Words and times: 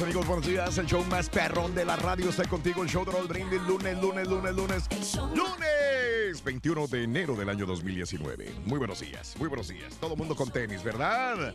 Mis 0.00 0.02
amigos. 0.02 0.26
Buenos 0.26 0.46
días. 0.46 0.78
El 0.78 0.86
show 0.86 1.04
más 1.04 1.28
perrón 1.28 1.74
de 1.74 1.84
la 1.84 1.96
radio 1.96 2.30
está 2.30 2.44
contigo. 2.48 2.82
El 2.82 2.88
show 2.88 3.04
de 3.04 3.12
Raúl 3.12 3.28
Brindis. 3.28 3.60
Lunes, 3.62 4.00
lunes, 4.00 4.26
lunes, 4.28 4.54
lunes. 4.54 4.88
Lunes 5.34 6.42
21 6.42 6.86
de 6.86 7.04
enero 7.04 7.34
del 7.34 7.48
año 7.48 7.66
2019. 7.66 8.54
Muy 8.64 8.78
buenos 8.78 9.00
días. 9.00 9.36
Muy 9.38 9.48
buenos 9.48 9.68
días. 9.68 9.94
Todo 10.00 10.16
mundo 10.16 10.34
con 10.34 10.50
tenis, 10.50 10.82
¿verdad? 10.82 11.54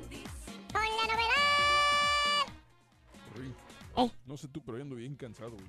No 4.27 4.37
sé 4.37 4.47
tú, 4.49 4.61
pero 4.61 4.77
yo 4.77 4.83
ando 4.83 4.95
bien 4.95 5.15
cansado, 5.15 5.51
güey. 5.51 5.65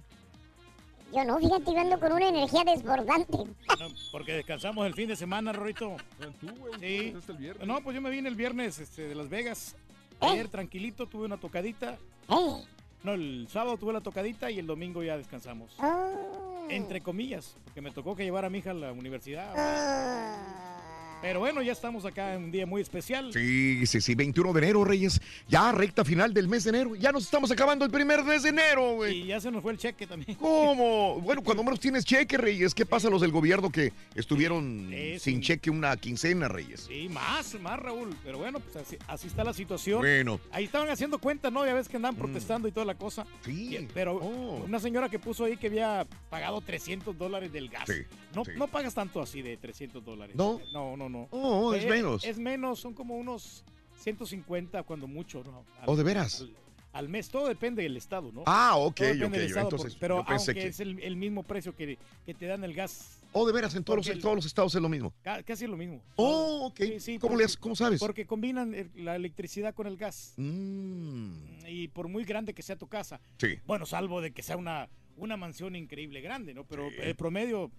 Yo 1.14 1.25
no, 1.25 1.38
fíjate, 1.38 1.72
yo 1.72 1.78
ando 1.78 2.00
con 2.00 2.12
una 2.12 2.28
energía 2.28 2.64
desbordante. 2.64 3.38
No, 3.78 3.88
porque 4.10 4.32
descansamos 4.32 4.87
el 4.87 4.94
fin 4.94 5.08
de 5.08 5.14
semana, 5.14 5.53
Rorito. 5.53 5.97
Tú, 6.41 6.48
güey, 6.56 6.81
Sí. 6.81 7.14
el 7.28 7.37
viernes. 7.37 7.66
No, 7.66 7.81
pues 7.82 7.94
yo 7.94 8.03
me 8.03 8.10
vine 8.10 8.28
el 8.28 8.34
viernes 8.34 8.81
este, 8.81 9.03
de 9.08 9.14
Las 9.14 9.28
Vegas. 9.28 9.76
¿Eh? 10.20 10.26
Ayer 10.26 10.48
tranquilito, 10.48 11.06
tuve 11.06 11.26
una 11.26 11.37
tocadita. 11.37 11.97
Eh, 12.28 12.64
No, 13.04 13.12
el 13.12 13.47
sábado 13.50 13.76
tuve 13.76 13.92
la 13.92 14.00
tocadita 14.00 14.50
y 14.50 14.59
el 14.59 14.66
domingo 14.66 15.03
ya 15.03 15.16
descansamos. 15.16 15.72
oh, 15.81 16.66
Entre 16.69 17.00
comillas, 17.00 17.56
porque 17.64 17.81
me 17.81 17.91
tocó 17.92 18.16
que 18.16 18.25
llevar 18.25 18.44
a 18.44 18.50
mi 18.50 18.59
hija 18.59 18.70
a 18.72 18.75
la 18.75 18.92
universidad. 18.92 19.53
ah. 19.56 20.75
Pero 21.22 21.41
bueno, 21.41 21.60
ya 21.62 21.72
estamos 21.72 22.04
acá 22.04 22.34
en 22.34 22.44
un 22.44 22.50
día 22.53 22.66
muy 22.66 22.82
especial. 22.82 23.32
Sí, 23.32 23.84
sí, 23.87 24.00
sí. 24.00 24.15
21 24.15 24.53
de 24.53 24.59
enero, 24.60 24.84
Reyes. 24.84 25.21
Ya 25.49 25.72
recta 25.72 26.04
final 26.04 26.32
del 26.32 26.47
mes 26.47 26.62
de 26.65 26.71
enero. 26.71 26.94
Ya 26.94 27.10
nos 27.10 27.25
estamos 27.25 27.50
acabando 27.50 27.84
el 27.84 27.91
primer 27.91 28.22
mes 28.22 28.43
de 28.44 28.50
enero, 28.50 28.94
güey. 28.97 29.22
Y 29.22 29.26
ya 29.28 29.41
se 29.41 29.50
nos 29.50 29.62
fue 29.62 29.72
el 29.72 29.78
cheque 29.78 30.06
también. 30.06 30.37
¿Cómo? 30.38 31.21
Bueno, 31.22 31.43
cuando 31.43 31.65
menos 31.65 31.81
tienes 31.81 32.05
cheque, 32.05 32.37
Reyes. 32.37 32.75
¿Qué 32.75 32.87
pasa 32.87 33.09
a 33.09 33.10
los 33.10 33.21
del 33.22 33.32
gobierno 33.32 33.71
que 33.71 33.93
estuvieron 34.15 34.93
Es 34.93 35.22
sin 35.22 35.41
cheque 35.41 35.71
una 35.71 35.97
quincena, 35.97 36.49
Reyes? 36.49 36.82
Sí, 36.88 37.09
más, 37.09 37.59
más, 37.60 37.78
Raúl. 37.81 38.15
Pero 38.22 38.38
bueno, 38.38 38.60
pues 38.60 38.76
así, 38.76 38.97
así 39.09 39.26
está 39.26 39.43
la 39.43 39.55
situación. 39.55 40.00
Bueno. 40.00 40.38
Ahí 40.53 40.65
estaban 40.65 40.88
haciendo 40.91 41.19
cuentas, 41.19 41.50
¿no? 41.53 41.65
Ya 41.66 41.75
ves 41.75 41.88
que 41.88 41.97
andaban 41.97 42.16
protestando 42.16 42.69
y 42.69 42.72
toda 42.72 42.87
la 42.87 42.94
cosa. 42.94 43.25
Mm. 43.25 43.44
Sí. 43.44 43.76
Y- 43.76 43.88
Pero 43.94 44.16
Oh. 44.16 44.65
una 44.65 44.78
señora 44.78 45.09
que 45.09 45.19
puso 45.19 45.44
ahí 45.44 45.56
que 45.56 45.66
había 45.69 46.06
pagado 46.31 46.60
300 46.60 47.16
dólares 47.19 47.53
del 47.53 47.69
gas. 47.69 47.84
Sí, 47.87 48.03
no, 48.34 48.44
sí. 48.44 48.53
no 48.56 48.66
pagas 48.69 48.94
tanto 48.94 49.21
así 49.21 49.43
de 49.43 49.56
300 49.56 50.05
dólares. 50.05 50.37
¿No? 50.37 50.60
No, 50.72 50.97
no, 50.97 51.06
no. 51.09 51.28
Oh, 51.31 51.75
es 51.75 51.84
Eh, 51.84 51.89
menos. 51.89 52.25
Es 52.25 52.39
menos, 52.39 52.81
son 52.81 52.94
como 52.94 53.17
unos 53.17 53.65
150 54.00 54.83
cuando 54.84 55.06
mucho, 55.06 55.43
¿no? 55.44 55.65
Al- 55.81 55.89
Oh, 55.89 55.97
¿de 55.97 56.03
veras? 56.05 56.41
Al, 56.41 56.55
al 56.93 57.09
mes, 57.09 57.28
todo 57.28 57.49
depende 57.49 57.83
del 57.83 57.97
estado, 57.97 58.31
¿no? 58.33 58.43
Ah, 58.47 58.77
ok, 58.77 58.94
Todo 58.97 59.06
depende 59.09 59.27
ok. 59.27 59.33
del 59.34 59.47
estado, 59.47 59.67
Entonces, 59.67 59.93
por- 59.94 60.00
pero 60.00 60.17
yo 60.19 60.25
pensé 60.27 60.50
aunque 60.53 60.62
que... 60.62 60.69
es 60.69 60.81
el, 60.81 60.99
el 61.00 61.17
mismo 61.17 61.43
precio 61.43 61.75
que, 61.77 61.99
que 62.25 62.34
te 62.34 62.47
dan 62.47 62.65
el 62.65 62.72
gas, 62.75 63.21
Oh, 63.39 63.47
de 63.47 63.53
veras, 63.53 63.75
en 63.75 63.84
todos, 63.84 63.99
los, 63.99 64.09
en 64.09 64.19
todos 64.21 64.34
los 64.37 64.47
estados 64.47 64.75
es 64.75 64.81
lo 64.81 64.89
mismo. 64.89 65.12
ca- 65.22 65.43
casi 65.43 65.67
lo 65.67 65.77
mismo. 65.77 66.00
Oh, 66.17 66.69
ok. 66.69 66.78
Sí, 66.78 67.00
sí, 67.00 67.19
¿Cómo, 67.19 67.34
porque- 67.37 67.53
¿Cómo 67.61 67.77
sabes? 67.77 68.00
Porque 68.00 68.25
combinan 68.27 68.73
el- 68.75 68.91
la 68.94 69.15
electricidad 69.17 69.75
con 69.75 69.87
el 69.87 69.99
gas. 69.99 70.33
Mm, 70.37 71.67
Y 71.69 71.88
por 71.88 72.09
muy 72.09 72.25
grande 72.25 72.55
que 72.55 72.62
sea 72.62 72.77
tu 72.77 72.87
casa, 72.88 73.21
sí. 73.38 73.59
bueno, 73.67 73.84
salvo 73.84 74.21
de 74.23 74.31
que 74.31 74.43
sea 74.43 74.56
una, 74.56 74.88
una 75.19 75.37
mansión 75.37 75.77
increíble 75.77 76.21
grande, 76.23 76.55
¿no? 76.55 76.65
Pero 76.65 76.88
el 76.88 77.15
promedio 77.15 77.71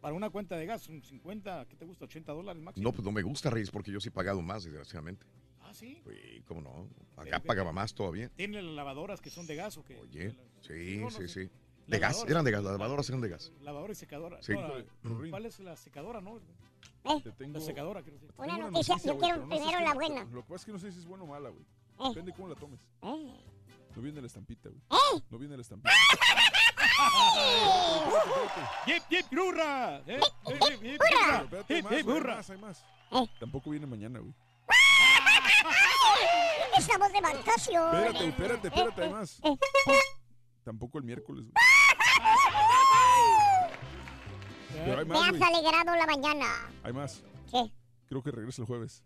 para 0.00 0.14
una 0.14 0.30
cuenta 0.30 0.56
de 0.56 0.66
gas, 0.66 0.88
un 0.88 1.02
50, 1.02 1.66
¿qué 1.68 1.76
te 1.76 1.84
gusta? 1.84 2.04
80 2.06 2.32
dólares 2.32 2.62
máximo. 2.62 2.84
No, 2.84 2.92
pues 2.92 3.04
no 3.04 3.12
me 3.12 3.22
gusta, 3.22 3.50
Reyes, 3.50 3.70
porque 3.70 3.92
yo 3.92 4.00
sí 4.00 4.08
he 4.08 4.12
pagado 4.12 4.40
más, 4.42 4.64
desgraciadamente. 4.64 5.26
Ah, 5.60 5.72
sí. 5.74 6.02
Sí, 6.06 6.42
¿cómo 6.46 6.60
no? 6.62 6.88
Acá 7.16 7.24
Pero 7.38 7.42
pagaba 7.44 7.72
más 7.72 7.94
todavía. 7.94 8.28
¿Tienen 8.30 8.64
las 8.66 8.74
lavadoras 8.74 9.20
que 9.20 9.30
son 9.30 9.46
de 9.46 9.56
gas 9.56 9.76
o 9.76 9.84
qué? 9.84 9.96
Oye, 9.98 10.34
sí, 10.60 10.96
No, 10.98 11.04
no, 11.04 11.10
sí, 11.10 11.28
sí. 11.28 11.50
De 11.86 11.98
gas, 11.98 12.24
eran 12.28 12.44
de 12.44 12.50
gas, 12.52 12.62
las 12.62 12.72
lavadoras 12.72 13.08
eran 13.08 13.20
de 13.20 13.28
gas. 13.28 13.52
Lavadora 13.62 13.92
y 13.92 13.96
secadora. 13.96 14.42
Sí. 14.42 14.52
No, 14.52 14.60
la- 14.78 14.84
Rorín, 15.02 15.30
¿Cuál 15.30 15.46
es 15.46 15.58
la 15.60 15.76
secadora, 15.76 16.20
no? 16.20 16.40
te 17.22 17.32
tengo, 17.32 17.58
La 17.58 17.64
secadora, 17.64 18.02
decir. 18.02 18.30
Una 18.36 18.58
noticia, 18.58 18.96
yo 18.98 19.18
quiero 19.18 19.18
pero 19.18 19.36
no 19.46 19.56
sé 19.56 19.60
primero 19.62 19.78
si- 19.78 19.84
la 19.84 19.94
buena. 19.94 20.24
Lo 20.24 20.42
que 20.42 20.48
pasa 20.48 20.54
es 20.56 20.64
que 20.66 20.72
no 20.72 20.78
sé 20.78 20.92
si 20.92 20.98
es 20.98 21.06
buena 21.06 21.24
o 21.24 21.26
mala, 21.26 21.48
güey. 21.50 21.62
Eh. 21.64 22.08
Depende 22.08 22.32
cómo 22.32 22.48
la 22.48 22.54
tomes. 22.54 22.80
Eh, 23.02 23.34
No 23.96 24.02
viene 24.02 24.20
la 24.20 24.26
estampita, 24.28 24.68
güey. 24.68 24.80
Eh. 24.90 25.20
No 25.30 25.38
viene 25.38 25.56
la 25.56 25.62
estampita. 25.62 25.90
¡Yip, 28.86 29.02
yip, 29.10 29.26
hurra! 29.38 29.96
¡Eh, 29.98 30.02
eh, 30.06 30.20
eh, 30.46 30.78
yip, 30.82 31.00
Pero 31.00 31.18
hurra! 31.26 31.42
espérate, 31.42 31.74
hay 31.74 31.82
¡Yip, 31.82 32.06
más, 32.06 32.48
más, 32.48 32.58
más. 32.60 32.84
Eh. 33.12 33.26
Tampoco 33.40 33.70
viene 33.70 33.86
mañana, 33.86 34.18
güey. 34.20 34.32
Estamos 36.78 37.12
de 37.12 37.20
vacaciones. 37.20 37.94
Espérate, 37.94 38.18
güey, 38.18 38.28
espérate, 38.28 38.68
espérate, 38.68 39.02
hay 39.02 39.08
Eh, 39.08 39.12
más. 39.12 39.40
eh, 39.42 39.56
Tampoco 40.64 40.98
el 40.98 41.04
miércoles, 41.04 41.44
güey. 41.44 41.54
Pero 44.84 44.98
hay 45.00 45.04
Me 45.04 45.14
más, 45.14 45.22
has 45.24 45.30
güey. 45.38 45.42
alegrado 45.42 45.96
la 45.96 46.06
mañana. 46.06 46.46
Hay 46.84 46.92
más. 46.92 47.22
¿Qué? 47.50 47.72
Creo 48.08 48.22
que 48.22 48.30
regresa 48.30 48.62
el 48.62 48.66
jueves. 48.66 49.02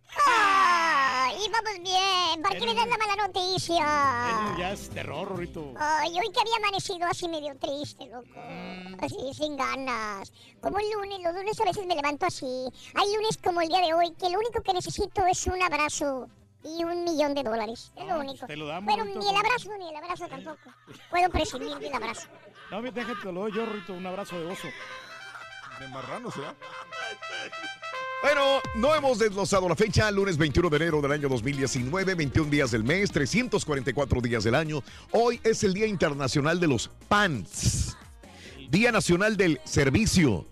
Ay, 1.36 1.48
vamos 1.50 1.82
bien. 1.82 2.42
¿Para 2.42 2.58
qué 2.58 2.66
me 2.66 2.74
das 2.74 2.86
la 2.86 2.96
mala 2.96 3.14
Eso 3.14 3.26
noticia? 3.26 4.54
ya 4.58 4.72
es 4.72 4.88
terror, 4.90 5.28
Rorito. 5.28 5.72
Ay, 5.78 6.10
hoy 6.18 6.30
que 6.32 6.40
había 6.40 6.56
amanecido 6.56 7.06
así 7.06 7.28
medio 7.28 7.56
triste, 7.58 8.06
loco. 8.06 8.28
Así, 9.02 9.16
sin 9.34 9.56
ganas. 9.56 10.32
Como 10.60 10.78
el 10.78 10.90
lunes, 10.92 11.20
los 11.22 11.34
lunes 11.34 11.60
a 11.60 11.64
veces 11.64 11.86
me 11.86 11.96
levanto 11.96 12.26
así. 12.26 12.46
Hay 12.94 13.14
lunes 13.16 13.38
como 13.42 13.60
el 13.60 13.68
día 13.68 13.80
de 13.80 13.94
hoy, 13.94 14.12
que 14.12 14.30
lo 14.30 14.38
único 14.38 14.62
que 14.62 14.72
necesito 14.72 15.26
es 15.26 15.46
un 15.46 15.60
abrazo 15.62 16.28
y 16.62 16.84
un 16.84 17.04
millón 17.04 17.34
de 17.34 17.42
dólares. 17.42 17.92
Es 17.96 18.06
lo 18.06 18.14
Ah, 18.14 18.18
único. 18.18 18.38
pues 18.38 18.48
te 18.48 18.56
lo 18.56 18.66
damos, 18.66 18.84
Bueno, 18.84 19.04
Rorito. 19.04 19.18
ni 19.20 19.28
el 19.28 19.36
abrazo, 19.36 19.70
ni 19.78 19.88
el 19.90 19.96
abrazo 19.96 20.28
tampoco. 20.28 20.70
Puedo 21.10 21.30
prescindir 21.30 21.78
del 21.78 21.94
abrazo. 21.94 22.28
No, 22.70 22.80
déjate, 22.80 23.14
te 23.20 23.32
lo 23.32 23.40
doy 23.40 23.52
yo, 23.52 23.66
Rorito, 23.66 23.92
un 23.92 24.06
abrazo 24.06 24.38
de 24.38 24.46
oso. 24.46 24.68
De 25.80 25.88
marrano, 25.88 26.30
¿será? 26.30 26.54
Bueno, 28.24 28.62
no 28.76 28.94
hemos 28.94 29.18
desglosado 29.18 29.68
la 29.68 29.76
fecha, 29.76 30.10
lunes 30.10 30.38
21 30.38 30.70
de 30.70 30.76
enero 30.78 31.02
del 31.02 31.12
año 31.12 31.28
2019, 31.28 32.14
21 32.14 32.48
días 32.48 32.70
del 32.70 32.82
mes, 32.82 33.12
344 33.12 34.22
días 34.22 34.44
del 34.44 34.54
año. 34.54 34.82
Hoy 35.10 35.38
es 35.44 35.62
el 35.62 35.74
Día 35.74 35.86
Internacional 35.86 36.58
de 36.58 36.66
los 36.66 36.88
Pants. 37.06 37.94
Día 38.70 38.90
Nacional 38.92 39.36
del 39.36 39.60
Servicio. 39.64 40.46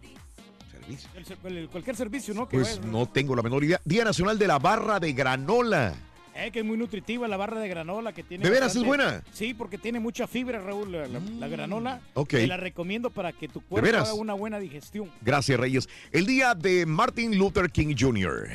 ¿Servicio? 0.70 1.08
El 1.44 1.70
cualquier 1.70 1.96
servicio, 1.96 2.34
¿no? 2.34 2.46
Que 2.46 2.58
Pues 2.58 2.78
no 2.84 3.06
tengo 3.06 3.34
la 3.34 3.40
menor 3.40 3.64
idea. 3.64 3.80
Día 3.86 4.04
Nacional 4.04 4.38
de 4.38 4.48
la 4.48 4.58
Barra 4.58 5.00
de 5.00 5.14
Granola. 5.14 5.94
Eh, 6.34 6.50
que 6.50 6.60
es 6.60 6.64
muy 6.64 6.78
nutritiva 6.78 7.28
la 7.28 7.36
barra 7.36 7.60
de 7.60 7.68
granola 7.68 8.12
que 8.12 8.22
tiene. 8.22 8.44
¿De 8.44 8.50
veras 8.50 8.74
es 8.74 8.82
buena? 8.82 9.22
Sí, 9.32 9.52
porque 9.52 9.76
tiene 9.76 10.00
mucha 10.00 10.26
fibra, 10.26 10.60
Raúl, 10.60 10.90
la, 10.92 11.06
la 11.06 11.48
granola. 11.48 12.00
ok. 12.14 12.28
Te 12.30 12.46
la 12.46 12.56
recomiendo 12.56 13.10
para 13.10 13.32
que 13.32 13.48
tu 13.48 13.60
cuerpo 13.60 13.88
haga 13.98 14.14
una 14.14 14.32
buena 14.34 14.58
digestión. 14.58 15.10
Gracias, 15.20 15.60
Reyes. 15.60 15.88
El 16.10 16.24
día 16.26 16.54
de 16.54 16.86
Martin 16.86 17.36
Luther 17.36 17.70
King 17.70 17.94
Jr. 17.98 18.48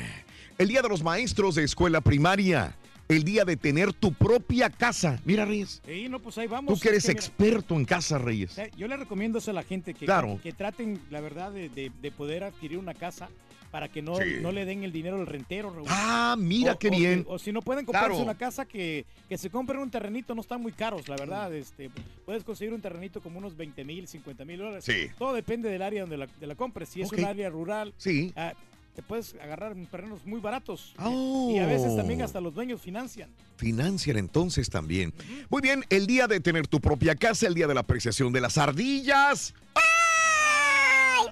El 0.58 0.68
día 0.68 0.82
de 0.82 0.88
los 0.88 1.04
maestros 1.04 1.54
de 1.54 1.62
escuela 1.64 2.00
primaria. 2.00 2.74
El 3.08 3.24
día 3.24 3.46
de 3.46 3.56
tener 3.56 3.94
tu 3.94 4.12
propia 4.12 4.68
casa. 4.68 5.18
Mira, 5.24 5.46
Reyes. 5.46 5.80
Sí, 5.86 6.08
no, 6.10 6.18
pues 6.18 6.36
ahí 6.36 6.46
vamos. 6.46 6.74
Tú 6.74 6.78
que 6.78 6.90
eres 6.90 7.06
mira, 7.08 7.18
experto 7.18 7.74
en 7.74 7.86
casa, 7.86 8.18
Reyes. 8.18 8.58
eh, 8.58 8.70
Yo 8.76 8.86
le 8.86 8.98
recomiendo 8.98 9.38
eso 9.38 9.50
a 9.50 9.54
la 9.54 9.62
gente 9.62 9.94
que, 9.94 10.04
Claro. 10.04 10.38
que, 10.42 10.52
traten, 10.52 11.00
la 11.10 11.22
verdad, 11.22 11.50
de, 11.50 11.70
de- 11.70 11.90
de 12.02 12.10
poder 12.10 12.44
adquirir 12.44 12.76
una 12.76 12.92
casa 12.92 13.30
para 13.70 13.88
que 13.88 14.00
no, 14.02 14.16
Sí. 14.16 14.24
no 14.40 14.50
le 14.52 14.64
den 14.64 14.82
el 14.84 14.92
dinero 14.92 15.16
al 15.20 15.26
rentero, 15.26 15.70
Raúl. 15.70 15.86
Ah, 15.90 16.36
mira 16.38 16.72
O- 16.72 16.78
qué 16.78 16.88
o 16.88 16.90
bien. 16.90 17.24
o 17.28 17.38
si 17.38 17.52
no 17.52 17.60
pueden 17.62 17.84
comprarse 17.84 18.08
Claro. 18.10 18.22
una 18.24 18.36
casa 18.36 18.64
que, 18.64 19.04
que 19.28 19.36
se 19.38 19.50
compren 19.50 19.80
un 19.80 19.90
terrenito, 19.90 20.34
no 20.34 20.40
están 20.40 20.60
muy 20.62 20.72
caros, 20.72 21.06
la 21.08 21.16
verdad. 21.16 21.52
Este, 21.54 21.90
puedes 22.24 22.44
conseguir 22.44 22.72
un 22.72 22.80
terrenito 22.80 23.20
como 23.20 23.38
unos 23.38 23.56
20 23.56 23.84
mil, 23.84 24.08
50 24.08 24.44
mil 24.44 24.58
dólares. 24.58 24.84
Sí. 24.84 25.08
Todo 25.18 25.34
depende 25.34 25.68
del 25.68 25.82
área 25.82 26.00
donde 26.02 26.16
la, 26.16 26.26
de 26.26 26.46
la 26.46 26.54
compres. 26.54 26.88
Si 26.88 27.02
es 27.02 27.12
un 27.12 27.24
área 27.24 27.50
rural, 27.50 27.92
Sí. 27.98 28.32
ah, 28.36 28.54
te 28.94 29.02
puedes 29.02 29.34
agarrar 29.34 29.72
en 29.72 29.86
terrenos 29.86 30.24
muy 30.26 30.40
baratos. 30.40 30.92
Oh. 30.98 31.52
Y 31.54 31.58
a 31.58 31.66
veces 31.66 31.94
también 31.94 32.20
hasta 32.22 32.40
los 32.40 32.54
dueños 32.54 32.80
financian. 32.80 33.30
Financian 33.56 34.16
entonces 34.16 34.70
también. 34.70 35.12
Muy 35.50 35.60
bien, 35.62 35.84
el 35.90 36.06
día 36.08 36.26
de 36.26 36.40
tener 36.40 36.66
tu 36.66 36.80
propia 36.80 37.14
casa, 37.14 37.46
el 37.46 37.54
día 37.54 37.66
de 37.68 37.74
la 37.74 37.80
apreciación 37.80 38.32
de 38.32 38.40
las 38.40 38.58
ardillas. 38.58 39.54
¡Ay! 39.74 39.82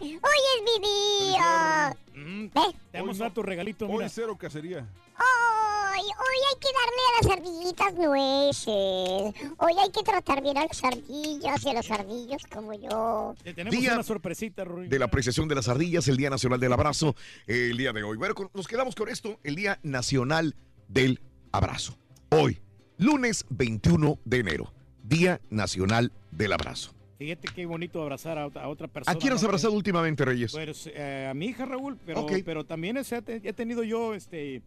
¡Hoy 0.01 0.43
es 0.57 0.63
mi 0.65 0.89
día! 0.89 1.97
Mm, 2.15 2.45
¿Ves? 2.55 2.75
Te 2.93 2.99
a 2.99 3.03
dar 3.25 3.33
tu 3.35 3.43
regalito, 3.43 3.87
Hoy 3.87 3.93
mira. 3.99 4.09
cero 4.09 4.37
cacería. 4.39 4.87
¡Ay! 5.17 6.03
Hoy 6.03 6.39
hay 6.51 6.61
que 6.61 6.69
darle 6.73 7.03
a 7.09 7.23
las 7.23 7.39
ardillitas 7.39 7.95
nueces. 7.95 9.51
Hoy 9.59 9.73
hay 9.83 9.91
que 9.91 10.03
tratar 10.03 10.43
bien 10.43 10.59
a 10.59 10.67
las 10.67 10.85
ardillas 10.85 11.65
y 11.65 11.69
a 11.69 11.73
los 11.73 11.91
ardillos 11.91 12.43
como 12.53 12.75
yo. 12.75 13.35
Te 13.43 13.55
tenemos 13.55 13.79
Día 13.81 13.95
una 13.95 14.03
sorpresita, 14.03 14.65
Rui. 14.65 14.89
de 14.89 14.99
la 14.99 15.07
apreciación 15.07 15.49
de 15.49 15.55
las 15.55 15.69
ardillas, 15.69 16.07
el 16.09 16.17
Día 16.17 16.31
Nacional 16.31 16.61
del 16.61 16.73
Abrazo, 16.73 17.15
eh, 17.47 17.69
el 17.71 17.77
día 17.77 17.93
de 17.93 18.03
hoy. 18.03 18.17
Bueno, 18.17 18.35
nos 18.55 18.67
quedamos 18.69 18.95
con 18.95 19.09
esto, 19.09 19.39
el 19.43 19.55
Día 19.57 19.79
Nacional 19.83 20.55
del 20.89 21.21
Abrazo. 21.53 21.97
Hoy, 22.31 22.61
lunes 22.99 23.47
21 23.51 24.19
de 24.25 24.39
enero, 24.39 24.73
Día 25.03 25.41
Nacional 25.51 26.13
del 26.31 26.53
Abrazo. 26.53 26.93
Fíjate 27.19 27.49
qué 27.55 27.65
bonito 27.67 28.03
abrazar 28.03 28.39
a, 28.39 28.47
otra- 28.47 28.63
a 28.65 28.69
otra 28.69 28.89
persona. 28.89 29.17
¿A 29.17 29.19
quién 29.19 29.33
has 29.33 29.43
¿no? 29.43 29.49
abrazado 29.49 29.73
últimamente, 29.73 30.25
Reyes? 30.25 30.53
Pues 30.53 30.87
eh, 30.93 31.27
a 31.31 31.35
mi 31.35 31.47
hija 31.47 31.65
Raúl, 31.65 31.97
pero, 32.45 32.65
también 32.65 32.97
he 32.99 33.53
tenido 33.53 33.83
yo 33.83 34.15
este 34.15 34.63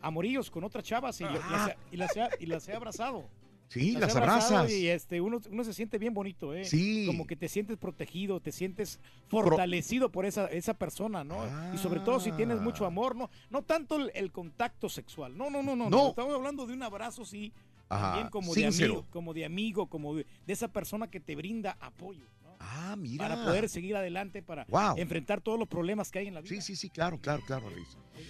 amoríos 0.00 0.50
con 0.50 0.64
otras 0.64 0.84
chavas 0.84 1.20
y, 1.20 1.24
Ah. 1.24 1.32
las, 1.50 1.68
he- 1.68 1.76
y 1.92 1.96
las 1.96 2.16
he, 2.16 2.28
y 2.40 2.46
las 2.46 2.68
he 2.68 2.74
abrazado. 2.74 3.28
sí, 3.68 3.92
las 3.92 4.16
abrazado 4.16 4.56
abrazas. 4.58 4.72
Y 4.72 4.88
este, 4.88 5.20
uno, 5.20 5.40
uno 5.50 5.62
se 5.64 5.72
siente 5.74 5.98
bien 5.98 6.14
bonito, 6.14 6.54
¿eh? 6.54 6.64
Sí. 6.64 7.04
Como 7.06 7.26
que 7.26 7.36
te 7.36 7.48
sientes 7.48 7.76
protegido, 7.76 8.40
te 8.40 8.50
sientes 8.52 8.98
fortalecido 9.28 10.10
por 10.10 10.26
esa, 10.26 10.46
esa 10.46 10.74
persona, 10.74 11.22
¿no? 11.24 11.36
Y 11.74 11.78
sobre 11.78 12.00
todo 12.00 12.18
si 12.20 12.32
tienes 12.32 12.60
mucho 12.60 12.86
amor, 12.86 13.14
¿no? 13.16 13.30
No 13.50 13.62
tanto 13.62 13.96
el, 13.96 14.10
el 14.14 14.32
contacto 14.32 14.88
sexual. 14.88 15.36
No, 15.36 15.50
no, 15.50 15.62
No. 15.62 15.76
no. 15.76 16.08
Estamos 16.08 16.34
hablando 16.34 16.66
de 16.66 16.72
un 16.72 16.82
abrazo, 16.82 17.24
sí. 17.24 17.52
Ajá, 17.90 18.12
También 18.12 18.28
como 18.30 18.54
de 18.54 18.66
amigo, 18.66 19.06
como 19.10 19.34
de 19.34 19.44
amigo, 19.44 19.88
como 19.88 20.14
de, 20.14 20.24
de 20.46 20.52
esa 20.52 20.68
persona 20.68 21.10
que 21.10 21.18
te 21.18 21.34
brinda 21.34 21.76
apoyo, 21.80 22.24
¿no? 22.40 22.56
Ah, 22.60 22.94
mira. 22.96 23.28
Para 23.28 23.44
poder 23.44 23.68
seguir 23.68 23.96
adelante, 23.96 24.42
para 24.42 24.64
Wow. 24.66 24.94
enfrentar 24.96 25.40
todos 25.40 25.58
los 25.58 25.66
problemas 25.66 26.08
que 26.10 26.20
hay 26.20 26.28
en 26.28 26.34
la 26.34 26.40
vida. 26.40 26.54
Sí, 26.54 26.60
sí, 26.62 26.76
sí, 26.76 26.88
claro, 26.88 27.18
claro, 27.20 27.42
claro, 27.44 27.68
Reyes. 27.68 27.88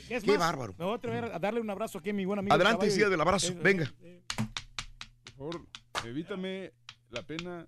Es 0.08 0.24
Qué 0.24 0.30
más, 0.30 0.38
bárbaro. 0.38 0.74
Me 0.78 0.84
voy 0.86 0.94
a 0.94 0.96
atrever 0.96 1.24
a 1.26 1.38
darle 1.38 1.60
un 1.60 1.68
abrazo 1.68 1.98
aquí 1.98 2.08
a 2.08 2.14
mi 2.14 2.24
buen 2.24 2.38
amigo. 2.38 2.54
Adelante. 2.54 2.88
Día 2.88 3.10
del 3.10 3.20
Abrazo, 3.20 3.52
Eh, 3.52 3.58
venga. 3.62 3.92
eh, 4.00 4.22
Por 5.36 5.52
favor, 5.52 5.66
evítame 6.06 6.72
la 7.10 7.22
pena. 7.22 7.66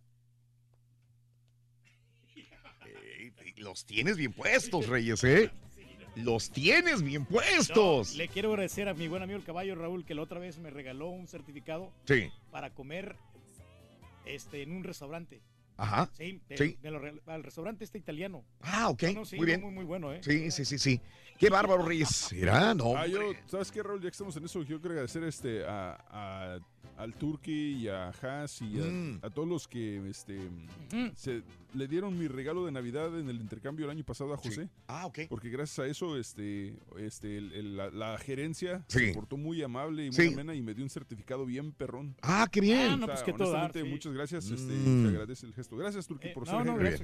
Eh, 2.86 3.32
los 3.58 3.84
tienes 3.84 4.16
bien 4.16 4.32
puestos, 4.32 4.86
Reyes, 4.88 5.22
¿eh? 5.24 5.50
Los 6.14 6.50
tienes 6.50 7.02
bien 7.02 7.24
puestos. 7.24 8.14
Le 8.16 8.28
quiero 8.28 8.50
agradecer 8.50 8.88
a 8.88 8.94
mi 8.94 9.08
buen 9.08 9.22
amigo 9.22 9.38
el 9.38 9.44
caballo 9.44 9.74
Raúl 9.74 10.04
que 10.04 10.14
la 10.14 10.22
otra 10.22 10.38
vez 10.38 10.58
me 10.58 10.68
regaló 10.70 11.08
un 11.08 11.26
certificado 11.26 11.90
Sí, 12.06 12.30
para 12.50 12.70
comer 12.70 13.16
este, 14.26 14.62
en 14.62 14.72
un 14.72 14.84
restaurante. 14.84 15.40
ajá. 15.78 16.10
Sí, 16.12 16.40
de- 16.48 16.56
Sí. 16.58 16.78
lo 16.82 17.00
al 17.32 17.42
restaurante 17.42 17.84
este 17.84 17.96
italiano. 17.98 18.44
Ah, 18.60 18.90
ok, 18.90 19.02
No, 19.04 19.12
no, 19.20 19.24
sí, 19.24 19.36
muy 19.36 19.46
bien. 19.46 19.62
Muy, 19.62 19.72
muy 19.72 19.84
bueno, 19.84 20.12
¿eh? 20.12 20.20
Sí, 20.22 20.50
sí, 20.50 20.64
sí, 20.66 20.78
sí. 20.78 21.00
Qué 21.38 21.48
bárbaro, 21.48 21.82
Reyes. 21.82 22.28
Mira, 22.32 22.74
no. 22.74 22.94
Ah, 22.96 23.06
yo. 23.06 23.32
¿sabes 23.46 23.72
qué, 23.72 23.82
Raúl? 23.82 23.98
Ya 24.00 24.02
que 24.08 24.12
estamos 24.12 24.36
en 24.36 24.44
eso, 24.44 24.60
yo 24.62 24.78
quiero 24.78 24.90
agradecer 24.90 25.24
este, 25.24 25.64
a, 25.64 25.96
a- 26.10 26.58
al 26.98 27.14
Turkey 27.14 27.72
y 27.84 27.88
a 27.88 28.10
Haas 28.10 28.60
y 28.60 28.78
a, 28.80 28.84
Mm. 28.84 29.20
a 29.22 29.30
todos 29.30 29.48
los 29.48 29.66
que 29.66 30.08
este, 30.10 30.38
se, 31.16 31.42
le 31.74 31.88
dieron 31.88 32.19
mi 32.19 32.28
regalo 32.28 32.66
de 32.66 32.72
Navidad 32.72 33.19
en 33.19 33.28
el 33.28 33.36
intercambio 33.36 33.84
el 33.86 33.90
año 33.90 34.04
pasado 34.04 34.32
a 34.34 34.36
José. 34.36 34.69
Ah, 34.88 35.06
ok. 35.06 35.20
Porque 35.28 35.48
gracias 35.50 35.78
a 35.78 35.86
eso, 35.86 36.16
este, 36.19 36.76
este, 36.98 37.38
el- 37.38 37.52
el- 37.52 37.76
la, 37.76 37.90
la 37.90 38.19
gerencia 38.19 38.84
Sí. 38.88 39.06
se 39.08 39.14
portó 39.14 39.36
muy 39.36 39.62
amable 39.62 40.04
y 40.06 40.10
muy 40.10 40.14
Sí. 40.16 40.32
amena 40.32 40.54
y 40.54 40.62
me 40.62 40.74
dio 40.74 40.84
un 40.84 40.90
certificado 40.90 41.46
bien 41.46 41.72
perrón. 41.72 42.14
Ah, 42.22 42.48
qué 42.50 42.60
bien. 42.60 42.78
Ah, 42.92 42.96
no, 42.96 43.04
O 43.04 43.06
sea, 43.06 43.14
pues 43.14 43.22
que 43.22 43.32
todo 43.32 43.52
dar, 43.52 43.72
muchas 43.84 44.12
gracias. 44.12 44.50
Este, 44.50 44.72
Mm. 44.72 45.06
agradece 45.08 45.46
el 45.46 45.54
gesto. 45.54 45.76
Gracias, 45.76 46.06
Turki, 46.06 46.28
Eh, 46.28 46.32
por 46.34 46.46
no, 46.46 46.52
ser 46.58 46.66
no, 46.66 46.76
gracias, 46.76 47.00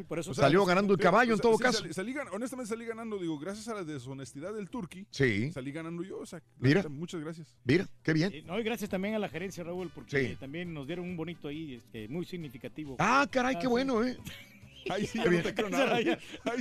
y 0.00 0.04
por 0.04 0.18
eso 0.18 0.30
O 0.30 0.34
sea, 0.34 0.44
Salió 0.44 0.64
ganando 0.64 0.92
el 0.94 1.00
caballo 1.00 1.32
o 1.32 1.36
en 1.36 1.40
todo 1.40 1.56
sí, 1.56 1.62
caso. 1.62 1.78
salí- 1.82 1.92
salí 1.92 2.12
gan- 2.14 2.28
honestamente 2.32 2.68
salí 2.68 2.84
ganando, 2.84 3.18
digo, 3.18 3.38
gracias 3.38 3.68
a 3.68 3.74
la 3.74 3.84
deshonestidad 3.84 4.54
del 4.54 4.68
Turki, 4.70 5.06
Sí, 5.10 5.50
salí 5.52 5.72
ganando 5.72 6.02
yo. 6.02 6.18
O 6.18 6.26
sea, 6.26 6.42
Mira. 6.58 6.88
muchas 6.88 7.20
gracias. 7.20 7.54
mira, 7.64 7.86
qué 8.02 8.12
bien. 8.12 8.32
Eh, 8.32 8.42
no, 8.46 8.58
y 8.58 8.62
gracias 8.62 8.90
también 8.90 9.14
a 9.14 9.18
la 9.18 9.28
gerencia, 9.28 9.62
Raúl, 9.64 9.90
porque 9.94 10.28
Sí. 10.30 10.36
también 10.38 10.72
nos 10.72 10.86
dieron 10.86 11.04
un 11.06 11.16
bonito 11.16 11.48
ahí, 11.48 11.74
este, 11.74 12.08
muy 12.08 12.24
significativo. 12.24 12.96
Ah, 12.98 13.26
caray, 13.30 13.54
Ah, 13.56 13.58
qué 13.58 13.66
sí. 13.66 13.70
bueno, 13.70 14.04
¿eh? 14.04 14.07
Ahí 14.90 15.06
sí, 15.06 15.18
ya 15.18 15.30
no 15.30 15.42
te 15.42 15.54
creo 15.54 15.70
nada. 15.70 15.96
Ahí 15.96 16.16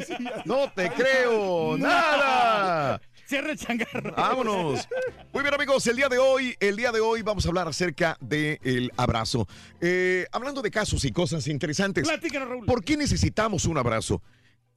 sí, 0.06 0.14
ya. 0.20 0.44
No 0.46 0.72
te 0.72 0.90
creo 0.92 1.78
nada. 1.78 3.02
Cierra 3.26 3.52
el 3.52 3.58
changarro. 3.58 4.14
Vámonos. 4.16 4.88
Muy 5.34 5.44
bien, 5.44 5.54
amigos, 5.54 5.86
el 5.88 5.98
día 5.98 6.10
de 6.10 6.18
hoy, 6.18 6.56
el 6.60 6.76
día 6.76 6.92
de 6.92 7.00
hoy 7.00 7.22
vamos 7.22 7.46
a 7.46 7.50
hablar 7.50 7.68
acerca 7.68 8.18
del 8.22 8.92
abrazo. 8.98 9.48
Eh, 9.82 10.26
hablando 10.32 10.62
de 10.62 10.72
casos 10.72 11.04
y 11.06 11.12
cosas 11.12 11.48
interesantes. 11.48 12.08
Platícanos, 12.08 12.50
Raúl. 12.50 12.66
¿Por 12.66 12.84
qué 12.84 12.96
necesitamos 12.98 13.66
un 13.66 13.78
abrazo? 13.78 14.22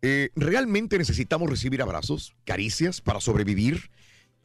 Eh, 0.03 0.31
¿Realmente 0.35 0.99
necesitamos 0.99 1.49
recibir 1.49 1.83
abrazos, 1.83 2.35
caricias 2.45 3.01
para 3.01 3.21
sobrevivir? 3.21 3.91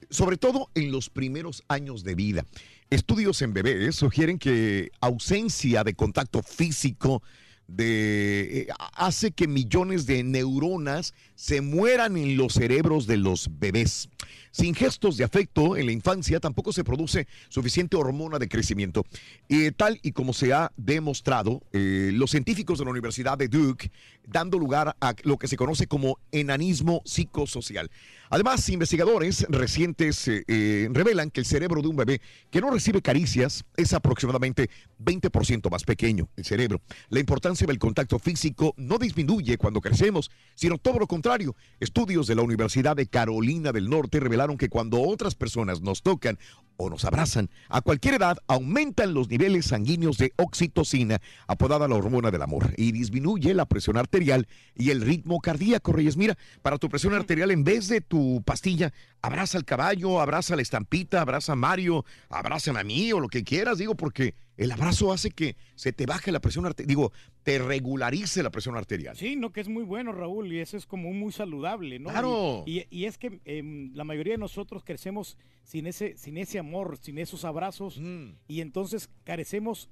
Sobre 0.10 0.38
todo 0.38 0.70
en 0.76 0.92
los 0.92 1.10
primeros 1.10 1.64
años 1.68 2.04
de 2.04 2.16
vida. 2.16 2.46
Estudios 2.92 3.42
en 3.42 3.54
bebés 3.54 3.96
sugieren 3.96 4.38
que 4.38 4.92
ausencia 5.02 5.84
de 5.84 5.96
contacto 5.96 6.44
físico 6.44 7.24
de, 7.68 8.62
eh, 8.62 8.68
hace 8.94 9.32
que 9.32 9.48
millones 9.48 10.06
de 10.06 10.24
neuronas 10.24 11.14
se 11.36 11.62
mueran 11.62 12.18
en 12.18 12.38
los 12.38 12.54
cerebros 12.54 13.08
de 13.08 13.18
los 13.18 13.50
bebés. 13.60 14.10
Sin 14.56 14.74
gestos 14.74 15.18
de 15.18 15.26
afecto 15.26 15.76
en 15.76 15.86
la 15.86 15.92
infancia 15.92 16.40
tampoco 16.40 16.72
se 16.72 16.86
produce 16.86 17.28
suficiente 17.50 17.98
hormona 17.98 18.40
de 18.40 18.48
crecimiento. 18.48 19.04
Y 19.50 19.70
tal 19.72 20.00
y 20.02 20.14
como 20.14 20.32
se 20.32 20.54
ha 20.54 20.72
demostrado, 20.78 21.62
eh, 21.74 22.12
los 22.14 22.32
científicos 22.32 22.80
de 22.80 22.86
la 22.86 22.92
Universidad 22.92 23.38
de 23.38 23.50
Duke, 23.50 23.92
dando 24.26 24.58
lugar 24.58 24.96
a 25.02 25.14
lo 25.24 25.38
que 25.38 25.50
se 25.50 25.58
conoce 25.58 25.88
como 25.88 26.20
enanismo 26.32 27.02
psicosocial. 27.04 27.92
Además, 28.30 28.70
investigadores 28.70 29.46
recientes 29.50 30.26
eh, 30.30 30.46
eh, 30.48 30.88
revelan 30.90 31.32
que 31.32 31.42
el 31.42 31.46
cerebro 31.46 31.82
de 31.82 31.90
un 31.90 31.98
bebé 31.98 32.22
que 32.50 32.62
no 32.62 32.72
recibe 32.72 33.02
caricias 33.02 33.66
es 33.76 33.92
aproximadamente 33.92 34.70
20% 35.04 35.70
más 35.70 35.84
pequeño, 35.84 36.30
el 36.38 36.46
cerebro. 36.46 36.82
La 37.10 37.20
importancia 37.20 37.68
del 37.68 37.78
contacto 37.78 38.20
físico 38.20 38.74
no 38.78 38.98
disminuye 38.98 39.58
cuando 39.58 39.82
crecemos, 39.82 40.32
sino 40.56 40.78
todo 40.78 40.98
lo 41.00 41.08
contrario. 41.08 41.56
Estudios 41.82 42.26
de 42.26 42.36
la 42.36 42.42
Universidad 42.42 42.96
de 42.96 43.08
Carolina 43.08 43.74
del 43.74 43.90
Norte 43.90 44.22
revelaron 44.22 44.45
que 44.54 44.70
cuando 44.70 45.02
otras 45.02 45.36
personas 45.36 45.82
nos 45.82 46.04
tocan 46.04 46.38
o 46.78 46.90
nos 46.90 47.06
abrazan, 47.06 47.50
a 47.70 47.82
cualquier 47.82 48.16
edad 48.16 48.38
aumentan 48.48 49.14
los 49.14 49.30
niveles 49.30 49.68
sanguíneos 49.68 50.18
de 50.18 50.34
oxitocina, 50.38 51.22
apodada 51.48 51.88
la 51.88 51.96
hormona 51.96 52.32
del 52.32 52.42
amor, 52.42 52.74
y 52.78 52.92
disminuye 52.92 53.54
la 53.54 53.66
presión 53.66 53.98
arterial 53.98 54.48
y 54.76 54.90
el 54.90 55.02
ritmo 55.02 55.40
cardíaco. 55.40 55.94
Reyes, 55.94 56.18
mira, 56.18 56.38
para 56.62 56.78
tu 56.78 56.90
presión 56.90 57.14
arterial, 57.14 57.52
en 57.52 57.64
vez 57.64 57.88
de 57.88 58.02
tu 58.02 58.44
pastilla, 58.46 58.94
abraza 59.22 59.58
al 59.58 59.66
caballo, 59.66 60.22
abraza 60.22 60.56
la 60.56 60.62
estampita, 60.62 61.22
abraza 61.22 61.54
a 61.54 61.56
Mario, 61.56 62.06
abrázame 62.30 62.80
a 62.80 62.84
mí 62.84 63.12
o 63.14 63.20
lo 63.20 63.28
que 63.28 63.44
quieras, 63.44 63.78
digo, 63.78 63.96
porque 63.96 64.36
el 64.58 64.72
abrazo 64.72 65.12
hace 65.12 65.32
que 65.32 65.56
se 65.76 65.92
te 65.92 66.06
baje 66.06 66.32
la 66.32 66.40
presión 66.40 66.66
arterial, 66.66 66.88
digo, 66.88 67.12
te 67.44 67.60
regularice 67.60 68.42
la 68.44 68.50
presión 68.52 68.76
arterial. 68.78 69.16
Sí, 69.18 69.36
no, 69.36 69.52
que 69.52 69.62
es 69.62 69.68
muy 69.68 69.84
bueno, 69.84 70.12
Raúl, 70.12 70.52
y 70.54 70.60
eso 70.60 70.78
es 70.78 70.86
como 70.86 71.12
muy 71.14 71.32
saludable, 71.32 72.00
¿no? 72.00 72.10
Claro. 72.10 72.64
Y, 72.66 72.80
y- 72.80 72.88
y 72.90 73.06
es 73.06 73.18
que 73.18 73.40
em, 73.46 73.92
la 73.94 74.04
mayoría 74.04 74.34
de 74.34 74.38
nosotros 74.40 74.84
crecemos 74.84 75.38
sin 75.64 75.88
ese, 75.88 76.16
sin 76.18 76.38
ese 76.38 76.60
amor, 76.60 76.98
sin 77.02 77.18
esos 77.18 77.44
abrazos, 77.46 78.00
Mm. 78.00 78.32
y 78.48 78.62
entonces 78.62 79.10
carecemos 79.24 79.90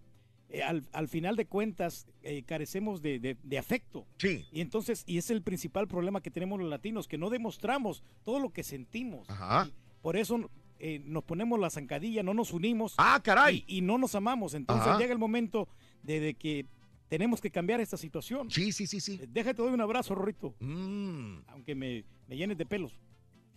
eh, 0.50 0.62
al, 0.62 0.84
al 0.92 1.08
final 1.08 1.36
de 1.36 1.48
cuentas 1.48 2.06
eh, 2.22 2.44
carecemos 2.44 3.02
de, 3.02 3.18
de- 3.20 3.38
de 3.42 3.58
afecto. 3.58 4.06
Sí. 4.18 4.46
Y 4.52 4.62
entonces, 4.62 5.04
y 5.08 5.18
es 5.18 5.32
el 5.32 5.42
principal 5.42 5.88
problema 5.88 6.22
que 6.22 6.30
tenemos 6.30 6.60
los 6.60 6.70
latinos, 6.70 7.08
que 7.08 7.18
no 7.18 7.32
demostramos 7.32 8.04
todo 8.24 8.40
lo 8.40 8.52
que 8.52 8.62
sentimos. 8.64 9.28
Ajá. 9.30 9.70
Por 10.04 10.16
eso 10.16 10.50
eh, 10.86 11.00
nos 11.06 11.24
ponemos 11.24 11.58
la 11.60 11.70
zancadilla, 11.70 12.24
no 12.24 12.34
nos 12.34 12.52
unimos. 12.52 12.96
Ah, 12.98 13.22
caray. 13.24 13.64
Y, 13.68 13.78
y 13.78 13.82
no 13.82 13.98
nos 13.98 14.16
amamos. 14.16 14.54
Entonces 14.54 14.86
Ajá. 14.86 14.98
llega 15.00 15.14
el 15.14 15.18
momento 15.20 15.70
de, 16.02 16.20
de 16.20 16.34
que 16.34 16.66
tenemos 17.08 17.40
que 17.40 17.50
cambiar 17.52 17.80
esta 17.80 17.96
situación. 17.96 18.52
Sí, 18.52 18.74
sí, 18.74 18.86
sí, 18.86 19.00
sí. 19.00 19.20
Eh, 19.22 19.28
Déjate, 19.30 19.62
doy 19.62 19.72
un 19.74 19.80
abrazo, 19.80 20.14
Rorrito. 20.14 20.56
Mm. 20.60 21.38
Aunque 21.48 21.74
me, 21.74 22.04
me 22.28 22.36
llenes 22.36 22.58
de 22.58 22.66
pelos. 22.66 22.92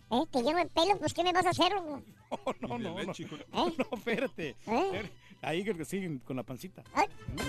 ¿Eh? 0.09 0.23
¿Te 0.31 0.41
lleno 0.41 0.59
el 0.59 0.69
pelo? 0.69 0.97
Pues, 0.99 1.13
¿qué 1.13 1.21
me 1.21 1.33
vas 1.33 1.45
a 1.45 1.49
hacer? 1.49 1.73
Oh, 2.29 2.53
no, 2.61 2.77
no, 2.77 2.77
no. 2.77 2.97
leche, 2.99 3.27
con- 3.27 3.39
¿Eh? 3.41 3.45
No, 3.77 3.97
espérate. 3.97 4.55
¿Eh? 4.65 5.11
Ahí 5.41 5.63
creo 5.63 5.75
que 5.75 5.83
siguen 5.85 6.19
con 6.19 6.37
la 6.37 6.43
pancita. 6.43 6.81
Ay, 6.93 7.07
no. 7.35 7.43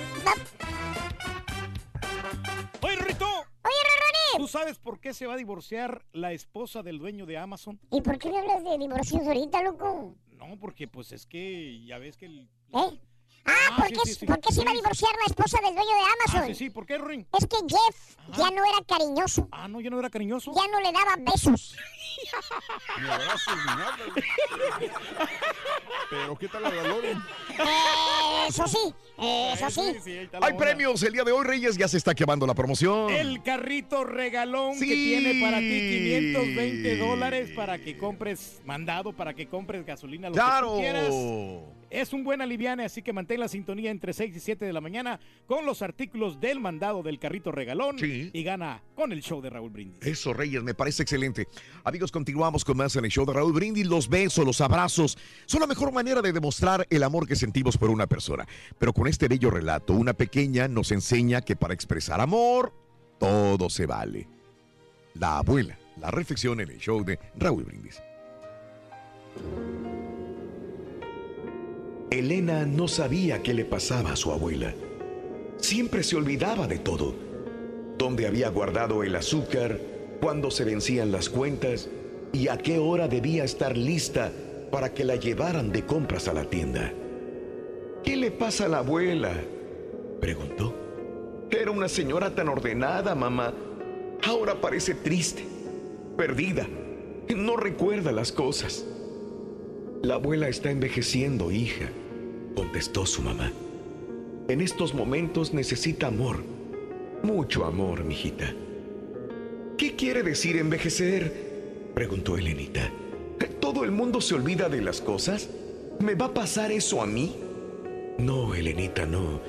¡Oye, 2.82 2.96
Rorrito! 2.96 3.26
¿Tú 4.38 4.46
sabes 4.48 4.78
por 4.78 5.00
qué 5.00 5.12
se 5.12 5.26
va 5.26 5.34
a 5.34 5.36
divorciar 5.36 6.04
la 6.12 6.32
esposa 6.32 6.82
del 6.84 6.98
dueño 6.98 7.26
de 7.26 7.36
Amazon? 7.38 7.80
¿Y 7.90 8.00
por 8.00 8.18
qué 8.18 8.30
me 8.30 8.38
hablas 8.38 8.62
de 8.62 8.78
divorcios 8.78 9.26
ahorita, 9.26 9.62
loco? 9.64 10.14
No, 10.36 10.56
porque 10.60 10.86
pues 10.86 11.10
es 11.12 11.26
que 11.26 11.84
ya 11.84 11.98
ves 11.98 12.16
que 12.16 12.26
el... 12.26 12.38
¿Eh? 12.40 12.48
Ah, 12.72 13.54
Ah, 13.70 13.76
¿por, 13.78 13.86
sí, 13.88 13.94
qué, 13.94 14.00
sí, 14.04 14.14
sí. 14.14 14.26
por 14.26 14.40
qué 14.40 14.52
se 14.52 14.60
iba 14.62 14.70
a 14.70 14.74
divorciar 14.74 15.10
la 15.16 15.24
esposa 15.26 15.58
del 15.62 15.74
dueño 15.74 15.90
de 15.90 16.00
Ah, 16.02 16.12
Amazon? 16.22 16.48
sí, 16.48 16.54
sí, 16.54 16.70
¿por 16.70 16.84
qué, 16.86 16.98
Ring? 16.98 17.24
Es 17.38 17.46
que 17.46 17.56
Jeff 17.66 18.16
Ajá. 18.18 18.32
ya 18.36 18.50
no 18.50 18.62
era 18.64 18.84
cariñoso, 18.86 19.48
Ah, 19.50 19.68
no, 19.68 19.80
ya 19.80 19.90
no 19.90 19.98
era 19.98 20.10
cariñoso. 20.10 20.52
ya 20.54 20.68
no 20.68 20.80
le 20.80 20.92
daba 20.92 21.16
besos. 21.18 21.74
Ni 23.00 23.08
abrazos 23.08 23.56
ni 23.56 23.64
nada. 23.64 23.96
Pero 26.10 26.36
¿qué 26.36 26.48
tal 26.48 26.62
la? 26.62 26.70
Eh, 26.70 28.46
Eso 28.48 28.66
sí, 28.66 28.94
la 29.18 29.66
Hay 30.40 30.52
onda. 30.52 30.56
premios 30.56 31.02
el 31.02 31.12
día 31.12 31.24
de 31.24 31.32
hoy, 31.32 31.44
Reyes. 31.44 31.76
Ya 31.76 31.88
se 31.88 31.96
está 31.96 32.12
acabando 32.12 32.46
la 32.46 32.54
promoción. 32.54 33.10
El 33.10 33.42
carrito 33.42 34.04
regalón 34.04 34.74
Sí. 34.76 34.88
que 34.88 34.94
tiene 34.94 35.40
para 35.40 35.58
ti 35.58 35.68
520 35.68 36.96
dólares 36.98 37.50
para 37.54 37.78
que 37.78 37.96
compres 37.98 38.60
mandado, 38.64 39.12
para 39.12 39.34
que 39.34 39.46
compres 39.46 39.84
gasolina, 39.84 40.28
lo 40.28 40.34
que 40.34 40.40
¡Claro! 40.40 40.72
tú 40.74 40.78
quieras. 40.80 41.14
Es 41.90 42.12
un 42.12 42.22
buen 42.22 42.42
aliviane, 42.42 42.84
así 42.84 43.00
que 43.00 43.14
mantén 43.14 43.40
la 43.40 43.48
sintonía 43.48 43.90
entre 43.90 44.12
6 44.12 44.36
y 44.36 44.40
7 44.40 44.66
de 44.66 44.74
la 44.74 44.80
mañana 44.82 45.18
con 45.46 45.64
los 45.64 45.80
artículos 45.80 46.38
del 46.38 46.60
mandado 46.60 47.02
del 47.02 47.18
carrito 47.18 47.50
regalón 47.50 47.98
Sí. 47.98 48.28
y 48.30 48.42
gana 48.42 48.82
con 48.94 49.10
el 49.10 49.22
show 49.22 49.40
de 49.40 49.48
Raúl 49.48 49.70
Brindis. 49.70 50.06
Eso, 50.06 50.34
Reyes, 50.34 50.62
me 50.62 50.74
parece 50.74 51.02
excelente. 51.02 51.48
Amigos, 51.84 52.12
continuamos 52.12 52.62
con 52.62 52.76
más 52.76 52.94
en 52.96 53.06
el 53.06 53.10
show 53.10 53.24
de 53.24 53.32
Raúl 53.32 53.54
Brindis. 53.54 53.86
Los 53.86 54.06
besos, 54.10 54.44
los 54.44 54.60
abrazos 54.60 55.16
son 55.46 55.60
la 55.62 55.66
mejor 55.66 55.90
manera 55.90 56.20
de 56.20 56.30
demostrar 56.30 56.86
el 56.90 57.02
amor 57.02 57.26
que 57.26 57.36
sentimos 57.36 57.78
por 57.78 57.88
una 57.88 58.06
persona. 58.06 58.46
Pero 58.78 58.92
con 58.92 59.07
este 59.08 59.28
bello 59.28 59.50
relato, 59.50 59.94
una 59.94 60.12
pequeña 60.12 60.68
nos 60.68 60.92
enseña 60.92 61.40
que 61.42 61.56
para 61.56 61.74
expresar 61.74 62.20
amor, 62.20 62.72
todo 63.18 63.68
se 63.70 63.86
vale. 63.86 64.28
La 65.14 65.38
abuela, 65.38 65.78
la 66.00 66.10
reflexión 66.10 66.60
en 66.60 66.70
el 66.70 66.78
show 66.78 67.04
de 67.04 67.18
Raúl 67.36 67.64
Brindis. 67.64 68.00
Elena 72.10 72.64
no 72.64 72.88
sabía 72.88 73.42
qué 73.42 73.52
le 73.52 73.64
pasaba 73.64 74.12
a 74.12 74.16
su 74.16 74.32
abuela. 74.32 74.74
Siempre 75.58 76.02
se 76.02 76.16
olvidaba 76.16 76.66
de 76.66 76.78
todo. 76.78 77.14
Dónde 77.98 78.26
había 78.26 78.48
guardado 78.48 79.02
el 79.02 79.14
azúcar, 79.16 79.78
cuándo 80.20 80.50
se 80.50 80.64
vencían 80.64 81.12
las 81.12 81.28
cuentas 81.28 81.88
y 82.32 82.48
a 82.48 82.58
qué 82.58 82.78
hora 82.78 83.08
debía 83.08 83.44
estar 83.44 83.76
lista 83.76 84.32
para 84.70 84.94
que 84.94 85.04
la 85.04 85.16
llevaran 85.16 85.72
de 85.72 85.84
compras 85.84 86.28
a 86.28 86.32
la 86.32 86.44
tienda. 86.44 86.92
¿Qué 88.04 88.16
le 88.16 88.30
pasa 88.30 88.66
a 88.66 88.68
la 88.68 88.78
abuela? 88.78 89.32
preguntó. 90.20 90.74
Era 91.50 91.70
una 91.70 91.88
señora 91.88 92.34
tan 92.34 92.48
ordenada, 92.48 93.14
mamá. 93.14 93.54
Ahora 94.22 94.60
parece 94.60 94.94
triste, 94.94 95.44
perdida. 96.16 96.66
No 97.34 97.56
recuerda 97.56 98.12
las 98.12 98.32
cosas. 98.32 98.84
La 100.02 100.14
abuela 100.14 100.48
está 100.48 100.70
envejeciendo, 100.70 101.50
hija, 101.50 101.88
contestó 102.54 103.06
su 103.06 103.22
mamá. 103.22 103.52
En 104.48 104.60
estos 104.60 104.94
momentos 104.94 105.52
necesita 105.52 106.06
amor. 106.06 106.38
Mucho 107.22 107.64
amor, 107.64 108.04
mijita. 108.04 108.54
¿Qué 109.76 109.96
quiere 109.96 110.22
decir 110.22 110.56
envejecer? 110.56 111.90
preguntó 111.94 112.36
Elenita. 112.36 112.90
¿Todo 113.60 113.84
el 113.84 113.90
mundo 113.90 114.20
se 114.20 114.34
olvida 114.34 114.68
de 114.68 114.80
las 114.80 115.00
cosas? 115.00 115.48
¿Me 116.00 116.14
va 116.14 116.26
a 116.26 116.34
pasar 116.34 116.72
eso 116.72 117.02
a 117.02 117.06
mí? 117.06 117.34
No, 118.18 118.54
Elenita, 118.54 119.06
no. 119.06 119.40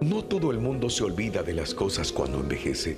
No 0.00 0.24
todo 0.24 0.50
el 0.50 0.58
mundo 0.58 0.90
se 0.90 1.04
olvida 1.04 1.42
de 1.42 1.54
las 1.54 1.74
cosas 1.74 2.12
cuando 2.12 2.40
envejece. 2.40 2.96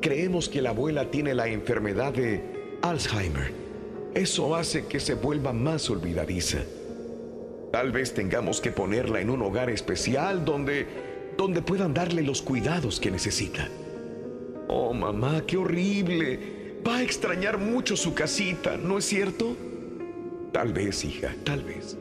Creemos 0.00 0.48
que 0.48 0.62
la 0.62 0.70
abuela 0.70 1.10
tiene 1.10 1.34
la 1.34 1.48
enfermedad 1.48 2.12
de 2.12 2.78
Alzheimer. 2.82 3.52
Eso 4.14 4.54
hace 4.54 4.86
que 4.86 5.00
se 5.00 5.14
vuelva 5.14 5.52
más 5.52 5.90
olvidadiza. 5.90 6.58
Tal 7.72 7.92
vez 7.92 8.14
tengamos 8.14 8.60
que 8.60 8.72
ponerla 8.72 9.20
en 9.20 9.30
un 9.30 9.42
hogar 9.42 9.70
especial 9.70 10.44
donde 10.44 10.86
donde 11.38 11.62
puedan 11.62 11.94
darle 11.94 12.22
los 12.22 12.42
cuidados 12.42 12.98
que 12.98 13.12
necesita. 13.12 13.68
Oh, 14.66 14.92
mamá, 14.92 15.44
qué 15.46 15.56
horrible. 15.56 16.80
Va 16.86 16.96
a 16.96 17.02
extrañar 17.02 17.58
mucho 17.58 17.96
su 17.96 18.12
casita, 18.12 18.76
¿no 18.76 18.98
es 18.98 19.04
cierto? 19.04 19.56
Tal 20.52 20.72
vez, 20.72 21.04
hija, 21.04 21.34
tal 21.44 21.62
vez. 21.62 21.96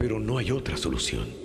Pero 0.00 0.18
no 0.18 0.38
hay 0.38 0.50
otra 0.50 0.76
solución. 0.76 1.43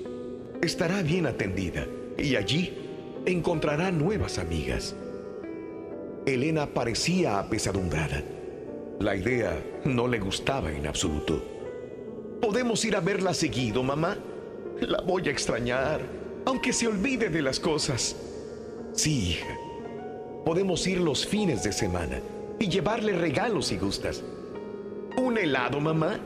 Estará 0.62 1.02
bien 1.02 1.26
atendida 1.26 1.88
y 2.18 2.36
allí 2.36 2.78
encontrará 3.26 3.92
nuevas 3.92 4.38
amigas. 4.38 4.96
Elena 6.26 6.68
parecía 6.68 7.40
apesadumbrada. 7.40 8.22
La 9.00 9.16
idea 9.16 9.58
no 9.86 10.08
le 10.08 10.20
gustaba 10.20 10.72
en 10.72 10.86
absoluto. 10.86 11.42
¿Podemos 12.42 12.84
ir 12.84 12.98
a 12.98 13.00
verla 13.00 13.34
seguido, 13.34 13.84
mamá? 13.84 14.18
La 14.82 15.02
voy 15.02 15.28
a 15.28 15.32
extrañar, 15.32 16.02
aunque 16.46 16.74
se 16.74 16.88
olvide 16.88 17.30
de 17.30 17.42
las 17.42 17.60
cosas. 17.60 18.16
Sí, 18.94 19.30
hija. 19.30 19.58
Podemos 20.46 20.86
ir 20.88 21.00
los 21.00 21.26
fines 21.26 21.64
de 21.64 21.72
semana 21.72 22.20
y 22.60 22.68
llevarle 22.68 23.14
regalos 23.14 23.68
si 23.68 23.78
gustas. 23.78 24.22
¿Un 25.18 25.38
helado, 25.38 25.80
mamá? 25.80 26.20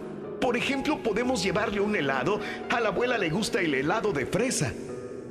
Por 0.44 0.58
ejemplo, 0.58 1.02
podemos 1.02 1.42
llevarle 1.42 1.80
un 1.80 1.96
helado. 1.96 2.38
A 2.70 2.82
la 2.82 2.90
abuela 2.90 3.18
le 3.18 3.30
gusta 3.30 3.62
el 3.62 3.74
helado 3.76 4.12
de 4.12 4.26
fresa. 4.26 4.74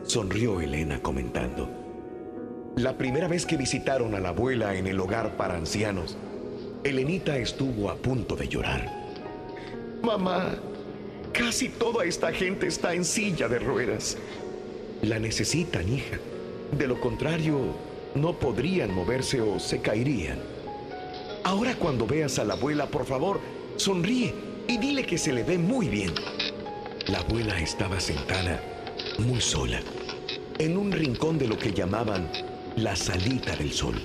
Sonrió 0.04 0.58
Elena 0.58 1.02
comentando. 1.02 1.68
La 2.76 2.96
primera 2.96 3.28
vez 3.28 3.44
que 3.44 3.58
visitaron 3.58 4.14
a 4.14 4.20
la 4.20 4.30
abuela 4.30 4.74
en 4.74 4.86
el 4.86 4.98
hogar 4.98 5.36
para 5.36 5.54
ancianos, 5.54 6.16
Elenita 6.82 7.36
estuvo 7.36 7.90
a 7.90 7.96
punto 7.96 8.36
de 8.36 8.48
llorar. 8.48 8.90
Mamá, 10.02 10.54
casi 11.34 11.68
toda 11.68 12.06
esta 12.06 12.32
gente 12.32 12.66
está 12.66 12.94
en 12.94 13.04
silla 13.04 13.48
de 13.48 13.58
ruedas. 13.58 14.16
La 15.02 15.18
necesitan, 15.18 15.92
hija. 15.92 16.16
De 16.78 16.86
lo 16.86 16.98
contrario, 16.98 17.58
no 18.14 18.38
podrían 18.38 18.94
moverse 18.94 19.42
o 19.42 19.60
se 19.60 19.82
caerían. 19.82 20.38
Ahora 21.44 21.74
cuando 21.74 22.06
veas 22.06 22.38
a 22.38 22.44
la 22.44 22.54
abuela, 22.54 22.86
por 22.86 23.04
favor, 23.04 23.40
sonríe 23.76 24.51
y 24.68 24.78
dile 24.78 25.04
que 25.04 25.18
se 25.18 25.32
le 25.32 25.42
ve 25.42 25.58
muy 25.58 25.88
bien. 25.88 26.12
La 27.06 27.18
abuela 27.18 27.58
estaba 27.58 27.98
sentada, 28.00 28.62
muy 29.18 29.40
sola, 29.40 29.80
en 30.58 30.76
un 30.76 30.92
rincón 30.92 31.38
de 31.38 31.48
lo 31.48 31.58
que 31.58 31.72
llamaban 31.72 32.30
la 32.76 32.94
salita 32.96 33.56
del 33.56 33.72
sol. 33.72 34.00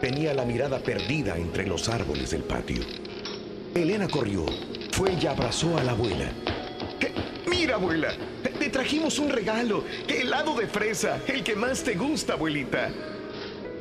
Tenía 0.00 0.34
la 0.34 0.44
mirada 0.44 0.78
perdida 0.78 1.36
entre 1.36 1.66
los 1.66 1.88
árboles 1.88 2.30
del 2.30 2.42
patio. 2.42 2.82
Elena 3.74 4.08
corrió, 4.08 4.46
fue 4.92 5.14
y 5.20 5.26
abrazó 5.26 5.76
a 5.78 5.84
la 5.84 5.92
abuela. 5.92 6.32
Mira, 7.48 7.74
abuela, 7.74 8.12
te 8.42 8.68
trajimos 8.68 9.18
un 9.18 9.30
regalo, 9.30 9.84
helado 10.08 10.54
de 10.54 10.66
fresa, 10.66 11.20
el 11.26 11.42
que 11.42 11.56
más 11.56 11.82
te 11.82 11.94
gusta, 11.94 12.34
abuelita. 12.34 12.90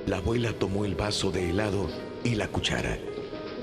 La 0.08 0.18
abuela 0.18 0.54
tomó 0.54 0.86
el 0.86 0.96
vaso 0.96 1.32
de 1.32 1.50
helado 1.50 1.90
y 2.24 2.36
la 2.36 2.48
cuchara 2.48 2.98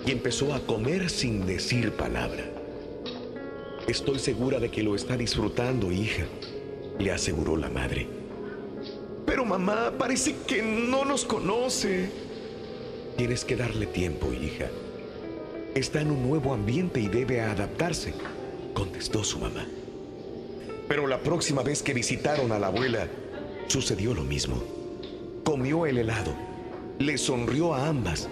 y 0.06 0.12
empezó 0.12 0.54
a 0.54 0.60
comer 0.60 1.10
sin 1.10 1.44
decir 1.44 1.92
palabra. 1.92 2.44
Estoy 3.88 4.20
segura 4.20 4.60
de 4.60 4.70
que 4.70 4.82
lo 4.82 4.94
está 4.94 5.16
disfrutando, 5.16 5.90
hija, 5.90 6.24
le 6.98 7.10
aseguró 7.10 7.56
la 7.56 7.68
madre. 7.68 8.06
Pero 9.26 9.44
mamá, 9.44 9.92
parece 9.98 10.36
que 10.46 10.62
no 10.62 11.04
nos 11.04 11.24
conoce. 11.24 12.08
Tienes 13.16 13.44
que 13.44 13.56
darle 13.56 13.86
tiempo, 13.86 14.32
hija. 14.32 14.66
Está 15.74 16.00
en 16.00 16.12
un 16.12 16.28
nuevo 16.28 16.54
ambiente 16.54 17.00
y 17.00 17.08
debe 17.08 17.40
adaptarse, 17.40 18.14
contestó 18.74 19.24
su 19.24 19.40
mamá. 19.40 19.66
Pero 20.88 21.08
la 21.08 21.20
próxima 21.20 21.62
vez 21.62 21.82
que 21.82 21.94
visitaron 21.94 22.52
a 22.52 22.58
la 22.60 22.68
abuela, 22.68 23.08
sucedió 23.66 24.14
lo 24.14 24.22
mismo. 24.22 24.62
Comió 25.44 25.84
el 25.86 25.98
helado, 25.98 26.32
le 26.98 27.18
sonrió 27.18 27.74
a 27.74 27.88
ambas, 27.88 28.28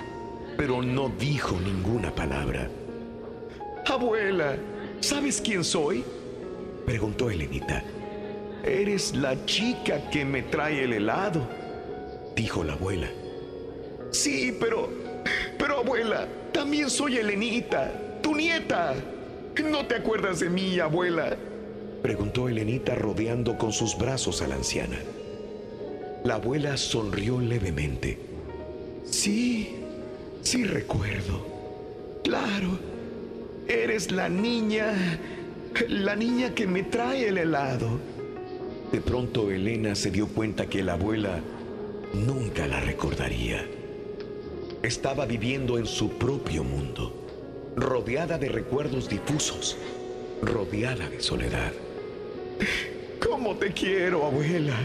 pero 0.57 0.83
no 0.83 1.09
dijo 1.09 1.59
ninguna 1.61 2.15
palabra. 2.15 2.69
Abuela, 3.87 4.57
¿sabes 5.01 5.41
quién 5.41 5.65
soy? 5.65 6.05
Preguntó 6.87 7.31
Elenita. 7.31 7.83
Eres 8.65 9.15
la 9.15 9.45
chica 9.45 10.09
que 10.11 10.25
me 10.25 10.43
trae 10.43 10.85
el 10.85 10.95
helado, 10.95 11.47
dijo 12.35 12.65
la 12.65 12.75
abuela. 12.75 13.09
Sí, 14.11 14.57
pero... 14.59 15.05
Pero 15.59 15.79
abuela, 15.79 16.29
también 16.53 16.91
soy 16.91 17.17
Elenita, 17.17 18.21
tu 18.23 18.35
nieta. 18.35 18.95
¿No 19.63 19.87
te 19.87 19.97
acuerdas 19.97 20.41
de 20.41 20.51
mí, 20.51 20.79
abuela? 20.79 21.37
Preguntó 22.03 22.49
Elenita 22.49 22.95
rodeando 22.95 23.57
con 23.57 23.73
sus 23.73 23.97
brazos 23.97 24.43
a 24.43 24.49
la 24.49 24.57
anciana. 24.57 24.99
La 26.25 26.35
abuela 26.35 26.77
sonrió 26.77 27.41
levemente. 27.41 28.19
Sí, 29.05 29.84
sí 30.45 30.65
recuerdo. 30.65 31.45
Claro, 32.23 32.79
eres 33.67 34.13
la 34.13 34.29
niña, 34.29 34.95
la 35.89 36.15
niña 36.15 36.55
que 36.55 36.67
me 36.67 36.85
trae 36.85 37.29
el 37.29 37.39
helado. 37.39 37.99
De 38.93 39.01
pronto 39.01 39.51
Elena 39.51 39.95
se 39.95 40.11
dio 40.11 40.29
cuenta 40.29 40.67
que 40.67 40.83
la 40.83 40.93
abuela 40.93 41.41
nunca 42.13 42.67
la 42.67 42.81
recordaría. 42.81 43.67
Estaba 44.83 45.27
viviendo 45.27 45.79
en 45.79 45.87
su 45.87 46.11
propio 46.11 46.63
mundo, 46.63 47.27
rodeada 47.77 48.39
de 48.39 48.49
recuerdos 48.49 49.09
difusos, 49.09 49.77
rodeada 50.43 51.09
de 51.09 51.21
soledad. 51.21 51.73
¿Cómo 53.27 53.57
te 53.57 53.73
quiero, 53.73 54.25
abuela? 54.25 54.77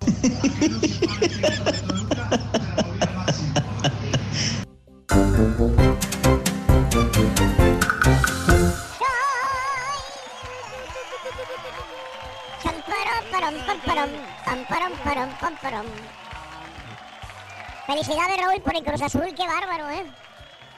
Felicidades, 17.86 18.38
Raúl, 18.38 18.62
por 18.62 18.76
el 18.76 18.84
Cruz 18.84 19.02
Azul, 19.02 19.34
qué 19.36 19.48
bárbaro, 19.48 19.90
¿eh? 19.90 20.06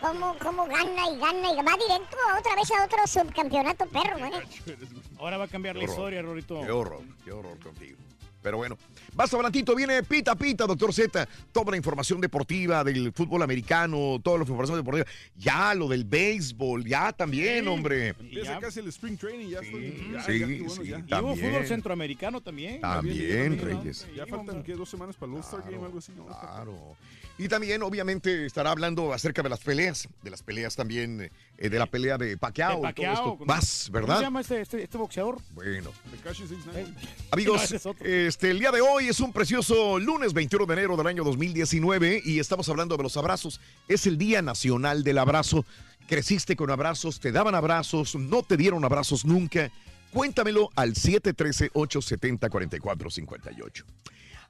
Cómo, 0.01 0.35
cómo 0.41 0.65
gana 0.67 1.09
y 1.09 1.19
gana 1.19 1.51
y 1.51 1.55
va 1.57 1.77
directo 1.77 2.17
otra 2.39 2.55
vez 2.55 2.71
a 2.71 2.85
otro 2.85 3.07
subcampeonato 3.07 3.85
perro, 3.87 4.17
¿eh? 4.17 4.77
Ahora 5.19 5.37
va 5.37 5.45
a 5.45 5.47
cambiar 5.47 5.75
la 5.75 5.81
Qué 5.81 5.85
horror. 5.85 5.97
historia, 5.97 6.21
Rorito. 6.23 6.61
Qué 6.61 6.71
horror, 6.71 7.01
qué 7.23 7.31
horror 7.31 7.59
contigo. 7.59 7.97
Pero 8.41 8.57
bueno, 8.57 8.75
más 9.13 9.31
adelantito 9.31 9.75
viene 9.75 10.01
Pita 10.01 10.33
Pita, 10.35 10.65
doctor 10.65 10.91
Z, 10.91 11.27
toda 11.51 11.69
la 11.69 11.77
información 11.77 12.19
deportiva 12.19 12.83
del 12.83 13.13
fútbol 13.13 13.43
americano, 13.43 14.19
toda 14.23 14.37
la 14.37 14.41
información 14.41 14.77
deportiva. 14.79 15.05
Ya 15.35 15.75
lo 15.75 15.87
del 15.87 16.05
béisbol, 16.05 16.83
ya 16.83 17.13
también, 17.13 17.67
hombre. 17.67 18.15
Empieza 18.19 18.57
casi 18.57 18.79
el 18.79 18.87
spring 18.87 19.15
training, 19.15 19.49
ya 19.49 19.59
estoy. 19.59 20.09
Ya, 20.11 20.23
sí, 20.23 20.39
ya, 20.39 20.45
bueno, 20.47 20.69
sí, 20.71 20.83
ya. 20.87 20.97
Y 20.97 21.01
hubo 21.01 21.07
también. 21.07 21.51
fútbol 21.51 21.67
centroamericano 21.67 22.41
también. 22.41 22.81
También, 22.81 23.59
Reyes. 23.59 24.07
Ya 24.15 24.25
faltan, 24.25 24.63
¿qué? 24.63 24.73
¿Dos 24.73 24.89
semanas 24.89 25.15
para 25.15 25.31
el 25.31 25.37
All-Star 25.37 25.61
Game 25.61 25.77
o 25.77 25.85
algo 25.85 25.99
así? 25.99 26.11
¿no? 26.17 26.25
Claro. 26.25 26.97
Y 27.43 27.47
también, 27.47 27.81
obviamente, 27.81 28.45
estará 28.45 28.69
hablando 28.69 29.13
acerca 29.13 29.41
de 29.41 29.49
las 29.49 29.61
peleas, 29.61 30.07
de 30.21 30.29
las 30.29 30.43
peleas 30.43 30.75
también, 30.75 31.31
eh, 31.57 31.69
de 31.69 31.79
la 31.79 31.87
pelea 31.87 32.19
de 32.19 32.37
Pacquiao. 32.37 32.83
De 32.83 32.89
y 32.89 32.93
todo 32.93 33.11
esto. 33.11 33.35
con- 33.39 33.47
Vas, 33.47 33.85
¿Cómo 33.85 33.85
se 33.85 33.91
¿verdad? 34.07 34.21
llama 34.21 34.41
este, 34.41 34.61
este, 34.61 34.83
este 34.83 34.95
boxeador? 34.99 35.39
Bueno. 35.55 35.89
69. 36.23 36.93
Amigos, 37.31 37.73
No, 37.83 37.95
este, 38.05 38.51
el 38.51 38.59
día 38.59 38.69
de 38.71 38.81
hoy 38.81 39.07
es 39.07 39.19
un 39.19 39.33
precioso 39.33 39.97
lunes 39.97 40.33
21 40.33 40.67
de 40.67 40.73
enero 40.73 40.95
del 40.97 41.07
año 41.07 41.23
2019 41.23 42.21
y 42.23 42.37
estamos 42.37 42.69
hablando 42.69 42.95
de 42.95 43.01
los 43.01 43.17
abrazos. 43.17 43.59
Es 43.87 44.05
el 44.05 44.19
Día 44.19 44.43
Nacional 44.43 45.03
del 45.03 45.17
Abrazo. 45.17 45.65
Creciste 46.07 46.55
con 46.55 46.69
abrazos, 46.69 47.19
te 47.19 47.31
daban 47.31 47.55
abrazos, 47.55 48.13
no 48.13 48.43
te 48.43 48.55
dieron 48.55 48.85
abrazos 48.85 49.25
nunca. 49.25 49.71
Cuéntamelo 50.11 50.69
al 50.75 50.93
713-870-4458. 50.93 53.83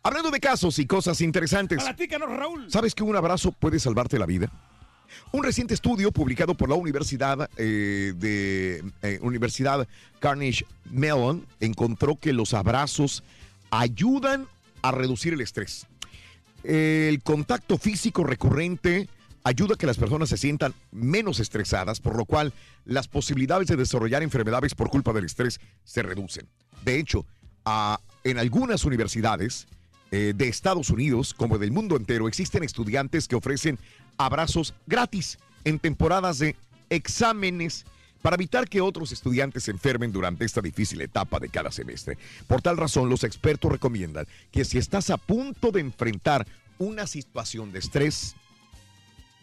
Hablando 0.03 0.31
de 0.31 0.39
casos 0.39 0.79
y 0.79 0.85
cosas 0.85 1.21
interesantes. 1.21 1.83
Platícanos, 1.83 2.29
Raúl. 2.29 2.71
¿Sabes 2.71 2.95
que 2.95 3.03
un 3.03 3.15
abrazo 3.15 3.51
puede 3.51 3.79
salvarte 3.79 4.17
la 4.17 4.25
vida? 4.25 4.51
Un 5.31 5.43
reciente 5.43 5.73
estudio 5.73 6.11
publicado 6.11 6.55
por 6.55 6.69
la 6.69 6.75
Universidad 6.75 7.49
eh, 7.57 8.13
de 8.15 8.83
eh, 9.01 9.19
Universidad 9.21 9.87
Carnegie 10.19 10.65
Mellon 10.89 11.45
encontró 11.59 12.15
que 12.15 12.33
los 12.33 12.53
abrazos 12.53 13.23
ayudan 13.69 14.47
a 14.81 14.91
reducir 14.91 15.33
el 15.33 15.41
estrés. 15.41 15.85
El 16.63 17.21
contacto 17.23 17.77
físico 17.77 18.23
recurrente 18.23 19.07
ayuda 19.43 19.75
a 19.75 19.77
que 19.77 19.85
las 19.87 19.97
personas 19.97 20.29
se 20.29 20.37
sientan 20.37 20.73
menos 20.91 21.39
estresadas, 21.39 21.99
por 21.99 22.15
lo 22.15 22.25
cual 22.25 22.53
las 22.85 23.07
posibilidades 23.07 23.67
de 23.67 23.75
desarrollar 23.75 24.23
enfermedades 24.23 24.75
por 24.75 24.89
culpa 24.89 25.13
del 25.13 25.25
estrés 25.25 25.59
se 25.83 26.01
reducen. 26.03 26.47
De 26.83 26.97
hecho, 26.99 27.25
a- 27.65 27.99
en 28.23 28.37
algunas 28.37 28.85
universidades 28.85 29.67
eh, 30.11 30.33
de 30.35 30.47
Estados 30.47 30.89
Unidos, 30.89 31.33
como 31.33 31.57
del 31.57 31.71
mundo 31.71 31.95
entero, 31.95 32.27
existen 32.27 32.63
estudiantes 32.63 33.27
que 33.27 33.35
ofrecen 33.35 33.79
abrazos 34.17 34.73
gratis 34.85 35.39
en 35.63 35.79
temporadas 35.79 36.39
de 36.39 36.55
exámenes 36.89 37.85
para 38.21 38.35
evitar 38.35 38.67
que 38.67 38.81
otros 38.81 39.11
estudiantes 39.11 39.63
se 39.63 39.71
enfermen 39.71 40.11
durante 40.11 40.45
esta 40.45 40.61
difícil 40.61 41.01
etapa 41.01 41.39
de 41.39 41.49
cada 41.49 41.71
semestre. 41.71 42.17
Por 42.47 42.61
tal 42.61 42.77
razón, 42.77 43.09
los 43.09 43.23
expertos 43.23 43.71
recomiendan 43.71 44.27
que 44.51 44.65
si 44.65 44.77
estás 44.77 45.09
a 45.09 45.17
punto 45.17 45.71
de 45.71 45.81
enfrentar 45.81 46.45
una 46.77 47.07
situación 47.07 47.71
de 47.71 47.79
estrés, 47.79 48.35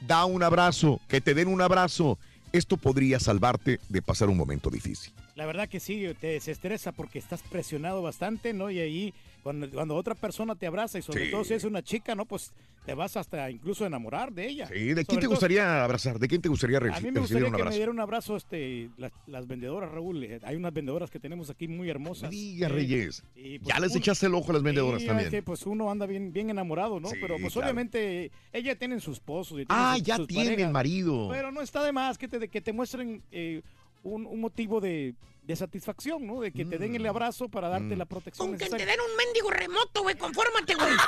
da 0.06 0.24
un 0.24 0.42
abrazo, 0.42 1.00
que 1.08 1.20
te 1.20 1.34
den 1.34 1.48
un 1.48 1.60
abrazo. 1.60 2.18
Esto 2.52 2.76
podría 2.76 3.20
salvarte 3.20 3.80
de 3.88 4.02
pasar 4.02 4.28
un 4.28 4.36
momento 4.36 4.70
difícil. 4.70 5.12
La 5.34 5.46
verdad 5.46 5.68
que 5.68 5.80
sí, 5.80 6.04
te 6.20 6.28
desestresa 6.28 6.92
porque 6.92 7.18
estás 7.18 7.42
presionado 7.42 8.02
bastante, 8.02 8.52
¿no? 8.52 8.70
Y 8.70 8.80
ahí, 8.80 9.14
cuando, 9.48 9.70
cuando 9.70 9.96
otra 9.96 10.14
persona 10.14 10.54
te 10.54 10.66
abraza, 10.66 10.98
y 10.98 11.02
sobre 11.02 11.24
Sí. 11.24 11.30
todo 11.30 11.42
si 11.42 11.54
es 11.54 11.64
una 11.64 11.82
chica, 11.82 12.14
¿no? 12.14 12.26
Pues 12.26 12.52
te 12.84 12.92
vas 12.92 13.16
hasta 13.16 13.50
incluso 13.50 13.84
a 13.84 13.86
enamorar 13.86 14.30
de 14.30 14.46
ella. 14.46 14.66
Sí, 14.66 14.74
¿de 14.74 14.94
quién 14.94 15.04
Sobre 15.06 15.16
te 15.16 15.20
todo- 15.22 15.30
gustaría 15.30 15.82
abrazar? 15.84 16.18
¿De 16.18 16.28
quién 16.28 16.42
te 16.42 16.50
gustaría 16.50 16.76
A 16.76 16.80
mí 16.80 16.86
me 16.88 16.92
recibir 16.92 17.18
gustaría 17.20 17.44
un 17.46 17.50
que 17.52 17.56
me 17.56 17.62
abrazo? 17.62 17.76
diera 17.76 17.90
un 17.92 18.00
abrazo 18.00 18.36
este, 18.36 18.90
las, 18.98 19.10
las 19.26 19.46
vendedoras, 19.46 19.90
Raúl. 19.90 20.22
Eh, 20.24 20.38
Hay 20.42 20.56
unas 20.56 20.72
vendedoras 20.74 21.10
que 21.10 21.18
tenemos 21.18 21.48
aquí 21.48 21.66
muy 21.66 21.88
hermosas. 21.88 22.28
Diga, 22.30 22.66
Eh, 22.66 22.70
Reyes. 22.70 23.22
pues, 23.34 23.60
Ya 23.62 23.80
les 23.80 23.96
echaste 23.96 24.26
el 24.26 24.34
ojo 24.34 24.50
a 24.50 24.54
las 24.54 24.62
vendedoras 24.62 25.02
también. 25.04 25.30
que, 25.30 25.42
pues 25.42 25.64
uno 25.66 25.90
anda 25.90 26.04
bien, 26.04 26.30
bien 26.32 26.50
enamorado, 26.50 27.00
¿no? 27.00 27.08
Sí, 27.08 27.16
Pero 27.20 27.36
pues 27.40 27.54
claro. 27.54 27.66
obviamente 27.68 28.30
ella 28.52 28.76
tiene 28.78 29.00
su 29.00 29.12
esposo. 29.12 29.54
y 29.58 29.64
tiene 29.64 29.68
Ah, 29.82 29.94
sus- 29.96 30.02
ya 30.06 30.16
sus 30.16 30.26
tiene 30.26 30.50
parejas. 30.50 30.72
marido. 30.72 31.28
Pero 31.30 31.50
no 31.52 31.62
está 31.62 31.82
de 31.84 31.92
más 31.92 32.18
que 32.18 32.28
te, 32.28 32.48
que 32.48 32.60
te 32.60 32.72
muestren 32.74 33.22
eh, 33.32 33.62
un, 34.02 34.26
un 34.26 34.40
motivo 34.40 34.80
de, 34.80 35.14
de 35.48 35.56
satisfacción, 35.56 36.26
¿no? 36.26 36.40
De 36.40 36.52
que 36.52 36.66
te 36.66 36.76
den 36.76 36.94
el 36.94 37.06
abrazo 37.06 37.48
para 37.48 37.70
darte 37.70 37.96
la 37.96 38.04
protección 38.04 38.48
Con 38.50 38.58
que 38.58 38.66
te 38.66 38.84
den 38.84 39.00
un 39.00 39.16
mendigo 39.16 39.50
remoto, 39.50 40.02
güey, 40.02 40.14
confórmate, 40.14 40.74
güey. 40.74 40.92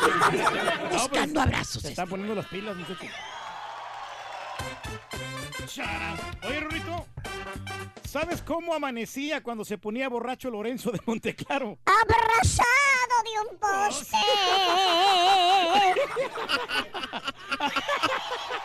No, 0.00 0.88
pues, 0.88 1.02
Buscando 1.02 1.40
abrazos. 1.42 1.82
Se 1.82 1.88
están 1.90 2.08
poniendo 2.08 2.34
las 2.34 2.46
pilas, 2.46 2.74
muchacho. 2.74 3.04
Oye, 6.46 6.60
Rurito, 6.60 7.06
¿sabes 8.04 8.42
cómo 8.42 8.74
amanecía 8.74 9.42
cuando 9.42 9.64
se 9.64 9.76
ponía 9.76 10.08
borracho 10.08 10.50
Lorenzo 10.50 10.92
de 10.92 11.00
Monteclaro? 11.06 11.78
Abrazado 11.84 12.68
de 13.24 13.50
un 13.50 13.58
poste. 13.58 14.16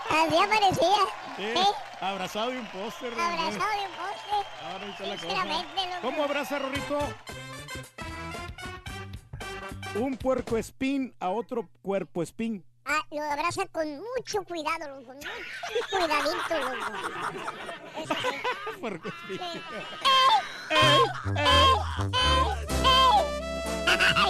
Así 0.09 0.37
aparecía. 0.37 1.03
Eh, 1.39 1.53
¿eh? 1.57 1.65
Abrazado 1.99 2.51
de 2.51 2.59
un 2.59 2.67
póster. 2.67 3.13
Abrazado 3.13 3.71
de 3.71 3.85
un 3.85 3.93
poste. 3.97 4.33
Ahora 4.63 4.85
está 4.87 5.07
la 5.07 5.17
cosa. 5.17 5.99
¿Cómo 6.01 6.23
abraza, 6.23 6.59
Rorrito? 6.59 6.99
Un 9.95 10.17
puerco 10.17 10.57
espín 10.57 11.13
a 11.19 11.29
otro 11.29 11.69
cuerpo 11.81 12.21
espín. 12.23 12.63
Ah, 12.85 13.05
lo 13.11 13.23
abraza 13.23 13.65
con 13.71 13.87
mucho 14.15 14.43
cuidado, 14.43 14.87
loco. 14.89 15.05
Con 15.05 15.15
mucho 15.15 15.31
cuidadito, 15.89 16.59
loco. 16.59 16.91
Eso 17.97 18.15
sí. 18.21 18.27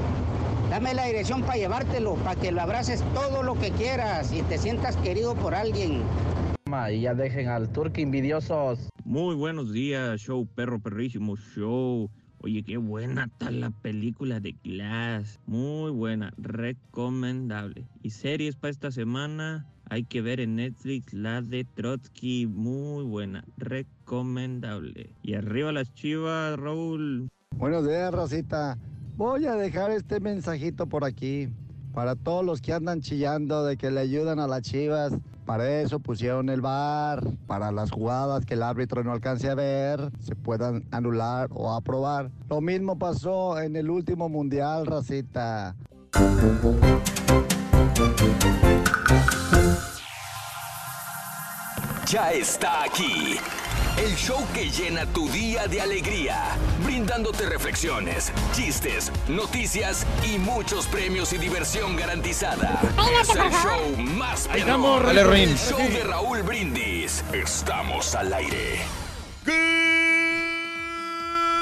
Dame 0.70 0.94
la 0.94 1.06
dirección 1.06 1.42
para 1.42 1.56
llevártelo, 1.56 2.16
para 2.16 2.40
que 2.40 2.52
lo 2.52 2.62
abraces 2.62 3.02
todo 3.14 3.42
lo 3.42 3.56
que 3.56 3.72
quieras 3.72 4.34
y 4.34 4.42
te 4.42 4.58
sientas 4.58 4.98
querido 4.98 5.34
por 5.34 5.56
alguien. 5.56 6.02
Y 6.92 7.02
ya 7.02 7.14
dejen 7.14 7.48
al 7.48 7.70
turque 7.70 8.02
envidiosos. 8.02 8.90
Muy 9.06 9.36
buenos 9.36 9.72
días, 9.72 10.20
show 10.20 10.46
perro 10.46 10.80
perrísimo 10.80 11.38
show. 11.38 12.10
Oye, 12.40 12.64
qué 12.64 12.76
buena 12.76 13.24
está 13.24 13.50
la 13.50 13.70
película 13.70 14.42
de 14.42 14.56
Glass. 14.62 15.40
Muy 15.46 15.92
buena, 15.92 16.34
recomendable. 16.38 17.86
Y 18.04 18.10
series 18.10 18.58
para 18.58 18.72
esta 18.72 18.92
semana, 18.92 19.66
hay 19.90 20.04
que 20.04 20.22
ver 20.22 20.42
en 20.42 20.58
Netflix 20.58 21.14
la 21.14 21.42
de 21.42 21.64
Trotsky. 21.64 22.46
Muy 22.46 23.06
buena, 23.06 23.46
recomendable. 23.56 25.12
Y 25.24 25.36
arriba 25.36 25.72
las 25.72 25.94
chivas, 25.94 26.60
Raúl. 26.60 27.30
Buenos 27.56 27.88
días, 27.88 28.14
Rosita. 28.14 28.78
Voy 29.18 29.48
a 29.48 29.56
dejar 29.56 29.90
este 29.90 30.20
mensajito 30.20 30.86
por 30.86 31.04
aquí. 31.04 31.50
Para 31.92 32.16
todos 32.16 32.46
los 32.46 32.62
que 32.62 32.72
andan 32.72 33.02
chillando 33.02 33.66
de 33.66 33.76
que 33.76 33.90
le 33.90 34.02
ayudan 34.02 34.40
a 34.40 34.46
las 34.46 34.62
chivas. 34.62 35.12
Para 35.44 35.82
eso 35.82 36.00
pusieron 36.00 36.50
el 36.50 36.62
bar. 36.62 37.24
Para 37.48 37.72
las 37.72 37.90
jugadas 37.90 38.46
que 38.46 38.54
el 38.54 38.62
árbitro 38.62 39.04
no 39.04 39.14
alcance 39.14 39.50
a 39.50 39.56
ver, 39.56 40.12
se 40.20 40.36
puedan 40.36 40.86
anular 40.92 41.50
o 41.52 41.74
aprobar. 41.74 42.30
Lo 42.48 42.62
mismo 42.62 43.00
pasó 43.00 43.60
en 43.60 43.76
el 43.76 43.90
último 43.90 44.30
mundial, 44.30 44.86
Rosita. 44.86 45.76
Ya 52.06 52.32
está 52.34 52.84
aquí. 52.84 53.40
El 53.98 54.16
show 54.16 54.46
que 54.54 54.70
llena 54.70 55.06
tu 55.08 55.28
día 55.30 55.68
de 55.68 55.82
alegría, 55.82 56.56
brindándote 56.84 57.48
reflexiones, 57.50 58.32
chistes, 58.54 59.12
noticias 59.28 60.06
y 60.24 60.38
muchos 60.38 60.86
premios 60.88 61.34
y 61.34 61.38
diversión 61.40 61.96
garantizada. 61.96 62.80
Es 63.22 63.30
el 63.30 63.52
show 63.52 63.98
más 63.98 64.48
perrón. 64.48 65.18
El 65.18 65.58
show 65.58 65.80
de 65.80 66.04
Raúl 66.04 66.44
Brindis. 66.44 67.24
Estamos 67.34 68.14
al 68.14 68.34
aire. 68.34 68.80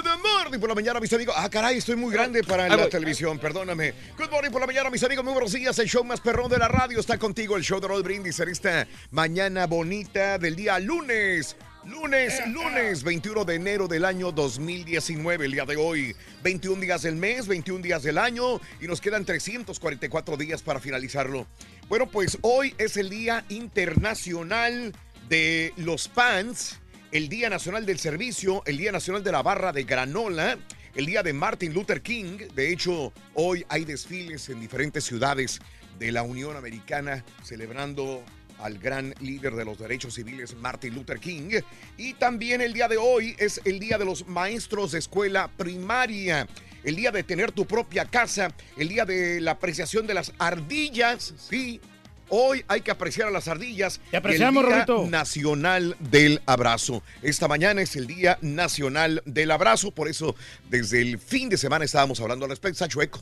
Good 0.04 0.22
morning 0.22 0.60
por 0.60 0.70
la 0.70 0.76
mañana, 0.76 1.00
mis 1.00 1.14
amigos. 1.14 1.34
Ah, 1.38 1.50
caray, 1.50 1.78
estoy 1.78 1.96
muy 1.96 2.14
grande 2.14 2.44
para 2.44 2.66
Ahí 2.66 2.70
la 2.72 2.76
voy. 2.78 2.90
televisión, 2.90 3.40
perdóname. 3.40 3.94
Good 4.18 4.30
morning 4.30 4.52
por 4.52 4.60
la 4.62 4.68
mañana, 4.68 4.90
mis 4.90 5.04
amigos. 5.04 5.24
Muy 5.24 5.34
buenos 5.34 5.54
días. 5.54 5.80
El 5.80 5.88
show 5.88 6.04
más 6.04 6.20
perrón 6.20 6.50
de 6.52 6.58
la 6.58 6.68
radio 6.68 7.00
está 7.00 7.18
contigo. 7.18 7.56
El 7.56 7.64
show 7.64 7.80
de 7.80 7.88
Raúl 7.88 8.04
Brindis 8.04 8.40
en 8.42 8.50
esta 8.50 8.88
mañana 9.12 9.68
bonita 9.68 10.38
del 10.38 10.56
día 10.58 10.78
lunes. 10.80 11.56
Lunes, 11.86 12.42
lunes 12.48 13.04
21 13.04 13.46
de 13.46 13.56
enero 13.56 13.88
del 13.88 14.06
año 14.06 14.32
2019, 14.32 15.46
el 15.46 15.52
día 15.52 15.66
de 15.66 15.76
hoy. 15.76 16.16
21 16.44 16.82
días 16.82 17.04
del 17.04 17.16
mes, 17.16 17.48
21 17.48 17.84
días 17.84 18.02
del 18.02 18.18
año 18.18 18.60
y 18.82 18.88
nos 18.88 19.00
quedan 19.00 19.24
344 19.24 20.36
días 20.36 20.64
para 20.64 20.80
finalizarlo. 20.80 21.46
Bueno, 21.88 22.10
pues 22.10 22.40
hoy 22.42 22.74
es 22.80 22.98
el 22.98 23.12
Día 23.12 23.46
Internacional 23.50 24.94
de 25.30 25.74
los 25.78 26.08
Pants, 26.08 26.80
el 27.12 27.30
Día 27.30 27.52
Nacional 27.52 27.86
del 27.86 28.00
Servicio, 28.00 28.64
el 28.66 28.78
Día 28.78 28.92
Nacional 28.92 29.24
de 29.24 29.32
la 29.32 29.44
Barra 29.44 29.72
de 29.72 29.84
Granola, 29.84 30.58
el 30.96 31.06
Día 31.06 31.22
de 31.22 31.34
Martin 31.34 31.72
Luther 31.72 32.02
King. 32.02 32.48
De 32.56 32.72
hecho, 32.72 33.14
hoy 33.36 33.64
hay 33.70 33.86
desfiles 33.86 34.50
en 34.50 34.60
diferentes 34.60 35.04
ciudades 35.04 35.60
de 36.00 36.12
la 36.12 36.24
Unión 36.24 36.58
Americana 36.58 37.24
celebrando 37.44 38.24
al 38.60 38.78
gran 38.80 39.14
líder 39.20 39.56
de 39.56 39.66
los 39.66 39.78
derechos 39.78 40.16
civiles, 40.16 40.56
Martin 40.56 40.94
Luther 40.94 41.20
King. 41.20 41.62
Y 41.98 42.14
también 42.14 42.62
el 42.62 42.74
día 42.74 42.88
de 42.88 42.98
hoy 42.98 43.36
es 43.38 43.62
el 43.66 43.80
día 43.80 43.98
de 43.98 44.06
los 44.06 44.28
maestros 44.28 44.92
de 44.92 45.00
escuela 45.00 45.50
primaria. 45.58 46.48
El 46.84 46.96
día 46.96 47.12
de 47.12 47.24
tener 47.24 47.52
tu 47.52 47.66
propia 47.66 48.06
casa, 48.06 48.54
el 48.78 48.90
día 48.90 49.06
de 49.06 49.42
la 49.42 49.52
apreciación 49.52 50.06
de 50.06 50.14
las 50.14 50.34
ardillas, 50.38 51.34
sí. 51.38 51.82
Hoy 52.30 52.64
hay 52.68 52.82
que 52.82 52.92
apreciar 52.92 53.28
a 53.28 53.32
las 53.32 53.48
ardillas. 53.48 54.00
Te 54.10 54.18
apreciamos, 54.18 54.64
el 54.64 54.70
Día 54.70 54.86
Rorrito. 54.86 55.08
Nacional 55.10 55.96
del 56.00 56.42
Abrazo. 56.48 57.04
Esta 57.22 57.48
mañana 57.48 57.82
es 57.82 57.96
el 57.96 58.08
Día 58.08 58.40
Nacional 58.42 59.22
del 59.26 59.52
Abrazo, 59.52 59.92
por 59.92 60.08
eso 60.08 60.36
desde 60.70 61.02
el 61.02 61.20
fin 61.20 61.50
de 61.50 61.58
semana 61.58 61.86
estábamos 61.86 62.20
hablando 62.20 62.46
al 62.46 62.52
respecto. 62.52 62.74
Está 62.74 62.88
chueco. 62.88 63.22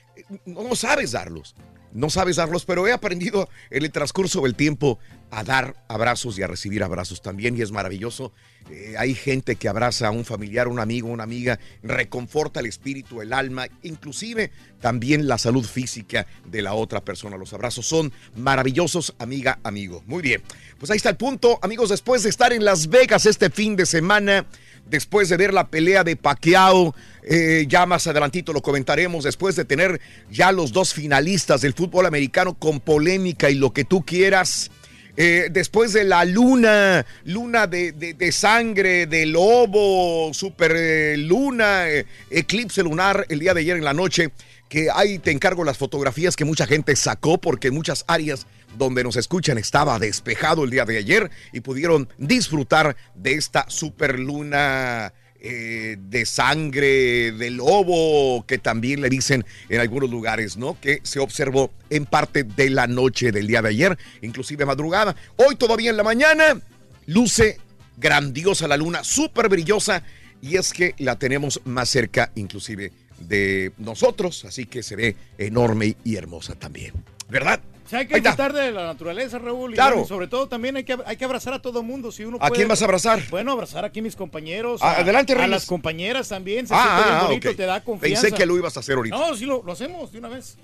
no, 0.46 0.64
no 0.64 0.76
sabes 0.76 1.12
darlos. 1.12 1.56
No 1.92 2.10
sabes 2.10 2.38
darlos, 2.38 2.66
pero 2.66 2.88
he 2.88 2.92
aprendido 2.92 3.50
en 3.70 3.84
el 3.84 3.92
transcurso 3.92 4.42
del 4.42 4.56
tiempo 4.56 4.98
a 5.34 5.44
dar 5.44 5.76
abrazos 5.88 6.38
y 6.38 6.44
a 6.44 6.48
recibir 6.48 6.84
abrazos 6.84 7.22
también 7.22 7.58
y 7.58 7.62
es 7.62 7.72
maravilloso. 7.72 8.32
Eh, 8.70 8.96
hay 8.98 9.16
gente 9.16 9.56
que 9.56 9.68
abraza 9.68 10.08
a 10.08 10.12
un 10.12 10.26
familiar, 10.26 10.68
un 10.68 10.80
amigo, 10.80 11.10
una 11.10 11.24
amiga, 11.24 11.60
reconforta 11.82 12.60
el 12.60 12.68
espíritu, 12.68 13.22
el 13.22 13.34
alma, 13.34 13.68
inclusive 13.82 14.52
también 14.80 15.28
la 15.28 15.38
salud 15.38 15.66
física 15.66 16.28
de 16.46 16.62
la 16.62 16.74
otra 16.74 17.02
persona. 17.02 17.36
Los 17.36 17.54
abrazos 17.54 17.86
son 17.86 18.14
maravillosos, 18.36 19.16
amiga, 19.18 19.60
amigo. 19.64 20.04
Muy 20.06 20.22
bien, 20.22 20.42
pues 20.78 20.92
ahí 20.92 20.98
está 20.98 21.10
el 21.10 21.18
punto, 21.18 21.60
amigos, 21.62 21.90
después 21.90 22.24
de 22.24 22.30
estar 22.30 22.54
en 22.54 22.64
Las 22.64 22.88
Vegas 22.88 23.26
este 23.26 23.50
fin 23.50 23.76
de 23.76 23.86
semana 23.86 24.46
después 24.86 25.30
de 25.30 25.38
ver 25.38 25.54
la 25.54 25.68
pelea 25.68 26.04
de 26.04 26.18
Pacquiao, 26.18 26.94
eh, 27.24 27.66
ya 27.70 27.86
más 27.86 28.06
adelantito 28.06 28.52
lo 28.52 28.62
comentaremos, 28.62 29.24
después 29.24 29.56
de 29.56 29.64
tener 29.66 30.02
ya 30.30 30.52
los 30.52 30.74
dos 30.74 30.94
finalistas 30.94 31.62
del 31.62 31.74
fútbol 31.74 32.06
americano 32.06 32.54
con 32.56 32.82
polémica 32.82 33.50
y 33.50 33.56
lo 33.56 33.72
que 33.72 33.86
tú 33.86 34.04
quieras. 34.04 34.72
Eh, 35.16 35.48
después 35.52 35.94
de 35.94 36.04
la 36.04 36.26
luna, 36.26 37.06
luna 37.26 37.68
de, 37.68 37.92
de- 37.92 38.14
de 38.14 38.32
sangre, 38.32 39.06
de 39.06 39.26
lobo, 39.26 40.34
super 40.34 40.72
eh, 40.76 41.18
luna, 41.18 41.90
eh, 41.90 42.06
eclipse 42.30 42.82
lunar 42.84 43.26
el 43.30 43.40
día 43.40 43.54
de 43.54 43.62
ayer 43.62 43.78
en 43.78 43.84
la 43.84 43.94
noche, 43.94 44.32
que 44.70 44.88
ahí 44.94 45.20
te 45.20 45.30
encargo 45.32 45.64
las 45.64 45.78
fotografías 45.78 46.36
que 46.36 46.46
mucha 46.46 46.66
gente 46.66 46.96
sacó 46.96 47.38
porque 47.38 47.70
muchas 47.70 48.06
áreas 48.08 48.48
donde 48.76 49.04
nos 49.04 49.16
escuchan 49.18 49.60
estaba 49.60 50.00
despejado 50.00 50.64
el 50.64 50.72
día 50.72 50.86
de 50.86 50.98
ayer 50.98 51.30
y 51.52 51.60
pudieron 51.60 52.10
disfrutar 52.18 52.96
de 53.14 53.34
esta 53.34 53.70
super 53.70 54.18
luna 54.20 55.14
eh, 55.46 55.98
de 56.00 56.26
sangre 56.26 57.34
de 57.34 57.50
lobo 57.50 58.46
que 58.48 58.58
también 58.60 59.02
le 59.02 59.10
dicen 59.10 59.46
en 59.68 59.82
algunos 59.82 60.10
lugares, 60.10 60.56
¿no? 60.56 60.80
Que 60.80 61.02
se 61.04 61.20
observó 61.20 61.70
en 61.90 62.06
parte 62.06 62.46
de 62.46 62.70
la 62.70 62.88
noche 62.88 63.34
del 63.34 63.48
día 63.48 63.62
de 63.62 63.68
ayer, 63.68 63.98
inclusive 64.22 64.66
madrugada. 64.66 65.18
Hoy 65.36 65.58
todavía 65.58 65.90
en 65.90 65.98
la 65.98 66.04
mañana 66.04 66.62
luce 67.08 67.58
grandiosa 67.98 68.70
la 68.70 68.78
luna, 68.78 69.04
súper 69.04 69.50
brillosa 69.50 70.02
y 70.42 70.56
es 70.56 70.72
que 70.72 70.96
la 70.98 71.20
tenemos 71.20 71.60
más 71.66 71.90
cerca 71.90 72.32
inclusive 72.36 72.94
de 73.20 73.74
nosotros, 73.78 74.46
así 74.46 74.66
que 74.66 74.82
se 74.82 74.96
ve 74.96 75.18
enorme 75.38 75.98
y 76.06 76.16
hermosa 76.16 76.56
también, 76.56 76.94
¿verdad? 77.30 77.60
Sea, 77.94 78.00
hay 78.02 78.08
que 78.08 78.16
disfrutar 78.16 78.54
de 78.54 78.72
la 78.72 78.86
naturaleza, 78.88 79.38
Raúl. 79.38 79.72
Y, 79.72 79.76
Claro. 79.76 79.92
bueno, 79.98 80.06
y 80.06 80.10
sobre 80.10 80.28
todo 80.28 80.48
también 80.48 80.76
hay 80.78 80.84
que, 80.84 80.98
hay 81.06 81.16
que 81.16 81.26
abrazar 81.26 81.54
a 81.54 81.62
todo 81.62 81.84
mundo. 81.84 82.12
Si 82.12 82.26
uno 82.26 82.38
¿A 82.38 82.48
puede- 82.48 82.56
quién 82.56 82.68
vas 82.68 82.82
a 82.82 82.86
abrazar? 82.86 83.22
Bueno, 83.30 83.52
abrazar 83.52 83.86
aquí 83.86 84.00
a 84.00 84.04
mis 84.04 84.16
compañeros. 84.16 84.82
Ah, 84.82 84.94
a, 84.94 84.98
adelante, 85.02 85.34
A 85.34 85.36
Reyes. 85.36 85.50
las 85.52 85.66
compañeras 85.68 86.28
también. 86.30 86.66
Se 86.68 86.74
Ah, 86.74 86.82
siente 86.84 87.04
bien 87.04 87.16
ah, 87.20 87.24
bonito, 87.28 87.56
te 87.56 87.66
da 87.66 87.84
confianza. 87.84 88.22
Pensé 88.24 88.36
que 88.36 88.46
lo 88.48 88.58
ibas 88.58 88.76
a 88.76 88.80
hacer 88.80 88.96
ahorita. 88.96 89.16
No, 89.16 89.36
sí 89.36 89.46
lo, 89.46 89.62
lo 89.64 89.72
hacemos 89.72 90.12
de 90.12 90.18
una 90.20 90.30
vez. 90.30 90.58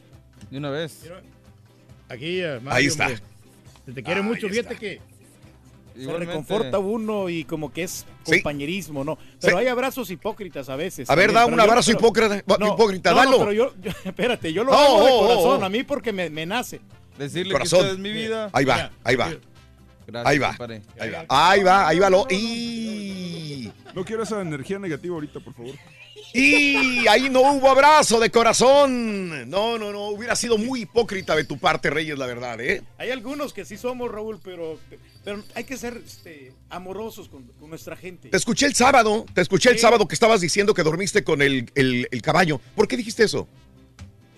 De 0.50 0.58
una 0.58 0.70
vez. 0.72 1.04
Aquí, 2.10 2.39
eh, 2.42 2.60
Mario, 2.62 2.72
Ahí 2.78 2.86
está. 2.88 3.06
hombre. 3.06 3.22
Se 3.86 3.92
te 3.94 4.04
quiere 4.04 4.22
mucho, 4.24 4.48
está. 4.48 4.70
fíjate 4.70 4.76
que 4.78 5.02
se 6.04 6.13
reconforta 6.13 6.80
uno 6.80 7.28
y 7.30 7.44
como 7.44 7.72
que 7.74 7.84
es 7.84 8.06
Sí. 8.24 8.32
compañerismo, 8.36 9.04
¿no? 9.04 9.18
Pero 9.42 9.58
Sí. 9.58 9.62
hay 9.63 9.68
abrazos 9.68 10.10
hipócritas 10.10 10.70
a 10.70 10.76
veces. 10.76 11.10
A 11.10 11.15
ver, 11.15 11.34
da 11.34 11.46
un 11.46 11.56
yo- 11.56 11.62
abrazo 11.62 11.88
pero- 11.92 12.00
hipócrita, 12.00 12.38
hipócrita, 12.38 13.10
no, 13.12 13.15
no, 13.18 13.24
dalo. 13.26 13.38
pero 13.39 13.52
yo, 13.52 13.74
yo- 13.82 13.92
espérate, 14.06 14.54
yo 14.54 14.63
lo 14.63 14.74
hago 14.74 15.04
de 15.04 15.12
oh, 15.12 15.15
oh, 15.15 15.28
corazón, 15.28 15.62
oh. 15.62 15.65
a 15.65 15.70
mí 15.70 15.84
porque 15.84 16.12
me, 16.13 16.30
me 16.30 16.46
nace. 16.46 16.80
Decirle 17.20 17.52
Corazón. 17.54 17.80
que 17.80 17.86
usted 17.86 17.94
es 17.94 18.00
mi 18.00 18.12
vida. 18.12 18.50
Ahí 18.54 18.66
va, 18.66 18.76
Mira, 18.76 18.92
ahí 19.04 19.16
va. 19.16 19.30
Gracias, 20.08 20.26
Ahí 20.32 20.38
va. 20.40 20.48
compadre. 20.50 20.82
Ahí 21.00 21.10
va, 21.12 21.26
ahí 21.30 21.64
va, 21.64 21.88
ahí 21.88 22.00
va 22.00 22.10
lo. 22.10 22.26
Y, 22.32 23.72
No 23.94 24.04
quiero 24.06 24.24
esa 24.24 24.42
energía 24.42 24.80
negativa 24.80 25.14
ahorita, 25.16 25.40
por 25.40 25.54
favor. 25.54 25.76
y 26.34 27.08
ahí 27.08 27.30
no 27.30 27.42
hubo 27.42 27.70
abrazo 27.70 28.20
de 28.20 28.30
corazón. 28.32 29.50
No, 29.50 29.78
no, 29.78 29.92
no. 29.92 30.08
Hubiera 30.10 30.36
sido 30.36 30.58
muy 30.58 30.82
hipócrita 30.82 31.36
de 31.36 31.44
tu 31.44 31.58
parte, 31.60 31.90
Reyes, 31.90 32.18
la 32.18 32.26
verdad, 32.26 32.60
¿eh? 32.62 32.82
Hay 32.98 33.12
algunos 33.12 33.54
que 33.54 33.66
sí 33.66 33.78
somos, 33.78 34.12
Raúl, 34.12 34.40
pero, 34.44 34.80
pero 35.24 35.44
hay 35.56 35.64
que 35.64 35.78
ser 35.78 36.02
este, 36.06 36.54
amorosos 36.70 37.30
con, 37.30 37.44
con 37.60 37.70
nuestra 37.70 37.96
gente. 37.96 38.30
Te 38.30 38.38
escuché 38.38 38.66
el 38.68 38.76
sábado, 38.76 39.26
te 39.34 39.42
escuché 39.42 39.70
el 39.72 39.80
sábado 39.80 40.08
que 40.08 40.14
estabas 40.16 40.42
diciendo 40.42 40.74
que 40.74 40.84
dormiste 40.84 41.24
con 41.24 41.42
el, 41.42 41.72
el- 41.76 42.08
el 42.12 42.22
caballo. 42.22 42.60
¿Por 42.76 42.88
qué 42.88 42.96
dijiste 42.98 43.24
eso? 43.24 43.48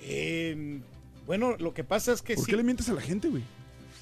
Eh, 0.03 0.79
bueno, 1.25 1.55
lo 1.59 1.73
que 1.73 1.83
pasa 1.83 2.13
es 2.13 2.21
que 2.21 2.35
¿Por 2.35 2.45
sí. 2.45 2.51
qué 2.51 2.57
le 2.57 2.63
mientes 2.63 2.89
a 2.89 2.93
la 2.93 3.01
gente, 3.01 3.27
güey? 3.29 3.43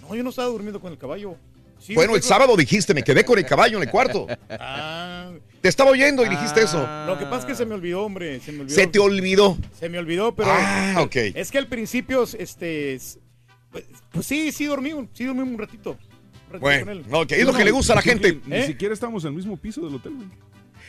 No, 0.01 0.15
yo 0.15 0.23
no 0.23 0.29
estaba 0.29 0.47
durmiendo 0.47 0.79
con 0.79 0.91
el 0.91 0.97
caballo. 0.97 1.35
Sí, 1.79 1.93
bueno, 1.95 2.15
el 2.15 2.23
sábado 2.23 2.57
dijiste, 2.57 2.93
me 2.93 3.03
quedé 3.03 3.23
con 3.23 3.37
el 3.39 3.45
caballo 3.45 3.77
en 3.77 3.83
el 3.83 3.89
cuarto. 3.89 4.27
Ah, 4.49 5.31
Te 5.61 5.69
estaba 5.69 5.91
oyendo 5.91 6.25
y 6.25 6.29
dijiste 6.29 6.61
eso. 6.63 6.79
lo 7.07 7.17
que 7.17 7.25
pasa 7.25 7.39
es 7.39 7.45
que 7.45 7.55
se 7.55 7.65
me 7.65 7.75
olvidó, 7.75 8.03
hombre. 8.03 8.39
Se 8.41 8.51
me 8.51 8.61
olvidó. 8.61 8.75
Se 8.75 8.87
te 8.87 8.99
olvidó. 8.99 9.57
Se 9.79 9.87
me 9.89 9.97
olvidó, 9.97 10.35
pero. 10.35 10.49
Ah, 10.51 10.95
ok. 10.99 11.15
Es 11.35 11.51
que 11.51 11.57
al 11.57 11.67
principio, 11.67 12.23
este. 12.37 12.95
es- 12.95 13.19
Pues, 13.71 13.85
pues 14.11 14.25
sí, 14.25 14.51
sí 14.51 14.65
dormí, 14.65 14.93
un- 14.93 15.09
sí 15.13 15.25
dormí 15.25 15.41
un 15.43 15.57
ratito. 15.57 15.91
un 15.91 15.97
ratito 16.53 16.59
Bueno, 16.59 16.85
con 16.85 16.89
él. 16.97 17.05
ok, 17.11 17.31
es 17.33 17.45
lo 17.45 17.53
que 17.53 17.63
le 17.63 17.71
gusta 17.71 17.93
a 17.93 17.97
la 17.97 18.01
gente. 18.01 18.41
Ni 18.47 18.55
¿Eh? 18.57 18.65
siquiera 18.67 18.93
estamos 18.93 19.23
en 19.23 19.29
el 19.29 19.35
mismo 19.35 19.55
piso 19.57 19.81
del 19.81 19.93
hotel, 19.95 20.15
güey. 20.15 20.27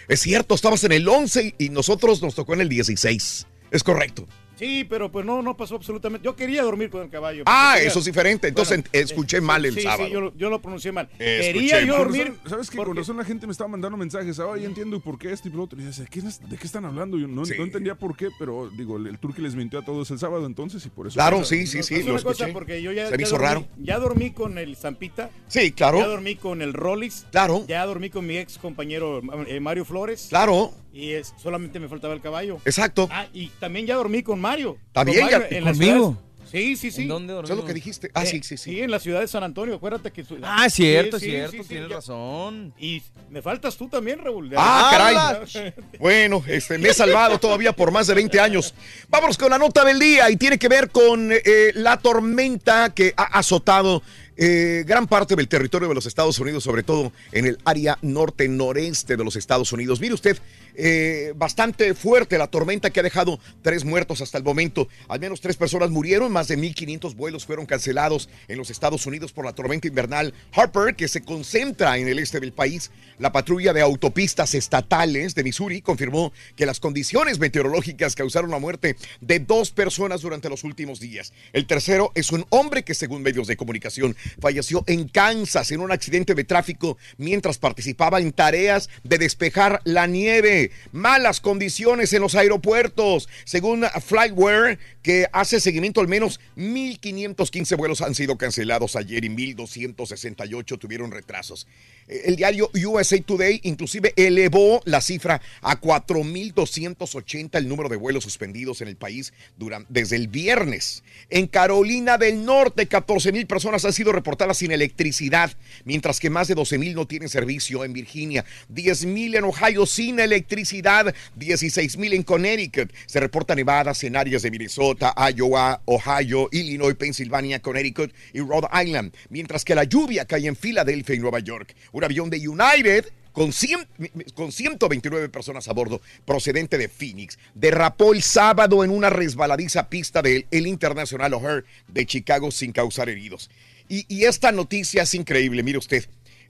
Es 0.08 0.20
cierto, 0.20 0.54
estabas 0.54 0.82
en 0.84 0.92
el 0.92 1.06
11 1.06 1.54
y 1.58 1.68
nosotros 1.68 2.22
nos 2.22 2.34
tocó 2.34 2.54
en 2.54 2.62
el 2.62 2.68
16. 2.70 3.46
Es 3.70 3.84
correcto. 3.84 4.26
Sí, 4.60 4.84
pero 4.84 5.10
pues 5.10 5.24
no, 5.24 5.40
no 5.40 5.56
pasó 5.56 5.74
absolutamente. 5.76 6.22
Yo 6.24 6.36
quería 6.36 6.62
dormir 6.62 6.90
con 6.90 7.02
el 7.02 7.08
caballo. 7.08 7.44
Ah, 7.46 7.72
Quería- 7.76 7.88
eso 7.88 7.98
es 8.00 8.04
diferente. 8.04 8.48
Entonces 8.48 8.76
Bueno, 8.76 8.88
escuché 8.92 9.38
eh, 9.38 9.40
mal 9.40 9.64
el 9.64 9.74
sí, 9.74 9.80
sábado. 9.80 10.04
Sí, 10.06 10.12
yo, 10.12 10.20
lo- 10.20 10.36
yo 10.36 10.50
lo 10.50 10.60
pronuncié 10.60 10.92
mal. 10.92 11.08
Escuché 11.18 11.52
Quería 11.52 11.80
yo 11.82 11.96
dormir. 11.96 12.24
Con 12.26 12.34
razón- 12.36 12.50
¿Sabes 12.50 12.70
qué? 12.70 12.76
Con 12.76 12.86
porque- 12.86 13.00
razón 13.00 13.16
la 13.16 13.24
gente 13.24 13.46
me 13.46 13.52
estaba 13.52 13.68
mandando 13.68 13.96
mensajes. 13.96 14.38
Ah, 14.38 14.54
ya 14.58 14.66
entiendo 14.66 15.00
por 15.00 15.18
qué 15.18 15.32
esto 15.32 15.48
y 15.48 15.50
por 15.50 15.58
lo 15.58 15.64
otro. 15.64 15.80
Y 15.80 15.84
dices, 15.86 16.06
¿qué 16.10 16.18
es- 16.20 16.46
¿de 16.48 16.56
qué 16.58 16.66
están 16.66 16.84
hablando? 16.84 17.16
Yo 17.18 17.26
no, 17.26 17.44
Sí. 17.46 17.54
no 17.56 17.64
entendía 17.64 17.94
por 17.94 18.16
qué, 18.16 18.28
pero 18.38 18.70
digo, 18.76 18.98
el, 18.98 19.06
el 19.06 19.18
turqui 19.18 19.40
les 19.40 19.54
mintió 19.54 19.78
a 19.78 19.84
todos 19.84 20.10
el 20.10 20.18
sábado 20.18 20.44
entonces 20.44 20.84
y 20.84 20.90
por 20.90 21.06
eso. 21.06 21.14
Claro, 21.14 21.42
sí, 21.44 21.66
sí, 21.66 21.82
sí, 21.82 22.02
lo 22.02 22.12
una 22.14 22.22
cosa 22.22 22.44
escuché. 22.44 22.52
porque 22.52 22.82
yo 22.82 22.92
ya, 22.92 23.06
Se 23.06 23.12
me 23.12 23.16
ya 23.18 23.22
hizo 23.22 23.32
dormí, 23.36 23.46
raro. 23.46 23.66
ya 23.78 23.98
dormí 23.98 24.30
con 24.30 24.58
el 24.58 24.76
Zampita. 24.76 25.30
Sí, 25.48 25.70
Ya 25.70 25.74
claro. 25.74 26.06
dormí 26.06 26.36
con 26.36 26.60
el 26.60 26.74
Rollis. 26.74 27.24
Claro. 27.30 27.64
Ya 27.66 27.86
dormí 27.86 28.10
con 28.10 28.26
mi 28.26 28.36
ex 28.36 28.58
compañero 28.58 29.22
eh, 29.46 29.58
Mario 29.60 29.86
Flores. 29.86 30.26
Claro. 30.28 30.72
Y 30.92 31.12
es, 31.12 31.32
solamente 31.40 31.78
me 31.80 31.88
faltaba 31.88 32.14
el 32.14 32.20
caballo. 32.20 32.58
Exacto. 32.64 33.08
Ah, 33.12 33.26
y 33.32 33.48
también 33.60 33.86
ya 33.86 33.94
dormí 33.94 34.22
con 34.22 34.40
Mario. 34.40 34.76
También 34.92 35.20
Con 35.20 35.30
ya- 35.30 35.38
Mario 35.40 35.56
en 35.58 35.64
las 35.64 35.76
¿Conmigo? 35.78 36.22
Sí, 36.50 36.74
sí, 36.74 36.90
sí. 36.90 37.02
¿En 37.02 37.08
dónde 37.08 37.32
Eso 37.34 37.42
es 37.52 37.58
lo 37.60 37.64
que 37.64 37.72
dijiste. 37.72 38.10
Ah, 38.12 38.24
Eh, 38.24 38.26
sí, 38.26 38.40
sí, 38.42 38.56
sí. 38.56 38.80
en 38.80 38.90
la 38.90 38.98
ciudad 38.98 39.20
de 39.20 39.28
San 39.28 39.44
Antonio, 39.44 39.76
acuérdate 39.76 40.10
que... 40.10 40.24
su- 40.24 40.36
Ah, 40.42 40.68
cierto, 40.68 41.20
Sí, 41.20 41.26
sí, 41.26 41.30
cierto, 41.30 41.52
sí, 41.52 41.58
sí, 41.62 41.68
tienes 41.68 41.88
ya- 41.90 41.94
razón. 41.94 42.74
Y 42.76 43.00
me 43.30 43.40
faltas 43.40 43.76
tú 43.76 43.88
también, 43.88 44.18
Raúl. 44.18 44.50
Ah, 44.56 44.88
caray. 44.90 45.72
Bueno, 46.00 46.42
este, 46.48 46.76
me 46.76 46.88
he 46.88 46.94
salvado 46.94 47.38
todavía 47.38 47.72
por 47.72 47.92
más 47.92 48.08
de 48.08 48.14
20 48.14 48.40
años. 48.40 48.74
Vámonos 49.08 49.38
con 49.38 49.48
la 49.50 49.58
nota 49.58 49.84
del 49.84 50.00
día 50.00 50.28
y 50.28 50.36
tiene 50.36 50.58
que 50.58 50.66
ver 50.66 50.90
con 50.90 51.30
eh, 51.32 51.40
la 51.74 51.98
tormenta 51.98 52.92
que 52.92 53.14
ha 53.16 53.38
azotado 53.38 54.02
eh, 54.36 54.82
gran 54.86 55.06
parte 55.06 55.36
del 55.36 55.46
territorio 55.46 55.86
de 55.88 55.94
los 55.94 56.06
Estados 56.06 56.36
Unidos, 56.40 56.64
sobre 56.64 56.82
todo 56.82 57.12
en 57.30 57.46
el 57.46 57.58
área 57.64 57.96
norte-noreste 58.02 59.16
de 59.16 59.22
los 59.24 59.36
Estados 59.36 59.72
Unidos. 59.72 60.00
Mire 60.00 60.14
usted, 60.14 60.38
eh, 60.74 61.32
bastante 61.36 61.94
fuerte 61.94 62.38
la 62.38 62.46
tormenta 62.46 62.90
que 62.90 63.00
ha 63.00 63.02
dejado 63.02 63.38
tres 63.62 63.84
muertos 63.84 64.20
hasta 64.20 64.38
el 64.38 64.44
momento. 64.44 64.88
Al 65.08 65.20
menos 65.20 65.40
tres 65.40 65.56
personas 65.56 65.90
murieron, 65.90 66.32
más 66.32 66.48
de 66.48 66.58
1.500 66.58 67.14
vuelos 67.14 67.46
fueron 67.46 67.66
cancelados 67.66 68.28
en 68.48 68.58
los 68.58 68.70
Estados 68.70 69.06
Unidos 69.06 69.32
por 69.32 69.44
la 69.44 69.52
tormenta 69.52 69.88
invernal 69.88 70.34
Harper, 70.52 70.94
que 70.94 71.08
se 71.08 71.22
concentra 71.22 71.98
en 71.98 72.08
el 72.08 72.18
este 72.18 72.40
del 72.40 72.52
país. 72.52 72.90
La 73.18 73.32
patrulla 73.32 73.72
de 73.72 73.82
autopistas 73.82 74.54
estatales 74.54 75.34
de 75.34 75.44
Missouri 75.44 75.82
confirmó 75.82 76.32
que 76.56 76.66
las 76.66 76.80
condiciones 76.80 77.38
meteorológicas 77.38 78.14
causaron 78.14 78.50
la 78.50 78.58
muerte 78.58 78.96
de 79.20 79.40
dos 79.40 79.70
personas 79.70 80.22
durante 80.22 80.48
los 80.48 80.64
últimos 80.64 81.00
días. 81.00 81.32
El 81.52 81.66
tercero 81.66 82.12
es 82.14 82.32
un 82.32 82.46
hombre 82.50 82.82
que, 82.82 82.94
según 82.94 83.22
medios 83.22 83.46
de 83.46 83.56
comunicación, 83.56 84.16
falleció 84.40 84.84
en 84.86 85.08
Kansas 85.08 85.70
en 85.70 85.80
un 85.80 85.92
accidente 85.92 86.34
de 86.34 86.44
tráfico 86.44 86.98
mientras 87.18 87.58
participaba 87.58 88.20
en 88.20 88.32
tareas 88.32 88.88
de 89.02 89.18
despejar 89.18 89.80
la 89.84 90.06
nieve. 90.06 90.59
Malas 90.92 91.40
condiciones 91.40 92.12
en 92.12 92.22
los 92.22 92.34
aeropuertos. 92.34 93.28
Según 93.44 93.84
Flyware, 94.04 94.78
que 95.02 95.26
hace 95.32 95.60
seguimiento 95.60 96.00
al 96.00 96.08
menos 96.08 96.40
1.515 96.56 97.76
vuelos 97.76 98.00
han 98.02 98.14
sido 98.14 98.36
cancelados 98.36 98.96
ayer 98.96 99.24
y 99.24 99.28
1.268 99.28 100.78
tuvieron 100.78 101.10
retrasos. 101.10 101.66
Eh, 102.08 102.22
El 102.26 102.36
diario 102.36 102.70
USA 102.74 103.20
Today 103.20 103.60
inclusive 103.64 104.12
elevó 104.16 104.82
la 104.84 105.00
cifra 105.00 105.40
a 105.62 105.80
4.280 105.80 107.58
el 107.58 107.68
número 107.68 107.88
de 107.88 107.96
vuelos 107.96 108.24
suspendidos 108.24 108.80
en 108.80 108.88
el 108.88 108.96
país 108.96 109.32
durante, 109.56 109.88
desde 109.90 110.16
el 110.16 110.28
viernes. 110.28 111.02
En 111.30 111.46
Carolina 111.46 112.18
del 112.18 112.44
Norte, 112.44 112.88
14.000 112.88 113.46
personas 113.46 113.84
han 113.84 113.92
sido 113.92 114.12
reportadas 114.12 114.58
sin 114.58 114.72
electricidad, 114.72 115.52
mientras 115.84 116.20
que 116.20 116.30
más 116.30 116.48
de 116.48 116.56
12.000 116.56 116.94
no 116.94 117.06
tienen 117.06 117.28
servicio. 117.28 117.84
En 117.84 117.92
Virginia, 117.92 118.44
10.000 118.72 119.38
en 119.38 119.44
Ohio 119.44 119.86
sin 119.86 120.18
electricidad 120.18 120.49
electricidad, 120.50 121.14
16 121.36 121.96
mil 121.96 122.12
en 122.12 122.24
Connecticut. 122.24 122.92
Se 123.06 123.20
reporta 123.20 123.54
nevadas 123.54 124.02
en 124.02 124.16
áreas 124.16 124.42
de 124.42 124.50
Minnesota, 124.50 125.14
Iowa, 125.32 125.80
Ohio, 125.84 126.48
Illinois, 126.50 126.96
Pensilvania, 126.96 127.60
Connecticut 127.60 128.12
y 128.32 128.40
Rhode 128.40 128.68
Island. 128.84 129.14
Mientras 129.28 129.64
que 129.64 129.76
la 129.76 129.84
lluvia 129.84 130.24
cae 130.24 130.46
en 130.46 130.56
Filadelfia 130.56 131.14
y 131.14 131.20
Nueva 131.20 131.38
York. 131.38 131.74
Un 131.92 132.02
avión 132.02 132.30
de 132.30 132.48
United 132.48 133.06
con, 133.32 133.52
100 133.52 133.86
con 134.34 134.50
129 134.50 135.28
personas 135.28 135.68
a 135.68 135.72
bordo, 135.72 136.00
procedente 136.24 136.78
de 136.78 136.88
Phoenix, 136.88 137.38
derrapó 137.54 138.12
el 138.12 138.22
sábado 138.22 138.82
en 138.82 138.90
una 138.90 139.08
resbaladiza 139.08 139.88
pista 139.88 140.20
del 140.20 140.46
el 140.50 140.66
International 140.66 141.32
O'Hare 141.34 141.64
de 141.86 142.06
Chicago 142.06 142.50
sin 142.50 142.72
causar 142.72 143.08
heridos. 143.08 143.50
Y 143.88 144.24
esta 144.24 144.52
noticia 144.52 145.02
es 145.02 145.14
increíble, 145.14 145.64
mire 145.64 145.78
usted. 145.78 146.04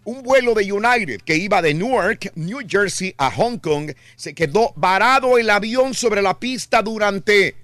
Un 0.05 0.23
vuelo 0.23 0.55
de 0.55 0.73
United 0.73 1.21
que 1.23 1.37
iba 1.37 1.61
de 1.61 1.75
Newark, 1.75 2.33
New 2.35 2.61
Jersey 2.67 3.15
a 3.19 3.31
Hong 3.31 3.59
Kong, 3.59 3.93
se 4.17 4.35
quedó 4.35 4.73
varado 4.77 5.37
el 5.37 5.51
avión 5.51 5.95
sobre 5.95 6.23
la 6.23 6.39
pista 6.39 6.83
durante 6.83 7.55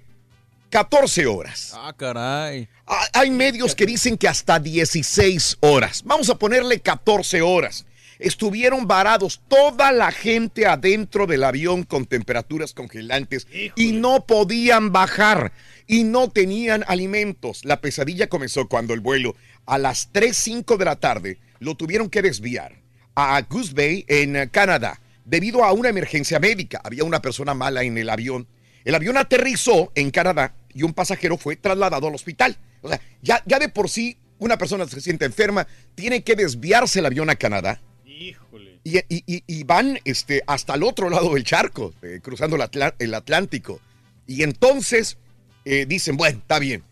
14 0.70 1.26
horas. 1.26 1.72
Ah, 1.74 1.94
caray. 1.96 2.68
Hay 3.14 3.30
medios 3.30 3.74
que 3.74 3.86
dicen 3.86 4.18
que 4.18 4.28
hasta 4.28 4.58
16 4.58 5.58
horas. 5.60 6.02
Vamos 6.04 6.28
a 6.28 6.36
ponerle 6.36 6.80
14 6.80 7.40
horas. 7.40 7.86
Estuvieron 8.18 8.86
varados 8.86 9.40
toda 9.48 9.92
la 9.92 10.10
gente 10.10 10.66
adentro 10.66 11.26
del 11.26 11.44
avión 11.44 11.84
con 11.84 12.06
temperaturas 12.06 12.72
congelantes 12.72 13.46
y 13.74 13.92
no 13.92 14.26
podían 14.26 14.92
bajar 14.92 15.52
y 15.86 16.04
no 16.04 16.30
tenían 16.30 16.84
alimentos. 16.88 17.64
La 17.64 17.80
pesadilla 17.80 18.28
comenzó 18.28 18.68
cuando 18.68 18.94
el 18.94 19.00
vuelo 19.00 19.34
a 19.66 19.78
las 19.78 20.12
3.05 20.12 20.76
de 20.76 20.84
la 20.84 20.96
tarde 20.96 21.38
lo 21.60 21.74
tuvieron 21.76 22.08
que 22.10 22.22
desviar 22.22 22.80
a 23.14 23.40
Goose 23.42 23.72
Bay 23.74 24.04
en 24.08 24.36
eh, 24.36 24.48
Canadá 24.50 25.00
debido 25.24 25.64
a 25.64 25.72
una 25.72 25.88
emergencia 25.88 26.38
médica. 26.38 26.80
Había 26.84 27.04
una 27.04 27.20
persona 27.22 27.54
mala 27.54 27.82
en 27.82 27.96
el 27.98 28.08
avión. 28.10 28.46
El 28.84 28.94
avión 28.94 29.16
aterrizó 29.16 29.90
en 29.94 30.10
Canadá 30.10 30.54
y 30.72 30.82
un 30.82 30.92
pasajero 30.94 31.36
fue 31.38 31.56
trasladado 31.56 32.08
al 32.08 32.14
hospital. 32.14 32.56
O 32.82 32.88
sea, 32.88 33.00
ya, 33.22 33.42
ya 33.46 33.58
de 33.58 33.68
por 33.68 33.88
sí 33.88 34.16
una 34.38 34.58
persona 34.58 34.86
se 34.86 35.00
siente 35.00 35.24
enferma, 35.24 35.66
tiene 35.94 36.22
que 36.22 36.36
desviarse 36.36 36.98
el 37.00 37.06
avión 37.06 37.30
a 37.30 37.36
Canadá. 37.36 37.80
Híjole. 38.04 38.78
Y, 38.84 38.98
y- 38.98 39.24
y- 39.26 39.42
y 39.46 39.64
van 39.64 39.98
este, 40.04 40.42
hasta 40.46 40.74
el 40.74 40.82
otro 40.84 41.10
lado 41.10 41.34
del 41.34 41.42
charco, 41.42 41.92
eh, 42.02 42.20
cruzando 42.22 42.56
el 42.98 43.14
Atlántico. 43.14 43.80
Y 44.26 44.42
entonces 44.42 45.16
eh, 45.64 45.86
dicen, 45.88 46.16
bueno, 46.16 46.38
está 46.38 46.58
bien. 46.60 46.84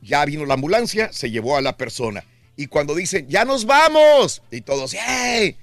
Ya 0.00 0.24
vino 0.24 0.44
la 0.46 0.54
ambulancia, 0.54 1.12
se 1.12 1.30
llevó 1.30 1.56
a 1.56 1.60
la 1.60 1.76
persona. 1.76 2.24
Y 2.58 2.66
cuando 2.66 2.94
dicen, 2.96 3.26
ya 3.28 3.44
nos 3.44 3.64
vamos, 3.66 4.42
y 4.50 4.60
todos, 4.62 4.92
¡hey! 4.94 5.56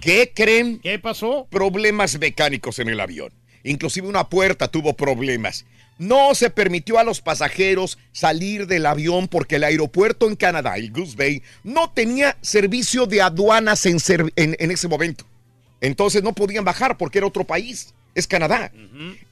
¿Qué 0.00 0.32
creen? 0.34 0.80
¿Qué 0.80 0.98
pasó? 0.98 1.46
Problemas 1.50 2.18
mecánicos 2.18 2.78
en 2.78 2.88
el 2.88 2.98
avión. 2.98 3.30
Inclusive 3.62 4.08
una 4.08 4.28
puerta 4.30 4.68
tuvo 4.68 4.94
problemas. 4.94 5.66
No 5.98 6.34
se 6.34 6.48
permitió 6.48 6.98
a 6.98 7.04
los 7.04 7.20
pasajeros 7.20 7.98
salir 8.12 8.66
del 8.66 8.86
avión 8.86 9.28
porque 9.28 9.56
el 9.56 9.64
aeropuerto 9.64 10.26
en 10.28 10.34
Canadá, 10.36 10.76
el 10.76 10.90
Goose 10.90 11.14
Bay, 11.14 11.42
no 11.62 11.90
tenía 11.90 12.38
servicio 12.40 13.04
de 13.04 13.20
aduanas 13.20 13.84
en, 13.84 14.00
ser- 14.00 14.32
en- 14.34 14.56
en 14.58 14.70
ese 14.70 14.88
momento. 14.88 15.26
Entonces 15.82 16.22
no 16.22 16.32
podían 16.34 16.64
bajar 16.64 16.96
porque 16.96 17.18
era 17.18 17.26
otro 17.26 17.44
país. 17.44 17.92
Es 18.14 18.26
Canadá. 18.26 18.72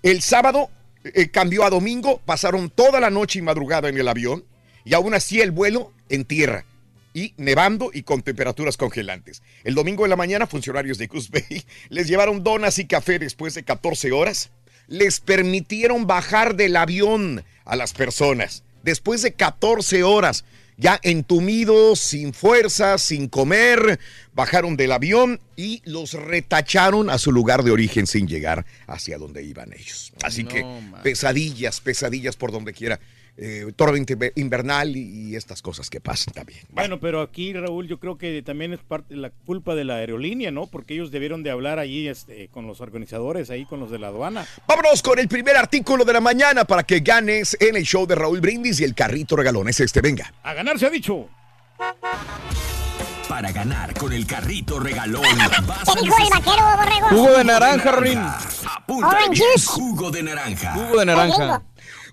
El 0.03 0.21
sábado 0.21 0.69
eh, 1.05 1.31
cambió 1.31 1.65
a 1.65 1.71
domingo, 1.71 2.21
pasaron 2.27 2.69
toda 2.69 3.01
la 3.01 3.09
noche 3.09 3.39
y 3.39 3.43
madrugada 3.43 3.89
en 3.89 3.97
el 3.97 4.07
avión 4.09 4.45
y 4.85 4.93
aún 4.93 5.15
así 5.15 5.41
el 5.41 5.53
vuelo 5.53 5.95
en 6.11 6.27
tierra 6.27 6.67
y 7.15 7.35
nevando 7.37 7.91
y 7.93 8.03
con 8.03 8.23
temperaturas 8.23 8.77
congelantes. 8.77 9.43
El 9.65 9.75
domingo 9.75 10.05
en 10.05 10.11
la 10.11 10.17
mañana, 10.17 10.47
funcionarios 10.47 10.99
de 10.99 11.07
Goose 11.07 11.31
Bay 11.33 11.65
les 11.89 12.09
llevaron 12.09 12.45
donas 12.45 12.79
y 12.79 12.87
café 12.87 13.19
después 13.19 13.55
de 13.55 13.63
14 13.65 14.13
horas. 14.13 14.51
Les 14.87 15.21
permitieron 15.21 16.07
bajar 16.07 16.55
del 16.57 16.77
avión 16.77 17.45
a 17.65 17.77
las 17.77 17.93
personas 17.93 18.63
después 18.83 19.23
de 19.23 19.33
14 19.33 20.03
horas. 20.03 20.45
Ya 20.81 21.01
entumidos, 21.03 21.99
sin 21.99 22.33
fuerzas, 22.33 23.03
sin 23.03 23.27
comer, 23.29 23.99
bajaron 24.33 24.77
del 24.77 24.93
avión 24.93 25.41
y 25.57 25.83
los 25.85 26.13
retacharon 26.13 27.11
a 27.11 27.19
su 27.19 27.33
lugar 27.33 27.65
de 27.65 27.73
origen 27.73 28.07
sin 28.07 28.29
llegar 28.29 28.65
hacia 28.87 29.19
donde 29.19 29.43
iban 29.43 29.73
ellos. 29.73 30.13
Así 30.23 30.45
No, 30.45 30.51
que 30.51 30.63
man. 30.63 31.03
pesadillas, 31.03 31.81
pesadillas 31.81 32.37
por 32.37 32.53
donde 32.53 32.73
quiera. 32.73 33.01
Eh, 33.41 33.65
inve- 33.69 34.33
invernal 34.35 34.97
y, 34.97 35.29
y 35.31 35.37
estas 35.37 35.63
cosas 35.63 35.89
que 35.89 36.01
pasan 36.01 36.35
también. 36.35 36.59
Bueno, 36.71 36.99
pero 36.99 37.21
aquí, 37.21 37.53
Raúl, 37.53 37.87
yo 37.87 38.01
creo 38.01 38.19
que 38.19 38.43
también 38.43 38.73
es 38.73 38.81
parte 38.81 39.15
de 39.15 39.21
la 39.21 39.31
culpa 39.31 39.77
de 39.77 39.85
la 39.85 39.95
aerolínea, 39.95 40.51
¿no? 40.51 40.67
Porque 40.67 40.95
ellos 40.95 41.13
debieron 41.13 41.45
de 41.45 41.53
hablar 41.53 41.79
allí 41.79 42.09
este, 42.09 42.49
con 42.49 42.67
los 42.67 42.81
organizadores, 42.81 43.51
ahí 43.51 43.65
con 43.65 43.79
los 43.79 43.93
de 43.93 44.01
la 44.01 44.09
aduana. 44.09 44.45
Vámonos 44.67 45.03
con 45.03 45.21
el 45.21 45.29
primer 45.29 45.57
artículo 45.57 46.05
de 46.05 46.15
la 46.15 46.21
mañana 46.21 46.65
para 46.65 46.83
que 46.83 46.99
ganes 46.99 47.57
en 47.61 47.77
el 47.77 47.85
show 47.85 48.09
de 48.09 48.17
Raúl 48.17 48.41
Brindis 48.41 48.81
y 48.81 48.85
el 48.85 48.97
carrito 48.97 49.37
regalón 49.37 49.69
es 49.69 49.79
este. 49.79 50.01
Venga. 50.01 50.33
A 50.43 50.55
ganar 50.55 50.77
se 50.79 50.87
ha 50.87 50.91
dicho. 50.91 51.29
Para 53.29 53.53
ganar 53.53 53.95
con 53.95 54.13
el 54.13 54.27
carrito 54.27 54.81
regalón. 54.81 55.23
¿Qué 55.95 56.03
dijo 56.03 56.17
el 56.25 56.31
vaquero, 56.31 56.65
borrego? 56.77 57.09
Jugo 57.11 57.39
de 57.39 57.45
naranja, 57.45 57.93
Rorín. 57.93 58.19
Apúntale 58.19 59.25
Orange. 59.27 59.45
Jugo 59.67 60.11
de 60.11 60.23
naranja. 60.23 60.73
Jugo 60.75 60.99
de 60.99 61.07
naranja. 61.07 61.63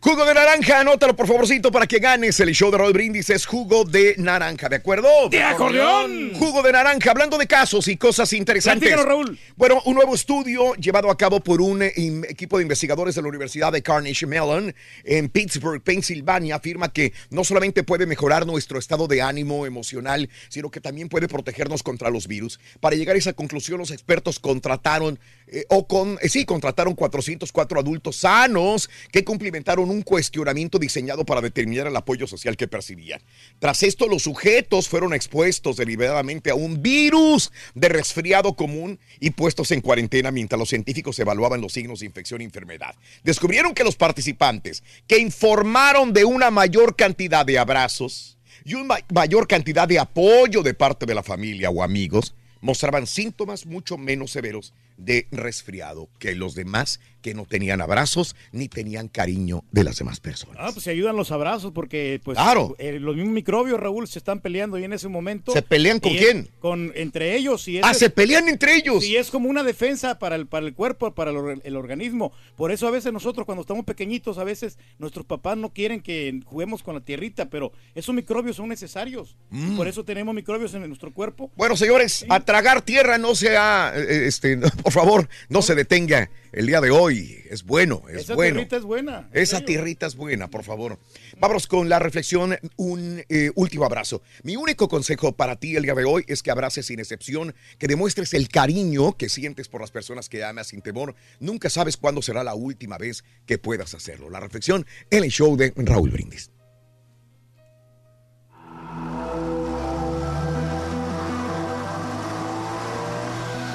Jugo 0.02 0.26
de 0.26 0.34
naranja, 0.34 0.82
anótalo 0.82 1.16
por 1.16 1.26
favorcito 1.26 1.72
para 1.72 1.88
que 1.88 2.00
ganes. 2.00 2.40
El 2.40 2.54
show 2.54 2.70
de 2.70 2.78
Raúl 2.78 2.94
Brindis 2.94 3.30
es 3.30 3.46
jugo 3.46 3.86
de 3.86 4.16
naranja, 4.18 4.68
¿de 4.68 4.76
acuerdo? 4.76 5.08
¡De 5.30 5.42
acordeón! 5.42 6.34
Jugo 6.36 6.62
de 6.62 6.74
naranja, 6.74 7.12
hablando 7.12 7.38
de 7.38 7.48
casos 7.48 7.88
y 7.88 7.98
cosas 7.98 8.34
interesantes. 8.34 8.96
Raúl. 9.04 9.40
Bueno, 9.56 9.82
un 9.86 9.96
nuevo 9.96 10.14
estudio 10.14 10.76
llevado 10.76 11.10
a 11.10 11.18
cabo 11.18 11.40
por 11.40 11.62
un 11.62 11.82
equipo 11.82 12.58
de 12.58 12.64
investigadores 12.64 13.16
de 13.16 13.22
la 13.22 13.30
Universidad 13.30 13.72
de 13.72 13.82
Carnegie 13.82 14.28
Mellon 14.28 14.76
en 15.06 15.30
Pittsburgh, 15.30 15.82
Pensilvania, 15.82 16.56
afirma 16.56 16.92
que 16.92 17.14
no 17.30 17.44
solamente 17.44 17.84
puede 17.84 18.06
mejorar 18.06 18.46
nuestro 18.46 18.78
estado 18.78 19.08
de 19.08 19.22
ánimo 19.22 19.66
emocional, 19.66 20.30
sino 20.50 20.70
que 20.70 20.82
también 20.82 21.10
puede 21.10 21.28
protegernos 21.28 21.84
contra 21.84 22.10
los 22.10 22.28
virus. 22.28 22.60
Para 22.80 22.96
llegar 22.96 23.16
a 23.16 23.20
esa 23.20 23.34
conclusión, 23.34 23.80
los 23.80 23.92
expertos 23.92 24.40
contrataron, 24.40 25.20
eh, 25.48 25.66
o 25.70 25.88
con, 25.88 26.18
eh, 26.22 26.30
sí, 26.30 26.46
contrataron 26.46 26.96
404 26.96 27.80
adultos 27.80 28.18
sanos 28.18 28.90
que 29.12 29.24
cumplimentaron 29.24 29.90
un 29.90 30.02
cuestionamiento 30.02 30.80
diseñado 30.80 31.26
para 31.26 31.42
determinar 31.42 31.88
el 31.88 31.96
apoyo 31.96 32.26
social 32.26 32.58
que 32.58 32.68
percibían. 32.68 33.22
Tras 33.60 33.84
esto, 33.84 34.08
los 34.08 34.24
sujetos 34.24 34.90
fueron 34.90 35.14
expuestos 35.14 35.78
deliberadamente 35.78 36.50
a 36.50 36.56
un 36.56 36.82
virus 36.82 37.52
de 37.76 37.90
resfriado 37.90 38.56
común 38.56 39.00
y 39.20 39.32
puestos 39.32 39.72
en 39.72 39.82
cuarentena 39.82 40.32
mientras 40.32 40.58
los 40.58 40.70
científicos 40.70 41.20
evaluaban 41.20 41.62
los 41.62 41.74
signos 41.74 42.00
de 42.00 42.08
infección 42.08 42.42
y 42.42 42.46
enfermedad. 42.46 42.96
Descubrieron 43.24 43.74
que 43.74 43.84
los 43.84 43.96
participantes 43.96 44.84
que 45.08 45.20
informaron 45.20 46.14
de 46.14 46.26
una 46.26 46.50
mayor 46.50 46.96
cantidad 46.96 47.46
de 47.46 47.60
abrazos 47.60 48.38
y 48.64 48.74
una 48.74 48.98
mayor 49.14 49.48
cantidad 49.48 49.88
de 49.88 50.00
apoyo 50.00 50.64
de 50.64 50.74
parte 50.74 51.06
de 51.06 51.14
la 51.14 51.24
familia 51.24 51.70
o 51.70 51.84
amigos 51.84 52.34
mostraban 52.62 53.06
síntomas 53.06 53.66
mucho 53.66 53.98
menos 53.98 54.32
severos 54.32 54.74
de 54.98 55.28
resfriado 55.32 56.10
que 56.20 56.36
los 56.36 56.56
demás 56.56 57.00
que 57.26 57.34
no 57.34 57.46
tenían 57.46 57.82
abrazos 57.82 58.36
ni 58.52 58.68
tenían 58.70 59.08
cariño 59.08 59.64
de 59.72 59.84
las 59.84 59.98
demás 59.98 60.20
personas. 60.20 60.58
Ah, 60.60 60.70
pues 60.72 60.84
se 60.84 60.92
ayudan 60.92 61.16
los 61.16 61.32
abrazos 61.32 61.72
porque 61.74 62.22
pues 62.24 62.38
Claro. 62.38 62.76
eh, 62.78 63.00
los 63.00 63.16
mismos 63.16 63.34
microbios, 63.34 63.80
Raúl, 63.80 64.08
se 64.08 64.20
están 64.20 64.42
peleando 64.42 64.78
y 64.78 64.84
en 64.84 64.94
ese 64.94 65.08
momento. 65.08 65.52
¿Se 65.52 65.64
pelean 65.64 66.00
con 66.00 66.12
es- 66.12 66.20
quién? 66.22 66.50
Con 66.60 66.92
entre 66.94 67.36
ellos 67.36 67.68
y 67.68 67.80
es- 67.80 67.84
Ah, 67.84 67.96
se 67.96 68.12
pelean 68.12 68.48
entre 68.48 68.76
ellos. 68.76 69.04
Y 69.04 69.16
es 69.16 69.32
como 69.32 69.50
una 69.50 69.64
defensa 69.64 70.20
para 70.20 70.36
el 70.36 70.46
para 70.46 70.68
el 70.68 70.76
cuerpo, 70.76 71.16
para 71.16 71.32
el 71.32 71.76
organismo. 71.76 72.32
Por 72.56 72.72
eso 72.72 72.88
a 72.88 72.92
veces 72.92 73.12
nosotros 73.12 73.48
cuando 73.48 73.62
estamos 73.62 73.86
pequeñitos, 73.86 74.38
a 74.38 74.44
veces 74.44 74.78
nuestros 75.00 75.26
papás 75.26 75.58
no 75.58 75.74
quieren 75.74 76.02
que 76.02 76.40
juguemos 76.46 76.84
con 76.84 76.94
la 76.94 77.02
tierrita, 77.02 77.50
pero 77.50 77.72
esos 77.96 78.14
microbios 78.14 78.58
son 78.58 78.70
necesarios. 78.70 79.36
Mm. 79.50 79.78
Por 79.78 79.88
eso 79.88 80.04
tenemos 80.06 80.36
microbios 80.36 80.76
en 80.76 80.88
nuestro 80.88 81.12
cuerpo. 81.12 81.50
Bueno, 81.56 81.76
señores, 81.76 82.24
a 82.30 82.40
tragar 82.42 82.84
tierra 82.84 83.18
no 83.18 83.34
sea, 83.34 83.94
eh, 83.96 84.28
este, 84.28 84.58
por 84.84 84.94
favor, 84.94 85.28
no 85.50 85.64
se 85.64 85.74
detenga 85.74 86.30
el 86.56 86.68
día 86.68 86.80
de 86.80 86.90
hoy. 86.90 87.44
Es 87.50 87.64
bueno, 87.64 88.04
es 88.10 88.22
Esa 88.24 88.34
bueno. 88.36 88.56
tierrita 88.56 88.78
es 88.78 88.84
buena. 88.84 89.30
en 89.32 89.42
Esa 89.44 89.58
serio. 89.58 89.66
tierrita 89.68 90.08
es 90.08 90.16
buena, 90.16 90.50
por 90.50 90.64
favor. 90.64 90.98
Vámonos 91.38 91.68
con 91.68 91.90
la 91.90 92.00
reflexión, 92.00 92.58
un 92.78 93.24
eh, 93.28 93.52
último 93.56 93.86
abrazo. 93.86 94.22
Mi 94.44 94.56
único 94.56 94.88
consejo 94.88 95.34
para 95.34 95.58
ti 95.58 95.76
el 95.76 95.84
día 95.84 95.94
de 95.94 96.06
hoy 96.06 96.24
es 96.28 96.42
que 96.42 96.52
abraces 96.52 96.86
sin 96.86 97.00
excepción, 97.00 97.54
que 97.78 97.88
demuestres 97.88 98.34
el 98.34 98.48
cariño 98.48 99.18
que 99.18 99.28
sientes 99.28 99.68
por 99.68 99.82
las 99.82 99.92
personas 99.92 100.30
que 100.30 100.44
amas 100.46 100.68
sin 100.68 100.82
temor. 100.82 101.14
Nunca 101.42 101.70
sabes 101.70 101.98
cuándo 101.98 102.22
será 102.22 102.44
la 102.44 102.56
última 102.56 102.98
vez 102.98 103.26
que 103.46 103.58
puedas 103.58 103.94
hacerlo. 103.94 104.30
La 104.30 104.40
reflexión 104.40 104.86
en 105.12 105.24
el 105.26 105.32
show 105.32 105.58
de 105.58 105.74
Raúl 105.76 106.10
Brindis. 106.10 106.52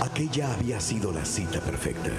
Aquella 0.02 0.52
había 0.54 0.80
sido 0.80 1.12
la 1.12 1.24
cita 1.24 1.60
perfecta. 1.60 2.10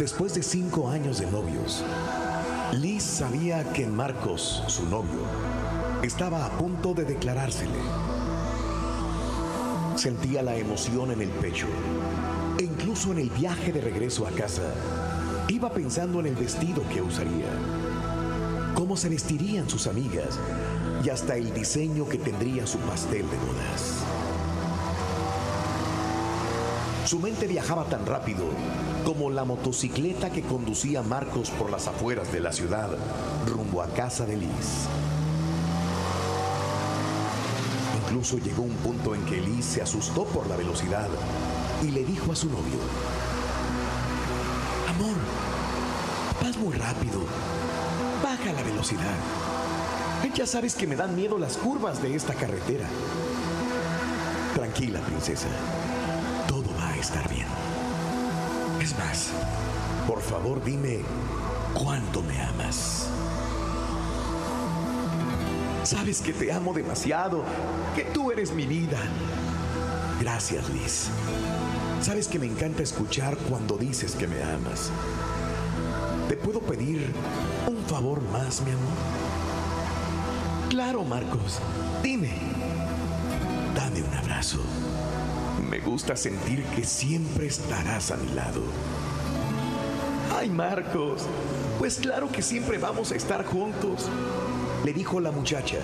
Después 0.00 0.32
de 0.32 0.42
cinco 0.42 0.88
años 0.88 1.20
de 1.20 1.30
novios, 1.30 1.84
Liz 2.72 3.02
sabía 3.02 3.70
que 3.74 3.86
Marcos, 3.86 4.62
su 4.66 4.88
novio, 4.88 5.20
estaba 6.02 6.46
a 6.46 6.56
punto 6.56 6.94
de 6.94 7.04
declarársele. 7.04 7.78
Sentía 9.96 10.42
la 10.42 10.56
emoción 10.56 11.10
en 11.10 11.20
el 11.20 11.28
pecho 11.28 11.66
E 12.58 12.62
incluso 12.62 13.12
en 13.12 13.18
el 13.18 13.28
viaje 13.28 13.72
de 13.72 13.82
regreso 13.82 14.26
a 14.26 14.30
casa, 14.30 14.72
iba 15.48 15.68
pensando 15.68 16.18
en 16.20 16.28
el 16.28 16.34
vestido 16.34 16.82
que 16.88 17.02
usaría, 17.02 17.50
cómo 18.74 18.96
se 18.96 19.10
vestirían 19.10 19.68
sus 19.68 19.86
amigas 19.86 20.38
y 21.04 21.10
hasta 21.10 21.36
el 21.36 21.52
diseño 21.52 22.08
que 22.08 22.16
tendría 22.16 22.66
su 22.66 22.78
pastel 22.78 23.28
de 23.28 23.36
bodas. 23.36 24.29
Su 27.10 27.18
mente 27.18 27.48
viajaba 27.48 27.86
tan 27.86 28.06
rápido 28.06 28.44
como 29.04 29.30
la 29.30 29.44
motocicleta 29.44 30.30
que 30.30 30.42
conducía 30.42 31.02
Marcos 31.02 31.50
por 31.50 31.68
las 31.68 31.88
afueras 31.88 32.32
de 32.32 32.38
la 32.38 32.52
ciudad 32.52 32.88
rumbo 33.48 33.82
a 33.82 33.88
casa 33.88 34.24
de 34.26 34.36
Liz. 34.36 34.86
Incluso 38.04 38.38
llegó 38.38 38.62
un 38.62 38.76
punto 38.76 39.16
en 39.16 39.24
que 39.24 39.40
Liz 39.40 39.64
se 39.64 39.82
asustó 39.82 40.22
por 40.24 40.46
la 40.46 40.54
velocidad 40.54 41.08
y 41.82 41.90
le 41.90 42.04
dijo 42.04 42.30
a 42.30 42.36
su 42.36 42.48
novio, 42.48 42.78
Amor, 44.88 45.16
vas 46.40 46.56
muy 46.58 46.76
rápido, 46.76 47.22
baja 48.22 48.52
la 48.52 48.62
velocidad. 48.62 49.16
Ya 50.36 50.46
sabes 50.46 50.76
que 50.76 50.86
me 50.86 50.94
dan 50.94 51.16
miedo 51.16 51.38
las 51.38 51.56
curvas 51.56 52.00
de 52.00 52.14
esta 52.14 52.34
carretera. 52.34 52.86
Tranquila, 54.54 55.00
princesa, 55.00 55.48
estar 57.00 57.28
bien. 57.28 57.46
Es 58.80 58.96
más, 58.98 59.30
por 60.06 60.20
favor 60.20 60.62
dime 60.64 61.00
cuánto 61.74 62.22
me 62.22 62.40
amas. 62.40 63.08
Sabes 65.82 66.20
que 66.20 66.32
te 66.32 66.52
amo 66.52 66.72
demasiado, 66.72 67.42
que 67.96 68.04
tú 68.04 68.30
eres 68.30 68.52
mi 68.52 68.66
vida. 68.66 68.98
Gracias, 70.20 70.68
Liz. 70.68 71.08
Sabes 72.02 72.28
que 72.28 72.38
me 72.38 72.46
encanta 72.46 72.82
escuchar 72.82 73.36
cuando 73.48 73.76
dices 73.76 74.14
que 74.14 74.26
me 74.26 74.42
amas. 74.42 74.90
¿Te 76.28 76.36
puedo 76.36 76.60
pedir 76.60 77.12
un 77.66 77.78
favor 77.86 78.22
más, 78.30 78.60
mi 78.60 78.70
amor? 78.70 78.92
Claro, 80.68 81.04
Marcos. 81.04 81.58
Dime. 82.02 82.32
Dame 83.74 84.02
un 84.02 84.14
abrazo. 84.14 84.60
Gusta 85.84 86.14
sentir 86.14 86.62
que 86.76 86.84
siempre 86.84 87.46
estarás 87.46 88.10
a 88.10 88.16
mi 88.16 88.32
lado. 88.34 88.62
Ay, 90.36 90.50
Marcos. 90.50 91.22
Pues 91.78 91.96
claro 91.96 92.30
que 92.30 92.42
siempre 92.42 92.78
vamos 92.78 93.12
a 93.12 93.16
estar 93.16 93.44
juntos. 93.44 94.08
Le 94.84 94.92
dijo 94.92 95.20
la 95.20 95.30
muchacha 95.30 95.78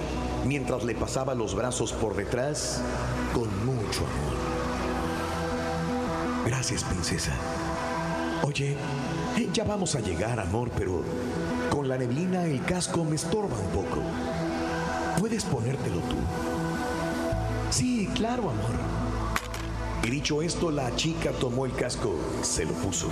mientras 0.45 0.85
le 0.85 0.95
pasaba 0.95 1.35
los 1.35 1.55
brazos 1.55 1.93
por 1.93 2.15
detrás 2.15 2.83
con 3.35 3.49
mucho 3.65 4.01
amor. 4.01 4.37
Gracias, 6.47 6.85
princesa. 6.85 7.33
Oye, 8.43 8.77
eh, 9.37 9.49
ya 9.53 9.65
vamos 9.65 9.95
a 9.97 10.01
llegar, 10.01 10.39
amor, 10.39 10.71
pero 10.77 11.03
con 11.71 11.89
la 11.89 11.99
neblina 11.99 12.45
el 12.45 12.63
casco 12.65 13.05
me 13.05 13.17
estorba 13.17 13.59
un 13.59 13.71
poco. 13.71 14.03
¿Puedes 15.19 15.45
ponértelo 15.45 16.01
tú? 16.01 16.17
Sí, 17.71 18.09
claro, 18.15 18.51
amor. 18.51 18.96
Y 20.07 20.11
dicho 20.11 20.41
esto, 20.41 20.71
la 20.71 20.95
chica 20.95 21.33
tomó 21.33 21.67
el 21.67 21.73
casco, 21.73 22.15
se 22.41 22.65
lo 22.65 22.75
puso. 22.75 23.09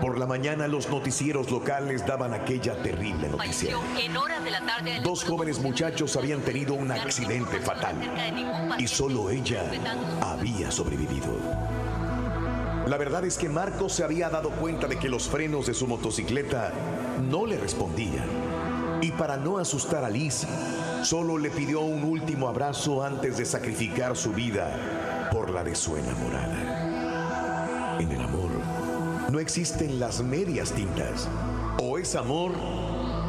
Por 0.00 0.18
la 0.18 0.26
mañana 0.26 0.68
los 0.68 0.88
noticieros 0.88 1.50
locales 1.50 2.06
daban 2.06 2.32
aquella 2.32 2.80
terrible 2.80 3.28
noticia. 3.28 3.74
Dos 5.02 5.24
jóvenes 5.24 5.58
muchachos 5.58 6.14
habían 6.14 6.42
tenido 6.42 6.74
un 6.74 6.92
accidente 6.92 7.58
fatal 7.58 7.96
y 8.78 8.86
solo 8.86 9.30
ella 9.30 9.64
había 10.20 10.70
sobrevivido. 10.70 11.40
La 12.86 12.98
verdad 12.98 13.24
es 13.24 13.36
que 13.36 13.48
Marcos 13.48 13.94
se 13.94 14.04
había 14.04 14.30
dado 14.30 14.50
cuenta 14.50 14.86
de 14.86 14.96
que 14.96 15.08
los 15.08 15.28
frenos 15.28 15.66
de 15.66 15.74
su 15.74 15.88
motocicleta 15.88 16.72
no 17.28 17.46
le 17.46 17.58
respondían. 17.58 18.28
Y 19.00 19.10
para 19.10 19.36
no 19.36 19.58
asustar 19.58 20.04
a 20.04 20.08
Liz, 20.08 20.46
solo 21.02 21.38
le 21.38 21.50
pidió 21.50 21.80
un 21.80 22.04
último 22.04 22.46
abrazo 22.48 23.02
antes 23.02 23.36
de 23.38 23.44
sacrificar 23.44 24.16
su 24.16 24.32
vida 24.32 25.28
por 25.32 25.50
la 25.50 25.64
de 25.64 25.74
su 25.74 25.96
enamorada. 25.96 27.96
En 28.00 28.12
el 28.12 28.20
amor 28.20 28.50
no 29.30 29.40
existen 29.40 30.00
las 30.00 30.22
medias 30.22 30.72
tintas. 30.72 31.28
O 31.80 31.98
es 31.98 32.14
amor 32.14 32.52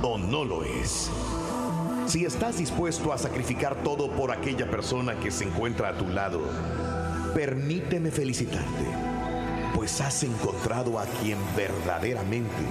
o 0.02 0.18
no 0.18 0.46
lo 0.46 0.64
es. 0.64 1.12
Si 2.08 2.26
estás 2.26 2.58
dispuesto 2.58 3.14
a 3.14 3.18
sacrificar 3.18 3.76
todo 3.84 4.10
por 4.12 4.32
aquella 4.32 4.72
persona 4.72 5.20
que 5.20 5.30
se 5.30 5.44
encuentra 5.44 5.90
a 5.90 5.98
tu 5.98 6.08
lado, 6.08 6.42
permíteme 7.36 8.10
felicitarte, 8.10 8.86
pues 9.76 10.02
has 10.02 10.24
encontrado 10.24 10.98
a 10.98 11.06
quien 11.06 11.38
verdaderamente 11.56 12.64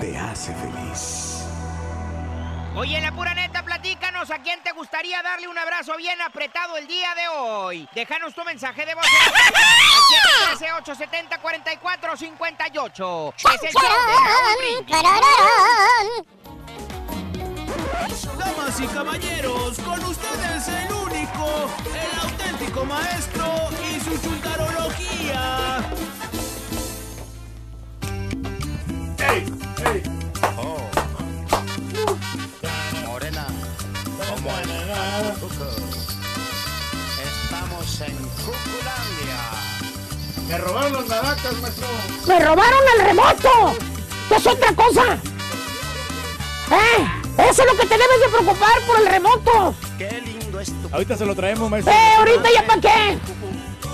te 0.00 0.16
hace 0.16 0.54
feliz. 0.54 1.44
Oye, 2.76 3.00
la 3.00 3.10
pura 3.12 3.34
neta, 3.34 3.64
platícanos 3.76 4.30
a 4.30 4.38
quién 4.38 4.62
te 4.62 4.72
gustaría 4.72 5.22
darle 5.22 5.48
un 5.48 5.58
abrazo 5.58 5.94
bien 5.98 6.18
apretado 6.22 6.78
el 6.78 6.86
día 6.86 7.14
de 7.14 7.28
hoy. 7.28 7.86
Déjanos 7.94 8.34
tu 8.34 8.42
mensaje 8.42 8.86
de 8.86 8.94
voz 8.94 9.04
al 9.04 9.10
713-870-4458. 10.56 13.34
Es 13.36 13.62
el 13.62 13.72
show 13.72 13.82
de. 14.08 14.14
Damas 18.38 18.80
y 18.80 18.86
caballeros, 18.86 19.78
con 19.80 20.02
ustedes 20.04 20.68
el 20.68 20.90
único, 20.92 21.68
el 21.92 22.18
auténtico 22.20 22.84
maestro 22.86 23.68
y 23.90 24.00
su 24.00 24.16
chuntarología. 24.22 25.82
¡Ey! 29.18 29.44
¡Ey! 29.84 30.02
Oh. 30.56 30.85
¿Cómo 34.46 35.56
Estamos 37.22 38.00
en 38.00 38.16
Cuculandia. 38.44 39.40
Me 40.48 40.58
robaron 40.58 40.92
las 40.92 41.08
maracas, 41.08 41.60
maestro. 41.60 41.86
¡Me 42.26 42.40
robaron 42.40 42.80
el 42.94 43.06
remoto! 43.06 43.76
¿Qué 44.28 44.36
es 44.36 44.46
otra 44.46 44.72
cosa? 44.74 45.14
¿Eh? 46.70 47.06
Eso 47.38 47.62
es 47.62 47.72
lo 47.72 47.78
que 47.78 47.86
te 47.86 47.98
debes 47.98 48.20
de 48.20 48.28
preocupar 48.28 48.80
por 48.86 49.00
el 49.00 49.06
remoto. 49.06 49.74
Qué 49.98 50.20
lindo 50.20 50.60
es 50.60 50.68
tu... 50.68 50.88
Ahorita 50.92 51.16
se 51.16 51.26
lo 51.26 51.34
traemos, 51.34 51.68
maestro. 51.70 51.92
¡Eh, 51.92 52.14
ahorita 52.18 52.48
ya 52.54 52.66
para 52.66 52.80
qué! 52.80 53.18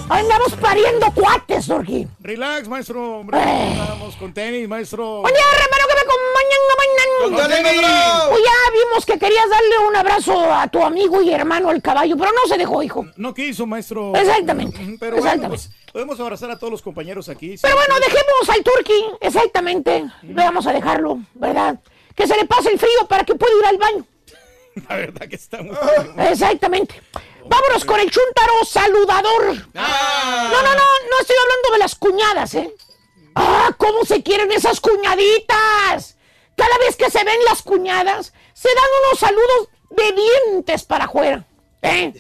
Andamos 0.09 0.53
pariendo 0.61 1.11
cuates, 1.15 1.67
Turki. 1.67 2.07
Relax, 2.21 2.69
maestro. 2.69 3.21
Hombre, 3.21 3.39
Estamos 3.73 4.17
con 4.17 4.33
tenis, 4.35 4.69
maestro. 4.69 5.21
Oye, 5.21 5.35
hermano, 5.35 5.85
que 5.89 5.95
me 5.95 6.03
Con 6.03 7.35
acompañan 7.35 7.51
tenis, 7.51 7.83
maestro. 7.83 8.31
Pues 8.31 8.43
ya 8.45 8.73
vimos 8.73 9.07
que 9.07 9.19
querías 9.19 9.49
darle 9.49 9.79
un 9.89 9.97
abrazo 9.97 10.53
a 10.53 10.69
tu 10.69 10.83
amigo 10.83 11.23
y 11.23 11.31
hermano 11.33 11.71
el 11.71 11.81
caballo, 11.81 12.17
pero 12.17 12.31
no 12.33 12.47
se 12.49 12.59
dejó, 12.59 12.83
hijo. 12.83 13.07
No 13.17 13.33
quiso, 13.33 13.67
maestro. 13.67 14.15
Exactamente, 14.15 14.97
Pero 15.01 15.17
bueno, 15.17 15.49
pues, 15.49 15.71
podemos 15.93 16.19
abrazar 16.21 16.51
a 16.51 16.59
todos 16.59 16.71
los 16.71 16.83
compañeros 16.83 17.29
aquí. 17.29 17.57
Pero 17.61 17.75
bueno, 17.75 17.95
dejemos 18.01 18.49
al 18.49 18.63
Turki, 18.63 19.05
exactamente. 19.21 20.05
Vamos 20.23 20.67
a 20.67 20.73
dejarlo, 20.73 21.21
¿verdad? 21.35 21.79
Que 22.15 22.27
se 22.27 22.37
le 22.37 22.45
pase 22.45 22.71
el 22.71 22.79
frío 22.79 23.07
para 23.09 23.25
que 23.25 23.35
pueda 23.35 23.53
ir 23.59 23.67
al 23.67 23.79
baño. 23.79 24.07
La 24.89 24.97
verdad 24.97 25.29
que 25.29 25.37
estamos. 25.37 25.77
Exactamente. 26.19 27.01
Vámonos 27.45 27.85
con 27.85 28.01
el 28.01 28.11
chuntaro 28.11 28.65
saludador. 28.65 29.55
No, 29.75 30.63
no, 30.63 30.63
no, 30.63 30.85
no 31.11 31.21
estoy 31.21 31.37
hablando 31.37 31.73
de 31.73 31.79
las 31.79 31.95
cuñadas, 31.95 32.55
¿eh? 32.55 32.75
¡Ah, 33.35 33.71
cómo 33.77 34.05
se 34.05 34.23
quieren 34.23 34.51
esas 34.53 34.81
cuñaditas! 34.81 36.17
Cada 36.57 36.79
vez 36.79 36.97
que 36.97 37.11
se 37.11 37.25
ven 37.25 37.45
las 37.47 37.63
cuñadas, 37.63 38.33
se 38.53 38.69
dan 38.69 38.85
unos 39.05 39.19
saludos 39.19 39.69
de 39.91 40.13
dientes 40.13 40.85
para 40.85 41.07
afuera. 41.07 41.45
¿Eh? 41.83 42.13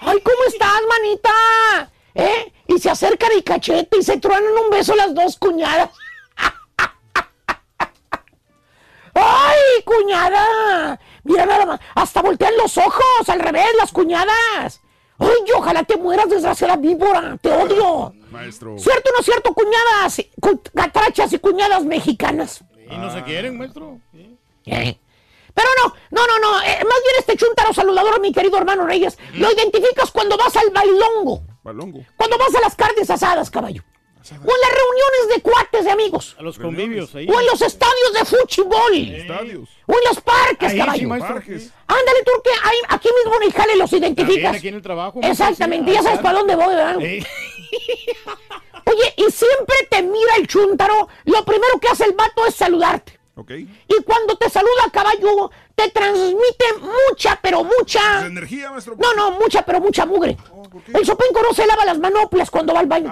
¡Ay, 0.00 0.20
cómo 0.22 0.44
estás, 0.46 0.80
manita! 0.88 1.90
¿Eh? 2.14 2.52
Y 2.68 2.78
se 2.78 2.90
acercan 2.90 3.32
el 3.32 3.44
cachete 3.44 3.98
y 3.98 4.02
se 4.02 4.18
truenan 4.18 4.56
un 4.64 4.70
beso 4.70 4.94
las 4.94 5.14
dos 5.14 5.36
cuñadas. 5.36 5.90
¡Ay, 9.14 9.82
cuñada! 9.84 10.98
Mira 11.24 11.46
nada 11.46 11.66
más, 11.66 11.80
hasta 11.94 12.22
voltean 12.22 12.56
los 12.56 12.76
ojos, 12.78 13.28
al 13.28 13.40
revés, 13.40 13.66
las 13.78 13.92
cuñadas. 13.92 14.80
¡Ay, 15.18 15.28
ojalá 15.54 15.82
te 15.84 15.96
mueras, 15.96 16.30
desgraciada 16.30 16.76
víbora! 16.76 17.36
¡Te 17.42 17.50
odio! 17.52 18.12
Maestro. 18.30 18.78
¿Cierto 18.78 19.10
o 19.10 19.16
no 19.18 19.22
cierto, 19.22 19.52
cuñadas? 19.52 20.22
cu- 20.40 20.62
Catrachas 20.74 21.32
y 21.34 21.38
cuñadas 21.38 21.84
mexicanas. 21.84 22.64
Y 22.90 22.96
no 22.96 23.12
se 23.12 23.22
quieren, 23.24 23.58
maestro. 23.58 24.00
¿Eh? 24.14 24.98
Pero 25.52 25.68
no, 25.84 25.94
no, 26.10 26.26
no, 26.26 26.38
no. 26.38 26.60
eh, 26.62 26.78
más 26.84 27.00
bien 27.02 27.14
este 27.18 27.36
chuntaro 27.36 27.74
saludador, 27.74 28.20
mi 28.20 28.32
querido 28.32 28.56
hermano 28.56 28.86
Reyes, 28.86 29.18
lo 29.34 29.52
identificas 29.52 30.10
cuando 30.10 30.36
vas 30.38 30.56
al 30.56 30.70
bailongo. 30.70 31.42
Balongo. 31.62 32.00
Cuando 32.16 32.38
vas 32.38 32.54
a 32.54 32.60
las 32.60 32.74
carnes 32.76 33.10
asadas, 33.10 33.50
caballo. 33.50 33.82
O 34.22 34.32
en 34.32 34.60
las 34.60 34.70
reuniones 34.70 35.34
de 35.34 35.42
cuates 35.42 35.84
de 35.84 35.90
amigos. 35.90 36.36
A 36.38 36.42
los 36.42 36.58
convivios 36.58 37.14
ahí. 37.14 37.26
O 37.28 37.40
en 37.40 37.46
los 37.46 37.60
estadios 37.62 38.12
de 38.12 38.24
fútbol. 38.24 38.94
Estadios. 39.14 39.68
O 39.86 39.92
en 39.92 39.98
los 40.08 40.20
parques, 40.20 40.72
Ahí 40.72 40.78
caballo. 40.78 41.08
Parques. 41.18 41.70
Ándale, 41.86 42.22
tú 42.24 42.32
que 42.44 42.50
ahí- 42.62 42.82
aquí 42.88 43.08
mismo 43.16 43.40
en 43.40 43.48
Ijale 43.48 43.76
los 43.76 43.92
identificas. 43.92 44.56
aquí 44.56 44.68
en 44.68 44.74
el 44.74 44.82
trabajo. 44.82 45.20
Exactamente, 45.22 45.92
ya 45.92 46.02
sabes 46.02 46.20
para 46.20 46.38
dónde 46.38 46.54
voy, 46.54 46.74
¿verdad? 46.74 46.96
Sí. 47.00 47.24
Oye, 48.86 49.14
y 49.16 49.30
siempre 49.30 49.76
te 49.88 50.02
mira 50.02 50.36
el 50.36 50.46
chúntaro. 50.46 51.08
Lo 51.24 51.44
primero 51.44 51.78
que 51.80 51.88
hace 51.88 52.04
el 52.04 52.12
vato 52.12 52.44
es 52.46 52.54
saludarte. 52.54 53.18
Ok. 53.36 53.52
Y 53.52 54.02
cuando 54.04 54.36
te 54.36 54.50
saluda 54.50 54.90
caballo, 54.92 55.50
te 55.74 55.88
transmite 55.90 56.64
mucha, 57.08 57.38
pero 57.40 57.64
mucha. 57.64 58.26
energía, 58.26 58.70
maestro? 58.70 58.96
No, 58.98 59.14
no, 59.14 59.30
mucha, 59.32 59.62
pero 59.64 59.80
mucha 59.80 60.04
mugre. 60.04 60.36
El 60.92 61.06
sopenco 61.06 61.40
no 61.42 61.54
se 61.54 61.66
lava 61.66 61.84
las 61.84 61.98
manoplas 61.98 62.50
cuando 62.50 62.74
va 62.74 62.80
al 62.80 62.86
baño. 62.86 63.10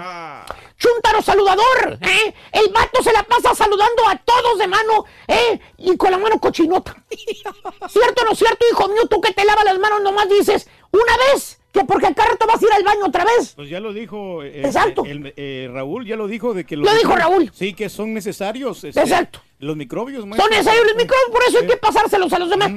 Chúntaro 0.78 1.20
saludador, 1.22 1.98
¿eh? 2.02 2.32
El 2.52 2.72
vato 2.72 3.02
se 3.02 3.12
la 3.12 3.24
pasa 3.24 3.54
saludando 3.54 4.06
a 4.08 4.16
todos 4.16 4.58
de 4.58 4.68
mano, 4.68 5.04
¿eh? 5.26 5.58
Y 5.78 5.96
con 5.96 6.10
la 6.12 6.18
mano 6.18 6.38
cochinota. 6.38 6.96
¿Cierto 7.88 8.22
o 8.22 8.24
no 8.26 8.34
cierto, 8.34 8.64
hijo 8.70 8.88
mío? 8.88 9.02
Tú 9.10 9.20
que 9.20 9.32
te 9.32 9.44
lavas 9.44 9.64
las 9.64 9.78
manos 9.78 10.02
nomás 10.02 10.28
dices 10.28 10.68
una 10.92 11.16
vez 11.32 11.60
que 11.72 11.84
porque 11.84 12.06
acá 12.06 12.24
rato 12.26 12.46
vas 12.46 12.62
a 12.62 12.64
ir 12.66 12.72
al 12.72 12.84
baño 12.84 13.06
otra 13.06 13.24
vez. 13.24 13.54
Pues 13.56 13.68
ya 13.68 13.80
lo 13.80 13.92
dijo 13.92 14.42
eh, 14.44 14.62
Exacto. 14.64 15.02
el- 15.04 15.34
eh, 15.36 15.68
Raúl, 15.72 16.06
ya 16.06 16.16
lo 16.16 16.26
dijo 16.28 16.54
de 16.54 16.64
que 16.64 16.76
Lo 16.76 16.94
dijo 16.94 17.14
Raúl. 17.14 17.50
Sí, 17.54 17.74
que 17.74 17.88
son 17.88 18.14
necesarios. 18.14 18.84
este, 18.84 19.00
Exacto. 19.00 19.40
Los 19.58 19.76
microbios, 19.76 20.20
Son 20.20 20.28
maestro. 20.28 20.48
necesarios 20.50 20.86
los 20.86 20.94
micrófonos, 20.96 21.30
por 21.32 21.42
eso 21.42 21.58
hay 21.58 21.66
que 21.66 21.76
pasárselos 21.76 22.32
a 22.32 22.38
los 22.38 22.48
demás. 22.50 22.70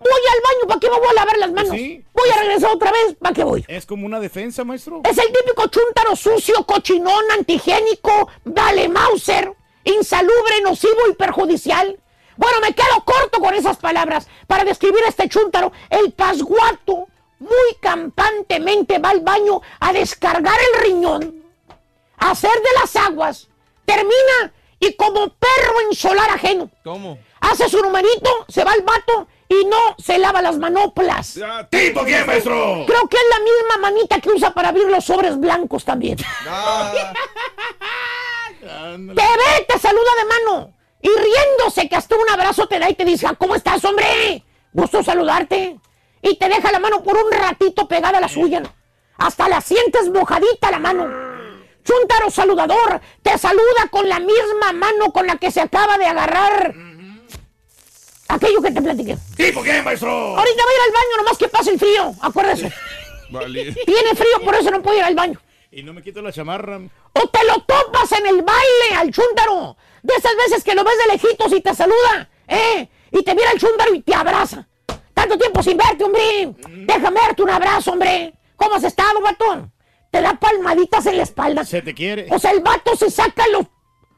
Voy 0.00 0.10
al 0.32 0.40
baño, 0.42 0.68
¿para 0.68 0.80
qué 0.80 0.90
me 0.90 0.98
voy 0.98 1.08
a 1.08 1.12
lavar 1.12 1.38
las 1.38 1.52
manos? 1.52 1.72
Sí. 1.72 2.04
Voy 2.12 2.30
a 2.30 2.40
regresar 2.40 2.70
otra 2.72 2.92
vez, 2.92 3.16
¿para 3.20 3.34
qué 3.34 3.44
voy? 3.44 3.64
Es 3.68 3.84
como 3.84 4.06
una 4.06 4.20
defensa, 4.20 4.64
maestro. 4.64 5.02
Es 5.04 5.18
el 5.18 5.26
típico 5.32 5.66
chúntaro 5.68 6.14
sucio, 6.14 6.64
cochinón, 6.64 7.24
antigénico, 7.36 8.28
dale 8.44 8.88
Mauser, 8.88 9.52
insalubre, 9.84 10.60
nocivo 10.62 11.08
y 11.10 11.14
perjudicial. 11.14 11.98
Bueno, 12.36 12.60
me 12.60 12.72
quedo 12.72 13.04
corto 13.04 13.40
con 13.40 13.54
esas 13.54 13.78
palabras 13.78 14.28
para 14.46 14.64
describir 14.64 15.02
a 15.04 15.08
este 15.08 15.28
chúntaro. 15.28 15.72
El 15.90 16.12
pasguato 16.12 17.08
muy 17.40 17.74
campantemente 17.80 18.98
va 18.98 19.10
al 19.10 19.20
baño 19.20 19.60
a 19.80 19.92
descargar 19.92 20.56
el 20.74 20.82
riñón, 20.82 21.44
a 22.16 22.30
hacer 22.30 22.52
de 22.52 22.80
las 22.80 22.94
aguas, 22.94 23.48
termina 23.84 24.52
y 24.78 24.94
como 24.94 25.28
perro 25.30 25.80
en 25.88 25.96
solar 25.96 26.30
ajeno. 26.30 26.70
¿Cómo? 26.84 27.18
Hace 27.40 27.68
su 27.68 27.80
numerito, 27.82 28.30
se 28.48 28.62
va 28.64 28.72
al 28.72 28.82
vato 28.82 29.26
y 29.48 29.64
no 29.66 29.76
se 29.98 30.18
lava 30.18 30.42
las 30.42 30.58
manoplas. 30.58 31.38
¿Tipo 31.70 32.04
qué, 32.04 32.24
maestro? 32.24 32.84
Creo 32.86 33.08
que 33.08 33.16
es 33.16 33.22
la 33.30 33.38
misma 33.44 33.88
manita 33.90 34.20
que 34.20 34.30
usa 34.30 34.52
para 34.52 34.68
abrir 34.68 34.86
los 34.88 35.04
sobres 35.04 35.38
blancos 35.38 35.84
también. 35.84 36.16
Te 38.60 38.66
ve, 39.22 39.64
te 39.68 39.78
saluda 39.78 40.10
de 40.18 40.24
mano. 40.24 40.74
Y 41.00 41.08
riéndose 41.08 41.88
que 41.88 41.96
hasta 41.96 42.16
un 42.16 42.28
abrazo 42.28 42.66
te 42.66 42.78
da 42.78 42.90
y 42.90 42.94
te 42.94 43.04
dice, 43.04 43.26
"Ah, 43.26 43.34
¿cómo 43.38 43.54
estás, 43.54 43.84
hombre? 43.84 44.44
Gusto 44.72 45.02
saludarte. 45.02 45.78
Y 46.20 46.36
te 46.36 46.48
deja 46.48 46.72
la 46.72 46.80
mano 46.80 47.02
por 47.02 47.16
un 47.16 47.30
ratito 47.30 47.86
pegada 47.86 48.18
a 48.18 48.20
la 48.20 48.28
suya. 48.28 48.62
Hasta 49.16 49.48
la 49.48 49.60
sientes 49.60 50.10
mojadita 50.10 50.70
la 50.70 50.78
mano. 50.80 51.06
Chúntaro 51.84 52.30
saludador, 52.30 53.00
te 53.22 53.38
saluda 53.38 53.88
con 53.90 54.08
la 54.08 54.18
misma 54.18 54.72
mano 54.74 55.12
con 55.12 55.26
la 55.26 55.36
que 55.36 55.50
se 55.50 55.60
acaba 55.60 55.96
de 55.96 56.06
agarrar. 56.06 56.74
Aquello 58.28 58.60
que 58.60 58.70
te 58.70 58.82
platiqué. 58.82 59.16
¿Tipo 59.36 59.62
qué, 59.62 59.82
maestro? 59.82 60.10
Ahorita 60.10 60.62
voy 60.62 60.72
a 60.72 60.76
ir 60.76 60.82
al 60.86 60.92
baño, 60.92 61.16
nomás 61.18 61.38
que 61.38 61.48
pase 61.48 61.70
el 61.70 61.78
frío, 61.78 62.14
acuérdese. 62.20 62.72
Vale. 63.30 63.72
Tiene 63.72 64.14
frío, 64.14 64.40
por 64.44 64.54
eso 64.54 64.70
no 64.70 64.82
puedo 64.82 64.98
ir 64.98 65.04
al 65.04 65.14
baño. 65.14 65.40
Y 65.70 65.82
no 65.82 65.92
me 65.92 66.02
quito 66.02 66.22
la 66.22 66.32
chamarra. 66.32 66.78
O 66.78 67.28
te 67.28 67.44
lo 67.44 67.60
topas 67.60 68.12
en 68.12 68.26
el 68.26 68.42
baile 68.42 68.96
al 68.96 69.10
chúntaro. 69.10 69.76
De 70.02 70.14
esas 70.14 70.32
veces 70.36 70.64
que 70.64 70.74
lo 70.74 70.84
ves 70.84 70.94
de 70.98 71.12
lejitos 71.12 71.52
y 71.52 71.60
te 71.60 71.74
saluda, 71.74 72.28
¿eh? 72.46 72.88
Y 73.12 73.22
te 73.22 73.34
mira 73.34 73.50
el 73.52 73.58
chúntaro 73.60 73.94
y 73.94 74.00
te 74.02 74.14
abraza. 74.14 74.66
Tanto 75.12 75.36
tiempo 75.36 75.62
sin 75.62 75.76
verte, 75.76 76.04
hombre. 76.04 76.54
Déjame 76.68 77.20
darte 77.20 77.42
un 77.42 77.50
abrazo, 77.50 77.92
hombre. 77.92 78.32
¿Cómo 78.56 78.76
has 78.76 78.84
estado, 78.84 79.20
vato? 79.20 79.70
Te 80.10 80.20
da 80.22 80.34
palmaditas 80.34 81.04
en 81.06 81.16
la 81.18 81.22
espalda. 81.24 81.64
Se 81.64 81.82
te 81.82 81.94
quiere. 81.94 82.26
O 82.30 82.38
sea, 82.38 82.52
el 82.52 82.60
vato 82.60 82.96
se 82.96 83.10
saca 83.10 83.46
los... 83.48 83.66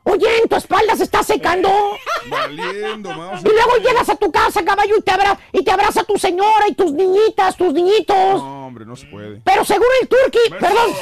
Oye, 0.05 0.39
en 0.43 0.49
tu 0.49 0.57
espalda 0.57 0.97
se 0.97 1.05
está 1.05 1.23
secando. 1.23 1.71
Valiendo, 2.27 3.11
mouse. 3.11 3.41
Y 3.45 3.49
luego 3.49 3.77
llegas 3.77 4.09
a 4.09 4.17
tu 4.17 4.31
casa, 4.33 4.65
caballo, 4.65 4.97
y 4.97 5.03
te, 5.03 5.11
abra 5.11 5.39
y 5.53 5.63
te 5.63 5.71
abraza 5.71 6.05
tu 6.05 6.17
señora 6.17 6.69
y 6.69 6.75
tus 6.75 6.93
niñitas, 6.93 7.57
tus 7.57 7.73
niñitos. 7.73 8.17
No, 8.17 8.67
hombre, 8.67 8.87
no 8.87 8.97
se 8.97 9.07
puede. 9.07 9.41
Pero 9.45 9.65
según 9.65 9.89
el 10.01 10.09
turqui, 10.09 10.39
perdón, 10.59 10.95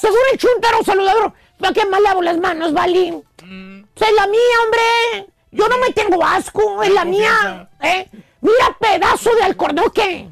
según 0.00 0.18
el 0.32 0.38
chuntaro 0.38 0.84
saludador, 0.84 1.32
¿para 1.58 1.72
qué 1.72 1.84
me 1.86 2.00
lavo 2.00 2.22
las 2.22 2.38
manos, 2.38 2.72
Vali? 2.72 3.14
Pues 3.36 4.10
es 4.10 4.16
la 4.16 4.26
mía, 4.26 4.40
hombre. 4.64 5.32
Yo 5.50 5.68
no 5.68 5.78
me 5.78 5.92
tengo 5.92 6.24
asco, 6.24 6.82
es 6.82 6.92
la 6.92 7.04
mía. 7.04 7.68
¿eh? 7.82 8.08
Mira, 8.40 8.76
pedazo 8.78 9.34
de 9.34 9.42
alcornoque. 9.42 10.28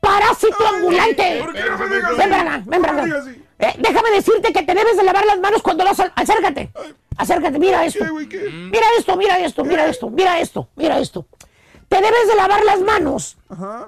Parásito 0.00 0.66
ambulante. 0.66 1.42
Ven 2.18 2.30
para 2.30 2.40
acá, 2.40 2.62
ven 2.66 2.82
para 2.82 3.02
acá. 3.04 3.24
Eh, 3.64 3.74
déjame 3.78 4.10
decirte 4.10 4.52
que 4.52 4.62
te 4.62 4.74
debes 4.74 4.96
de 4.96 5.02
lavar 5.02 5.24
las 5.24 5.38
manos 5.38 5.62
cuando 5.62 5.84
al... 5.84 6.12
Acércate. 6.14 6.70
Acércate, 7.16 7.58
mira 7.58 7.84
esto. 7.84 8.04
Mira 8.04 8.86
esto, 8.98 9.16
mira 9.16 9.38
esto, 9.38 9.64
mira 9.64 9.86
esto, 9.86 10.10
mira 10.10 10.40
esto, 10.40 10.68
mira 10.76 10.98
esto. 10.98 11.26
Te 11.88 11.96
debes 11.96 12.28
de 12.28 12.34
lavar 12.34 12.64
las 12.64 12.80
manos 12.80 13.36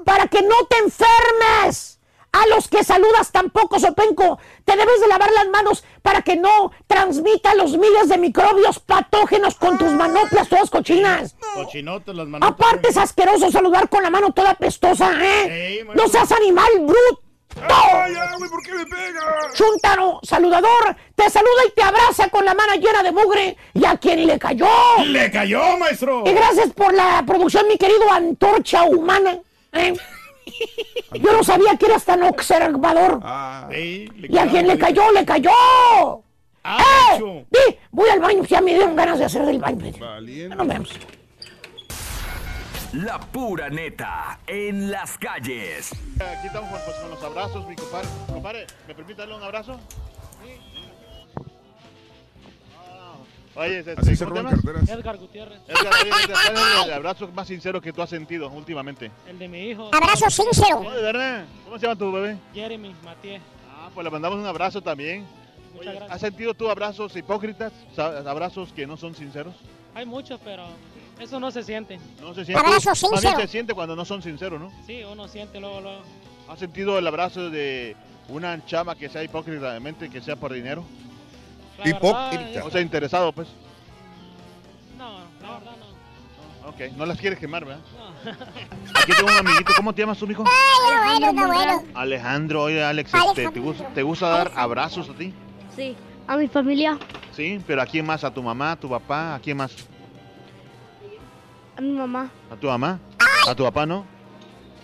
para 0.05 0.29
que 0.29 0.43
no 0.43 0.57
te 0.69 0.79
enfermes. 0.79 1.95
A 2.33 2.47
los 2.49 2.69
que 2.69 2.85
saludas 2.85 3.33
tampoco, 3.33 3.81
Sopenco. 3.81 4.39
Te 4.67 4.77
debes 4.77 5.01
de 5.01 5.09
lavar 5.09 5.31
las 5.33 5.49
manos 5.49 5.85
para 6.03 6.21
que 6.21 6.37
no 6.37 6.71
transmita 6.87 7.55
los 7.55 7.79
miles 7.79 8.09
de 8.09 8.19
microbios 8.19 8.79
patógenos 8.79 9.55
con 9.55 9.79
tus 9.79 9.91
manoplas 9.93 10.49
todas 10.49 10.69
cochinas. 10.69 11.35
Cochinotas 11.55 12.15
las 12.15 12.27
manos. 12.29 12.47
Aparte 12.49 12.91
es 12.91 12.97
asqueroso 12.99 13.51
saludar 13.51 13.89
con 13.89 14.03
la 14.03 14.11
mano 14.11 14.33
toda 14.33 14.55
pestosa, 14.55 15.13
¿eh? 15.19 15.83
No 15.95 16.09
seas 16.09 16.31
animal 16.33 16.71
bruto. 16.81 17.26
¡Ay, 17.63 18.15
güey! 18.39 18.51
¿Por 18.51 18.63
qué 18.63 18.73
me 18.75 18.87
pega? 18.87 19.51
Chuntaro, 19.55 20.21
saludador, 20.23 20.97
te 21.15 21.31
saluda 21.31 21.63
y 21.67 21.71
te 21.73 21.83
abraza 21.83 22.29
con 22.29 22.45
la 22.45 22.55
mano 22.55 22.75
llena 22.75 23.03
de 23.03 23.13
mugre. 23.13 23.57
¿Y 23.75 23.85
a 23.85 23.97
quién 23.97 24.27
le 24.27 24.39
cayó? 24.39 24.69
¡Le 25.05 25.31
cayó, 25.31 25.77
maestro! 25.79 26.25
Y 26.27 26.33
gracias 26.33 26.73
por 26.73 26.93
la 26.95 27.23
producción, 27.27 27.67
mi 27.69 27.77
querido 27.77 28.11
Antorcha 28.13 28.85
Humana. 28.85 29.39
¿eh? 29.73 29.95
Yo 31.15 31.33
no 31.33 31.43
sabía 31.43 31.77
que 31.77 31.87
eras 31.87 32.05
tan 32.05 32.23
observador. 32.23 33.21
Ah. 33.23 33.69
¿Y 33.73 34.39
a 34.39 34.47
quién 34.47 34.67
le 34.67 34.79
cayó? 34.79 35.11
¡Le 35.13 35.25
cayó! 35.25 35.51
Ah, 36.69 37.17
¡Eh! 37.19 37.79
Voy 37.91 38.09
al 38.11 38.21
baño, 38.21 38.43
ya 38.45 38.61
me 38.61 38.75
dieron 38.75 38.97
ganas 38.97 39.19
de 39.19 39.25
hacer 39.25 39.47
del 39.47 39.59
baño. 39.59 39.93
Valiendo. 40.01 40.57
Nos 40.57 40.67
vemos. 40.67 40.91
La 42.93 43.19
pura 43.21 43.69
neta 43.69 44.39
en 44.47 44.91
las 44.91 45.19
calles. 45.19 45.93
Aquí 46.15 46.47
estamos 46.47 46.71
con, 46.71 46.81
pues, 46.85 46.97
con 46.97 47.11
los 47.11 47.23
abrazos, 47.23 47.69
mi 47.69 47.77
compadre. 47.77 48.09
Compadre, 48.27 48.67
¿me 48.87 48.95
permite 48.95 49.21
darle 49.21 49.35
un 49.37 49.43
abrazo? 49.43 49.79
Ah, 52.79 53.15
Oye, 53.57 53.79
este, 53.81 53.93
Así. 53.93 54.13
Edgar 54.13 55.19
Gutiérrez. 55.19 55.61
Edgar, 55.69 55.93
oye, 56.01 56.11
Edgar, 56.25 56.53
¿cuál 56.55 56.57
es 56.81 56.85
el 56.87 56.93
abrazo 56.93 57.29
más 57.29 57.49
sincero 57.49 57.81
que 57.81 57.93
tú 57.93 58.03
has 58.03 58.11
sentido 58.11 58.49
últimamente? 58.51 59.11
El 59.29 59.39
de 59.39 59.49
mi 59.49 59.71
hijo. 59.71 59.91
Abrazo 59.93 60.31
sincero. 60.31 60.91
¿De 60.91 61.03
verdad? 61.03 61.45
¿Cómo 61.65 61.79
se 61.79 61.87
llama 61.87 61.99
tu 61.99 62.13
bebé? 62.13 62.39
Jeremy 62.55 62.95
Matié. 63.05 63.41
Ah, 63.71 63.91
pues 63.93 64.05
le 64.05 64.11
mandamos 64.11 64.39
un 64.39 64.47
abrazo 64.47 64.81
también. 64.81 65.27
Muchas 65.75 65.95
gracias. 65.95 66.11
¿Has 66.13 66.21
sentido 66.21 66.55
tú 66.55 66.71
abrazos 66.71 67.15
hipócritas? 67.17 67.73
¿Abrazos 67.99 68.73
que 68.73 68.87
no 68.87 68.97
son 68.97 69.15
sinceros? 69.15 69.55
Hay 69.95 70.07
muchos, 70.07 70.41
pero 70.45 70.67
eso 71.19 71.41
no 71.41 71.51
se 71.51 71.63
siente. 71.63 71.99
No 72.21 72.35
se 72.35 72.45
siente. 72.45 72.65
Abrazo 72.65 72.95
sincero. 72.95 73.41
se 73.41 73.49
siente 73.49 73.75
cuando 73.75 73.97
no 73.97 74.05
son 74.05 74.23
sinceros, 74.23 74.61
¿no? 74.61 74.71
Sí, 74.87 75.03
uno 75.11 75.29
siente 75.29 75.61
luego, 75.61 75.81
luego. 75.81 76.03
¿Has 76.49 76.59
sentido 76.59 76.99
el 76.99 77.07
abrazo 77.07 77.51
de 77.51 77.97
una 78.29 78.65
chama 78.67 78.95
que 78.95 79.09
sea 79.09 79.23
hipócritamente, 79.23 80.11
que 80.11 80.21
sea 80.21 80.37
por 80.37 80.53
dinero? 80.53 80.85
La 81.79 81.89
Hipócrita. 81.89 82.65
O 82.65 82.71
sea, 82.71 82.81
interesado, 82.81 83.33
pues. 83.33 83.49
No, 84.99 85.19
la 85.43 85.59
verdad 85.59 85.73
no. 85.79 86.69
Ok, 86.69 86.97
no 86.97 87.07
las 87.07 87.19
quieres 87.19 87.39
quemar, 87.39 87.65
¿verdad? 87.65 87.83
Aquí 88.95 89.13
tengo 89.13 89.31
un 89.31 89.39
amiguito. 89.39 89.73
¿Cómo 89.77 89.93
te 89.95 90.03
llamas 90.03 90.19
tú, 90.19 90.27
mijo? 90.27 90.45
Ay, 90.47 91.19
bueno, 91.19 91.31
está 91.31 91.47
bueno. 91.47 91.83
Alejandro. 91.95 92.63
Oye, 92.65 92.83
Alex, 92.83 93.13
este, 93.15 93.51
¿te, 93.51 93.61
gusta, 93.61 93.89
¿te 93.89 94.03
gusta 94.03 94.29
dar 94.29 94.53
abrazos 94.55 95.09
a 95.09 95.15
ti? 95.15 95.33
Sí, 95.75 95.97
a 96.27 96.37
mi 96.37 96.49
familia, 96.49 96.99
Sí, 97.33 97.61
pero 97.67 97.83
¿a 97.83 97.87
quién 97.87 98.07
más? 98.07 98.25
¿A 98.25 98.33
tu 98.33 98.43
mamá, 98.43 98.73
a 98.73 98.77
tu 98.77 98.89
papá? 98.89 99.35
¿A 99.35 99.41
quién 99.41 99.59
más? 99.59 99.73
A 101.77 101.81
mi 101.81 101.93
mamá. 101.93 102.31
¿A 102.51 102.57
tu 102.57 102.67
mamá? 102.67 102.99
¿A 103.49 103.55
tu 103.55 103.65
papá 103.65 103.87
no? 103.87 104.05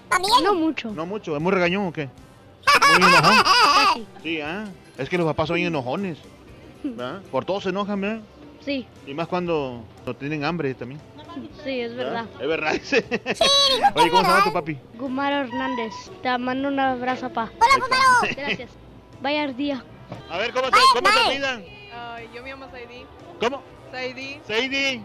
¿También? 0.09 0.45
No 0.45 0.55
mucho. 0.55 0.90
No 0.90 1.07
mucho. 1.07 1.34
¿Es 1.36 1.43
muy 1.43 1.53
regañón 1.53 1.86
o 1.86 1.93
qué? 1.93 2.09
¿Muy 2.99 3.09
enojón? 3.09 4.07
Sí, 4.22 4.40
¿ah? 4.40 4.64
Es 4.99 5.09
que 5.09 5.16
los 5.18 5.26
papás 5.26 5.49
son 5.49 5.57
bien 5.57 5.68
enojones. 5.68 6.18
¿verdad? 6.82 7.22
Por 7.30 7.45
todo 7.45 7.61
se 7.61 7.70
enojan, 7.70 8.01
¿verdad? 8.01 8.20
Sí, 8.64 8.86
Y 9.07 9.14
más 9.14 9.26
cuando 9.26 9.82
no 10.07 10.14
tienen 10.14 10.45
hambre 10.45 10.72
también. 10.74 11.01
sí, 11.64 11.80
es 11.80 11.97
verdad. 11.97 12.26
Es 12.40 12.47
verdad, 12.47 12.72
dice. 12.74 13.05
Oye, 13.95 14.11
¿cómo 14.11 14.22
se 14.22 14.28
llama 14.30 14.45
tu 14.45 14.53
papi? 14.53 14.78
Gumaro 14.95 15.47
Hernández, 15.47 15.93
te 16.22 16.38
mando 16.38 16.68
un 16.68 16.78
abrazo, 16.78 17.28
pa. 17.30 17.51
Hola, 17.59 17.84
Gumaro. 17.84 18.34
Gracias. 18.36 18.70
Vaya 19.20 19.49
día. 19.49 19.82
A 20.30 20.38
ver, 20.38 20.53
¿cómo, 20.53 20.66
se, 20.66 20.72
cómo 20.95 21.09
se 21.11 21.18
apellidan? 21.20 21.64
Ay, 21.93 22.28
yo 22.34 22.43
me 22.43 22.51
llamo 22.51 22.70
Saidi. 22.70 23.05
¿Cómo? 23.40 23.62
Saidi. 23.90 24.40
Sadie. 24.47 25.03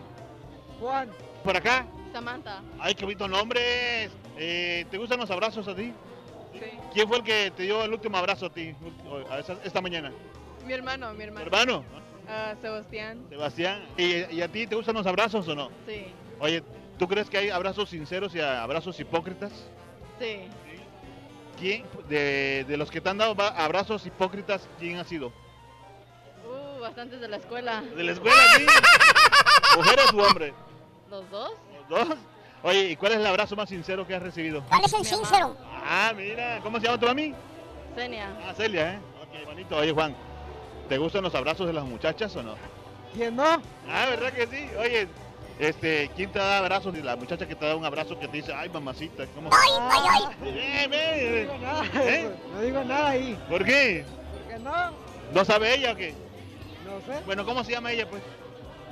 Juan. 0.80 1.10
¿Por 1.48 1.56
acá? 1.56 1.88
Samantha. 2.12 2.62
Ay, 2.78 2.94
qué 2.94 3.06
bonitos 3.06 3.30
nombres. 3.30 4.12
Eh, 4.36 4.86
¿Te 4.92 4.98
gustan 4.98 5.18
los 5.18 5.32
abrazos 5.32 5.66
a 5.70 5.74
ti? 5.74 5.94
Sí. 6.52 6.60
¿Quién 6.94 7.08
fue 7.08 7.20
el 7.20 7.24
que 7.24 7.54
te 7.56 7.64
dio 7.64 7.86
el 7.86 7.94
último 7.94 8.18
abrazo 8.18 8.48
a 8.48 8.50
ti 8.50 8.76
esta 9.64 9.80
mañana? 9.80 10.12
Mi 10.66 10.74
hermano, 10.74 11.14
mi 11.14 11.24
hermano. 11.24 11.46
¿Hermano? 11.46 11.86
Ah, 12.28 12.54
Sebastián. 12.62 13.26
Sebastián. 13.30 13.82
¿Y, 13.96 14.36
y 14.36 14.42
a 14.42 14.50
ti 14.50 14.68
te 14.68 14.76
gustan 14.76 14.96
los 14.96 15.08
abrazos 15.08 15.48
o 15.48 15.56
no? 15.56 15.72
Sí. 15.88 16.08
Oye, 16.42 16.64
¿tú 17.00 17.08
crees 17.08 17.30
que 17.30 17.38
hay 17.38 17.50
abrazos 17.50 17.92
sinceros 17.92 18.36
y 18.36 18.42
abrazos 18.42 19.00
hipócritas? 19.00 19.54
Sí. 20.20 20.50
¿Quién? 21.58 21.86
De, 22.10 22.66
de 22.68 22.76
los 22.76 22.92
que 22.92 23.00
te 23.00 23.08
han 23.08 23.20
dado 23.20 23.42
abrazos 23.42 24.06
hipócritas, 24.06 24.68
¿quién 24.80 24.98
ha 24.98 25.06
sido? 25.06 25.28
Uh, 26.46 26.82
bastantes 26.82 27.22
de 27.22 27.30
la 27.30 27.38
escuela. 27.38 27.84
¿De 27.96 28.04
la 28.04 28.12
escuela, 28.12 28.44
sí? 28.58 28.66
¿Mujeres 29.78 30.12
u 30.12 30.20
hombres? 30.20 30.54
¿Los 31.10 31.30
dos? 31.30 31.52
¿Los 31.90 32.10
dos? 32.10 32.18
Oye, 32.64 32.90
¿y 32.92 32.96
cuál 32.96 33.14
es 33.14 33.20
el 33.20 33.26
abrazo 33.28 33.56
más 33.56 33.70
sincero 33.70 34.06
que 34.06 34.16
has 34.16 34.22
recibido? 34.22 34.64
¿Cuál 34.68 34.82
es 34.86 34.94
el 34.94 35.06
sincero? 35.06 35.56
Ah, 35.86 36.12
mira, 36.16 36.60
¿cómo 36.64 36.80
se 36.80 36.86
llama 36.86 37.00
tu 37.00 37.06
mami? 37.06 37.34
Senia. 37.96 38.28
Ah, 38.46 38.54
Celia, 38.56 38.94
¿eh? 38.94 39.00
Ok, 39.22 39.46
bonito. 39.46 39.78
Oye, 39.78 39.92
Juan, 39.92 40.16
¿te 40.90 40.98
gustan 40.98 41.24
los 41.24 41.34
abrazos 41.36 41.68
de 41.68 41.74
las 41.74 41.86
muchachas 41.86 42.36
o 42.36 42.44
no? 42.44 42.56
¿Quién 43.14 43.36
no? 43.36 43.44
Ah, 43.90 44.06
¿verdad 44.10 44.34
que 44.34 44.48
sí? 44.48 44.70
Oye, 44.80 45.08
este, 45.60 46.10
¿quién 46.16 46.32
te 46.32 46.40
da 46.40 46.58
abrazos? 46.58 46.96
La 46.98 47.16
muchacha 47.16 47.48
que 47.48 47.56
te 47.56 47.66
da 47.66 47.76
un 47.76 47.86
abrazo 47.86 48.20
que 48.20 48.28
te 48.28 48.38
dice, 48.38 48.54
ay, 48.54 48.70
mamacita, 48.70 49.26
¿cómo? 49.28 49.50
Ay, 49.52 49.72
ay, 49.80 50.02
ay. 50.10 50.50
Eh, 50.92 51.48
No 51.48 51.56
digo 51.56 51.58
nada, 51.60 51.86
¿Eh? 52.04 52.30
no 52.54 52.62
digo 52.62 52.84
nada 52.84 53.10
ahí. 53.10 53.40
¿Por 53.50 53.64
qué? 53.64 54.06
¿Que 54.50 54.60
no? 54.60 54.74
¿No 55.34 55.46
sabe 55.46 55.74
ella 55.76 55.94
o 55.94 55.96
qué? 55.96 56.14
No 56.86 57.00
sé. 57.14 57.22
Bueno, 57.26 57.46
¿cómo 57.46 57.64
se 57.64 57.72
llama 57.72 57.92
ella, 57.92 58.10
pues? 58.10 58.22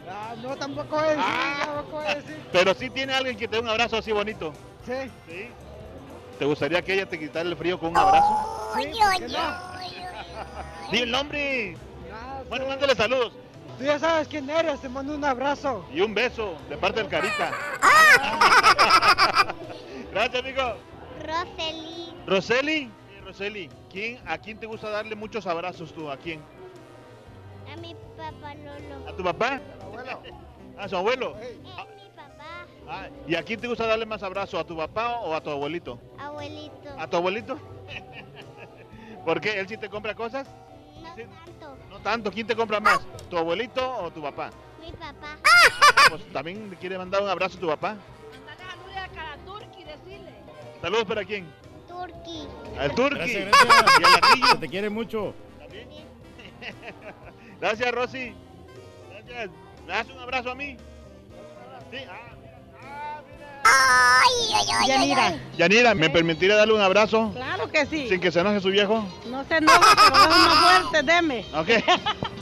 Ah, 0.09 0.35
no, 0.41 0.55
tampoco 0.55 1.01
es. 1.01 1.17
Tampoco 1.17 2.01
es. 2.03 2.23
Pero 2.51 2.73
sí 2.73 2.89
tiene 2.89 3.13
alguien 3.13 3.37
que 3.37 3.47
te 3.47 3.55
dé 3.55 3.61
un 3.61 3.69
abrazo 3.69 3.97
así 3.97 4.11
bonito. 4.11 4.53
Sí. 4.85 5.11
¿Sí? 5.27 5.47
¿Te 6.37 6.45
gustaría 6.45 6.81
que 6.81 6.93
ella 6.93 7.05
te 7.05 7.17
quitara 7.17 7.47
el 7.47 7.55
frío 7.55 7.79
con 7.79 7.89
un 7.89 7.97
abrazo? 7.97 8.73
Sí, 8.75 8.91
¿por 8.99 9.17
qué 9.17 9.27
no? 9.29 10.91
¡Di 10.91 10.99
el 10.99 11.11
nombre! 11.11 11.77
Bueno, 12.49 12.67
mándale 12.67 12.95
saludos. 12.95 13.33
Tú 13.77 13.83
ya 13.83 13.99
sabes 13.99 14.27
quién 14.27 14.49
eres, 14.49 14.79
te 14.79 14.89
mando 14.89 15.15
un 15.15 15.23
abrazo. 15.25 15.85
Y 15.93 16.01
un 16.01 16.13
beso 16.13 16.55
de 16.69 16.77
parte 16.77 17.01
del 17.01 17.09
Carita. 17.09 17.51
Gracias, 20.11 20.41
amigo. 20.41 20.77
Roseli. 21.25 22.13
Roseli. 22.25 22.79
Sí, 22.79 23.19
Roseli, 23.25 23.69
¿quién, 23.91 24.19
¿a 24.25 24.37
quién 24.37 24.59
te 24.59 24.65
gusta 24.65 24.89
darle 24.89 25.15
muchos 25.15 25.47
abrazos 25.47 25.93
tú? 25.93 26.09
¿A 26.09 26.17
quién? 26.17 26.41
A 28.25 28.31
mi 28.31 28.37
papá 28.41 28.55
Lolo. 28.55 29.09
¿A 29.09 29.15
tu 29.15 29.23
papá? 29.23 29.61
¿A 30.77 30.89
su 30.89 30.95
abuelo? 30.97 31.35
Es 31.39 31.57
mi 31.59 31.69
papá, 32.15 32.65
Ah, 32.87 33.07
¿Y 33.27 33.35
a 33.35 33.43
quién 33.43 33.59
te 33.59 33.67
gusta 33.67 33.85
darle 33.87 34.05
más 34.05 34.21
abrazos? 34.23 34.59
¿A 34.59 34.63
tu 34.63 34.75
papá 34.77 35.19
o 35.21 35.33
a 35.33 35.41
tu 35.41 35.49
abuelito? 35.49 35.99
abuelito. 36.17 36.89
¿A 36.97 37.07
tu 37.07 37.17
abuelito? 37.17 37.59
¿Por 39.25 39.41
qué? 39.41 39.59
¿Él 39.59 39.67
sí 39.67 39.77
te 39.77 39.89
compra 39.89 40.13
cosas? 40.13 40.47
No 41.01 41.15
tanto. 41.15 41.77
No 41.89 41.99
tanto. 41.99 42.31
¿Quién 42.31 42.45
te 42.47 42.55
compra 42.55 42.79
más? 42.79 42.99
¿Tu 43.29 43.37
abuelito 43.37 43.97
o 44.03 44.11
tu 44.11 44.21
papá? 44.21 44.49
Mi 44.81 44.91
papá. 44.91 45.37
Pues 46.09 46.31
también 46.31 46.69
le 46.69 46.75
quiere 46.75 46.97
mandar 46.97 47.21
un 47.23 47.29
abrazo 47.29 47.57
a 47.57 47.59
tu 47.61 47.67
papá. 47.67 47.95
Saludos 48.57 48.97
a 48.97 49.07
Caraturki, 49.15 49.83
decirle. 49.83 50.31
Saludos 50.81 51.05
para 51.05 51.23
quién? 51.25 51.47
Turki. 51.87 52.47
Al 52.77 52.93
Turki. 52.93 53.15
Gracias, 53.17 53.45
gracias. 53.47 53.99
Y 53.99 54.03
al 54.03 54.11
Latillo. 54.11 54.59
Te 54.59 54.69
quiere 54.69 54.89
mucho. 54.91 55.33
Gracias, 57.65 57.91
Rosy. 57.93 58.31
Gracias. 59.09 59.49
¿Me 59.87 59.93
das 59.93 60.07
un 60.07 60.19
abrazo 60.19 60.51
a 60.51 60.55
mí? 60.55 60.77
Sí. 61.91 61.97
Ah, 62.07 63.21
Ay, 63.63 64.53
ay, 64.53 64.65
ay, 64.67 64.67
ay, 64.81 64.87
Yanira. 64.87 65.39
Yanira, 65.57 65.95
¿me 65.95 66.11
permitiría 66.11 66.57
darle 66.57 66.75
un 66.75 66.81
abrazo? 66.81 67.31
Claro 67.33 67.67
que 67.71 67.87
sí. 67.87 68.07
Sin 68.07 68.21
que 68.21 68.31
se 68.31 68.41
enoje 68.41 68.59
su 68.61 68.69
viejo. 68.69 69.03
No 69.31 69.43
se 69.45 69.57
enoje, 69.57 69.79
pero 69.95 70.15
es 70.15 70.29
más 70.29 70.59
fuerte, 70.83 71.03
deme. 71.11 71.45
Ok. 71.55 71.69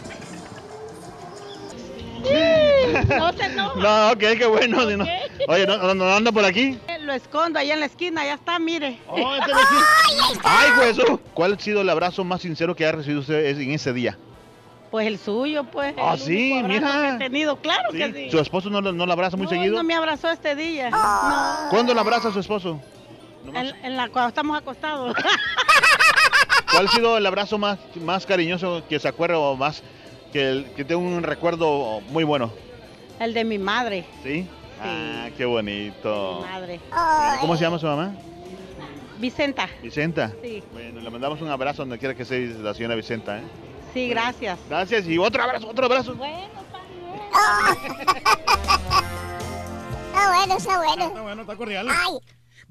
No 3.20 3.34
se 3.34 3.44
enoja. 3.46 3.80
No, 3.80 4.12
ok, 4.12 4.20
qué 4.38 4.46
bueno. 4.46 4.90
si 4.90 4.96
no- 4.98 5.06
Oye, 5.48 5.66
¿no, 5.68 5.78
no, 5.78 5.94
no 5.94 6.14
anda 6.14 6.32
por 6.34 6.44
aquí? 6.46 6.78
Lo 7.02 7.14
escondo 7.14 7.60
ahí 7.60 7.72
en 7.72 7.80
la 7.82 7.86
esquina, 7.86 8.26
ya 8.26 8.34
está, 8.36 8.60
mire. 8.60 9.00
Oh, 9.08 9.36
este. 9.36 9.52
Ay, 10.44 10.70
eso. 10.90 11.20
¿Cuál 11.34 11.54
ha 11.54 11.60
sido 11.60 11.80
el 11.82 11.90
abrazo 11.90 12.24
más 12.26 12.42
sincero 12.42 12.76
que 12.76 12.86
ha 12.86 12.92
recibido 12.92 13.22
usted 13.22 13.46
en 13.60 13.72
ese 13.72 13.92
día? 13.94 14.18
Pues 14.94 15.08
el 15.08 15.18
suyo, 15.18 15.64
pues. 15.64 15.96
Ah, 15.98 16.14
el 16.14 16.20
sí, 16.20 16.62
mira. 16.64 17.18
que 17.18 17.26
he 17.26 17.30
tenido, 17.30 17.56
claro 17.56 17.90
Sí. 17.92 17.98
que 17.98 18.14
sí. 18.14 18.30
¿Su 18.30 18.38
esposo 18.38 18.70
no, 18.70 18.80
lo- 18.80 18.92
no 18.94 19.08
la 19.08 19.14
abraza 19.14 19.36
muy 19.36 19.46
No, 19.46 19.50
seguido? 19.50 19.76
no 19.76 19.84
me 19.84 19.96
abrazó 19.96 20.30
este 20.30 20.56
día. 20.56 20.92
No. 20.92 21.70
¿Cuándo 21.72 21.96
la 21.96 22.02
abraza 22.02 22.32
su 22.32 22.40
esposo? 22.40 22.80
En, 23.48 23.56
en 23.84 23.98
la 23.98 24.10
cuando 24.10 24.30
estamos 24.30 24.56
acostados. 24.56 25.16
¿Cuál 26.72 26.86
ha 26.86 26.92
sido 26.92 27.18
el 27.18 27.26
abrazo 27.26 27.58
más, 27.58 27.80
más 28.02 28.28
cariñoso 28.28 28.84
que 28.88 29.00
se 29.00 29.08
acuerda 29.08 29.40
o 29.40 29.56
más 29.56 29.82
que, 30.32 30.48
el- 30.48 30.66
que 30.76 30.86
tenga 30.86 31.02
un 31.02 31.24
recuerdo 31.24 32.02
muy 32.10 32.24
bueno? 32.24 32.54
el 33.20 33.34
de 33.34 33.44
mi 33.46 33.58
madre. 33.58 34.06
¿Sí? 34.22 34.48
Ah, 34.80 35.30
qué 35.36 35.46
bonito. 35.46 36.42
Mi 36.46 36.52
madre. 36.52 36.80
¿Cómo 37.42 37.58
se 37.58 37.64
llama 37.64 37.80
su 37.80 37.88
mamá? 37.88 38.12
Vicenta. 39.18 39.68
Vicenta. 39.82 40.32
Sí. 40.44 40.62
Bueno, 40.72 41.02
le 41.02 41.10
mandamos 41.10 41.42
un 41.42 41.50
abrazo 41.50 41.82
donde 41.82 41.98
quiera 41.98 42.14
que 42.14 42.26
sea 42.26 42.38
la 42.62 42.76
señora 42.76 42.94
Vicenta. 42.94 43.40
¿eh? 43.40 43.42
Sí, 43.94 44.10
gracias. 44.10 44.60
Gracias 44.70 45.08
y 45.08 45.18
otro 45.18 45.44
abrazo, 45.44 45.68
otro 45.68 45.86
abrazo. 45.86 46.16
Está 50.14 50.28
bueno, 50.30 50.58
está 50.58 50.78
bueno. 50.78 51.06
Está 51.08 51.22
bueno, 51.22 51.42
está 51.42 51.56
cordial. 51.56 51.88
Ay, 51.90 52.20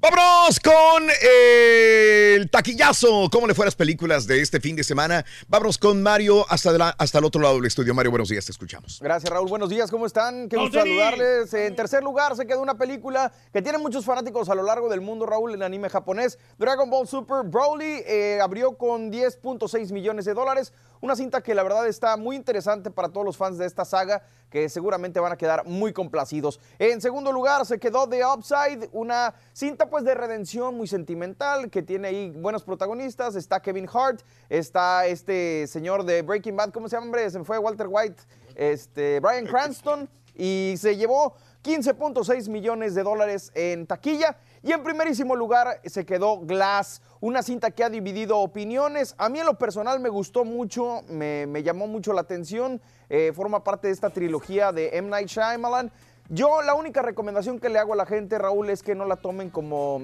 Vámonos 0.03 0.59
con 0.59 1.07
eh, 1.25 2.33
el 2.35 2.49
taquillazo. 2.49 3.29
¿Cómo 3.31 3.47
le 3.47 3.53
fue 3.53 3.63
a 3.63 3.67
las 3.67 3.75
películas 3.75 4.27
de 4.27 4.41
este 4.41 4.59
fin 4.59 4.75
de 4.75 4.83
semana? 4.83 5.23
Vámonos 5.47 5.77
con 5.77 6.03
Mario 6.03 6.45
hasta, 6.49 6.73
la- 6.73 6.89
hasta 6.97 7.19
el 7.19 7.23
otro 7.23 7.41
lado 7.41 7.55
del 7.55 7.63
estudio. 7.67 7.93
Mario, 7.93 8.11
buenos 8.11 8.27
días, 8.27 8.45
te 8.45 8.51
escuchamos. 8.51 8.99
Gracias, 9.01 9.31
Raúl. 9.31 9.47
Buenos 9.47 9.69
días, 9.69 9.89
¿cómo 9.89 10.05
están? 10.05 10.49
Qué 10.49 10.57
¡Vamos, 10.57 10.71
gusto 10.71 10.85
saludarles. 10.85 11.53
En 11.53 11.73
tercer 11.77 12.03
lugar 12.03 12.35
se 12.35 12.45
quedó 12.45 12.61
una 12.61 12.77
película 12.77 13.31
que 13.53 13.61
tiene 13.61 13.77
muchos 13.77 14.03
fanáticos 14.03 14.49
a 14.49 14.55
lo 14.55 14.63
largo 14.63 14.89
del 14.89 14.99
mundo, 14.99 15.25
Raúl, 15.25 15.53
el 15.53 15.61
anime 15.61 15.87
japonés. 15.89 16.37
Dragon 16.57 16.89
Ball 16.89 17.07
Super 17.07 17.43
Broly 17.45 18.03
eh, 18.05 18.39
abrió 18.43 18.73
con 18.77 19.09
10.6 19.09 19.93
millones 19.93 20.25
de 20.25 20.33
dólares. 20.33 20.73
Una 20.99 21.15
cinta 21.15 21.41
que 21.41 21.55
la 21.55 21.63
verdad 21.63 21.87
está 21.87 22.17
muy 22.17 22.35
interesante 22.35 22.91
para 22.91 23.07
todos 23.07 23.25
los 23.25 23.37
fans 23.37 23.57
de 23.57 23.65
esta 23.65 23.85
saga, 23.85 24.23
que 24.53 24.69
seguramente 24.69 25.19
van 25.19 25.31
a 25.31 25.35
quedar 25.35 25.65
muy 25.65 25.93
complacidos. 25.93 26.59
En 26.77 27.01
segundo 27.01 27.31
lugar 27.31 27.65
se 27.65 27.79
quedó 27.79 28.07
The 28.07 28.23
Upside, 28.23 28.87
una 28.91 29.33
cinta 29.51 29.89
pues 29.89 30.03
de 30.03 30.13
redención 30.13 30.77
muy 30.77 30.85
sentimental, 30.85 31.71
que 31.71 31.81
tiene 31.81 32.09
ahí 32.09 32.29
buenos 32.29 32.61
protagonistas. 32.63 33.35
Está 33.35 33.63
Kevin 33.63 33.89
Hart, 33.91 34.21
está 34.49 35.07
este 35.07 35.65
señor 35.65 36.05
de 36.05 36.21
Breaking 36.21 36.55
Bad, 36.55 36.69
¿cómo 36.69 36.87
se 36.87 36.95
llama, 36.95 37.07
hombre? 37.07 37.27
Se 37.31 37.39
me 37.39 37.45
fue 37.45 37.57
Walter 37.57 37.87
White, 37.89 38.21
este, 38.53 39.19
Brian 39.21 39.47
Cranston, 39.47 40.07
y 40.35 40.75
se 40.77 40.97
llevó 40.97 41.33
15.6 41.63 42.47
millones 42.47 42.93
de 42.93 43.01
dólares 43.01 43.51
en 43.55 43.87
taquilla. 43.87 44.37
Y 44.65 44.71
en 44.71 44.81
primerísimo 44.81 45.35
lugar 45.35 45.81
se 45.83 46.05
quedó 46.05 46.39
Glass, 46.39 47.01
una 47.19 47.43
cinta 47.43 47.69
que 47.71 47.83
ha 47.83 47.89
dividido 47.89 48.39
opiniones. 48.39 49.13
A 49.17 49.27
mí 49.27 49.39
en 49.39 49.45
lo 49.45 49.57
personal 49.57 49.99
me 49.99 50.07
gustó 50.07 50.45
mucho, 50.45 51.01
me, 51.09 51.63
llamó 51.63 51.85
mucho 51.85 52.13
la 52.13 52.21
atención. 52.21 52.81
eh, 53.09 53.33
forma 53.35 53.61
parte 53.61 53.87
de 53.87 53.93
esta 53.93 54.09
trilogía 54.09 54.71
de 54.71 54.91
M. 54.93 55.09
Night 55.09 55.27
Shyamalan. 55.27 55.91
Yo 56.29 56.61
la 56.61 56.75
única 56.75 57.01
recomendación 57.01 57.59
que 57.59 57.67
le 57.67 57.77
hago 57.77 57.91
a 57.91 57.97
la 57.97 58.05
gente, 58.05 58.37
Raúl, 58.37 58.69
es 58.69 58.81
que 58.81 58.95
no 58.95 59.05
la 59.05 59.17
tomen 59.17 59.49
como 59.49 60.01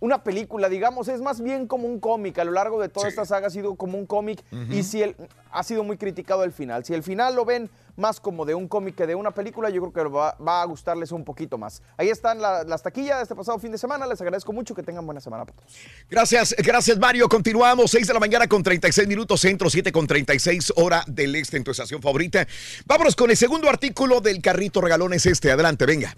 una 0.00 0.22
película, 0.22 0.68
digamos, 0.68 1.08
es 1.08 1.20
más 1.20 1.40
bien 1.40 1.66
como 1.66 1.88
un 1.88 1.98
cómic. 2.00 2.38
A 2.38 2.44
lo 2.44 2.52
largo 2.52 2.80
de 2.80 2.88
toda 2.88 3.08
esta 3.08 3.24
saga 3.24 3.48
ha 3.48 3.50
sido 3.50 3.74
como 3.74 3.98
un 3.98 4.06
cómic 4.06 4.42
y 4.70 4.82
si 4.84 5.02
el, 5.02 5.16
ha 5.50 5.62
sido 5.62 5.82
muy 5.84 5.96
criticado 5.96 6.44
el 6.44 6.52
final. 6.52 6.84
Si 6.84 6.94
el 6.94 7.02
final 7.02 7.34
lo 7.34 7.44
ven 7.44 7.68
más 7.96 8.20
como 8.20 8.44
de 8.44 8.54
un 8.54 8.68
cómic 8.68 8.94
que 8.94 9.08
de 9.08 9.16
una 9.16 9.32
película, 9.32 9.70
yo 9.70 9.80
creo 9.80 9.92
que 9.92 10.12
va, 10.14 10.36
va 10.36 10.62
a 10.62 10.64
gustarles 10.66 11.10
un 11.10 11.24
poquito 11.24 11.58
más. 11.58 11.82
Ahí 11.96 12.10
están 12.10 12.40
la- 12.40 12.62
las 12.62 12.80
taquillas 12.82 13.16
de 13.16 13.22
este 13.24 13.34
pasado 13.34 13.58
fin 13.58 13.72
de 13.72 13.78
semana. 13.78 14.06
Les 14.06 14.20
agradezco 14.20 14.52
mucho 14.52 14.72
que 14.72 14.84
tengan 14.84 15.04
buena 15.04 15.20
semana 15.20 15.44
para 15.44 15.56
todos. 15.56 15.72
Gracias, 16.08 16.54
gracias 16.58 16.96
Mario. 16.98 17.28
Continuamos, 17.28 17.90
6 17.90 18.06
de 18.06 18.14
la 18.14 18.20
mañana 18.20 18.46
con 18.46 18.62
36 18.62 19.08
minutos, 19.08 19.40
centro 19.40 19.68
7 19.68 19.90
con 19.90 20.06
36 20.06 20.74
hora 20.76 21.02
del 21.08 21.34
este 21.34 21.56
en 21.56 21.64
tu 21.64 21.72
estación 21.72 22.00
favorita. 22.00 22.46
Vámonos 22.86 23.16
con 23.16 23.30
el 23.30 23.36
segundo 23.36 23.68
artículo 23.68 24.20
del 24.20 24.40
carrito 24.40 24.80
regalón 24.80 25.12
es 25.14 25.26
este. 25.26 25.50
Adelante, 25.50 25.84
venga. 25.84 26.14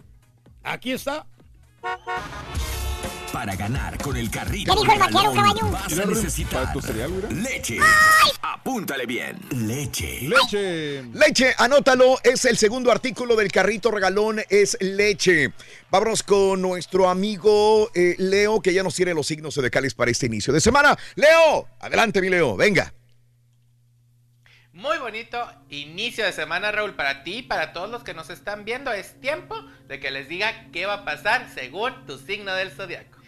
Aquí 0.62 0.92
está. 0.92 1.24
Para 3.40 3.56
ganar 3.56 3.96
con 3.96 4.18
el 4.18 4.30
carrito 4.30 4.74
¿Qué 4.74 4.80
dijo 4.82 4.92
el 4.92 4.98
vaquero, 4.98 5.32
regalón, 5.32 5.34
caballo? 5.34 5.70
vas 5.70 5.98
a 5.98 6.04
necesitar 6.04 6.72
tu 6.74 6.82
cereal, 6.82 7.10
leche. 7.42 7.78
Apúntale 8.42 9.06
bien. 9.06 9.40
Leche. 9.48 10.28
Leche. 10.28 11.04
Leche, 11.14 11.54
anótalo, 11.56 12.18
es 12.22 12.44
el 12.44 12.58
segundo 12.58 12.92
artículo 12.92 13.36
del 13.36 13.50
carrito 13.50 13.90
regalón, 13.90 14.42
es 14.50 14.76
leche. 14.82 15.54
Vámonos 15.90 16.22
con 16.22 16.60
nuestro 16.60 17.08
amigo 17.08 17.90
eh, 17.94 18.14
Leo, 18.18 18.60
que 18.60 18.74
ya 18.74 18.82
nos 18.82 18.94
tiene 18.94 19.14
los 19.14 19.26
signos 19.26 19.54
zodiacales 19.54 19.94
para 19.94 20.10
este 20.10 20.26
inicio 20.26 20.52
de 20.52 20.60
semana. 20.60 20.94
Leo, 21.14 21.66
adelante 21.80 22.20
mi 22.20 22.28
Leo, 22.28 22.58
venga. 22.58 22.92
Muy 24.74 24.98
bonito 24.98 25.50
inicio 25.70 26.26
de 26.26 26.32
semana, 26.32 26.72
Raúl, 26.72 26.94
para 26.94 27.22
ti 27.22 27.38
y 27.38 27.42
para 27.42 27.72
todos 27.72 27.88
los 27.88 28.04
que 28.04 28.12
nos 28.12 28.28
están 28.28 28.66
viendo. 28.66 28.92
Es 28.92 29.18
tiempo 29.18 29.56
de 29.88 29.98
que 29.98 30.10
les 30.10 30.28
diga 30.28 30.66
qué 30.72 30.84
va 30.84 30.94
a 30.94 31.04
pasar 31.06 31.48
según 31.54 32.04
tu 32.04 32.18
signo 32.18 32.52
del 32.52 32.70
zodiaco. 32.70 33.19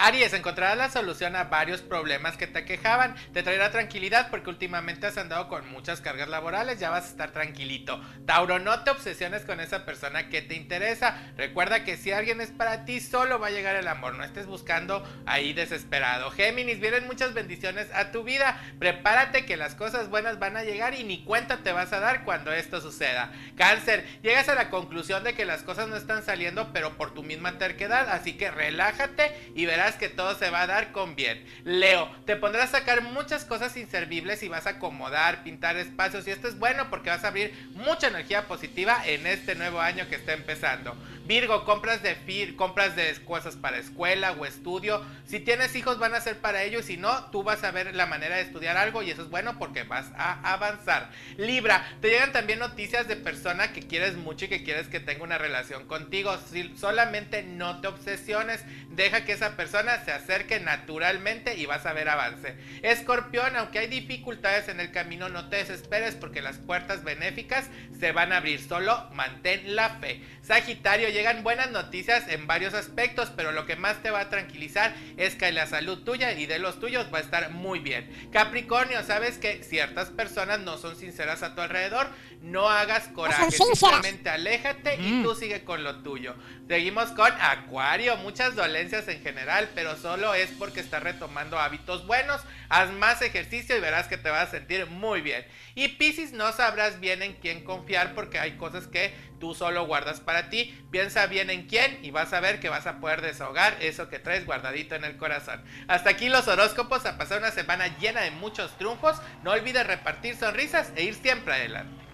Aries, 0.00 0.32
encontrarás 0.32 0.78
la 0.78 0.90
solución 0.90 1.34
a 1.34 1.44
varios 1.44 1.80
problemas 1.80 2.36
que 2.36 2.46
te 2.46 2.64
quejaban. 2.64 3.16
Te 3.32 3.42
traerá 3.42 3.72
tranquilidad 3.72 4.30
porque 4.30 4.48
últimamente 4.48 5.08
has 5.08 5.18
andado 5.18 5.48
con 5.48 5.68
muchas 5.72 6.00
cargas 6.00 6.28
laborales, 6.28 6.78
ya 6.78 6.88
vas 6.88 7.06
a 7.06 7.08
estar 7.08 7.32
tranquilito. 7.32 8.00
Tauro, 8.24 8.60
no 8.60 8.84
te 8.84 8.92
obsesiones 8.92 9.44
con 9.44 9.58
esa 9.58 9.84
persona 9.84 10.28
que 10.28 10.40
te 10.40 10.54
interesa. 10.54 11.20
Recuerda 11.36 11.82
que 11.82 11.96
si 11.96 12.12
alguien 12.12 12.40
es 12.40 12.52
para 12.52 12.84
ti, 12.84 13.00
solo 13.00 13.40
va 13.40 13.48
a 13.48 13.50
llegar 13.50 13.74
el 13.74 13.88
amor, 13.88 14.14
no 14.14 14.22
estés 14.22 14.46
buscando 14.46 15.02
ahí 15.26 15.52
desesperado. 15.52 16.30
Géminis, 16.30 16.78
vienen 16.78 17.08
muchas 17.08 17.34
bendiciones 17.34 17.88
a 17.92 18.12
tu 18.12 18.22
vida. 18.22 18.62
Prepárate 18.78 19.46
que 19.46 19.56
las 19.56 19.74
cosas 19.74 20.10
buenas 20.10 20.38
van 20.38 20.56
a 20.56 20.62
llegar 20.62 20.94
y 20.94 21.02
ni 21.02 21.24
cuenta 21.24 21.64
te 21.64 21.72
vas 21.72 21.92
a 21.92 21.98
dar 21.98 22.22
cuando 22.22 22.52
esto 22.52 22.80
suceda. 22.80 23.32
Cáncer, 23.56 24.06
llegas 24.22 24.48
a 24.48 24.54
la 24.54 24.70
conclusión 24.70 25.24
de 25.24 25.34
que 25.34 25.44
las 25.44 25.64
cosas 25.64 25.88
no 25.88 25.96
están 25.96 26.22
saliendo, 26.22 26.72
pero 26.72 26.96
por 26.96 27.14
tu 27.14 27.24
misma 27.24 27.58
terquedad, 27.58 28.08
así 28.10 28.34
que 28.34 28.52
relájate 28.52 29.34
y 29.56 29.66
verás 29.66 29.87
que 29.96 30.08
todo 30.08 30.34
se 30.36 30.50
va 30.50 30.62
a 30.62 30.66
dar 30.66 30.92
con 30.92 31.16
bien. 31.16 31.44
Leo, 31.64 32.10
te 32.24 32.36
pondrás 32.36 32.74
a 32.74 32.78
sacar 32.78 33.02
muchas 33.02 33.44
cosas 33.44 33.76
inservibles 33.76 34.42
y 34.42 34.48
vas 34.48 34.66
a 34.66 34.70
acomodar, 34.70 35.42
pintar 35.42 35.76
espacios 35.76 36.26
y 36.26 36.30
esto 36.30 36.48
es 36.48 36.58
bueno 36.58 36.90
porque 36.90 37.10
vas 37.10 37.24
a 37.24 37.28
abrir 37.28 37.52
mucha 37.74 38.08
energía 38.08 38.46
positiva 38.46 39.02
en 39.06 39.26
este 39.26 39.54
nuevo 39.54 39.80
año 39.80 40.08
que 40.08 40.16
está 40.16 40.32
empezando. 40.32 40.96
Virgo, 41.28 41.66
compras 41.66 42.02
de 42.02 42.14
fir, 42.14 42.56
compras 42.56 42.96
de 42.96 43.14
cosas 43.26 43.54
para 43.54 43.76
escuela 43.76 44.32
o 44.32 44.46
estudio. 44.46 45.04
Si 45.26 45.40
tienes 45.40 45.76
hijos 45.76 45.98
van 45.98 46.14
a 46.14 46.22
ser 46.22 46.38
para 46.38 46.62
ellos, 46.62 46.86
si 46.86 46.96
no, 46.96 47.26
tú 47.26 47.42
vas 47.42 47.64
a 47.64 47.70
ver 47.70 47.94
la 47.94 48.06
manera 48.06 48.36
de 48.36 48.42
estudiar 48.42 48.78
algo 48.78 49.02
y 49.02 49.10
eso 49.10 49.24
es 49.24 49.28
bueno 49.28 49.58
porque 49.58 49.82
vas 49.82 50.10
a 50.16 50.40
avanzar. 50.54 51.10
Libra, 51.36 51.86
te 52.00 52.08
llegan 52.08 52.32
también 52.32 52.58
noticias 52.58 53.08
de 53.08 53.16
persona 53.16 53.74
que 53.74 53.86
quieres 53.86 54.16
mucho 54.16 54.46
y 54.46 54.48
que 54.48 54.64
quieres 54.64 54.88
que 54.88 55.00
tenga 55.00 55.22
una 55.22 55.36
relación 55.36 55.86
contigo. 55.86 56.34
Si 56.50 56.74
solamente 56.78 57.42
no 57.42 57.82
te 57.82 57.88
obsesiones, 57.88 58.64
deja 58.88 59.26
que 59.26 59.32
esa 59.32 59.54
persona 59.54 60.02
se 60.06 60.12
acerque 60.12 60.60
naturalmente 60.60 61.56
y 61.56 61.66
vas 61.66 61.84
a 61.84 61.92
ver 61.92 62.08
avance. 62.08 62.56
Escorpión, 62.80 63.54
aunque 63.54 63.80
hay 63.80 63.88
dificultades 63.88 64.68
en 64.68 64.80
el 64.80 64.92
camino, 64.92 65.28
no 65.28 65.50
te 65.50 65.56
desesperes 65.56 66.14
porque 66.14 66.40
las 66.40 66.56
puertas 66.56 67.04
benéficas 67.04 67.66
se 68.00 68.12
van 68.12 68.32
a 68.32 68.38
abrir. 68.38 68.62
Solo 68.62 69.10
mantén 69.12 69.76
la 69.76 69.90
fe. 70.00 70.22
Sagitario, 70.42 71.10
llegan 71.18 71.42
buenas 71.42 71.72
noticias 71.72 72.28
en 72.28 72.46
varios 72.46 72.74
aspectos, 72.74 73.32
pero 73.34 73.50
lo 73.50 73.66
que 73.66 73.74
más 73.74 74.00
te 74.04 74.12
va 74.12 74.20
a 74.20 74.28
tranquilizar 74.28 74.94
es 75.16 75.34
que 75.34 75.50
la 75.50 75.66
salud 75.66 76.04
tuya 76.04 76.30
y 76.30 76.46
de 76.46 76.60
los 76.60 76.78
tuyos 76.78 77.12
va 77.12 77.18
a 77.18 77.22
estar 77.22 77.50
muy 77.50 77.80
bien. 77.80 78.08
Capricornio, 78.32 79.02
sabes 79.02 79.36
que 79.36 79.64
ciertas 79.64 80.10
personas 80.10 80.60
no 80.60 80.78
son 80.78 80.94
sinceras 80.94 81.42
a 81.42 81.56
tu 81.56 81.60
alrededor, 81.60 82.08
no 82.42 82.68
hagas 82.68 83.08
coraje, 83.08 83.50
simplemente 83.50 84.30
aléjate 84.30 84.96
y 85.00 85.22
tú 85.22 85.34
sigue 85.34 85.64
con 85.64 85.82
lo 85.82 86.02
tuyo. 86.02 86.34
Seguimos 86.68 87.10
con 87.10 87.32
Acuario, 87.40 88.16
muchas 88.18 88.54
dolencias 88.54 89.08
en 89.08 89.22
general, 89.22 89.68
pero 89.74 89.96
solo 89.96 90.34
es 90.34 90.50
porque 90.58 90.80
estás 90.80 91.02
retomando 91.02 91.58
hábitos 91.58 92.06
buenos. 92.06 92.40
Haz 92.68 92.90
más 92.92 93.22
ejercicio 93.22 93.76
y 93.76 93.80
verás 93.80 94.06
que 94.06 94.18
te 94.18 94.30
vas 94.30 94.48
a 94.48 94.50
sentir 94.50 94.86
muy 94.86 95.20
bien. 95.20 95.44
Y 95.74 95.88
Piscis, 95.88 96.32
no 96.32 96.52
sabrás 96.52 97.00
bien 97.00 97.22
en 97.22 97.34
quién 97.34 97.64
confiar 97.64 98.14
porque 98.14 98.38
hay 98.38 98.56
cosas 98.56 98.86
que 98.86 99.14
tú 99.40 99.54
solo 99.54 99.86
guardas 99.86 100.20
para 100.20 100.50
ti. 100.50 100.78
Piensa 100.90 101.26
bien 101.26 101.50
en 101.50 101.66
quién 101.66 101.98
y 102.02 102.10
vas 102.10 102.32
a 102.32 102.40
ver 102.40 102.60
que 102.60 102.68
vas 102.68 102.86
a 102.86 103.00
poder 103.00 103.20
desahogar 103.20 103.76
eso 103.80 104.08
que 104.08 104.18
traes 104.18 104.46
guardadito 104.46 104.94
en 104.94 105.04
el 105.04 105.16
corazón. 105.16 105.62
Hasta 105.88 106.10
aquí 106.10 106.28
los 106.28 106.48
horóscopos, 106.48 107.06
a 107.06 107.18
pasar 107.18 107.38
una 107.38 107.50
semana 107.50 107.96
llena 107.98 108.20
de 108.20 108.30
muchos 108.30 108.76
triunfos. 108.78 109.16
No 109.42 109.52
olvides 109.52 109.86
repartir 109.86 110.36
sonrisas 110.36 110.92
e 110.96 111.04
ir 111.04 111.14
siempre 111.14 111.54
adelante. 111.54 112.07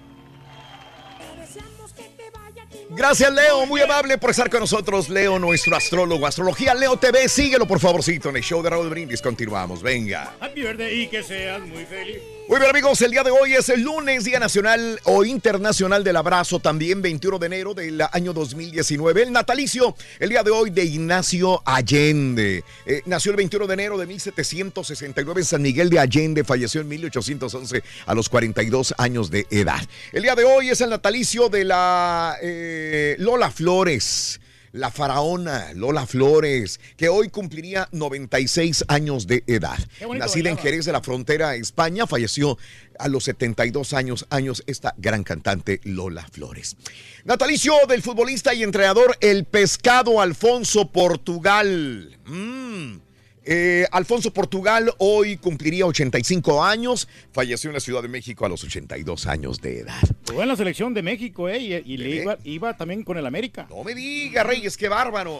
Gracias, 2.96 3.32
Leo. 3.32 3.66
Muy 3.66 3.80
amable 3.80 4.18
por 4.18 4.30
estar 4.30 4.48
con 4.48 4.60
nosotros. 4.60 5.08
Leo, 5.08 5.38
nuestro 5.38 5.76
astrólogo. 5.76 6.26
Astrología 6.26 6.74
Leo 6.74 6.96
TV. 6.96 7.28
Síguelo, 7.28 7.66
por 7.66 7.80
favorcito, 7.80 8.28
en 8.30 8.36
el 8.36 8.42
show 8.42 8.62
de 8.62 8.70
Raúl 8.70 8.88
Brindis. 8.88 9.20
Continuamos. 9.20 9.82
Venga. 9.82 10.34
Happy 10.40 10.62
birthday 10.62 11.02
y 11.02 11.08
que 11.08 11.22
seas 11.22 11.60
muy 11.60 11.84
feliz. 11.84 12.33
Muy 12.46 12.58
bien 12.58 12.68
amigos, 12.68 13.00
el 13.00 13.10
día 13.10 13.22
de 13.22 13.30
hoy 13.30 13.54
es 13.54 13.70
el 13.70 13.80
lunes, 13.80 14.24
Día 14.24 14.38
Nacional 14.38 15.00
o 15.04 15.24
Internacional 15.24 16.04
del 16.04 16.16
Abrazo, 16.16 16.60
también 16.60 17.00
21 17.00 17.38
de 17.38 17.46
enero 17.46 17.72
del 17.72 18.02
año 18.12 18.34
2019. 18.34 19.22
El 19.22 19.32
natalicio, 19.32 19.96
el 20.18 20.28
día 20.28 20.42
de 20.42 20.50
hoy 20.50 20.68
de 20.68 20.84
Ignacio 20.84 21.62
Allende. 21.64 22.62
Eh, 22.84 23.00
nació 23.06 23.30
el 23.30 23.38
21 23.38 23.66
de 23.66 23.72
enero 23.72 23.96
de 23.96 24.06
1769 24.06 25.40
en 25.40 25.46
San 25.46 25.62
Miguel 25.62 25.88
de 25.88 25.98
Allende, 25.98 26.44
falleció 26.44 26.82
en 26.82 26.88
1811 26.88 27.82
a 28.04 28.14
los 28.14 28.28
42 28.28 28.94
años 28.98 29.30
de 29.30 29.46
edad. 29.50 29.80
El 30.12 30.24
día 30.24 30.34
de 30.34 30.44
hoy 30.44 30.68
es 30.68 30.82
el 30.82 30.90
natalicio 30.90 31.48
de 31.48 31.64
la 31.64 32.36
eh, 32.42 33.16
Lola 33.20 33.50
Flores 33.50 34.38
la 34.74 34.90
faraona 34.90 35.72
Lola 35.72 36.04
Flores, 36.04 36.80
que 36.96 37.08
hoy 37.08 37.28
cumpliría 37.28 37.88
96 37.92 38.84
años 38.88 39.28
de 39.28 39.44
edad. 39.46 39.78
Nacida 40.16 40.50
en 40.50 40.58
Jerez 40.58 40.84
de 40.84 40.92
la 40.92 41.00
Frontera, 41.00 41.54
España, 41.54 42.08
falleció 42.08 42.58
a 42.98 43.06
los 43.06 43.24
72 43.24 43.92
años, 43.92 44.26
años 44.30 44.64
esta 44.66 44.92
gran 44.98 45.22
cantante 45.22 45.80
Lola 45.84 46.26
Flores. 46.30 46.76
Natalicio 47.24 47.74
del 47.88 48.02
futbolista 48.02 48.52
y 48.52 48.64
entrenador 48.64 49.16
El 49.20 49.44
Pescado 49.44 50.20
Alfonso 50.20 50.90
Portugal. 50.90 52.18
Mm. 52.26 53.03
Eh, 53.46 53.86
Alfonso 53.92 54.32
Portugal 54.32 54.90
hoy 54.98 55.36
cumpliría 55.36 55.84
85 55.86 56.64
años, 56.64 57.08
falleció 57.32 57.68
en 57.70 57.74
la 57.74 57.80
Ciudad 57.80 58.00
de 58.02 58.08
México 58.08 58.46
a 58.46 58.48
los 58.48 58.64
82 58.64 59.26
años 59.26 59.60
de 59.60 59.80
edad. 59.80 60.00
Jugó 60.26 60.42
en 60.42 60.48
la 60.48 60.56
selección 60.56 60.94
de 60.94 61.02
México, 61.02 61.48
¿eh? 61.48 61.58
Y, 61.58 61.74
y 61.74 61.96
le 61.98 62.10
iba, 62.22 62.38
iba 62.44 62.76
también 62.76 63.02
con 63.02 63.18
el 63.18 63.26
América. 63.26 63.66
No 63.68 63.84
me 63.84 63.94
diga, 63.94 64.42
Reyes, 64.44 64.76
qué 64.76 64.88
bárbaro. 64.88 65.38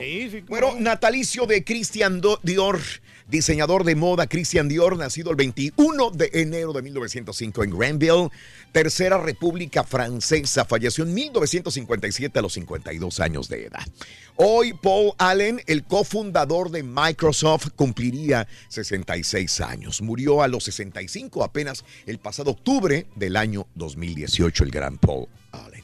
Bueno, 0.49 0.75
natalicio 0.79 1.47
de 1.47 1.65
Christian 1.65 2.21
Do- 2.21 2.39
Dior, 2.43 2.79
diseñador 3.29 3.85
de 3.85 3.95
moda 3.95 4.27
Christian 4.27 4.69
Dior, 4.69 4.97
nacido 4.97 5.31
el 5.31 5.37
21 5.37 6.11
de 6.11 6.31
enero 6.35 6.73
de 6.73 6.83
1905 6.83 7.65
en 7.65 7.71
Granville, 7.79 8.29
Tercera 8.73 9.19
República 9.19 9.85
Francesa, 9.85 10.65
falleció 10.65 11.05
en 11.05 11.15
1957 11.15 12.39
a 12.39 12.43
los 12.43 12.53
52 12.55 13.21
años 13.21 13.49
de 13.49 13.67
edad. 13.67 13.87
Hoy 14.37 14.73
Paul 14.73 15.13
Allen, 15.19 15.61
el 15.67 15.85
cofundador 15.85 16.71
de 16.71 16.83
Microsoft, 16.83 17.69
cumpliría 17.77 18.49
66 18.69 19.61
años. 19.61 20.03
Murió 20.03 20.43
a 20.43 20.49
los 20.49 20.65
65 20.65 21.45
apenas 21.45 21.85
el 22.07 22.19
pasado 22.19 22.51
octubre 22.51 23.07
del 23.15 23.37
año 23.37 23.67
2018, 23.75 24.65
el 24.65 24.71
gran 24.71 24.99
Paul. 24.99 25.29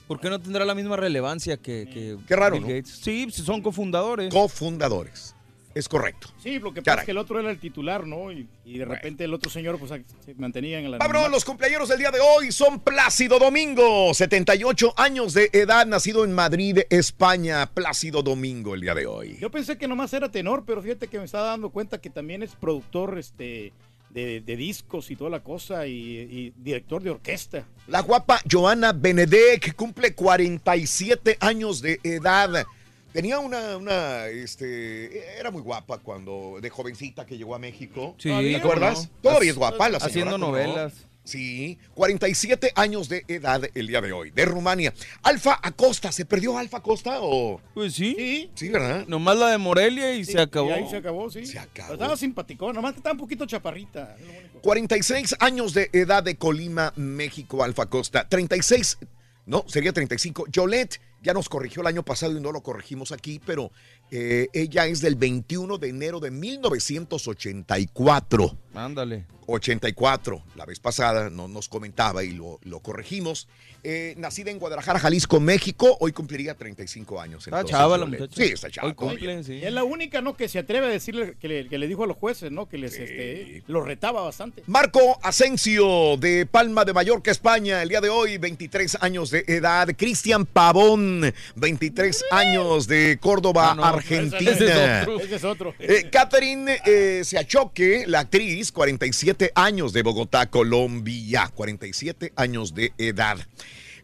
¿Por 0.09 0.18
qué 0.18 0.28
no 0.28 0.41
tendrá 0.41 0.64
la 0.64 0.74
misma 0.74 0.97
relevancia 0.97 1.57
que, 1.57 1.88
que 1.88 2.16
Qué 2.26 2.34
raro, 2.34 2.57
Bill 2.57 2.62
¿no? 2.62 2.68
Gates? 2.68 2.99
Sí, 3.01 3.28
son 3.30 3.62
cofundadores. 3.62 4.34
Cofundadores. 4.34 5.36
Es 5.73 5.89
correcto. 5.89 6.29
Sí, 6.43 6.59
lo 6.59 6.75
que 6.75 6.83
pasa 6.83 6.93
Caray. 6.93 7.03
es 7.03 7.07
que 7.07 7.11
el 7.12 7.18
otro 7.18 7.39
era 7.39 7.51
el 7.51 7.59
titular, 7.61 8.05
¿no? 8.07 8.33
Y, 8.33 8.49
y 8.64 8.79
de 8.79 8.85
repente 8.85 9.25
el 9.25 9.33
otro 9.33 9.51
señor 9.51 9.79
pues 9.79 9.93
se 10.25 10.35
mantenía 10.35 10.81
en 10.81 10.91
la... 10.91 10.99
Vámonos, 10.99 11.31
los 11.31 11.45
cumpleaños 11.45 11.89
del 11.89 11.99
día 12.01 12.11
de 12.11 12.18
hoy 12.18 12.51
son 12.51 12.81
Plácido 12.81 13.39
Domingo, 13.39 14.12
78 14.12 14.95
años 14.97 15.33
de 15.33 15.49
edad, 15.53 15.87
nacido 15.87 16.25
en 16.25 16.33
Madrid, 16.33 16.81
España. 16.91 17.71
Plácido 17.73 18.23
Domingo 18.23 18.75
el 18.75 18.81
día 18.81 18.95
de 18.95 19.07
hoy. 19.07 19.37
Yo 19.41 19.51
pensé 19.51 19.79
que 19.79 19.87
nomás 19.87 20.12
era 20.12 20.29
tenor, 20.31 20.64
pero 20.66 20.83
fíjate 20.83 21.07
que 21.07 21.18
me 21.18 21.25
estaba 21.25 21.47
dando 21.47 21.71
cuenta 21.71 22.01
que 22.01 22.11
también 22.11 22.43
es 22.43 22.57
productor 22.57 23.16
este, 23.16 23.73
de, 24.11 24.41
de 24.41 24.57
discos 24.57 25.11
y 25.12 25.16
toda 25.16 25.31
la 25.31 25.41
cosa 25.41 25.87
y, 25.87 25.93
y 25.93 26.53
director 26.57 27.01
de 27.01 27.11
orquesta. 27.11 27.64
La 27.87 28.01
guapa 28.01 28.41
Joana 28.51 28.93
Benedek 28.93 29.75
cumple 29.77 30.14
47 30.14 31.37
años 31.41 31.81
de 31.81 32.01
edad. 32.03 32.66
Tenía 33.12 33.38
una, 33.40 33.76
una, 33.76 34.26
este, 34.26 35.38
era 35.38 35.50
muy 35.50 35.62
guapa 35.62 35.98
cuando, 35.98 36.58
de 36.61 36.70
jovencita 36.70 37.26
que 37.26 37.36
llegó 37.36 37.54
a 37.54 37.58
México. 37.58 38.14
Sí, 38.18 38.28
¿te 38.28 38.52
¿cómo 38.52 38.56
acuerdas? 38.58 39.04
no? 39.04 39.30
Todavía 39.30 39.50
es 39.50 39.56
guapa 39.56 39.88
la 39.88 39.98
señora. 39.98 40.06
Haciendo 40.06 40.32
¿cómo 40.32 40.46
no? 40.46 40.52
novelas. 40.52 40.92
Sí, 41.22 41.78
47 41.94 42.72
años 42.74 43.08
de 43.08 43.24
edad 43.28 43.62
el 43.74 43.86
día 43.86 44.00
de 44.00 44.11
hoy, 44.12 44.30
de 44.30 44.44
Rumania. 44.46 44.94
Alfa 45.22 45.58
Acosta, 45.62 46.11
¿se 46.12 46.24
perdió 46.24 46.56
Alfa 46.56 46.78
Acosta 46.78 47.18
o...? 47.20 47.61
Pues 47.74 47.94
sí. 47.94 48.14
Sí. 48.16 48.50
Sí, 48.54 48.68
¿verdad? 48.70 49.04
Nomás 49.06 49.36
la 49.36 49.50
de 49.50 49.58
Morelia 49.58 50.14
y 50.14 50.24
Sí, 50.24 50.32
se 50.32 50.40
acabó. 50.40 50.70
Y 50.70 50.72
ahí 50.72 50.88
se 50.88 50.96
acabó, 50.96 51.30
sí. 51.30 51.44
Se 51.46 51.58
acabó. 51.58 51.92
Estaba 51.92 52.16
simpaticón, 52.16 52.74
nomás 52.74 52.92
que 52.94 52.98
estaba 52.98 53.12
un 53.12 53.18
poquito 53.18 53.44
chaparrita. 53.46 54.16
es 54.18 54.26
lo 54.26 54.38
único. 54.40 54.61
46 54.62 55.36
años 55.40 55.74
de 55.74 55.90
edad 55.92 56.22
de 56.22 56.36
Colima, 56.36 56.92
México, 56.96 57.62
Alfa 57.62 57.86
Costa. 57.86 58.26
36, 58.28 58.98
no, 59.46 59.64
sería 59.68 59.92
35. 59.92 60.46
Yolette 60.50 61.00
ya 61.23 61.35
nos 61.35 61.49
corrigió 61.49 61.83
el 61.83 61.89
año 61.89 62.05
pasado 62.05 62.37
y 62.37 62.41
no 62.41 62.53
lo 62.53 62.62
corregimos 62.62 63.12
aquí, 63.12 63.41
pero 63.45 63.73
eh, 64.11 64.48
ella 64.52 64.86
es 64.86 65.00
del 65.00 65.14
21 65.14 65.78
de 65.78 65.88
enero 65.88 66.20
de 66.20 66.30
1984. 66.30 68.56
Ándale. 68.74 69.24
84, 69.46 70.42
la 70.54 70.64
vez 70.64 70.78
pasada 70.78 71.28
no 71.28 71.48
nos 71.48 71.68
comentaba 71.68 72.22
y 72.22 72.30
lo, 72.30 72.61
lo 72.62 72.78
corregimos. 72.80 73.48
Eh, 73.82 74.14
nacida 74.18 74.50
en 74.52 74.58
Guadalajara, 74.61 74.98
Jalisco, 75.00 75.40
México, 75.40 75.96
hoy 76.00 76.12
cumpliría 76.12 76.54
35 76.54 77.18
años. 77.20 77.44
Está 77.46 77.56
entonces, 77.61 77.76
chava 77.76 77.96
la 77.98 78.04
yo 78.04 78.11
le- 78.11 78.18
muchacha. 78.20 78.44
Sí, 78.44 78.52
está 78.52 78.70
chava. 78.70 78.86
Hoy 78.88 78.94
cumple, 78.94 79.42
sí. 79.42 79.61
Es 79.64 79.72
la 79.72 79.82
única, 79.84 80.20
¿no? 80.20 80.36
Que 80.36 80.48
se 80.48 80.58
atreve 80.61 80.86
a 80.86 80.90
decirle 80.90 81.34
que 81.40 81.48
le, 81.48 81.66
que 81.68 81.78
le 81.78 81.88
dijo 81.88 82.04
a 82.04 82.06
los 82.06 82.16
jueces, 82.18 82.52
¿no? 82.52 82.68
Que 82.68 82.76
les 82.78 82.92
este, 82.96 83.64
los 83.66 83.84
retaba 83.86 84.20
bastante. 84.22 84.62
Marco 84.66 85.18
Asensio 85.22 86.16
de 86.18 86.44
Palma 86.46 86.84
de 86.84 86.92
Mallorca, 86.92 87.30
España, 87.32 87.82
el 87.82 87.88
día 87.88 88.00
de 88.02 88.11
hoy, 88.11 88.36
23 88.38 88.98
años 89.00 89.30
de 89.30 89.42
edad. 89.48 89.88
Cristian 89.96 90.44
Pavón, 90.46 91.32
23 91.56 92.24
años 92.30 92.86
de 92.86 93.18
Córdoba, 93.20 93.70
Ah, 93.72 93.74
no, 93.74 93.82
Argentina. 94.01 94.51
ese 94.51 94.66
es 94.66 95.01
otro. 95.01 95.20
Ese 95.20 95.34
es 95.36 95.44
otro. 95.44 95.74
Eh, 95.78 96.09
Catherine 96.11 96.80
eh, 96.84 97.22
Seachoque, 97.24 98.05
la 98.07 98.20
actriz, 98.20 98.72
47 98.72 99.53
años 99.55 99.92
de 99.92 100.03
Bogotá, 100.03 100.51
Colombia, 100.51 101.51
47 101.55 102.32
años 102.36 102.74
de 102.74 102.92
edad. 102.98 103.38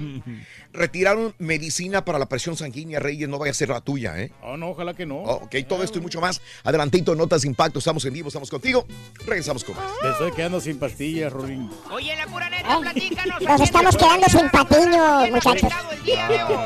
Retiraron 0.73 1.35
medicina 1.39 2.05
para 2.05 2.19
la 2.19 2.27
presión 2.27 2.57
sanguínea, 2.57 3.01
Reyes, 3.01 3.29
no 3.29 3.39
vaya 3.39 3.51
a 3.51 3.55
ser 3.55 3.71
la 3.71 3.81
tuya, 3.81 4.19
¿eh? 4.21 4.31
Oh, 4.43 4.57
no, 4.57 4.69
ojalá 4.71 4.95
que 4.95 5.05
no. 5.05 5.17
Ok, 5.17 5.57
todo 5.69 5.83
esto 5.83 5.99
y 5.99 6.01
mucho 6.01 6.21
más. 6.21 6.41
Adelantito, 6.63 7.15
Notas 7.17 7.43
de 7.43 7.49
Impacto, 7.49 7.81
estamos 7.81 8.05
en 8.05 8.13
vivo, 8.13 8.29
estamos 8.29 8.49
contigo. 8.49 8.87
Regresamos 9.27 9.65
con 9.65 9.75
más. 9.75 9.87
Me 10.03 10.11
estoy 10.11 10.31
quedando 10.33 10.61
sin 10.61 10.79
pastillas, 10.79 11.33
Rolín. 11.33 11.69
Oye, 11.91 12.13
en 12.13 12.19
la 12.19 12.27
pura 12.27 12.49
neta, 12.49 12.79
platícanos. 12.79 13.43
Nos 13.43 13.61
estamos 13.61 13.97
quedando 13.97 14.27
sin 14.29 14.49
patiños, 14.51 15.31
muchachos. 15.31 15.73
el 15.91 16.03
día 16.05 16.29
de 16.29 16.45
hoy. 16.45 16.57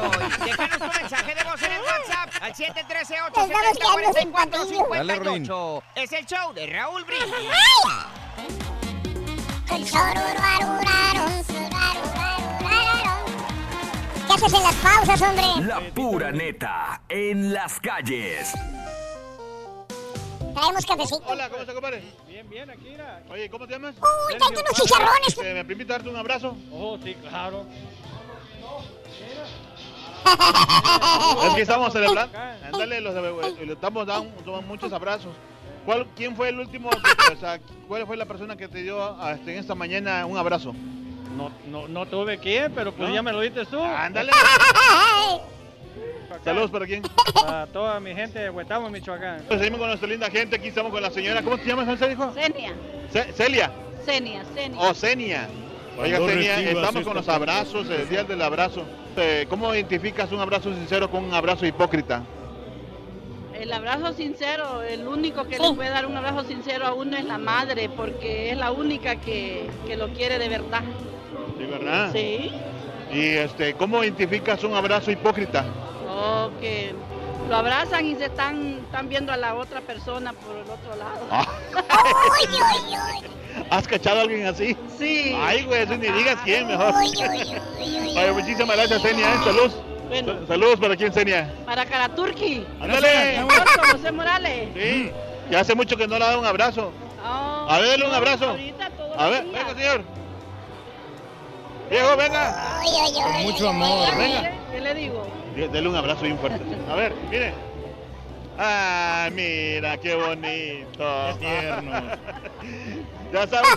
Déjanos 0.45 0.79
tu 0.79 1.01
mensaje 1.01 1.35
de 1.35 1.45
voz 1.45 1.63
en 1.63 1.73
el 1.73 1.81
WhatsApp 1.81 2.31
al 2.43 2.55
713 2.55 3.15
Nos 3.17 3.29
estamos 3.29 3.79
quedando 3.79 4.13
sin 4.21 4.33
patiños. 4.33 4.89
Dale, 4.91 5.17
Rolín. 5.17 5.51
878 5.51 5.83
Es 5.97 6.13
el 6.13 6.27
show 6.27 6.53
de 6.53 6.67
Raúl 6.67 7.05
Brindis. 7.05 7.31
Surarurarurarum. 9.91 12.14
¿Qué 14.45 14.49
haces 14.49 14.59
en 14.59 14.65
las 14.65 14.75
pausas, 14.75 15.23
hombre? 15.23 15.67
La 15.67 15.81
pura 15.95 16.31
neta 16.31 17.01
en 17.09 17.51
las 17.55 17.81
calles. 17.81 18.53
Traemos 20.55 20.85
cafecito. 20.85 21.23
Hola, 21.27 21.49
¿cómo 21.49 21.61
estás, 21.63 21.75
compadre? 21.75 22.03
Bien, 22.29 22.51
bien, 22.51 22.69
aquí 22.69 22.89
era. 22.89 23.23
Oye, 23.31 23.49
¿cómo 23.49 23.67
te 23.67 23.73
llamas? 23.73 23.95
Uy, 23.97 24.37
tráete 24.37 24.61
unos 24.61 24.73
chicharrones. 24.75 25.29
Este, 25.29 25.55
¿Me 25.55 25.65
permite 25.65 25.93
darte 25.93 26.11
un 26.11 26.17
abrazo? 26.17 26.55
Oh, 26.71 26.99
sí, 27.03 27.15
claro. 27.23 27.65
Es 31.47 31.55
que 31.55 31.63
estamos 31.63 31.91
celebrando. 31.95 32.39
Ándale, 32.65 33.01
los, 33.01 33.15
le 33.15 33.73
estamos 33.73 34.07
dando 34.07 34.61
muchos 34.61 34.93
abrazos. 34.93 35.33
¿Cuál, 35.87 36.07
¿Quién 36.15 36.37
fue 36.37 36.51
el 36.51 36.61
último? 36.61 36.91
que- 36.91 37.33
o 37.33 37.41
sea, 37.41 37.61
¿Cuál 37.89 38.07
fue 38.07 38.19
la 38.19 38.27
persona 38.27 38.57
que 38.57 38.69
te 38.69 38.83
dio 38.83 39.03
a- 39.03 39.33
este, 39.33 39.55
en 39.55 39.61
esta 39.61 39.75
mañana 39.75 40.27
un 40.27 40.37
abrazo? 40.37 40.75
No, 41.37 41.51
no, 41.67 41.89
no 41.89 42.07
tuve 42.07 42.39
que, 42.39 42.71
pero 42.75 42.93
pues 42.93 43.09
¿No? 43.09 43.15
ya 43.15 43.23
me 43.23 43.33
lo 43.33 43.41
diste 43.41 43.65
tú. 43.67 43.81
Ándale. 43.83 44.31
Saludos 46.45 46.71
para 46.71 46.87
quién. 46.87 47.03
Para 47.35 47.67
toda 47.69 48.01
mi 48.01 48.15
gente 48.15 48.39
de 48.39 48.51
Huetamo, 48.51 48.91
Michoacán. 48.91 49.43
Pues 49.49 49.59
seguimos 49.61 49.79
con 49.79 49.89
nuestra 49.89 50.09
linda 50.09 50.31
gente. 50.31 50.57
Aquí 50.57 50.69
estamos 50.69 50.93
con 50.93 51.03
la 51.03 51.11
señora. 51.11 51.43
¿Cómo 51.43 51.57
te 51.57 51.65
llamas, 51.67 51.99
se 51.99 52.09
dijo? 52.09 52.33
Senia. 52.35 52.75
Ce- 53.13 53.33
Celia. 53.33 53.71
O 54.79 54.93
Senia. 54.95 55.49
Oiga, 55.99 56.19
Cuando 56.19 56.35
Senia, 56.35 56.57
recibas 56.57 56.75
estamos 56.75 56.95
esta 56.97 57.05
con 57.05 57.15
los 57.17 57.29
abrazos, 57.29 57.89
el 57.89 58.09
día 58.09 58.25
del 58.25 58.43
abrazo. 58.43 58.85
Eh, 59.17 59.47
¿Cómo 59.49 59.73
identificas 59.75 60.31
un 60.33 60.41
abrazo 60.41 60.75
sincero 60.75 61.09
con 61.11 61.25
un 61.25 61.33
abrazo 61.33 61.65
hipócrita? 61.65 62.23
El 63.59 63.73
abrazo 63.73 64.13
sincero, 64.13 64.83
el 64.83 65.07
único 65.07 65.45
que 65.45 65.59
le 65.59 65.73
puede 65.73 65.89
dar 65.89 66.05
un 66.07 66.17
abrazo 66.17 66.43
sincero 66.45 66.87
a 66.87 66.93
uno 66.93 67.17
es 67.17 67.25
la 67.25 67.39
madre, 67.39 67.89
porque 67.89 68.51
es 68.51 68.59
la 68.59 68.73
única 68.73 69.17
que, 69.17 69.71
que 69.87 69.97
lo 69.97 70.09
quiere 70.09 70.39
de 70.39 70.49
verdad. 70.49 70.83
Sí, 71.59 71.65
¿verdad? 71.65 72.11
Sí. 72.13 72.53
Y 73.13 73.29
este, 73.37 73.75
¿cómo 73.75 74.03
identificas 74.03 74.65
un 74.65 74.75
abrazo 74.75 75.11
hipócrita? 75.11 75.65
O 76.09 76.51
que 76.61 76.95
lo 77.49 77.57
abrazan 77.57 78.07
y 78.07 78.15
se 78.17 78.27
están, 78.27 78.81
están 78.85 79.09
viendo 79.09 79.33
a 79.33 79.37
la 79.37 79.55
otra 79.55 79.81
persona 79.81 80.33
por 80.33 80.57
el 80.57 80.63
otro 80.71 80.97
lado. 80.97 81.27
Ah. 81.31 81.47
¿Has 83.71 83.87
cachado 83.87 84.19
a 84.19 84.23
alguien 84.23 84.47
así? 84.47 84.77
Sí. 84.99 85.37
Ay, 85.41 85.63
güey, 85.65 85.83
eso 85.83 85.97
ni 85.97 86.09
digas 86.09 86.37
quién 86.45 86.67
mejor. 86.67 86.93
Oye, 86.95 88.33
muchísimas 88.33 88.77
gracias, 88.77 89.03
Senia. 89.03 89.33
¿eh? 89.35 89.39
Salud. 89.45 89.71
Bueno. 90.09 90.33
Sa- 90.41 90.47
Saludos 90.49 90.81
para 90.81 90.97
quién, 90.97 91.13
Senia. 91.13 91.53
Para 91.65 91.85
Caraturki. 91.87 92.67
Ándale. 92.81 93.45
José 93.93 94.13
Morales. 94.13 94.69
Sí, 94.75 95.11
que 95.51 95.57
hace 95.57 95.75
mucho 95.75 95.97
que 95.97 96.07
no 96.09 96.19
le 96.19 96.25
ha 96.25 96.29
dado 96.29 96.41
un 96.41 96.47
abrazo. 96.47 96.93
Oh, 97.25 97.67
A 97.71 97.79
ver, 97.79 98.05
un 98.05 98.13
abrazo. 98.13 98.51
ahorita 98.51 98.91
todos 98.91 99.17
A 99.19 99.29
ver, 99.29 99.45
venga, 99.45 99.75
señor. 99.75 100.03
Viejo, 101.91 102.17
venga. 102.17 102.81
Uy, 102.85 103.45
mucho 103.45 103.69
amor. 103.69 104.17
Venga. 104.17 104.53
¿Qué 104.73 104.81
le 104.81 104.95
digo? 104.95 105.27
Dele 105.57 105.89
un 105.89 105.97
abrazo 105.97 106.23
bien 106.23 106.39
fuerte. 106.39 106.61
A 106.91 106.95
ver, 106.95 107.15
mire. 107.31 107.53
Ah, 108.59 109.29
mira, 109.33 109.97
qué 109.99 110.15
bonito. 110.15 111.39
Qué. 111.41 111.75
Ya 113.33 113.49
sabes. 113.49 113.69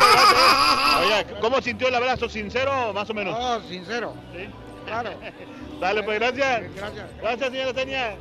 Oye, 1.01 1.25
¿cómo 1.41 1.59
sintió 1.63 1.87
el 1.87 1.95
abrazo? 1.95 2.29
¿Sincero 2.29 2.89
o 2.89 2.93
más 2.93 3.09
o 3.09 3.13
menos? 3.15 3.35
Oh, 3.39 3.59
sincero. 3.67 4.13
Sí. 4.31 4.47
Claro. 4.85 5.09
Dale, 5.81 6.03
pues, 6.03 6.19
gracias. 6.19 6.75
Gracias. 6.75 7.05
Gracias, 7.19 7.49
señora 7.49 7.73
Tenia. 7.73 8.15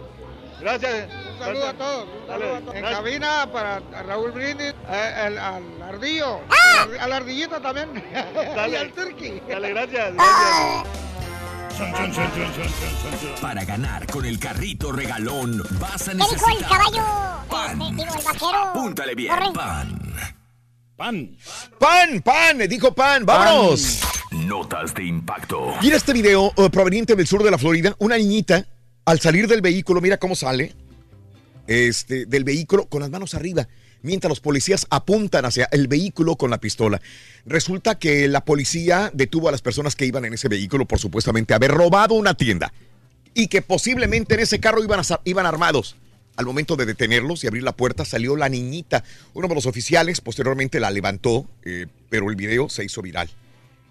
Gracias. 0.61 1.09
Un 1.39 1.45
saludo 1.45 1.69
a 1.69 1.73
todos. 1.75 2.05
Un 2.05 2.27
Dale. 2.27 2.41
saludo 2.45 2.57
a 2.57 2.61
todos. 2.61 2.75
En 2.75 2.81
Gracias. 2.83 3.01
cabina 3.01 3.53
para 3.53 3.81
Raúl 4.03 4.31
Brindis, 4.33 4.75
eh, 4.89 5.25
el- 5.27 5.39
al 5.39 5.83
ardillo, 5.83 6.41
al- 6.81 6.99
a 7.01 7.09
la 7.09 7.17
ardillita 7.17 7.61
también. 7.61 7.89
y 8.11 8.57
Dale. 8.57 8.79
al 8.79 8.93
turqui. 8.93 9.41
Dale, 9.49 9.69
gracias. 9.71 10.15
gracias. 10.15 10.87
Para 13.41 13.65
ganar 13.65 14.07
con 14.07 14.25
el 14.25 14.39
carrito 14.39 14.93
regalón 14.93 15.63
vas 15.79 16.09
a 16.09 16.13
¿Qué 16.13 16.17
dijo 16.17 16.31
el 16.33 16.55
necesitar 16.55 16.69
caballo? 16.79 17.03
Pan. 17.51 17.83
Este, 17.83 17.95
digo, 18.03 18.15
el 18.19 18.25
vaquero. 18.25 18.57
Apúntale 18.71 19.15
bien, 19.15 19.35
Corre. 19.35 19.53
pan. 19.53 20.01
Pan. 20.97 21.37
Pan, 21.79 22.23
pan, 22.23 22.59
dijo 22.69 22.95
pan, 22.95 23.27
vámonos. 23.27 24.01
Notas 24.31 24.95
de 24.95 25.05
impacto. 25.05 25.75
Mira 25.83 25.97
este 25.97 26.15
video 26.15 26.51
eh, 26.57 26.71
proveniente 26.71 27.15
del 27.15 27.27
sur 27.27 27.43
de 27.43 27.51
la 27.51 27.59
Florida. 27.59 27.95
Una 27.99 28.17
niñita 28.17 28.65
al 29.05 29.21
salir 29.21 29.47
del 29.47 29.61
vehículo, 29.61 30.01
mira 30.01 30.17
cómo 30.17 30.35
sale, 30.35 30.75
este, 31.67 32.27
del 32.27 32.45
vehículo 32.45 32.87
con 32.87 33.01
las 33.01 33.11
manos 33.11 33.35
arriba, 33.35 33.69
mientras 34.03 34.29
los 34.29 34.41
policías 34.41 34.87
apuntan 34.91 35.45
hacia 35.45 35.69
el 35.73 35.89
vehículo 35.89 36.37
con 36.37 36.51
la 36.51 36.59
pistola. 36.59 37.01
Resulta 37.45 37.99
que 37.99 38.29
la 38.29 38.45
policía 38.45 39.11
detuvo 39.13 39.49
a 39.49 39.53
las 39.53 39.63
personas 39.63 39.97
que 39.97 40.07
iban 40.07 40.25
en 40.25 40.35
ese 40.35 40.49
vehículo 40.49 40.87
por 40.87 40.99
supuestamente 40.99 41.55
haber 41.55 41.73
robado 41.73 42.15
una 42.15 42.35
tienda 42.35 42.73
y 43.35 43.49
que 43.49 43.63
posiblemente 43.63 44.35
en 44.35 44.41
ese 44.41 44.61
carro 44.61 44.83
iban, 44.83 45.03
iban 45.25 45.47
armados. 45.47 45.97
Al 46.37 46.45
momento 46.45 46.77
de 46.77 46.85
detenerlos 46.85 47.45
y 47.45 47.47
abrir 47.47 47.63
la 47.63 47.77
puerta 47.77 48.05
salió 48.05 48.37
la 48.37 48.49
niñita. 48.49 49.05
Uno 49.33 49.49
de 49.49 49.55
los 49.55 49.67
oficiales 49.67 50.21
posteriormente 50.21 50.81
la 50.81 50.91
levantó, 50.91 51.49
eh, 51.65 51.87
pero 52.11 52.29
el 52.31 52.37
video 52.37 52.69
se 52.69 52.85
hizo 52.85 53.01
viral. 53.01 53.31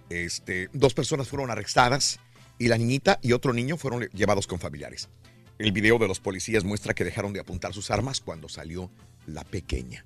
Este, 0.09 0.69
dos 0.73 0.93
personas 0.93 1.27
fueron 1.27 1.49
arrestadas 1.49 2.19
y 2.59 2.67
la 2.67 2.77
niñita 2.77 3.19
y 3.21 3.33
otro 3.33 3.53
niño 3.53 3.77
fueron 3.77 4.03
llevados 4.13 4.45
con 4.47 4.59
familiares. 4.59 5.09
El 5.57 5.71
video 5.71 5.97
de 5.97 6.07
los 6.07 6.19
policías 6.19 6.63
muestra 6.63 6.93
que 6.93 7.03
dejaron 7.03 7.31
de 7.31 7.39
apuntar 7.39 7.73
sus 7.73 7.89
armas 7.89 8.19
cuando 8.19 8.49
salió 8.49 8.89
la 9.25 9.43
pequeña. 9.43 10.05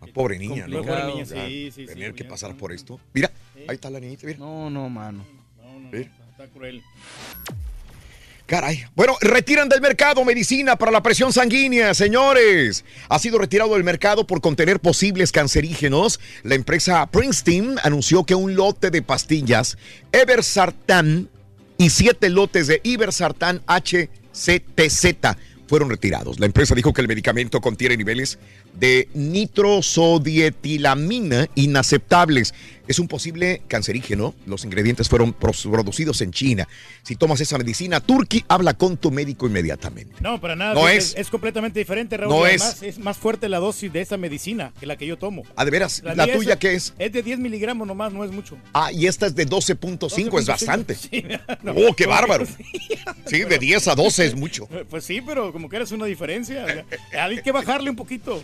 Ah, 0.00 0.06
pobre 0.12 0.38
niña, 0.38 0.66
¿no? 0.66 0.82
Pobre 0.82 1.04
niña, 1.04 1.24
sí, 1.24 1.34
sí, 1.36 1.72
sí, 1.72 1.86
Tener 1.86 2.14
que 2.14 2.24
pasar 2.24 2.56
por 2.56 2.72
esto. 2.72 3.00
Mira, 3.14 3.30
ahí 3.68 3.74
está 3.74 3.88
la 3.88 4.00
niñita, 4.00 4.26
mira. 4.26 4.38
No, 4.38 4.68
no, 4.68 4.88
mano. 4.88 5.24
Mira. 5.90 6.10
Está 6.32 6.48
cruel. 6.48 6.82
Caray. 8.50 8.84
Bueno, 8.96 9.16
retiran 9.20 9.68
del 9.68 9.80
mercado 9.80 10.24
medicina 10.24 10.74
para 10.74 10.90
la 10.90 11.02
presión 11.02 11.32
sanguínea, 11.32 11.94
señores. 11.94 12.84
Ha 13.08 13.18
sido 13.20 13.38
retirado 13.38 13.74
del 13.74 13.84
mercado 13.84 14.26
por 14.26 14.40
contener 14.40 14.80
posibles 14.80 15.30
cancerígenos. 15.30 16.18
La 16.42 16.56
empresa 16.56 17.06
Princeton 17.06 17.76
anunció 17.84 18.24
que 18.24 18.34
un 18.34 18.56
lote 18.56 18.90
de 18.90 19.02
pastillas 19.02 19.78
Eversartan 20.10 21.28
y 21.80 21.88
siete 21.88 22.28
lotes 22.28 22.66
de 22.66 22.82
Ibersartan 22.84 23.62
HCTZ 23.66 25.16
fueron 25.66 25.88
retirados. 25.88 26.38
La 26.38 26.44
empresa 26.44 26.74
dijo 26.74 26.92
que 26.92 27.00
el 27.00 27.08
medicamento 27.08 27.62
contiene 27.62 27.96
niveles 27.96 28.38
de 28.74 29.08
nitrosodietilamina 29.14 31.48
inaceptables. 31.54 32.52
Es 32.90 32.98
un 32.98 33.06
posible 33.06 33.62
cancerígeno. 33.68 34.34
Los 34.46 34.64
ingredientes 34.64 35.08
fueron 35.08 35.32
producidos 35.32 36.20
en 36.22 36.32
China. 36.32 36.66
Si 37.04 37.14
tomas 37.14 37.40
esa 37.40 37.56
medicina, 37.56 38.00
Turki 38.00 38.44
habla 38.48 38.74
con 38.74 38.96
tu 38.96 39.12
médico 39.12 39.46
inmediatamente. 39.46 40.16
No, 40.18 40.40
para 40.40 40.56
nada. 40.56 40.74
No 40.74 40.88
es, 40.88 41.10
es. 41.10 41.18
es 41.18 41.30
completamente 41.30 41.78
diferente, 41.78 42.16
Raúl. 42.16 42.34
No 42.34 42.48
es. 42.48 42.82
es. 42.82 42.98
más 42.98 43.16
fuerte 43.16 43.48
la 43.48 43.60
dosis 43.60 43.92
de 43.92 44.00
esa 44.00 44.16
medicina 44.16 44.72
que 44.80 44.86
la 44.86 44.96
que 44.96 45.06
yo 45.06 45.16
tomo. 45.16 45.44
Ah, 45.54 45.64
de 45.64 45.70
veras, 45.70 46.02
¿la, 46.02 46.26
tuya 46.32 46.58
qué 46.58 46.74
es? 46.74 46.92
Es 46.98 47.12
de 47.12 47.22
10 47.22 47.38
miligramos 47.38 47.86
nomás, 47.86 48.12
no 48.12 48.24
es 48.24 48.32
mucho. 48.32 48.58
Ah, 48.74 48.90
y 48.90 49.06
esta 49.06 49.26
es 49.26 49.36
de 49.36 49.46
12.5, 49.46 50.40
es 50.40 50.46
bastante. 50.46 50.96
Sí, 51.10 51.24
no. 51.62 51.72
oh, 51.72 51.94
qué 51.94 52.06
bárbaro. 52.06 52.44
Sí, 53.26 53.44
de 53.44 53.58
10 53.58 53.86
a 53.86 53.94
12 53.94 54.26
es 54.26 54.34
mucho. 54.34 54.68
Pues 54.90 55.04
sí, 55.04 55.20
pero 55.20 55.52
como 55.52 55.68
que 55.68 55.76
eres 55.76 55.92
una 55.92 56.06
diferencia. 56.06 56.84
Hay 57.12 57.40
que 57.42 57.52
bajarle 57.52 57.90
un 57.90 57.96
poquito. 57.96 58.42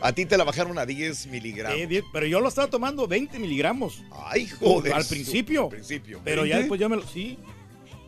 A 0.00 0.12
ti 0.12 0.26
te 0.26 0.36
la 0.38 0.44
bajaron 0.44 0.78
a 0.78 0.86
10 0.86 1.26
miligramos. 1.28 1.78
Eh, 1.78 2.02
pero 2.12 2.26
yo 2.26 2.40
lo 2.40 2.48
estaba 2.48 2.68
tomando 2.68 3.06
20 3.06 3.38
miligramos. 3.38 4.02
Ay, 4.26 4.46
joder. 4.48 4.92
Al 4.94 5.04
principio. 5.04 5.64
Al 5.64 5.68
principio. 5.70 6.20
Pero 6.24 6.44
ya 6.46 6.56
¿20? 6.56 6.58
después 6.60 6.80
ya 6.80 6.88
me 6.88 6.96
lo. 6.96 7.02
Sí. 7.06 7.38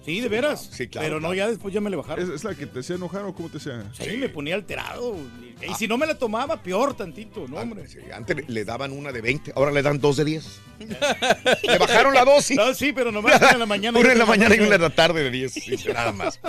Sí, 0.02 0.22
de 0.22 0.28
veras. 0.30 0.70
Sí, 0.72 0.88
claro, 0.88 1.04
Pero 1.06 1.14
no, 1.16 1.28
claro. 1.28 1.34
ya 1.34 1.48
después 1.48 1.74
ya 1.74 1.80
me 1.82 1.90
le 1.90 1.96
bajaron. 1.96 2.24
¿Es, 2.24 2.30
es 2.34 2.42
la 2.42 2.54
que 2.54 2.64
te 2.66 2.80
hacía 2.80 2.96
enojar 2.96 3.22
o 3.24 3.34
cómo 3.34 3.50
te 3.50 3.58
hacía? 3.58 3.84
Sí, 3.92 4.16
me 4.16 4.30
ponía 4.30 4.54
alterado. 4.54 5.14
Y 5.60 5.74
si 5.74 5.86
no 5.86 5.98
me 5.98 6.06
la 6.06 6.14
tomaba, 6.18 6.62
peor 6.62 6.96
tantito, 6.96 7.46
¿no, 7.46 7.58
hombre? 7.58 7.86
Sí, 7.86 7.98
antes 8.14 8.34
le- 8.34 8.44
le 8.48 8.64
daban 8.64 8.92
una 8.92 9.12
de 9.12 9.20
20, 9.20 9.52
ahora 9.54 9.70
le 9.70 9.82
dan 9.82 10.00
dos 10.00 10.16
de 10.16 10.24
10. 10.24 10.46
le 11.64 11.78
bajaron 11.78 12.14
la 12.14 12.24
dosis. 12.24 12.56
No, 12.56 12.72
sí, 12.72 12.92
pero 12.94 13.12
nomás 13.12 13.38
una 13.40 13.50
en 13.50 13.58
la 13.58 13.66
mañana. 13.66 13.98
Una 14.00 14.12
en 14.12 14.18
la 14.18 14.24
mañana 14.26 14.54
y 14.56 14.60
una 14.60 14.76
en 14.76 14.80
la 14.82 14.90
tarde 14.90 15.22
de 15.22 15.30
10. 15.30 15.52
sí, 15.52 15.76
nada 15.92 16.12
más. 16.12 16.40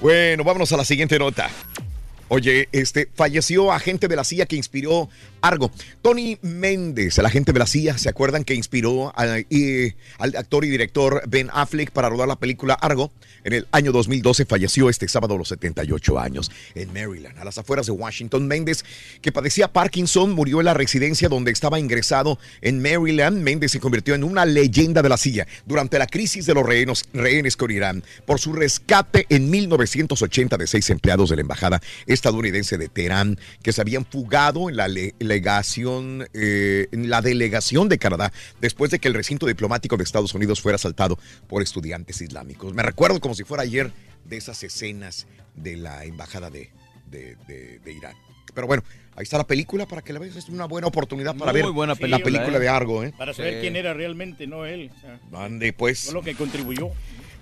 Bueno, 0.00 0.44
vámonos 0.44 0.72
a 0.72 0.76
la 0.76 0.84
siguiente 0.84 1.18
nota. 1.18 1.50
Oye, 2.34 2.70
este 2.72 3.10
falleció 3.14 3.72
agente 3.72 4.08
de 4.08 4.16
la 4.16 4.24
CIA 4.24 4.46
que 4.46 4.56
inspiró 4.56 5.10
Argo. 5.42 5.70
Tony 6.00 6.38
Méndez, 6.42 7.18
el 7.18 7.26
agente 7.26 7.52
de 7.52 7.58
la 7.58 7.66
CIA, 7.66 7.98
¿se 7.98 8.08
acuerdan 8.08 8.44
que 8.44 8.54
inspiró 8.54 9.08
a- 9.16 9.22
al 10.18 10.36
actor 10.36 10.64
y 10.64 10.70
director 10.70 11.22
Ben 11.28 11.50
Affleck 11.52 11.90
para 11.90 12.08
rodar 12.08 12.28
la 12.28 12.36
película 12.36 12.74
Argo? 12.74 13.12
En 13.44 13.52
el 13.52 13.66
año 13.72 13.90
2012 13.90 14.44
falleció 14.46 14.88
este 14.88 15.08
sábado 15.08 15.34
a 15.34 15.38
los 15.38 15.48
78 15.48 16.18
años 16.18 16.50
en 16.76 16.92
Maryland, 16.92 17.36
a 17.40 17.44
las 17.44 17.58
afueras 17.58 17.86
de 17.86 17.92
Washington. 17.92 18.46
Méndez, 18.46 18.84
que 19.20 19.32
padecía 19.32 19.66
Parkinson, 19.72 20.30
murió 20.32 20.60
en 20.60 20.66
la 20.66 20.74
residencia 20.74 21.28
donde 21.28 21.50
estaba 21.50 21.80
ingresado 21.80 22.38
en 22.60 22.80
Maryland. 22.80 23.42
Méndez 23.42 23.72
se 23.72 23.80
convirtió 23.80 24.14
en 24.14 24.22
una 24.22 24.44
leyenda 24.46 25.02
de 25.02 25.08
la 25.08 25.16
CIA 25.16 25.48
durante 25.66 25.98
la 25.98 26.06
crisis 26.06 26.46
de 26.46 26.54
los 26.54 26.64
rehenes, 26.64 27.04
rehenes 27.12 27.56
con 27.56 27.70
Irán 27.72 28.04
por 28.26 28.38
su 28.38 28.52
rescate 28.52 29.26
en 29.28 29.50
1980 29.50 30.56
de 30.56 30.66
seis 30.68 30.88
empleados 30.90 31.30
de 31.30 31.36
la 31.36 31.42
embajada 31.42 31.82
estadounidense 32.06 32.78
de 32.78 32.88
Teherán 32.88 33.38
que 33.62 33.72
se 33.72 33.80
habían 33.80 34.04
fugado 34.06 34.68
en 34.70 34.76
la 34.76 34.86
le- 34.86 35.14
legación, 35.36 36.26
eh, 36.34 36.88
en 36.92 37.08
la 37.10 37.22
delegación 37.22 37.88
de 37.88 37.98
Canadá 37.98 38.32
después 38.60 38.90
de 38.90 38.98
que 38.98 39.08
el 39.08 39.14
recinto 39.14 39.46
diplomático 39.46 39.96
de 39.96 40.04
Estados 40.04 40.34
Unidos 40.34 40.60
fuera 40.60 40.76
asaltado 40.76 41.18
por 41.48 41.62
estudiantes 41.62 42.20
islámicos. 42.20 42.74
Me 42.74 42.82
recuerdo 42.82 43.18
como 43.20 43.34
si 43.34 43.44
fuera 43.44 43.62
ayer 43.62 43.90
de 44.24 44.36
esas 44.36 44.62
escenas 44.62 45.26
de 45.54 45.76
la 45.76 46.04
embajada 46.04 46.50
de, 46.50 46.70
de- 47.10 47.36
de- 47.48 47.78
de 47.84 47.92
Irán. 47.92 48.14
Pero 48.54 48.66
bueno, 48.66 48.82
ahí 49.16 49.22
está 49.22 49.38
la 49.38 49.46
película 49.46 49.86
para 49.86 50.02
que 50.02 50.12
la 50.12 50.18
veas. 50.18 50.36
Es 50.36 50.48
una 50.50 50.66
buena 50.66 50.86
oportunidad 50.86 51.34
para 51.34 51.52
Muy 51.52 51.62
ver 51.62 51.70
buena 51.70 51.94
la 51.94 52.18
película, 52.18 52.56
¿eh? 52.56 52.60
de 52.60 52.68
Argo. 52.68 53.02
¿eh? 53.02 53.12
Para 53.16 53.32
saber 53.32 53.54
Sí. 53.54 53.60
quién 53.62 53.76
era 53.76 53.94
realmente, 53.94 54.46
no 54.46 54.66
él. 54.66 54.90
O 54.96 55.00
sea, 55.00 55.44
Ande, 55.44 55.72
pues. 55.72 56.04
fue 56.04 56.14
lo 56.14 56.22
que 56.22 56.34
contribuyó. 56.34 56.90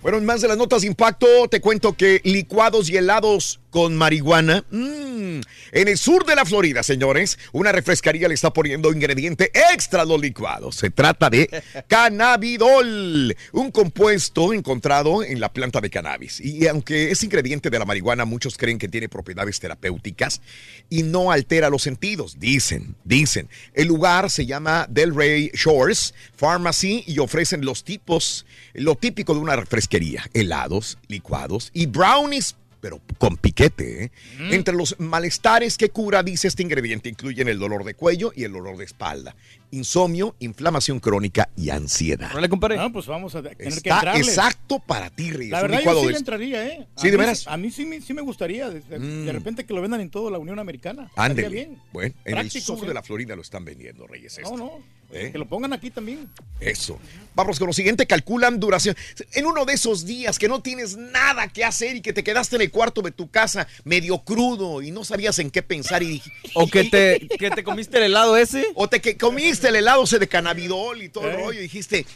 Bueno, 0.02 0.16
en 0.18 0.24
más 0.24 0.40
de 0.40 0.48
las 0.48 0.56
notas 0.56 0.80
de 0.82 0.86
impacto, 0.88 1.26
te 1.50 1.60
cuento 1.60 1.92
que 1.94 2.20
licuados 2.24 2.88
y 2.88 2.96
helados 2.96 3.59
con 3.70 3.96
marihuana. 3.96 4.64
mm, 4.70 5.40
en 5.72 5.88
el 5.88 5.96
sur 5.96 6.26
de 6.26 6.34
la 6.34 6.44
Florida, 6.44 6.82
señores, 6.82 7.38
una 7.52 7.72
refrescaría 7.72 8.28
le 8.28 8.34
está 8.34 8.52
poniendo 8.52 8.92
ingrediente 8.92 9.50
extra 9.72 10.02
a 10.02 10.04
los 10.04 10.20
licuados. 10.20 10.76
Se 10.76 10.90
trata 10.90 11.30
de 11.30 11.48
cannabidol, 11.88 13.36
un 13.52 13.70
compuesto 13.70 14.52
encontrado 14.52 15.22
en 15.22 15.40
la 15.40 15.52
planta 15.52 15.80
de 15.80 15.90
cannabis. 15.90 16.40
Y 16.40 16.66
aunque 16.66 17.10
es 17.10 17.22
ingrediente 17.22 17.70
de 17.70 17.78
la 17.78 17.84
marihuana, 17.84 18.24
muchos 18.24 18.56
creen 18.56 18.78
que 18.78 18.88
tiene 18.88 19.08
propiedades 19.08 19.60
terapéuticas 19.60 20.40
y 20.88 21.02
no 21.02 21.30
altera 21.30 21.70
los 21.70 21.82
sentidos. 21.82 22.38
Dicen, 22.38 22.96
dicen. 23.04 23.48
El 23.74 23.88
lugar 23.88 24.30
se 24.30 24.46
llama 24.46 24.86
Delray 24.90 25.50
Shores 25.54 26.14
Pharmacy 26.36 27.04
y 27.06 27.18
ofrecen 27.18 27.64
los 27.64 27.84
tipos, 27.84 28.46
lo 28.74 28.96
típico 28.96 29.34
de 29.34 29.40
una 29.40 29.56
refresquería, 29.56 30.28
helados, 30.34 30.98
licuados 31.08 31.70
y 31.72 31.86
brownies 31.86 32.56
pero 32.80 33.00
con 33.18 33.36
piquete. 33.36 34.04
¿eh? 34.04 34.10
Entre 34.50 34.74
los 34.74 34.96
malestares 34.98 35.76
que 35.76 35.90
cura, 35.90 36.22
dice 36.22 36.48
este 36.48 36.62
ingrediente, 36.62 37.08
incluyen 37.08 37.48
el 37.48 37.58
dolor 37.58 37.84
de 37.84 37.94
cuello 37.94 38.32
y 38.34 38.44
el 38.44 38.52
dolor 38.52 38.76
de 38.76 38.84
espalda, 38.84 39.36
insomnio, 39.70 40.34
inflamación 40.40 40.98
crónica 41.00 41.48
y 41.56 41.70
ansiedad. 41.70 42.32
No 42.32 42.40
le 42.40 42.48
comparé. 42.48 42.76
No, 42.76 42.92
pues 42.92 43.06
vamos 43.06 43.34
a 43.34 43.42
tener 43.42 43.56
que 43.56 43.68
Está 43.68 43.96
entrarle. 43.96 44.20
exacto 44.20 44.78
para 44.80 45.10
ti, 45.10 45.30
Reyes. 45.30 45.50
La 45.52 45.58
un 45.62 45.68
verdad, 45.70 45.84
yo 45.84 46.00
sí 46.00 46.06
de 46.06 46.12
le 46.12 46.18
entraría, 46.18 46.66
¿eh? 46.66 46.86
A 46.96 47.00
Sí, 47.00 47.10
de 47.10 47.16
mí 47.16 47.20
veras. 47.20 47.46
A 47.46 47.56
mí 47.56 47.70
sí, 47.70 47.84
me- 47.84 48.00
sí 48.00 48.14
me 48.14 48.22
gustaría. 48.22 48.70
De, 48.70 48.80
de- 48.80 48.98
Mm. 48.98 49.26
de 49.26 49.32
repente 49.32 49.64
que 49.64 49.74
lo 49.74 49.80
vendan 49.82 50.00
en 50.00 50.10
toda 50.10 50.30
la 50.30 50.38
Unión 50.38 50.58
Americana. 50.58 51.10
Estaría 51.10 51.48
bien. 51.48 51.78
Bueno, 51.92 52.14
en 52.24 52.38
el 52.38 52.50
sur 52.50 52.80
sí. 52.80 52.86
de 52.86 52.94
la 52.94 53.02
Florida 53.02 53.36
lo 53.36 53.42
están 53.42 53.64
vendiendo, 53.64 54.06
Reyes. 54.06 54.38
No, 54.38 54.44
esto. 54.44 54.56
no. 54.56 54.99
¿Eh? 55.12 55.30
Que 55.32 55.38
lo 55.38 55.46
pongan 55.48 55.72
aquí 55.72 55.90
también. 55.90 56.28
Eso. 56.60 56.98
Vamos 57.34 57.58
con 57.58 57.66
lo 57.68 57.72
siguiente, 57.72 58.06
calculan 58.06 58.60
duración. 58.60 58.96
En 59.34 59.46
uno 59.46 59.64
de 59.64 59.72
esos 59.74 60.04
días 60.04 60.38
que 60.38 60.46
no 60.48 60.62
tienes 60.62 60.96
nada 60.96 61.48
que 61.48 61.64
hacer 61.64 61.96
y 61.96 62.00
que 62.00 62.12
te 62.12 62.22
quedaste 62.22 62.56
en 62.56 62.62
el 62.62 62.70
cuarto 62.70 63.02
de 63.02 63.10
tu 63.10 63.30
casa 63.30 63.66
medio 63.84 64.18
crudo 64.20 64.82
y 64.82 64.90
no 64.90 65.04
sabías 65.04 65.38
en 65.40 65.50
qué 65.50 65.62
pensar 65.62 66.02
y 66.02 66.22
O 66.54 66.66
que 66.68 66.84
te, 66.84 67.26
que 67.38 67.50
te 67.50 67.64
comiste 67.64 67.96
el 67.98 68.04
helado 68.04 68.36
ese. 68.36 68.66
o 68.74 68.88
te 68.88 69.00
que 69.00 69.16
comiste 69.16 69.68
el 69.68 69.76
helado 69.76 70.04
ese 70.04 70.18
de 70.18 70.28
cannabidol 70.28 71.02
y 71.02 71.08
todo 71.08 71.28
el 71.28 71.34
Eh. 71.36 71.42
rollo 71.42 71.58
y 71.60 71.62
dijiste, 71.62 72.06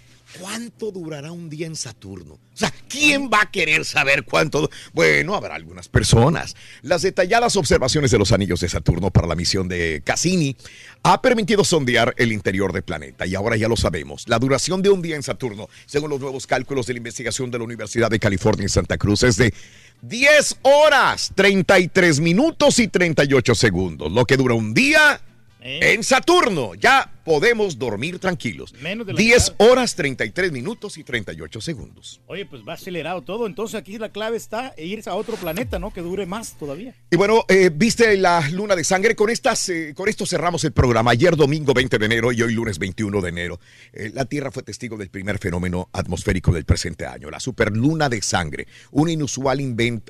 ¿cuánto 0.41 0.91
durará 0.91 1.32
un 1.32 1.49
día 1.49 1.66
en 1.66 1.76
Saturno? 1.76 2.35
O 2.35 2.57
sea, 2.57 2.72
¿quién 2.89 3.30
va 3.32 3.43
a 3.43 3.51
querer 3.51 3.85
saber 3.85 4.24
cuánto? 4.24 4.70
Bueno, 4.93 5.35
habrá 5.35 5.55
algunas 5.55 5.89
personas. 5.89 6.55
Las 6.82 7.03
detalladas 7.03 7.57
observaciones 7.57 8.11
de 8.11 8.18
los 8.18 8.32
anillos 8.32 8.61
de 8.61 8.68
Saturno 8.68 9.11
para 9.11 9.26
la 9.26 9.35
misión 9.35 9.68
de 9.68 10.03
Cassini 10.05 10.57
ha 11.03 11.20
permitido 11.20 11.64
sondear 11.64 12.14
el 12.16 12.32
interior 12.32 12.72
del 12.72 12.82
planeta 12.82 13.26
y 13.26 13.35
ahora 13.35 13.57
ya 13.57 13.68
lo 13.68 13.76
sabemos. 13.76 14.28
La 14.28 14.39
duración 14.39 14.82
de 14.82 14.91
un 14.91 15.03
día 15.03 15.16
en 15.16 15.22
Saturno, 15.22 15.68
según 15.87 16.11
los 16.11 16.20
nuevos 16.20 16.47
cálculos 16.47 16.87
de 16.87 16.95
la 16.95 16.99
investigación 16.99 17.51
de 17.51 17.59
la 17.59 17.64
Universidad 17.64 18.11
de 18.11 18.20
California 18.20 18.64
en 18.64 18.70
Santa 18.70 18.99
Cruz, 18.99 19.22
es 19.22 19.37
de 19.37 19.53
10 20.03 20.59
horas, 20.62 21.32
33 21.35 22.20
minutos 22.20 22.78
y 22.78 22.89
38 22.89 23.55
segundos, 23.55 24.12
lo 24.12 24.24
que 24.26 24.37
dura 24.37 24.55
un 24.55 24.74
día 24.74 25.20
en 25.64 26.05
Saturno. 26.05 26.74
Ya 26.74 27.11
podemos 27.24 27.78
dormir 27.78 28.18
tranquilos. 28.18 28.74
Menos 28.80 29.06
de 29.06 29.14
la 29.14 29.18
10 29.18 29.52
mitad. 29.52 29.66
horas 29.70 29.94
33 29.94 30.52
minutos 30.52 30.98
y 30.98 31.04
38 31.04 31.60
segundos. 31.60 32.20
Oye, 32.26 32.46
pues 32.46 32.62
va 32.66 32.74
acelerado 32.74 33.22
todo. 33.22 33.46
Entonces 33.46 33.74
aquí 33.74 33.98
la 33.98 34.10
clave 34.10 34.36
está 34.36 34.74
en 34.76 34.88
irse 34.88 35.10
a 35.10 35.14
otro 35.14 35.36
planeta, 35.36 35.78
¿no? 35.78 35.92
Que 35.92 36.00
dure 36.00 36.26
más 36.26 36.56
todavía. 36.58 36.94
Y 37.10 37.16
bueno, 37.16 37.44
eh, 37.48 37.70
viste 37.74 38.16
la 38.16 38.48
luna 38.50 38.76
de 38.76 38.84
sangre. 38.84 39.16
Con 39.16 39.30
estas, 39.30 39.68
eh, 39.68 39.94
con 39.96 40.08
esto 40.08 40.26
cerramos 40.26 40.64
el 40.64 40.72
programa. 40.72 41.12
Ayer 41.12 41.36
domingo 41.36 41.72
20 41.74 41.98
de 41.98 42.06
enero 42.06 42.32
y 42.32 42.42
hoy 42.42 42.52
lunes 42.52 42.78
21 42.78 43.20
de 43.20 43.28
enero. 43.28 43.60
Eh, 43.92 44.10
la 44.14 44.24
Tierra 44.24 44.50
fue 44.50 44.62
testigo 44.62 44.96
del 44.96 45.10
primer 45.10 45.38
fenómeno 45.38 45.88
atmosférico 45.92 46.52
del 46.52 46.64
presente 46.64 47.06
año, 47.06 47.30
la 47.30 47.40
superluna 47.40 48.08
de 48.08 48.20
sangre, 48.22 48.66
un 48.90 49.08
inusual 49.08 49.60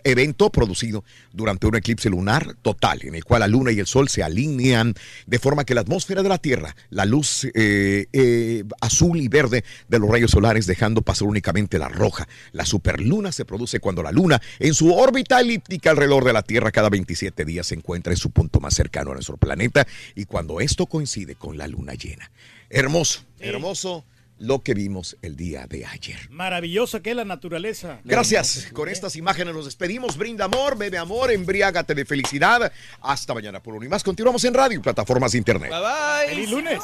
evento 0.04 0.50
producido 0.50 1.04
durante 1.32 1.66
un 1.66 1.76
eclipse 1.76 2.08
lunar 2.08 2.54
total, 2.62 3.00
en 3.02 3.14
el 3.14 3.24
cual 3.24 3.40
la 3.40 3.48
Luna 3.48 3.72
y 3.72 3.78
el 3.78 3.86
Sol 3.86 4.08
se 4.08 4.22
alinean 4.22 4.94
de 5.26 5.38
forma 5.38 5.64
que 5.64 5.74
la 5.74 5.82
atmósfera 5.82 6.22
de 6.22 6.28
la 6.28 6.38
Tierra, 6.38 6.74
la 6.90 7.03
luz 7.04 7.46
eh, 7.54 8.06
eh, 8.12 8.64
azul 8.80 9.20
y 9.20 9.28
verde 9.28 9.64
de 9.88 9.98
los 9.98 10.08
rayos 10.08 10.30
solares, 10.30 10.66
dejando 10.66 11.02
pasar 11.02 11.28
únicamente 11.28 11.78
la 11.78 11.88
roja. 11.88 12.28
La 12.52 12.64
superluna 12.64 13.32
se 13.32 13.44
produce 13.44 13.80
cuando 13.80 14.02
la 14.02 14.12
Luna, 14.12 14.40
en 14.58 14.74
su 14.74 14.94
órbita 14.94 15.40
elíptica 15.40 15.90
alrededor 15.90 16.24
de 16.24 16.32
la 16.32 16.42
Tierra, 16.42 16.70
cada 16.70 16.88
27 16.88 17.44
días 17.44 17.66
se 17.66 17.74
encuentra 17.74 18.12
en 18.12 18.16
su 18.16 18.30
punto 18.30 18.60
más 18.60 18.74
cercano 18.74 19.10
a 19.10 19.14
nuestro 19.14 19.36
planeta 19.36 19.86
y 20.14 20.24
cuando 20.24 20.60
esto 20.60 20.86
coincide 20.86 21.34
con 21.34 21.58
la 21.58 21.66
luna 21.66 21.94
llena. 21.94 22.30
Hermoso, 22.70 23.24
hermoso 23.40 24.04
lo 24.44 24.62
que 24.62 24.74
vimos 24.74 25.16
el 25.22 25.36
día 25.36 25.66
de 25.66 25.86
ayer. 25.86 26.18
Maravillosa 26.30 27.00
que 27.00 27.10
es 27.10 27.16
la 27.16 27.24
naturaleza. 27.24 28.00
Gracias. 28.04 28.68
Con 28.72 28.88
estas 28.88 29.16
imágenes 29.16 29.54
nos 29.54 29.64
despedimos. 29.64 30.16
Brinda 30.16 30.44
amor, 30.44 30.76
bebe 30.76 30.98
amor, 30.98 31.30
embriágate 31.30 31.94
de 31.94 32.04
felicidad. 32.04 32.70
Hasta 33.00 33.34
mañana 33.34 33.62
por 33.62 33.74
uno 33.74 33.84
y 33.86 33.88
más. 33.88 34.02
Continuamos 34.04 34.44
en 34.44 34.54
radio 34.54 34.78
y 34.78 34.82
plataformas 34.82 35.32
de 35.32 35.38
internet. 35.38 35.70
bye. 35.70 36.28
Feliz 36.28 36.50
lunes. 36.50 36.82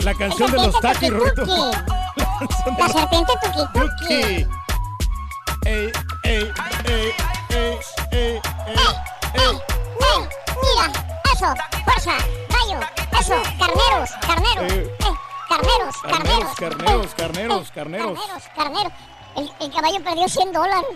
La 0.00 0.14
canción 0.14 0.50
de 0.50 0.56
los 0.56 0.80
taquis, 0.80 1.10
Rorito. 1.10 1.70
La 2.78 2.88
serpiente 2.88 3.32
tuki. 3.72 4.46
Ey, 5.64 5.66
ey, 5.66 5.90
ey, 6.24 6.52
ey, 6.84 7.12
ey, 7.50 7.78
ey. 8.12 8.40
¡Eh! 8.72 9.52
Mira, 10.62 10.92
eso, 11.34 11.54
fuerza, 11.84 12.16
rayo, 12.56 12.80
eso, 13.20 13.42
carneros, 13.58 14.10
carneros, 14.20 14.72
Eh. 14.72 14.96
eh, 14.98 15.14
carneros, 15.48 15.96
carneros, 16.02 16.54
Carneros, 16.54 16.54
carneros, 16.56 17.06
eh, 17.06 17.14
carneros, 17.16 17.68
eh, 17.68 17.72
carneros. 17.74 18.18
carneros, 18.18 18.42
carneros. 18.54 18.92
El, 19.36 19.50
el 19.60 19.72
caballo 19.72 20.02
perdió 20.04 20.28
100 20.28 20.52
dólares, 20.52 20.86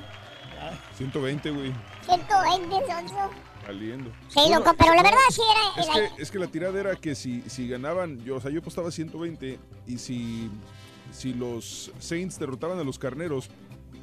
120, 0.96 1.50
güey. 1.50 1.72
120 2.06 2.76
sonso. 2.86 3.30
Saliendo. 3.66 4.10
Sí, 4.28 4.40
loco, 4.52 4.74
pero 4.76 4.94
la 4.94 5.02
verdad 5.02 5.18
sí 5.30 5.42
era... 5.50 5.82
Es 5.82 5.88
era- 5.96 6.16
que, 6.16 6.22
es 6.22 6.30
que 6.30 6.38
la 6.38 6.46
tirada 6.48 6.80
era 6.80 6.96
que 6.96 7.14
si, 7.14 7.42
si 7.42 7.68
ganaban, 7.68 8.18
yo, 8.24 8.36
o 8.36 8.40
sea, 8.40 8.50
yo 8.50 8.60
apostaba 8.60 8.90
120 8.90 9.58
y 9.86 9.98
si, 9.98 10.50
si 11.12 11.34
los 11.34 11.92
Saints 12.00 12.38
derrotaban 12.38 12.78
a 12.78 12.84
los 12.84 12.98
carneros, 12.98 13.48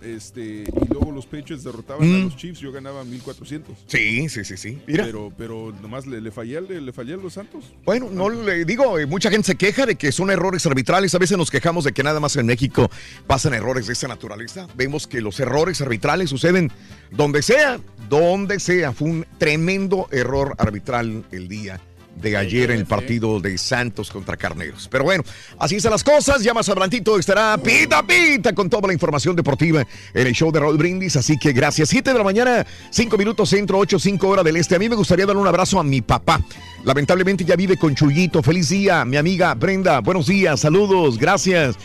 este, 0.03 0.63
y 0.63 0.87
luego 0.93 1.11
los 1.11 1.25
Patriots 1.25 1.63
derrotaban 1.63 2.03
a 2.03 2.05
Mm. 2.17 2.23
los 2.25 2.35
Chiefs, 2.37 2.59
yo 2.59 2.71
ganaba 2.71 3.03
1400. 3.03 3.75
Sí, 3.87 4.29
sí, 4.29 4.43
sí, 4.43 4.57
sí. 4.57 4.79
Mira. 4.87 5.05
Pero, 5.05 5.31
pero 5.37 5.73
nomás 5.81 6.05
le, 6.07 6.21
le 6.21 6.31
fallé 6.31 6.57
al- 6.57 6.85
le, 6.85 6.93
fallé 6.93 7.13
a 7.13 7.17
los 7.17 7.33
Santos. 7.33 7.73
Bueno, 7.85 8.09
no 8.11 8.29
le 8.29 8.65
digo, 8.65 8.97
eh, 8.99 9.05
mucha 9.05 9.29
gente 9.29 9.47
se 9.47 9.55
queja 9.55 9.85
de 9.85 9.95
que 9.95 10.11
son 10.11 10.29
errores 10.31 10.65
arbitrales. 10.65 11.13
A 11.15 11.17
veces 11.17 11.37
nos 11.37 11.49
quejamos 11.51 11.83
de 11.83 11.91
que 11.91 12.03
nada 12.03 12.19
más 12.19 12.35
en 12.35 12.45
México 12.45 12.89
pasan 13.25 13.53
errores 13.53 13.87
de 13.87 13.93
esta 13.93 14.07
naturaleza. 14.07 14.67
Vemos 14.75 15.07
que 15.07 15.21
los 15.21 15.39
errores 15.39 15.81
arbitrales 15.81 16.29
suceden 16.29 16.71
donde 17.11 17.41
sea, 17.41 17.79
donde 18.09 18.59
sea. 18.59 18.91
Fue 18.93 19.09
un 19.09 19.25
tremendo 19.37 20.07
error 20.11 20.55
arbitral 20.57 21.25
el 21.31 21.47
día 21.47 21.79
de 22.21 22.37
ayer 22.37 22.71
en 22.71 22.79
el 22.79 22.85
partido 22.85 23.39
de 23.39 23.57
Santos 23.57 24.09
contra 24.09 24.37
Carneros. 24.37 24.87
Pero 24.89 25.03
bueno, 25.03 25.23
así 25.59 25.75
están 25.75 25.91
las 25.91 26.03
cosas. 26.03 26.43
Ya 26.43 26.53
más 26.53 26.67
adelantito 26.69 27.17
estará 27.17 27.57
Pita 27.57 28.05
Pita 28.05 28.53
con 28.53 28.69
toda 28.69 28.87
la 28.87 28.93
información 28.93 29.35
deportiva 29.35 29.85
en 30.13 30.27
el 30.27 30.33
show 30.33 30.51
de 30.51 30.59
Raúl 30.59 30.77
Brindis. 30.77 31.15
Así 31.15 31.37
que 31.37 31.53
gracias. 31.53 31.89
7 31.89 32.11
de 32.11 32.17
la 32.17 32.23
mañana, 32.23 32.65
5 32.89 33.17
minutos 33.17 33.49
centro, 33.49 33.77
8, 33.77 33.99
5 33.99 34.27
hora 34.27 34.43
del 34.43 34.57
este. 34.57 34.75
A 34.75 34.79
mí 34.79 34.89
me 34.89 34.95
gustaría 34.95 35.25
darle 35.25 35.41
un 35.41 35.47
abrazo 35.47 35.79
a 35.79 35.83
mi 35.83 36.01
papá. 36.01 36.41
Lamentablemente 36.83 37.43
ya 37.43 37.55
vive 37.55 37.77
con 37.77 37.95
Chuyito. 37.95 38.41
Feliz 38.41 38.69
día, 38.69 39.05
mi 39.05 39.17
amiga 39.17 39.53
Brenda. 39.53 39.99
Buenos 40.01 40.27
días, 40.27 40.59
saludos, 40.59 41.17
gracias. 41.17 41.75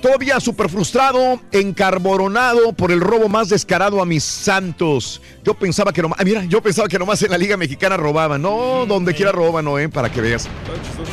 Todavía 0.00 0.38
súper 0.40 0.68
frustrado, 0.68 1.40
encarboronado 1.52 2.72
por 2.72 2.92
el 2.92 3.00
robo 3.00 3.28
más 3.28 3.48
descarado 3.48 4.00
a 4.00 4.06
mis 4.06 4.22
santos. 4.24 5.20
Yo 5.44 5.54
pensaba 5.54 5.92
que 5.92 6.02
nomás, 6.02 6.18
ah, 6.20 6.24
mira, 6.24 6.44
yo 6.44 6.60
pensaba 6.62 6.88
que 6.88 6.98
nomás 6.98 7.22
en 7.22 7.30
la 7.30 7.38
Liga 7.38 7.56
Mexicana 7.56 7.96
robaban. 7.96 8.42
No, 8.42 8.84
donde 8.86 9.14
quiera 9.14 9.32
roban, 9.32 9.64
no, 9.64 9.78
eh, 9.78 9.88
para 9.88 10.10
que 10.10 10.20
veas. 10.20 10.48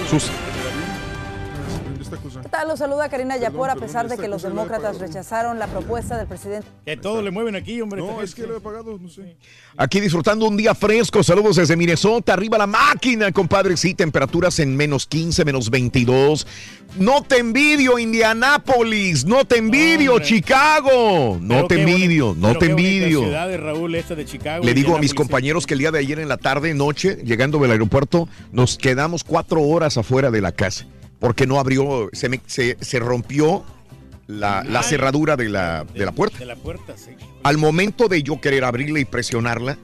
Sus- 0.10 0.24
Esta 0.26 0.32
cosa. 0.32 0.53
¿Qué 0.53 0.53
tal? 2.54 2.68
Los 2.68 2.80
saluda 2.80 3.10
Karina 3.10 3.36
Yapor 3.36 3.70
a 3.70 3.74
perdón, 3.74 3.88
pesar 3.88 4.08
de 4.08 4.18
que 4.18 4.28
los 4.28 4.44
demócratas 4.44 5.00
rechazaron 5.00 5.58
la 5.58 5.68
propuesta 5.68 6.18
del 6.18 6.28
presidente. 6.28 6.68
Que 6.86 6.96
todo 6.96 7.22
le 7.22 7.32
mueven 7.32 7.56
aquí, 7.56 7.82
hombre. 7.82 8.00
No, 8.00 8.22
es 8.22 8.36
que 8.36 8.46
lo 8.46 8.56
he 8.56 8.62
pagado, 8.62 8.98
no 9.00 9.10
sé. 9.10 9.36
Aquí 9.76 10.00
disfrutando 10.00 10.48
un 10.48 10.56
día 10.56 10.76
fresco. 10.76 11.24
Saludos 11.24 11.56
desde 11.56 11.76
Minnesota. 11.76 12.34
Arriba 12.34 12.60
la 12.60 12.68
máquina, 12.68 13.32
compadre. 13.32 13.76
Sí, 13.76 13.96
temperaturas 13.96 14.60
en 14.60 14.76
menos 14.76 15.08
15, 15.08 15.44
menos 15.46 15.72
22. 15.72 16.46
No 17.00 17.24
te 17.24 17.40
envidio, 17.40 17.98
Indianápolis. 17.98 19.26
No 19.26 19.46
te 19.46 19.58
envidio, 19.58 20.12
Hombre. 20.14 20.28
Chicago. 20.28 21.40
No 21.42 21.56
Pero 21.56 21.68
te 21.68 21.82
envidio, 21.82 22.36
no 22.38 22.56
te 22.56 22.68
envidio. 22.68 23.22
ciudad 23.22 23.48
de 23.48 23.58
Raúl, 23.58 23.96
esta 23.96 24.14
de 24.14 24.26
Chicago. 24.26 24.64
Le 24.64 24.76
digo 24.76 24.96
a 24.96 25.00
mis 25.00 25.10
Indianápolis. 25.10 25.14
compañeros 25.16 25.66
que 25.66 25.74
el 25.74 25.80
día 25.80 25.92
de 25.92 26.00
ayer 26.00 26.20
en 26.20 26.30
la 26.30 26.38
tarde, 26.38 26.76
noche, 26.76 27.18
llegando 27.26 27.58
del 27.58 27.72
aeropuerto, 27.72 28.30
nos 28.52 28.78
quedamos 28.78 29.24
cuatro 29.24 29.62
horas 29.64 29.98
afuera 29.98 30.30
de 30.30 30.42
la 30.42 30.52
casa 30.52 30.86
porque 31.24 31.48
no 31.48 31.58
abrió, 31.58 32.10
se, 32.12 32.28
me- 32.28 32.42
se, 32.48 32.78
se 32.82 33.00
rompió 33.00 33.64
la, 34.28 34.62
la 34.66 34.84
cerradura 34.84 35.38
de 35.38 35.48
la, 35.48 35.86
de 35.86 36.06
la 36.06 36.12
puerta. 36.12 36.38
De 36.38 36.46
la 36.46 36.58
puerta, 36.58 36.98
sí. 36.98 37.12
Al 37.44 37.58
momento 37.58 38.10
de 38.10 38.22
yo 38.24 38.42
querer 38.42 38.66
abrirla 38.66 39.00
y 39.00 39.06
presionarla, 39.06 39.78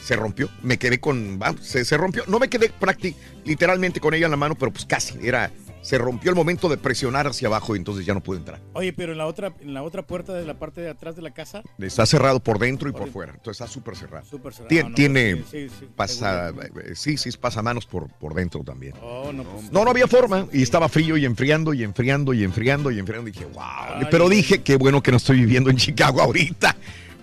se 0.00 0.14
rompió. 0.14 0.48
Me 0.62 0.78
quedé 0.78 1.00
con. 1.00 1.40
se, 1.60 1.84
se 1.84 1.96
rompió. 1.96 2.22
No 2.28 2.38
me 2.38 2.46
quedé 2.48 2.68
prácticamente, 2.70 3.40
literalmente 3.44 3.98
con 3.98 4.14
ella 4.14 4.26
en 4.26 4.30
la 4.30 4.36
mano, 4.36 4.54
pero 4.54 4.70
pues 4.72 4.84
casi. 4.86 5.18
Era. 5.20 5.50
Se 5.86 5.98
rompió 5.98 6.30
el 6.30 6.34
momento 6.36 6.68
de 6.68 6.76
presionar 6.78 7.28
hacia 7.28 7.46
abajo 7.46 7.76
y 7.76 7.78
entonces 7.78 8.04
ya 8.04 8.12
no 8.12 8.20
pude 8.20 8.38
entrar. 8.38 8.60
Oye, 8.72 8.92
pero 8.92 9.12
en 9.12 9.18
la 9.18 9.26
otra, 9.26 9.52
en 9.60 9.72
la 9.72 9.84
otra 9.84 10.02
puerta 10.04 10.32
de 10.34 10.44
la 10.44 10.54
parte 10.58 10.80
de 10.80 10.90
atrás 10.90 11.14
de 11.14 11.22
la 11.22 11.30
casa, 11.30 11.62
Está 11.78 12.04
cerrado 12.06 12.40
por 12.40 12.58
dentro 12.58 12.88
y 12.88 12.92
por 12.92 13.08
fuera. 13.08 13.34
Entonces 13.34 13.60
está 13.60 13.72
súper 13.72 13.94
cerrado. 13.94 14.24
súper 14.26 14.52
cerrado. 14.52 14.68
Tien- 14.74 14.88
no, 14.88 14.94
tiene. 14.96 15.36
pues, 15.36 15.48
sí, 15.48 15.68
sí, 15.78 15.88
pasa. 15.94 16.48
eh, 16.48 16.94
Sí, 16.96 17.16
sí, 17.16 17.30
pasa 17.40 17.62
manos 17.62 17.86
por, 17.86 18.08
por 18.18 18.34
dentro 18.34 18.64
también. 18.64 18.94
Oh, 19.00 19.30
no, 19.32 19.44
pues, 19.44 19.70
No, 19.70 19.84
no 19.84 19.90
había 19.92 20.08
forma. 20.08 20.48
Y 20.52 20.62
estaba 20.62 20.88
frío 20.88 21.16
y 21.16 21.24
enfriando 21.24 21.72
y 21.72 21.84
enfriando 21.84 22.34
y 22.34 22.42
enfriando 22.42 22.90
y 22.90 22.98
enfriando. 22.98 23.28
Y 23.28 23.30
dije, 23.30 23.44
wow. 23.44 23.62
Ay, 23.94 24.06
Pero 24.10 24.28
dije, 24.28 24.62
qué 24.62 24.74
bueno 24.74 25.00
que 25.04 25.12
no 25.12 25.18
estoy 25.18 25.36
viviendo 25.38 25.70
en 25.70 25.76
Chicago 25.76 26.20
ahorita. 26.20 26.74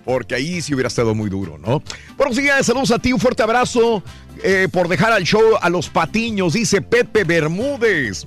Porque 0.06 0.34
ahí 0.36 0.62
sí 0.62 0.72
hubiera 0.72 0.88
estado 0.88 1.14
muy 1.14 1.28
duro, 1.28 1.58
¿no? 1.58 1.82
Buenos 2.16 2.36
días, 2.38 2.64
saludos 2.64 2.90
a 2.92 2.98
ti, 2.98 3.12
un 3.12 3.20
fuerte 3.20 3.42
abrazo 3.42 4.02
eh, 4.42 4.68
por 4.72 4.88
dejar 4.88 5.12
al 5.12 5.24
show 5.24 5.56
a 5.60 5.68
los 5.68 5.90
patiños, 5.90 6.54
dice 6.54 6.80
Pepe 6.82 7.24
Bermúdez. 7.24 8.24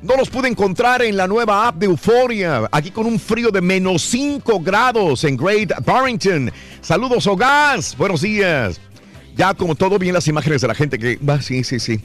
No 0.00 0.16
los 0.16 0.30
pude 0.30 0.46
encontrar 0.46 1.02
en 1.02 1.16
la 1.16 1.26
nueva 1.26 1.66
app 1.66 1.76
de 1.76 1.86
Euforia, 1.86 2.68
aquí 2.70 2.92
con 2.92 3.04
un 3.04 3.18
frío 3.18 3.50
de 3.50 3.60
menos 3.60 4.02
5 4.02 4.60
grados 4.60 5.24
en 5.24 5.36
Great 5.36 5.72
Barrington. 5.84 6.52
Saludos, 6.80 7.26
Ogas. 7.26 7.96
Buenos 7.96 8.20
días. 8.20 8.80
Ya 9.36 9.54
como 9.54 9.74
todo 9.74 9.98
bien 9.98 10.14
las 10.14 10.28
imágenes 10.28 10.60
de 10.60 10.68
la 10.68 10.74
gente 10.76 11.00
que 11.00 11.16
va, 11.16 11.42
sí, 11.42 11.64
sí, 11.64 11.80
sí. 11.80 12.00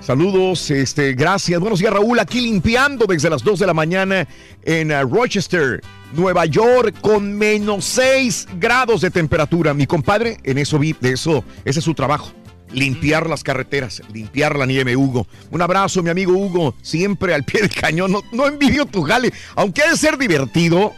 Saludos, 0.01 0.71
este, 0.71 1.13
gracias. 1.13 1.59
Buenos 1.59 1.80
días, 1.80 1.91
Raúl. 1.91 2.19
Aquí 2.19 2.39
limpiando 2.39 3.05
desde 3.05 3.30
las 3.30 3.43
2 3.43 3.59
de 3.59 3.67
la 3.67 3.73
mañana 3.73 4.27
en 4.63 4.91
eh, 4.91 5.03
Rochester, 5.03 5.81
Nueva 6.13 6.45
York, 6.45 6.95
con 7.01 7.34
menos 7.34 7.84
6 7.85 8.47
grados 8.57 9.01
de 9.01 9.11
temperatura. 9.11 9.73
Mi 9.73 9.85
compadre, 9.85 10.38
en 10.43 10.57
eso 10.57 10.80
vi, 10.80 10.95
de 10.99 11.11
eso, 11.11 11.43
ese 11.65 11.80
es 11.80 11.85
su 11.85 11.93
trabajo. 11.93 12.31
Limpiar 12.71 13.30
las 13.30 13.43
carreteras, 13.43 14.01
limpiar 14.13 14.57
la 14.57 14.65
nieve, 14.65 14.95
Hugo. 14.95 15.27
Un 15.51 15.61
abrazo, 15.61 16.01
mi 16.01 16.09
amigo 16.09 16.31
Hugo, 16.31 16.76
siempre 16.81 17.34
al 17.34 17.43
pie 17.43 17.61
del 17.61 17.71
cañón. 17.71 18.11
No, 18.11 18.21
no 18.31 18.47
envidio 18.47 18.85
tu 18.85 19.03
jale, 19.03 19.34
aunque 19.55 19.84
ha 19.84 19.91
de 19.91 19.97
ser 19.97 20.17
divertido, 20.17 20.93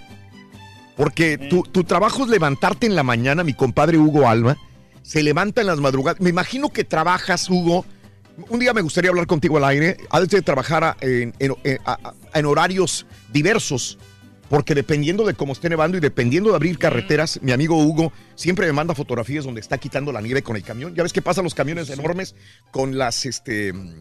porque 0.95 1.39
tu, 1.39 1.63
tu 1.63 1.83
trabajo 1.83 2.23
es 2.23 2.29
levantarte 2.29 2.85
en 2.85 2.95
la 2.95 3.03
mañana, 3.03 3.43
mi 3.43 3.55
compadre 3.55 3.97
Hugo 3.97 4.29
Alma. 4.29 4.57
Se 5.01 5.23
levanta 5.23 5.61
en 5.61 5.67
las 5.67 5.79
madrugadas. 5.79 6.21
Me 6.21 6.29
imagino 6.29 6.69
que 6.69 6.83
trabajas, 6.83 7.49
Hugo. 7.49 7.83
Un 8.49 8.59
día 8.59 8.73
me 8.73 8.81
gustaría 8.81 9.09
hablar 9.09 9.27
contigo 9.27 9.57
al 9.57 9.65
aire. 9.65 9.97
Has 10.09 10.27
de 10.29 10.41
trabajar 10.41 10.97
en, 11.01 11.33
en- 11.39 11.55
en- 11.63 11.79
a- 11.85 12.13
a- 12.33 12.39
en 12.39 12.45
horarios 12.45 13.05
diversos. 13.31 13.97
Porque 14.49 14.75
dependiendo 14.75 15.25
de 15.25 15.33
cómo 15.33 15.53
esté 15.53 15.69
nevando 15.69 15.95
y 15.97 16.01
dependiendo 16.01 16.49
de 16.49 16.57
abrir 16.57 16.77
carreteras, 16.77 17.39
mi 17.41 17.53
amigo 17.53 17.77
Hugo 17.81 18.11
siempre 18.35 18.67
me 18.67 18.73
manda 18.73 18.93
fotografías 18.93 19.45
donde 19.45 19.61
está 19.61 19.77
quitando 19.77 20.11
la 20.11 20.19
nieve 20.19 20.41
con 20.43 20.57
el 20.57 20.63
camión. 20.63 20.93
Ya 20.93 21.03
ves 21.03 21.13
que 21.13 21.21
pasan 21.21 21.45
los 21.45 21.55
camiones 21.55 21.89
enormes 21.89 22.35
con 22.69 22.97
las, 22.97 23.25
este, 23.25 23.71
mm, 23.71 23.93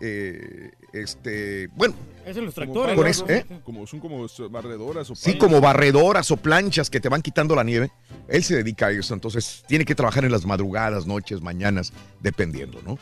eh, 0.00 0.70
este, 0.92 1.66
bueno, 1.74 1.94
Es 2.24 2.36
en 2.36 2.44
los 2.44 2.54
Como 2.54 2.66
tractores. 2.72 2.94
Con 2.96 3.06
eso, 3.08 3.28
¿eh? 3.28 3.46
Como, 3.64 3.84
son 3.88 3.98
como 3.98 4.24
barredoras 4.50 5.10
o 5.10 5.16
Sí, 5.16 5.32
palas. 5.32 5.38
como 5.40 5.60
barredoras 5.60 6.30
o 6.30 6.36
planchas 6.36 6.88
que 6.88 7.00
te 7.00 7.08
van 7.08 7.20
quitando 7.22 7.56
la 7.56 7.64
nieve. 7.64 7.90
Él 8.28 8.44
se 8.44 8.54
dedica 8.54 8.86
a 8.86 8.90
eso, 8.92 9.12
entonces 9.12 9.64
tiene 9.66 9.84
que 9.84 9.96
trabajar 9.96 10.24
en 10.24 10.30
las 10.30 10.44
madrugadas, 10.46 11.06
noches, 11.06 11.40
mañanas, 11.40 11.92
dependiendo, 12.20 12.80
¿no? 12.86 12.96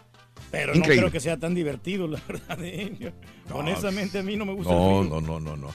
Pero 0.55 0.75
Increíble. 0.75 0.97
no 0.97 1.01
creo 1.09 1.13
que 1.13 1.21
sea 1.21 1.37
tan 1.37 1.53
divertido, 1.55 2.07
la 2.07 2.21
verdad. 2.29 2.59
¿eh? 2.63 3.13
Honestamente, 3.53 4.21
a 4.21 4.23
mí 4.23 4.37
no 4.37 4.45
me 4.45 4.53
gusta 4.53 4.73
No, 4.73 5.03
el 5.03 5.09
no, 5.11 5.21
no, 5.21 5.41
no, 5.41 5.57
no. 5.57 5.75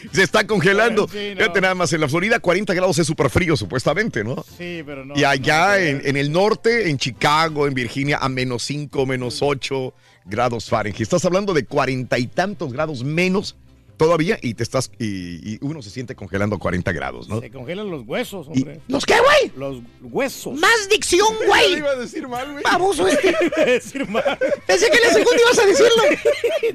Se 0.12 0.22
está 0.22 0.46
congelando. 0.46 1.08
Sí, 1.08 1.30
no. 1.30 1.36
Fíjate 1.36 1.60
nada 1.60 1.74
más, 1.74 1.92
en 1.92 2.00
la 2.00 2.08
Florida 2.08 2.40
40 2.40 2.74
grados 2.74 2.98
es 2.98 3.06
súper 3.06 3.30
frío, 3.30 3.56
supuestamente, 3.56 4.24
¿no? 4.24 4.44
Sí, 4.56 4.82
pero 4.84 5.04
no. 5.04 5.14
y 5.16 5.24
allá 5.24 5.80
en, 5.80 6.02
en 6.04 6.16
el 6.16 6.32
norte, 6.32 6.90
en 6.90 6.98
Chicago, 6.98 7.66
en 7.66 7.74
Virginia, 7.74 8.18
a 8.20 8.28
menos 8.28 8.62
5, 8.64 9.06
menos 9.06 9.38
8 9.40 9.94
grados 10.24 10.68
Fahrenheit. 10.68 11.00
Estás 11.00 11.24
hablando 11.24 11.54
de 11.54 11.64
cuarenta 11.64 12.18
y 12.18 12.26
tantos 12.26 12.72
grados 12.72 13.04
menos 13.04 13.56
todavía 14.00 14.38
y 14.40 14.54
te 14.54 14.62
estás 14.62 14.90
y, 14.98 15.56
y 15.56 15.58
uno 15.60 15.82
se 15.82 15.90
siente 15.90 16.14
congelando 16.16 16.56
a 16.56 16.58
40 16.58 16.90
grados, 16.92 17.28
¿no? 17.28 17.38
Se 17.38 17.50
congelan 17.50 17.90
los 17.90 18.06
huesos, 18.06 18.48
hombre. 18.48 18.80
¿Los 18.88 19.04
qué, 19.04 19.12
güey? 19.20 19.52
Los 19.58 19.82
huesos. 20.00 20.58
Más 20.58 20.88
dicción, 20.88 21.28
güey. 21.46 21.74
iba 21.74 21.90
a 21.90 21.96
decir 21.96 22.26
mal, 22.26 22.50
güey. 22.50 22.64
Baboso 22.64 23.06
este. 23.06 23.28
Iba 23.42 23.62
a 23.62 23.64
decir 23.66 24.08
mal. 24.08 24.38
Pensé 24.66 24.90
que 24.90 25.00
la 25.00 25.12
segunda 25.12 25.42
ibas 25.42 25.58
a 25.58 25.66
decirlo. 25.66 26.02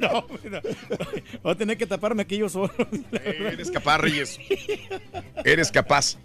no, 0.00 0.50
no. 0.50 0.60
Voy 1.42 1.52
a 1.52 1.56
tener 1.56 1.76
que 1.76 1.86
taparme 1.88 2.22
aquí 2.22 2.36
yo 2.36 2.48
solo. 2.48 2.72
Eres 3.10 3.72
capaz, 3.72 3.98
Reyes. 3.98 4.38
Eres 5.44 5.72
capaz. 5.72 6.18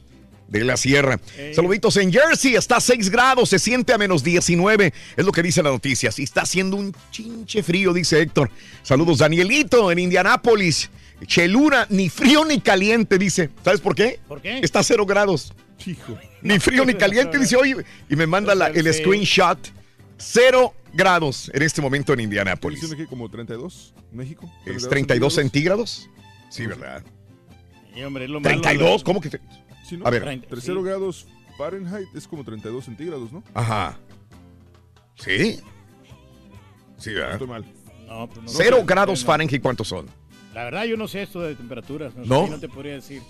De 0.52 0.66
la 0.66 0.76
sierra. 0.76 1.18
Ey. 1.38 1.54
Saluditos 1.56 1.96
en 1.96 2.12
Jersey, 2.12 2.56
está 2.56 2.76
a 2.76 2.82
6 2.82 3.10
grados, 3.10 3.48
se 3.50 3.58
siente 3.58 3.94
a 3.94 3.98
menos 3.98 4.22
19. 4.22 4.94
Es 5.16 5.26
lo 5.26 5.32
que 5.32 5.42
dice 5.42 5.64
la 5.64 5.70
noticia. 5.70 6.12
Sí, 6.12 6.24
está 6.24 6.42
haciendo 6.42 6.76
un 6.76 6.94
chinche 7.10 7.64
frío, 7.64 7.94
dice 7.94 8.20
Héctor. 8.22 8.52
Saludos, 8.84 9.20
Danielito, 9.20 9.90
en 9.92 10.00
Indianápolis. 10.00 10.90
Chelura, 11.26 11.88
ni 11.90 12.10
frío 12.10 12.44
ni 12.44 12.60
caliente, 12.60 13.18
dice. 13.18 13.50
¿Sabes 13.64 13.80
por 13.80 13.96
qué? 13.96 14.20
¿Por 14.28 14.42
qué? 14.42 14.60
Está 14.60 14.80
a 14.80 14.84
0 14.84 15.06
grados. 15.06 15.54
Hijo. 15.86 16.18
Ni 16.42 16.60
frío 16.60 16.84
ni 16.84 16.96
caliente, 16.96 17.40
dice, 17.40 17.56
oye. 17.56 17.78
Y 18.10 18.16
me 18.18 18.28
manda 18.28 18.54
la- 18.54 18.68
el 18.68 18.94
screenshot. 18.94 19.58
0 20.18 20.74
grados 20.94 21.50
en 21.54 21.62
este 21.64 21.82
momento 21.82 22.12
en 22.14 22.20
¿Estoy 22.20 22.24
Indianápolis. 22.26 22.94
que 22.96 23.06
como 23.08 23.30
32? 23.30 23.94
¿México? 24.12 24.52
¿Es 24.66 24.88
32 24.90 25.34
centígrados? 25.34 26.10
Sí, 26.50 26.66
¿verdad? 26.68 27.04
Sí, 27.96 28.04
hombre, 28.04 28.26
es 28.26 28.30
lo 28.30 28.40
malo. 28.42 28.62
32, 28.62 29.04
¿cómo 29.04 29.22
que? 29.22 29.30
te- 29.30 29.40
Sí, 29.92 29.98
¿no? 29.98 30.08
A 30.08 30.10
ver. 30.10 30.42
0 30.58 30.84
grados 30.84 31.28
Fahrenheit 31.58 32.08
es 32.16 32.26
como 32.26 32.46
32 32.46 32.86
centígrados, 32.86 33.34
¿no? 33.34 33.44
Ajá. 33.54 34.00
¿Sí? 35.16 35.60
Sí, 36.98 37.14
¿verdad? 37.14 37.34
Estoy 37.34 37.48
mal. 37.48 37.66
No, 38.08 38.30
pues 38.30 38.42
no. 38.42 38.48
Cero 38.48 38.78
No 38.78 38.82
sé, 38.84 38.86
grados 38.88 39.22
no. 39.22 39.28
Fahrenheit, 39.28 39.62
¿cuántos 39.62 39.90
son? 39.90 40.06
La 40.54 40.64
verdad, 40.64 40.86
yo 40.86 40.96
no 40.96 41.10
sé 41.10 41.24
esto 41.24 41.42
de 41.42 41.56
temperaturas. 41.56 42.16
No, 42.16 42.24
sé, 42.24 42.30
¿No? 42.30 42.48
no 42.48 42.60
te 42.60 42.70
podría 42.70 42.94
decir. 42.94 43.22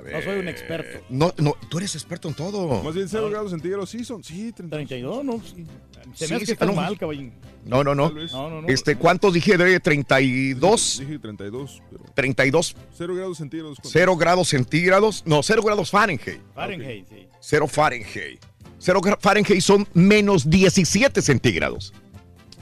No 0.00 0.22
soy 0.22 0.38
un 0.38 0.48
experto. 0.48 1.04
No, 1.08 1.32
no, 1.38 1.54
tú 1.68 1.78
eres 1.78 1.94
experto 1.94 2.28
en 2.28 2.34
todo. 2.34 2.82
Más 2.82 2.94
bien 2.94 3.08
0 3.08 3.28
grados 3.30 3.50
centígrados, 3.50 3.90
sí 3.90 4.04
son, 4.04 4.22
sí, 4.24 4.52
32, 4.52 5.24
¿no? 5.24 5.40
Sí. 5.44 5.66
Se 6.14 6.26
Sí, 6.26 6.32
me 6.32 6.36
hace 6.36 6.38
que 6.40 6.46
sí, 6.46 6.52
está 6.52 6.66
no. 6.66 6.72
mal, 6.74 6.98
caballín. 6.98 7.32
No, 7.64 7.84
no, 7.84 7.94
no. 7.94 8.10
No, 8.10 8.50
no, 8.50 8.62
no. 8.62 8.68
Este, 8.68 8.96
¿cuántos 8.96 9.32
dije 9.34 9.56
de 9.56 9.78
32? 9.78 10.98
Dije 11.00 11.18
32, 11.18 11.82
pero 11.90 12.04
32, 12.14 12.76
0 12.98 13.14
grados 13.14 13.38
centígrados. 13.38 13.78
¿cuánto? 13.78 13.90
0 13.90 14.16
grados 14.16 14.48
centígrados, 14.48 15.22
no, 15.26 15.42
0 15.42 15.62
grados 15.62 15.90
Fahrenheit. 15.90 16.40
Fahrenheit, 16.54 17.08
sí. 17.08 17.26
0 17.40 17.68
Fahrenheit. 17.68 18.40
0 18.78 19.00
Fahrenheit 19.20 19.60
son 19.60 19.86
menos 19.94 20.48
17 20.50 21.22
centígrados. 21.22 21.92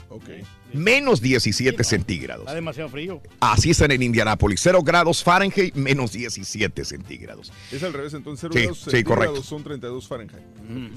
Ok. 0.09 0.29
Menos 0.73 1.21
17 1.21 1.83
centígrados. 1.83 2.43
Está 2.43 2.55
demasiado 2.55 2.89
frío. 2.89 3.21
Así 3.39 3.71
están 3.71 3.91
en 3.91 4.01
Indianápolis. 4.03 4.59
0 4.63 4.81
grados 4.83 5.23
Fahrenheit, 5.23 5.75
menos 5.75 6.13
17 6.13 6.85
centígrados. 6.85 7.51
Es 7.71 7.83
al 7.83 7.93
revés, 7.93 8.13
entonces 8.13 8.49
0 8.49 8.53
Sí, 8.53 8.59
grados 8.61 8.77
sí, 8.77 8.83
centígrados 8.85 9.17
correcto. 9.25 9.43
son 9.43 9.63
32 9.63 10.07
Fahrenheit. 10.07 10.43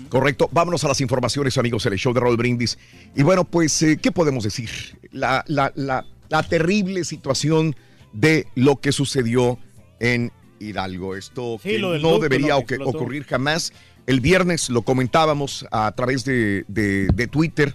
Correcto. 0.09 0.49
Vámonos 0.53 0.85
a 0.85 0.89
las 0.89 1.01
informaciones, 1.01 1.59
amigos, 1.59 1.85
en 1.87 1.93
el 1.95 1.99
show 1.99 2.13
de 2.13 2.21
Roll 2.21 2.37
Brindis. 2.37 2.79
Y 3.17 3.23
bueno, 3.23 3.45
pues, 3.45 3.83
eh, 3.83 3.99
¿qué 4.01 4.13
podemos 4.13 4.45
decir? 4.45 4.71
La, 5.11 5.45
la- 5.49 5.73
la- 5.75 6.07
la 6.29 6.43
terrible 6.43 7.05
situación 7.05 7.77
de 8.13 8.47
lo 8.55 8.77
que 8.81 8.93
sucedió 8.93 9.59
en 10.01 10.33
Hidalgo. 10.61 11.17
Esto 11.17 11.59
Sí, 11.63 11.71
que 11.71 11.79
no 11.81 12.19
debería 12.19 12.57
ocurrir 12.57 13.25
jamás. 13.25 13.73
El 14.07 14.21
viernes 14.21 14.71
lo 14.71 14.83
comentábamos 14.83 15.67
a 15.71 15.91
través 15.93 16.25
de, 16.25 16.65
de- 16.69 17.09
de 17.15 17.27
Twitter, 17.27 17.75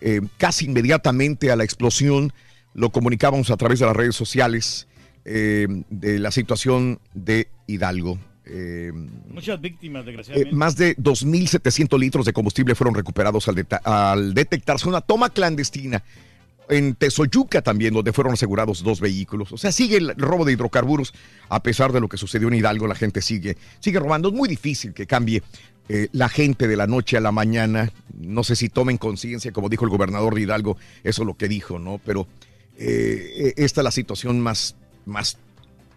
eh, 0.00 0.20
casi 0.36 0.66
inmediatamente 0.66 1.50
a 1.50 1.56
la 1.56 1.64
explosión, 1.64 2.32
lo 2.74 2.90
comunicábamos 2.90 3.50
a 3.50 3.56
través 3.56 3.78
de 3.80 3.86
las 3.86 3.96
redes 3.96 4.16
sociales 4.16 4.86
eh, 5.24 5.66
de 5.90 6.18
la 6.18 6.30
situación 6.30 7.00
de 7.14 7.48
Hidalgo. 7.66 8.18
Eh, 8.46 8.92
Muchas 9.28 9.60
víctimas, 9.60 10.02
eh, 10.02 10.06
desgraciadamente. 10.06 10.56
más 10.56 10.76
de 10.76 10.96
2.700 10.96 11.98
litros 11.98 12.24
de 12.24 12.32
combustible 12.32 12.74
fueron 12.74 12.94
recuperados 12.94 13.46
al, 13.48 13.66
al 13.84 14.32
detectarse 14.32 14.88
una 14.88 15.02
toma 15.02 15.30
clandestina 15.30 16.02
en 16.70 16.94
Tezoyuca 16.94 17.62
también, 17.62 17.94
donde 17.94 18.12
fueron 18.12 18.34
asegurados 18.34 18.82
dos 18.82 19.00
vehículos. 19.00 19.52
O 19.52 19.58
sea, 19.58 19.72
sigue 19.72 19.96
el 19.96 20.14
robo 20.16 20.44
de 20.44 20.52
hidrocarburos, 20.52 21.12
a 21.48 21.62
pesar 21.62 21.92
de 21.92 22.00
lo 22.00 22.08
que 22.08 22.16
sucedió 22.16 22.48
en 22.48 22.54
Hidalgo, 22.54 22.86
la 22.86 22.94
gente 22.94 23.22
sigue, 23.22 23.56
sigue 23.80 23.98
robando. 23.98 24.28
Es 24.28 24.34
muy 24.34 24.48
difícil 24.48 24.92
que 24.92 25.06
cambie 25.06 25.42
eh, 25.88 26.08
la 26.12 26.28
gente 26.28 26.68
de 26.68 26.76
la 26.76 26.86
noche 26.86 27.16
a 27.16 27.20
la 27.20 27.32
mañana. 27.32 27.92
No 28.18 28.44
sé 28.44 28.56
si 28.56 28.68
tomen 28.68 28.98
conciencia, 28.98 29.52
como 29.52 29.68
dijo 29.68 29.84
el 29.84 29.90
gobernador 29.90 30.38
Hidalgo, 30.38 30.76
eso 31.04 31.22
es 31.22 31.26
lo 31.26 31.36
que 31.36 31.48
dijo, 31.48 31.78
¿no? 31.78 32.00
Pero 32.04 32.26
eh, 32.76 33.54
esta 33.56 33.80
es 33.80 33.84
la 33.84 33.90
situación 33.90 34.40
más, 34.40 34.76
más 35.06 35.38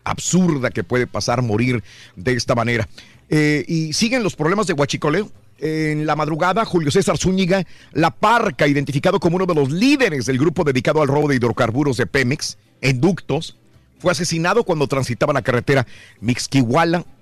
absurda 0.04 0.72
que 0.72 0.84
puede 0.84 1.08
pasar 1.08 1.42
morir 1.42 1.84
de 2.16 2.34
esta 2.34 2.56
manera. 2.56 2.88
Eh, 3.30 3.64
y 3.68 3.94
siguen 3.94 4.24
los 4.24 4.36
problemas 4.36 4.68
de 4.68 4.74
Huachicoleo. 4.74 5.32
En 5.64 6.08
la 6.08 6.16
madrugada, 6.16 6.66
Julio 6.66 6.90
César 6.90 7.20
Zúñiga, 7.20 7.64
La 7.94 8.10
Parca, 8.10 8.68
identificado 8.68 9.20
como 9.20 9.36
uno 9.36 9.46
de 9.46 9.54
los 9.54 9.72
líderes 9.72 10.26
del 10.26 10.40
grupo 10.40 10.64
dedicado 10.64 11.04
al 11.04 11.08
robo 11.08 11.28
de 11.28 11.36
hidrocarburos 11.36 11.98
de 11.98 12.08
Pemex 12.08 12.58
en 12.82 13.00
ductos, 13.00 13.58
fue 14.00 14.12
asesinado 14.12 14.64
cuando 14.64 14.88
transitaba 14.88 15.34
la 15.34 15.44
carretera 15.44 15.86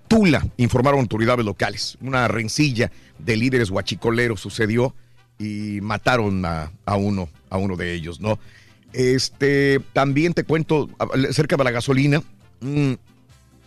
Mixquihuala-Tula, 0.09 0.47
informaron 0.57 0.99
autoridades 1.01 1.45
locales. 1.45 1.97
Una 2.01 2.27
rencilla 2.27 2.91
de 3.17 3.37
líderes 3.37 3.69
huachicoleros 3.69 4.41
sucedió 4.41 4.93
y 5.37 5.79
mataron 5.81 6.43
a, 6.45 6.71
uno, 6.97 7.29
a 7.49 7.57
uno 7.57 7.75
de 7.75 7.93
ellos, 7.93 8.19
¿no? 8.19 8.39
Este, 8.91 9.79
también 9.93 10.33
te 10.33 10.43
cuento 10.43 10.89
acerca 11.29 11.55
de 11.55 11.63
la 11.63 11.71
gasolina. 11.71 12.21
mm, 12.61 12.93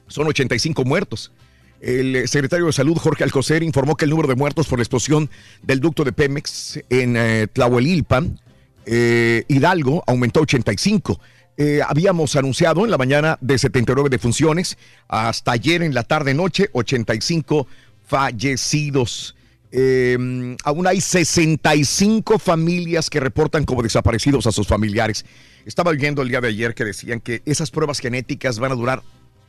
son 0.09 0.27
85 0.27 0.85
muertos. 0.85 1.33
El 1.81 2.15
eh, 2.15 2.29
secretario 2.29 2.67
de 2.67 2.73
Salud, 2.73 2.97
Jorge 2.97 3.25
Alcocer, 3.25 3.63
informó 3.63 3.97
que 3.97 4.05
el 4.05 4.11
número 4.11 4.29
de 4.29 4.37
muertos 4.37 4.69
por 4.69 4.79
la 4.79 4.83
explosión 4.83 5.31
del 5.63 5.81
ducto 5.81 6.05
de 6.05 6.13
Pemex 6.13 6.81
en 6.91 7.17
eh, 7.17 7.47
Tlahuelilpan, 7.53 8.39
eh, 8.85 9.45
Hidalgo, 9.49 10.05
aumentó 10.07 10.41
a 10.41 10.43
85. 10.43 11.19
Eh, 11.57 11.81
habíamos 11.87 12.35
anunciado 12.37 12.85
en 12.85 12.91
la 12.91 12.99
mañana 12.99 13.39
de 13.41 13.59
79 13.59 14.09
defunciones, 14.09 14.79
hasta 15.09 15.53
ayer 15.53 15.83
en 15.83 15.95
la 15.95 16.03
tarde-noche, 16.03 16.71
85 16.73 17.67
fallecidos. 18.07 19.37
Eh, 19.71 20.57
aún 20.65 20.87
hay 20.87 21.01
65 21.01 22.39
familias 22.39 23.09
que 23.09 23.21
reportan 23.21 23.65
como 23.65 23.83
desaparecidos 23.83 24.47
a 24.47 24.53
sus 24.53 24.67
familiares. 24.67 25.25
Estaba 25.65 25.93
viendo 25.93 26.23
el 26.23 26.29
día 26.29 26.41
de 26.41 26.49
ayer 26.49 26.75
que 26.75 26.85
decían 26.85 27.21
que 27.21 27.43
esas 27.45 27.71
pruebas 27.71 27.99
genéticas 27.99 28.59
van 28.59 28.73
a 28.73 28.75
durar 28.75 29.03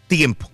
tiempo. 0.07 0.49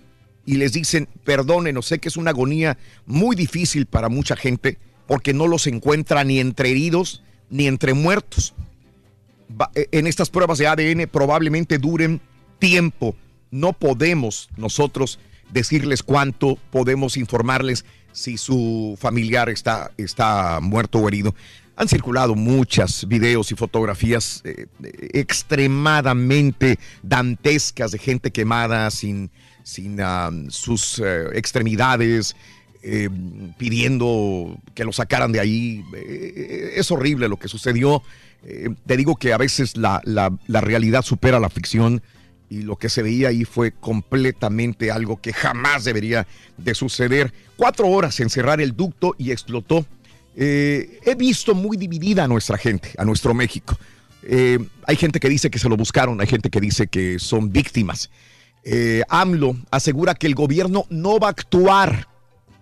Y 0.46 0.56
les 0.56 0.72
dicen, 0.72 1.08
perdónenos, 1.24 1.86
sé 1.86 1.98
que 1.98 2.08
es 2.08 2.16
una 2.16 2.30
agonía 2.30 2.78
muy 3.06 3.36
difícil 3.36 3.86
para 3.86 4.08
mucha 4.08 4.36
gente 4.36 4.78
porque 5.06 5.34
no 5.34 5.46
los 5.46 5.66
encuentra 5.66 6.24
ni 6.24 6.40
entre 6.40 6.70
heridos 6.70 7.22
ni 7.50 7.66
entre 7.66 7.94
muertos. 7.94 8.54
Eh, 9.74 9.88
En 9.92 10.06
estas 10.06 10.30
pruebas 10.30 10.58
de 10.58 10.66
ADN 10.66 11.08
probablemente 11.08 11.78
duren 11.78 12.20
tiempo. 12.58 13.16
No 13.50 13.72
podemos 13.72 14.48
nosotros 14.56 15.18
decirles 15.52 16.02
cuánto, 16.02 16.56
podemos 16.70 17.16
informarles 17.16 17.84
si 18.12 18.38
su 18.38 18.96
familiar 19.00 19.48
está, 19.48 19.90
está 19.96 20.60
muerto 20.60 20.98
o 20.98 21.08
herido. 21.08 21.34
Han 21.76 21.88
circulado 21.88 22.34
muchas 22.34 23.08
videos 23.08 23.50
y 23.52 23.54
fotografías 23.54 24.42
eh, 24.44 24.66
extremadamente 25.14 26.78
dantescas 27.02 27.92
de 27.92 27.98
gente 27.98 28.30
quemada 28.30 28.90
sin, 28.90 29.30
sin 29.62 29.98
sus 30.50 30.98
eh, 30.98 31.28
extremidades, 31.34 32.36
pidiendo 33.58 34.58
que 34.74 34.84
lo 34.84 34.92
sacaran 34.92 35.32
de 35.32 35.40
ahí. 35.40 35.84
Es 36.74 36.90
horrible 36.90 37.28
lo 37.28 37.36
que 37.36 37.46
sucedió. 37.46 38.02
Eh, 38.44 38.68
te 38.86 38.96
digo 38.96 39.16
que 39.16 39.32
a 39.32 39.38
veces 39.38 39.76
la, 39.76 40.00
la- 40.04 40.60
realidad 40.60 41.02
supera 41.02 41.38
la 41.40 41.50
ficción 41.50 42.02
y 42.48 42.62
lo 42.62 42.76
que 42.76 42.88
se 42.88 43.02
veía 43.02 43.28
ahí 43.28 43.44
fue 43.44 43.72
completamente 43.72 44.90
algo 44.90 45.20
que 45.20 45.32
jamás 45.32 45.84
debería 45.84 46.26
de 46.56 46.74
suceder. 46.74 47.32
Cuatro 47.56 47.86
horas 47.88 48.18
en 48.20 48.30
cerrar 48.30 48.60
el 48.60 48.74
ducto 48.74 49.14
y 49.18 49.30
explotó. 49.30 49.86
Eh, 50.36 50.98
he 51.04 51.14
visto 51.14 51.54
muy 51.54 51.76
dividida 51.76 52.24
a 52.24 52.28
nuestra 52.28 52.56
gente, 52.58 52.90
a 52.98 53.04
nuestro 53.04 53.34
México. 53.34 53.78
Eh, 54.22 54.58
hay 54.86 54.96
gente 54.96 55.20
que 55.20 55.28
dice 55.28 55.50
que 55.50 55.58
se 55.58 55.68
lo 55.68 55.76
buscaron, 55.76 56.20
hay 56.20 56.26
gente 56.26 56.50
que 56.50 56.60
dice 56.60 56.86
que 56.88 57.18
son 57.18 57.52
víctimas. 57.52 58.10
AMLO 59.08 59.56
asegura 59.70 60.14
que 60.14 60.26
el 60.26 60.34
gobierno 60.34 60.84
no 60.90 61.18
va 61.18 61.28
a 61.28 61.30
actuar 61.30 62.08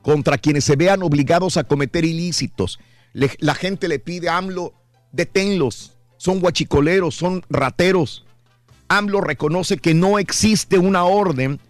contra 0.02 0.38
quienes 0.38 0.64
se 0.64 0.76
vean 0.76 1.02
obligados 1.02 1.56
a 1.56 1.64
cometer 1.64 2.04
ilícitos. 2.04 2.78
La 3.12 3.54
gente 3.54 3.88
le 3.88 3.98
pide 3.98 4.28
a 4.28 4.36
AMLO, 4.36 4.74
deténlos, 5.12 5.96
son 6.16 6.40
guachicoleros, 6.40 7.14
son 7.14 7.44
rateros. 7.48 8.24
AMLO 8.88 9.20
reconoce 9.20 9.78
que 9.78 9.94
no 9.94 10.18
existe 10.18 10.78
una 10.78 11.04
orden 11.04 11.60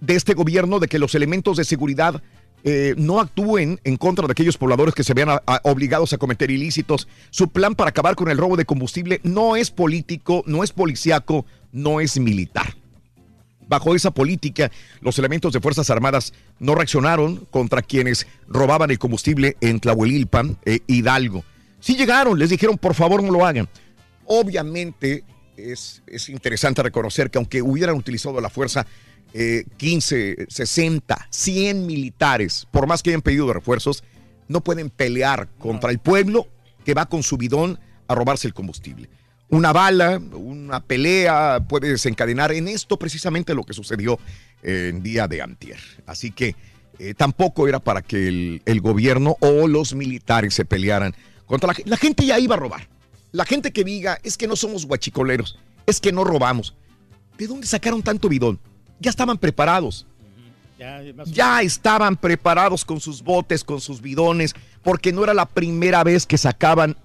de 0.00 0.16
este 0.16 0.34
gobierno 0.34 0.80
de 0.80 0.88
que 0.88 0.98
los 0.98 1.14
elementos 1.14 1.56
de 1.56 1.64
seguridad 1.64 2.22
eh, 2.66 2.94
no 2.96 3.20
actúen 3.20 3.78
en 3.84 3.96
contra 3.96 4.26
de 4.26 4.32
aquellos 4.32 4.56
pobladores 4.56 4.94
que 4.94 5.04
se 5.04 5.12
vean 5.12 5.38
obligados 5.64 6.12
a 6.12 6.18
cometer 6.18 6.50
ilícitos. 6.50 7.08
Su 7.30 7.48
plan 7.48 7.74
para 7.74 7.90
acabar 7.90 8.16
con 8.16 8.30
el 8.30 8.38
robo 8.38 8.56
de 8.56 8.64
combustible 8.64 9.20
no 9.22 9.54
es 9.54 9.70
político, 9.70 10.42
no 10.46 10.64
es 10.64 10.72
policíaco, 10.72 11.44
no 11.72 12.00
es 12.00 12.18
militar. 12.18 12.74
Bajo 13.66 13.94
esa 13.94 14.10
política, 14.10 14.70
los 15.00 15.18
elementos 15.18 15.52
de 15.52 15.60
Fuerzas 15.60 15.90
Armadas 15.90 16.32
no 16.58 16.74
reaccionaron 16.74 17.46
contra 17.50 17.82
quienes 17.82 18.26
robaban 18.46 18.90
el 18.90 18.98
combustible 18.98 19.56
en 19.60 19.80
Tlahuelilpan, 19.80 20.58
eh, 20.64 20.80
Hidalgo. 20.86 21.44
Sí 21.84 21.96
llegaron, 21.96 22.38
les 22.38 22.48
dijeron, 22.48 22.78
por 22.78 22.94
favor, 22.94 23.22
no 23.22 23.30
lo 23.30 23.44
hagan. 23.44 23.68
Obviamente, 24.24 25.22
es, 25.54 26.02
es 26.06 26.30
interesante 26.30 26.82
reconocer 26.82 27.30
que 27.30 27.36
aunque 27.36 27.60
hubieran 27.60 27.94
utilizado 27.94 28.40
la 28.40 28.48
fuerza 28.48 28.86
eh, 29.34 29.66
15, 29.76 30.46
60, 30.48 31.28
100 31.28 31.86
militares, 31.86 32.66
por 32.70 32.86
más 32.86 33.02
que 33.02 33.10
hayan 33.10 33.20
pedido 33.20 33.52
refuerzos, 33.52 34.02
no 34.48 34.62
pueden 34.62 34.88
pelear 34.88 35.46
contra 35.58 35.90
el 35.90 35.98
pueblo 35.98 36.48
que 36.86 36.94
va 36.94 37.04
con 37.04 37.22
su 37.22 37.36
bidón 37.36 37.78
a 38.08 38.14
robarse 38.14 38.46
el 38.46 38.54
combustible. 38.54 39.10
Una 39.50 39.74
bala, 39.74 40.18
una 40.32 40.80
pelea 40.80 41.66
puede 41.68 41.90
desencadenar 41.90 42.50
en 42.52 42.66
esto 42.66 42.98
precisamente 42.98 43.54
lo 43.54 43.62
que 43.62 43.74
sucedió 43.74 44.18
en 44.62 45.02
día 45.02 45.28
de 45.28 45.42
antier. 45.42 45.80
Así 46.06 46.30
que 46.30 46.56
eh, 46.98 47.12
tampoco 47.12 47.68
era 47.68 47.78
para 47.78 48.00
que 48.00 48.26
el, 48.26 48.62
el 48.64 48.80
gobierno 48.80 49.36
o 49.40 49.68
los 49.68 49.94
militares 49.94 50.54
se 50.54 50.64
pelearan 50.64 51.14
contra 51.46 51.68
la 51.68 51.74
gente. 51.74 51.90
La 51.90 51.96
gente 51.96 52.26
ya 52.26 52.38
iba 52.38 52.54
a 52.54 52.58
robar. 52.58 52.88
La 53.32 53.44
gente 53.44 53.72
que 53.72 53.84
diga 53.84 54.18
es 54.22 54.36
que 54.36 54.46
no 54.46 54.54
somos 54.54 54.86
guachicoleros, 54.86 55.58
es 55.86 56.00
que 56.00 56.12
no 56.12 56.22
robamos. 56.22 56.74
¿De 57.36 57.46
dónde 57.46 57.66
sacaron 57.66 58.02
tanto 58.02 58.28
bidón? 58.28 58.60
Ya 59.00 59.10
estaban 59.10 59.38
preparados. 59.38 60.06
Ya, 61.26 61.62
estaban 61.62 62.16
preparados 62.16 62.84
con 62.84 63.00
sus 63.00 63.22
botes, 63.22 63.64
con 63.64 63.80
sus 63.80 64.00
bidones, 64.00 64.54
porque 64.82 65.12
no 65.12 65.24
era 65.24 65.32
la 65.32 65.46
primera 65.46 66.04
vez 66.04 66.26
que 66.26 66.36
sacaban 66.36 66.96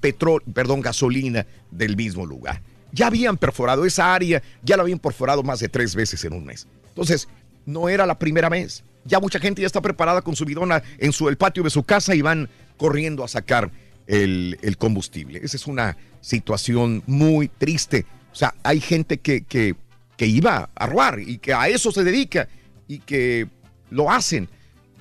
petróleo, 0.00 0.42
perdón, 0.54 0.80
gasolina 0.80 1.46
del 1.70 1.96
mismo 1.96 2.24
lugar. 2.24 2.62
Ya 2.92 3.08
habían 3.08 3.36
perforado 3.36 3.84
esa 3.84 4.14
área, 4.14 4.42
ya 4.62 4.76
la 4.76 4.82
habían 4.82 4.98
perforado 4.98 5.42
más 5.42 5.60
de 5.60 5.68
tres 5.68 5.94
veces 5.94 6.24
en 6.24 6.32
un 6.32 6.44
mes. 6.44 6.66
Entonces, 6.88 7.28
no 7.66 7.88
era 7.88 8.06
la 8.06 8.18
primera 8.18 8.48
vez. 8.48 8.84
Ya 9.04 9.20
mucha 9.20 9.38
gente 9.38 9.60
ya 9.60 9.66
está 9.66 9.82
preparada 9.82 10.22
con 10.22 10.34
su 10.34 10.44
bidona 10.44 10.82
en 10.98 11.12
su, 11.12 11.28
el 11.28 11.36
patio 11.36 11.62
de 11.62 11.70
su 11.70 11.82
casa 11.82 12.14
y 12.14 12.22
van 12.22 12.48
corriendo 12.76 13.22
a 13.22 13.28
sacar 13.28 13.70
el, 14.06 14.76
combustible. 14.78 15.40
Esa 15.42 15.56
es 15.56 15.66
una 15.66 15.96
situación 16.20 17.02
muy 17.06 17.48
triste. 17.48 18.06
O 18.32 18.34
sea, 18.34 18.54
hay 18.62 18.80
gente 18.80 19.18
que, 19.18 19.42
que, 19.42 19.74
que 20.16 20.26
iba 20.26 20.70
a 20.74 20.86
robar 20.86 21.20
y 21.20 21.38
que 21.38 21.52
a 21.54 21.68
eso 21.68 21.90
se 21.90 22.04
dedica 22.04 22.48
y 22.88 22.98
que 23.00 23.48
lo 23.90 24.10
hacen. 24.10 24.48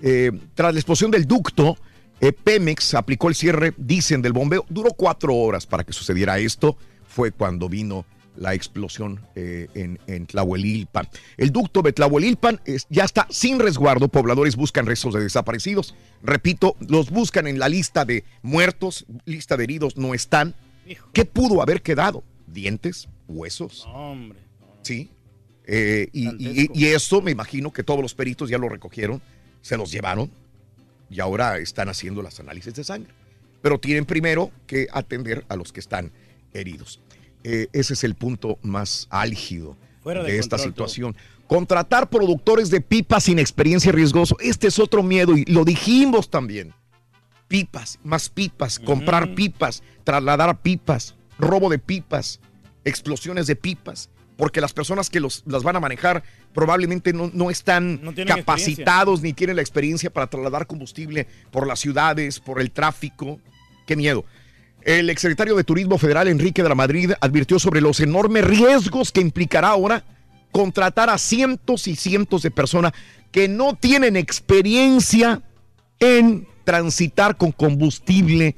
Eh, 0.02 0.32
tras 0.54 0.74
la 0.74 0.80
explosión 0.80 1.12
del 1.12 1.26
ducto, 1.26 1.78
eh, 2.20 2.32
Pemex 2.32 2.94
aplicó 2.94 3.30
el 3.30 3.36
cierre, 3.36 3.74
dicen, 3.78 4.22
del 4.22 4.34
bombeo. 4.34 4.66
Duró 4.70 4.92
cuatro 4.92 5.36
horas 5.36 5.66
para 5.66 5.84
que 5.84 5.94
sucediera 5.94 6.38
esto. 6.38 6.78
Fue 7.08 7.32
cuando 7.32 7.70
vino 7.70 8.06
la 8.38 8.54
explosión 8.54 9.22
eh, 9.36 9.68
en, 9.74 10.00
en 10.08 10.26
Tlahuelilpan. 10.26 11.08
El 11.38 11.52
ducto 11.52 11.82
de 11.82 11.94
Tlahuelilpan 11.94 12.62
es- 12.66 12.86
ya 12.90 13.04
está 13.06 13.28
sin 13.30 13.60
resguardo. 13.60 14.08
Pobladores 14.08 14.56
buscan 14.56 14.86
restos 14.86 15.14
de 15.14 15.22
desaparecidos. 15.24 15.96
Repito, 16.24 16.76
los 16.88 17.10
buscan 17.12 17.48
en 17.48 17.60
la 17.60 17.70
lista 17.70 18.06
de 18.06 18.24
muertos, 18.42 19.06
lista 19.26 19.58
de 19.58 19.64
heridos 19.64 19.98
no 19.98 20.14
están. 20.14 20.56
¿Qué 21.14 21.26
pudo 21.26 21.62
haber 21.62 21.82
quedado? 21.82 22.24
¿Dientes? 22.48 23.08
¿Huesos? 23.28 23.86
Hombre. 23.88 24.40
Sí. 24.84 25.10
Eh, 25.68 26.10
y, 26.14 26.28
y, 26.64 26.70
y 26.74 26.86
eso 26.86 27.22
me 27.22 27.32
imagino 27.32 27.74
que 27.74 27.84
todos 27.84 28.02
los 28.02 28.14
peritos 28.14 28.50
ya 28.50 28.58
lo 28.60 28.70
recogieron, 28.70 29.22
se 29.62 29.78
los 29.78 29.92
llevaron. 29.92 30.30
y 31.10 31.20
ahora 31.20 31.58
están 31.60 31.88
haciendo 31.90 32.22
las 32.22 32.40
análisis 32.40 32.74
de 32.76 32.84
sangre. 32.84 33.12
Pero 33.62 33.80
tienen 33.80 34.06
primero 34.06 34.52
que 34.68 34.88
atender 34.92 35.44
a 35.50 35.56
los 35.56 35.72
que 35.72 35.80
están 35.80 36.12
heridos. 36.54 37.00
Eh, 37.48 37.68
ese 37.74 37.94
es 37.94 38.04
el 38.04 38.16
punto 38.16 38.58
más 38.64 39.06
álgido 39.12 39.78
Fuera 40.02 40.24
de, 40.24 40.32
de 40.32 40.40
esta 40.40 40.58
situación. 40.58 41.16
Contratar 41.46 42.10
productores 42.10 42.72
de 42.72 42.82
pipas 42.82 43.26
sin 43.26 43.38
experiencia 43.38 43.92
riesgoso. 43.92 44.36
Este 44.40 44.66
es 44.66 44.80
otro 44.80 45.04
miedo 45.04 45.38
y 45.38 45.46
lo 45.46 45.64
dijimos 45.64 46.32
también. 46.32 46.74
Pipas, 47.48 48.00
más 48.04 48.30
pipas, 48.30 48.80
comprar 48.80 49.36
pipas, 49.36 49.84
trasladar 50.04 50.60
pipas, 50.64 51.14
robo 51.38 51.70
de 51.70 51.78
pipas, 51.78 52.40
explosiones 52.84 53.46
de 53.46 53.56
pipas. 53.56 54.10
Porque 54.38 54.60
las 54.60 54.74
personas 54.74 55.12
que 55.12 55.20
los, 55.20 55.44
las 55.46 55.62
van 55.62 55.76
a 55.76 55.80
manejar 55.80 56.24
probablemente 56.52 57.14
no, 57.14 57.30
no 57.32 57.52
están 57.52 58.02
capacitados 58.26 59.22
ni 59.22 59.34
tienen 59.34 59.58
la 59.58 59.62
experiencia 59.62 60.10
para 60.10 60.28
trasladar 60.28 60.66
combustible 60.66 61.28
por 61.52 61.68
las 61.68 61.80
ciudades, 61.80 62.40
por 62.40 62.60
el 62.60 62.72
tráfico. 62.72 63.40
Qué 63.86 63.96
miedo. 63.96 64.26
El 64.86 65.10
exsecretario 65.10 65.56
de 65.56 65.64
Turismo 65.64 65.98
Federal, 65.98 66.28
Enrique 66.28 66.62
de 66.62 66.70
la 66.70 66.76
Madrid, 66.76 67.12
advirtió 67.20 67.58
sobre 67.58 67.82
los 67.82 68.00
enormes 68.00 68.46
riesgos 68.46 69.12
que 69.12 69.20
implicará 69.20 69.70
ahora 69.70 70.04
contratar 70.52 71.10
a 71.10 71.18
cientos 71.18 71.88
y 71.88 71.96
cientos 71.96 72.44
de 72.44 72.52
personas 72.52 72.94
que 73.32 73.48
no 73.48 73.76
tienen 73.76 74.16
experiencia 74.16 75.42
en 76.00 76.48
transitar 76.66 77.36
con 77.36 77.52
combustible 77.52 78.56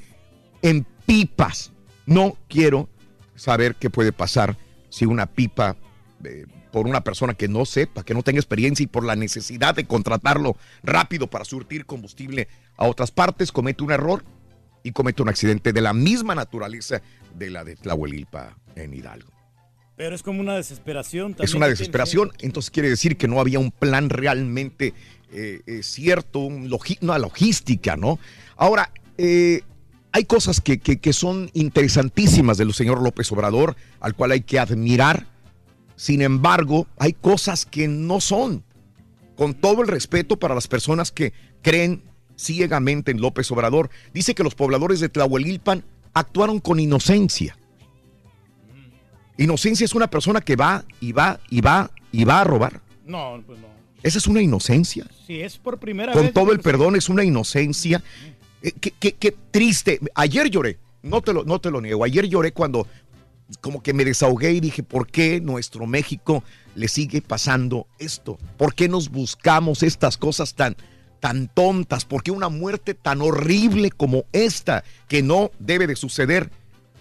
en 0.61 0.85
pipas. 1.05 1.71
No 2.05 2.37
quiero 2.49 2.89
saber 3.35 3.75
qué 3.75 3.89
puede 3.89 4.11
pasar 4.11 4.57
si 4.89 5.05
una 5.05 5.27
pipa 5.27 5.77
eh, 6.25 6.45
por 6.73 6.87
una 6.87 7.05
persona 7.05 7.35
que 7.35 7.47
no 7.47 7.65
sepa, 7.65 8.03
que 8.03 8.13
no 8.13 8.21
tenga 8.21 8.41
experiencia 8.41 8.83
y 8.83 8.87
por 8.87 9.05
la 9.05 9.15
necesidad 9.15 9.75
de 9.75 9.85
contratarlo 9.85 10.57
rápido 10.83 11.27
para 11.27 11.45
surtir 11.45 11.85
combustible 11.85 12.49
a 12.75 12.85
otras 12.85 13.11
partes, 13.11 13.53
comete 13.53 13.85
un 13.85 13.91
error 13.91 14.25
y 14.87 14.91
comete 14.91 15.21
un 15.21 15.29
accidente 15.29 15.73
de 15.73 15.81
la 15.81 15.93
misma 15.93 16.33
naturaleza 16.35 17.01
de 17.35 17.49
la 17.49 17.63
de 17.63 17.75
Tlahuelilpa 17.75 18.57
en 18.75 18.93
Hidalgo. 18.93 19.31
Pero 19.95 20.15
es 20.15 20.21
como 20.23 20.41
una 20.41 20.55
desesperación. 20.55 21.31
Es 21.31 21.37
también 21.37 21.57
una 21.57 21.65
que 21.67 21.73
tiene 21.73 21.79
desesperación, 21.79 22.31
entonces 22.39 22.69
quiere 22.71 22.89
decir 22.89 23.17
que 23.17 23.27
no 23.27 23.39
había 23.39 23.59
un 23.59 23.71
plan 23.71 24.09
realmente 24.09 24.93
eh, 25.33 25.61
eh, 25.65 25.83
cierto, 25.83 26.39
un 26.39 26.71
una 27.01 27.17
logística, 27.17 27.97
¿no? 27.97 28.17
Ahora, 28.55 28.91
eh, 29.17 29.61
hay 30.13 30.23
cosas 30.23 30.61
que, 30.61 30.77
que- 30.79 30.99
que 30.99 31.11
son 31.13 31.49
interesantísimas 31.53 32.57
del 32.57 32.73
señor 32.73 33.01
López 33.01 33.29
Obrador, 33.33 33.75
al 33.99 34.15
cual 34.15 34.31
hay 34.31 34.41
que 34.41 34.57
admirar. 34.57 35.27
Sin 35.97 36.21
embargo, 36.21 36.87
hay 36.97 37.11
cosas 37.13 37.65
que 37.65 37.87
no 37.87 38.21
son. 38.21 38.63
Con 39.35 39.53
todo 39.53 39.81
el 39.81 39.87
respeto 39.87 40.37
para 40.37 40.55
las 40.55 40.67
personas 40.67 41.11
que 41.11 41.33
creen 41.61 42.03
ciegamente 42.37 43.11
en 43.11 43.19
López 43.19 43.51
Obrador, 43.51 43.89
dice 44.13 44.33
que 44.35 44.43
los 44.43 44.55
pobladores 44.55 45.01
de 45.01 45.09
Tlahuelilpan 45.09 45.83
actuaron 46.13 46.59
con 46.59 46.79
inocencia. 46.79 47.57
Inocencia 49.37 49.85
es 49.85 49.93
una 49.93 50.09
persona 50.09 50.41
que 50.41 50.55
va 50.55 50.85
y 50.99 51.11
va 51.11 51.39
y 51.49 51.61
va 51.61 51.91
y 52.11 52.23
va 52.23 52.41
a 52.41 52.43
robar. 52.43 52.81
No, 53.05 53.41
pues 53.45 53.59
no. 53.59 53.67
Esa 54.03 54.17
es 54.17 54.27
una 54.27 54.41
inocencia. 54.41 55.05
Si 55.25 55.41
es 55.41 55.57
por 55.57 55.77
primera 55.79 56.13
vez. 56.13 56.21
Con 56.23 56.31
todo 56.33 56.51
el 56.51 56.59
perdón, 56.59 56.95
es 56.95 57.09
una 57.09 57.23
inocencia. 57.23 58.03
Eh, 58.61 58.71
qué, 58.79 58.91
qué- 58.99 59.13
qué 59.13 59.35
triste. 59.51 59.99
Ayer 60.15 60.49
lloré, 60.49 60.79
no 61.03 61.21
te, 61.21 61.33
lo, 61.33 61.43
no 61.43 61.59
te 61.59 61.69
lo 61.71 61.81
niego. 61.81 62.03
Ayer 62.03 62.27
lloré 62.27 62.51
cuando 62.51 62.87
como 63.61 63.81
que 63.81 63.93
me 63.93 64.03
desahogué 64.05 64.51
y 64.53 64.59
dije, 64.59 64.83
¿por 64.83 65.07
qué 65.07 65.39
nuestro 65.39 65.85
México 65.87 66.43
le 66.75 66.87
sigue 66.87 67.21
pasando 67.21 67.87
esto? 67.99 68.37
¿Por 68.57 68.73
qué 68.75 68.89
nos 68.89 69.09
buscamos 69.09 69.83
estas 69.83 70.17
cosas 70.17 70.53
tan, 70.55 70.75
tan 71.19 71.47
tontas? 71.47 72.05
¿Por 72.05 72.23
qué 72.23 72.31
una 72.31 72.49
muerte 72.49 72.93
tan 72.93 73.21
horrible 73.21 73.91
como 73.91 74.25
esta, 74.31 74.83
que 75.07 75.21
no 75.23 75.51
debe 75.59 75.87
de 75.87 75.95
suceder? 75.95 76.49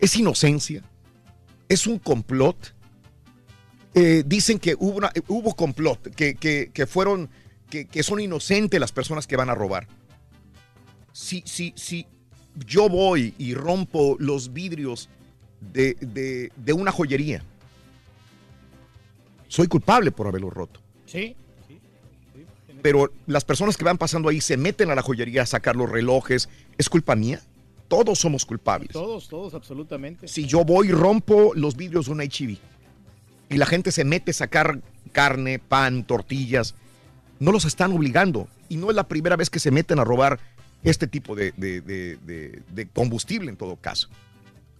¿Es 0.01 0.17
inocencia? 0.17 0.83
¿Es 1.69 1.87
un 1.87 1.99
complot? 1.99 2.75
Eh, 3.95 4.23
dicen 4.27 4.59
que 4.59 4.75
hubo, 4.79 5.01
hubo 5.29 5.55
complot, 5.55 6.15
que, 6.15 6.35
que- 6.35 6.71
que 6.73 6.87
fueron, 6.87 7.31
que, 7.71 7.87
que 7.87 8.03
son 8.03 8.21
inocentes 8.21 8.79
las 8.79 8.93
personas 8.93 9.27
que 9.27 9.37
van 9.37 9.49
a 9.51 9.55
robar. 9.55 9.89
Si, 11.13 11.43
si, 11.47 11.73
si 11.77 12.07
yo 12.67 12.89
voy 12.91 13.35
y 13.39 13.55
rompo 13.55 14.17
los 14.19 14.53
vidrios 14.53 15.09
de, 15.61 15.95
de- 16.01 16.53
de 16.57 16.73
una 16.75 16.93
joyería, 16.93 17.43
soy 19.49 19.67
culpable 19.69 20.11
por 20.13 20.27
haberlo 20.27 20.51
roto. 20.51 20.81
Sí. 21.07 21.37
Pero 22.83 23.13
las 23.27 23.45
personas 23.45 23.77
que 23.77 23.85
van 23.85 23.99
pasando 23.99 24.29
ahí 24.29 24.41
se 24.41 24.57
meten 24.57 24.91
a 24.91 24.95
la 24.95 25.03
joyería 25.03 25.43
a 25.43 25.47
sacar 25.47 25.77
los 25.77 25.91
relojes, 25.91 26.49
¿es 26.79 26.89
culpa 26.89 27.17
mía? 27.17 27.41
Todos 27.89 28.19
somos 28.19 28.45
culpables. 28.45 28.91
Todos, 28.93 29.29
todos, 29.29 29.55
absolutamente. 29.55 30.29
Si 30.29 30.47
yo 30.47 30.65
voy 30.65 30.89
y 30.89 30.93
rompo 30.93 31.53
los 31.55 31.77
vidrios 31.77 32.07
de 32.07 32.13
un 32.13 32.21
HIV 32.23 32.59
y 33.49 33.57
la 33.57 33.67
gente 33.67 33.93
se 33.93 34.05
mete 34.05 34.33
a 34.33 34.35
sacar 34.35 34.81
carne, 35.13 35.59
pan, 35.59 36.05
tortillas, 36.05 36.75
no 37.39 37.53
los 37.53 37.65
están 37.65 37.93
obligando. 37.93 38.49
Y 38.69 38.77
no 38.77 38.91
es 38.91 38.97
la 38.97 39.07
primera 39.07 39.37
vez 39.37 39.51
que 39.51 39.61
se 39.61 39.71
meten 39.71 39.99
a 40.01 40.05
robar 40.05 40.41
este 40.83 41.07
tipo 41.07 41.35
de, 41.37 41.53
de- 41.57 41.81
de- 41.81 42.17
de- 42.27 42.63
de 42.75 42.87
combustible 42.89 43.51
en 43.51 43.57
todo 43.57 43.77
caso. 43.77 44.09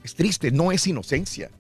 Es 0.03 0.15
triste, 0.15 0.51
no 0.51 0.73
es 0.73 0.87
inocencia. 0.87 1.51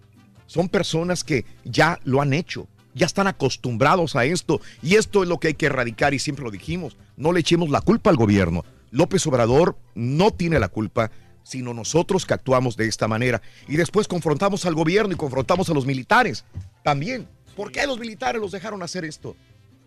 Son 0.46 0.68
personas 0.68 1.24
que 1.24 1.44
ya 1.64 1.98
lo 2.04 2.20
han 2.20 2.32
hecho, 2.32 2.66
ya 2.96 3.06
están 3.06 3.26
acostumbrados 3.28 4.16
a 4.16 4.24
esto. 4.24 4.60
Y 4.82 4.96
esto 4.96 5.22
es 5.22 5.28
lo 5.28 5.38
que 5.38 5.48
hay 5.48 5.54
que 5.54 5.66
erradicar 5.66 6.14
y 6.14 6.18
siempre 6.18 6.44
lo 6.44 6.50
dijimos. 6.50 6.96
No 7.16 7.30
le 7.32 7.40
echemos 7.40 7.70
la 7.70 7.80
culpa 7.82 8.10
al 8.10 8.16
gobierno. 8.16 8.64
López 8.90 9.24
Obrador 9.26 9.76
no 9.94 10.30
tiene 10.32 10.58
la 10.58 10.68
culpa, 10.68 11.10
sino 11.44 11.74
nosotros 11.74 12.24
que 12.26 12.34
actuamos 12.34 12.76
de 12.76 12.88
esta 12.88 13.06
manera. 13.06 13.42
Y 13.68 13.76
después 13.76 14.08
confrontamos 14.08 14.64
al 14.66 14.74
gobierno 14.74 15.12
y 15.12 15.16
confrontamos 15.16 15.68
a 15.70 15.74
los 15.74 15.84
militares 15.86 16.44
también. 16.82 17.28
¿Por 17.54 17.70
qué 17.70 17.86
los 17.86 17.98
militares 17.98 18.40
los 18.40 18.50
dejaron 18.52 18.82
hacer 18.82 19.04
esto? 19.04 19.36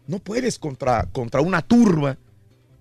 No 0.07 0.19
puedes 0.19 0.57
contra, 0.59 1.03
contra 1.11 1.41
una 1.41 1.61
turba 1.61 2.17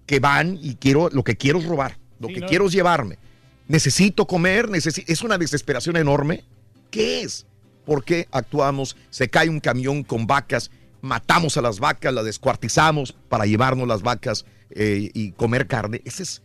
que 0.07 0.21
van 0.21 0.59
y 0.63 0.75
quiero, 0.77 1.09
lo 1.11 1.25
que 1.25 1.37
quiero 1.37 1.59
es 1.59 1.67
robar, 1.67 1.99
lo 2.21 2.29
Sí, 2.29 2.35
que 2.35 2.41
no. 2.41 2.47
quiero 2.47 2.67
es 2.67 2.73
llevarme. 2.73 3.19
Necesito 3.67 4.27
comer, 4.27 4.69
necesi- 4.69 5.05
es 5.07 5.23
una 5.23 5.37
desesperación 5.39 5.97
enorme. 5.97 6.45
¿Qué 6.91 7.23
es? 7.23 7.45
¿Por 7.89 8.05
qué 8.05 8.29
actuamos? 8.33 8.99
Se 9.09 9.31
cae 9.31 9.49
un 9.49 9.61
camión 9.61 10.03
con 10.05 10.27
vacas, 10.27 10.71
matamos 11.01 11.57
a 11.57 11.63
las 11.63 11.81
vacas, 11.81 12.13
las 12.13 12.27
descuartizamos 12.27 13.15
para 13.31 13.47
llevarnos 13.47 13.89
las 13.89 14.03
vacas 14.03 14.45
eh, 14.69 15.11
y 15.15 15.33
comer 15.33 15.67
carne. 15.67 16.03
Esas 16.05 16.43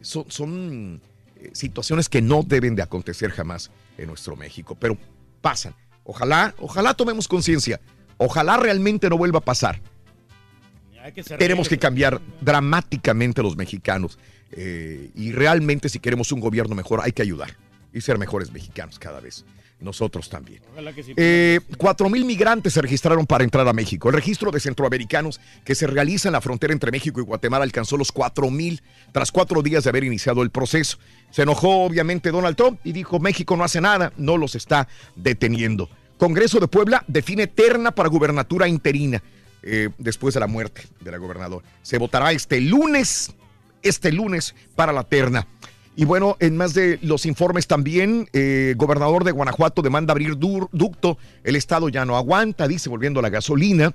son, 0.00 0.24
son, 0.28 1.00
eh, 1.36 1.50
situaciones 1.52 2.08
que 2.08 2.20
no 2.20 2.42
deben 2.42 2.74
de 2.74 2.82
acontecer 2.82 3.30
jamás 3.30 3.70
en 3.98 4.08
nuestro 4.08 4.34
México, 4.34 4.76
pero 4.80 4.98
pasan. 5.40 5.76
Ojalá, 6.02 6.56
ojalá 6.58 6.92
tomemos 6.94 7.28
conciencia. 7.28 7.80
Ojalá 8.16 8.56
realmente 8.56 9.08
no 9.08 9.16
vuelva 9.16 9.38
a 9.38 9.42
pasar. 9.42 9.80
Que 11.14 11.22
Tenemos 11.22 11.68
que 11.68 11.78
cambiar 11.78 12.20
dramáticamente 12.40 13.44
los 13.44 13.56
mexicanos. 13.56 14.18
eh, 14.50 15.12
y 15.14 15.30
realmente 15.30 15.88
si 15.88 16.00
queremos 16.00 16.32
un 16.32 16.40
gobierno 16.40 16.74
mejor 16.74 17.00
hay 17.00 17.12
que 17.12 17.22
ayudar 17.22 17.56
y 17.92 18.00
ser 18.00 18.18
mejores 18.18 18.50
mexicanos 18.50 18.98
cada 18.98 19.20
vez. 19.20 19.44
Nosotros 19.80 20.28
también. 20.28 20.62
Eh, 21.16 21.60
Cuatro 21.78 22.10
mil 22.10 22.24
migrantes 22.24 22.74
se 22.74 22.82
registraron 22.82 23.26
para 23.26 23.44
entrar 23.44 23.66
a 23.66 23.72
México. 23.72 24.08
El 24.08 24.14
registro 24.14 24.50
de 24.50 24.60
centroamericanos 24.60 25.40
que 25.64 25.74
se 25.74 25.86
realiza 25.86 26.28
en 26.28 26.32
la 26.32 26.42
frontera 26.42 26.72
entre 26.72 26.90
México 26.90 27.18
y 27.20 27.24
Guatemala 27.24 27.64
alcanzó 27.64 27.96
los 27.96 28.12
cuatro 28.12 28.50
mil 28.50 28.82
tras 29.12 29.32
cuatro 29.32 29.62
días 29.62 29.84
de 29.84 29.90
haber 29.90 30.04
iniciado 30.04 30.42
el 30.42 30.50
proceso. 30.50 30.98
Se 31.30 31.42
enojó 31.42 31.84
obviamente 31.84 32.30
Donald 32.30 32.56
Trump 32.56 32.78
y 32.84 32.92
dijo 32.92 33.18
México 33.20 33.56
no 33.56 33.64
hace 33.64 33.80
nada, 33.80 34.12
no 34.18 34.36
los 34.36 34.54
está 34.54 34.86
deteniendo. 35.16 35.88
Congreso 36.18 36.60
de 36.60 36.68
Puebla 36.68 37.02
define 37.06 37.46
terna 37.46 37.92
para 37.92 38.10
gubernatura 38.10 38.68
interina 38.68 39.22
eh, 39.62 39.88
después 39.96 40.34
de 40.34 40.40
la 40.40 40.46
muerte 40.46 40.82
de 41.00 41.10
la 41.10 41.16
gobernadora. 41.16 41.66
Se 41.82 41.96
votará 41.96 42.32
este 42.32 42.60
lunes, 42.60 43.32
este 43.82 44.12
lunes 44.12 44.54
para 44.76 44.92
la 44.92 45.04
terna. 45.04 45.46
Y 46.00 46.06
bueno, 46.06 46.38
en 46.40 46.56
más 46.56 46.72
de 46.72 46.98
los 47.02 47.26
informes 47.26 47.66
también, 47.66 48.26
eh, 48.32 48.72
gobernador 48.78 49.22
de 49.22 49.32
Guanajuato 49.32 49.82
demanda 49.82 50.12
abrir 50.12 50.38
ducto, 50.38 51.18
el 51.44 51.56
estado 51.56 51.90
ya 51.90 52.06
no 52.06 52.16
aguanta, 52.16 52.66
dice, 52.66 52.88
volviendo 52.88 53.20
a 53.20 53.22
la 53.22 53.28
gasolina. 53.28 53.94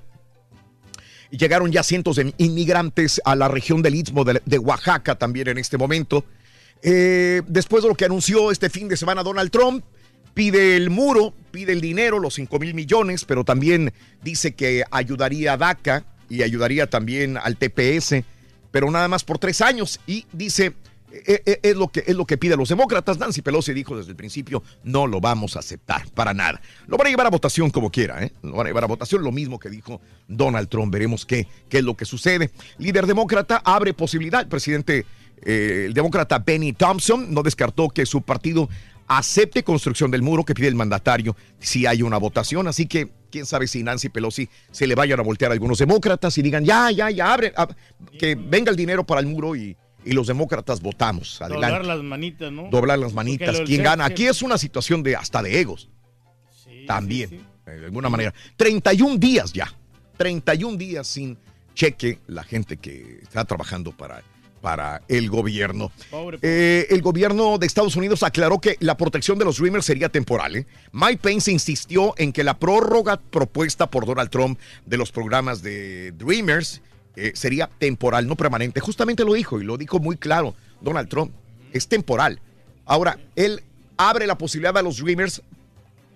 Llegaron 1.32 1.72
ya 1.72 1.82
cientos 1.82 2.14
de 2.14 2.32
inmigrantes 2.38 3.20
a 3.24 3.34
la 3.34 3.48
región 3.48 3.82
del 3.82 3.96
Istmo 3.96 4.22
de, 4.22 4.40
de 4.44 4.58
Oaxaca 4.60 5.16
también 5.16 5.48
en 5.48 5.58
este 5.58 5.78
momento. 5.78 6.24
Eh, 6.80 7.42
después 7.48 7.82
de 7.82 7.88
lo 7.88 7.96
que 7.96 8.04
anunció 8.04 8.52
este 8.52 8.70
fin 8.70 8.86
de 8.86 8.96
semana 8.96 9.24
Donald 9.24 9.50
Trump, 9.50 9.84
pide 10.32 10.76
el 10.76 10.90
muro, 10.90 11.34
pide 11.50 11.72
el 11.72 11.80
dinero, 11.80 12.20
los 12.20 12.34
5 12.34 12.56
mil 12.60 12.72
millones, 12.72 13.24
pero 13.24 13.42
también 13.42 13.92
dice 14.22 14.54
que 14.54 14.84
ayudaría 14.92 15.54
a 15.54 15.56
DACA 15.56 16.04
y 16.28 16.44
ayudaría 16.44 16.88
también 16.88 17.36
al 17.36 17.56
TPS, 17.56 18.22
pero 18.70 18.92
nada 18.92 19.08
más 19.08 19.24
por 19.24 19.40
tres 19.40 19.60
años. 19.60 19.98
Y 20.06 20.24
dice, 20.32 20.72
eh, 21.26 21.42
eh, 21.46 21.60
es, 21.62 21.76
lo 21.76 21.88
que, 21.88 22.04
es 22.06 22.14
lo 22.16 22.26
que 22.26 22.36
piden 22.36 22.58
los 22.58 22.68
demócratas. 22.68 23.18
Nancy 23.18 23.42
Pelosi 23.42 23.72
dijo 23.72 23.96
desde 23.96 24.10
el 24.10 24.16
principio, 24.16 24.62
no 24.84 25.06
lo 25.06 25.20
vamos 25.20 25.56
a 25.56 25.60
aceptar 25.60 26.08
para 26.14 26.34
nada. 26.34 26.60
Lo 26.86 26.96
van 26.96 27.06
a 27.06 27.10
llevar 27.10 27.26
a 27.26 27.30
votación 27.30 27.70
como 27.70 27.90
quiera, 27.90 28.22
¿eh? 28.22 28.32
Lo 28.42 28.52
van 28.52 28.66
a 28.66 28.70
llevar 28.70 28.84
a 28.84 28.88
votación, 28.88 29.22
lo 29.22 29.32
mismo 29.32 29.58
que 29.58 29.70
dijo 29.70 30.00
Donald 30.28 30.68
Trump. 30.68 30.92
Veremos 30.92 31.24
qué, 31.24 31.46
qué 31.68 31.78
es 31.78 31.84
lo 31.84 31.96
que 31.96 32.04
sucede. 32.04 32.50
Líder 32.78 33.06
demócrata 33.06 33.62
abre 33.64 33.94
posibilidad, 33.94 34.40
el 34.40 34.48
presidente 34.48 35.06
eh, 35.42 35.84
el 35.86 35.94
demócrata 35.94 36.38
Benny 36.38 36.72
Thompson 36.72 37.32
no 37.32 37.42
descartó 37.42 37.88
que 37.90 38.06
su 38.06 38.22
partido 38.22 38.68
acepte 39.08 39.62
construcción 39.62 40.10
del 40.10 40.22
muro 40.22 40.44
que 40.44 40.54
pide 40.54 40.66
el 40.66 40.74
mandatario 40.74 41.36
si 41.60 41.86
hay 41.86 42.02
una 42.02 42.16
votación. 42.16 42.66
Así 42.66 42.86
que 42.86 43.10
quién 43.30 43.46
sabe 43.46 43.68
si 43.68 43.82
Nancy 43.82 44.08
Pelosi 44.08 44.48
se 44.72 44.86
le 44.86 44.94
vayan 44.96 45.20
a 45.20 45.22
voltear 45.22 45.52
a 45.52 45.54
algunos 45.54 45.78
demócratas 45.78 46.36
y 46.38 46.42
digan, 46.42 46.64
ya, 46.64 46.90
ya, 46.90 47.10
ya, 47.10 47.32
abre, 47.32 47.54
ab- 47.54 47.76
que 48.18 48.34
venga 48.34 48.70
el 48.70 48.76
dinero 48.76 49.04
para 49.04 49.20
el 49.20 49.26
muro 49.26 49.54
y, 49.54 49.76
y 50.06 50.12
los 50.12 50.28
demócratas 50.28 50.80
votamos. 50.80 51.42
Adelante. 51.42 51.66
Doblar 51.66 51.84
las 51.84 52.04
manitas, 52.04 52.52
¿no? 52.52 52.68
Doblar 52.70 52.98
las 52.98 53.12
manitas. 53.12 53.60
¿Quién 53.66 53.82
gana? 53.82 54.04
Aquí 54.06 54.26
es 54.26 54.40
una 54.40 54.56
situación 54.56 55.02
de 55.02 55.16
hasta 55.16 55.42
de 55.42 55.60
egos. 55.60 55.90
También, 56.86 57.44
eh, 57.66 57.70
de 57.70 57.84
alguna 57.86 58.08
manera. 58.08 58.32
31 58.56 59.16
días 59.18 59.52
ya. 59.52 59.72
31 60.16 60.76
días 60.78 61.06
sin 61.06 61.36
cheque 61.74 62.20
la 62.28 62.44
gente 62.44 62.76
que 62.76 63.18
está 63.22 63.44
trabajando 63.44 63.90
para, 63.92 64.22
para 64.62 65.02
el 65.08 65.28
gobierno. 65.28 65.90
Pobre, 66.10 66.38
Eh, 66.40 66.86
el 66.90 67.02
gobierno 67.02 67.58
de 67.58 67.66
Estados 67.66 67.96
Unidos 67.96 68.22
aclaró 68.22 68.60
que 68.60 68.76
la 68.80 68.96
protección 68.96 69.38
de 69.38 69.44
los 69.44 69.58
Dreamers 69.58 69.84
sería 69.84 70.08
temporal. 70.08 70.56
¿eh? 70.56 70.66
Mike 70.92 71.18
Pence 71.20 71.50
insistió 71.50 72.14
en 72.16 72.32
que 72.32 72.44
la 72.44 72.58
prórroga 72.58 73.20
propuesta 73.20 73.90
por 73.90 74.06
Donald 74.06 74.30
Trump 74.30 74.58
de 74.86 74.96
los 74.96 75.10
programas 75.10 75.62
de 75.62 76.12
Dreamers 76.12 76.80
eh, 77.16 77.32
sería 77.34 77.68
temporal, 77.78 78.26
no 78.26 78.36
permanente. 78.36 78.80
Justamente 78.80 79.24
lo 79.24 79.34
dijo 79.34 79.60
y 79.60 79.64
lo 79.64 79.76
dijo 79.76 79.98
muy 79.98 80.16
claro 80.16 80.54
Donald 80.80 81.08
Trump. 81.08 81.32
Es 81.72 81.88
temporal. 81.88 82.40
Ahora, 82.84 83.18
él 83.34 83.62
abre 83.96 84.26
la 84.26 84.38
posibilidad 84.38 84.76
a 84.76 84.82
los 84.82 84.98
Dreamers 84.98 85.42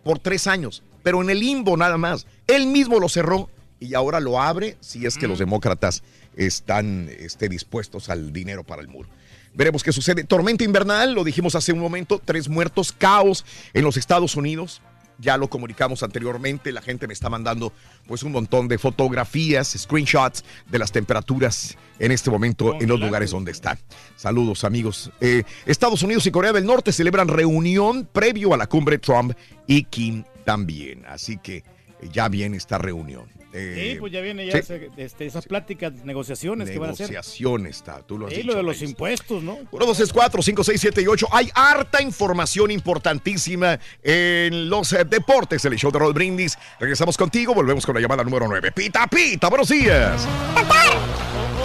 por 0.04 0.18
tres 0.18 0.46
años, 0.46 0.82
pero 1.02 1.22
en 1.22 1.30
el 1.30 1.40
limbo 1.40 1.76
nada 1.76 1.96
más. 1.96 2.26
Él 2.46 2.66
mismo 2.66 3.00
lo 3.00 3.08
cerró 3.08 3.48
y 3.78 3.94
ahora 3.94 4.20
lo 4.20 4.40
abre 4.40 4.76
si 4.80 5.06
es 5.06 5.16
que 5.16 5.26
los 5.26 5.38
demócratas 5.38 6.02
están 6.36 7.08
este, 7.18 7.48
dispuestos 7.48 8.10
al 8.10 8.32
dinero 8.32 8.62
para 8.64 8.82
el 8.82 8.88
muro. 8.88 9.08
Veremos 9.52 9.82
qué 9.82 9.92
sucede. 9.92 10.24
Tormenta 10.24 10.64
invernal, 10.64 11.14
lo 11.14 11.24
dijimos 11.24 11.54
hace 11.54 11.72
un 11.72 11.80
momento, 11.80 12.20
tres 12.24 12.48
muertos, 12.48 12.92
caos 12.92 13.44
en 13.72 13.82
los 13.84 13.96
Estados 13.96 14.36
Unidos. 14.36 14.80
Ya 15.20 15.36
lo 15.36 15.48
comunicamos 15.48 16.02
anteriormente, 16.02 16.72
la 16.72 16.80
gente 16.80 17.06
me 17.06 17.12
está 17.12 17.28
mandando 17.28 17.72
pues 18.06 18.22
un 18.22 18.32
montón 18.32 18.68
de 18.68 18.78
fotografías, 18.78 19.74
screenshots 19.76 20.44
de 20.70 20.78
las 20.78 20.92
temperaturas 20.92 21.76
en 21.98 22.12
este 22.12 22.30
momento 22.30 22.74
en 22.80 22.88
los 22.88 22.98
lugares 22.98 23.30
donde 23.30 23.52
están. 23.52 23.78
Saludos 24.16 24.64
amigos. 24.64 25.10
Eh, 25.20 25.44
Estados 25.66 26.02
Unidos 26.02 26.26
y 26.26 26.30
Corea 26.30 26.52
del 26.52 26.64
Norte 26.64 26.92
celebran 26.92 27.28
reunión 27.28 28.08
previo 28.10 28.54
a 28.54 28.56
la 28.56 28.66
cumbre 28.66 28.98
Trump 28.98 29.34
y 29.66 29.84
Kim 29.84 30.24
también. 30.44 31.04
Así 31.06 31.36
que 31.36 31.56
eh, 31.56 31.64
ya 32.10 32.28
viene 32.28 32.56
esta 32.56 32.78
reunión. 32.78 33.39
Eh, 33.52 33.90
Sí, 33.94 33.98
pues 33.98 34.12
ya 34.12 34.20
viene 34.20 34.46
ya 34.46 34.52
sí. 34.52 34.58
ese- 34.58 34.90
este, 34.96 35.26
esas 35.26 35.44
pláticas, 35.46 35.92
negociaciones 36.04 36.70
que 36.70 36.78
van 36.78 36.90
a 36.90 36.92
hacer. 36.92 37.10
Negociaciones, 37.10 37.76
está, 37.76 38.00
tú 38.02 38.16
lo 38.18 38.26
has 38.26 38.32
Sí, 38.32 38.38
dicho, 38.42 38.52
lo 38.52 38.56
de 38.56 38.62
los 38.62 38.80
impuestos, 38.82 39.42
¿no? 39.42 39.58
1, 39.70 39.86
2, 39.86 39.96
3, 39.96 40.12
4, 40.12 40.42
5, 40.42 40.62
6, 40.64 40.80
7 40.80 41.02
y 41.02 41.06
8. 41.08 41.26
Hay 41.32 41.50
harta 41.54 42.00
información 42.02 42.70
importantísima 42.70 43.78
en 44.02 44.68
los 44.70 44.92
eh, 44.92 45.04
deportes 45.04 45.62
del 45.62 45.74
show 45.76 45.90
de 45.90 45.98
Roll 45.98 46.12
Brindis. 46.12 46.56
Regresamos 46.78 47.16
contigo, 47.16 47.52
volvemos 47.54 47.84
con 47.84 47.94
la 47.94 48.00
llamada 48.00 48.22
número 48.24 48.46
9. 48.46 48.70
Pita, 48.72 49.06
pita, 49.08 49.48
buenos 49.48 49.68
días. 49.68 50.26
¡Me 50.54 51.59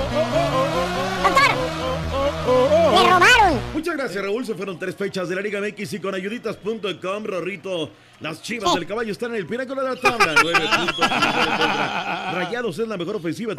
Muchas 3.85 3.99
gracias, 3.99 4.23
Raúl. 4.23 4.43
Se 4.43 4.55
fueron 4.55 4.79
tres 4.79 4.95
fechas 4.95 5.29
de 5.29 5.35
la 5.35 5.41
Liga 5.41 5.61
MX 5.61 5.93
y 5.93 5.99
con 5.99 6.15
ayuditas.com, 6.15 7.23
Rorrito. 7.23 7.91
Las 8.19 8.41
chivas 8.41 8.73
del 8.73 8.87
caballo 8.87 9.11
están 9.11 9.29
en 9.29 9.37
el 9.37 9.45
pináculo 9.45 9.83
de 9.83 9.89
la 9.89 9.95
tabla. 9.95 10.33
Nueve 10.41 10.59
puntos. 10.75 10.95
contra 10.97 12.31
Rayados 12.31 12.79
es 12.79 12.87
la 12.87 12.97
mejor 12.97 13.17
ofensiva. 13.17 13.53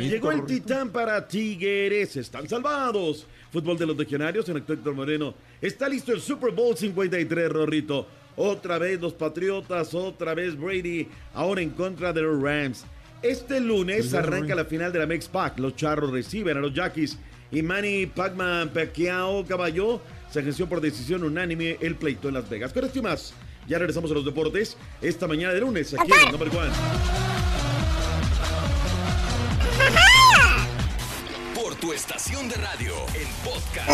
Llegó 0.00 0.32
el 0.32 0.44
titán 0.44 0.90
para 0.90 1.28
Tigres. 1.28 2.16
Están 2.16 2.48
salvados. 2.48 3.24
Fútbol 3.52 3.78
de 3.78 3.86
los 3.86 3.96
legionarios 3.96 4.48
en 4.48 4.56
Héctor 4.56 4.94
Moreno. 4.94 5.32
Está 5.60 5.88
listo 5.88 6.10
el 6.10 6.20
Super 6.20 6.50
Bowl 6.50 6.76
53, 6.76 7.52
Rorrito. 7.52 8.04
Otra 8.34 8.78
vez 8.78 9.00
los 9.00 9.12
Patriotas, 9.12 9.94
otra 9.94 10.34
vez 10.34 10.58
Brady, 10.58 11.06
ahora 11.34 11.60
en 11.60 11.70
contra 11.70 12.12
de 12.12 12.22
los 12.22 12.42
Rams. 12.42 12.84
Este 13.22 13.60
lunes 13.60 14.12
arranca 14.12 14.56
la 14.56 14.64
final 14.64 14.92
de 14.92 14.98
la 14.98 15.06
Mex 15.06 15.28
Pac. 15.28 15.56
Los 15.60 15.76
Charros 15.76 16.10
reciben 16.10 16.56
a 16.56 16.60
los 16.60 16.74
Jackies. 16.74 17.16
Y 17.50 17.62
Manny 17.62 18.06
Pacman 18.06 18.68
Pacquiao 18.70 19.44
Caballo 19.46 20.00
se 20.30 20.40
agenció 20.40 20.68
por 20.68 20.80
decisión 20.80 21.24
unánime 21.24 21.78
el 21.80 21.96
pleito 21.96 22.28
en 22.28 22.34
Las 22.34 22.48
Vegas. 22.48 22.72
Con 22.72 22.84
esto 22.84 22.98
y 22.98 23.02
más, 23.02 23.32
ya 23.66 23.78
regresamos 23.78 24.10
a 24.10 24.14
los 24.14 24.24
deportes 24.24 24.76
esta 25.00 25.26
mañana 25.26 25.54
de 25.54 25.60
lunes 25.60 25.94
aquí 25.94 26.12
en 26.12 26.26
el 26.26 26.32
Number 26.32 26.48
One. 26.48 26.70
Por 31.54 31.74
tu 31.76 31.92
estación 31.92 32.48
de 32.48 32.56
radio, 32.56 32.94
en 33.14 33.28
podcast, 33.44 33.88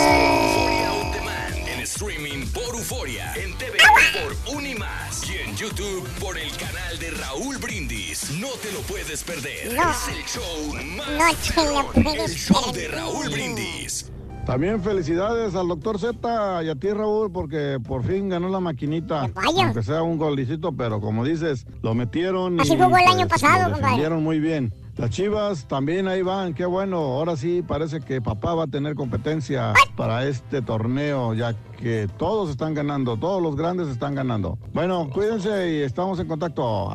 streaming 1.85 2.47
por 2.47 2.75
Euforia, 2.75 3.35
en 3.35 3.57
TV 3.59 3.77
por 4.23 4.57
Unimas 4.57 5.23
y 5.29 5.49
en 5.49 5.55
YouTube 5.55 6.09
por 6.19 6.39
el 6.39 6.51
canal 6.57 6.99
de 6.99 7.11
Raúl 7.11 7.59
Brindis. 7.59 8.31
No 8.41 8.49
te 8.63 8.73
lo 8.73 8.81
puedes 8.81 9.23
perder. 9.23 9.75
No. 9.75 9.91
Es 9.91 10.09
el 10.09 10.25
show 10.25 10.73
más 10.97 11.11
No 11.55 11.93
te 11.93 12.03
lo 12.03 12.03
puedes 12.03 12.31
el 12.31 12.37
show 12.37 12.73
de 12.73 12.89
Raúl 12.89 13.29
Brindis. 13.29 14.11
También 14.47 14.83
felicidades 14.83 15.55
al 15.55 15.69
doctor 15.69 15.99
Z 15.99 16.65
y 16.65 16.69
a 16.71 16.75
ti, 16.75 16.91
Raúl, 16.91 17.31
porque 17.31 17.79
por 17.87 18.03
fin 18.03 18.31
ganó 18.31 18.49
la 18.49 18.61
maquinita. 18.61 19.29
vaya. 19.35 19.67
Aunque 19.67 19.83
sea 19.83 20.03
un 20.03 20.17
golecito, 20.17 20.73
pero 20.73 21.01
como 21.03 21.25
dices, 21.25 21.67
lo 21.83 21.95
metieron. 21.95 22.61
Así 22.61 22.73
y, 22.73 22.77
jugó 22.79 22.97
el 22.97 23.07
año 23.07 23.29
pues, 23.29 23.43
pasado, 23.43 23.69
lo 23.69 23.75
compadre. 23.75 24.09
muy 24.17 24.41
bien. 24.41 24.73
Las 24.97 25.11
chivas 25.11 25.67
también 25.67 26.07
ahí 26.07 26.23
van, 26.23 26.55
qué 26.55 26.65
bueno. 26.65 26.99
Ahora 26.99 27.37
sí 27.37 27.63
parece 27.67 28.01
que 28.01 28.21
papá 28.21 28.55
va 28.55 28.65
a 28.65 28.67
tener 28.69 28.95
competencia 28.95 29.73
para 29.97 30.27
este 30.27 30.63
torneo, 30.63 31.35
ya 31.35 31.55
que 31.79 32.09
todos 32.17 32.51
están 32.51 32.75
ganando, 32.75 33.17
todos 33.17 33.43
los 33.43 33.57
grandes 33.57 33.89
están 33.89 34.15
ganando. 34.15 34.57
Bueno, 34.73 35.11
cuídense 35.13 35.73
y 35.73 35.83
estamos 35.83 36.21
en 36.21 36.29
contacto. 36.29 36.91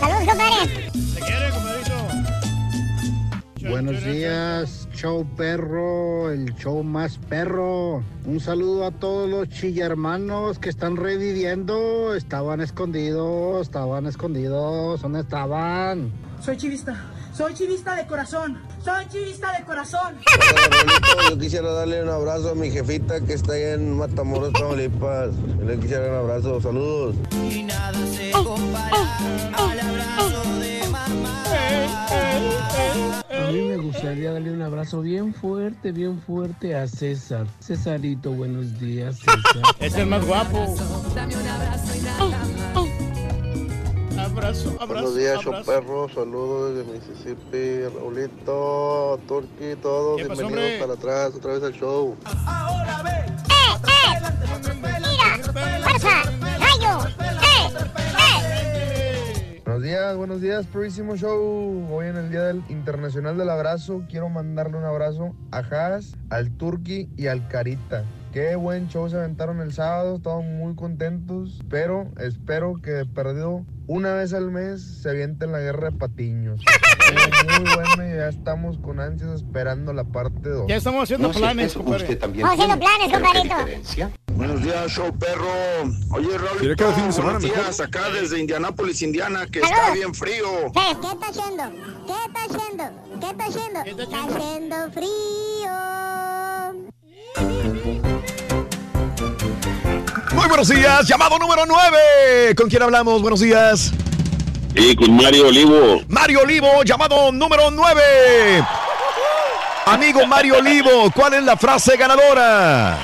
¡Saludos, 0.00 0.26
compadre! 0.26 0.90
Buenos 3.68 4.04
días, 4.04 4.88
show 4.92 5.26
perro, 5.36 6.30
el 6.30 6.54
show 6.56 6.82
más 6.84 7.16
perro. 7.16 8.04
Un 8.26 8.38
saludo 8.38 8.84
a 8.84 8.90
todos 8.90 9.28
los 9.28 9.48
chillermanos 9.48 10.58
que 10.58 10.68
están 10.68 10.96
reviviendo. 10.96 12.14
Estaban 12.14 12.60
escondidos, 12.60 13.62
estaban 13.62 14.06
escondidos. 14.06 15.00
¿Dónde 15.00 15.20
estaban? 15.20 16.12
Soy 16.40 16.58
chivista. 16.58 17.13
Soy 17.36 17.52
chivista 17.52 17.96
de 17.96 18.06
corazón. 18.06 18.60
Soy 18.84 19.08
chivista 19.08 19.50
de 19.58 19.64
corazón. 19.64 20.20
Yo 21.30 21.36
quisiera 21.36 21.72
darle 21.72 22.04
un 22.04 22.08
abrazo 22.08 22.50
a 22.50 22.54
mi 22.54 22.70
jefita 22.70 23.20
que 23.20 23.32
está 23.32 23.54
allá 23.54 23.72
en 23.72 23.98
Matamoros, 23.98 24.52
Tamaulipas. 24.52 25.30
Yo 25.58 25.64
le 25.64 25.76
quisiera 25.80 26.10
un 26.10 26.30
abrazo. 26.30 26.60
Saludos. 26.60 27.16
Y 27.50 27.64
nada 27.64 27.92
se 28.06 28.30
compara 28.30 29.18
al 29.52 29.80
abrazo 29.80 30.60
de 30.60 30.80
A 33.30 33.50
mí 33.50 33.62
me 33.62 33.76
gustaría 33.78 34.32
darle 34.32 34.52
un 34.52 34.62
abrazo 34.62 35.00
bien 35.00 35.34
fuerte, 35.34 35.90
bien 35.90 36.20
fuerte 36.20 36.76
a 36.76 36.86
César. 36.86 37.48
Cesarito, 37.60 38.30
buenos 38.30 38.78
días, 38.78 39.18
César. 39.18 39.74
Es 39.80 39.96
el 39.96 40.06
más 40.06 40.24
guapo. 40.24 40.76
Dame 41.16 41.36
un 41.36 41.48
abrazo 41.48 41.96
y 41.96 42.00
nada 42.00 42.26
más. 42.26 42.83
Abrazo, 44.36 44.70
abrazo. 44.80 44.86
Buenos 44.88 45.14
días, 45.16 45.40
show 45.40 45.52
abrazo. 45.54 45.70
perro. 45.70 46.08
Saludos 46.08 46.74
desde 46.76 46.92
Mississippi. 46.92 47.94
Raulito, 47.96 49.20
Turki, 49.28 49.76
todos. 49.80 50.16
¿Qué 50.20 50.26
pasó, 50.26 50.40
Bienvenidos 50.42 50.72
hombre? 50.72 50.78
para 50.80 50.92
atrás, 50.94 51.34
otra 51.36 51.52
vez 51.52 51.62
al 51.62 51.72
show. 51.72 52.16
Ahora 52.44 53.02
ve. 53.04 53.10
¡Mira! 54.82 55.38
¡Fuerza! 55.84 56.22
¡Rayo! 56.58 57.08
¡Eh! 57.20 57.70
¡Eh! 58.18 59.62
Buenos 59.64 59.82
días, 59.84 60.16
buenos 60.16 60.40
días, 60.40 60.66
Purísimo 60.66 61.14
Show. 61.16 61.88
Hoy 61.92 62.08
en 62.08 62.16
el 62.16 62.30
Día 62.30 62.42
del 62.42 62.64
Internacional 62.68 63.38
del 63.38 63.50
Abrazo, 63.50 64.02
quiero 64.10 64.28
mandarle 64.28 64.78
un 64.78 64.84
abrazo 64.84 65.36
a 65.52 65.58
Haas, 65.58 66.16
al 66.30 66.50
Turki 66.56 67.08
y 67.16 67.28
al 67.28 67.46
Carita. 67.46 68.04
Qué 68.34 68.56
buen 68.56 68.88
show 68.88 69.08
se 69.08 69.16
aventaron 69.16 69.60
el 69.60 69.72
sábado, 69.72 70.16
estamos 70.16 70.44
muy 70.44 70.74
contentos, 70.74 71.60
pero 71.70 72.10
espero 72.18 72.74
que 72.82 72.90
de 72.90 73.06
perdido 73.06 73.64
una 73.86 74.12
vez 74.14 74.32
al 74.32 74.50
mes 74.50 74.82
se 74.82 75.10
avienten 75.10 75.52
la 75.52 75.60
guerra 75.60 75.90
de 75.90 75.96
patiños. 75.96 76.60
Muy 77.60 77.74
bueno 77.74 78.08
y 78.08 78.16
ya 78.16 78.28
estamos 78.28 78.78
con 78.78 78.98
ansias 78.98 79.30
esperando 79.30 79.92
la 79.92 80.02
parte 80.02 80.48
2. 80.48 80.66
Ya 80.66 80.74
estamos 80.74 81.04
haciendo 81.04 81.30
planes, 81.30 81.74
compadre. 81.74 82.10
Estamos 82.12 82.42
haciendo 82.42 82.76
planes, 82.80 83.12
compadrito. 83.12 83.54
Buenos 84.32 84.62
días, 84.64 84.90
show 84.90 85.16
perro. 85.16 85.46
Oye, 86.10 86.36
Raúl, 86.36 86.74
cada 86.76 86.92
fin 86.92 87.06
de 87.06 87.12
semana 87.12 87.38
buenos 87.38 87.42
mejor. 87.44 87.64
días, 87.66 87.80
acá 87.80 88.10
desde 88.10 88.40
Indianápolis, 88.40 89.00
Indiana, 89.02 89.46
que 89.46 89.60
está 89.60 89.92
bien 89.92 90.12
frío. 90.12 90.72
¿Qué 90.72 90.90
está 90.90 91.28
haciendo? 91.28 91.70
¿Qué 92.04 92.14
está 92.26 92.44
haciendo? 92.50 92.84
¿Qué 93.20 93.30
está 93.30 93.44
haciendo? 93.44 93.80
Está 94.02 94.24
haciendo 94.24 94.90
frío. 94.90 95.34
Muy 100.44 100.50
buenos 100.50 100.68
días, 100.68 101.08
llamado 101.08 101.38
número 101.38 101.64
9. 101.66 102.54
¿Con 102.54 102.68
quién 102.68 102.82
hablamos? 102.82 103.22
Buenos 103.22 103.40
días. 103.40 103.94
Sí, 104.76 104.94
con 104.94 105.16
Mario 105.16 105.48
Olivo. 105.48 106.02
Mario 106.08 106.40
Olivo, 106.42 106.82
llamado 106.84 107.32
número 107.32 107.70
9. 107.70 108.62
Amigo 109.86 110.26
Mario 110.26 110.58
Olivo, 110.58 111.10
¿cuál 111.14 111.32
es 111.32 111.44
la 111.44 111.56
frase 111.56 111.96
ganadora? 111.96 112.98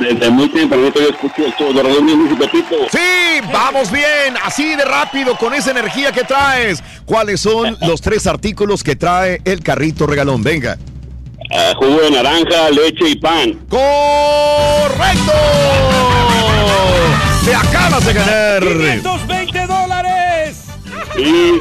Desde 0.00 0.30
muy 0.30 0.48
tempranito 0.48 0.98
yo 0.98 1.10
escucho 1.10 1.42
Raúl 1.58 2.02
Brindis 2.02 2.32
y 2.32 2.36
Pepito. 2.36 2.76
Sí, 2.92 3.46
vamos 3.52 3.92
bien, 3.92 4.34
así 4.42 4.74
de 4.74 4.86
rápido, 4.86 5.36
con 5.36 5.52
esa 5.52 5.72
energía 5.72 6.12
que 6.12 6.24
traes. 6.24 6.82
¿Cuáles 7.04 7.42
son 7.42 7.76
los 7.82 8.00
tres 8.00 8.26
artículos 8.26 8.82
que 8.82 8.96
trae 8.96 9.42
el 9.44 9.62
carrito 9.62 10.06
regalón? 10.06 10.42
Venga. 10.42 10.78
Ah, 11.50 11.72
jugo 11.76 12.00
de 12.02 12.10
naranja, 12.10 12.70
leche 12.70 13.08
y 13.08 13.16
pan. 13.16 13.54
¡Correcto! 13.68 15.32
¡Te 17.44 17.54
acabas 17.54 18.04
de 18.04 18.12
ganar! 18.12 18.62
520 18.62 19.66
dólares. 19.66 20.64
Y 21.16 21.52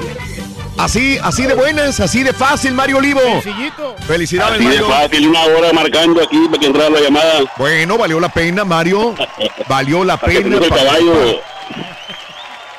Así, 0.78 1.18
así 1.24 1.44
de 1.44 1.56
buenas, 1.56 2.00
así 2.00 2.22
de 2.22 2.34
fácil, 2.34 2.74
Mario 2.74 2.98
Olivo. 2.98 3.20
Sencillito. 3.42 3.96
Felicidades, 4.06 4.60
así 4.60 4.78
de 4.78 4.84
fácil, 4.84 5.28
una 5.28 5.44
hora 5.46 5.74
marcando 5.74 6.22
aquí 6.22 6.46
para 6.48 6.60
que 6.60 6.68
entrara 6.68 6.90
la 6.92 7.00
llamada. 7.00 7.40
Bueno, 7.58 7.98
valió 7.98 8.20
la 8.20 8.30
pena, 8.30 8.64
Mario. 8.64 9.16
Valió 9.68 10.04
la 10.04 10.18
pena. 10.18 10.58
el 10.58 10.70
caballo. 10.70 11.42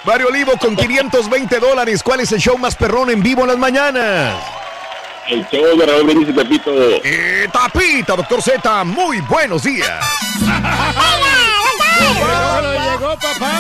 Mario 0.05 0.29
Olivo 0.29 0.53
con 0.59 0.75
520 0.75 1.59
dólares. 1.59 2.03
¿Cuál 2.03 2.21
es 2.21 2.33
el 2.33 2.41
show 2.41 2.57
más 2.57 2.77
perrón 2.77 3.11
en 3.11 3.23
vivo 3.23 3.43
en 3.43 3.49
las 3.49 3.59
mañanas? 3.59 4.35
El 5.29 5.47
show 5.51 5.77
de 5.79 5.85
Raúl 5.85 6.05
Brindis 6.05 6.29
y 6.31 6.33
Pepito. 6.33 6.71
Eh, 7.05 7.49
tapita, 7.53 8.17
doctor 8.17 8.41
Z. 8.43 8.85
Muy 8.85 9.21
buenos 9.23 9.63
días. 9.63 9.89
Llegó, 11.99 12.61
llegó, 12.73 13.17
papá. 13.17 13.59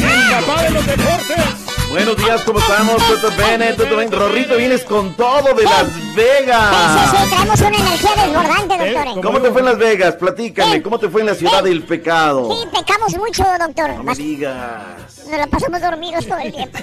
El 0.00 0.44
papá 0.44 0.62
de 0.62 0.70
los 0.70 0.86
deportes. 0.86 1.55
Buenos 1.96 2.16
días, 2.18 2.42
¿cómo 2.44 2.58
estamos? 2.58 2.96
¿Todo 2.98 3.30
bien? 3.30 3.74
¿Todo 3.74 3.96
bien? 3.96 4.12
Rorrito, 4.12 4.56
vienes 4.58 4.84
con 4.84 5.16
todo 5.16 5.54
de 5.54 5.64
Las 5.64 5.86
Sí, 5.86 5.92
sí, 6.02 6.12
Vegas. 6.14 7.10
sí, 7.10 7.30
traemos 7.30 7.60
una 7.62 7.68
energía 7.78 8.10
desbordante, 8.26 8.92
doctor. 8.92 9.22
¿Cómo 9.22 9.40
te 9.40 9.50
fue 9.50 9.60
en 9.60 9.64
Las 9.64 9.78
Vegas? 9.78 10.14
Platícame, 10.16 10.82
¿cómo 10.82 10.98
te 10.98 11.08
fue 11.08 11.22
en 11.22 11.28
la 11.28 11.34
ciudad 11.34 11.64
del 11.64 11.84
pecado? 11.84 12.50
Sí, 12.52 12.68
pecamos 12.70 13.16
mucho, 13.16 13.44
doctor. 13.58 13.94
No 13.94 14.02
me 14.02 14.14
digas. 14.14 15.24
Nos 15.26 15.38
la 15.38 15.46
pasamos 15.46 15.80
dormidos 15.80 16.26
todo 16.26 16.38
el 16.38 16.52
tiempo. 16.52 16.78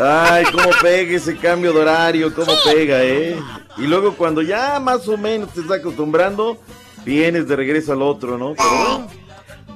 Ay, 0.00 0.44
cómo 0.52 0.70
pega 0.80 1.16
ese 1.16 1.36
cambio 1.36 1.72
de 1.72 1.80
horario, 1.80 2.32
cómo 2.32 2.52
pega, 2.64 3.02
¿eh? 3.02 3.36
Y 3.76 3.88
luego 3.88 4.14
cuando 4.14 4.40
ya 4.40 4.78
más 4.78 5.08
o 5.08 5.16
menos 5.16 5.52
te 5.52 5.62
estás 5.62 5.80
acostumbrando, 5.80 6.58
vienes 7.04 7.48
de 7.48 7.56
regreso 7.56 7.92
al 7.92 8.02
otro, 8.02 8.38
¿no? 8.38 8.54
Pero 8.54 9.08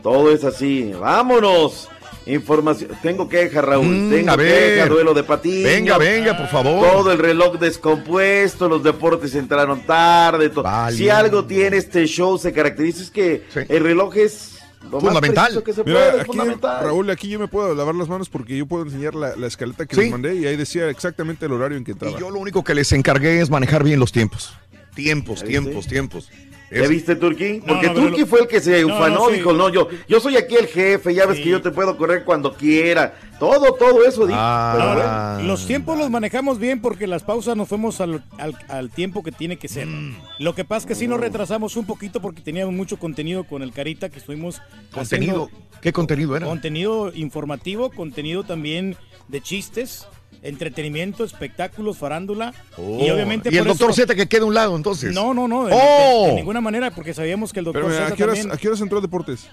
todo 0.03 0.33
es 0.33 0.45
así. 0.45 0.93
¡Vámonos! 0.99 1.89
Información. 2.27 2.91
Tengo 3.03 3.29
queja, 3.29 3.63
Raúl. 3.63 3.87
Mm, 3.87 4.11
Tengo 4.11 4.31
a 4.33 4.37
ver. 4.37 4.75
queja, 4.75 4.87
duelo 4.89 5.15
de 5.15 5.23
patiño. 5.25 5.65
Venga, 5.65 5.99
venga, 5.99 6.37
por 6.37 6.49
favor. 6.49 6.87
Todo 6.89 7.13
el 7.13 7.19
reloj 7.19 7.59
descompuesto, 7.59 8.69
los 8.69 8.83
deportes 8.83 9.35
entraron 9.35 9.81
tarde. 9.87 10.51
to- 10.51 10.63
Vale. 10.63 10.97
Si 10.97 11.09
algo 11.09 11.45
tiene 11.47 11.79
este 11.79 12.07
show, 12.07 12.39
se 12.39 12.53
caracteriza 12.53 13.03
es 13.03 13.11
que 13.11 13.43
el 13.69 13.83
reloj 13.83 14.17
es 14.17 14.59
lo 14.91 15.01
Fundamental. 15.01 15.63
que 15.63 15.73
se 15.73 15.83
Mira, 15.83 15.99
puede, 15.99 16.09
es 16.09 16.15
aquí, 16.21 16.27
fundamental. 16.27 16.85
Raúl, 16.85 17.11
aquí 17.11 17.29
yo 17.29 17.39
me 17.39 17.49
puedo 17.49 17.75
lavar 17.75 17.95
las 17.95 18.09
manos 18.09 18.29
porque 18.29 18.57
yo 18.57 18.67
puedo 18.67 18.85
enseñar 18.85 19.15
la, 19.15 19.35
la 19.37 19.47
escaleta 19.47 19.87
que 19.87 19.95
Sí. 19.95 20.03
les 20.03 20.11
mandé 20.11 20.35
y 20.37 20.47
ahí 20.47 20.57
decía 20.57 20.89
exactamente 20.89 21.47
el 21.47 21.53
horario 21.53 21.79
en 21.79 21.85
que 21.85 21.93
entraba. 21.93 22.17
Y 22.17 22.21
yo 22.21 22.31
lo 22.31 22.39
único 22.39 22.63
que 22.65 22.75
les 22.75 22.93
encargué 22.93 23.41
es 23.41 23.51
manejar 23.51 23.83
bien 23.83 23.99
los 23.99 24.13
tiempos. 24.13 24.53
Tiempos, 24.95 25.43
tiempos, 25.45 25.87
tiempos. 25.87 26.31
¿Ya 26.73 26.83
Es- 26.85 26.89
viste, 26.89 27.17
Turki? 27.17 27.59
No, 27.59 27.67
Porque 27.67 27.89
no, 27.89 28.09
lo- 28.11 28.27
fue 28.29 28.43
el 28.43 28.47
que 28.47 28.61
se 28.61 28.85
ufanó, 28.85 29.15
no, 29.25 29.29
sí. 29.31 29.35
dijo, 29.39 29.53
no, 29.53 29.71
yo, 29.71 29.89
yo 30.09 30.21
soy 30.21 30.37
aquí 30.37 30.55
el 30.55 30.69
jefe, 30.69 31.13
ya 31.13 31.27
ves 31.27 31.39
que 31.41 31.49
yo 31.49 31.61
te 31.61 31.73
puedo 31.73 31.97
correr 31.97 32.23
cuando 32.25 32.55
quiera. 32.55 33.13
Todo, 33.41 33.73
todo 33.75 34.05
eso, 34.07 34.25
dijo. 34.25 34.39
Ah. 34.41 34.75
Pero 34.77 34.87
bueno, 34.95 35.03
Ahora, 35.03 35.43
los 35.43 35.67
tiempos 35.67 35.99
los 35.99 36.11
manejamos 36.11 36.61
bien 36.61 36.81
porque 36.81 37.09
las 37.09 37.25
pausas 37.25 37.57
nos 37.57 37.67
fuimos 37.69 38.01
al, 38.01 38.23
al- 38.39 38.57
al 38.69 38.91
tiempo 38.91 39.25
que 39.25 39.33
tiene 39.33 39.57
que 39.57 39.67
ser. 39.67 39.87
Mm. 39.89 40.15
Lo 40.39 40.55
que 40.55 40.65
pasa 40.65 40.85
es 40.85 40.87
que 40.87 40.95
sí 40.95 41.09
nos 41.09 41.19
retrasamos 41.19 41.77
un 41.77 41.87
poquito 41.87 42.21
porque 42.23 42.41
teníamos 42.41 42.73
mucho 42.73 42.99
contenido 42.99 43.43
con 43.43 43.63
el 43.63 43.73
Carita 43.73 44.09
que 44.09 44.21
estuvimos 44.21 44.61
Contenido. 44.93 45.49
haciendo 45.49 45.51
¿Qué 45.81 45.93
contenido 45.93 46.37
era? 46.37 46.47
contenido 46.47 47.11
informativo, 47.17 47.91
contenido 47.91 48.45
también 48.45 48.97
de 49.27 49.41
chistes, 49.41 50.07
entretenimiento, 50.43 51.25
espectáculos, 51.25 51.99
farándula 51.99 52.55
Oh. 52.77 52.99
y 53.05 53.11
obviamente 53.11 53.51
Y 53.53 53.57
el 53.57 53.61
por 53.65 53.69
doctor 53.69 53.91
eso- 53.91 54.03
Z 54.03 54.15
que 54.15 54.27
queda 54.29 54.43
a 54.43 54.47
un 54.47 54.55
lado, 54.55 54.77
entonces. 54.77 55.13
No, 55.15 55.35
no, 55.35 55.47
no, 55.49 55.67
de, 55.67 55.73
¡Oh! 55.75 56.23
de- 56.25 56.29
de 56.31 56.35
ninguna 56.37 56.61
manera 56.61 56.91
porque 56.91 57.13
sabíamos 57.15 57.53
que 57.53 57.59
el 57.61 57.65
doctor 57.67 57.91
Z 57.93 58.07
¿a 58.07 58.15
qué, 58.17 58.25
horas, 58.25 58.37
también 58.39 58.55
¿a 58.55 58.59
qué 58.61 58.69
horas 58.69 58.81
entró 58.81 59.01
Deportes? 59.01 59.49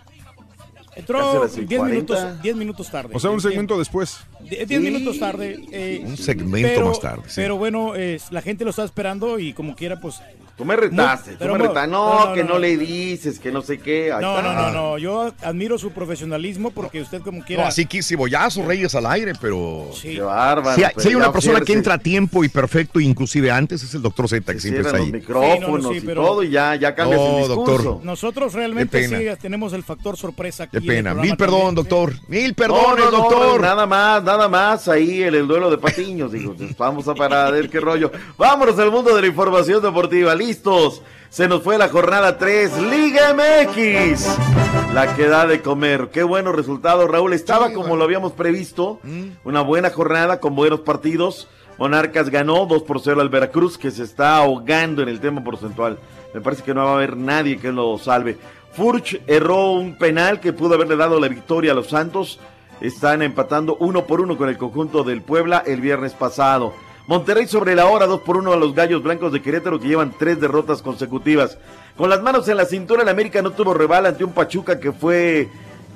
entró 0.95 1.19
Casi 1.19 1.38
a 1.38 1.39
las 1.41 1.68
10 1.68 1.84
minutos, 1.84 2.18
6:40. 2.19 2.41
10 2.41 2.55
minutos 2.55 2.89
tarde. 2.89 3.09
O 3.14 3.19
sea, 3.19 3.30
un 3.30 3.39
segmento 3.41 3.77
después. 3.77 4.18
Die- 4.49 4.65
10 4.65 4.81
minutos 4.81 5.19
tarde. 5.19 5.59
eh, 5.72 6.01
Un 6.03 6.18
segmento 6.18 6.68
pero- 6.73 6.88
más 6.88 6.99
tarde, 6.99 7.22
sí. 7.27 7.34
Pero 7.35 7.57
bueno, 7.57 7.93
la 8.31 8.41
gente 8.41 8.64
lo 8.64 8.72
está 8.72 8.84
esperando 8.84 9.38
y 9.39 9.53
como 9.53 9.76
quiera, 9.76 9.99
pues. 9.99 10.22
Tú 10.58 10.66
me 10.66 10.76
retaste, 10.76 11.32
No, 11.34 11.38
tú 11.38 11.46
me 11.46 11.52
no, 11.52 11.68
retaste. 11.68 11.88
no, 11.92 12.10
No, 12.20 12.26
no, 12.30 12.34
que 12.34 12.42
no, 12.42 12.48
no, 12.50 12.54
no. 12.56 12.60
le 12.60 12.78
dices, 12.78 13.40
que 13.40 13.52
no 13.52 13.62
sé 13.62 13.78
qué. 13.80 14.12
Ahí 14.12 14.22
No, 14.22 14.38
está. 14.40 14.54
no, 14.54 14.62
no, 14.62 14.72
no. 14.72 14.98
Yo 14.98 15.32
admiro 15.44 15.78
su 15.78 15.92
profesionalismo 15.92 16.72
porque 16.72 17.02
usted, 17.02 17.22
como 17.22 17.40
No, 17.40 17.46
quiera. 17.46 17.68
así 17.68 17.86
quise 17.86 18.16
bollazo, 18.16 18.66
Reyes 18.66 18.94
al 18.96 19.06
aire, 19.06 19.34
pero. 19.40 19.90
Sí. 19.94 20.16
Qué 20.16 20.22
bárbaro. 20.22 20.76
Si 20.76 20.84
hay, 20.84 20.90
pero 20.96 21.02
si 21.02 21.08
hay 21.10 21.14
ya 21.14 21.18
una 21.18 21.32
persona 21.32 21.62
que 21.62 21.74
entra 21.74 21.94
a 21.94 21.98
tiempo 22.00 22.44
y 22.44 22.50
perfecto, 22.50 23.00
inclusive 23.00 23.52
antes, 23.52 23.84
es 23.84 23.94
el 23.94 24.02
doctor 24.02 24.28
Z, 24.28 24.52
que 24.54 24.60
se 24.60 24.70
siempre 24.70 24.82
está 24.88 24.98
ahí. 24.98 25.04
los 25.04 25.12
micrófonos 25.14 25.58
Sí, 25.58 25.62
no, 25.62 25.78
no, 25.78 25.90
sí, 25.92 25.98
y 25.98 26.02
pero- 26.02 26.26
todo 26.26 26.44
y 26.44 26.50
ya, 26.50 26.76
ya 26.76 26.96
cambias 26.96 27.22
No, 27.22 27.38
el 27.38 27.48
discurso. 27.48 27.84
doctor. 27.84 28.06
Nosotros 28.06 28.54
realmente 28.54 29.08
sí 29.08 29.16
tenemos 29.42 29.74
el 29.74 29.84
factor 29.84 30.18
sorpresa 30.18 30.64
aquí. 30.64 30.80
Qué 30.80 30.82
pena. 30.82 31.14
Mil 31.14 31.38
perdón, 31.38 31.76
también, 31.76 31.86
sí. 31.86 31.90
doctor. 31.90 32.14
Mil 32.28 32.50
No, 32.50 32.56
perdones, 32.56 33.06
no, 33.06 33.12
no, 33.12 33.18
doctor. 33.18 33.62
nada 33.62 33.86
más, 33.86 34.24
nada 34.24 34.48
más 34.50 34.88
ahí 34.88 35.24
en 35.24 35.36
el 35.36 35.48
duelo 35.48 35.70
de 35.70 35.78
patiños. 35.78 36.32
Digo, 36.32 36.56
vamos 36.78 37.08
a 37.08 37.14
parar 37.14 37.48
a 37.48 37.52
ver 37.52 37.70
qué 37.70 37.80
rollo. 37.80 38.12
Vámonos 38.38 38.78
al 38.80 38.92
mundo 38.92 39.16
de 39.16 39.22
la 39.22 39.28
información 39.28 39.82
deportiva. 39.82 40.34
Listos. 40.48 41.02
Se 41.28 41.49
nos 41.49 41.61
fue 41.61 41.78
la 41.78 41.90
jornada 41.90 42.38
3, 42.38 42.82
Liga 42.84 43.34
MX. 43.34 44.94
La 44.94 45.14
que 45.14 45.28
da 45.28 45.45
de 45.45 45.61
comer. 45.61 46.07
Qué 46.10 46.24
buenos 46.24 46.56
resultados, 46.56 47.11
Raúl. 47.11 47.34
Estaba 47.34 47.74
como 47.74 47.98
lo 47.98 48.06
habíamos 48.06 48.32
previsto. 48.32 49.02
Mm. 49.03 49.32
Una 49.44 49.60
buena 49.60 49.90
jornada 49.90 50.40
con 50.40 50.56
buenos 50.56 50.80
partidos. 50.80 51.49
Monarcas 51.78 52.30
ganó 52.30 52.65
2 52.65 52.84
por 52.84 53.02
0 53.02 53.19
al 53.19 53.28
Veracruz, 53.28 53.78
que 53.78 53.91
se 53.91 54.03
está 54.03 54.38
ahogando 54.38 55.02
en 55.02 55.10
el 55.10 55.19
tema 55.19 55.44
porcentual. 55.44 55.99
Me 56.34 56.40
parece 56.40 56.64
que 56.64 56.74
no 56.74 56.86
va 56.86 56.91
a 56.91 56.95
haber 56.95 57.18
nadie 57.18 57.57
que 57.57 57.74
lo 57.74 57.98
salve. 57.98 58.38
Furch 58.72 59.22
erró 59.28 59.74
un 59.74 59.98
penal 59.98 60.40
que 60.40 60.53
pudo 60.53 60.76
haberle 60.76 60.95
dado 60.95 61.19
la 61.19 61.28
victoria 61.28 61.74
a 61.74 61.76
los 61.76 61.90
Santos. 61.90 62.40
Están 62.80 63.22
empatando 63.22 63.76
uno 63.82 64.06
por 64.06 64.22
uno 64.22 64.38
con 64.38 64.48
el 64.48 64.57
conjunto 64.57 65.03
del 65.03 65.22
Puebla 65.22 65.61
el 65.68 65.82
viernes 65.82 66.14
pasado. 66.14 66.74
Monterrey 67.08 67.48
sobre 67.48 67.74
la 67.74 67.86
hora, 67.86 68.06
2 68.06 68.20
por 68.20 68.36
1 68.36 68.52
a 68.52 68.58
los 68.58 68.76
Gallos 68.76 69.02
Blancos 69.02 69.32
de 69.32 69.42
Querétaro 69.42 69.80
que 69.80 69.88
llevan 69.88 70.14
tres 70.20 70.42
derrotas 70.42 70.82
consecutivas. 70.82 71.58
Con 71.96 72.10
las 72.10 72.22
manos 72.22 72.50
en 72.50 72.58
la 72.58 72.66
cintura, 72.66 73.04
el 73.04 73.08
América 73.08 73.42
no 73.42 73.52
tuvo 73.52 73.74
rival 73.74 74.06
ante 74.06 74.26
un 74.26 74.34
Pachuca 74.34 74.78
que 74.78 74.92
fue, 74.92 75.48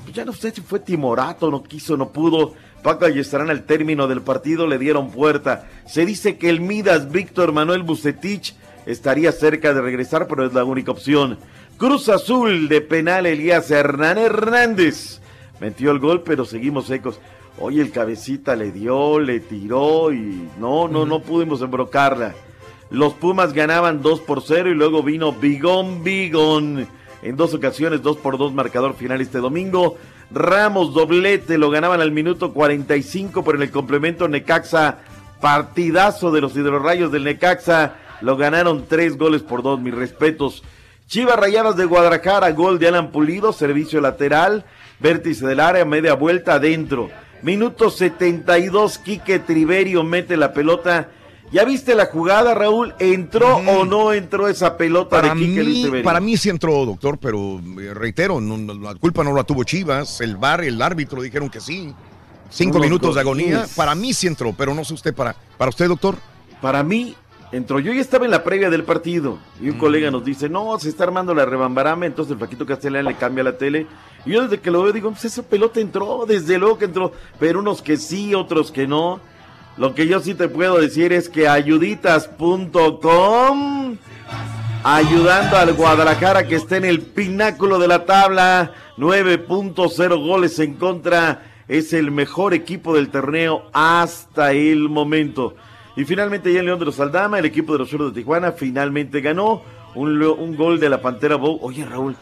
pues 0.04 0.16
ya 0.16 0.24
no 0.24 0.32
sé 0.32 0.52
si 0.52 0.62
fue 0.62 0.80
timorato, 0.80 1.52
no 1.52 1.64
quiso, 1.64 1.98
no 1.98 2.10
pudo. 2.10 2.54
Paco 2.82 3.08
estarán 3.08 3.50
al 3.50 3.66
término 3.66 4.08
del 4.08 4.22
partido, 4.22 4.68
le 4.68 4.78
dieron 4.78 5.12
puerta. 5.12 5.68
Se 5.86 6.06
dice 6.06 6.38
que 6.38 6.50
el 6.50 6.62
Midas 6.62 7.12
Víctor 7.12 7.52
Manuel 7.52 7.84
Bucetich 7.84 8.56
estaría 8.86 9.34
cerca 9.34 9.74
de 9.74 9.82
regresar, 9.82 10.28
pero 10.28 10.46
es 10.46 10.54
la 10.54 10.64
única 10.64 10.92
opción. 10.92 11.38
Cruz 11.78 12.08
Azul 12.08 12.70
de 12.70 12.80
penal 12.80 13.26
Elías 13.26 13.70
Hernán 13.70 14.18
Hernández. 14.18 15.20
Metió 15.60 15.92
el 15.92 16.00
gol, 16.00 16.24
pero 16.24 16.46
seguimos 16.46 16.88
secos. 16.88 17.20
Oye, 17.60 17.82
el 17.82 17.92
cabecita 17.92 18.56
le 18.56 18.72
dio, 18.72 19.20
le 19.20 19.40
tiró 19.40 20.12
y 20.12 20.48
no, 20.60 20.88
no, 20.88 21.06
no 21.06 21.20
pudimos 21.20 21.62
embrocarla. 21.62 22.34
Los 22.90 23.14
Pumas 23.14 23.54
ganaban 23.54 24.02
2 24.02 24.22
por 24.22 24.42
0 24.42 24.70
y 24.70 24.74
luego 24.74 25.04
vino 25.04 25.32
Bigón 25.32 26.04
Bigón. 26.04 26.88
En 27.22 27.38
dos 27.38 27.54
ocasiones, 27.54 28.02
2 28.02 28.18
por 28.18 28.38
2 28.38 28.54
marcador 28.54 28.96
final 28.96 29.22
este 29.22 29.38
domingo. 29.38 29.98
Ramos 30.32 30.94
doblete, 30.94 31.58
lo 31.58 31.70
ganaban 31.70 32.02
al 32.02 32.12
minuto 32.12 32.52
45, 32.54 33.44
pero 33.44 33.58
en 33.58 33.64
el 33.64 33.72
complemento 33.72 34.28
Necaxa, 34.28 35.00
partidazo 35.40 36.32
de 36.32 36.42
los 36.42 36.56
hidrorrayos 36.56 37.12
del 37.12 37.26
Necaxa, 37.26 37.96
lo 38.22 38.38
ganaron 38.38 38.86
3 38.88 39.18
goles 39.18 39.42
por 39.42 39.62
2, 39.62 39.80
mis 39.82 39.94
respetos. 39.94 40.64
Chivas 41.08 41.38
Rayadas 41.38 41.76
de 41.76 41.86
Guadalajara, 41.86 42.52
gol 42.52 42.80
de 42.80 42.88
Alan 42.88 43.12
Pulido, 43.12 43.54
servicio 43.54 44.00
lateral, 44.02 44.66
vértice 45.00 45.46
del 45.46 45.60
área, 45.60 45.84
media 45.86 46.14
vuelta 46.14 46.54
adentro. 46.54 47.10
Minuto 47.44 47.90
72, 47.90 48.98
Quique 49.00 49.40
Triverio 49.40 50.04
mete 50.04 50.38
la 50.38 50.54
pelota. 50.54 51.10
¿Ya 51.52 51.66
viste 51.66 51.96
la 51.96 52.06
jugada, 52.06 52.54
Raúl? 52.54 52.94
¿Entró 53.00 53.58
o 53.58 53.84
no 53.84 54.14
entró 54.14 54.48
esa 54.48 54.78
pelota 54.78 55.22
Para 55.22 55.34
de 55.36 55.42
Quique 55.42 55.64
mí, 55.64 56.02
para 56.02 56.22
mí 56.22 56.38
sí 56.38 56.50
entró, 56.50 56.86
doctor, 56.86 57.18
pero 57.18 57.60
eh, 57.82 57.94
reitero, 57.94 58.40
no- 58.40 58.74
la 58.76 58.96
culpa 58.96 59.24
no 59.24 59.34
la 59.34 59.44
tuvo 59.44 59.64
Chivas, 59.66 60.22
el 60.22 60.38
bar, 60.38 60.64
el 60.64 60.82
árbitro 60.82 61.22
dijeron 61.22 61.50
que 61.50 61.60
sí. 61.60 61.94
Cinco 62.50 62.80
minutos 62.80 63.16
de 63.16 63.22
agonía, 63.22 63.66
para 63.76 63.96
mí 63.96 64.14
sí 64.14 64.28
entró, 64.28 64.54
pero 64.58 64.74
no 64.74 64.84
sé 64.86 64.94
usted, 64.94 65.14
para, 65.14 65.36
para 65.58 65.70
usted, 65.70 65.88
doctor. 65.88 66.16
Para 66.62 66.84
mí, 66.84 67.16
entró. 67.52 67.80
Yo 67.80 67.94
ya 67.94 68.02
estaba 68.02 68.26
en 68.26 68.32
la 68.32 68.44
previa 68.44 68.70
del 68.70 68.84
partido 68.84 69.38
y 69.62 69.70
un 69.70 69.78
colega 69.78 70.12
nos 70.12 70.24
dice, 70.24 70.50
no, 70.50 70.78
se 70.80 70.90
está 70.90 71.04
armando 71.04 71.34
la 71.34 71.46
rebambarame, 71.46 72.08
entonces 72.08 72.34
el 72.34 72.40
Paquito 72.40 72.66
Castellán 72.66 73.06
le 73.06 73.16
cambia 73.16 73.44
la 73.44 73.58
tele. 73.58 73.88
Y 74.26 74.32
yo 74.32 74.44
desde 74.44 74.60
que 74.60 74.72
lo 74.72 74.84
veo 74.84 74.94
digo, 74.94 75.12
pues 75.12 75.26
esa 75.26 75.44
pelota 75.44 75.80
entró, 75.80 76.26
desde 76.28 76.58
luego 76.58 76.78
que 76.78 76.86
entró, 76.86 77.12
pero 77.40 77.60
unos 77.60 77.82
que 77.82 77.98
sí, 77.98 78.36
otros 78.36 78.72
que 78.72 78.88
no. 78.88 79.20
Lo 79.78 79.96
que 79.96 80.08
yo 80.08 80.20
sí 80.20 80.34
te 80.34 80.50
puedo 80.50 80.78
decir 80.78 81.14
es 81.14 81.30
que 81.30 81.48
ayuditas.com 81.48 83.98
ayudando 84.84 85.58
al 85.58 85.74
Guadalajara 85.74 86.48
que 86.48 86.56
está 86.56 86.78
en 86.78 86.86
el 86.86 87.02
pináculo 87.02 87.80
de 87.80 87.88
la 87.88 88.06
tabla, 88.06 88.74
9.0 88.98 90.28
goles 90.28 90.60
en 90.60 90.76
contra, 90.76 91.44
es 91.68 91.94
el 91.94 92.12
mejor 92.12 92.54
equipo 92.54 92.96
del 92.96 93.10
torneo 93.10 93.64
hasta 93.74 94.54
el 94.54 94.90
momento. 94.90 95.56
Y 95.96 96.06
finalmente 96.06 96.54
ya 96.54 96.60
en 96.60 96.66
León 96.68 96.80
de 96.80 96.86
los 96.86 97.00
Aldama, 97.00 97.40
el 97.40 97.46
equipo 97.46 97.74
de 97.74 97.80
los 97.80 97.90
Cholos 97.90 98.14
de 98.14 98.22
Tijuana 98.22 98.54
finalmente 98.54 99.22
ganó 99.22 99.62
un, 99.96 100.56
gol 100.56 100.80
de 100.80 100.90
la 100.90 101.02
Pantera 101.02 101.36
Bow. 101.36 101.60
Oye 101.62 101.86
Raúl, 101.86 102.16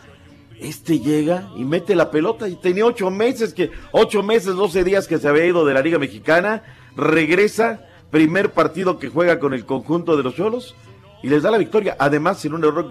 este 0.59 0.99
llega 0.99 1.49
y 1.55 1.65
mete 1.65 1.95
la 1.95 2.11
pelota 2.11 2.47
y 2.47 2.55
tenía 2.55 2.85
ocho 2.85 3.11
meses 3.11 3.53
que, 3.53 3.71
ocho 3.91 4.23
meses, 4.23 4.55
doce 4.55 4.83
días 4.83 5.07
que 5.07 5.19
se 5.19 5.27
había 5.27 5.45
ido 5.45 5.65
de 5.65 5.73
la 5.73 5.81
Liga 5.81 5.99
Mexicana, 5.99 6.63
regresa, 6.95 7.85
primer 8.09 8.51
partido 8.51 8.97
que 8.97 9.09
juega 9.09 9.39
con 9.39 9.53
el 9.53 9.65
conjunto 9.65 10.17
de 10.17 10.23
los 10.23 10.35
Cholos 10.35 10.75
y 11.21 11.29
les 11.29 11.43
da 11.43 11.51
la 11.51 11.57
victoria, 11.57 11.95
además 11.99 12.43
en 12.45 12.53
un 12.53 12.63
error 12.63 12.89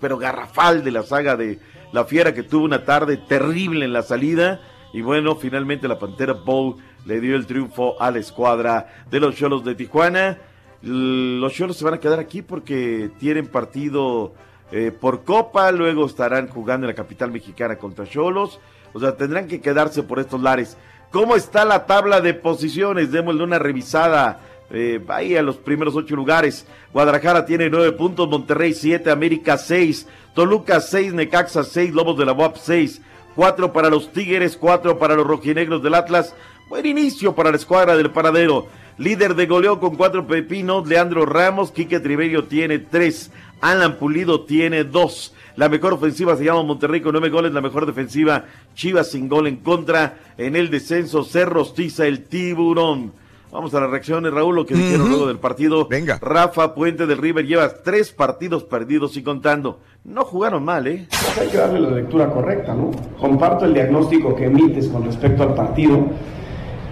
pero 0.00 0.18
garrafal 0.18 0.84
de 0.84 0.90
la 0.90 1.02
saga 1.02 1.34
de 1.36 1.58
la 1.92 2.04
Fiera 2.04 2.34
que 2.34 2.42
tuvo 2.42 2.64
una 2.64 2.84
tarde 2.84 3.16
terrible 3.16 3.84
en 3.84 3.92
la 3.92 4.02
salida. 4.02 4.60
Y 4.92 5.00
bueno, 5.00 5.36
finalmente 5.36 5.88
la 5.88 5.98
Pantera 5.98 6.34
Bow 6.34 6.76
le 7.04 7.20
dio 7.20 7.36
el 7.36 7.46
triunfo 7.46 8.00
a 8.00 8.10
la 8.10 8.18
escuadra 8.18 9.04
de 9.10 9.20
los 9.20 9.36
Cholos 9.36 9.64
de 9.64 9.74
Tijuana. 9.74 10.38
Los 10.82 11.52
Cholos 11.54 11.76
se 11.76 11.84
van 11.84 11.94
a 11.94 12.00
quedar 12.00 12.18
aquí 12.18 12.42
porque 12.42 13.10
tienen 13.18 13.46
partido 13.46 14.34
eh, 14.72 14.90
por 14.90 15.24
Copa, 15.24 15.70
luego 15.72 16.06
estarán 16.06 16.48
jugando 16.48 16.86
en 16.86 16.88
la 16.88 16.94
capital 16.94 17.30
mexicana 17.30 17.76
contra 17.76 18.06
Cholos, 18.06 18.60
o 18.92 19.00
sea, 19.00 19.16
tendrán 19.16 19.48
que 19.48 19.60
quedarse 19.60 20.02
por 20.02 20.18
estos 20.18 20.40
lares. 20.40 20.76
¿Cómo 21.10 21.36
está 21.36 21.64
la 21.64 21.86
tabla 21.86 22.20
de 22.20 22.34
posiciones? 22.34 23.12
Démosle 23.12 23.44
una 23.44 23.58
revisada. 23.58 24.40
Eh, 24.70 25.00
ahí 25.08 25.36
a 25.36 25.42
los 25.42 25.56
primeros 25.56 25.94
ocho 25.94 26.16
lugares. 26.16 26.66
Guadalajara 26.92 27.46
tiene 27.46 27.70
nueve 27.70 27.92
puntos, 27.92 28.28
Monterrey 28.28 28.74
siete, 28.74 29.10
América 29.10 29.56
seis, 29.56 30.08
Toluca 30.34 30.80
seis, 30.80 31.12
Necaxa 31.14 31.62
seis, 31.62 31.92
Lobos 31.92 32.18
de 32.18 32.24
la 32.24 32.32
UAP 32.32 32.56
seis, 32.56 33.00
cuatro 33.36 33.72
para 33.72 33.90
los 33.90 34.10
Tigres, 34.10 34.56
cuatro 34.56 34.98
para 34.98 35.14
los 35.14 35.26
rojinegros 35.26 35.82
del 35.82 35.94
Atlas. 35.94 36.34
Buen 36.74 36.86
inicio 36.86 37.36
para 37.36 37.52
la 37.52 37.56
escuadra 37.56 37.96
del 37.96 38.10
Paradero. 38.10 38.66
Líder 38.98 39.36
de 39.36 39.46
goleo 39.46 39.78
con 39.78 39.94
cuatro 39.94 40.26
pepinos, 40.26 40.88
Leandro 40.88 41.24
Ramos, 41.24 41.70
Quique 41.70 42.00
Triverio 42.00 42.46
tiene 42.46 42.80
tres, 42.80 43.30
Alan 43.60 43.94
Pulido 43.94 44.40
tiene 44.40 44.82
dos. 44.82 45.32
La 45.54 45.68
mejor 45.68 45.92
ofensiva 45.92 46.36
se 46.36 46.42
llama 46.42 46.64
Monterrey 46.64 47.00
con 47.00 47.12
nueve 47.12 47.28
goles, 47.28 47.52
la 47.52 47.60
mejor 47.60 47.86
defensiva 47.86 48.46
Chivas 48.74 49.08
sin 49.12 49.28
gol 49.28 49.46
en 49.46 49.58
contra. 49.58 50.18
En 50.36 50.56
el 50.56 50.68
descenso 50.68 51.22
se 51.22 51.44
rostiza 51.44 52.08
el 52.08 52.24
tiburón. 52.24 53.12
Vamos 53.52 53.72
a 53.72 53.78
las 53.78 53.90
reacciones, 53.90 54.32
Raúl, 54.32 54.56
lo 54.56 54.66
que 54.66 54.74
dijeron 54.74 55.10
luego 55.10 55.28
del 55.28 55.38
partido. 55.38 55.86
Venga. 55.86 56.18
Rafa 56.20 56.74
Puente 56.74 57.06
del 57.06 57.18
River 57.18 57.46
lleva 57.46 57.72
tres 57.84 58.10
partidos 58.10 58.64
perdidos 58.64 59.16
y 59.16 59.22
contando. 59.22 59.78
No 60.02 60.24
jugaron 60.24 60.64
mal, 60.64 60.88
¿eh? 60.88 61.06
Hay 61.40 61.46
que 61.46 61.56
darle 61.56 61.78
la 61.78 61.90
lectura 61.90 62.28
correcta, 62.28 62.74
¿no? 62.74 62.90
Comparto 63.20 63.64
el 63.64 63.74
diagnóstico 63.74 64.34
que 64.34 64.46
emites 64.46 64.88
con 64.88 65.04
respecto 65.04 65.44
al 65.44 65.54
partido 65.54 66.10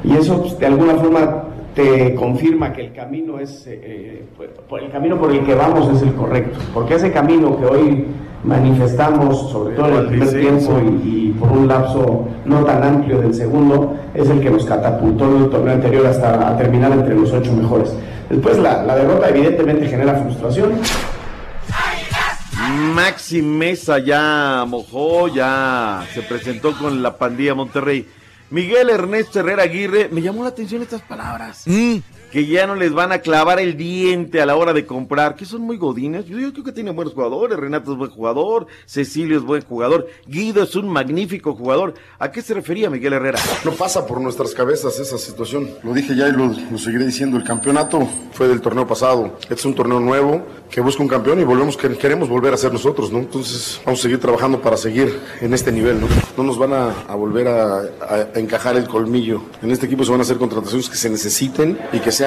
y 0.05 0.17
eso 0.17 0.41
pues, 0.41 0.59
de 0.59 0.67
alguna 0.67 0.95
forma 0.95 1.45
te 1.75 2.15
confirma 2.15 2.73
que 2.73 2.87
el 2.87 2.93
camino 2.93 3.39
es 3.39 3.65
eh, 3.67 4.25
por 4.69 4.81
el 4.81 4.91
camino 4.91 5.19
por 5.19 5.33
el 5.33 5.45
que 5.45 5.55
vamos 5.55 5.89
es 5.97 6.03
el 6.03 6.15
correcto, 6.15 6.59
porque 6.75 6.95
ese 6.95 7.11
camino 7.13 7.59
que 7.59 7.67
hoy 7.67 8.07
manifestamos, 8.45 9.51
sobre 9.51 9.77
todo 9.77 9.89
en 9.89 9.95
el 9.95 10.07
primer 10.07 10.29
tiempo 10.31 10.81
y, 10.81 11.09
y 11.09 11.37
por 11.39 11.53
un 11.53 11.69
lapso 11.69 12.27
no 12.45 12.65
tan 12.65 12.83
amplio 12.83 13.21
del 13.21 13.33
segundo, 13.33 13.95
es 14.15 14.29
el 14.29 14.41
que 14.41 14.51
nos 14.51 14.65
catapultó 14.67 15.25
en 15.37 15.45
el 15.45 15.51
torneo 15.51 15.75
anterior 15.75 16.07
hasta 16.07 16.49
a 16.49 16.57
terminar 16.57 16.93
entre 16.93 17.15
los 17.15 17.33
ocho 17.33 17.53
mejores. 17.53 17.95
Después 18.29 18.59
la, 18.59 18.83
la 18.83 18.97
derrota 18.97 19.29
evidentemente 19.29 19.87
genera 19.87 20.15
frustración, 20.17 20.73
Maxi 22.95 23.43
Mesa 23.43 23.99
ya 23.99 24.65
mojó, 24.67 25.29
ya 25.29 26.05
se 26.13 26.23
presentó 26.23 26.77
con 26.77 27.03
la 27.03 27.17
pandilla 27.17 27.55
Monterrey. 27.55 28.07
Miguel 28.53 28.91
Ernesto 28.91 29.41
Herrera 29.41 29.63
Aguirre, 29.63 30.11
me 30.13 30.21
llamó 30.21 30.43
la 30.43 30.51
atención 30.51 30.83
estas 30.83 31.01
palabras. 31.01 31.65
Que 32.33 32.47
ya 32.47 32.67
no 32.67 32.75
les 32.77 32.95
van 32.95 33.13
a 33.13 33.19
clavar 33.19 33.61
el 33.61 33.77
diente 33.77 34.41
a 34.41 34.47
la 34.47 34.57
hora 34.57 34.73
de 34.73 34.87
comprar, 34.87 35.37
que 35.37 35.45
son 35.45 35.61
muy 35.61 35.77
godines. 35.77 36.25
Yo, 36.25 36.39
creo 36.53 36.65
que 36.65 36.73
tienen 36.73 36.97
buenos 36.97 37.13
jugadores. 37.13 37.59
Renato 37.59 37.93
es 37.93 37.99
buen 37.99 38.11
jugador, 38.11 38.67
Cecilio 38.87 39.37
es 39.37 39.45
buen 39.45 39.63
jugador, 39.63 40.07
Guido 40.27 40.63
es 40.63 40.75
un 40.75 40.89
magnífico 40.89 41.55
jugador. 41.55 41.93
¿A 42.19 42.33
qué 42.33 42.41
se 42.41 42.55
refería 42.55 42.89
Miguel 42.89 43.13
Herrera? 43.13 43.39
No 43.67 43.73
pasa 43.73 44.07
por 44.07 44.19
nuestras 44.19 44.55
cabezas 44.55 44.99
esa 44.99 45.19
situación. 45.19 45.69
Lo 45.83 45.93
dije 45.93 46.17
ya 46.17 46.27
y 46.29 46.33
lo, 46.33 46.55
seguiré 46.79 47.05
diciendo. 47.05 47.37
El 47.37 47.45
campeonato 47.45 48.09
fue 48.33 48.49
del 48.49 48.63
torneo 48.63 48.87
pasado. 48.87 49.37
Este 49.43 49.53
es 49.53 49.65
un 49.67 49.75
torneo 49.75 50.01
nuevo 50.01 50.43
que 50.71 50.81
busca 50.81 51.03
un 51.03 51.09
campeón 51.11 51.39
y 51.39 51.45
volvemos 51.45 51.77
que- 51.77 51.99
queremos 51.99 52.31
volver 52.31 52.55
a 52.55 52.57
ser 52.57 52.73
nosotros, 52.73 53.13
¿no? 53.13 53.19
Entonces 53.19 53.79
vamos 53.85 54.01
a 54.01 54.03
seguir 54.05 54.19
trabajando 54.19 54.59
para 54.63 54.79
seguir 54.79 55.21
en 55.43 55.53
este 55.53 55.71
nivel, 55.71 56.01
¿no? 56.01 56.07
No 56.39 56.45
nos 56.45 56.57
van 56.57 56.73
a, 56.73 57.15
volver 57.15 57.47
a 57.49 57.83
encajar 58.37 58.77
el 58.77 58.89
colmillo. 58.89 59.43
En 59.61 59.71
este 59.71 59.85
equipo 59.85 60.03
se 60.03 60.11
van 60.13 60.21
a 60.21 60.23
hacer 60.23 60.39
contrataciones 60.39 60.89
que 60.89 60.97
se 60.97 61.11
necesiten 61.11 61.79
y 61.93 61.99
que 61.99 62.11
sean 62.11 62.22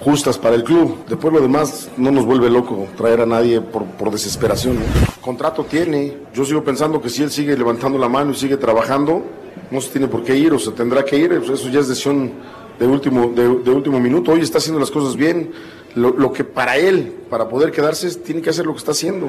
justas 0.00 0.38
para 0.38 0.56
el 0.56 0.64
club. 0.64 1.04
Después 1.08 1.32
lo 1.32 1.40
demás 1.40 1.88
no 1.96 2.10
nos 2.10 2.24
vuelve 2.24 2.50
loco 2.50 2.86
traer 2.96 3.20
a 3.20 3.26
nadie 3.26 3.60
por, 3.60 3.84
por 3.84 4.10
desesperación. 4.10 4.78
Contrato 5.20 5.64
tiene. 5.64 6.16
Yo 6.34 6.44
sigo 6.44 6.62
pensando 6.62 7.00
que 7.00 7.08
si 7.08 7.22
él 7.22 7.30
sigue 7.30 7.56
levantando 7.56 7.98
la 7.98 8.08
mano 8.08 8.32
y 8.32 8.34
sigue 8.34 8.56
trabajando, 8.56 9.22
no 9.70 9.80
se 9.80 9.90
tiene 9.90 10.08
por 10.08 10.22
qué 10.22 10.36
ir 10.36 10.52
o 10.52 10.58
se 10.58 10.72
tendrá 10.72 11.04
que 11.04 11.16
ir. 11.16 11.32
Eso 11.32 11.68
ya 11.68 11.80
es 11.80 11.88
decisión 11.88 12.32
de 12.78 12.86
último, 12.86 13.28
de, 13.28 13.70
último 13.70 14.00
minuto. 14.00 14.32
Hoy 14.32 14.40
está 14.40 14.58
haciendo 14.58 14.80
las 14.80 14.90
cosas 14.90 15.16
bien. 15.16 15.52
Lo, 15.94 16.10
lo 16.10 16.32
que 16.32 16.44
para 16.44 16.76
él, 16.76 17.14
para 17.30 17.48
poder 17.48 17.70
quedarse, 17.70 18.12
tiene 18.16 18.42
que 18.42 18.50
hacer 18.50 18.66
lo 18.66 18.72
que 18.72 18.78
está 18.78 18.90
haciendo. 18.90 19.28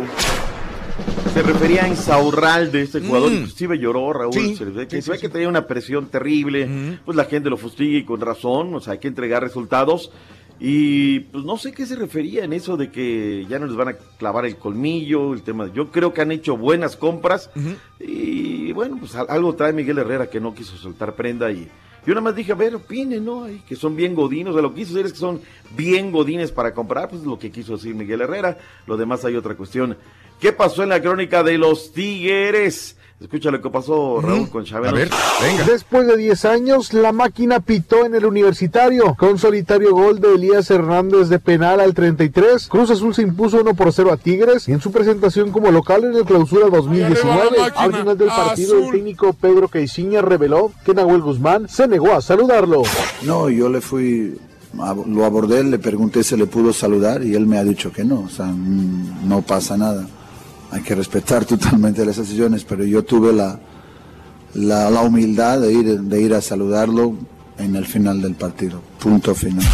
Se 1.35 1.43
refería 1.43 1.83
a 1.83 1.87
Insaurralde, 1.89 2.81
este 2.81 3.01
jugador, 3.01 3.29
Mm. 3.29 3.35
inclusive 3.35 3.77
lloró 3.77 4.13
Raúl, 4.13 4.33
Sí, 4.33 4.55
se, 4.55 4.63
ve 4.63 4.87
que, 4.87 4.95
sí, 4.95 5.01
se 5.01 5.11
ve 5.11 5.17
sí, 5.17 5.21
que 5.23 5.29
tenía 5.29 5.49
una 5.49 5.67
presión 5.67 6.07
terrible, 6.07 6.97
pues 7.03 7.17
la 7.17 7.25
gente 7.25 7.49
lo 7.49 7.57
fustiga 7.57 7.97
y 7.97 8.05
con 8.05 8.21
razón, 8.21 8.73
o 8.73 8.79
sea, 8.79 8.93
hay 8.93 8.99
que 8.99 9.09
entregar 9.09 9.43
resultados. 9.43 10.11
Y 10.61 11.19
pues 11.19 11.43
no 11.43 11.57
sé 11.57 11.73
qué 11.73 11.85
se 11.85 11.97
refería 11.97 12.45
en 12.45 12.53
eso 12.53 12.77
de 12.77 12.89
que 12.89 13.45
ya 13.49 13.59
no 13.59 13.65
les 13.65 13.75
van 13.75 13.89
a 13.89 13.93
clavar 14.17 14.45
el 14.45 14.55
colmillo, 14.55 15.33
el 15.33 15.41
tema. 15.41 15.69
Yo 15.73 15.91
creo 15.91 16.13
que 16.13 16.21
han 16.21 16.31
hecho 16.31 16.55
buenas 16.55 16.95
compras 16.95 17.49
y 17.99 18.71
bueno, 18.71 18.95
pues 18.97 19.13
al- 19.15 19.25
algo 19.29 19.53
trae 19.55 19.73
Miguel 19.73 19.97
Herrera 19.97 20.29
que 20.29 20.39
no 20.39 20.55
quiso 20.55 20.77
soltar 20.77 21.15
prenda 21.15 21.51
y 21.51 21.67
yo 22.07 22.13
nada 22.13 22.21
más 22.21 22.35
dije, 22.35 22.53
a 22.53 22.55
ver, 22.55 22.75
opinen, 22.75 23.25
¿no? 23.25 23.43
Ay, 23.43 23.61
que 23.67 23.75
son 23.75 23.95
bien 23.97 24.15
godines, 24.15 24.51
o 24.51 24.53
sea, 24.53 24.61
lo 24.61 24.69
que 24.73 24.81
quiso 24.81 24.93
decir 24.93 25.07
es 25.07 25.11
que 25.13 25.19
son 25.19 25.41
bien 25.75 26.11
godines 26.13 26.51
para 26.53 26.73
comprar, 26.73 27.09
pues 27.09 27.23
lo 27.23 27.37
que 27.37 27.51
quiso 27.51 27.73
decir 27.73 27.93
Miguel 27.95 28.21
Herrera, 28.21 28.57
lo 28.87 28.95
demás 28.95 29.25
hay 29.25 29.35
otra 29.35 29.55
cuestión. 29.55 29.97
¿Qué 30.39 30.51
pasó 30.51 30.83
en 30.83 30.89
la 30.89 31.01
crónica 31.01 31.43
de 31.43 31.57
los 31.57 31.91
Tigres? 31.93 32.95
Escucha 33.19 33.49
lo 33.49 33.61
que 33.61 33.69
pasó, 33.69 34.19
Raúl, 34.21 34.49
con 34.49 34.65
Chávez. 34.65 35.09
Después 35.65 36.05
de 36.05 36.17
10 36.17 36.45
años, 36.45 36.93
la 36.93 37.13
máquina 37.13 37.61
pitó 37.61 38.05
en 38.05 38.13
el 38.13 38.25
universitario. 38.25 39.15
Con 39.17 39.39
solitario 39.39 39.93
gol 39.93 40.19
de 40.19 40.35
Elías 40.35 40.69
Hernández 40.69 41.29
de 41.29 41.39
penal 41.39 41.79
al 41.79 41.93
33, 41.93 42.67
Cruz 42.67 42.91
Azul 42.91 43.15
se 43.15 43.21
impuso 43.21 43.61
1 43.61 43.73
por 43.73 43.93
0 43.93 44.11
a 44.11 44.17
Tigres 44.17 44.67
en 44.67 44.81
su 44.81 44.91
presentación 44.91 45.51
como 45.51 45.71
local 45.71 46.03
en 46.03 46.13
el 46.13 46.25
clausura 46.25 46.67
2019. 46.69 47.57
Al 47.77 47.93
final 47.95 48.17
del 48.17 48.27
partido, 48.27 48.79
el 48.79 48.91
técnico 48.91 49.31
Pedro 49.31 49.69
Caixinha 49.69 50.21
reveló 50.21 50.73
que 50.85 50.93
Nahuel 50.93 51.21
Guzmán 51.21 51.69
se 51.69 51.87
negó 51.87 52.11
a 52.11 52.21
saludarlo. 52.21 52.83
No, 53.23 53.49
yo 53.49 53.69
le 53.69 53.79
fui, 53.79 54.37
lo 55.07 55.23
abordé, 55.23 55.63
le 55.63 55.79
pregunté 55.79 56.21
si 56.21 56.35
le 56.35 56.47
pudo 56.47 56.73
saludar 56.73 57.23
y 57.23 57.33
él 57.33 57.47
me 57.47 57.57
ha 57.57 57.63
dicho 57.63 57.93
que 57.93 58.03
no, 58.03 58.23
o 58.23 58.29
sea, 58.29 58.47
mm, 58.47 59.27
no 59.27 59.41
pasa 59.41 59.77
nada. 59.77 60.05
Hay 60.75 60.81
que 60.81 60.93
respetar 60.93 61.45
totalmente 61.53 62.05
las 62.05 62.17
decisiones, 62.17 62.65
pero 62.65 62.83
yo 62.83 63.03
tuve 63.03 63.31
la, 63.31 63.57
la, 64.53 64.89
la 64.91 65.01
humildad 65.01 65.61
de 65.61 65.71
ir, 65.73 65.99
de 66.01 66.21
ir 66.21 66.33
a 66.33 66.41
saludarlo 66.41 67.15
en 67.57 67.75
el 67.77 67.85
final 67.85 68.21
del 68.21 68.35
partido. 68.35 68.81
Punto 68.99 69.33
final. 69.33 69.65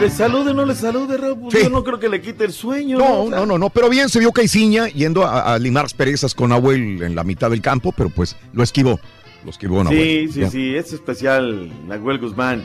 ¿Le 0.00 0.10
salude 0.10 0.52
o 0.52 0.54
no 0.54 0.64
le 0.64 0.76
salude, 0.76 1.16
Raúl? 1.16 1.48
Pues 1.50 1.64
Yo 1.64 1.70
no 1.70 1.82
creo 1.82 1.98
que 1.98 2.08
le 2.08 2.20
quite 2.22 2.44
el 2.44 2.52
sueño. 2.52 2.98
No, 2.98 3.28
no, 3.28 3.44
no, 3.44 3.58
no, 3.58 3.68
pero 3.70 3.88
bien 3.88 4.08
se 4.08 4.20
vio 4.20 4.30
Caiciña 4.30 4.86
yendo 4.88 5.24
a, 5.26 5.54
a 5.54 5.58
limar 5.58 5.86
asperezas 5.86 6.34
con 6.36 6.50
Nahuel 6.50 7.02
en 7.02 7.16
la 7.16 7.24
mitad 7.24 7.50
del 7.50 7.60
campo, 7.60 7.92
pero 7.96 8.08
pues 8.08 8.36
lo 8.52 8.62
esquivó. 8.62 9.00
Lo 9.44 9.50
esquivó 9.50 9.82
Nahuel. 9.82 10.28
Sí, 10.28 10.32
sí, 10.34 10.40
Ya. 10.40 10.50
sí, 10.50 10.74
es 10.76 10.92
especial 10.92 11.72
Nahuel 11.88 12.18
Guzmán. 12.20 12.62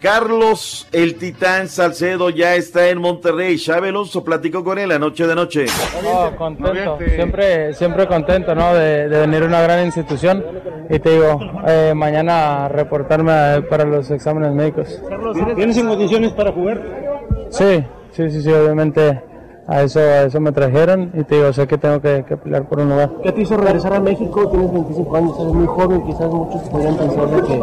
Carlos 0.00 0.88
el 0.92 1.16
Titán 1.16 1.68
Salcedo 1.68 2.30
ya 2.30 2.54
está 2.54 2.88
en 2.88 2.98
Monterrey. 2.98 3.58
Xavi 3.58 3.88
Alonso 3.88 4.24
platicó 4.24 4.64
con 4.64 4.78
él 4.78 4.92
anoche 4.92 5.26
de 5.26 5.34
noche. 5.34 5.66
No, 6.02 6.34
contento, 6.36 6.98
siempre, 7.14 7.74
siempre 7.74 8.06
contento 8.06 8.54
¿no? 8.54 8.74
de, 8.74 9.08
de 9.08 9.20
venir 9.20 9.42
a 9.42 9.46
una 9.46 9.60
gran 9.60 9.84
institución 9.84 10.44
y 10.88 10.98
te 10.98 11.10
digo, 11.10 11.38
eh, 11.66 11.92
mañana 11.94 12.68
reportarme 12.68 13.32
eh, 13.56 13.62
para 13.62 13.84
los 13.84 14.10
exámenes 14.10 14.52
médicos. 14.52 15.00
¿Tienes 15.54 15.76
en 15.76 15.88
condiciones 15.88 16.32
para 16.32 16.50
jugar? 16.50 16.82
Sí, 17.50 17.84
sí, 18.12 18.30
sí, 18.30 18.42
sí, 18.42 18.50
obviamente 18.50 19.29
a 19.70 19.82
eso, 19.82 20.00
a 20.00 20.22
eso 20.22 20.40
me 20.40 20.50
trajeron 20.52 21.12
y 21.14 21.22
te 21.22 21.36
digo, 21.36 21.52
sé 21.52 21.66
que 21.68 21.78
tengo 21.78 22.00
que, 22.00 22.24
que 22.28 22.36
pelear 22.36 22.64
por 22.68 22.80
un 22.80 22.88
lugar. 22.90 23.10
¿Qué 23.22 23.30
te 23.32 23.42
hizo 23.42 23.56
regresar 23.56 23.94
a 23.94 24.00
México? 24.00 24.48
Tienes 24.50 24.72
25 24.72 25.16
años, 25.16 25.32
eres 25.40 25.52
muy 25.52 25.66
joven, 25.66 26.02
quizás 26.06 26.26
muchos 26.26 26.60
podrían 26.68 26.96
pensar 26.96 27.28
de 27.28 27.42
que... 27.42 27.62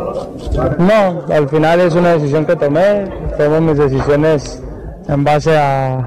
No, 0.80 1.34
al 1.36 1.50
final 1.50 1.82
es 1.82 1.94
una 1.96 2.14
decisión 2.14 2.46
que 2.46 2.56
tomé, 2.56 3.06
tomo 3.38 3.60
mis 3.62 3.78
decisiones 3.78 4.64
en 5.10 5.24
base 5.24 5.58
a, 5.58 5.98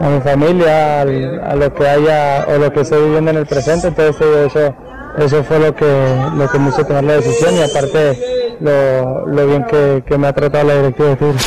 a 0.00 0.08
mi 0.08 0.20
familia, 0.20 1.00
al- 1.02 1.40
a 1.44 1.54
lo 1.56 1.74
que 1.74 1.88
haya 1.88 2.46
o 2.54 2.58
lo 2.58 2.72
que 2.72 2.80
estoy 2.82 3.02
viviendo 3.04 3.32
en 3.32 3.38
el 3.38 3.46
presente, 3.46 3.88
entonces 3.88 4.16
te 4.16 4.24
digo, 4.24 4.38
eso, 4.46 4.74
eso 5.18 5.42
fue 5.44 5.58
lo 5.58 5.74
que, 5.74 6.16
lo 6.36 6.48
que 6.48 6.58
me 6.60 6.68
hizo 6.68 6.84
tomar 6.86 7.02
la 7.04 7.14
decisión 7.14 7.54
y 7.56 7.62
aparte 7.62 8.56
lo, 8.60 9.26
lo 9.26 9.46
bien 9.46 9.64
que, 9.64 10.04
que 10.06 10.16
me 10.18 10.28
ha 10.28 10.32
tratado 10.32 10.68
la 10.68 10.74
directiva 10.76 11.08
de 11.10 11.16
Tigres. 11.16 11.46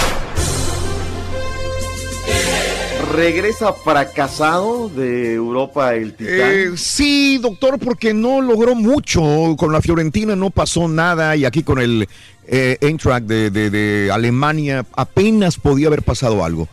Regresa 3.15 3.71
fracasado 3.73 4.89
de 4.89 5.33
Europa 5.35 5.93
el 5.95 6.13
Titán. 6.15 6.35
Eh, 6.37 6.71
sí, 6.75 7.37
doctor, 7.37 7.79
porque 7.79 8.13
no 8.13 8.41
logró 8.41 8.75
mucho. 8.75 9.55
Con 9.57 9.71
la 9.71 9.81
Fiorentina 9.81 10.35
no 10.35 10.49
pasó 10.49 10.87
nada 10.87 11.35
y 11.35 11.45
aquí 11.45 11.63
con 11.63 11.79
el 11.79 12.07
eh, 12.47 12.77
Eintracht 12.81 13.25
de, 13.25 13.49
de- 13.49 13.69
de 13.69 14.11
Alemania 14.11 14.85
apenas 14.95 15.57
podía 15.57 15.87
haber 15.87 16.01
pasado 16.03 16.43
algo. 16.43 16.67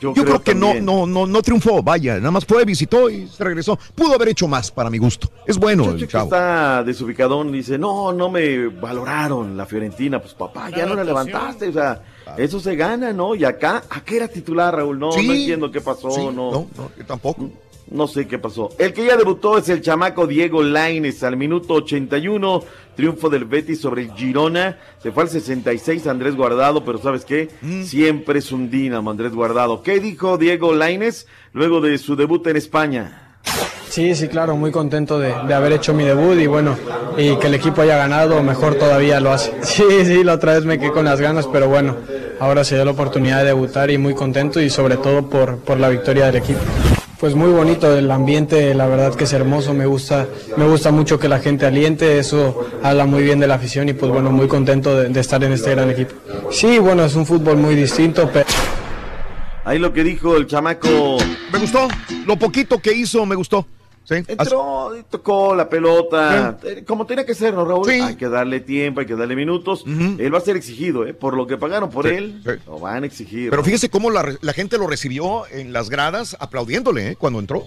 Yo, 0.00 0.12
creo, 0.12 0.42
que 0.42 0.54
no, 0.54 0.74
no, 0.74 1.06
no, 1.06 1.26
no 1.26 1.40
triunfó, 1.42 1.82
vaya, 1.82 2.16
nada 2.18 2.30
más 2.30 2.44
fue, 2.44 2.66
visitó 2.66 3.08
y 3.08 3.26
se 3.28 3.42
regresó. 3.42 3.78
Pudo 3.94 4.14
haber 4.14 4.28
hecho 4.28 4.46
más 4.46 4.70
para 4.70 4.90
mi 4.90 4.98
gusto. 4.98 5.30
Es 5.46 5.56
bueno 5.56 5.90
el 5.92 5.96
que 6.00 6.06
chavo. 6.06 6.24
está 6.24 6.84
desubicadón 6.84 7.50
dice, 7.50 7.78
no, 7.78 8.12
no 8.12 8.28
me 8.28 8.68
valoraron 8.68 9.56
la 9.56 9.64
Fiorentina. 9.64 10.20
Pues 10.20 10.34
papá, 10.34 10.68
ya 10.68 10.84
no 10.84 10.94
la 10.94 11.02
levantaste, 11.02 11.68
o 11.68 11.72
sea, 11.72 12.02
eso 12.38 12.60
se 12.60 12.76
gana, 12.76 13.12
¿no? 13.12 13.34
Y 13.34 13.44
acá, 13.44 13.84
¿a 13.90 14.02
qué 14.02 14.16
era 14.16 14.28
titular, 14.28 14.74
Raúl? 14.74 14.98
No, 14.98 15.12
Sí, 15.12 15.26
no 15.26 15.32
entiendo 15.34 15.70
qué 15.70 15.80
pasó, 15.80 16.10
sí, 16.10 16.24
no. 16.24 16.32
no, 16.50 16.66
no, 16.76 16.90
yo 16.96 17.04
tampoco. 17.06 17.50
No 17.88 18.08
sé 18.08 18.26
qué 18.26 18.36
pasó. 18.38 18.70
El 18.78 18.92
que 18.92 19.04
ya 19.06 19.16
debutó 19.16 19.58
es 19.58 19.68
el 19.68 19.80
chamaco 19.80 20.26
Diego 20.26 20.60
Laines 20.62 21.22
al 21.22 21.36
minuto 21.36 21.74
81. 21.74 22.64
Triunfo 22.96 23.28
del 23.30 23.44
Betis 23.44 23.80
sobre 23.80 24.02
el 24.02 24.12
Girona. 24.12 24.78
Se 25.00 25.12
fue 25.12 25.22
al 25.22 25.28
66 25.28 26.04
Andrés 26.08 26.34
Guardado, 26.34 26.84
pero 26.84 26.98
¿sabes 26.98 27.24
qué? 27.24 27.48
Mm. 27.62 27.84
Siempre 27.84 28.40
es 28.40 28.50
un 28.50 28.70
dínamo 28.70 29.10
Andrés 29.10 29.32
Guardado. 29.34 29.82
¿Qué 29.82 30.00
dijo 30.00 30.36
Diego 30.36 30.74
Laines 30.74 31.28
luego 31.52 31.80
de 31.80 31.96
su 31.98 32.16
debut 32.16 32.44
en 32.48 32.56
España? 32.56 33.36
Sí, 33.88 34.14
sí, 34.16 34.26
claro, 34.28 34.56
muy 34.56 34.72
contento 34.72 35.18
de, 35.20 35.32
de 35.46 35.54
haber 35.54 35.72
hecho 35.72 35.94
mi 35.94 36.04
debut 36.04 36.36
y 36.38 36.46
bueno, 36.48 36.76
y 37.16 37.36
que 37.36 37.46
el 37.46 37.54
equipo 37.54 37.82
haya 37.82 37.96
ganado, 37.96 38.42
mejor 38.42 38.74
todavía 38.74 39.20
lo 39.20 39.30
hace. 39.32 39.54
Sí, 39.62 39.84
sí, 40.04 40.24
la 40.24 40.34
otra 40.34 40.54
vez 40.54 40.64
me 40.64 40.78
quedé 40.78 40.90
con 40.90 41.04
las 41.04 41.20
ganas, 41.20 41.46
pero 41.46 41.68
bueno, 41.68 41.96
ahora 42.40 42.64
se 42.64 42.74
dio 42.74 42.84
la 42.84 42.90
oportunidad 42.92 43.38
de 43.38 43.46
debutar 43.46 43.90
y 43.90 43.98
muy 43.98 44.14
contento 44.14 44.60
y 44.60 44.70
sobre 44.70 44.96
todo 44.96 45.28
por, 45.28 45.58
por 45.58 45.78
la 45.78 45.88
victoria 45.88 46.26
del 46.26 46.36
equipo. 46.36 46.60
Pues 47.18 47.34
muy 47.34 47.50
bonito 47.50 47.96
el 47.96 48.10
ambiente, 48.10 48.74
la 48.74 48.86
verdad 48.86 49.14
que 49.14 49.24
es 49.24 49.32
hermoso, 49.32 49.72
me 49.72 49.86
gusta, 49.86 50.26
me 50.56 50.66
gusta 50.66 50.90
mucho 50.90 51.18
que 51.18 51.28
la 51.28 51.38
gente 51.38 51.64
aliente, 51.64 52.18
eso 52.18 52.66
habla 52.82 53.06
muy 53.06 53.22
bien 53.22 53.40
de 53.40 53.46
la 53.46 53.54
afición 53.54 53.88
y 53.88 53.94
pues 53.94 54.12
bueno, 54.12 54.30
muy 54.30 54.48
contento 54.48 54.94
de, 54.94 55.08
de 55.08 55.20
estar 55.20 55.42
en 55.42 55.52
este 55.52 55.70
gran 55.70 55.90
equipo. 55.90 56.12
Sí, 56.50 56.78
bueno, 56.78 57.04
es 57.04 57.14
un 57.14 57.24
fútbol 57.24 57.56
muy 57.56 57.74
distinto, 57.74 58.28
pero... 58.30 58.46
Ahí 59.64 59.78
lo 59.78 59.92
que 59.92 60.04
dijo 60.04 60.36
el 60.36 60.46
chamaco. 60.46 61.16
Me 61.52 61.58
gustó. 61.58 61.88
Lo 62.26 62.36
poquito 62.36 62.78
que 62.78 62.92
hizo 62.92 63.26
me 63.26 63.34
gustó. 63.34 63.66
Sí. 64.08 64.14
Entró, 64.28 64.92
tocó 65.10 65.54
la 65.56 65.68
pelota, 65.68 66.56
eh, 66.62 66.84
como 66.86 67.06
tenía 67.06 67.26
que 67.26 67.34
ser, 67.34 67.52
¿no, 67.54 67.64
Raúl? 67.64 67.90
Hay 67.90 68.14
que 68.14 68.28
darle 68.28 68.60
tiempo, 68.60 69.00
hay 69.00 69.06
que 69.06 69.16
darle 69.16 69.34
minutos. 69.34 69.84
Él 69.86 70.32
va 70.32 70.38
a 70.38 70.40
ser 70.40 70.56
exigido, 70.56 71.04
¿eh? 71.06 71.12
Por 71.12 71.36
lo 71.36 71.46
que 71.46 71.56
pagaron 71.58 71.90
por 71.90 72.06
él, 72.06 72.40
lo 72.66 72.78
van 72.78 73.02
a 73.02 73.06
exigir. 73.06 73.50
Pero 73.50 73.64
fíjese 73.64 73.88
cómo 73.90 74.10
la, 74.10 74.36
la 74.40 74.52
gente 74.52 74.78
lo 74.78 74.86
recibió 74.86 75.46
en 75.48 75.72
las 75.72 75.90
gradas 75.90 76.36
aplaudiéndole 76.38 77.08
¿eh? 77.10 77.16
cuando 77.16 77.40
entró. 77.40 77.64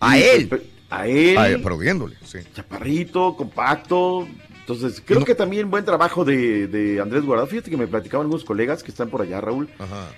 A 0.00 0.18
él. 0.18 0.48
pues, 0.48 0.60
A 0.90 1.06
él. 1.08 1.38
A 1.38 1.48
él, 1.48 1.60
aplaudiéndole, 1.60 2.16
sí. 2.24 2.38
Chaparrito, 2.54 3.34
compacto. 3.34 4.28
Entonces, 4.60 5.02
creo 5.04 5.24
que 5.24 5.34
también 5.34 5.70
buen 5.70 5.84
trabajo 5.84 6.24
de, 6.24 6.66
de 6.68 7.00
Andrés 7.00 7.24
Guardado. 7.24 7.48
Fíjate 7.48 7.70
que 7.70 7.76
me 7.76 7.86
platicaban 7.88 8.26
algunos 8.26 8.44
colegas 8.44 8.82
que 8.82 8.90
están 8.92 9.08
por 9.08 9.20
allá, 9.22 9.40
Raúl, 9.40 9.68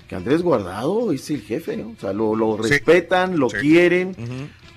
que 0.08 0.14
Andrés 0.16 0.42
Guardado 0.42 1.12
es 1.12 1.30
el 1.30 1.40
jefe, 1.42 1.76
¿no? 1.76 1.90
O 1.96 2.00
sea, 2.00 2.12
lo, 2.12 2.34
lo 2.34 2.58
Sí. 2.62 2.70
respetan, 2.70 3.38
lo 3.38 3.48
Sí. 3.48 3.56
quieren. 3.58 4.16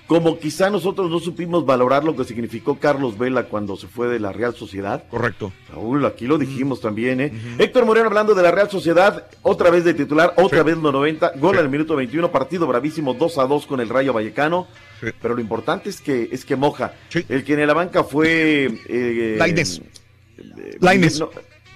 Como 0.08 0.38
quizá 0.38 0.70
nosotros 0.70 1.10
no 1.10 1.20
supimos 1.20 1.66
valorar 1.66 2.02
lo 2.02 2.16
que 2.16 2.24
significó 2.24 2.78
Carlos 2.78 3.18
Vela 3.18 3.42
cuando 3.44 3.76
se 3.76 3.86
fue 3.88 4.08
de 4.08 4.18
la 4.18 4.32
Real 4.32 4.54
Sociedad. 4.54 5.04
Correcto. 5.10 5.52
Raúl, 5.70 6.06
aquí 6.06 6.26
lo 6.26 6.38
dijimos 6.38 6.80
también, 6.80 7.20
¿eh? 7.20 7.32
Héctor 7.58 7.84
Moreno 7.84 8.06
hablando 8.06 8.34
de 8.34 8.42
la 8.42 8.50
Real 8.50 8.70
Sociedad, 8.70 9.26
otra 9.42 9.68
vez 9.68 9.84
de 9.84 9.92
titular, 9.92 10.32
otra 10.38 10.62
vez 10.62 10.78
los 10.78 10.92
90, 10.94 11.32
gol 11.36 11.58
al 11.58 11.68
minuto 11.68 11.94
21, 11.94 12.32
partido 12.32 12.66
bravísimo 12.66 13.12
2 13.12 13.36
a 13.36 13.44
2 13.46 13.66
con 13.66 13.80
el 13.80 13.90
Rayo 13.90 14.14
Vallecano. 14.14 14.66
Pero 15.20 15.34
lo 15.34 15.40
importante 15.42 15.90
es 15.90 16.00
que 16.00 16.30
es 16.32 16.44
que 16.46 16.56
moja. 16.56 16.94
El 17.28 17.44
que 17.44 17.52
en 17.52 17.66
la 17.66 17.74
banca 17.74 18.02
fue 18.02 18.70
eh, 18.88 19.36
Lainez. 19.38 19.78
eh, 19.78 20.78
no, 20.80 21.30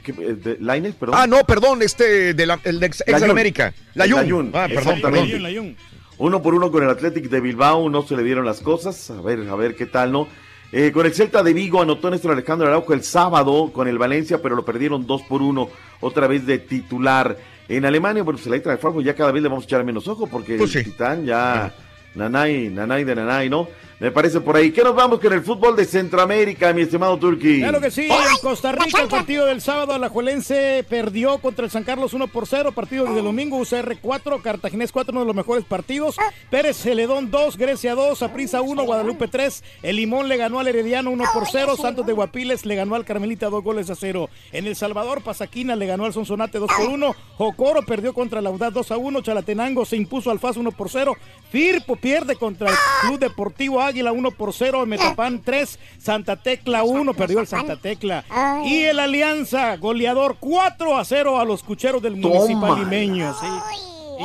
eh, 0.09 0.57
Lainez, 0.59 0.95
perdón. 0.95 1.17
Ah, 1.19 1.27
no, 1.27 1.45
perdón, 1.45 1.83
este, 1.83 2.35
de 2.35 2.47
la- 2.47 2.59
el 2.65 2.81
de 2.81 2.87
ex. 2.87 3.03
América. 3.23 3.75
Layún. 3.95 4.21
Layún, 4.23 4.47
Ah, 4.55 4.67
perdón, 4.69 4.95
exactamente. 4.95 5.33
perdón. 5.39 5.77
Uno 6.19 6.43
por 6.43 6.55
uno 6.55 6.71
con 6.71 6.83
el 6.83 6.91
Athletic 6.91 7.29
de 7.29 7.41
Bilbao, 7.41 7.89
no 7.89 8.03
se 8.03 8.17
le 8.17 8.23
dieron 8.23 8.45
las 8.45 8.61
cosas. 8.61 9.11
A 9.11 9.21
ver, 9.21 9.49
a 9.49 9.57
ver 9.57 9.75
qué 9.75 9.87
tal, 9.87 10.13
¿no? 10.13 10.29
Eh, 10.73 10.91
con 10.91 11.05
el 11.05 11.13
Celta 11.13 11.43
de 11.43 11.53
Vigo 11.53 11.83
anotó 11.83 12.11
Néstor 12.11 12.33
Alejandro 12.33 12.67
Araujo 12.67 12.95
el 12.95 13.03
sábado 13.03 13.71
con 13.73 13.89
el 13.89 13.99
Valencia, 13.99 14.41
pero 14.41 14.57
lo 14.57 14.65
perdieron 14.65 15.07
dos 15.07 15.21
por 15.23 15.43
uno, 15.43 15.69
otra 16.01 16.27
vez 16.27 16.47
de 16.47 16.59
titular. 16.59 17.37
En 17.69 17.85
Alemania, 17.85 18.23
bueno, 18.23 18.39
pues 18.39 18.47
el 18.47 18.55
Eintracht 18.55 18.81
Frankfurt 18.81 19.05
ya 19.05 19.15
cada 19.15 19.33
vez 19.33 19.43
le 19.43 19.49
vamos 19.51 19.65
a 19.65 19.67
echar 19.67 19.85
menos 19.85 20.09
ojo 20.09 20.27
porque 20.27 20.57
Pues 20.57 20.75
el 20.77 20.85
Titán 20.85 21.27
ya, 21.27 21.75
nanay, 22.15 22.71
nanay 22.71 23.05
de 23.05 23.15
nanay, 23.15 23.51
¿no? 23.51 23.69
Me 24.03 24.11
parece 24.11 24.41
por 24.41 24.57
ahí. 24.57 24.73
¿Qué 24.73 24.83
nos 24.83 24.97
vamos 24.97 25.21
con 25.21 25.33
el 25.33 25.45
fútbol 25.45 25.77
de 25.77 25.85
Centroamérica, 25.85 26.73
mi 26.73 26.83
estimado 26.83 27.17
Turki? 27.17 27.61
Claro 27.61 27.81
que 27.81 27.93
sí, 27.93 28.09
en 28.11 28.37
Costa 28.43 28.73
Rica 28.73 29.01
el 29.01 29.07
partido 29.07 29.47
del 29.47 29.61
sábado 29.61 29.93
Alajuelense 29.93 30.85
perdió 30.89 31.39
contra 31.39 31.67
el 31.67 31.71
San 31.71 31.85
Carlos 31.85 32.13
1 32.13 32.27
por 32.27 32.49
0, 32.49 32.73
partido 32.73 33.05
del 33.05 33.23
domingo 33.23 33.59
UCR 33.59 33.99
4, 34.01 34.43
Cartaginés 34.43 34.91
4, 34.91 35.13
uno 35.13 35.21
de 35.21 35.27
los 35.27 35.37
mejores 35.37 35.65
partidos, 35.65 36.17
Pérez 36.51 36.79
Celedón 36.79 37.31
2, 37.31 37.57
Grecia 37.57 37.95
2, 37.95 38.21
Aprisa 38.25 38.61
1, 38.61 38.83
Guadalupe 38.83 39.29
3, 39.29 39.63
El 39.85 39.95
Limón 39.95 40.27
le 40.27 40.37
ganó 40.37 40.59
al 40.59 40.67
Herediano 40.67 41.13
1 41.13 41.25
por 41.33 41.45
0, 41.49 41.77
Santos 41.77 42.05
de 42.05 42.13
Guapiles 42.13 42.67
le 42.67 42.75
ganó 42.75 42.97
al 42.97 43.05
Carmelita 43.05 43.51
2 43.51 43.63
goles 43.63 43.89
a 43.89 43.95
0, 43.95 44.29
en 44.51 44.67
El 44.67 44.75
Salvador 44.75 45.23
Pasaquina 45.23 45.77
le 45.77 45.87
ganó 45.87 46.07
al 46.07 46.13
Sonsonate 46.13 46.59
2 46.59 46.69
por 46.77 46.89
1, 46.89 47.15
Jocoro 47.37 47.83
perdió 47.83 48.13
contra 48.15 48.41
la 48.41 48.51
UDAD 48.51 48.73
2 48.73 48.91
a 48.91 48.97
1, 48.97 49.21
Chalatenango 49.21 49.85
se 49.85 49.95
impuso 49.95 50.33
al 50.33 50.41
FAS 50.41 50.57
1 50.57 50.73
por 50.73 50.91
0, 50.91 51.15
Firpo 51.53 51.95
pierde 51.95 52.35
contra 52.35 52.69
el 52.69 52.77
Club 53.03 53.21
Deportivo 53.21 53.81
Águila 53.81 53.92
1 53.93 54.31
por 54.33 54.53
0, 54.53 54.87
Metapán 54.87 55.43
3, 55.45 55.79
Santa 55.99 56.37
Tecla 56.37 56.83
1, 56.83 57.15
perdió 57.15 57.41
el 57.41 57.47
Santa 57.47 57.77
Tecla. 57.77 58.25
Y 58.65 58.83
el 58.85 58.99
Alianza, 58.99 59.77
goleador 59.77 60.37
4 60.41 60.97
a 60.97 61.05
0 61.05 61.39
a 61.39 61.45
los 61.45 61.63
cucheros 61.63 62.03
del 62.03 62.17
municipal 62.17 62.71
Toma. 62.71 62.79
limeño. 62.79 63.35
sí. 63.35 63.47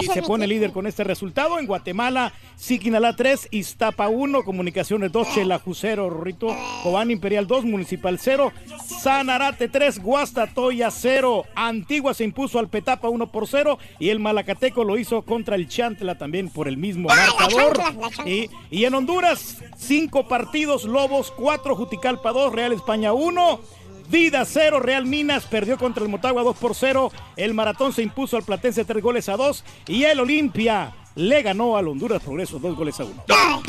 Y 0.01 0.07
se 0.07 0.21
pone 0.21 0.47
líder 0.47 0.71
con 0.71 0.87
este 0.87 1.03
resultado. 1.03 1.59
En 1.59 1.65
Guatemala, 1.65 2.33
Siquinalá 2.55 3.15
3, 3.15 3.49
Iztapa 3.51 4.07
1, 4.07 4.43
Comunicaciones 4.43 5.11
2, 5.11 5.33
Chelajucero, 5.33 6.09
Rorrito, 6.09 6.55
Cobán 6.83 7.11
Imperial 7.11 7.47
2, 7.47 7.65
Municipal 7.65 8.17
0, 8.19 8.51
Sanarate 8.85 9.67
3, 9.67 9.99
Guastatoya 9.99 10.91
0, 10.91 11.45
Antigua 11.55 12.13
se 12.13 12.23
impuso 12.23 12.59
al 12.59 12.69
Petapa 12.69 13.09
1 13.09 13.27
por 13.31 13.47
0 13.47 13.77
y 13.99 14.09
el 14.09 14.19
Malacateco 14.19 14.83
lo 14.83 14.97
hizo 14.97 15.21
contra 15.23 15.55
el 15.55 15.67
Chantla 15.67 16.17
también 16.17 16.49
por 16.49 16.67
el 16.67 16.77
mismo 16.77 17.09
marcador. 17.09 17.79
Y, 18.25 18.49
y 18.71 18.85
en 18.85 18.93
Honduras, 18.95 19.57
5 19.77 20.27
partidos, 20.27 20.85
Lobos 20.85 21.31
4, 21.31 21.75
Juticalpa 21.75 22.31
2, 22.31 22.53
Real 22.53 22.73
España 22.73 23.13
1. 23.13 23.59
Vida 24.09 24.45
0, 24.45 24.79
Real 24.79 25.05
Minas 25.05 25.45
perdió 25.45 25.77
contra 25.77 26.03
el 26.03 26.09
Motagua 26.09 26.43
2 26.43 26.57
por 26.57 26.75
0. 26.75 27.11
El 27.35 27.53
Maratón 27.53 27.93
se 27.93 28.03
impuso 28.03 28.37
al 28.37 28.43
Platense 28.43 28.85
3 28.85 29.03
goles 29.03 29.27
a 29.29 29.35
2. 29.35 29.63
Y 29.87 30.03
el 30.03 30.19
Olimpia 30.19 30.93
le 31.15 31.41
ganó 31.41 31.77
al 31.77 31.87
Honduras 31.87 32.21
Progreso 32.21 32.59
2 32.59 32.75
goles 32.75 32.99
a 32.99 33.03
1. 33.03 33.23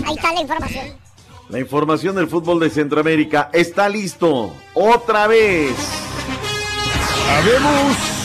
Ahí 0.05 0.15
está 0.15 0.33
la 0.33 0.41
información. 0.43 0.97
La 1.49 1.59
información 1.59 2.15
del 2.15 2.29
fútbol 2.29 2.61
de 2.61 2.71
Centroamérica 2.71 3.51
está 3.53 3.89
listo. 3.89 4.53
Otra 4.75 5.27
vez. 5.27 5.75
Habemos 7.31 8.18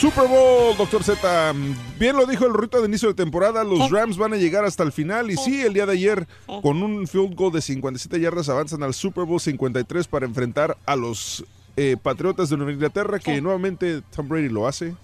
Super 0.00 0.26
Bowl, 0.26 0.74
doctor 0.78 1.04
Z. 1.04 1.52
Bien 1.98 2.16
lo 2.16 2.24
dijo 2.24 2.46
el 2.46 2.54
rito 2.54 2.80
de 2.80 2.88
inicio 2.88 3.08
de 3.08 3.14
temporada. 3.14 3.62
Los 3.64 3.90
Rams 3.90 4.16
van 4.16 4.32
a 4.32 4.36
llegar 4.36 4.64
hasta 4.64 4.82
el 4.82 4.92
final. 4.92 5.30
Y 5.30 5.36
sí, 5.36 5.60
el 5.60 5.74
día 5.74 5.84
de 5.84 5.92
ayer, 5.92 6.26
con 6.62 6.82
un 6.82 7.06
field 7.06 7.34
goal 7.34 7.52
de 7.52 7.60
57 7.60 8.18
yardas, 8.18 8.48
avanzan 8.48 8.82
al 8.82 8.94
Super 8.94 9.24
Bowl 9.24 9.38
53 9.38 10.08
para 10.08 10.24
enfrentar 10.24 10.78
a 10.86 10.96
los 10.96 11.44
eh, 11.76 11.98
Patriotas 12.02 12.48
de 12.48 12.56
Nueva 12.56 12.72
Inglaterra, 12.72 13.18
que 13.18 13.42
nuevamente 13.42 14.00
Tom 14.16 14.26
Brady 14.26 14.48
lo 14.48 14.66
hace. 14.66 14.94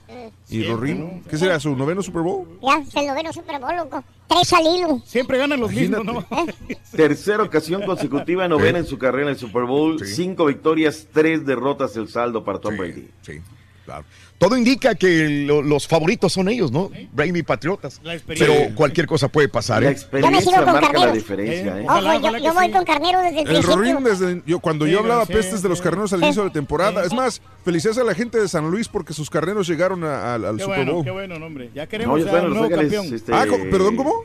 Y 0.48 0.62
Siempre, 0.62 0.72
Rorrín, 0.72 1.22
¿qué 1.28 1.36
será? 1.36 1.60
¿Su 1.60 1.76
noveno 1.76 2.02
Super 2.02 2.22
Bowl? 2.22 2.58
Ya, 2.62 2.82
se 2.86 3.06
lo 3.06 3.14
ven 3.14 3.30
Super 3.34 3.60
Bowl, 3.60 3.76
loco. 3.76 4.02
Tres 4.26 4.50
al 4.54 4.64
hilo. 4.64 5.02
Siempre 5.04 5.36
ganan 5.36 5.60
los 5.60 5.72
mismos, 5.72 6.06
¿no? 6.06 6.26
Tercera 6.96 7.42
ocasión 7.42 7.82
consecutiva, 7.82 8.48
novena 8.48 8.78
en 8.78 8.86
su 8.86 8.96
carrera 8.96 9.24
en 9.24 9.34
el 9.34 9.38
Super 9.38 9.64
Bowl. 9.64 10.02
Cinco 10.06 10.46
victorias, 10.46 11.06
tres 11.12 11.44
derrotas 11.44 11.94
el 11.96 12.08
saldo 12.08 12.42
para 12.44 12.60
Tom 12.60 12.78
Brady. 12.78 13.10
claro. 13.84 14.06
Todo 14.38 14.56
indica 14.58 14.94
que 14.94 15.44
lo- 15.46 15.62
los 15.62 15.88
favoritos 15.88 16.32
son 16.32 16.48
ellos, 16.50 16.70
¿no? 16.70 16.90
Brady 17.12 17.38
y 17.38 17.42
Patriotas. 17.42 18.00
Pero 18.26 18.52
cualquier 18.74 19.06
cosa 19.06 19.28
puede 19.28 19.48
pasar. 19.48 19.82
La 19.82 19.88
¿eh? 19.88 19.92
experiencia 19.92 20.60
marca 20.60 20.92
la 21.06 21.12
diferencia, 21.12 21.80
¿eh? 21.80 21.86
Ojo, 21.88 22.20
yo, 22.20 22.36
yo 22.38 22.52
voy 22.54 22.70
con 22.70 22.84
carnero 22.84 23.20
desde 23.22 23.40
el, 23.42 23.56
El. 23.56 23.62
Rorín, 23.62 24.04
desde, 24.04 24.42
yo, 24.46 24.58
cuando 24.60 24.84
Sí, 24.84 24.90
yo 24.92 24.98
hablaba 25.00 25.24
sí, 25.24 25.32
pestes 25.32 25.62
de 25.62 25.68
los 25.70 25.80
carneros 25.80 26.12
al 26.12 26.22
inicio 26.22 26.42
de 26.42 26.48
la 26.48 26.52
temporada, 26.52 27.02
es 27.04 27.14
más, 27.14 27.40
felicidades 27.64 27.98
a 27.98 28.04
la 28.04 28.14
gente 28.14 28.38
de 28.38 28.46
San 28.48 28.70
Luis 28.70 28.88
porque 28.88 29.14
sus 29.14 29.30
carneros 29.30 29.66
llegaron 29.66 30.04
a- 30.04 30.34
al, 30.34 30.44
al 30.44 30.56
Qué 30.56 30.62
Super 30.64 30.76
bueno, 30.78 30.92
Bowl. 30.94 31.04
qué 31.04 31.10
bueno, 31.12 31.34
hombre. 31.46 31.70
Ya 31.74 31.84
No, 31.84 31.88
queremos 31.88 32.20
un 32.20 32.26
Los 32.26 32.50
nuevo 32.50 32.68
campeón. 32.68 33.14
este, 33.14 33.32
Ah, 33.34 33.46
¿cómo? 33.48 33.64
¿perdón, 33.70 33.96
cómo? 33.96 34.24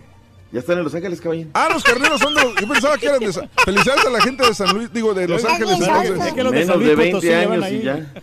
Ya 0.52 0.60
están 0.60 0.78
en 0.78 0.84
Los 0.84 0.94
Ángeles, 0.94 1.22
caballero. 1.22 1.50
Ah, 1.54 1.70
los 1.74 1.82
carneros 1.82 2.20
son 2.20 2.34
de. 2.36 2.42
Yo 2.60 2.68
pensaba 2.68 2.98
que 2.98 3.06
eran 3.06 3.20
de. 3.22 3.32
Sa- 3.32 3.48
Felicidades 3.64 4.06
a 4.06 4.10
la 4.10 4.20
gente 4.22 4.46
de 4.46 4.54
San 4.54 4.76
Luis, 4.76 4.92
digo, 4.92 5.14
de 5.14 5.26
Los 5.28 5.46
Ángeles. 5.46 5.78
entonces. 5.80 6.26
Es 6.28 6.34
que 6.34 6.44
los 6.44 6.52
de 6.52 6.66
San 6.66 6.78
Menos 6.78 6.78
Luis 6.78 6.90
de 6.90 7.12
Potosí 7.12 7.28
20 7.28 7.40
llevan 7.40 7.64
años 7.64 7.82
y 7.82 7.86
ya. 7.86 8.14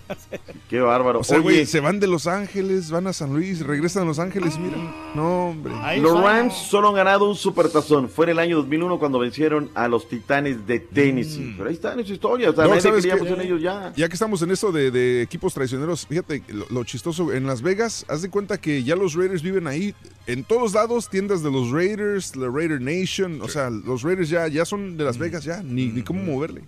Qué 0.68 0.80
bárbaro. 0.80 1.20
O 1.20 1.24
sea, 1.24 1.38
güey, 1.38 1.56
Oye, 1.56 1.66
se 1.66 1.80
van 1.80 2.00
de 2.00 2.06
Los 2.06 2.26
Ángeles, 2.26 2.90
van 2.90 3.06
a 3.06 3.14
San 3.14 3.32
Luis, 3.32 3.60
regresan 3.66 4.02
a 4.02 4.06
Los 4.06 4.18
Ángeles, 4.18 4.58
mira. 4.58 4.76
No, 5.14 5.48
hombre. 5.48 5.72
Ahí 5.82 6.00
los. 6.00 6.20
Rams 6.20 6.52
solo 6.54 6.88
han 6.90 6.96
ganado 6.96 7.28
un 7.30 7.34
supertazón. 7.34 8.10
Fue 8.10 8.26
en 8.26 8.30
el 8.32 8.38
año 8.40 8.56
2001 8.58 8.98
cuando 8.98 9.18
vencieron 9.18 9.70
a 9.74 9.88
los 9.88 10.06
Titanes 10.08 10.66
de 10.66 10.80
Tennessee. 10.80 11.54
Pero 11.56 11.70
ahí 11.70 11.74
está 11.74 11.94
en 11.94 12.04
su 12.06 12.12
historia. 12.12 12.50
O 12.50 12.54
sea, 12.54 12.64
No, 12.64 12.70
nadie 12.70 12.82
¿sabes 12.82 13.04
queríamos 13.06 13.26
qué? 13.26 13.32
en 13.34 13.40
ellos 13.40 13.62
ya. 13.62 13.92
Ya 13.96 14.06
que 14.06 14.14
estamos 14.14 14.42
en 14.42 14.50
esto 14.50 14.70
de, 14.70 14.90
de 14.90 15.22
equipos 15.22 15.54
traicioneros, 15.54 16.06
fíjate 16.06 16.42
lo, 16.48 16.66
lo 16.68 16.84
chistoso, 16.84 17.32
en 17.32 17.46
Las 17.46 17.62
Vegas, 17.62 18.04
haz 18.08 18.20
de 18.20 18.28
cuenta 18.28 18.58
que 18.58 18.82
ya 18.84 18.96
los 18.96 19.14
Raiders 19.14 19.40
viven 19.42 19.66
ahí, 19.66 19.94
en 20.26 20.44
todos 20.44 20.74
lados, 20.74 21.08
tiendas 21.08 21.42
de 21.42 21.50
los 21.50 21.70
Raiders, 21.70 22.17
la 22.36 22.48
Raider 22.48 22.80
Nation, 22.80 23.40
o 23.42 23.48
sea, 23.48 23.70
los 23.70 24.02
Raiders 24.02 24.28
ya, 24.28 24.48
ya 24.48 24.64
son 24.64 24.96
de 24.96 25.04
Las 25.04 25.18
Vegas, 25.18 25.44
ya, 25.44 25.62
ni, 25.62 25.86
ni 25.86 26.02
cómo 26.02 26.22
moverle. 26.22 26.62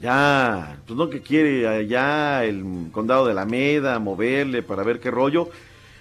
Ya, 0.00 0.78
pues 0.86 0.96
no 0.96 1.08
que 1.08 1.20
quiere 1.20 1.68
allá 1.68 2.44
el 2.44 2.88
condado 2.90 3.26
de 3.26 3.32
Alameda 3.32 3.98
moverle 3.98 4.62
para 4.62 4.82
ver 4.82 4.98
qué 5.00 5.10
rollo. 5.10 5.50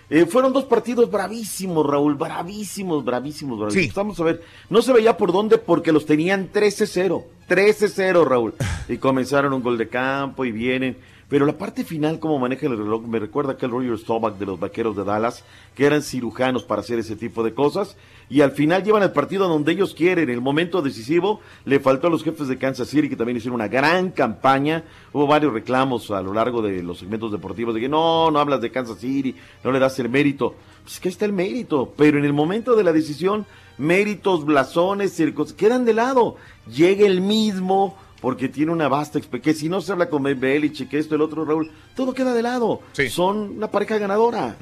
Eh, 0.10 0.26
fueron 0.26 0.54
dos 0.54 0.66
partidos 0.66 1.10
bravísimos, 1.10 1.86
Raúl, 1.86 2.16
bravísimos, 2.16 3.04
bravísimos, 3.04 3.60
bravísimos. 3.60 3.88
Sí. 3.88 3.92
Vamos 3.96 4.20
a 4.20 4.24
ver, 4.24 4.44
no 4.70 4.82
se 4.82 4.94
veía 4.94 5.18
por 5.18 5.32
dónde 5.32 5.58
porque 5.58 5.92
los 5.92 6.06
tenían 6.06 6.52
13-0, 6.52 7.24
13-0, 7.50 8.26
Raúl. 8.26 8.54
Y 8.90 8.98
comenzaron 8.98 9.54
un 9.54 9.64
gol 9.64 9.78
de 9.78 9.88
campo 9.88 10.44
y 10.44 10.52
vienen. 10.52 10.98
Pero 11.34 11.48
la 11.48 11.58
parte 11.58 11.84
final, 11.84 12.20
como 12.20 12.38
maneja 12.38 12.68
el 12.68 12.78
reloj, 12.78 13.08
me 13.08 13.18
recuerda 13.18 13.58
que 13.58 13.66
el 13.66 13.72
Roger 13.72 13.98
Staubach 13.98 14.36
de 14.36 14.46
los 14.46 14.60
Vaqueros 14.60 14.96
de 14.96 15.04
Dallas, 15.04 15.44
que 15.74 15.88
eran 15.88 16.04
cirujanos 16.04 16.62
para 16.64 16.82
hacer 16.82 17.00
ese 17.00 17.16
tipo 17.16 17.44
de 17.44 17.56
cosas, 17.56 17.98
y 18.30 18.42
al 18.42 18.52
final 18.52 18.84
llevan 18.84 19.02
el 19.02 19.14
partido 19.14 19.48
donde 19.48 19.72
ellos 19.72 19.96
quieren. 19.96 20.30
El 20.30 20.42
momento 20.42 20.84
decisivo 20.84 21.40
le 21.66 21.80
faltó 21.80 22.06
a 22.06 22.12
los 22.12 22.24
jefes 22.24 22.48
de 22.48 22.60
Kansas 22.60 22.88
City, 22.88 23.10
que 23.10 23.16
también 23.16 23.38
hicieron 23.38 23.56
una 23.56 23.68
gran 23.68 24.12
campaña. 24.12 24.84
Hubo 25.12 25.26
varios 25.26 25.54
reclamos 25.54 26.12
a 26.12 26.22
lo 26.22 26.36
largo 26.36 26.62
de 26.62 26.84
los 26.84 27.00
segmentos 27.00 27.32
deportivos 27.32 27.74
de 27.74 27.82
que 27.82 27.90
no, 27.90 28.30
no 28.30 28.38
hablas 28.38 28.62
de 28.62 28.70
Kansas 28.70 29.00
City, 29.00 29.36
no 29.64 29.72
le 29.72 29.80
das 29.80 29.98
el 29.98 30.10
mérito. 30.10 30.54
Pues 30.84 31.00
que 31.00 31.10
está 31.10 31.26
el 31.26 31.34
mérito, 31.34 31.96
pero 31.98 32.20
en 32.20 32.26
el 32.26 32.34
momento 32.34 32.76
de 32.76 32.84
la 32.84 32.94
decisión, 32.94 33.48
méritos, 33.80 34.46
blasones, 34.46 35.14
circos, 35.14 35.52
quedan 35.52 35.84
de 35.84 35.96
lado. 35.96 36.36
Llega 36.68 37.08
el 37.08 37.22
mismo 37.22 37.98
porque 38.24 38.48
tiene 38.48 38.72
una 38.72 38.88
vasta 38.88 39.18
experiencia. 39.20 39.52
Que 39.54 39.60
si 39.60 39.68
no 39.68 39.82
se 39.82 39.92
habla 39.92 40.08
con 40.10 40.24
Belichick, 40.24 40.90
que 40.90 40.98
esto, 40.98 41.16
el 41.16 41.22
otro, 41.22 41.44
Raúl, 41.44 41.70
todo 41.94 42.14
queda 42.14 42.34
de 42.34 42.42
lado. 42.42 42.80
Sí. 42.94 43.10
Son 43.10 43.58
una 43.58 43.70
pareja 43.70 43.98
ganadora. 43.98 44.56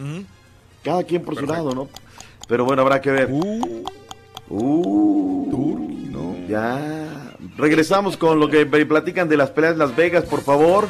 Cada 0.83 1.03
quien 1.03 1.21
por 1.21 1.35
Perfecto. 1.35 1.53
su 1.53 1.59
lado, 1.59 1.75
¿no? 1.75 1.87
Pero 2.47 2.65
bueno, 2.65 2.81
habrá 2.81 2.99
que 2.99 3.11
ver. 3.11 3.27
Uh, 3.31 3.83
Uh, 4.49 6.09
no. 6.11 6.35
ya. 6.47 7.33
Regresamos 7.55 8.17
con 8.17 8.39
lo 8.39 8.49
que 8.49 8.65
me 8.65 8.85
platican 8.85 9.29
de 9.29 9.37
las 9.37 9.51
peleas 9.51 9.73
de 9.75 9.79
Las 9.79 9.95
Vegas, 9.95 10.25
por 10.25 10.41
favor. 10.41 10.87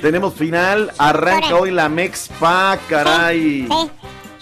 Tenemos 0.00 0.34
final. 0.34 0.92
Arranca 0.98 1.56
hoy 1.56 1.72
la 1.72 1.88
Mex-Pa, 1.88 2.78
caray. 2.88 3.40
Sí, 3.40 3.68
sí. 3.68 3.90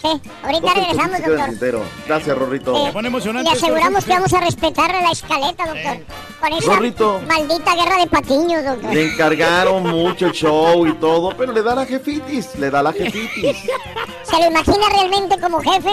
Ahorita 0.03 0.75
regresamos, 0.75 1.19
doctor. 1.59 1.83
Gracias, 2.07 2.39
Rorrito. 2.39 2.93
Pone 2.93 3.09
emocionante 3.09 3.51
Y 3.51 3.53
esto, 3.55 3.67
aseguramos 3.67 4.05
que 4.05 4.11
vamos 4.13 4.33
a 4.33 4.41
respetar 4.41 4.91
la 5.03 5.11
escaleta, 5.11 5.67
doctor. 5.67 5.99
Con 6.41 6.53
esa 6.55 6.75
Rorrito. 6.75 7.21
maldita 7.29 7.75
guerra 7.75 7.99
de 7.99 8.07
patiños, 8.07 8.65
doctor. 8.65 8.95
Le 8.95 9.13
encargaron 9.13 9.83
mucho 9.83 10.27
el 10.27 10.33
show 10.33 10.87
y 10.87 10.93
todo, 10.95 11.37
pero 11.37 11.53
le 11.53 11.63
da 11.63 11.75
la 11.75 11.87
jefitis, 11.87 12.55
le 12.57 12.71
da 12.71 12.83
la 12.83 12.93
jefitis. 12.93 13.57
¿Se 14.23 14.39
lo 14.39 14.47
imagina 14.47 14.89
realmente 14.93 15.39
como 15.41 15.61
jefe? 15.61 15.91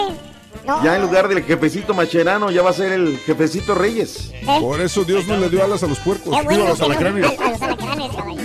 No. 0.64 0.82
Ya 0.84 0.96
en 0.96 1.02
lugar 1.02 1.28
del 1.28 1.42
jefecito 1.44 1.94
Macherano, 1.94 2.50
ya 2.50 2.62
va 2.62 2.70
a 2.70 2.74
ser 2.74 2.92
el 2.92 3.18
jefecito 3.20 3.74
Reyes. 3.74 4.30
¿Eh? 4.34 4.58
Por 4.60 4.80
eso 4.82 5.02
Dios 5.04 5.26
no 5.26 5.36
le 5.38 5.48
dio 5.48 5.64
alas 5.64 5.82
a 5.82 5.86
los 5.86 5.98
puercos, 5.98 6.30
digo, 6.30 6.44
bueno 6.44 6.64
a 6.64 6.68
los 6.70 6.80
alacranes. 6.82 7.24
a- 7.24 7.28
a 7.46 7.50
los 7.50 7.62
alacranes, 7.62 8.10
caballo. 8.14 8.42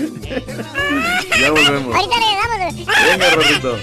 Ya 1.40 1.52
volvemos. 1.52 1.95
Ahorita 1.95 2.15
regresamos. 2.15 2.88
Venga, 3.10 3.30
Rorrito. 3.35 3.77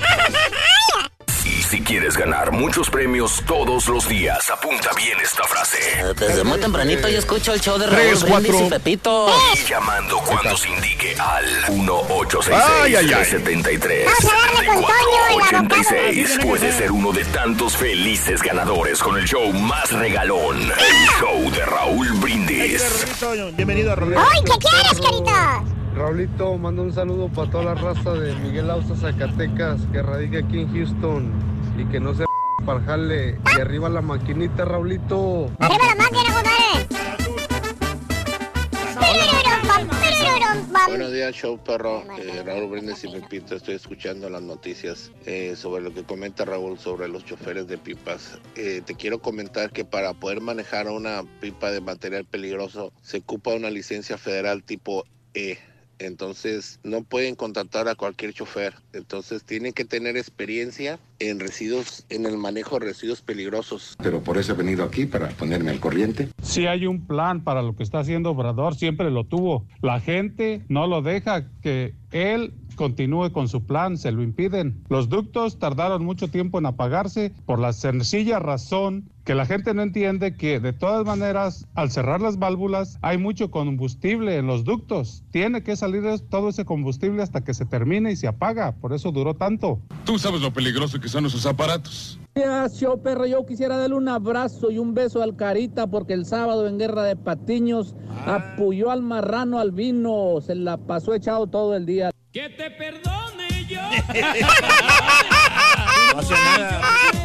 Si 1.71 1.81
quieres 1.83 2.17
ganar 2.17 2.51
muchos 2.51 2.91
premios 2.91 3.45
todos 3.47 3.87
los 3.87 4.09
días, 4.09 4.51
apunta 4.51 4.91
bien 4.97 5.17
esta 5.23 5.45
frase. 5.45 5.79
Desde 6.19 6.43
muy 6.43 6.59
tempranito 6.59 7.09
yo 7.09 7.17
escucho 7.21 7.55
el 7.55 7.61
show 7.61 7.79
de 7.79 7.87
Raúl 7.87 7.97
Tres, 7.97 8.23
Brindis 8.25 8.51
cuatro. 8.51 8.67
y 8.67 8.71
Pepito. 8.71 9.29
Y 9.55 9.69
llamando 9.69 10.19
cuando 10.19 10.57
se 10.57 10.69
indique 10.69 11.15
al 11.17 11.45
Ay, 11.45 12.97
ay, 12.97 13.13
ay. 13.13 13.25
1-866-373. 13.25 14.05
Vamos 14.05 14.25
a 14.25 14.37
darle 14.37 14.67
con 14.67 14.83
Toño 14.83 14.91
y 15.31 15.39
la 15.39 15.61
86. 15.61 16.39
Puedes 16.43 16.75
ser 16.75 16.91
uno 16.91 17.13
de 17.13 17.25
tantos 17.27 17.77
felices 17.77 18.43
ganadores 18.43 18.99
con 19.01 19.17
el 19.17 19.29
show 19.29 19.53
más 19.53 19.93
regalón. 19.93 20.61
El 20.61 21.09
show 21.21 21.53
de 21.53 21.65
Raúl 21.67 22.11
Brindis. 22.15 23.07
Bienvenido 23.55 23.93
a 23.93 23.95
Rorrito. 23.95 24.21
¡Ay, 24.21 24.41
qué 24.45 24.59
quieres, 24.59 25.01
carita! 25.01 25.63
Raulito, 25.95 26.57
mando 26.57 26.83
un 26.83 26.93
saludo 26.93 27.29
para 27.29 27.51
toda 27.51 27.65
la 27.65 27.75
raza 27.75 28.13
de 28.13 28.35
Miguel 28.37 28.71
Ausa, 28.71 28.95
Zacatecas, 28.95 29.81
que 29.93 30.03
radica 30.03 30.39
aquí 30.39 30.61
en 30.61 30.73
Houston 30.73 31.33
y 31.79 31.85
que 31.87 32.01
no 32.01 32.15
se 32.15 32.25
para 32.65 32.79
el 32.79 32.87
jale. 32.87 33.39
Y 33.57 33.61
arriba 33.61 33.89
la 33.89 34.01
maquinita, 34.01 34.65
Raulito. 34.65 35.51
¡Arriba 35.59 35.85
la 35.87 35.95
máquina, 35.97 36.35
compadre! 36.35 36.61
Buenos 40.87 41.13
días, 41.13 41.35
show 41.35 41.59
perro. 41.59 42.03
Eh, 42.19 42.43
Raúl 42.45 42.71
Brindis 42.71 43.05
y 43.05 43.09
Pepito. 43.09 43.55
Estoy 43.55 43.75
escuchando 43.77 44.29
las 44.29 44.43
noticias 44.43 45.13
eh, 45.27 45.55
sobre 45.57 45.83
lo 45.83 45.93
que 45.93 46.05
comenta 46.05 46.45
Raúl 46.45 46.79
sobre 46.79 47.09
los 47.09 47.25
choferes 47.25 47.67
de 47.69 47.79
pipas. 47.79 48.39
Eh, 48.57 48.83
te 48.85 48.95
quiero 48.95 49.21
comentar 49.21 49.71
que 49.71 49.85
para 49.85 50.15
poder 50.15 50.41
manejar 50.41 50.89
una 50.89 51.23
pipa 51.41 51.71
de 51.71 51.81
material 51.81 52.25
peligroso 52.25 52.93
se 53.03 53.19
ocupa 53.19 53.55
una 53.55 53.71
licencia 53.71 54.19
federal 54.19 54.63
tipo 54.65 55.05
E. 55.35 55.59
Entonces 56.01 56.81
no 56.83 57.03
pueden 57.03 57.37
contratar 57.37 57.87
a 57.89 57.95
cualquier 57.95 58.33
chofer. 58.33 58.75
Entonces 58.93 59.45
tienen 59.45 59.73
que 59.73 59.85
tener 59.85 60.17
experiencia 60.17 60.99
en 61.19 61.39
residuos, 61.39 62.07
en 62.09 62.25
el 62.25 62.39
manejo 62.39 62.79
de 62.79 62.87
residuos 62.87 63.21
peligrosos. 63.21 63.97
Pero 64.03 64.23
por 64.23 64.39
eso 64.39 64.53
he 64.53 64.57
venido 64.57 64.83
aquí 64.83 65.05
para 65.05 65.29
ponerme 65.29 65.71
al 65.71 65.79
corriente. 65.79 66.29
Si 66.43 66.67
hay 66.67 66.87
un 66.87 67.07
plan 67.07 67.45
para 67.45 67.63
lo 67.63 67.77
que 67.77 67.83
está 67.83 68.01
haciendo 68.01 68.31
Obrador, 68.31 68.75
siempre 68.75 69.11
lo 69.11 69.25
tuvo. 69.25 69.67
La 69.83 70.01
gente 70.01 70.63
no 70.69 70.87
lo 70.87 71.03
deja 71.03 71.47
que 71.61 71.95
él 72.11 72.55
continúe 72.77 73.31
con 73.33 73.47
su 73.49 73.67
plan, 73.67 73.99
se 73.99 74.11
lo 74.11 74.23
impiden. 74.23 74.83
Los 74.89 75.11
ductos 75.11 75.59
tardaron 75.59 76.03
mucho 76.03 76.29
tiempo 76.29 76.59
en 76.59 76.65
apagarse 76.65 77.31
por 77.45 77.59
la 77.59 77.75
sencilla 77.75 78.39
razón 78.39 79.11
que 79.25 79.35
la 79.35 79.47
gente 79.47 79.75
no 79.75 79.83
entiende 79.83 80.35
que 80.35 80.61
de 80.61 80.73
todas 80.73 81.05
maneras 81.05 81.67
al 81.75 81.91
cerrar 81.91 82.21
las 82.21 82.39
válvulas 82.39 82.99
hay 83.03 83.19
mucho 83.19 83.51
combustible 83.51 84.37
en 84.37 84.47
los 84.47 84.65
ductos. 84.65 85.23
Tiene 85.31 85.63
que 85.63 85.77
salir 85.77 86.03
todo 86.31 86.49
ese 86.49 86.65
combustible 86.65 87.23
hasta 87.23 87.43
que 87.43 87.55
se 87.55 87.67
termine 87.67 88.13
y 88.13 88.17
se 88.17 88.29
apaga. 88.29 88.73
Por 88.73 88.93
eso 88.93 89.13
duró 89.13 89.35
tanto. 89.35 89.81
Tú 90.05 90.19
sabes 90.19 90.41
lo 90.41 90.53
peligroso 90.53 91.01
que 91.01 91.09
son 91.09 91.27
esos 91.27 91.47
aparatos. 91.47 92.19
Gracias, 92.35 92.81
show 92.81 93.03
perro. 93.03 93.27
Yo 93.27 93.45
quisiera 93.45 93.77
darle 93.77 93.97
un 93.97 94.09
abrazo 94.09 94.71
y 94.71 94.79
un 94.79 94.95
beso 94.95 95.23
al 95.23 95.37
Carita 95.37 95.89
porque 95.89 96.15
el 96.15 96.25
sábado 96.25 96.67
en 96.67 96.79
Guerra 96.79 97.03
de 97.03 97.17
Patiños 97.17 97.95
apoyó 98.27 98.91
al 98.91 99.03
marrano 99.03 99.59
al 99.59 99.73
vino. 99.73 100.41
Se 100.41 100.55
la 100.55 100.77
pasó 100.77 101.15
echado 101.15 101.49
todo 101.49 101.77
el 101.77 101.87
día. 101.87 102.11
Que 102.33 102.49
te 102.49 102.71
perdone 102.71 103.67
yo. 103.69 103.81
No 106.13 106.19
hace 106.19 106.35
nada. 106.35 107.20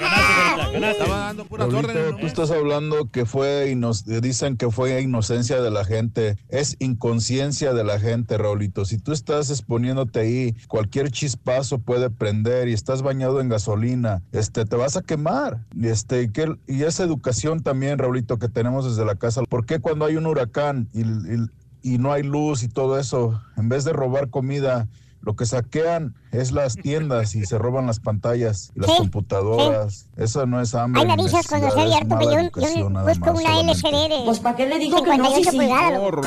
Ganaste, 0.00 0.32
Carita, 0.34 0.70
ganaste. 0.72 0.90
Estaba 1.02 1.16
dando 1.18 1.44
puras 1.46 1.72
órdenes. 1.72 2.20
Tú 2.20 2.26
estás 2.26 2.50
hablando 2.50 3.10
que 3.10 3.26
fue, 3.26 3.74
dicen 4.22 4.56
que 4.56 4.70
fue 4.70 5.00
inocencia 5.00 5.60
de 5.60 5.70
la 5.70 5.84
gente. 5.84 6.36
Es 6.48 6.76
inconsciencia 6.78 7.72
de 7.74 7.84
la 7.84 7.98
gente, 7.98 8.38
Raulito. 8.38 8.84
Si 8.84 8.98
tú 8.98 9.12
estás 9.12 9.50
exponiéndote 9.50 10.20
ahí, 10.20 10.54
cualquier 10.68 11.10
chispazo 11.10 11.78
puede 11.78 12.10
prender 12.10 12.68
y 12.68 12.72
estás 12.72 13.02
bañado 13.02 13.40
en 13.40 13.48
gasolina, 13.48 14.22
este, 14.32 14.64
te 14.64 14.76
vas 14.76 14.96
a 14.96 15.02
quemar. 15.02 15.64
Y, 15.74 15.88
este, 15.88 16.22
y, 16.22 16.28
que- 16.30 16.56
y 16.66 16.82
esa 16.82 17.04
educación 17.04 17.62
también, 17.62 17.98
Raulito, 17.98 18.38
que 18.38 18.48
tenemos 18.48 18.84
desde 18.84 19.04
la 19.04 19.14
casa. 19.16 19.42
¿Por 19.48 19.66
qué 19.66 19.78
cuando 19.80 20.04
hay 20.04 20.16
un 20.16 20.26
huracán 20.26 20.88
y, 20.92 21.00
y- 21.02 21.50
y 21.84 21.98
no 21.98 22.12
hay 22.12 22.22
luz 22.22 22.62
y 22.62 22.68
todo 22.68 22.98
eso, 22.98 23.40
en 23.56 23.68
vez 23.68 23.82
de 23.84 23.92
robar 23.92 24.30
comida, 24.30 24.86
lo 25.22 25.34
que 25.36 25.46
saquean 25.46 26.14
es 26.32 26.52
las 26.52 26.76
tiendas 26.76 27.34
y 27.34 27.46
se 27.46 27.56
roban 27.58 27.86
las 27.86 28.00
pantallas 28.00 28.70
y 28.74 28.80
las 28.80 28.90
Sí, 28.90 28.96
computadoras. 28.98 30.06
Eso 30.16 30.46
no 30.46 30.60
es 30.60 30.74
hambre. 30.74 31.00
Ay, 31.00 31.06
me 31.06 31.12
avisas 31.14 31.46
cuando 31.48 31.68
esté 31.68 31.80
abierto 31.80 32.18
que 32.18 32.24
mala 32.26 32.42
yo, 32.42 32.42
yo 32.42 32.50
busco 32.50 33.30
una 33.30 33.40
solamente. 33.42 33.72
LCD 33.72 34.08
de 34.08 34.22
Pues, 34.24 34.40
¿para 34.40 34.56
qué 34.56 34.66
le 34.66 34.78
digo 34.78 35.02
que 35.02 35.16
no, 35.16 35.24
58 35.30 35.36
sí, 35.36 35.50
sí? 35.50 35.56
pulgadas. 35.56 35.92
No, 35.92 36.10
loco. 36.10 36.22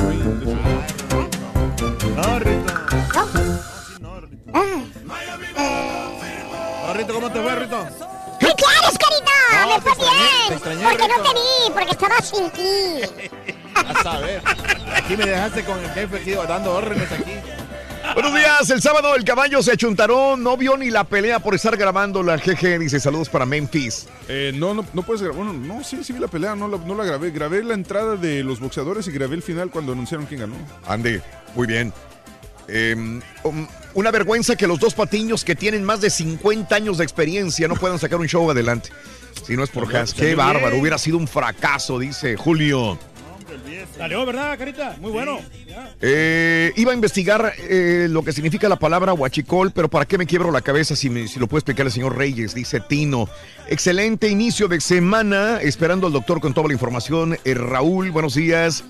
Rorrito. 2.16 2.74
No, 4.02 4.20
Rito. 4.20 4.44
Rito, 6.94 7.14
¿cómo 7.14 7.30
te 7.32 7.42
fue, 7.42 7.56
Rito? 7.56 7.78
¿Qué 8.40 8.48
quieres, 8.48 8.98
carita? 8.98 9.32
No, 9.52 9.68
Me 9.76 9.82
fue 9.82 9.92
extrañé, 9.92 10.20
bien. 10.40 10.54
extrañé, 10.54 10.84
porque 10.90 11.08
no 11.08 11.24
te 11.24 11.30
vi, 11.34 11.74
porque 11.74 11.92
estaba 11.92 12.22
sin 12.22 12.50
ti. 12.52 13.32
A 13.76 14.04
saber. 14.04 14.42
Aquí 14.96 15.18
me 15.18 15.26
dejaste 15.26 15.66
con 15.66 15.78
el 15.80 15.90
jefe 15.92 16.18
aquí 16.18 16.32
dando 16.48 16.74
órdenes 16.76 17.12
aquí. 17.12 17.34
Buenos 18.14 18.34
días, 18.34 18.70
el 18.70 18.82
sábado 18.82 19.16
el 19.16 19.24
caballo 19.24 19.62
se 19.64 19.72
achuntaró, 19.72 20.38
no 20.38 20.56
vio 20.58 20.78
ni 20.78 20.90
la 20.90 21.04
pelea 21.04 21.40
por 21.40 21.56
estar 21.56 21.76
grabando 21.76 22.24
la 22.24 22.38
GG, 22.38 22.80
dice 22.80 23.00
saludos 23.00 23.30
para 23.30 23.46
Memphis. 23.46 24.08
Eh, 24.28 24.52
no, 24.56 24.74
no, 24.74 24.86
no 24.94 25.04
puedes 25.04 25.22
grabar. 25.22 25.44
Bueno, 25.44 25.54
no, 25.54 25.84
sí, 25.84 26.04
sí 26.04 26.14
vi 26.14 26.20
la 26.20 26.28
pelea, 26.28 26.56
no 26.56 26.68
la, 26.68 26.78
no 26.78 26.96
la 26.96 27.04
grabé. 27.04 27.32
Grabé 27.32 27.64
la 27.64 27.74
entrada 27.74 28.16
de 28.16 28.44
los 28.44 28.60
boxeadores 28.60 29.08
y 29.08 29.12
grabé 29.12 29.36
el 29.36 29.42
final 29.42 29.70
cuando 29.70 29.94
anunciaron 29.94 30.26
quién 30.26 30.42
ganó. 30.42 30.56
Ande, 30.88 31.22
muy 31.56 31.68
bien. 31.68 31.94
Eh, 32.68 32.96
um, 33.44 33.68
una 33.94 34.12
vergüenza 34.12 34.56
que 34.56 34.68
los 34.68 34.80
dos 34.80 34.94
patiños 34.94 35.44
que 35.44 35.56
tienen 35.56 35.84
más 35.84 36.02
de 36.02 36.10
50 36.10 36.76
años 36.76 36.98
de 36.98 37.04
experiencia 37.04 37.68
no 37.68 37.76
puedan 37.76 38.00
sacar 38.00 38.20
un 38.20 38.28
show 38.28 38.50
adelante. 38.50 38.90
Si 39.46 39.56
no 39.56 39.64
es 39.64 39.70
por 39.70 39.94
Haas, 39.96 40.14
qué 40.14 40.36
bárbaro, 40.36 40.78
hubiera 40.78 40.98
sido 40.98 41.18
un 41.18 41.28
fracaso, 41.28 42.00
dice 42.00 42.36
Julio. 42.38 42.98
Salió, 43.98 44.26
¿verdad, 44.26 44.58
Carita? 44.58 44.96
Muy 45.00 45.12
bueno. 45.12 45.40
Eh, 46.02 46.72
iba 46.76 46.92
a 46.92 46.96
investigar 46.96 47.54
eh, 47.70 48.08
lo 48.10 48.24
que 48.24 48.32
significa 48.32 48.68
la 48.70 48.76
palabra 48.78 49.14
huachicol, 49.14 49.72
pero 49.72 49.90
¿para 49.90 50.06
qué 50.06 50.18
me 50.18 50.26
quiebro 50.26 50.52
la 50.52 50.62
cabeza 50.62 50.96
si, 50.96 51.10
me- 51.10 51.28
si 51.28 51.40
lo 51.40 51.48
puede 51.48 51.60
explicar 51.60 51.86
el 51.86 51.92
señor 51.92 52.18
Reyes? 52.18 52.54
Dice 52.56 52.80
Tino. 52.82 53.28
Excelente 53.68 54.28
inicio 54.30 54.68
de 54.68 54.80
semana, 54.82 55.60
esperando 55.62 56.08
al 56.08 56.14
doctor 56.14 56.40
con 56.42 56.54
toda 56.54 56.68
la 56.68 56.74
información. 56.74 57.38
Eh, 57.46 57.54
Raúl, 57.54 58.12
buenos 58.12 58.36
días. 58.36 58.84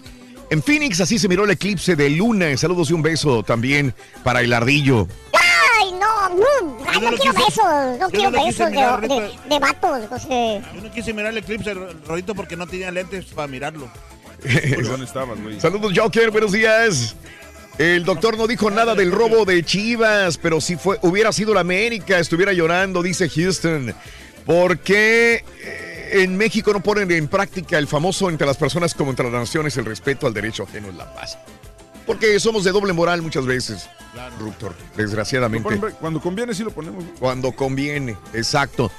En 0.49 0.61
Phoenix 0.61 1.01
así 1.01 1.17
se 1.19 1.27
miró 1.27 1.43
el 1.45 1.51
eclipse 1.51 1.95
de 1.95 2.09
luna. 2.09 2.55
Saludos 2.57 2.89
y 2.89 2.93
un 2.93 3.01
beso 3.01 3.43
también 3.43 3.93
para 4.23 4.41
el 4.41 4.53
ardillo. 4.53 5.07
Ay, 5.33 5.91
no, 5.93 6.29
no, 6.29 6.77
ay, 6.87 6.99
no 7.01 7.09
quiero 7.17 7.17
quise- 7.17 7.45
besos, 7.45 7.99
no 7.99 8.09
quiero 8.09 8.31
no 8.31 8.45
besos 8.45 8.69
mirar, 8.71 9.01
de, 9.07 9.31
de, 9.49 9.59
vatos, 9.59 10.07
José. 10.07 10.61
Yo 10.75 10.81
no 10.81 10.91
quise 10.91 11.13
mirar 11.13 11.31
el 11.31 11.39
eclipse, 11.39 11.73
Rodito, 12.07 12.35
porque 12.35 12.55
no 12.55 12.67
tenía 12.67 12.91
lentes 12.91 13.25
para 13.25 13.47
mirarlo. 13.47 13.89
¿Dónde 14.83 15.05
estabas, 15.05 15.41
güey? 15.41 15.59
Saludos, 15.59 15.93
Joker, 15.95 16.31
buenos 16.31 16.51
días. 16.51 17.15
El 17.77 18.05
doctor 18.05 18.37
no 18.37 18.47
dijo 18.47 18.71
nada 18.71 18.95
del 18.95 19.11
robo 19.11 19.43
de 19.43 19.63
Chivas, 19.63 20.37
pero 20.37 20.61
si 20.61 20.77
fue, 20.77 20.97
hubiera 21.01 21.33
sido 21.33 21.53
la 21.53 21.59
América, 21.59 22.19
estuviera 22.19 22.53
llorando, 22.53 23.03
dice 23.03 23.29
Houston. 23.29 23.93
¿Por 24.45 24.79
qué 24.79 25.43
eh, 25.61 26.21
en 26.23 26.37
México 26.37 26.71
no 26.71 26.81
ponen 26.81 27.11
en 27.11 27.27
práctica 27.27 27.77
el 27.77 27.87
famoso 27.87 28.29
entre 28.29 28.47
las 28.47 28.57
personas 28.57 28.93
como 28.93 29.09
entre 29.09 29.25
las 29.29 29.33
naciones 29.33 29.75
el 29.75 29.85
respeto 29.85 30.25
al 30.25 30.33
derecho 30.33 30.63
ajeno 30.63 30.89
es 30.89 30.95
la 30.95 31.13
paz? 31.13 31.37
Porque 32.05 32.39
somos 32.39 32.63
de 32.63 32.71
doble 32.71 32.93
moral 32.93 33.21
muchas 33.21 33.45
veces, 33.45 33.89
Ruptor, 34.39 34.73
desgraciadamente. 34.95 35.77
Cuando 35.99 36.21
conviene 36.21 36.53
sí 36.53 36.63
lo 36.63 36.71
ponemos. 36.71 37.03
Cuando 37.19 37.51
conviene, 37.51 38.15
exacto. 38.33 38.91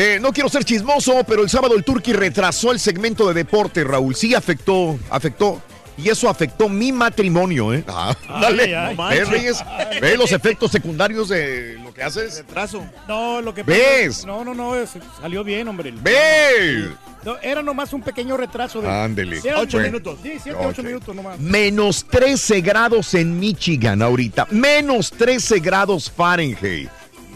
Eh, 0.00 0.18
no 0.20 0.32
quiero 0.32 0.48
ser 0.48 0.64
chismoso, 0.64 1.24
pero 1.26 1.42
el 1.42 1.48
sábado 1.50 1.74
el 1.74 1.82
Turqui 1.82 2.12
retrasó 2.12 2.70
el 2.70 2.78
segmento 2.78 3.26
de 3.26 3.34
deporte, 3.34 3.82
Raúl. 3.82 4.14
Sí 4.14 4.32
afectó, 4.32 4.96
afectó. 5.10 5.60
Y 5.96 6.08
eso 6.08 6.28
afectó 6.28 6.68
mi 6.68 6.92
matrimonio, 6.92 7.74
¿eh? 7.74 7.82
Ah, 7.88 8.14
dale. 8.40 8.76
ay. 8.76 8.96
No 8.96 9.08
¿Ves. 9.08 9.28
Reyes? 9.28 9.64
¿Ves 10.00 10.16
los 10.16 10.30
efectos 10.30 10.70
secundarios 10.70 11.28
de 11.28 11.76
lo 11.82 11.92
que 11.92 12.04
haces? 12.04 12.36
Retraso. 12.36 12.86
No, 13.08 13.40
lo 13.40 13.52
que 13.52 13.64
¿Ves? 13.64 14.24
No, 14.24 14.44
no, 14.44 14.54
no, 14.54 14.76
es- 14.76 14.90
salió 15.20 15.42
bien, 15.42 15.66
hombre. 15.66 15.92
¿Ves? 16.00 16.90
No, 17.24 17.36
era 17.42 17.64
nomás 17.64 17.92
un 17.92 18.02
pequeño 18.02 18.36
retraso 18.36 18.80
de. 18.80 18.88
Ándele. 18.88 19.38
Ocho 19.56 19.78
Bueno. 19.78 19.86
minutos. 19.88 20.20
Sí, 20.22 20.34
siete, 20.40 20.58
ocho 20.64 20.84
minutos 20.84 21.16
nomás. 21.16 21.40
Menos 21.40 22.04
13 22.08 22.60
grados 22.60 23.14
en 23.14 23.36
Michigan 23.40 24.00
ahorita. 24.00 24.46
Menos 24.52 25.10
13 25.10 25.58
grados 25.58 26.08
Fahrenheit. 26.08 26.88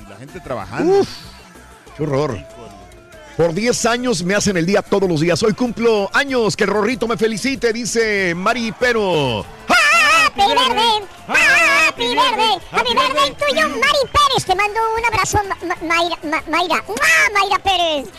La 0.09 0.17
gente 0.19 0.39
trabajando. 0.39 1.01
Uf, 1.01 1.09
qué 1.97 2.05
horror. 2.05 2.39
Por 3.37 3.55
10 3.55 3.87
años 3.87 4.23
me 4.23 4.35
hacen 4.35 4.57
el 4.57 4.67
día 4.67 4.83
todos 4.83 5.09
los 5.09 5.21
días. 5.21 5.43
Hoy 5.43 5.55
cumplo 5.55 6.11
años. 6.13 6.57
Que 6.57 6.65
el 6.65 6.71
Rorrito 6.71 7.09
me 7.09 7.17
felicite, 7.17 7.73
dice 7.73 8.35
Mari 8.35 8.73
Pero. 8.79 9.45
Happy 9.69 10.41
birthday, 10.41 11.03
happy 11.29 12.09
birthday, 12.09 12.59
happy 12.71 12.95
birthday 12.95 13.35
tuyo, 13.35 13.69
Mari 13.69 13.99
Pérez. 14.13 14.45
Te 14.47 14.55
mando 14.55 14.81
un 14.99 15.05
abrazo, 15.05 15.39
Ma- 15.49 15.59
Ma- 15.67 15.77
Mayra, 15.87 16.19
Ma- 16.25 16.43
Mayra, 16.51 16.83
¡Mua! 16.87 16.97
Mayra 17.41 17.59
Pérez. 17.63 18.09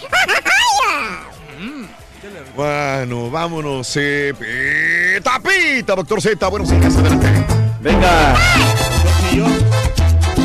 Bueno, 2.56 3.30
vámonos. 3.30 3.96
Eh, 3.98 4.34
eh, 4.40 5.20
tapita, 5.24 5.96
doctor 5.96 6.22
Z. 6.22 6.48
Buenos 6.48 6.70
días, 6.70 6.96
adelante. 6.96 7.28
Venga. 7.82 8.36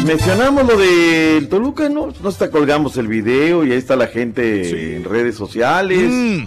Mencionamos 0.08 0.66
lo 0.66 0.78
del 0.78 1.50
Toluca, 1.50 1.90
¿no? 1.90 2.08
No 2.22 2.30
está 2.30 2.50
colgamos 2.50 2.96
el 2.96 3.08
video 3.08 3.62
y 3.66 3.72
ahí 3.72 3.76
está 3.76 3.94
la 3.94 4.06
gente 4.06 4.96
en 4.96 5.04
redes 5.04 5.34
sociales. 5.34 6.10
Mm. 6.10 6.46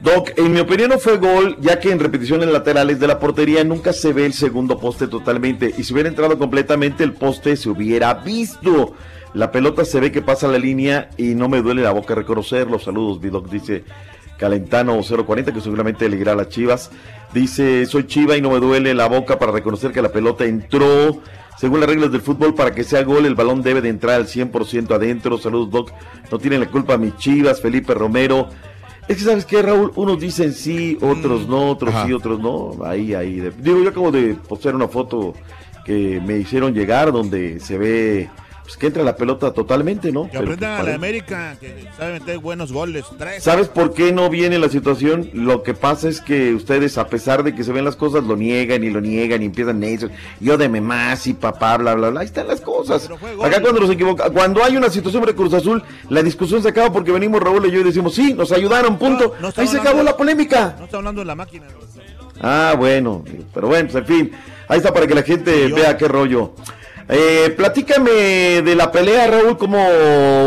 Doc, 0.00 0.30
en 0.36 0.52
mi 0.52 0.60
opinión 0.60 0.90
no 0.90 0.98
fue 1.00 1.16
gol, 1.16 1.56
ya 1.60 1.80
que 1.80 1.90
en 1.90 1.98
repeticiones 1.98 2.48
laterales 2.48 3.00
de 3.00 3.08
la 3.08 3.18
portería 3.18 3.64
nunca 3.64 3.92
se 3.92 4.12
ve 4.12 4.24
el 4.24 4.34
segundo 4.34 4.78
poste 4.78 5.08
totalmente. 5.08 5.74
Y 5.76 5.82
si 5.82 5.92
hubiera 5.92 6.08
entrado 6.08 6.38
completamente 6.38 7.02
el 7.02 7.12
poste 7.12 7.56
se 7.56 7.68
hubiera 7.68 8.14
visto. 8.14 8.94
La 9.34 9.50
pelota 9.50 9.84
se 9.84 9.98
ve 9.98 10.12
que 10.12 10.22
pasa 10.22 10.46
la 10.46 10.58
línea 10.58 11.10
y 11.16 11.34
no 11.34 11.48
me 11.48 11.62
duele 11.62 11.82
la 11.82 11.90
boca 11.90 12.14
reconocerlo. 12.14 12.78
Saludos, 12.78 13.20
Vidoc, 13.20 13.50
dice 13.50 13.82
Calentano 14.38 15.00
040, 15.02 15.52
que 15.52 15.60
seguramente 15.60 16.08
le 16.08 16.18
irá 16.18 16.32
a 16.32 16.36
las 16.36 16.50
chivas. 16.50 16.92
Dice, 17.34 17.84
soy 17.86 18.06
chiva 18.06 18.36
y 18.36 18.40
no 18.40 18.50
me 18.50 18.60
duele 18.60 18.94
la 18.94 19.08
boca 19.08 19.40
para 19.40 19.50
reconocer 19.50 19.90
que 19.90 20.02
la 20.02 20.10
pelota 20.10 20.44
entró. 20.44 21.20
Según 21.60 21.80
las 21.80 21.90
reglas 21.90 22.10
del 22.10 22.22
fútbol, 22.22 22.54
para 22.54 22.74
que 22.74 22.84
sea 22.84 23.02
gol, 23.04 23.26
el 23.26 23.34
balón 23.34 23.60
debe 23.60 23.82
de 23.82 23.90
entrar 23.90 24.14
al 24.16 24.26
100% 24.26 24.92
adentro. 24.94 25.36
Saludos, 25.36 25.70
Doc. 25.70 25.92
No 26.32 26.38
tienen 26.38 26.60
la 26.60 26.70
culpa 26.70 26.96
mis 26.96 27.14
chivas, 27.18 27.60
Felipe 27.60 27.92
Romero. 27.92 28.48
Es 29.06 29.18
que, 29.18 29.24
¿sabes 29.24 29.44
qué, 29.44 29.60
Raúl? 29.60 29.92
Unos 29.96 30.18
dicen 30.18 30.54
sí, 30.54 30.96
otros 31.02 31.46
no, 31.48 31.68
otros 31.72 31.94
Ajá. 31.94 32.06
sí, 32.06 32.14
otros 32.14 32.40
no. 32.40 32.78
Ahí, 32.82 33.12
ahí. 33.12 33.40
de- 33.40 33.50
Digo, 33.50 33.82
yo 33.82 33.90
acabo 33.90 34.10
de 34.10 34.36
postear 34.48 34.74
una 34.74 34.88
foto 34.88 35.34
que 35.84 36.22
me 36.24 36.38
hicieron 36.38 36.72
llegar 36.72 37.12
donde 37.12 37.60
se 37.60 37.76
ve 37.76 38.30
pues, 38.70 38.78
que 38.78 38.86
entra 38.86 39.02
la 39.02 39.16
pelota 39.16 39.52
totalmente, 39.52 40.12
¿no? 40.12 40.30
Que 40.30 40.36
aprendan 40.36 40.76
pues, 40.76 40.86
a 40.86 40.90
la 40.90 40.94
América, 40.94 41.56
que 41.58 41.88
sabe 41.96 42.20
meter 42.20 42.38
buenos 42.38 42.70
goles. 42.70 43.04
Tres. 43.18 43.42
¿Sabes 43.42 43.66
por 43.66 43.94
qué 43.94 44.12
no 44.12 44.30
viene 44.30 44.60
la 44.60 44.68
situación? 44.68 45.28
Lo 45.32 45.64
que 45.64 45.74
pasa 45.74 46.08
es 46.08 46.20
que 46.20 46.54
ustedes, 46.54 46.96
a 46.96 47.08
pesar 47.08 47.42
de 47.42 47.52
que 47.52 47.64
se 47.64 47.72
ven 47.72 47.84
las 47.84 47.96
cosas, 47.96 48.22
lo 48.22 48.36
niegan 48.36 48.84
y 48.84 48.90
lo 48.90 49.00
niegan 49.00 49.42
y 49.42 49.46
empiezan 49.46 49.82
eso. 49.82 50.08
Yo 50.38 50.56
deme 50.56 50.80
más 50.80 51.26
y 51.26 51.34
papá, 51.34 51.78
bla, 51.78 51.94
bla, 51.94 52.10
bla. 52.10 52.20
Ahí 52.20 52.26
están 52.26 52.46
las 52.46 52.60
cosas. 52.60 53.10
Acá 53.42 53.60
cuando 53.60 53.80
nos 53.80 53.90
equivoca, 53.90 54.30
cuando 54.30 54.62
hay 54.62 54.76
una 54.76 54.88
situación 54.88 55.24
de 55.24 55.34
Cruz 55.34 55.52
Azul, 55.52 55.82
la 56.08 56.22
discusión 56.22 56.62
se 56.62 56.68
acaba 56.68 56.92
porque 56.92 57.10
venimos 57.10 57.42
Raúl 57.42 57.66
y 57.66 57.72
yo 57.72 57.80
y 57.80 57.84
decimos, 57.84 58.14
sí, 58.14 58.34
nos 58.34 58.52
ayudaron, 58.52 58.98
punto. 58.98 59.34
No 59.40 59.50
Ahí 59.56 59.66
se 59.66 59.78
acabó 59.78 60.04
la 60.04 60.16
polémica. 60.16 60.76
No 60.78 60.84
está 60.84 60.98
hablando 60.98 61.22
de 61.22 61.26
la 61.26 61.34
máquina. 61.34 61.66
Ah, 62.40 62.74
bueno, 62.78 63.24
pero 63.52 63.66
bueno, 63.66 63.88
pues 63.90 64.02
en 64.02 64.06
fin, 64.06 64.32
ahí 64.68 64.78
está 64.78 64.94
para 64.94 65.08
que 65.08 65.14
la 65.14 65.22
gente 65.22 65.66
vea 65.68 65.96
qué 65.96 66.06
rollo. 66.06 66.54
Eh, 67.12 67.52
platícame 67.56 68.62
de 68.62 68.74
la 68.76 68.92
pelea, 68.92 69.26
Raúl, 69.26 69.58
cómo 69.58 69.78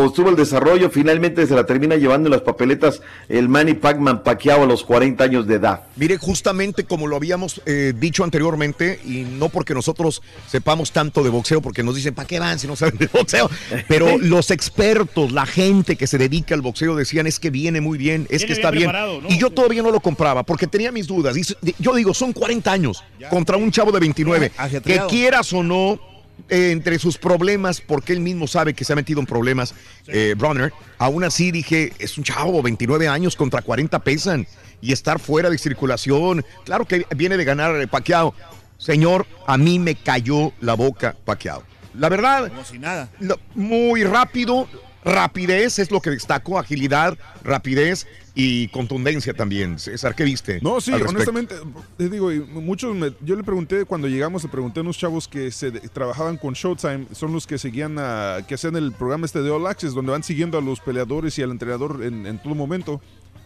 estuvo 0.07 0.29
el 0.29 0.37
desarrollo. 0.37 0.89
Finalmente 0.89 1.45
se 1.45 1.55
la 1.55 1.65
termina 1.65 1.97
llevando 1.97 2.27
en 2.27 2.31
las 2.31 2.41
papeletas 2.41 3.01
el 3.27 3.49
Manny 3.49 3.73
Pacman 3.73 4.23
Pacquiao 4.23 4.63
a 4.63 4.65
los 4.65 4.83
40 4.83 5.21
años 5.23 5.45
de 5.45 5.55
edad. 5.55 5.83
Mire, 5.97 6.17
justamente 6.17 6.85
como 6.85 7.07
lo 7.07 7.17
habíamos 7.17 7.61
eh, 7.65 7.91
dicho 7.93 8.23
anteriormente, 8.23 8.99
y 9.03 9.23
no 9.23 9.49
porque 9.49 9.73
nosotros 9.73 10.21
sepamos 10.47 10.93
tanto 10.93 11.21
de 11.21 11.29
boxeo, 11.29 11.61
porque 11.61 11.83
nos 11.83 11.95
dicen, 11.95 12.13
¿para 12.13 12.27
qué 12.27 12.39
van 12.39 12.57
si 12.59 12.67
no 12.67 12.77
saben 12.77 12.97
de 12.97 13.07
boxeo? 13.07 13.49
Pero 13.89 14.17
los 14.17 14.49
expertos, 14.49 15.33
la 15.33 15.45
gente 15.45 15.97
que 15.97 16.07
se 16.07 16.17
dedica 16.17 16.55
al 16.55 16.61
boxeo 16.61 16.95
decían, 16.95 17.27
es 17.27 17.39
que 17.39 17.49
viene 17.49 17.81
muy 17.81 17.97
bien, 17.97 18.21
es 18.29 18.43
Viene 18.43 18.45
que 18.45 18.53
está 18.53 18.71
bien 18.71 18.83
bien. 18.83 18.89
preparado, 18.91 19.21
¿no? 19.21 19.27
Y 19.29 19.37
yo 19.37 19.49
todavía 19.49 19.83
no 19.83 19.91
lo 19.91 19.99
compraba, 19.99 20.43
porque 20.43 20.67
tenía 20.67 20.93
mis 20.93 21.07
dudas. 21.07 21.35
Y 21.35 21.43
yo 21.77 21.93
digo, 21.93 22.13
son 22.13 22.31
40 22.31 22.71
años 22.71 23.03
contra 23.29 23.57
un 23.57 23.69
chavo 23.69 23.91
de 23.91 23.99
29, 23.99 24.51
que 24.85 25.01
quieras 25.09 25.51
o 25.51 25.61
no, 25.61 26.12
eh, 26.49 26.71
entre 26.71 26.99
sus 26.99 27.17
problemas, 27.17 27.81
porque 27.81 28.13
él 28.13 28.19
mismo 28.19 28.47
sabe 28.47 28.73
que 28.73 28.83
se 28.85 28.93
ha 28.93 28.95
metido 28.95 29.19
en 29.19 29.25
problemas, 29.25 29.73
eh, 30.07 30.35
Bronner, 30.37 30.73
aún 30.97 31.23
así 31.23 31.51
dije, 31.51 31.93
es 31.99 32.17
un 32.17 32.23
chavo, 32.23 32.61
29 32.61 33.07
años 33.07 33.35
contra 33.35 33.61
40 33.61 33.99
pesan, 33.99 34.45
y 34.81 34.91
estar 34.91 35.19
fuera 35.19 35.49
de 35.49 35.57
circulación, 35.57 36.45
claro 36.65 36.85
que 36.85 37.05
viene 37.15 37.37
de 37.37 37.45
ganar 37.45 37.75
eh, 37.79 37.87
Pacquiao. 37.87 38.33
Señor, 38.77 39.25
a 39.47 39.57
mí 39.57 39.79
me 39.79 39.95
cayó 39.95 40.51
la 40.59 40.73
boca 40.73 41.15
Pacquiao. 41.23 41.63
La 41.97 42.09
verdad, 42.09 42.49
Como 42.49 42.65
si 42.65 42.79
nada. 42.79 43.07
muy 43.55 44.03
rápido, 44.03 44.67
rapidez 45.05 45.79
es 45.79 45.91
lo 45.91 45.99
que 46.01 46.09
destaco, 46.09 46.57
agilidad, 46.59 47.17
rapidez 47.43 48.07
y 48.35 48.67
contundencia 48.69 49.33
también. 49.33 49.77
César, 49.79 50.15
¿qué 50.15 50.23
viste? 50.23 50.59
No, 50.61 50.81
sí, 50.81 50.91
honestamente, 50.93 51.55
te 51.97 52.09
digo, 52.09 52.31
muchos, 52.51 52.95
me- 52.95 53.13
yo 53.21 53.35
le 53.35 53.43
pregunté, 53.43 53.85
cuando 53.85 54.07
llegamos, 54.07 54.43
le 54.43 54.49
pregunté 54.49 54.79
a 54.79 54.83
unos 54.83 54.97
chavos 54.97 55.27
que 55.27 55.51
se 55.51 55.71
trabajaban 55.71 56.37
con 56.37 56.53
Showtime, 56.53 57.07
son 57.11 57.31
los 57.33 57.45
que 57.45 57.57
seguían, 57.57 57.97
a, 57.99 58.39
que 58.47 58.55
hacían 58.55 58.75
el 58.75 58.91
programa 58.91 59.25
este 59.25 59.41
de 59.41 59.51
All 59.51 59.67
Access, 59.67 59.93
donde 59.93 60.11
van 60.11 60.23
siguiendo 60.23 60.57
a 60.57 60.61
los 60.61 60.79
peleadores 60.79 61.37
y 61.37 61.43
al 61.43 61.51
entrenador 61.51 62.01
en, 62.03 62.25
en 62.25 62.39
todo 62.41 62.55
momento. 62.55 63.01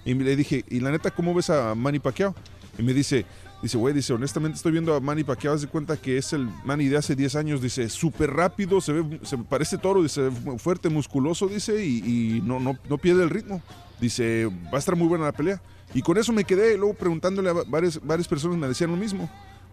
Y 0.05 0.13
le 0.13 0.35
dije, 0.38 0.63
y 0.69 0.79
la 0.79 0.91
neta, 0.91 1.11
¿cómo 1.11 1.34
ves 1.34 1.49
a 1.49 1.75
Manny 1.75 1.99
Pacquiao? 1.99 2.34
Y 2.79 2.84
me 2.84 2.93
dice, 2.93 3.25
Dice, 3.61 3.77
güey, 3.77 3.93
dice, 3.93 4.13
honestamente 4.13 4.57
estoy 4.57 4.71
viendo 4.71 4.93
a 4.93 4.99
Manny 4.99 5.23
Pacquiao, 5.23 5.55
haz 5.55 5.61
de 5.61 5.67
cuenta 5.67 5.97
que 5.97 6.17
es 6.17 6.31
el 6.34 6.47
Manny 6.63 6.88
de 6.88 6.97
hace 6.97 7.15
10 7.15 7.35
años, 7.35 7.61
dice, 7.61 7.89
súper 7.89 8.31
rápido, 8.31 8.81
se 8.81 8.93
ve, 8.93 9.19
se 9.23 9.38
parece 9.38 9.79
toro, 9.79 10.03
dice, 10.03 10.29
fuerte, 10.59 10.89
musculoso, 10.89 11.47
dice, 11.47 11.84
y, 11.84 11.97
y 11.97 12.41
no, 12.41 12.59
no, 12.59 12.77
no 12.88 12.97
pierde 12.99 13.23
el 13.23 13.31
ritmo. 13.31 13.61
Dice, 13.99 14.45
va 14.45 14.75
a 14.75 14.77
estar 14.77 14.95
muy 14.95 15.07
buena 15.07 15.25
la 15.25 15.31
pelea. 15.31 15.59
Y 15.93 16.01
con 16.01 16.17
eso 16.17 16.34
me 16.34 16.43
quedé, 16.43 16.77
luego 16.77 16.93
preguntándole 16.93 17.49
a 17.49 17.53
varias, 17.53 17.99
varias 18.05 18.27
personas 18.27 18.57
me 18.57 18.67
decían 18.67 18.91
lo 18.91 18.97
mismo. 18.97 19.29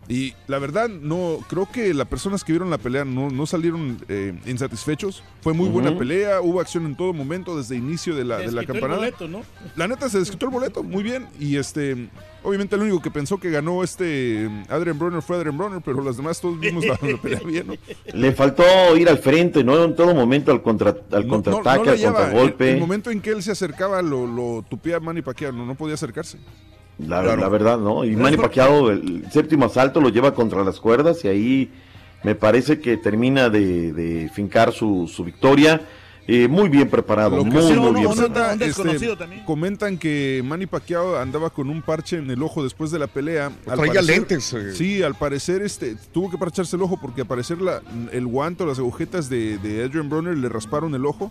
Y 0.06 0.34
la 0.48 0.58
verdad, 0.58 0.88
no 0.90 1.38
creo 1.48 1.66
que 1.70 1.94
las 1.94 2.06
personas 2.06 2.44
que 2.44 2.52
vieron 2.52 2.68
la 2.68 2.76
pelea 2.78 3.04
no, 3.06 3.30
no 3.30 3.46
salieron 3.46 3.98
eh, 4.08 4.34
insatisfechos. 4.46 5.22
Fue 5.40 5.54
muy 5.54 5.68
buena 5.70 5.96
pelea, 5.96 6.40
hubo 6.42 6.60
acción 6.60 6.84
en 6.86 6.94
todo 6.94 7.12
momento 7.14 7.56
desde 7.56 7.76
inicio 7.76 8.14
de 8.14 8.24
la, 8.24 8.36
de 8.38 8.52
la 8.52 8.60
Desquitó 8.60 8.72
el 8.74 8.80
campanada. 8.80 8.98
boleto, 8.98 9.28
¿no? 9.28 9.42
La 9.76 9.88
neta 9.88 10.08
se 10.10 10.18
desquitó 10.18 10.46
el 10.46 10.52
boleto, 10.52 10.82
muy 10.82 11.02
bien. 11.02 11.26
Y 11.40 11.56
este, 11.56 12.08
obviamente 12.42 12.76
el 12.76 12.82
único 12.82 13.00
que 13.00 13.10
pensó 13.10 13.38
que 13.38 13.50
ganó 13.50 13.82
este 13.82 14.50
Adrian 14.68 14.98
Broner 14.98 15.22
fue 15.22 15.36
Adrian 15.36 15.56
Broner, 15.56 15.80
pero 15.82 16.02
los 16.02 16.16
demás 16.18 16.38
todos 16.40 16.60
vimos 16.60 16.84
la, 16.84 16.98
la 17.00 17.16
pelea 17.20 17.40
bien, 17.46 17.66
¿no? 17.68 17.74
Le 18.12 18.32
faltó 18.32 18.62
ir 18.96 19.08
al 19.08 19.18
frente, 19.18 19.64
¿no? 19.64 19.82
En 19.84 19.96
todo 19.96 20.14
momento 20.14 20.52
al, 20.52 20.60
contra, 20.62 20.90
al 20.90 21.26
No- 21.26 21.38
no- 21.38 21.42
contraataque, 21.42 21.84
no 22.02 22.08
al 22.08 22.14
contragolpe. 22.14 22.68
El, 22.68 22.74
el 22.74 22.80
momento 22.80 23.10
en 23.10 23.20
que 23.22 23.30
él 23.30 23.42
se 23.42 23.52
acercaba 23.52 24.02
lo, 24.02 24.26
lo 24.26 24.62
tupía 24.68 25.00
Manny 25.00 25.22
Pacquiao, 25.22 25.52
no, 25.52 25.64
no 25.64 25.74
podía 25.74 25.94
acercarse. 25.94 26.36
La, 26.98 27.22
Claro. 27.22 27.40
la 27.40 27.48
verdad, 27.48 27.78
¿no? 27.78 28.04
Y 28.04 28.14
Manny 28.16 28.36
Pacquiao, 28.36 28.90
el 28.90 29.24
séptimo 29.32 29.66
asalto 29.66 30.00
lo 30.00 30.10
lleva 30.10 30.34
contra 30.34 30.62
las 30.64 30.78
cuerdas 30.80 31.24
y 31.24 31.28
ahí 31.28 31.70
me 32.22 32.34
parece 32.34 32.80
que 32.80 32.96
termina 32.96 33.48
de, 33.48 33.92
de 33.92 34.28
fincar 34.30 34.72
su, 34.72 35.10
su 35.12 35.24
victoria. 35.24 35.80
Eh, 36.26 36.48
muy 36.48 36.70
bien 36.70 36.88
preparado, 36.88 37.36
Lo 37.36 37.44
muy, 37.44 37.60
sí, 37.62 37.74
muy 37.74 37.92
no, 37.92 37.92
bien 38.00 38.10
preparado. 38.14 38.64
este, 38.64 39.44
Comentan 39.44 39.98
que 39.98 40.40
Manny 40.42 40.64
Pacquiao 40.64 41.18
andaba 41.18 41.50
con 41.50 41.68
un 41.68 41.82
parche 41.82 42.16
en 42.16 42.30
el 42.30 42.42
ojo 42.42 42.62
después 42.62 42.90
de 42.90 42.98
la 42.98 43.08
pelea. 43.08 43.50
Al 43.66 43.76
Traía 43.78 44.00
lentes, 44.00 44.50
eh. 44.54 44.72
Sí, 44.74 45.02
al 45.02 45.16
parecer 45.16 45.60
este, 45.60 45.96
tuvo 46.14 46.30
que 46.30 46.38
parcharse 46.38 46.76
el 46.76 46.82
ojo 46.82 46.98
porque 46.98 47.20
al 47.22 47.26
parecer 47.26 47.60
la, 47.60 47.82
el 48.10 48.26
guante 48.26 48.62
o 48.62 48.66
las 48.66 48.78
agujetas 48.78 49.28
de, 49.28 49.58
de 49.58 49.84
Adrian 49.84 50.08
Broner 50.08 50.38
le 50.38 50.48
rasparon 50.48 50.94
el 50.94 51.04
ojo. 51.04 51.30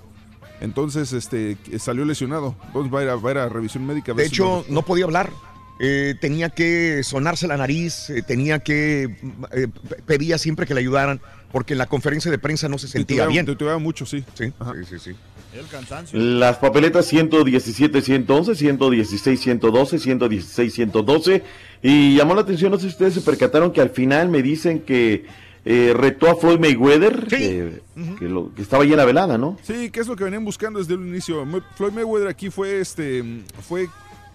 Entonces 0.62 1.12
este, 1.12 1.58
salió 1.80 2.06
lesionado. 2.06 2.54
Entonces 2.68 2.94
va 2.94 3.00
a 3.00 3.04
ir 3.04 3.10
a, 3.10 3.16
va 3.16 3.30
a, 3.30 3.32
ir 3.32 3.38
a 3.40 3.50
revisión 3.50 3.88
médica. 3.88 4.12
a 4.12 4.16
De 4.16 4.26
si 4.26 4.36
hecho, 4.36 4.64
no 4.70 4.84
podía 4.84 5.06
hablar. 5.06 5.32
Eh, 5.80 6.16
tenía 6.22 6.50
que 6.50 7.02
sonarse 7.04 7.48
la 7.48 7.58
nariz, 7.58 8.10
eh, 8.10 8.22
tenía 8.22 8.60
que 8.60 9.16
eh, 9.52 9.68
pedía 10.06 10.38
siempre 10.38 10.66
que 10.68 10.74
le 10.76 10.80
ayudaran, 10.82 11.20
porque 11.52 11.74
en 11.74 11.80
la 11.80 11.88
conferencia 11.88 12.30
de 12.32 12.38
prensa 12.38 12.70
no 12.70 12.78
se 12.78 12.88
sentía 12.88 13.26
bien. 13.28 13.46
titubeaba 13.46 13.80
mucho, 13.80 14.06
sí. 14.06 14.24
Sí, 14.36 14.46
sí, 14.46 14.86
sí, 14.90 15.00
sí. 15.00 15.12
El 15.58 15.68
cansancio. 15.68 16.18
Las 16.20 16.58
papeletas 16.58 17.06
117, 17.08 18.02
111, 18.02 18.56
116, 18.56 19.40
112, 19.40 20.00
116, 20.00 20.74
112. 20.74 21.44
Y 21.82 22.16
llamó 22.18 22.34
la 22.36 22.42
atención, 22.42 22.72
no 22.72 22.78
sé 22.78 22.84
si 22.84 22.90
ustedes 22.90 23.14
se 23.16 23.22
percataron 23.22 23.72
que 23.72 23.82
al 23.82 23.90
final 23.90 24.30
me 24.30 24.42
dicen 24.42 24.80
que 24.82 25.26
eh, 25.66 25.94
retó 25.96 26.30
a 26.30 26.36
Floyd 26.36 26.60
Mayweather, 26.60 27.26
que, 27.28 27.82
que 28.20 28.26
lo- 28.26 28.54
que 28.54 28.62
estaba 28.62 28.84
ahí 28.84 28.92
en 28.92 28.98
la 28.98 29.06
velada, 29.06 29.38
¿no? 29.38 29.58
Sí, 29.64 29.90
que 29.92 30.00
es 30.02 30.08
lo 30.08 30.16
que 30.16 30.24
venían 30.24 30.44
buscando 30.46 30.80
desde 30.80 30.94
el 30.96 31.02
inicio. 31.02 31.46
Floyd 31.76 31.94
Mayweather 31.94 32.28
aquí 32.30 32.50
fue 32.50 32.80
este 32.82 33.24
fue 33.68 33.88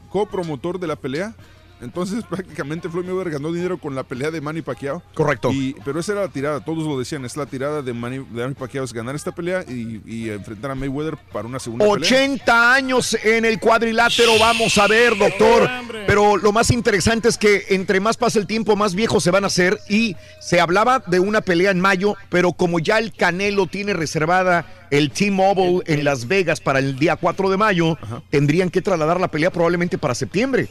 copromotor 0.09 0.78
de 0.78 0.86
la 0.86 0.97
pelea. 0.97 1.35
Entonces 1.80 2.24
prácticamente 2.30 2.88
Floyd 2.88 3.06
Mayweather 3.06 3.32
ganó 3.32 3.52
dinero 3.52 3.78
con 3.78 3.94
la 3.94 4.02
pelea 4.02 4.30
de 4.30 4.40
Manny 4.40 4.62
Pacquiao. 4.62 5.02
Correcto. 5.14 5.50
Y, 5.52 5.74
pero 5.84 6.00
esa 6.00 6.12
era 6.12 6.22
la 6.22 6.28
tirada, 6.28 6.60
todos 6.60 6.86
lo 6.86 6.98
decían, 6.98 7.24
es 7.24 7.36
la 7.36 7.46
tirada 7.46 7.82
de 7.82 7.92
Manny, 7.92 8.18
de 8.18 8.42
Manny 8.42 8.55
Pacquiao, 8.55 8.84
es 8.84 8.92
ganar 8.92 9.14
esta 9.14 9.32
pelea 9.32 9.64
y, 9.68 10.00
y 10.06 10.30
enfrentar 10.30 10.70
a 10.70 10.74
Mayweather 10.74 11.16
para 11.32 11.46
una 11.46 11.59
segunda 11.59 11.84
pelea. 11.84 12.09
80 12.09 12.74
años 12.74 13.16
en 13.22 13.44
el 13.44 13.59
cuadrilátero, 13.59 14.38
vamos 14.38 14.76
a 14.78 14.86
ver, 14.86 15.16
doctor. 15.16 15.68
Pero 16.06 16.36
lo 16.36 16.52
más 16.52 16.70
interesante 16.70 17.28
es 17.28 17.36
que 17.36 17.66
entre 17.70 18.00
más 18.00 18.16
pasa 18.16 18.38
el 18.38 18.46
tiempo, 18.46 18.76
más 18.76 18.94
viejos 18.94 19.22
se 19.22 19.30
van 19.30 19.44
a 19.44 19.48
hacer. 19.48 19.78
Y 19.88 20.16
se 20.40 20.60
hablaba 20.60 21.02
de 21.06 21.20
una 21.20 21.40
pelea 21.40 21.70
en 21.70 21.80
mayo, 21.80 22.16
pero 22.28 22.52
como 22.52 22.78
ya 22.78 22.98
el 22.98 23.12
Canelo 23.12 23.66
tiene 23.66 23.92
reservada 23.92 24.66
el 24.90 25.10
T-Mobile 25.10 25.82
en 25.86 26.05
Las 26.05 26.26
Vegas 26.28 26.60
para 26.60 26.78
el 26.78 26.98
día 26.98 27.16
4 27.16 27.50
de 27.50 27.56
mayo, 27.56 27.98
tendrían 28.30 28.70
que 28.70 28.82
trasladar 28.82 29.20
la 29.20 29.28
pelea 29.28 29.50
probablemente 29.50 29.98
para 29.98 30.14
septiembre, 30.14 30.68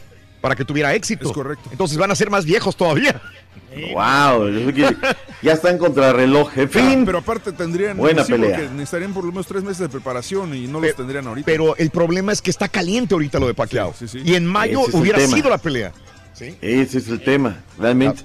para 0.48 0.56
que 0.56 0.64
tuviera 0.64 0.96
éxito. 0.96 1.28
Es 1.28 1.34
correcto. 1.34 1.68
Entonces 1.74 1.98
van 1.98 2.10
a 2.10 2.16
ser 2.16 2.30
más 2.30 2.46
viejos 2.46 2.74
todavía. 2.78 3.22
Wow, 3.94 4.48
ya 5.42 5.52
está 5.52 5.70
en 5.72 5.78
contrarreloj. 5.78 6.58
En 6.58 6.70
fin, 6.70 7.00
Ah, 7.02 7.04
pero 7.06 7.18
aparte 7.18 7.52
tendrían 7.52 7.98
Buena 7.98 8.24
sí, 8.24 8.32
pelea. 8.32 8.60
necesitarían 8.74 9.14
por 9.14 9.26
lo 9.26 9.32
menos 9.32 9.46
tres 9.46 9.62
meses 9.62 9.80
de 9.80 9.90
preparación 9.90 10.56
y 10.56 10.68
no 10.68 10.80
los 10.80 10.96
tendrían 10.96 11.28
ahorita. 11.28 11.46
Pero 11.46 11.76
el 11.76 11.90
problema 11.90 12.32
es 12.32 12.42
que 12.42 12.50
está 12.50 12.70
caliente 12.70 13.14
ahorita 13.14 13.40
lo 13.40 13.48
de 13.48 13.54
Pacquiao. 13.54 13.94
Sí, 14.00 14.08
sí, 14.08 14.20
sí. 14.24 14.32
Y 14.32 14.36
en 14.36 14.46
mayo 14.46 14.88
Ese 14.88 14.96
hubiera 14.98 15.18
tema. 15.20 15.36
sido 15.36 15.50
la 15.50 15.58
pelea. 15.58 15.92
Ese 16.62 16.98
es 17.00 17.08
el 17.10 17.22
tema, 17.22 17.58
realmente. 17.78 18.22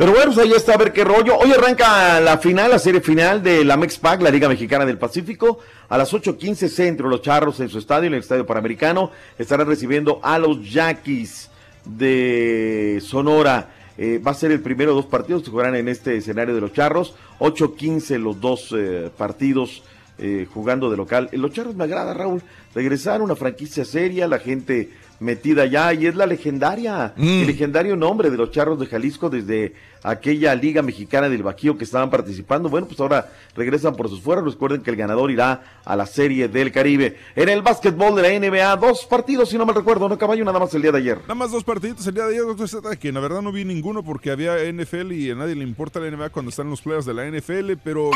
Pero 0.00 0.12
bueno, 0.12 0.32
pues 0.32 0.38
ahí 0.38 0.52
está 0.52 0.72
a 0.72 0.78
ver 0.78 0.94
qué 0.94 1.04
rollo. 1.04 1.36
Hoy 1.36 1.52
arranca 1.52 2.20
la 2.20 2.38
final, 2.38 2.70
la 2.70 2.78
serie 2.78 3.02
final 3.02 3.42
de 3.42 3.66
la 3.66 3.76
Mexpac, 3.76 4.22
la 4.22 4.30
Liga 4.30 4.48
Mexicana 4.48 4.86
del 4.86 4.96
Pacífico. 4.96 5.58
A 5.90 5.98
las 5.98 6.14
8.15 6.14 6.68
centro, 6.68 7.06
los 7.06 7.20
Charros 7.20 7.60
en 7.60 7.68
su 7.68 7.78
estadio, 7.78 8.06
en 8.06 8.14
el 8.14 8.20
Estadio 8.20 8.46
Panamericano, 8.46 9.10
estarán 9.38 9.66
recibiendo 9.66 10.18
a 10.22 10.38
los 10.38 10.66
Yaquis 10.72 11.50
de 11.84 12.98
Sonora. 13.04 13.74
Eh, 13.98 14.18
va 14.26 14.30
a 14.30 14.34
ser 14.34 14.52
el 14.52 14.62
primero 14.62 14.92
de 14.92 14.96
dos 15.02 15.04
partidos 15.04 15.42
que 15.42 15.50
jugarán 15.50 15.74
en 15.76 15.86
este 15.86 16.16
escenario 16.16 16.54
de 16.54 16.62
los 16.62 16.72
Charros. 16.72 17.14
8.15 17.38 18.18
los 18.18 18.40
dos 18.40 18.74
eh, 18.74 19.10
partidos 19.14 19.82
eh, 20.16 20.46
jugando 20.50 20.90
de 20.90 20.96
local. 20.96 21.28
Los 21.32 21.52
Charros 21.52 21.74
me 21.74 21.84
agrada, 21.84 22.14
Raúl, 22.14 22.40
regresar 22.74 23.20
una 23.20 23.36
franquicia 23.36 23.84
seria, 23.84 24.26
la 24.26 24.38
gente 24.38 24.88
metida 25.20 25.66
ya 25.66 25.92
y 25.94 26.06
es 26.06 26.14
la 26.16 26.26
legendaria, 26.26 27.12
Mm. 27.16 27.22
el 27.42 27.46
legendario 27.46 27.94
nombre 27.96 28.30
de 28.30 28.36
los 28.36 28.50
Charros 28.50 28.80
de 28.80 28.86
Jalisco 28.86 29.30
desde 29.30 29.74
aquella 30.02 30.54
Liga 30.54 30.80
Mexicana 30.80 31.28
del 31.28 31.42
Bajío 31.42 31.76
que 31.76 31.84
estaban 31.84 32.08
participando. 32.08 32.70
Bueno, 32.70 32.86
pues 32.86 32.98
ahora 33.00 33.30
regresan 33.54 33.94
por 33.94 34.08
sus 34.08 34.22
fueros. 34.22 34.44
Recuerden 34.54 34.80
que 34.82 34.90
el 34.90 34.96
ganador 34.96 35.30
irá 35.30 35.62
a 35.84 35.94
la 35.94 36.06
Serie 36.06 36.48
del 36.48 36.72
Caribe. 36.72 37.18
En 37.36 37.50
el 37.50 37.60
básquetbol 37.60 38.16
de 38.16 38.22
la 38.22 38.28
NBA, 38.32 38.76
dos 38.76 39.04
partidos, 39.04 39.50
si 39.50 39.58
no 39.58 39.66
mal 39.66 39.74
recuerdo, 39.74 40.08
no 40.08 40.16
caballo, 40.16 40.42
nada 40.44 40.58
más 40.58 40.72
el 40.74 40.80
día 40.80 40.92
de 40.92 40.98
ayer. 40.98 41.18
Nada 41.22 41.34
más 41.34 41.52
dos 41.52 41.64
partiditos 41.64 42.06
el 42.06 42.14
día 42.14 42.24
de 42.24 42.30
ayer, 42.30 42.44
doctor 42.46 42.68
Z, 42.68 42.96
que 42.96 43.12
la 43.12 43.20
verdad 43.20 43.42
no 43.42 43.52
vi 43.52 43.66
ninguno 43.66 44.02
porque 44.02 44.30
había 44.30 44.56
NFL 44.72 45.12
y 45.12 45.30
a 45.30 45.34
nadie 45.34 45.54
le 45.54 45.64
importa 45.64 46.00
la 46.00 46.10
NBA 46.10 46.30
cuando 46.30 46.48
están 46.48 46.70
los 46.70 46.80
playoffs 46.80 47.04
de 47.06 47.12
la 47.14 47.26
NFL, 47.26 47.72
pero 47.84 48.10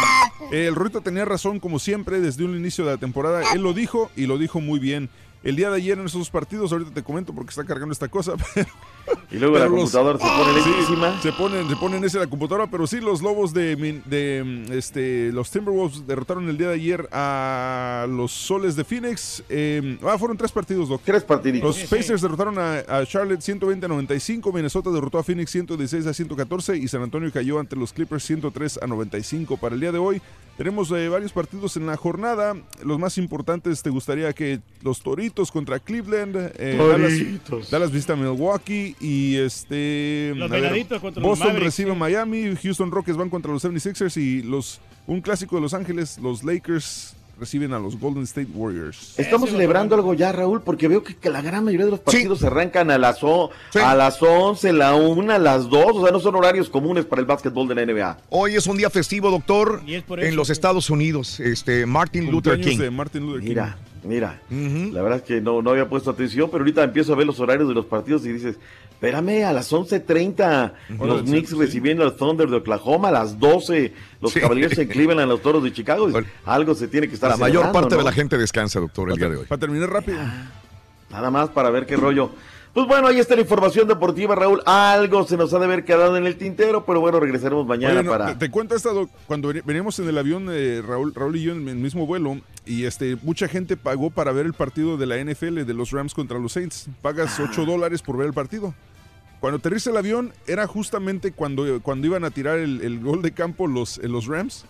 eh, 0.53 0.67
el 0.67 0.75
Ruito 0.75 1.03
tenía 1.03 1.27
razón 1.27 1.61
como 1.61 1.79
siempre 1.79 2.21
desde 2.21 2.45
un 2.45 2.57
inicio 2.57 2.87
de 2.87 2.93
la 2.93 2.97
temporada. 2.97 3.43
Él 3.55 3.61
lo 3.63 3.75
dijo 3.75 4.11
y 4.17 4.25
lo 4.27 4.39
dijo 4.39 4.61
muy 4.63 4.79
bien. 4.79 5.11
El 5.45 5.57
día 5.57 5.69
de 5.71 5.77
ayer 5.77 5.99
en 5.99 6.07
esos 6.07 6.19
dos 6.21 6.31
partidos, 6.31 6.73
ahorita 6.73 6.91
te 6.93 7.03
comento 7.03 7.35
porque 7.35 7.51
está 7.51 7.65
cargando 7.65 7.93
esta 7.93 8.09
cosa. 8.09 8.33
pero- 8.55 8.67
Y 9.31 9.37
luego 9.37 9.59
la 9.59 9.69
computadora 9.69 10.19
se 10.19 10.25
pone 10.25 10.63
Sí, 10.63 10.71
se 11.23 11.33
ponen, 11.33 11.69
se 11.69 11.77
ponen 11.77 12.03
ese 12.05 12.19
la 12.19 12.27
computadora, 12.27 12.67
pero 12.71 12.87
sí, 12.87 13.01
los 13.01 13.21
Lobos 13.21 13.53
de, 13.53 13.77
de 14.07 14.65
este, 14.79 15.31
los 15.33 15.51
Timberwolves 15.51 16.07
derrotaron 16.07 16.49
el 16.49 16.57
día 16.57 16.69
de 16.69 16.75
ayer 16.75 17.09
a 17.13 18.07
los 18.09 18.33
Soles 18.33 18.75
de 18.77 18.85
Phoenix. 18.85 19.43
Eh, 19.51 19.99
ah, 20.03 20.17
fueron 20.19 20.37
tres 20.39 20.51
partidos, 20.51 20.89
Doc. 20.89 21.03
Tres 21.05 21.23
partiditos. 21.23 21.79
Los 21.79 21.89
Pacers 21.91 22.23
derrotaron 22.23 22.59
a, 22.59 22.79
a 22.89 23.05
Charlotte 23.05 23.43
120 23.43 23.85
a 23.85 23.89
95, 23.91 24.51
Minnesota 24.53 24.91
derrotó 24.91 25.19
a 25.19 25.23
Phoenix 25.23 25.51
116 25.51 26.07
a 26.07 26.15
114 26.15 26.77
y 26.79 26.89
San 26.89 27.03
Antonio 27.03 27.31
cayó 27.31 27.59
ante 27.61 27.77
los 27.77 27.93
Clippers 27.93 28.25
103 28.25 28.81
a 28.83 28.87
95. 28.87 29.59
Para 29.59 29.75
el 29.75 29.81
día 29.83 29.93
de 29.93 29.99
hoy 29.99 30.23
tenemos 30.57 30.91
eh, 30.93 31.09
varios 31.09 31.33
partidos 31.33 31.77
en 31.77 31.87
la 31.87 31.97
jornada. 31.97 32.55
Los 32.83 32.99
más 32.99 33.19
importantes, 33.19 33.83
¿te 33.83 33.91
gustaría 33.91 34.33
que 34.33 34.61
los 34.83 35.03
Toritos 35.03 35.51
contra 35.51 35.79
Cleveland? 35.79 36.53
eh. 36.57 36.77
Dallas, 36.77 37.71
Dallas 37.71 37.91
visita 37.91 38.13
a 38.13 38.17
Milwaukee 38.17 38.97
y 39.01 39.37
este... 39.37 40.33
Los 40.37 40.51
ver, 40.51 40.87
contra 41.01 41.21
los 41.21 41.31
Boston 41.31 41.49
Mavericks, 41.49 41.65
recibe 41.65 41.93
a. 41.93 41.95
Miami, 41.95 42.55
Houston 42.63 42.91
Rockets 42.91 43.17
van 43.17 43.31
contra 43.31 43.53
los 43.53 43.65
76ers 43.65 44.17
y 44.17 44.43
los 44.43 44.81
un 45.07 45.21
clásico 45.21 45.57
de 45.57 45.63
Los 45.63 45.75
Ángeles, 45.75 46.19
los 46.19 46.45
Lakers 46.45 47.15
reciben 47.39 47.73
a 47.73 47.79
los 47.79 47.99
Golden 47.99 48.23
State 48.25 48.49
Warriors. 48.55 49.19
Estamos 49.19 49.51
celebrando 49.51 49.95
algo 49.95 50.15
ya, 50.15 50.33
Raúl, 50.33 50.63
porque 50.63 50.89
veo 50.89 51.03
que, 51.03 51.17
que 51.17 51.31
la 51.31 51.43
gran 51.43 51.65
mayoría 51.65 51.87
de 51.87 51.91
los 51.93 52.01
partidos 52.01 52.43
arrancan 52.45 52.91
a 52.91 52.99
las, 52.99 53.23
o- 53.23 53.51
a 53.83 53.95
las 53.95 54.23
11, 54.23 54.73
la 54.73 54.95
1, 54.95 55.33
a 55.33 55.39
las 55.39 55.69
2, 55.69 55.85
o 55.97 56.03
sea, 56.03 56.13
no 56.13 56.21
son 56.21 56.35
horarios 56.37 56.69
comunes 56.69 57.05
para 57.05 57.21
el 57.21 57.27
básquetbol 57.27 57.67
de 57.69 57.75
la 57.75 57.85
NBA. 57.87 58.19
Hoy 58.31 58.55
es 58.55 58.67
un 58.67 58.77
día 58.77 58.91
festivo, 58.91 59.31
doctor, 59.31 59.83
Y 59.87 59.95
es 59.95 60.03
por 60.03 60.23
en 60.23 60.37
los 60.37 60.51
Estados 60.51 60.91
Unidos. 60.91 61.41
Este, 61.41 61.87
Martin 61.87 62.31
Luther 62.31 62.61
King. 62.61 62.79
de 62.79 62.91
Martin 62.91 63.23
Luther 63.27 63.41
King. 63.41 63.49
Mira, 63.49 63.77
mira, 64.05 64.41
la 64.51 65.03
verdad 65.03 65.19
es 65.19 65.25
que 65.25 65.41
no, 65.41 65.63
no 65.63 65.71
había 65.71 65.89
puesto 65.89 66.11
atención, 66.11 66.49
pero 66.51 66.63
ahorita 66.63 66.83
empiezo 66.85 67.13
a 67.13 67.17
ver 67.17 67.27
los 67.27 67.41
horarios 67.41 67.69
de 67.69 67.75
los 67.75 67.87
partidos 67.87 68.25
y 68.27 68.33
dices, 68.33 68.57
espérame, 68.91 69.45
a 69.45 69.53
las 69.53 69.73
11.30 69.73 70.73
los 70.91 71.01
Órale, 71.01 71.23
Knicks 71.23 71.51
sí. 71.51 71.57
recibiendo 71.57 72.03
a 72.03 72.07
los 72.07 72.17
Thunder 72.17 72.49
de 72.49 72.57
Oklahoma, 72.57 73.09
a 73.09 73.13
las 73.13 73.39
12 73.39 73.93
los 74.21 74.33
Sí. 74.33 74.41
Cavaliers 74.41 74.79
en 74.79 74.89
Cleveland 74.89 75.29
los 75.29 75.43
Toros 75.43 75.63
de 75.65 75.73
Chicago. 75.73 76.09
Algo 76.45 76.75
se 76.75 76.89
tiene 76.89 77.09
que 77.09 77.15
estar 77.15 77.31
La 77.31 77.37
mayor 77.37 77.73
parte 77.73 77.97
de 77.97 78.03
la 78.03 78.13
gente 78.13 78.39
descansa, 78.39 78.81
doctor, 78.81 79.11
el 79.11 79.17
día 79.19 79.29
de 79.29 79.37
hoy. 79.37 79.47
Para 79.47 79.61
terminar 79.61 79.91
rápido. 79.91 80.19
Nada 81.11 81.31
más 81.31 81.49
para 81.51 81.71
ver 81.71 81.87
qué 81.87 81.97
rollo. 81.97 82.31
Pues 82.75 82.89
bueno, 82.89 83.07
ahí 83.07 83.21
está 83.21 83.37
la 83.37 83.43
información 83.43 83.87
deportiva, 83.87 84.35
Raúl. 84.35 84.61
Algo 84.67 85.25
se 85.25 85.37
nos 85.37 85.55
ha 85.55 85.61
de 85.61 85.67
haber 85.67 85.85
quedado 85.85 86.17
en 86.17 86.27
el 86.27 86.37
tintero, 86.37 86.85
pero 86.85 86.99
bueno, 86.99 87.21
regresaremos 87.21 87.65
mañana 87.65 87.95
Oye, 87.95 88.03
no, 88.03 88.11
para... 88.11 88.27
te, 88.27 88.35
te 88.35 88.51
cuento 88.51 88.75
esta, 88.75 88.91
Doc, 88.91 89.09
cuando 89.29 89.53
veníamos 89.65 89.97
en 90.01 90.09
el 90.09 90.19
avión, 90.19 90.49
eh, 90.51 90.83
Raúl, 90.85 91.15
Raúl 91.15 91.37
y 91.37 91.43
yo 91.43 91.53
en 91.53 91.69
el 91.69 91.77
mismo 91.77 92.05
vuelo, 92.05 92.41
y 92.67 92.85
este 92.85 93.17
mucha 93.23 93.47
gente 93.47 93.77
pagó 93.77 94.11
para 94.11 94.33
ver 94.33 94.45
el 94.45 94.55
partido 94.55 94.97
de 94.97 95.07
la 95.07 95.23
NFL 95.23 95.63
de 95.63 95.75
los 95.75 95.93
Rams 95.93 96.15
contra 96.15 96.41
los 96.41 96.53
Saints. 96.53 96.89
Pagas 97.01 97.39
8 97.39 97.65
dólares 97.65 98.03
por 98.03 98.17
ver 98.17 98.27
el 98.27 98.33
partido. 98.35 98.75
Cuando 99.45 99.59
aterriza 99.59 99.91
el 99.91 99.99
avión 99.99 100.33
era 100.47 100.67
justamente 100.67 101.31
cuando, 101.33 101.83
cuando 101.83 102.07
iban 102.07 102.25
a 102.25 102.31
tirar 102.31 102.59
el, 102.59 102.81
el 102.81 102.99
gol 103.01 103.21
de 103.21 103.33
campo 103.33 103.67
los, 103.67 103.99
eh, 103.99 104.09
los 104.09 104.25
Rams 104.27 104.65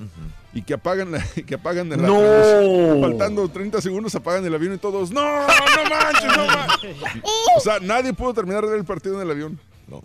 y 0.52 0.62
que 0.62 0.74
apagan 0.74 1.12
la, 1.12 1.22
que 1.46 1.54
apagan 1.54 1.88
la- 1.90 1.96
¡No! 1.96 2.20
los- 2.20 3.00
faltando 3.00 3.48
30 3.48 3.80
segundos 3.80 4.16
apagan 4.16 4.44
el 4.44 4.52
avión 4.52 4.74
y 4.74 4.78
todos 4.78 5.12
¡No! 5.12 5.20
¡No 5.22 5.46
manches! 5.46 6.36
¡No 6.36 6.46
manches! 6.48 6.96
O 7.56 7.60
sea, 7.60 7.78
nadie 7.78 8.12
pudo 8.14 8.34
terminar 8.34 8.64
de 8.64 8.70
ver 8.70 8.80
el 8.80 8.84
partido 8.84 9.14
en 9.14 9.20
el 9.22 9.30
avión. 9.30 9.60
No. 9.86 10.02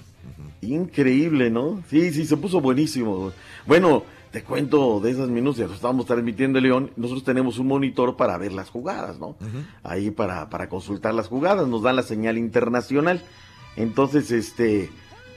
Increíble, 0.62 1.50
¿no? 1.50 1.82
Sí, 1.90 2.12
sí, 2.14 2.28
se 2.28 2.38
puso 2.38 2.62
buenísimo. 2.62 3.32
Bueno, 3.66 4.04
te 4.32 4.44
cuento 4.44 5.00
de 5.00 5.10
esas 5.10 5.30
minucias. 5.30 5.72
Estábamos 5.72 6.06
transmitiendo 6.06 6.60
en 6.60 6.64
León. 6.66 6.92
Nosotros 6.96 7.24
tenemos 7.24 7.58
un 7.58 7.66
monitor 7.68 8.16
para 8.18 8.38
ver 8.38 8.52
las 8.52 8.70
jugadas, 8.70 9.18
¿no? 9.20 9.36
Ahí 9.82 10.12
para, 10.12 10.50
para 10.52 10.70
consultar 10.70 11.16
las 11.16 11.28
jugadas. 11.28 11.68
Nos 11.68 11.82
dan 11.82 11.96
la 11.96 12.04
señal 12.04 12.38
internacional. 12.38 13.24
Entonces, 13.80 14.30
este, 14.32 14.90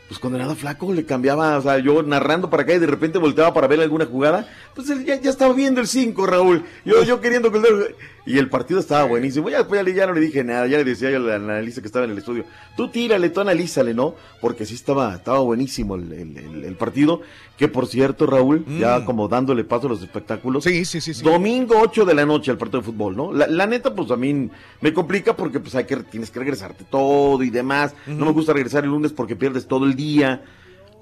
pues 0.08 0.18
condenado 0.20 0.54
flaco 0.54 0.92
le 0.92 1.06
cambiaba, 1.06 1.56
o 1.56 1.62
sea, 1.62 1.78
yo 1.78 2.02
narrando 2.02 2.50
para 2.50 2.64
acá 2.64 2.74
y 2.74 2.78
de 2.78 2.86
repente 2.86 3.18
volteaba 3.18 3.54
para 3.54 3.66
ver 3.68 3.80
alguna 3.80 4.04
jugada. 4.04 4.46
Pues 4.74 4.88
ya, 5.06 5.18
ya 5.18 5.30
estaba 5.30 5.54
viendo 5.54 5.80
el 5.80 5.86
5, 5.86 6.26
Raúl. 6.26 6.64
Yo, 6.84 7.02
yo 7.04 7.20
queriendo 7.20 7.50
que 7.50 7.58
el- 7.58 7.94
Y 8.24 8.38
el 8.38 8.48
partido 8.48 8.78
estaba 8.78 9.02
buenísimo. 9.04 9.48
Ya 9.50 9.58
después 9.58 9.84
ya, 9.84 9.92
ya 9.92 10.06
no 10.06 10.12
le 10.12 10.20
dije 10.20 10.44
nada. 10.44 10.66
Ya 10.68 10.78
le 10.78 10.84
decía 10.84 11.10
yo 11.10 11.16
al 11.16 11.28
analista 11.30 11.80
que 11.80 11.88
estaba 11.88 12.04
en 12.04 12.12
el 12.12 12.18
estudio. 12.18 12.44
Tú 12.76 12.88
tírale, 12.88 13.30
tú 13.30 13.40
analízale, 13.40 13.94
¿no? 13.94 14.14
Porque 14.40 14.64
sí 14.64 14.74
estaba, 14.74 15.14
estaba 15.16 15.40
buenísimo 15.40 15.96
el- 15.96 16.64
el 16.64 16.74
partido. 16.76 17.22
Que 17.62 17.68
por 17.68 17.86
cierto, 17.86 18.26
Raúl, 18.26 18.64
ya 18.80 19.04
como 19.04 19.28
dándole 19.28 19.62
paso 19.62 19.86
a 19.86 19.90
los 19.90 20.02
espectáculos. 20.02 20.64
Sí, 20.64 20.84
sí, 20.84 21.00
sí. 21.00 21.14
sí. 21.14 21.22
Domingo 21.22 21.76
8 21.78 22.04
de 22.04 22.12
la 22.12 22.26
noche 22.26 22.50
al 22.50 22.58
partido 22.58 22.80
de 22.80 22.86
fútbol, 22.86 23.16
¿no? 23.16 23.32
La, 23.32 23.46
la 23.46 23.68
neta, 23.68 23.94
pues 23.94 24.10
a 24.10 24.16
mí 24.16 24.50
me 24.80 24.92
complica 24.92 25.36
porque 25.36 25.60
pues 25.60 25.76
hay 25.76 25.84
que, 25.84 25.98
tienes 25.98 26.32
que 26.32 26.40
regresarte 26.40 26.82
todo 26.82 27.40
y 27.44 27.50
demás. 27.50 27.94
No 28.08 28.24
me 28.24 28.32
gusta 28.32 28.52
regresar 28.52 28.82
el 28.82 28.90
lunes 28.90 29.12
porque 29.12 29.36
pierdes 29.36 29.68
todo 29.68 29.84
el 29.84 29.94
día. 29.94 30.42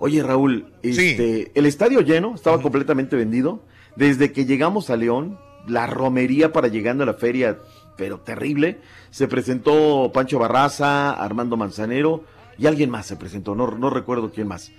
Oye, 0.01 0.23
Raúl, 0.23 0.67
este, 0.83 1.51
el 1.55 1.65
estadio 1.65 2.03
lleno, 2.03 2.35
estaba 2.35 2.61
completamente 2.61 3.17
vendido. 3.17 3.63
Desde 3.97 4.31
que 4.31 4.45
llegamos 4.45 4.91
a 4.91 4.97
León, 4.97 5.39
la 5.67 5.87
romería 5.87 6.53
para 6.53 6.69
llegando 6.69 7.05
a 7.05 7.07
la 7.07 7.15
feria, 7.15 7.59
pero 7.97 8.21
terrible. 8.21 8.81
Se 9.11 9.29
presentó 9.29 10.11
Pancho 10.13 10.39
Barraza, 10.39 11.13
Armando 11.13 11.57
Manzanero 11.57 12.25
y 12.59 12.67
alguien 12.67 12.91
más 12.91 13.07
se 13.07 13.17
presentó, 13.17 13.55
no, 13.55 13.67
no 13.79 13.89
recuerdo 13.89 14.31
quién 14.31 14.47
más. 14.47 14.73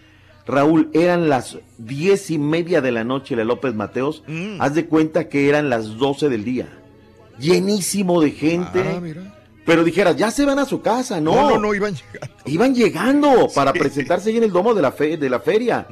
Raúl, 0.47 0.89
eran 0.93 1.29
las 1.29 1.57
diez 1.77 2.31
y 2.31 2.37
media 2.39 2.81
de 2.81 2.91
la 2.91 3.03
noche 3.03 3.35
la 3.35 3.43
López 3.43 3.73
Mateos. 3.75 4.23
Haz 4.59 4.73
de 4.75 4.85
cuenta 4.87 5.29
que 5.29 5.47
eran 5.49 5.69
las 5.69 5.97
doce 5.97 6.29
del 6.29 6.43
día. 6.43 6.67
Llenísimo 7.39 8.21
de 8.21 8.31
gente. 8.31 8.83
Ah, 8.95 8.99
mira. 9.01 9.35
Pero 9.65 9.83
dijeras, 9.83 10.17
ya 10.17 10.31
se 10.31 10.43
van 10.45 10.59
a 10.59 10.65
su 10.65 10.81
casa, 10.81 11.21
¿no? 11.21 11.33
No, 11.35 11.49
no, 11.51 11.57
no, 11.59 11.73
iban 11.73 11.93
llegando. 11.93 12.35
Iban 12.45 12.75
llegando 12.75 13.47
para 13.55 13.71
presentarse 13.73 14.29
ahí 14.29 14.37
en 14.37 14.43
el 14.43 14.51
domo 14.51 14.73
de 14.73 14.81
la, 14.81 14.91
fe- 14.91 15.17
de 15.17 15.29
la 15.29 15.39
feria. 15.39 15.87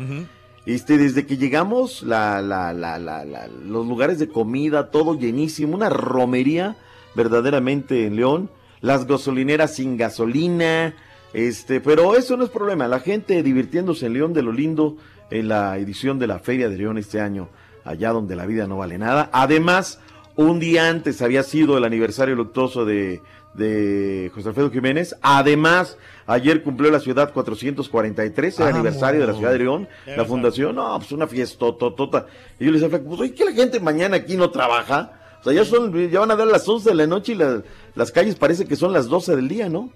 Este, 0.65 0.97
desde 0.97 1.25
que 1.25 1.37
llegamos, 1.37 2.03
la, 2.03 2.41
la, 2.41 2.73
la, 2.73 2.97
la, 2.99 3.23
la- 3.25 3.47
los 3.47 3.87
lugares 3.87 4.19
de 4.19 4.27
comida, 4.27 4.89
todo 4.91 5.17
llenísimo, 5.17 5.75
una 5.75 5.89
romería 5.89 6.75
verdaderamente 7.15 8.05
en 8.05 8.15
León, 8.15 8.49
las 8.81 9.05
gasolineras 9.07 9.75
sin 9.75 9.97
gasolina, 9.97 10.95
este, 11.33 11.79
pero 11.81 12.15
eso 12.15 12.37
no 12.37 12.43
es 12.43 12.49
problema, 12.49 12.87
la 12.87 12.99
gente 12.99 13.43
divirtiéndose 13.43 14.05
en 14.07 14.13
León 14.13 14.33
de 14.33 14.41
lo 14.41 14.51
lindo 14.51 14.97
en 15.29 15.47
la 15.47 15.77
edición 15.77 16.17
de 16.19 16.27
la 16.27 16.39
Feria 16.39 16.69
de 16.69 16.77
León 16.77 16.97
este 16.97 17.21
año, 17.21 17.49
allá 17.85 18.11
donde 18.11 18.35
la 18.35 18.45
vida 18.45 18.67
no 18.67 18.77
vale 18.77 18.97
nada. 18.97 19.29
Además, 19.31 19.99
un 20.35 20.59
día 20.59 20.89
antes 20.89 21.21
había 21.21 21.43
sido 21.43 21.77
el 21.77 21.83
aniversario 21.83 22.33
luctuoso 22.35 22.85
de, 22.85 23.21
de 23.53 24.31
José 24.33 24.49
Alfredo 24.49 24.71
Jiménez. 24.71 25.15
Además, 25.21 25.97
ayer 26.25 26.63
cumplió 26.63 26.89
la 26.91 26.99
ciudad 26.99 27.31
443, 27.31 28.59
el 28.59 28.65
Ah, 28.65 28.69
aniversario 28.69 29.21
de 29.21 29.27
la 29.27 29.33
ciudad 29.33 29.51
de 29.51 29.59
León, 29.59 29.87
la 30.07 30.25
fundación. 30.25 30.75
No, 30.75 30.97
pues 30.97 31.11
una 31.11 31.27
fiesta 31.27 31.57
totota. 31.77 32.25
Y 32.59 32.65
yo 32.65 32.71
le 32.71 32.79
decía, 32.79 33.01
pues 33.03 33.19
oye, 33.19 33.33
que 33.33 33.45
la 33.45 33.51
gente 33.51 33.79
mañana 33.79 34.17
aquí 34.17 34.35
no 34.35 34.49
trabaja. 34.49 35.18
O 35.39 35.43
sea, 35.43 35.53
ya 35.53 35.63
son, 35.63 36.09
ya 36.09 36.19
van 36.19 36.31
a 36.31 36.35
dar 36.35 36.47
las 36.47 36.67
11 36.67 36.89
de 36.89 36.95
la 36.95 37.07
noche 37.07 37.31
y 37.31 37.35
la- 37.35 37.63
las 37.95 38.11
calles 38.11 38.35
parece 38.35 38.65
que 38.65 38.75
son 38.75 38.93
las 38.93 39.07
12 39.07 39.35
del 39.35 39.47
día, 39.47 39.69
¿no? 39.69 39.89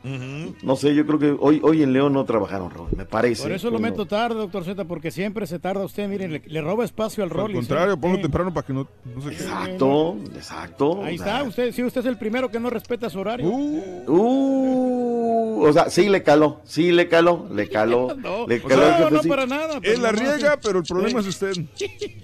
No 0.64 0.76
sé, 0.76 0.96
yo 0.96 1.06
creo 1.06 1.20
que 1.20 1.36
hoy, 1.40 1.60
hoy 1.64 1.84
en 1.84 1.94
León 1.94 2.14
no 2.14 2.26
trabajaron, 2.26 2.70
Raúl, 2.72 2.90
me 2.96 3.06
parece. 3.06 3.44
Por 3.44 3.52
eso 3.52 3.68
lo 3.70 3.80
no. 3.80 3.82
meto 3.82 4.06
tarde, 4.06 4.36
doctor 4.36 4.64
Z, 4.66 4.86
porque 4.86 5.12
siempre 5.12 5.46
se 5.48 5.60
tarda 5.60 5.86
usted. 5.86 6.08
Miren, 6.08 6.34
le, 6.34 6.42
le 6.46 6.62
roba 6.62 6.86
espacio 6.86 7.24
al 7.24 7.30
Al 7.30 7.36
Rollis. 7.36 7.56
contrario, 7.58 7.98
ponlo 7.98 8.18
Sí. 8.18 8.22
temprano 8.24 8.54
para 8.54 8.66
que 8.68 8.74
no, 8.74 8.88
no 9.16 9.22
se 9.22 9.30
quede. 9.30 9.44
Exacto, 9.44 10.18
exacto. 10.36 11.04
Ahí 11.04 11.16
o 11.16 11.24
sea, 11.24 11.38
está, 11.38 11.44
usted, 11.50 11.72
sí, 11.74 11.84
usted 11.84 12.02
es 12.02 12.08
el 12.08 12.18
primero 12.18 12.50
que 12.50 12.60
no 12.60 12.70
respeta 12.70 13.10
su 13.10 13.20
horario. 13.20 13.48
Uh, 13.48 15.64
o 15.66 15.74
sea, 15.74 15.90
sí 15.90 16.10
le 16.10 16.24
caló, 16.24 16.62
sí 16.66 16.92
le 16.92 17.08
caló, 17.08 17.48
le 17.54 17.70
caló, 17.70 18.16
No, 18.18 18.48
le 18.48 18.60
o 18.60 18.64
caló 18.68 18.82
sea, 18.82 19.08
al 19.08 19.14
no, 19.14 19.22
sí. 19.22 19.30
para 19.30 19.46
nada. 19.46 19.80
Él 19.82 20.02
la 20.02 20.12
riega, 20.12 20.60
pero 20.62 20.80
el 20.80 20.86
problema 20.86 21.20
es 21.20 21.28
usted. 21.28 21.54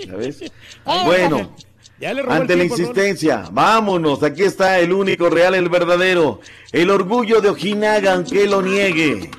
¿Ya 0.06 0.16
ves? 0.16 0.44
Bueno, 1.06 1.52
Ya 2.00 2.14
le 2.14 2.22
robó 2.22 2.36
el 2.36 2.42
ante 2.42 2.56
la 2.56 2.64
tiempo 2.64 2.78
insistencia, 2.78 3.44
vámonos, 3.52 4.24
aquí 4.24 4.44
está 4.44 4.80
el 4.80 4.94
único 4.94 5.30
real, 5.30 5.54
el 5.54 5.68
verdadero, 5.68 6.40
el 6.72 6.90
orgullo 6.92 7.42
de 7.42 7.50
Ojinaga, 7.50 8.14
aunque 8.14 8.48
lo 8.48 8.62
niegue. 8.62 9.30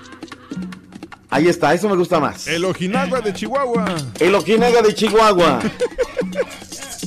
Ahí 1.31 1.49
está, 1.49 1.73
eso 1.73 1.89
me 1.89 1.97
gusta 1.97 2.21
más. 2.21 2.47
El 2.49 2.65
Ojinaga 2.65 3.21
de 3.21 3.33
Chihuahua. 3.33 3.95
El 4.19 4.35
Ojinaga 4.35 4.83
de 4.83 4.95
Chihuahua. 4.95 5.61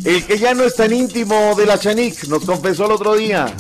El 0.05 0.25
que 0.25 0.37
ya 0.39 0.53
no 0.53 0.63
es 0.63 0.75
tan 0.75 0.91
íntimo 0.91 1.53
de 1.55 1.65
la 1.65 1.77
Chanik, 1.77 2.23
nos 2.29 2.45
confesó 2.45 2.85
el 2.85 2.93
otro 2.93 3.15
día. 3.15 3.53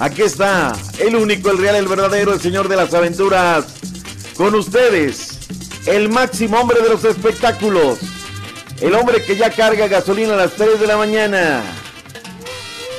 Aquí 0.00 0.22
está, 0.22 0.74
el 0.98 1.14
único, 1.14 1.50
el 1.50 1.58
real, 1.58 1.76
el 1.76 1.86
verdadero, 1.86 2.32
el 2.32 2.40
señor 2.40 2.68
de 2.68 2.76
las 2.76 2.92
aventuras. 2.92 3.66
Con 4.36 4.54
ustedes, 4.54 5.38
el 5.86 6.08
máximo 6.08 6.58
hombre 6.58 6.80
de 6.80 6.88
los 6.88 7.04
espectáculos. 7.04 7.98
El 8.84 8.94
hombre 8.96 9.24
que 9.24 9.34
ya 9.34 9.48
carga 9.48 9.88
gasolina 9.88 10.34
a 10.34 10.36
las 10.36 10.52
3 10.56 10.78
de 10.78 10.86
la 10.86 10.98
mañana. 10.98 11.62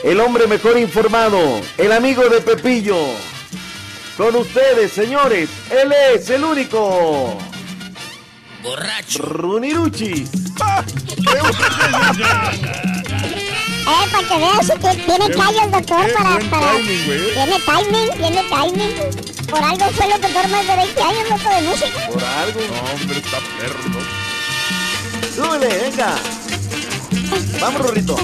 El 0.04 0.20
hombre 0.20 0.48
mejor 0.48 0.80
informado. 0.80 1.62
El 1.78 1.92
amigo 1.92 2.28
de 2.28 2.42
Pepillo. 2.42 2.98
Con 4.18 4.36
ustedes, 4.36 4.92
señores, 4.94 5.48
él 5.70 5.94
es 6.12 6.28
el 6.32 6.44
único. 6.44 7.38
Borracho. 8.64 9.22
Runiruchi. 9.22 10.26
Eh, 13.88 14.08
para 14.12 14.28
que 14.28 14.38
veas 14.38 14.72
que 14.72 15.04
tiene 15.04 15.30
callo 15.36 15.62
el 15.66 15.72
doctor 15.72 16.14
para... 16.14 16.40
para 16.50 16.72
timing, 16.72 17.06
güey. 17.06 17.34
Tiene 17.36 17.60
timing, 17.60 18.10
tiene 18.18 18.44
timing. 18.50 19.48
Por 19.48 19.64
algo 19.64 19.86
fue 19.92 20.08
locutor 20.08 20.48
más 20.48 20.68
de 20.68 20.76
20 20.78 21.02
años, 21.04 21.30
loco 21.30 21.56
de 21.56 21.62
música. 21.62 22.08
Por 22.12 22.24
algo. 22.24 22.60
No, 22.62 22.92
hombre, 22.92 23.20
está 23.20 23.38
perro, 23.60 23.90
¿no? 23.90 24.15
Súbele, 25.36 25.68
venga. 25.68 26.16
Vamos, 27.60 27.82
Rorrito. 27.82 28.16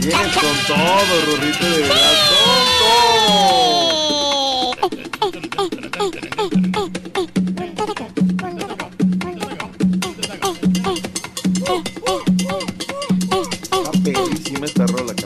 Vienes 0.00 0.36
con 0.36 0.56
todo, 0.68 1.20
Rorrito, 1.26 1.64
de 1.64 1.78
verdad, 1.78 1.96
con 2.28 2.64
todo. 2.78 3.73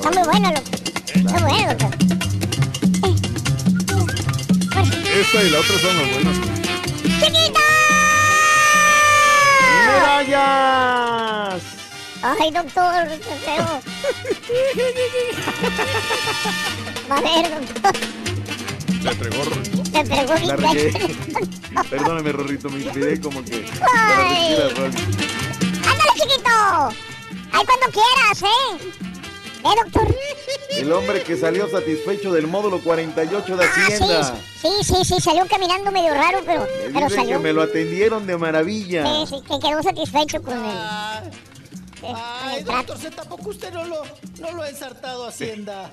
Está 0.09 0.21
muy 0.21 0.29
bueno, 0.29 0.49
loco. 0.49 0.71
Está 1.15 1.39
bueno, 1.47 1.69
doctor. 1.75 1.93
Esta 5.13 5.43
y 5.43 5.51
la 5.51 5.59
otra 5.59 5.79
son 5.81 5.97
las 5.99 6.09
buenas. 6.15 6.37
¡Chiquita! 7.03 7.61
¡Medallas! 9.87 11.63
Ay, 12.23 12.51
doctor, 12.51 13.09
qué 13.19 13.35
feo. 13.45 13.81
A 17.11 17.21
ver, 17.21 17.51
doctor, 17.51 17.93
Le 19.03 19.11
entregó. 19.11 19.43
te 19.93 20.01
pegó 20.05 20.35
La 20.47 20.57
mi 20.57 20.63
regué. 20.75 20.93
pecho. 20.93 21.83
Perdóname, 21.91 22.33
Rorrito, 22.33 22.71
me 22.71 22.81
inspiré 22.81 23.21
como 23.21 23.45
que. 23.45 23.67
Ay. 23.95 24.55
¡Ándale, 24.55 26.13
chiquito! 26.15 26.51
¡Ay, 27.53 27.65
cuando 27.67 27.87
quieras, 27.93 28.43
eh! 28.43 29.08
¿Eh, 29.65 29.83
doctor? 29.85 30.15
El 30.71 30.93
hombre 30.93 31.23
que 31.23 31.37
salió 31.37 31.69
satisfecho 31.69 32.33
del 32.33 32.47
módulo 32.47 32.81
48 32.81 33.57
de 33.57 33.65
Ah, 33.65 33.69
Hacienda. 33.69 34.37
sí, 34.61 34.69
sí, 34.83 34.95
sí, 34.95 35.05
sí, 35.15 35.21
salió 35.21 35.47
caminando 35.47 35.91
medio 35.91 36.15
raro, 36.15 36.39
pero, 36.47 36.61
Me 36.63 36.93
pero 36.93 37.11
salió. 37.11 37.37
que 37.37 37.43
me 37.43 37.53
lo 37.53 37.63
atendieron 37.63 38.27
de 38.27 38.37
maravilla. 38.37 39.05
Sí, 39.05 39.27
sí, 39.29 39.43
que 39.43 39.59
quedó 39.59 39.83
satisfecho 39.83 40.41
con 40.43 40.55
el... 40.65 40.77
Ay, 42.15 42.63
doctor 42.63 42.97
Z, 42.97 43.11
tampoco 43.17 43.51
usted 43.51 43.73
no 43.73 43.85
lo, 43.85 44.03
no 44.41 44.53
lo 44.53 44.63
ha 44.63 44.69
ensartado 44.69 45.27
Hacienda. 45.27 45.91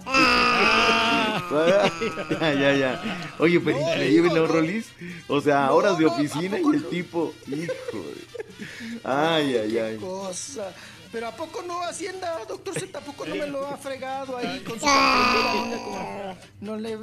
ya, 1.51 2.53
ya, 2.53 2.73
ya. 2.75 3.31
Oye, 3.39 3.59
pero 3.59 3.79
increíble, 3.81 4.29
¿no, 4.35 4.45
Rolis? 4.45 4.85
O 5.27 5.41
sea, 5.41 5.71
horas 5.73 5.97
de 5.97 6.05
oficina 6.05 6.59
y 6.59 6.63
el 6.75 6.83
tipo, 6.89 7.33
hijo. 7.47 7.73
de- 7.97 9.01
Ay, 9.03 9.57
ay, 9.57 9.77
ay. 9.79 9.97
Cosa. 9.97 10.71
Pero 11.15 11.27
¿a 11.29 11.31
poco 11.31 11.61
no 11.61 11.81
Hacienda, 11.81 12.43
doctor 12.45 12.73
Z, 12.73 12.87
tampoco 12.91 13.25
no 13.25 13.35
me 13.35 13.47
lo 13.47 13.65
ha 13.65 13.77
fregado 13.77 14.35
ahí 14.35 14.59
con 14.65 14.77
su 14.77 14.85
como- 14.85 16.37
No 16.59 16.75
le... 16.75 16.99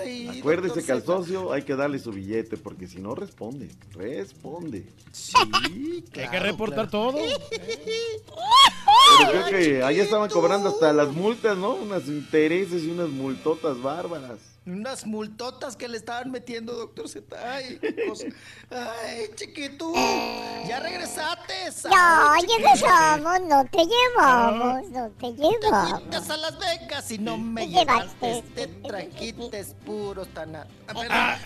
Ay, 0.00 0.38
Acuérdese 0.38 0.84
que 0.84 0.92
al 0.92 1.02
socio 1.04 1.52
hay 1.52 1.62
que 1.62 1.74
darle 1.74 1.98
su 1.98 2.12
billete 2.12 2.56
porque 2.56 2.86
si 2.86 3.00
no 3.00 3.16
responde, 3.16 3.68
responde. 3.94 4.86
Sí, 5.10 5.34
Hay 5.54 6.02
que 6.02 6.20
claro, 6.28 6.46
reportar 6.46 6.88
todo. 6.88 7.18
Pero 9.18 9.32
creo 9.32 9.46
que 9.46 9.82
ahí 9.82 9.98
estaban 9.98 10.30
cobrando 10.30 10.68
hasta 10.68 10.92
las 10.92 11.08
multas, 11.08 11.58
¿no? 11.58 11.74
Unas 11.74 12.06
intereses 12.06 12.84
y 12.84 12.90
unas 12.92 13.08
multotas 13.08 13.82
bárbaras. 13.82 14.51
Unas 14.64 15.06
multotas 15.06 15.74
que 15.74 15.88
le 15.88 15.96
estaban 15.96 16.30
metiendo, 16.30 16.72
doctor 16.74 17.08
Z. 17.08 17.36
Ay, 17.52 17.80
cosa. 18.08 18.26
Ay, 18.70 19.26
chiquito. 19.34 19.92
Ya 20.68 20.78
regresaste. 20.78 21.52
No, 21.90 22.34
regresamos, 22.40 23.40
no 23.40 23.64
te 23.64 23.78
llevamos, 23.84 24.88
no 24.90 25.10
te 25.18 25.32
llevamos. 25.32 26.30
A 26.30 26.36
Las 26.36 26.58
Vegas 26.60 27.10
y 27.10 27.18
no 27.18 27.36
me 27.38 27.62
Te 27.62 27.72
llevaste. 27.72 28.26
llevaste. 28.26 28.42
Te 28.54 28.66
trajiste 28.88 29.64
puros 29.84 30.28
tan... 30.28 30.54
a-. 30.54 30.66
Ah. 31.10 31.38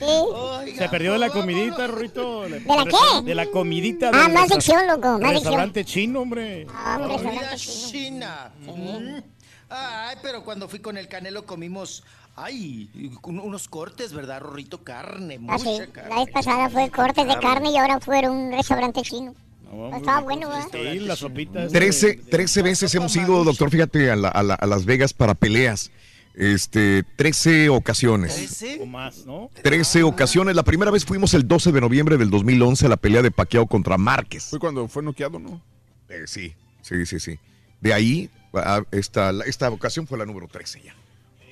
Ay, 0.00 0.76
Se 0.76 0.88
perdió 0.88 1.12
de 1.12 1.18
la 1.18 1.28
comidita, 1.30 1.86
Rorrito. 1.86 2.42
¿De 2.42 2.60
la 2.60 2.84
qué? 2.84 3.22
De 3.24 3.34
la 3.34 3.46
comidita. 3.46 4.10
Ah, 4.12 4.28
más 4.28 4.48
sección, 4.48 4.86
loco, 4.86 5.18
más 5.18 5.34
Restaurante 5.34 5.84
chino, 5.84 6.20
hombre. 6.20 6.66
Ah, 6.70 6.98
un 7.00 7.08
Comida 7.08 7.30
restaurante 7.30 7.56
chino. 7.56 8.21
China. 8.22 8.52
Mm. 8.66 9.22
Ay, 9.70 10.16
pero 10.22 10.44
cuando 10.44 10.68
fui 10.68 10.80
con 10.80 10.96
el 10.98 11.08
Canelo 11.08 11.46
comimos, 11.46 12.04
ay, 12.36 12.90
un- 13.22 13.40
unos 13.40 13.68
cortes, 13.68 14.12
¿verdad, 14.12 14.40
Rorrito? 14.40 14.82
Carne, 14.84 15.36
Ah, 15.48 15.56
mucha 15.58 15.58
sí, 15.86 15.90
carne. 15.92 16.10
la 16.10 16.16
vez 16.24 16.30
pasada 16.32 16.68
fue 16.70 16.90
cortes 16.90 17.26
de 17.26 17.38
carne 17.38 17.70
y 17.70 17.76
ahora 17.78 17.98
fue 18.00 18.28
un 18.28 18.52
restaurante 18.52 19.02
chino. 19.02 19.34
hombre, 19.70 19.98
Estaba 20.00 20.20
bueno, 20.20 20.48
¿verdad? 20.50 20.68
Sí, 20.70 20.98
la 20.98 21.16
sopita. 21.16 21.62
esa 21.64 21.72
13, 21.72 22.14
13 22.30 22.60
veces 22.60 22.94
hemos 22.94 23.16
ido, 23.16 23.42
doctor, 23.42 23.70
fíjate, 23.70 24.10
a, 24.10 24.16
la- 24.16 24.28
a 24.28 24.42
la- 24.42 24.54
a 24.54 24.66
Las 24.66 24.84
Vegas 24.84 25.14
para 25.14 25.32
peleas. 25.34 25.90
Este, 26.34 27.02
13 27.16 27.68
ocasiones. 27.70 28.62
O 28.80 28.86
más, 28.86 29.24
¿no? 29.26 29.50
13 29.62 30.02
ocasiones. 30.02 30.56
La 30.56 30.62
primera 30.62 30.90
vez 30.90 31.04
fuimos 31.04 31.32
el 31.34 31.46
12 31.48 31.72
de 31.72 31.80
noviembre 31.80 32.16
del 32.18 32.30
2011 32.30 32.86
a 32.86 32.88
la 32.90 32.96
pelea 32.96 33.20
de 33.22 33.30
Pacquiao 33.30 33.66
contra 33.66 33.96
Márquez. 33.98 34.44
Fue 34.50 34.58
cuando 34.58 34.88
fue 34.88 35.02
noqueado, 35.02 35.38
¿no? 35.38 35.60
Eh, 36.08 36.22
sí, 36.26 36.54
sí, 36.82 37.04
sí, 37.06 37.18
sí. 37.20 37.38
De 37.82 37.92
ahí, 37.92 38.30
a- 38.54 38.82
esta, 38.92 39.30
esta 39.44 39.68
ocasión 39.70 40.06
fue 40.06 40.16
la 40.16 40.24
número 40.24 40.48
13 40.48 40.80
ya. 40.82 40.94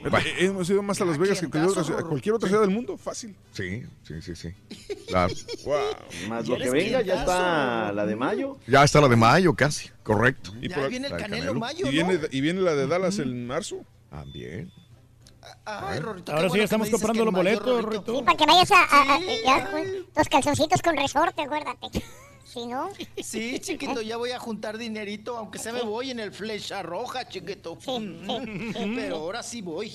Bueno, 0.01 0.16
Hemos 0.39 0.70
ido 0.70 0.82
más 0.82 0.98
a 1.02 1.05
Las 1.05 1.19
Vegas 1.19 1.40
que 1.40 1.44
a 1.47 1.51
cualquier 1.51 1.70
otra, 1.70 1.85
ciudad- 1.85 2.01
a 2.01 2.05
cualquier 2.05 2.35
otra 2.36 2.48
ciudad 2.48 2.62
del 2.62 2.70
mundo, 2.70 2.97
fácil. 2.97 3.36
Sí, 3.52 3.82
sí, 4.02 4.23
sí, 4.23 4.35
sí. 4.35 4.55
La- 5.11 5.28
Más 6.28 6.48
lo 6.48 6.57
que 6.57 6.70
venga, 6.70 7.02
ya 7.02 7.20
está 7.20 7.93
la 7.93 8.07
de 8.07 8.16
mayo. 8.16 8.57
ya 8.66 8.82
está 8.82 9.02
la 9.02 9.09
de 9.09 9.16
mayo 9.16 9.52
casi, 9.55 9.90
correcto. 10.02 10.55
Y 10.62 10.69
Ya 10.70 10.86
viene 10.89 11.09
el 11.09 11.11
la 11.12 11.16
de 11.19 11.23
Canelo 11.23 11.55
Mayo, 11.55 11.86
y, 11.86 11.90
viene, 11.90 12.15
¿no? 12.15 12.27
y 12.31 12.40
viene 12.40 12.61
la 12.62 12.74
de 12.74 12.86
Dallas 12.86 13.19
en 13.19 13.47
marzo. 13.47 13.85
También. 14.09 14.73
Ay, 15.66 15.98
Rorrito, 16.01 16.32
qué 16.32 16.32
Ahora 16.32 16.48
sí 16.51 16.61
estamos 16.61 16.89
comprando 16.90 17.24
los 17.27 17.35
boletos, 17.35 17.82
Rorrito. 17.85 18.15
Sí, 18.16 18.23
para 18.23 18.36
que 18.39 18.47
vayas 18.47 18.70
a, 18.70 18.82
a- 18.82 19.15
a- 19.16 19.20
ya, 19.44 19.70
con 19.70 19.82
tus 20.15 20.28
calzoncitos 20.31 20.81
con 20.82 20.97
resorte, 20.97 21.43
acuérdate. 21.43 22.02
Si 22.52 22.66
no, 22.66 22.89
Sí, 23.22 23.60
chiquito, 23.60 24.02
ya 24.02 24.16
voy 24.16 24.32
a 24.32 24.40
juntar 24.40 24.77
dinerito, 24.77 25.36
aunque 25.36 25.60
se 25.60 25.72
me 25.72 25.82
voy 25.82 26.10
en 26.10 26.18
el 26.18 26.32
flecha 26.32 26.82
roja, 26.82 27.28
chiquito. 27.28 27.78
Pero 28.97 29.16
ahora 29.16 29.43
sí 29.44 29.62
voy. 29.62 29.93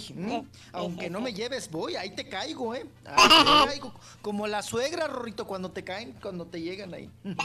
Aunque 0.71 1.09
no 1.09 1.19
me 1.19 1.33
lleves, 1.33 1.69
voy, 1.69 1.97
ahí 1.97 2.11
te 2.11 2.29
caigo, 2.29 2.73
¿eh? 2.73 2.85
Ahí 3.03 3.29
te 3.29 3.45
caigo. 3.67 3.93
Como 4.21 4.47
la 4.47 4.61
suegra, 4.61 5.07
Rorrito, 5.07 5.45
cuando 5.45 5.71
te 5.71 5.83
caen, 5.83 6.13
cuando 6.21 6.45
te 6.45 6.61
llegan 6.61 6.93
ahí. 6.93 7.09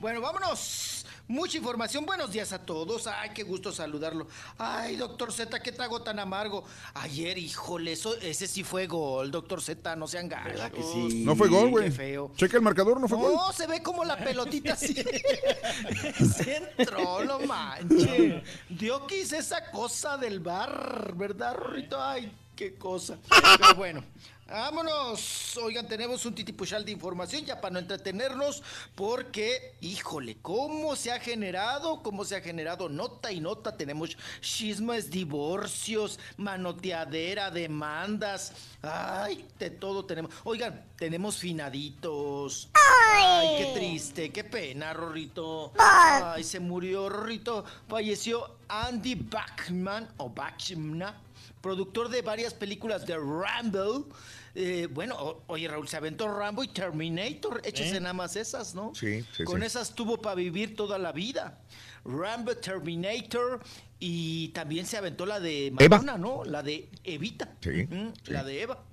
Bueno, 0.00 0.20
vámonos. 0.20 1.01
Mucha 1.28 1.56
información. 1.56 2.04
Buenos 2.04 2.30
días 2.32 2.52
a 2.52 2.58
todos. 2.58 3.06
Ay, 3.06 3.30
qué 3.34 3.42
gusto 3.42 3.72
saludarlo. 3.72 4.26
Ay, 4.58 4.96
doctor 4.96 5.32
Z, 5.32 5.60
qué 5.60 5.72
trago 5.72 6.02
tan 6.02 6.18
amargo. 6.18 6.64
Ayer, 6.94 7.38
híjole, 7.38 7.92
eso, 7.92 8.14
ese 8.16 8.46
sí 8.46 8.62
fue 8.64 8.86
gol, 8.86 9.30
doctor 9.30 9.62
Z, 9.62 9.96
no 9.96 10.06
sean 10.06 10.28
gachos. 10.28 10.70
que 10.70 10.82
sí? 10.82 11.22
No 11.24 11.34
fue 11.34 11.48
gol, 11.48 11.66
Qué 11.66 11.70
güey. 11.70 11.90
feo. 11.90 12.32
Checa 12.36 12.56
el 12.56 12.62
marcador, 12.62 13.00
no 13.00 13.08
fue 13.08 13.18
gol. 13.18 13.32
No, 13.34 13.52
se 13.52 13.66
ve 13.66 13.82
como 13.82 14.04
la 14.04 14.16
pelotita 14.18 14.74
así. 14.74 14.94
se 16.36 16.56
entró, 16.76 17.24
no 17.24 17.38
manches. 17.40 18.42
Dio 18.68 19.06
quise 19.06 19.38
esa 19.38 19.70
cosa 19.70 20.18
del 20.18 20.40
bar, 20.40 21.14
¿verdad, 21.16 21.54
Rorrito? 21.54 22.02
Ay, 22.02 22.30
qué 22.56 22.74
cosa. 22.74 23.16
Pero 23.58 23.74
bueno. 23.76 24.04
Vámonos. 24.52 25.56
Oigan, 25.56 25.88
tenemos 25.88 26.26
un 26.26 26.34
titipuchal 26.34 26.84
de 26.84 26.92
información 26.92 27.42
ya 27.42 27.58
para 27.58 27.72
no 27.72 27.78
entretenernos, 27.78 28.62
porque, 28.94 29.76
híjole, 29.80 30.36
cómo 30.42 30.94
se 30.94 31.10
ha 31.10 31.18
generado, 31.18 32.02
cómo 32.02 32.22
se 32.22 32.36
ha 32.36 32.42
generado 32.42 32.90
nota 32.90 33.32
y 33.32 33.40
nota. 33.40 33.78
Tenemos 33.78 34.14
chismes, 34.42 35.10
divorcios, 35.10 36.18
manoteadera, 36.36 37.50
demandas. 37.50 38.52
Ay, 38.82 39.46
de 39.58 39.70
todo 39.70 40.04
tenemos. 40.04 40.30
Oigan, 40.44 40.84
tenemos 40.96 41.38
finaditos. 41.38 42.68
Ay, 42.74 43.56
qué 43.56 43.72
triste, 43.72 44.30
qué 44.30 44.44
pena, 44.44 44.92
Rorrito. 44.92 45.72
Ay, 45.78 46.44
se 46.44 46.60
murió, 46.60 47.08
Rorrito. 47.08 47.64
Falleció 47.88 48.56
Andy 48.68 49.14
Bachman, 49.14 50.12
o 50.18 50.28
Bachman, 50.28 51.14
productor 51.62 52.10
de 52.10 52.20
varias 52.20 52.52
películas 52.52 53.06
de 53.06 53.16
Rambo. 53.16 54.08
Eh, 54.54 54.86
bueno, 54.90 55.16
o- 55.18 55.44
oye, 55.46 55.66
Raúl, 55.66 55.88
se 55.88 55.96
aventó 55.96 56.28
Rambo 56.28 56.62
y 56.62 56.68
Terminator. 56.68 57.62
Échese 57.64 57.96
¿Eh? 57.96 58.00
nada 58.00 58.12
más 58.12 58.36
esas, 58.36 58.74
¿no? 58.74 58.94
Sí, 58.94 59.24
sí, 59.36 59.44
Con 59.44 59.60
sí. 59.60 59.66
esas 59.66 59.94
tuvo 59.94 60.20
para 60.20 60.34
vivir 60.34 60.76
toda 60.76 60.98
la 60.98 61.12
vida. 61.12 61.58
Rambo, 62.04 62.54
Terminator 62.56 63.60
y 64.00 64.48
también 64.48 64.84
se 64.86 64.96
aventó 64.96 65.24
la 65.24 65.38
de 65.40 65.68
Eva. 65.68 65.88
Madonna, 65.98 66.18
¿no? 66.18 66.44
La 66.44 66.62
de 66.62 66.88
Evita. 67.04 67.54
Sí, 67.60 67.88
La 68.26 68.42
de 68.44 68.62
Eva. 68.62 68.84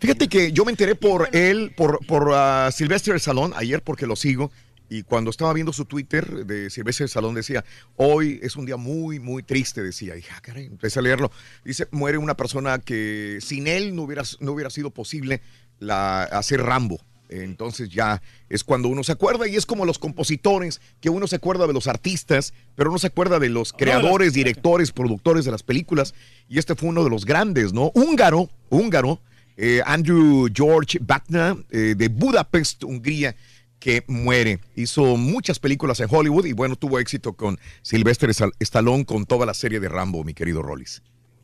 Fíjate 0.00 0.28
que 0.28 0.52
yo 0.52 0.64
me 0.64 0.72
enteré 0.72 0.94
por 0.96 1.34
él, 1.34 1.72
por, 1.76 2.04
por 2.06 2.32
ah, 2.34 2.68
Sylvester 2.72 3.18
Salón, 3.20 3.52
ayer 3.56 3.82
porque 3.82 4.06
lo 4.06 4.16
sigo, 4.16 4.50
y 4.88 5.02
cuando 5.02 5.30
estaba 5.30 5.52
viendo 5.52 5.72
su 5.72 5.84
Twitter 5.84 6.46
de 6.46 6.70
Sylvester 6.70 7.08
Salón 7.08 7.34
decía, 7.34 7.64
hoy 7.96 8.40
es 8.42 8.56
un 8.56 8.66
día 8.66 8.76
muy, 8.76 9.20
muy 9.20 9.42
triste, 9.42 9.82
decía, 9.82 10.16
y 10.16 10.22
ah, 10.34 10.40
caray, 10.40 10.66
empecé 10.66 10.98
a 10.98 11.02
leerlo. 11.02 11.30
Dice, 11.64 11.88
muere 11.90 12.18
una 12.18 12.36
persona 12.36 12.78
que 12.78 13.38
sin 13.42 13.66
él 13.66 13.94
no 13.94 14.02
hubiera, 14.02 14.22
no 14.40 14.52
hubiera 14.52 14.70
sido 14.70 14.90
posible 14.90 15.42
la, 15.78 16.22
hacer 16.22 16.62
Rambo. 16.62 17.00
Entonces 17.28 17.90
ya 17.90 18.22
es 18.48 18.64
cuando 18.64 18.88
uno 18.88 19.04
se 19.04 19.12
acuerda 19.12 19.46
y 19.46 19.56
es 19.56 19.66
como 19.66 19.84
los 19.84 19.98
compositores, 19.98 20.80
que 21.00 21.10
uno 21.10 21.26
se 21.26 21.36
acuerda 21.36 21.66
de 21.66 21.74
los 21.74 21.86
artistas, 21.86 22.54
pero 22.74 22.90
no 22.90 22.98
se 22.98 23.08
acuerda 23.08 23.38
de 23.38 23.50
los 23.50 23.74
creadores, 23.74 24.32
directores, 24.32 24.92
productores 24.92 25.44
de 25.44 25.50
las 25.50 25.62
películas. 25.62 26.14
Y 26.48 26.58
este 26.58 26.74
fue 26.74 26.88
uno 26.88 27.04
de 27.04 27.10
los 27.10 27.26
grandes, 27.26 27.74
¿no? 27.74 27.92
Húngaro, 27.94 28.48
húngaro, 28.70 29.20
eh, 29.58 29.82
Andrew 29.84 30.48
George 30.54 30.98
Batna, 31.02 31.56
eh, 31.70 31.94
de 31.96 32.08
Budapest, 32.08 32.84
Hungría, 32.84 33.34
que 33.78 34.04
muere. 34.08 34.60
Hizo 34.76 35.16
muchas 35.16 35.58
películas 35.58 36.00
en 36.00 36.08
Hollywood 36.10 36.46
y 36.46 36.52
bueno, 36.52 36.76
tuvo 36.76 36.98
éxito 36.98 37.32
con 37.34 37.58
Sylvester 37.82 38.28
Stal- 38.30 38.52
Stallone 38.60 39.04
con 39.04 39.24
toda 39.26 39.46
la 39.46 39.54
serie 39.54 39.80
de 39.80 39.88
Rambo, 39.88 40.24
mi 40.24 40.34
querido 40.34 40.62
Rollis. 40.62 41.02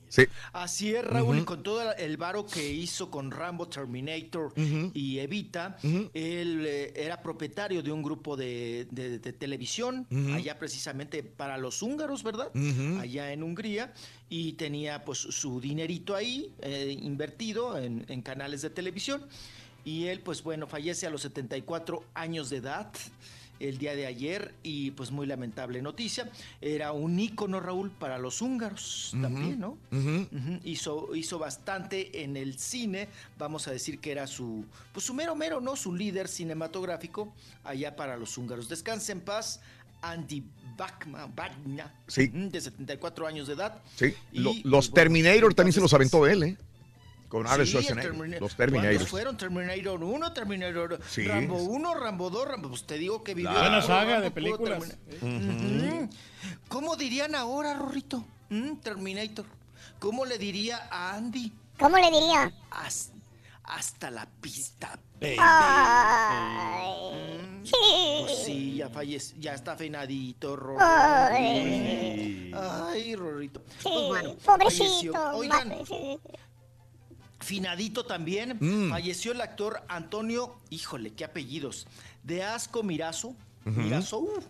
Sí. 0.09 0.27
Así 0.53 0.95
es, 0.95 1.05
Raúl, 1.05 1.39
y 1.41 1.43
con 1.43 1.65
todo 1.65 1.93
el 1.97 2.17
varo 2.17 2.47
que 2.47 2.73
hizo 2.73 3.11
con 3.11 3.33
Rambo, 3.33 3.67
Terminator 3.67 4.53
y 4.95 5.19
Evita, 5.19 5.77
él 5.83 6.65
eh, 6.69 6.93
era 6.95 7.21
propietario 7.21 7.83
de 7.83 7.91
un 7.91 8.01
grupo 8.01 8.37
de, 8.37 8.87
de- 8.93 9.19
de 9.19 9.33
televisión, 9.33 10.07
allá 10.33 10.57
precisamente 10.57 11.25
para 11.25 11.59
los 11.59 11.83
húngaros, 11.83 12.23
¿verdad? 12.23 12.49
Allá 13.01 13.33
en 13.33 13.43
Hungría, 13.43 13.93
y 14.29 14.53
tenía 14.53 15.05
pues 15.05 15.19
su 15.19 15.61
dinerito 15.61 16.15
ahí 16.15 16.53
eh, 16.63 16.97
invertido 17.03 17.77
en, 17.77 18.05
en 18.09 18.23
canales 18.23 18.63
de 18.63 18.71
televisión, 18.71 19.27
y 19.85 20.07
él 20.07 20.21
pues 20.21 20.43
bueno, 20.43 20.67
fallece 20.67 21.07
a 21.07 21.11
los 21.11 21.23
74 21.23 22.05
años 22.15 22.51
de 22.51 22.57
edad 22.59 22.91
el 23.61 23.79
día 23.79 23.95
de 23.95 24.05
ayer 24.07 24.53
y 24.65 24.91
pues 24.91 25.11
muy 25.13 25.27
lamentable 25.27 25.81
noticia. 25.81 26.29
Era 26.61 26.91
un 26.93 27.19
ícono, 27.21 27.61
Raúl, 27.61 27.91
para 27.91 28.19
los 28.19 28.43
húngaros 28.43 29.15
también, 29.23 29.61
¿no? 29.61 29.79
Hizo, 30.65 31.15
hizo 31.15 31.39
bastante 31.39 32.25
en 32.25 32.37
el 32.37 32.59
cine, 32.59 33.09
vamos 33.39 33.69
a 33.69 33.71
decir 33.71 34.01
que 34.01 34.11
era 34.11 34.27
su, 34.27 34.65
pues 34.93 35.07
su 35.07 35.15
mero 35.15 35.37
mero, 35.37 35.61
¿no? 35.61 35.77
Su 35.77 35.95
líder 35.95 36.27
cinematográfico 36.29 37.33
allá 37.63 37.95
para 37.95 38.17
los 38.17 38.37
húngaros. 38.37 38.69
Descanse 38.69 39.13
en 39.13 39.21
paz, 39.21 39.61
Andy 40.03 40.43
Bachman, 40.77 41.33
Sí. 42.09 42.27
de 42.27 42.61
74 42.61 43.27
años 43.27 43.47
de 43.47 43.55
edad. 43.55 43.81
Sí. 43.95 44.15
Y, 44.33 44.41
Lo- 44.41 44.53
los 44.65 44.91
bueno, 44.91 44.95
Terminator 44.95 45.55
también 45.55 45.73
se 45.73 45.81
los 45.81 45.95
aventó 45.95 46.27
él, 46.27 46.43
¿eh? 46.43 46.57
Con 47.35 47.49
Arnold 47.49 47.67
Sí, 47.67 47.73
Schwarzenegger, 47.73 48.13
Termina- 48.13 48.39
los 48.39 48.55
Terminators. 48.55 48.95
¿Cuántos 48.95 49.11
fueron? 49.11 49.37
Terminator 49.37 50.05
1, 50.05 50.33
Terminator 50.33 51.01
Sí. 51.11 51.27
Rambo 51.27 51.57
1, 51.65 51.95
Rambo 51.95 52.31
2, 52.31 52.47
Rambo... 52.47 52.69
Pues 52.69 52.87
te 52.87 52.97
digo 52.97 53.25
que 53.25 53.35
vivió... 53.35 53.51
Buena 53.51 53.81
puro 53.81 53.83
saga 53.83 54.05
Rambo, 54.13 54.23
de 54.23 54.31
películas. 54.31 54.97
Termina- 55.21 56.05
Ujú. 56.05 56.11
¿Cómo 56.69 56.95
dirían 56.95 57.35
ahora, 57.35 57.75
Rorrito? 57.75 58.25
¿Mm? 58.51 58.77
Terminator. 58.77 59.47
¿Cómo 59.99 60.25
le 60.25 60.39
diría 60.39 60.87
a 60.93 61.17
Andy? 61.17 61.53
¿Cómo 61.77 61.97
le 61.97 62.09
diría? 62.09 62.53
Haz- 62.71 63.11
hasta 63.65 64.13
la 64.13 64.29
pista. 64.41 64.97
Ay, 65.21 66.87
sí. 67.65 67.73
Pues 68.21 68.45
sí, 68.45 68.75
ya 68.77 68.89
fallece, 68.91 69.35
ya 69.41 69.55
está 69.55 69.73
afinadito, 69.73 70.55
Rorrito. 70.55 70.85
Ay. 70.85 72.53
Ay, 72.55 73.17
Rorrito. 73.17 73.61
Sí, 73.79 73.89
Pues 73.93 74.07
bueno, 74.07 74.35
pobrecito. 74.37 74.85
falleció. 74.85 75.31
Oigan. 75.33 75.75
Finadito 77.41 78.05
también, 78.05 78.57
Mm. 78.61 78.91
falleció 78.91 79.33
el 79.33 79.41
actor 79.41 79.83
Antonio, 79.89 80.57
híjole, 80.71 81.13
qué 81.13 81.25
apellidos, 81.25 81.87
de 82.23 82.43
Asco 82.43 82.83
Mirazo. 82.83 83.35
Mirazo, 83.67 84.19
uh, 84.21 84.41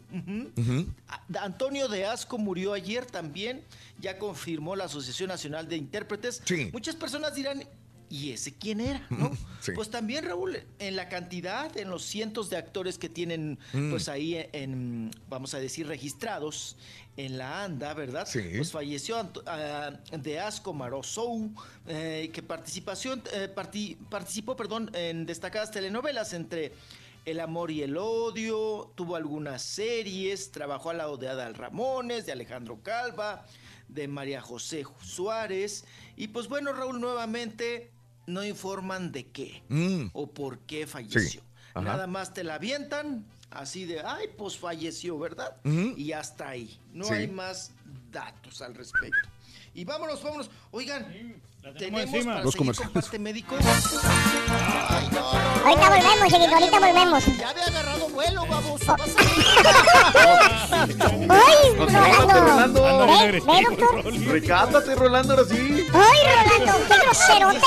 Antonio 1.40 1.86
de 1.86 2.04
Asco 2.04 2.36
murió 2.36 2.72
ayer 2.72 3.06
también, 3.06 3.62
ya 4.00 4.18
confirmó 4.18 4.74
la 4.74 4.84
Asociación 4.86 5.28
Nacional 5.28 5.68
de 5.68 5.76
Intérpretes. 5.76 6.42
Muchas 6.72 6.96
personas 6.96 7.32
dirán, 7.34 7.62
¿y 8.10 8.30
ese 8.32 8.52
quién 8.54 8.80
era? 8.80 9.06
¿No? 9.10 9.30
Sí. 9.60 9.72
Pues 9.74 9.90
también, 9.90 10.24
Raúl, 10.24 10.58
en 10.78 10.96
la 10.96 11.08
cantidad, 11.08 11.76
en 11.76 11.88
los 11.90 12.04
cientos 12.04 12.50
de 12.50 12.56
actores 12.56 12.98
que 12.98 13.08
tienen, 13.08 13.58
Mm. 13.72 13.90
pues 13.90 14.08
ahí 14.08 14.36
en, 14.52 15.10
vamos 15.28 15.54
a 15.54 15.58
decir, 15.58 15.86
registrados 15.86 16.76
en 17.16 17.38
la 17.38 17.64
ANDA, 17.64 17.94
¿verdad? 17.94 18.26
Sí. 18.26 18.40
Pues 18.56 18.72
falleció 18.72 19.16
ah, 19.46 19.92
de 20.12 20.40
Asco 20.40 20.72
Marozou, 20.72 21.52
eh, 21.86 22.30
que 22.32 22.42
participación, 22.42 23.22
eh, 23.32 23.48
parti- 23.54 23.96
participó, 24.10 24.56
perdón, 24.56 24.90
en 24.94 25.24
destacadas 25.26 25.70
telenovelas 25.70 26.32
entre 26.32 26.72
El 27.26 27.40
amor 27.40 27.70
y 27.70 27.80
el 27.82 27.96
odio, 27.96 28.92
tuvo 28.96 29.16
algunas 29.16 29.62
series, 29.62 30.50
trabajó 30.52 30.90
al 30.90 30.98
lado 30.98 31.16
de 31.16 31.28
Adal 31.28 31.54
Ramones, 31.54 32.26
de 32.26 32.32
Alejandro 32.32 32.80
Calva, 32.82 33.46
de 33.88 34.08
María 34.08 34.42
José 34.42 34.84
Suárez, 35.02 35.84
y 36.18 36.28
pues 36.28 36.48
bueno, 36.48 36.74
Raúl, 36.74 37.00
nuevamente 37.00 37.90
no 38.26 38.44
informan 38.44 39.12
de 39.12 39.26
qué 39.26 39.62
Mm. 39.68 40.06
o 40.12 40.26
por 40.28 40.58
qué 40.60 40.86
falleció. 40.86 41.42
Nada 41.74 42.06
más 42.06 42.32
te 42.32 42.44
la 42.44 42.54
avientan 42.54 43.24
así 43.50 43.84
de, 43.84 44.00
ay, 44.00 44.28
pues 44.38 44.56
falleció, 44.56 45.18
¿verdad? 45.18 45.56
Y 45.64 46.12
hasta 46.12 46.48
ahí. 46.48 46.78
No 46.92 47.04
Sí. 47.06 47.14
hay 47.14 47.28
más 47.28 47.72
datos 48.12 48.62
al 48.62 48.74
respecto. 48.74 49.28
Y 49.74 49.84
vámonos, 49.84 50.22
vámonos. 50.22 50.48
Oigan, 50.70 51.04
tenemos 51.76 52.02
encima. 52.02 52.34
para 52.34 52.44
Los 52.44 52.54
seguir 52.54 52.76
con 52.76 52.88
parte 52.90 53.18
médico. 53.18 53.56
Ay, 53.58 55.08
no, 55.10 55.20
no, 55.20 55.28
Ahorita 55.64 55.88
volvemos, 55.88 56.28
chiquito, 56.32 56.54
ahorita 56.54 56.78
volvemos. 56.78 57.26
Ya 57.38 57.50
había 57.50 57.64
agarrado 57.64 58.08
vuelo, 58.10 58.46
vamos. 58.46 58.80
¡Ay, 61.28 61.74
Rolando! 61.76 62.40
Rolando. 62.40 63.06
¿Ve, 63.06 63.32
ve, 63.32 63.40
doctor? 63.68 64.04
Recátate, 64.28 64.94
Rolando, 64.94 65.32
ahora 65.34 65.44
sí. 65.48 65.86
¡Ay, 65.92 66.18
Rolando! 66.24 66.72
¡Qué 66.86 66.94
groserote 67.02 67.66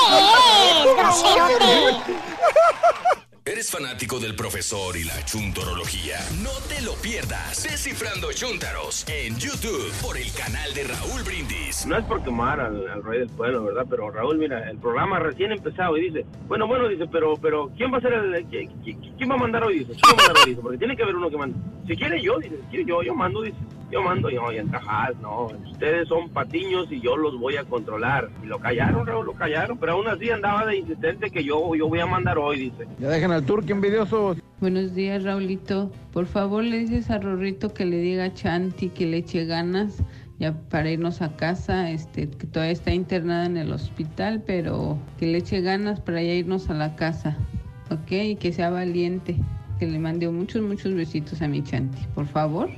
es! 0.72 0.84
¡Groserote! 0.96 2.14
¿Eres 3.50 3.70
fanático 3.70 4.18
del 4.20 4.34
profesor 4.34 4.96
y 4.96 5.04
la 5.04 5.24
chuntorología? 5.24 6.16
No 6.42 6.50
te 6.68 6.82
lo 6.82 6.92
pierdas. 6.96 7.62
Descifrando 7.62 8.30
Chuntaros 8.32 9.06
en 9.08 9.36
YouTube 9.38 9.90
por 10.02 10.18
el 10.18 10.30
canal 10.32 10.74
de 10.74 10.84
Raúl 10.84 11.22
Brindis. 11.24 11.86
No 11.86 11.96
es 11.96 12.04
por 12.04 12.22
quemar 12.22 12.60
al, 12.60 12.86
al 12.88 13.02
rey 13.02 13.20
del 13.20 13.28
pueblo, 13.30 13.64
¿verdad? 13.64 13.86
Pero 13.88 14.10
Raúl, 14.10 14.36
mira, 14.38 14.68
el 14.68 14.76
programa 14.78 15.18
recién 15.18 15.52
empezado 15.52 15.96
y 15.96 16.10
dice, 16.10 16.26
bueno, 16.46 16.66
bueno, 16.66 16.88
dice, 16.88 17.06
pero, 17.10 17.36
pero, 17.40 17.70
¿quién 17.76 17.92
va 17.92 17.98
a 17.98 18.00
ser 18.02 18.12
el, 18.12 18.34
qui- 18.48 18.68
qui- 18.84 19.14
quién 19.16 19.30
va 19.30 19.34
a 19.34 19.38
mandar 19.38 19.64
hoy? 19.64 19.78
Dice, 19.78 19.92
¿quién 19.92 20.02
va 20.08 20.12
a 20.12 20.26
mandar 20.26 20.36
hoy? 20.44 20.50
Dice, 20.50 20.60
porque 20.62 20.78
tiene 20.78 20.96
que 20.96 21.02
haber 21.04 21.16
uno 21.16 21.30
que 21.30 21.36
mande. 21.38 21.58
Si 21.86 21.96
quiere 21.96 22.20
yo, 22.20 22.38
dice, 22.38 22.56
si 22.56 22.66
quiere 22.68 22.84
yo, 22.84 23.02
yo 23.02 23.14
mando, 23.14 23.40
dice, 23.40 23.56
yo 23.90 24.02
mando, 24.02 24.28
yo, 24.28 24.52
y 24.52 24.58
encajar, 24.58 25.16
no, 25.22 25.46
ustedes 25.70 26.06
son 26.08 26.28
patiños 26.28 26.86
y 26.90 27.00
yo 27.00 27.16
los 27.16 27.38
voy 27.40 27.56
a 27.56 27.64
controlar. 27.64 28.28
Y 28.42 28.46
lo 28.46 28.58
callaron, 28.58 29.06
Raúl, 29.06 29.24
lo 29.24 29.32
callaron, 29.32 29.78
pero 29.78 29.92
aún 29.92 30.06
así 30.06 30.28
andaba 30.28 30.66
de 30.66 30.76
insistente 30.76 31.30
que 31.30 31.42
yo, 31.42 31.74
yo 31.74 31.88
voy 31.88 32.00
a 32.00 32.04
mandar 32.06 32.36
hoy, 32.36 32.58
dice. 32.70 32.86
Ya 32.98 33.08
dejen 33.08 33.32
al 33.38 33.44
turco 33.44 33.72
envidioso. 33.72 34.36
Buenos 34.60 34.94
días, 34.94 35.22
Raulito. 35.22 35.92
Por 36.12 36.26
favor, 36.26 36.64
le 36.64 36.78
dices 36.78 37.08
a 37.08 37.18
Rorrito 37.18 37.72
que 37.72 37.86
le 37.86 37.98
diga 37.98 38.24
a 38.24 38.34
Chanti 38.34 38.88
que 38.88 39.06
le 39.06 39.18
eche 39.18 39.44
ganas 39.44 40.02
ya 40.40 40.52
para 40.68 40.90
irnos 40.90 41.22
a 41.22 41.36
casa, 41.36 41.90
este, 41.90 42.28
que 42.28 42.46
todavía 42.46 42.72
está 42.72 42.92
internada 42.92 43.46
en 43.46 43.56
el 43.56 43.72
hospital, 43.72 44.42
pero 44.44 44.98
que 45.18 45.26
le 45.26 45.38
eche 45.38 45.60
ganas 45.60 46.00
para 46.00 46.20
ya 46.22 46.34
irnos 46.34 46.68
a 46.68 46.74
la 46.74 46.96
casa, 46.96 47.36
¿ok? 47.90 48.10
Y 48.10 48.36
que 48.36 48.52
sea 48.52 48.70
valiente, 48.70 49.36
que 49.78 49.86
le 49.86 49.98
mande 49.98 50.28
muchos, 50.28 50.62
muchos 50.62 50.94
besitos 50.94 51.40
a 51.40 51.48
mi 51.48 51.62
Chanti, 51.62 52.04
por 52.14 52.26
favor. 52.26 52.70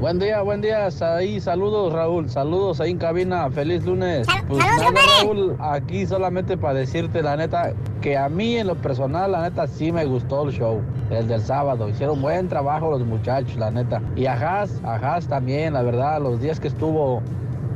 Buen 0.00 0.18
día, 0.18 0.40
buen 0.40 0.62
día. 0.62 0.88
Ahí, 1.02 1.40
saludos, 1.40 1.92
Raúl. 1.92 2.30
Saludos 2.30 2.80
ahí 2.80 2.92
en 2.92 2.96
cabina. 2.96 3.50
Feliz 3.50 3.84
lunes. 3.84 4.26
Pues 4.48 4.64
saludos, 4.64 4.92
nada, 4.94 5.06
Raúl, 5.22 5.56
aquí 5.60 6.06
solamente 6.06 6.56
para 6.56 6.72
decirte 6.72 7.20
la 7.22 7.36
neta 7.36 7.74
que 8.00 8.16
a 8.16 8.30
mí 8.30 8.56
en 8.56 8.68
lo 8.68 8.76
personal, 8.76 9.32
la 9.32 9.42
neta, 9.42 9.66
sí 9.66 9.92
me 9.92 10.06
gustó 10.06 10.48
el 10.48 10.52
show. 10.52 10.80
El 11.10 11.28
del 11.28 11.42
sábado. 11.42 11.86
Hicieron 11.86 12.22
buen 12.22 12.48
trabajo 12.48 12.90
los 12.90 13.04
muchachos, 13.04 13.56
la 13.56 13.70
neta. 13.70 14.00
Y 14.16 14.24
a 14.24 14.32
Haas, 14.32 14.80
a 14.84 14.94
Haas 14.94 15.28
también, 15.28 15.74
la 15.74 15.82
verdad, 15.82 16.18
los 16.18 16.40
días 16.40 16.58
que 16.60 16.68
estuvo 16.68 17.20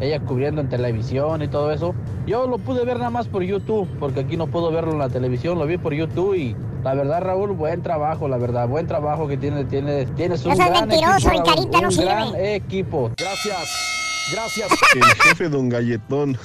ella 0.00 0.20
cubriendo 0.20 0.60
en 0.60 0.68
televisión 0.68 1.42
y 1.42 1.48
todo 1.48 1.72
eso. 1.72 1.94
Yo 2.26 2.46
lo 2.46 2.58
pude 2.58 2.84
ver 2.84 2.98
nada 2.98 3.10
más 3.10 3.28
por 3.28 3.42
YouTube, 3.42 3.88
porque 3.98 4.20
aquí 4.20 4.36
no 4.36 4.46
puedo 4.46 4.70
verlo 4.72 4.92
en 4.92 4.98
la 4.98 5.08
televisión, 5.08 5.58
lo 5.58 5.66
vi 5.66 5.76
por 5.78 5.94
YouTube 5.94 6.34
y 6.34 6.56
la 6.82 6.94
verdad, 6.94 7.22
Raúl, 7.22 7.52
buen 7.52 7.82
trabajo, 7.82 8.28
la 8.28 8.36
verdad, 8.36 8.68
buen 8.68 8.86
trabajo 8.86 9.26
que 9.26 9.36
tiene, 9.38 9.64
tiene, 9.64 10.04
tienes 10.06 10.44
un 10.44 10.50
No 10.50 10.56
gran 10.56 10.88
mentiroso, 10.88 11.28
equipo, 11.30 11.32
el 11.32 11.42
carita 11.54 11.80
no 11.80 11.86
un 11.88 11.92
sirve. 11.92 12.04
gran 12.04 12.28
equipo. 12.36 13.10
Gracias, 13.16 14.30
gracias. 14.32 14.68
El 14.94 15.02
jefe 15.22 15.48
Don 15.48 15.68
Galletón. 15.70 16.36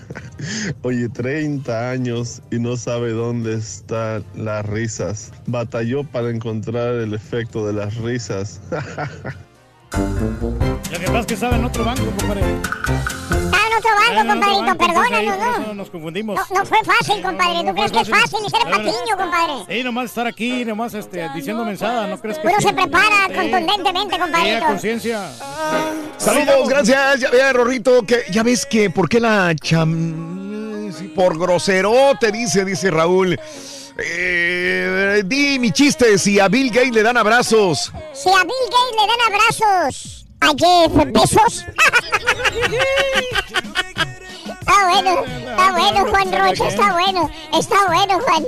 Oye, 0.82 1.08
30 1.08 1.90
años 1.90 2.42
y 2.52 2.58
no 2.58 2.76
sabe 2.76 3.10
dónde 3.12 3.54
están 3.54 4.22
las 4.36 4.64
risas. 4.66 5.32
Batalló 5.46 6.04
para 6.04 6.30
encontrar 6.30 6.94
el 6.94 7.14
efecto 7.14 7.66
de 7.66 7.72
las 7.72 7.96
risas. 7.96 8.60
Lo 9.96 10.98
que 10.98 11.06
pasa 11.06 11.18
es 11.20 11.26
que 11.26 11.34
estaba 11.34 11.56
en 11.56 11.64
otro 11.64 11.84
banco, 11.84 12.02
compadre. 12.18 12.40
Está 12.42 13.58
en 13.66 13.78
otro 13.78 13.90
Ah, 13.90 14.08
banco, 14.08 14.12
en 14.12 14.18
otro 14.18 14.28
compadrito, 14.28 14.60
banco, 14.66 14.84
ahí 14.84 14.88
perdónanos, 15.26 15.66
¿no? 15.68 15.74
Nos 15.74 15.90
confundimos. 15.90 16.36
No, 16.50 16.58
no 16.58 16.66
fue 16.66 16.78
fácil, 16.84 17.22
compadre. 17.22 17.58
¿Tú 17.60 17.64
no 17.66 17.74
crees 17.74 17.92
que 17.92 18.00
es 18.00 18.08
fácil 18.10 18.38
ser 18.50 18.60
Ah, 18.64 18.68
bueno. 18.68 18.76
patiño, 18.92 19.16
compadre? 19.16 19.52
Sí, 19.76 19.84
nomás 19.84 20.04
estar 20.06 20.26
aquí, 20.26 20.64
nomás 20.66 20.94
este, 20.94 21.28
diciendo 21.34 21.64
mensada, 21.64 22.06
¿no 22.06 22.20
crees 22.20 22.38
que 22.38 22.46
Uno 22.46 22.56
sí? 22.58 22.68
se 22.68 22.74
prepara 22.74 23.26
Sí. 23.28 23.34
contundentemente, 23.34 24.14
Sí, 24.16 24.20
a 24.20 24.24
compadrito. 24.24 24.66
conciencia. 24.66 25.30
Saludos, 26.18 26.68
gracias. 26.68 27.20
Ya 27.20 27.30
vea, 27.30 27.52
Rorrito, 27.52 28.02
que 28.02 28.24
ya 28.30 28.42
ves 28.42 28.66
que 28.66 28.90
por 28.90 29.08
qué 29.08 29.20
la 29.20 29.54
cham... 29.56 30.34
Por 31.14 31.38
grosero 31.38 32.12
te 32.20 32.30
dice, 32.32 32.64
dice 32.64 32.90
Raúl. 32.90 33.38
Eh, 33.98 34.85
di 35.22 35.58
mi 35.58 35.72
chiste, 35.72 36.18
si 36.18 36.38
a 36.40 36.48
Bill 36.48 36.70
Gates 36.70 36.92
le 36.92 37.02
dan 37.02 37.16
abrazos. 37.16 37.92
Si 38.12 38.28
a 38.28 38.44
Bill 38.44 38.68
Gates 38.70 38.96
le 38.96 39.06
dan 39.06 39.20
abrazos 39.32 40.16
a 40.40 40.48
Jeff 40.56 40.92
Bezos. 41.12 41.64
está 44.60 44.86
bueno, 44.88 45.24
está 45.24 45.72
bueno, 45.72 46.06
Juan 46.10 46.32
Rocha, 46.32 46.68
está 46.68 46.92
bueno, 46.92 47.30
está 47.58 47.86
bueno, 47.86 48.20
Juan. 48.20 48.44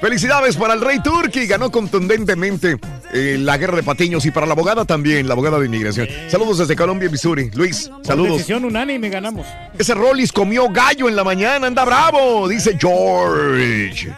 Felicidades 0.00 0.56
para 0.56 0.74
el 0.74 0.80
Rey 0.80 1.02
Turki, 1.02 1.46
ganó 1.46 1.70
contundentemente 1.70 2.78
eh, 3.12 3.36
la 3.38 3.58
guerra 3.58 3.76
de 3.76 3.82
patiños 3.82 4.24
y 4.24 4.30
para 4.30 4.46
la 4.46 4.52
abogada 4.54 4.86
también, 4.86 5.26
la 5.28 5.34
abogada 5.34 5.58
de 5.58 5.66
inmigración. 5.66 6.08
Saludos 6.28 6.56
desde 6.58 6.74
Colombia, 6.74 7.10
Missouri. 7.10 7.50
Luis, 7.52 7.88
Por 7.88 8.06
saludos. 8.06 8.32
decisión 8.32 8.64
unánime 8.64 9.10
ganamos. 9.10 9.46
Ese 9.78 9.94
Rollis 9.94 10.32
comió 10.32 10.70
gallo 10.70 11.06
en 11.08 11.16
la 11.16 11.24
mañana, 11.24 11.66
anda 11.66 11.84
bravo, 11.84 12.48
dice 12.48 12.78
George. 12.80 14.10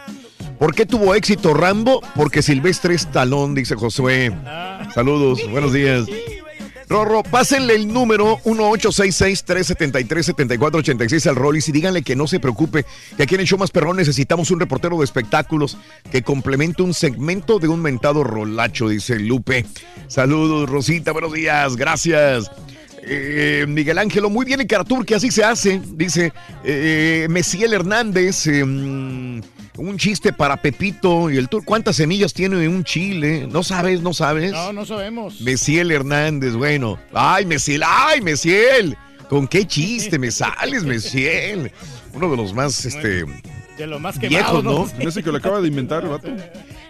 ¿Por 0.63 0.73
qué 0.73 0.85
tuvo 0.85 1.13
éxito 1.13 1.53
Rambo? 1.53 2.01
Porque 2.15 2.41
Silvestre 2.41 2.95
es 2.95 3.11
talón, 3.11 3.53
dice 3.53 3.75
Josué. 3.75 4.31
Saludos, 4.95 5.41
buenos 5.51 5.73
días. 5.73 6.05
Rorro, 6.87 7.21
pásenle 7.21 7.75
el 7.75 7.89
número 7.89 8.37
1866-373-7486 8.45 11.27
al 11.27 11.35
Rollis 11.35 11.67
y 11.67 11.73
díganle 11.73 12.01
que 12.01 12.15
no 12.15 12.27
se 12.27 12.39
preocupe, 12.39 12.85
que 13.17 13.23
aquí 13.23 13.35
en 13.35 13.41
el 13.41 13.47
show 13.47 13.59
más 13.59 13.71
perrón 13.71 13.97
necesitamos 13.97 14.51
un 14.51 14.61
reportero 14.61 14.97
de 14.97 15.03
espectáculos 15.03 15.77
que 16.09 16.21
complemente 16.21 16.81
un 16.81 16.93
segmento 16.93 17.59
de 17.59 17.67
un 17.67 17.81
mentado 17.81 18.23
rolacho, 18.23 18.87
dice 18.87 19.19
Lupe. 19.19 19.65
Saludos, 20.07 20.69
Rosita, 20.69 21.11
buenos 21.11 21.33
días, 21.33 21.75
gracias. 21.75 22.49
Eh, 23.05 23.65
Miguel 23.67 23.97
Ángelo, 23.97 24.29
muy 24.29 24.45
bien 24.45 24.61
en 24.61 24.67
Caratur, 24.67 25.05
que 25.05 25.15
así 25.15 25.29
se 25.29 25.43
hace, 25.43 25.81
dice 25.91 26.31
eh, 26.63 27.27
Mesiel 27.29 27.73
Hernández. 27.73 28.47
eh, 28.47 28.63
mm, 28.63 29.41
un 29.77 29.97
chiste 29.97 30.33
para 30.33 30.57
Pepito 30.57 31.29
y 31.29 31.37
el 31.37 31.49
tour. 31.49 31.63
¿Cuántas 31.65 31.95
semillas 31.95 32.33
tiene 32.33 32.67
un 32.67 32.83
chile? 32.83 33.47
¿No 33.49 33.63
sabes? 33.63 34.01
¿No 34.01 34.13
sabes? 34.13 34.51
No, 34.51 34.73
no 34.73 34.85
sabemos. 34.85 35.41
Mesiel 35.41 35.91
Hernández, 35.91 36.53
bueno. 36.53 36.99
Ay, 37.13 37.45
Mesiel, 37.45 37.83
ay, 37.85 38.21
Mesiel. 38.21 38.97
¿Con 39.29 39.47
qué 39.47 39.65
chiste 39.65 40.19
me 40.19 40.31
sales, 40.31 40.83
Messiel? 40.83 41.71
Uno 42.13 42.29
de 42.29 42.37
los 42.37 42.53
más, 42.53 42.85
este... 42.85 43.25
De 43.77 43.87
lo 43.87 43.99
más 43.99 44.19
Viejos, 44.19 44.63
¿no? 44.63 44.87
Ese 44.99 45.23
que 45.23 45.31
lo 45.31 45.37
acaba 45.39 45.59
de 45.59 45.67
inventar 45.67 46.03
el 46.03 46.09
vato. 46.09 46.27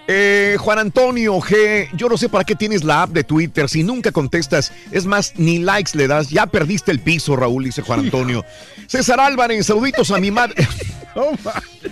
Eh, 0.08 0.58
Juan 0.60 0.80
Antonio 0.80 1.36
G, 1.40 1.88
yo 1.96 2.10
no 2.10 2.18
sé 2.18 2.28
para 2.28 2.44
qué 2.44 2.56
tienes 2.56 2.84
la 2.84 3.04
app 3.04 3.12
de 3.12 3.24
Twitter 3.24 3.70
si 3.70 3.84
nunca 3.84 4.12
contestas. 4.12 4.72
Es 4.92 5.06
más, 5.06 5.34
ni 5.38 5.60
likes 5.60 5.92
le 5.98 6.08
das. 6.08 6.30
Ya 6.30 6.46
perdiste 6.46 6.92
el 6.92 7.00
piso, 7.00 7.36
Raúl, 7.36 7.64
dice 7.64 7.82
Juan 7.82 8.02
Antonio. 8.02 8.44
César 8.88 9.20
Álvarez, 9.22 9.66
saluditos 9.66 10.12
a 10.12 10.20
mi 10.20 10.32
madre. 10.32 10.56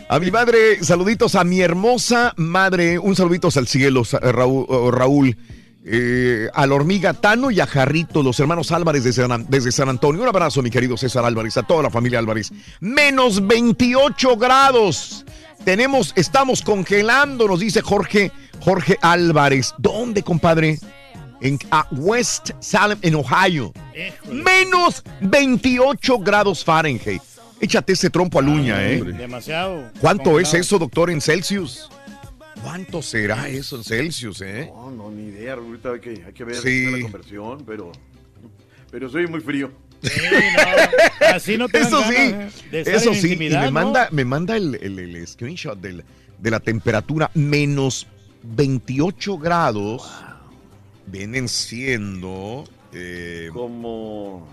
A 0.10 0.18
mi 0.20 0.32
madre, 0.32 0.84
saluditos 0.84 1.36
a 1.36 1.44
mi 1.44 1.62
hermosa 1.62 2.34
madre. 2.38 2.98
Un 2.98 3.16
saluditos 3.16 3.56
al 3.56 3.68
cielo, 3.68 4.04
sa- 4.04 4.18
Raúl. 4.20 4.66
Raúl. 4.92 5.38
Eh, 5.86 6.48
a 6.54 6.66
la 6.68 6.74
hormiga 6.76 7.14
Tano 7.14 7.50
y 7.52 7.60
a 7.60 7.68
Jarrito, 7.68 8.24
los 8.24 8.40
hermanos 8.40 8.72
Álvarez 8.72 9.04
desde 9.04 9.26
San, 9.28 9.46
desde 9.48 9.72
San 9.72 9.90
Antonio. 9.90 10.24
Un 10.24 10.28
abrazo, 10.28 10.62
mi 10.64 10.72
querido 10.72 10.98
César 10.98 11.24
Álvarez, 11.24 11.56
a 11.58 11.64
toda 11.64 11.84
la 11.84 11.90
familia 11.92 12.18
Álvarez. 12.18 12.52
Menos 12.80 13.46
28 13.46 14.38
grados. 14.38 15.24
Tenemos, 15.66 16.14
estamos 16.16 16.62
congelando, 16.62 17.48
nos 17.48 17.60
dice 17.60 17.82
Jorge, 17.82 18.32
Jorge 18.62 18.98
Álvarez. 19.02 19.74
¿Dónde, 19.78 20.24
compadre? 20.24 20.80
En 21.40 21.58
a 21.72 21.88
West 21.92 22.52
Salem, 22.60 22.98
en 23.02 23.16
Ohio. 23.16 23.72
Menos 24.32 25.04
28 25.22 26.20
grados 26.20 26.64
Fahrenheit. 26.64 27.22
Échate 27.60 27.94
ese 27.94 28.10
trompo 28.10 28.40
a 28.40 28.42
luña, 28.42 28.84
¿eh? 28.88 29.02
Demasiado. 29.04 29.92
¿Cuánto 30.00 30.40
es 30.40 30.54
eso, 30.54 30.80
doctor, 30.80 31.12
en 31.12 31.22
Celsius? 31.22 31.90
¿Cuánto 32.64 33.02
será 33.02 33.48
eso 33.50 33.78
en 33.78 33.84
Celsius, 33.84 34.42
eh? 34.42 34.72
No, 34.74 34.92
no, 34.92 35.12
ni 35.12 35.24
idea. 35.30 35.54
Ahorita 35.54 35.94
hay 35.94 36.00
que, 36.00 36.24
hay 36.26 36.34
que 36.34 36.44
ver 36.44 36.56
Sí. 36.56 36.92
la 36.92 37.02
conversión, 37.04 37.64
pero. 37.66 37.92
Pero 38.92 39.10
soy 39.10 39.28
muy 39.28 39.40
frío. 39.42 39.72
Así 41.34 41.58
no 41.58 41.68
te 41.70 41.80
dan 41.80 41.88
Eso 41.88 42.04
sí, 42.04 42.36
eso 42.72 43.14
sí, 43.14 43.34
y 43.34 43.38
me 43.38 43.50
¿no? 43.50 43.72
manda, 43.72 44.10
me 44.12 44.26
manda 44.26 44.56
el, 44.58 44.76
el- 44.76 45.00
el 45.00 45.28
screenshot 45.28 45.80
del- 45.80 46.04
de 46.40 46.52
la 46.52 46.60
temperatura 46.60 47.30
menos 47.34 48.08
28 48.44 49.38
grados. 49.38 50.12
Vienen 51.06 51.48
siendo 51.48 52.64
eh, 52.94 53.50
Como. 53.54 54.48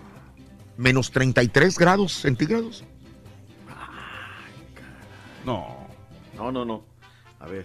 menos 0.77 1.11
33 1.11 1.79
grados 1.79 2.13
centígrados. 2.13 2.85
No. 5.45 5.87
No, 6.37 6.53
no, 6.53 6.65
no. 6.65 6.85
A 7.41 7.47
ver. 7.47 7.65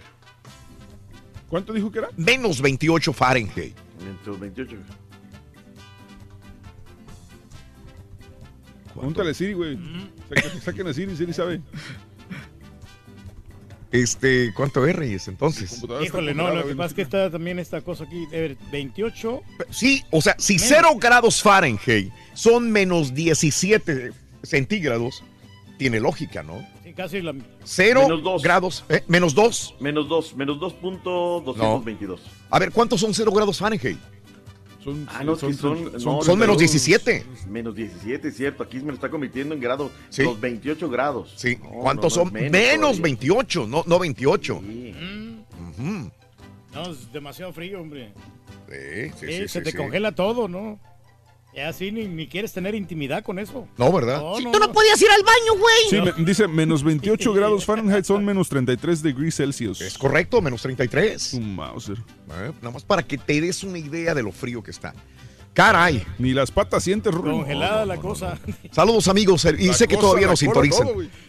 ¿Cuánto 1.48 1.72
dijo 1.72 1.90
que 1.92 1.98
era? 2.00 2.08
Menos 2.16 2.60
28 2.60 3.12
Fahrenheit. 3.12 3.76
Menos 4.02 4.40
28. 4.40 4.76
Pregúntale 8.94 9.30
a 9.30 9.34
Siri, 9.34 9.52
güey. 9.54 9.78
Saquen, 10.62 10.86
a 10.86 10.92
Siri, 10.94 11.16
Siri 11.16 11.32
sabe. 11.32 11.60
Este, 13.90 14.52
¿cuánto 14.56 14.84
es, 14.86 14.96
Reyes, 14.96 15.28
entonces? 15.28 15.84
Híjole, 16.02 16.34
no, 16.34 16.52
lo 16.52 16.66
que 16.66 16.74
pasa 16.74 16.88
es 16.88 16.94
que 16.94 17.02
está 17.02 17.30
también 17.30 17.60
esta 17.60 17.80
cosa 17.80 18.04
aquí, 18.04 18.26
a 18.26 18.30
ver, 18.30 18.56
28. 18.72 19.42
Sí, 19.70 20.02
o 20.10 20.20
sea, 20.20 20.34
si 20.38 20.58
0 20.58 20.96
grados 20.98 21.40
Fahrenheit 21.40 22.12
son 22.34 22.72
menos 22.72 23.14
17 23.14 24.12
centígrados, 24.42 25.22
tiene 25.78 26.00
lógica, 26.00 26.42
¿no? 26.42 26.66
Sí, 26.82 26.92
casi 26.92 27.20
la... 27.22 27.34
0 27.62 28.02
Menos 28.02 28.22
dos. 28.24 28.42
grados, 28.42 28.84
¿eh? 28.88 29.04
menos 29.06 29.32
2. 29.34 29.76
Menos 29.80 30.08
2, 30.08 30.36
menos 30.36 30.58
2.222. 30.58 32.18
A 32.50 32.58
ver, 32.58 32.72
¿cuántos 32.72 33.00
son 33.00 33.14
0 33.14 33.30
grados 33.32 33.58
Fahrenheit? 33.58 33.98
Son, 34.84 35.06
Ah, 35.10 35.24
no, 35.24 35.32
es 35.32 35.40
que 35.40 35.54
son, 35.54 35.92
no, 35.92 35.98
son 35.98 36.26
no, 36.26 36.36
menos 36.36 36.56
no, 36.56 36.58
17. 36.58 37.24
Menos 37.48 37.74
17, 37.74 38.28
es 38.28 38.36
cierto. 38.36 38.62
Aquí 38.62 38.78
me 38.80 38.88
lo 38.88 38.92
está 38.94 39.08
convirtiendo 39.08 39.54
en 39.54 39.60
grados. 39.60 39.90
Sí. 40.10 40.22
Los 40.24 40.38
28 40.38 40.90
grados. 40.90 41.32
Sí. 41.36 41.56
No, 41.62 41.70
¿Cuántos 41.70 42.14
no, 42.18 42.24
no, 42.24 42.30
son? 42.30 42.34
Menos, 42.50 42.80
todavía. 42.80 43.02
28, 43.02 43.66
no, 43.66 43.82
no 43.86 43.98
28. 43.98 44.60
Mm, 44.60 45.38
Ujú. 45.70 46.10
No, 46.74 46.90
es 46.90 47.10
demasiado 47.12 47.52
frío, 47.52 47.80
hombre. 47.80 48.12
Sí, 48.68 49.10
sí, 49.20 49.26
Sí, 49.26 49.26
sí, 49.26 49.38
se 49.40 49.48
sí, 49.48 49.62
te 49.64 49.70
sí. 49.70 49.76
congela 49.76 50.12
todo, 50.12 50.48
¿no? 50.48 50.78
Ya 51.54 51.68
así 51.68 51.92
ni, 51.92 52.08
ni 52.08 52.26
quieres 52.26 52.52
tener 52.52 52.74
intimidad 52.74 53.22
con 53.22 53.38
eso. 53.38 53.68
No, 53.78 53.92
¿verdad? 53.92 54.20
No, 54.20 54.36
Si 54.36 54.44
no, 54.44 54.50
tú 54.50 54.58
no 54.58 54.66
no. 54.66 54.72
podías 54.72 55.00
ir 55.00 55.08
al 55.08 55.22
baño, 55.22 55.60
güey. 55.60 55.74
Sí, 55.88 56.00
me- 56.20 56.24
dice 56.24 56.48
menos 56.48 56.82
28 56.82 57.32
grados 57.32 57.64
Fahrenheit 57.64 58.04
son 58.04 58.24
menos 58.24 58.48
33 58.48 59.02
degrees 59.02 59.36
Celsius. 59.36 59.80
Es 59.80 59.96
correcto, 59.96 60.42
menos 60.42 60.60
33. 60.62 61.34
Un 61.34 61.54
Mauser. 61.54 61.98
Eh, 61.98 62.50
Nada 62.60 62.72
más 62.72 62.82
para 62.82 63.02
que 63.04 63.18
te 63.18 63.40
des 63.40 63.62
una 63.62 63.78
idea 63.78 64.14
de 64.14 64.22
lo 64.24 64.32
frío 64.32 64.62
que 64.64 64.72
está. 64.72 64.92
Caray. 65.52 66.02
Ni 66.18 66.32
las 66.32 66.50
patas 66.50 66.82
sientes, 66.82 67.14
Rubén. 67.14 67.36
Congelada 67.42 67.86
la 67.86 67.96
cosa. 67.98 68.36
Saludos 68.72 69.06
amigos, 69.06 69.44
y 69.56 69.68
La 69.68 69.72
sé 69.74 69.86
que 69.86 69.94
cosa, 69.94 70.08
todavía 70.08 70.26
nos 70.26 70.40
sintonizan. 70.40 70.88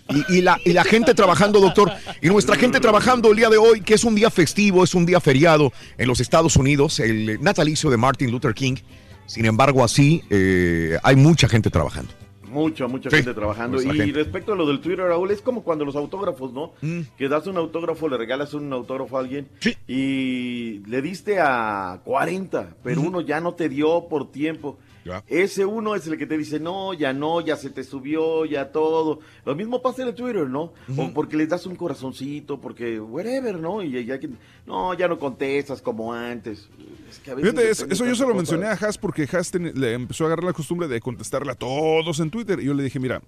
y, 0.10 0.38
y 0.38 0.42
la, 0.42 0.60
y 0.66 0.74
la 0.74 0.84
gente 0.84 1.14
trabajando, 1.14 1.60
doctor, 1.60 1.92
y 2.24 2.28
nuestra 2.30 2.56
gente 2.56 2.80
trabajando 2.80 3.30
el 3.30 3.38
día 3.38 3.50
de 3.52 3.58
hoy, 3.58 3.82
que 3.82 3.94
es 3.94 4.04
un 4.04 4.16
día 4.16 4.32
festivo, 4.32 4.84
es 4.84 4.96
un 4.96 5.06
día 5.06 5.20
feriado 5.20 5.72
en 6.00 6.08
los 6.08 6.20
Estados 6.20 6.56
Unidos, 6.56 7.00
el 7.00 7.40
natalicio 7.44 7.92
de 7.92 7.98
Martin 7.98 8.32
Luther 8.32 8.56
King. 8.56 8.78
Sin 9.26 9.46
embargo, 9.46 9.84
así 9.84 10.24
eh, 10.30 10.98
hay 11.04 11.16
mucha 11.16 11.48
gente 11.48 11.70
trabajando. 11.70 12.12
Mucha, 12.44 12.88
mucha 12.88 13.10
Sí, 13.10 13.18
gente 13.18 13.34
trabajando. 13.34 13.82
Y 13.82 13.86
gente. 13.86 14.12
respecto 14.14 14.54
a 14.54 14.56
lo 14.56 14.66
del 14.66 14.80
Twitter, 14.80 15.06
Raúl, 15.06 15.30
es 15.32 15.42
como 15.42 15.62
cuando 15.64 15.84
los 15.84 15.96
autógrafos, 15.98 16.54
¿no? 16.54 16.72
Mm. 16.82 17.02
Que 17.18 17.28
das 17.28 17.48
un 17.48 17.58
autógrafo, 17.58 18.08
le 18.08 18.18
regalas 18.18 18.54
un 18.54 18.72
autógrafo 18.72 19.18
a 19.18 19.20
alguien 19.20 19.50
y 19.90 20.80
le 20.88 21.02
diste 21.02 21.40
a 21.40 22.00
40, 22.06 22.76
pero 22.82 23.02
uno 23.02 23.20
ya 23.20 23.42
no 23.42 23.56
te 23.56 23.68
dio 23.68 24.08
por 24.08 24.32
tiempo. 24.32 24.78
Ese 25.28 25.66
uno 25.66 25.94
es 25.96 26.08
el 26.08 26.18
que 26.18 26.26
te 26.26 26.38
dice, 26.38 26.60
no, 26.60 26.94
ya 26.94 27.14
no, 27.14 27.40
ya 27.42 27.56
se 27.56 27.70
te 27.70 27.84
subió, 27.84 28.44
ya 28.46 28.72
todo. 28.72 29.20
Lo 29.46 29.56
mismo 29.56 29.82
pasa 29.82 30.02
en 30.02 30.08
el 30.10 30.16
Twitter, 30.16 30.48
¿no? 30.50 30.74
O 30.98 31.14
porque 31.14 31.38
les 31.38 31.48
das 31.50 31.66
un 31.66 31.76
corazoncito, 31.76 32.60
porque 32.60 33.00
whatever, 33.00 33.60
¿no? 33.60 33.84
Y 33.84 34.04
ya 34.06 34.20
que, 34.20 34.30
no, 34.66 34.94
ya 34.96 35.08
no 35.08 35.20
contestas 35.20 35.82
como 35.82 36.12
antes. 36.14 36.68
Es 37.10 37.20
que 37.20 37.32
a 37.32 37.36
veces 37.36 37.52
Fíjate, 37.52 37.70
eso, 37.94 38.06
yo 38.06 38.16
se 38.16 38.26
lo 38.26 38.34
mencioné 38.36 38.66
a. 38.66 38.72
Haas 38.74 38.98
porque 38.98 39.28
Haas 39.32 39.52
ten- 39.52 39.72
le 39.80 39.94
empezó 39.94 40.24
a 40.24 40.28
agarrar 40.28 40.46
la 40.46 40.54
costumbre 40.54 40.88
de 40.88 41.00
contestarle 41.00 41.52
a 41.52 41.56
todos 41.56 42.20
en 42.20 42.32
Twitter. 42.32 42.60
Y 42.60 42.66
yo 42.66 42.74
le 42.74 42.82
dije, 42.84 43.00
mira, 43.00 43.22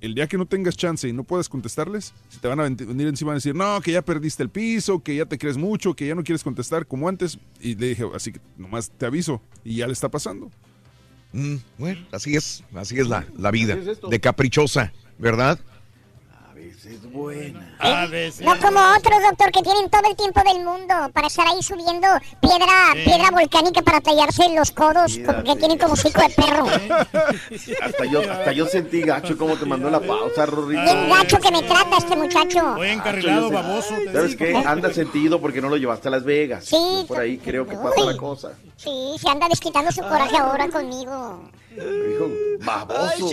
el 0.00 0.14
día 0.14 0.26
que 0.26 0.36
no 0.38 0.46
tengas 0.46 0.76
chance 0.76 1.06
y 1.06 1.12
no 1.12 1.24
puedas 1.24 1.48
contestarles, 1.48 2.12
se 2.28 2.38
te 2.40 2.48
van 2.48 2.58
a 2.58 2.64
ven- 2.64 2.74
venir 2.76 3.06
encima 3.06 3.32
a 3.32 3.34
decir, 3.34 3.54
no, 3.54 3.80
que 3.82 3.92
ya 3.92 4.02
perdiste 4.02 4.42
el 4.42 4.48
piso, 4.50 5.00
que 5.02 5.14
ya 5.14 5.26
te 5.26 5.38
crees 5.38 5.56
mucho, 5.58 5.94
que 5.94 6.06
ya 6.06 6.14
no 6.14 6.24
quieres 6.24 6.42
contestar 6.42 6.86
como 6.86 7.08
antes. 7.08 7.38
Y 7.60 7.76
le 7.76 7.90
dije, 7.90 8.04
así 8.14 8.32
que 8.32 8.40
nomás 8.58 8.90
te 8.90 9.06
aviso. 9.06 9.40
Y 9.62 9.76
ya 9.76 9.86
le 9.86 9.92
está 9.92 10.08
pasando. 10.08 10.50
Mm, 11.32 11.56
bueno, 11.78 12.06
así 12.12 12.34
es, 12.36 12.64
así 12.74 12.98
es 12.98 13.06
la, 13.06 13.26
la 13.36 13.50
vida, 13.50 13.76
de 13.76 14.20
caprichosa, 14.20 14.92
¿verdad? 15.18 15.58
Veces 16.90 17.12
buena. 17.12 17.76
A 17.78 18.06
veces. 18.06 18.44
No 18.44 18.58
como 18.58 18.80
otros, 18.96 19.22
doctor, 19.22 19.52
que 19.52 19.62
tienen 19.62 19.88
todo 19.90 20.02
el 20.10 20.16
tiempo 20.16 20.40
del 20.42 20.64
mundo 20.64 20.94
para 21.12 21.28
estar 21.28 21.46
ahí 21.46 21.62
subiendo 21.62 22.08
piedra, 22.40 22.94
piedra 23.04 23.30
volcánica 23.30 23.80
para 23.82 24.00
tallarse 24.00 24.52
los 24.56 24.72
codos, 24.72 25.16
como 25.24 25.44
que 25.44 25.54
tienen 25.54 25.78
como 25.78 25.92
hocico 25.92 26.20
de 26.20 26.30
perro. 26.30 26.66
Hasta 27.82 28.04
yo, 28.06 28.20
hasta 28.28 28.52
yo 28.52 28.66
sentí 28.66 29.02
gacho 29.02 29.38
como 29.38 29.56
te 29.56 29.66
mandó 29.66 29.88
la 29.88 30.00
pausa, 30.00 30.46
Rorrito. 30.46 30.82
Bien 30.82 31.08
gacho 31.08 31.38
que 31.38 31.52
me 31.52 31.62
trata 31.62 31.98
este 31.98 32.16
muchacho. 32.16 32.74
Voy 32.74 32.88
encarrilado, 32.88 33.50
baboso. 33.50 33.94
te 33.94 34.12
¿Sabes 34.12 34.36
digo. 34.36 34.60
qué? 34.60 34.68
Anda 34.68 34.92
sentido 34.92 35.40
porque 35.40 35.60
no 35.60 35.68
lo 35.68 35.76
llevaste 35.76 36.08
a 36.08 36.10
Las 36.10 36.24
Vegas. 36.24 36.64
Sí, 36.64 37.04
Por 37.06 37.20
ahí 37.20 37.38
creo 37.38 37.66
que 37.68 37.76
pasa 37.76 38.00
Uy. 38.00 38.12
la 38.12 38.16
cosa. 38.16 38.52
Sí, 38.76 39.14
se 39.20 39.28
anda 39.28 39.46
desquitando 39.48 39.92
su 39.92 40.00
coraje 40.00 40.36
ahora 40.36 40.68
conmigo. 40.68 41.48
Dijo, 41.70 42.24
Ay, 42.24 42.64
baboso. 42.64 43.28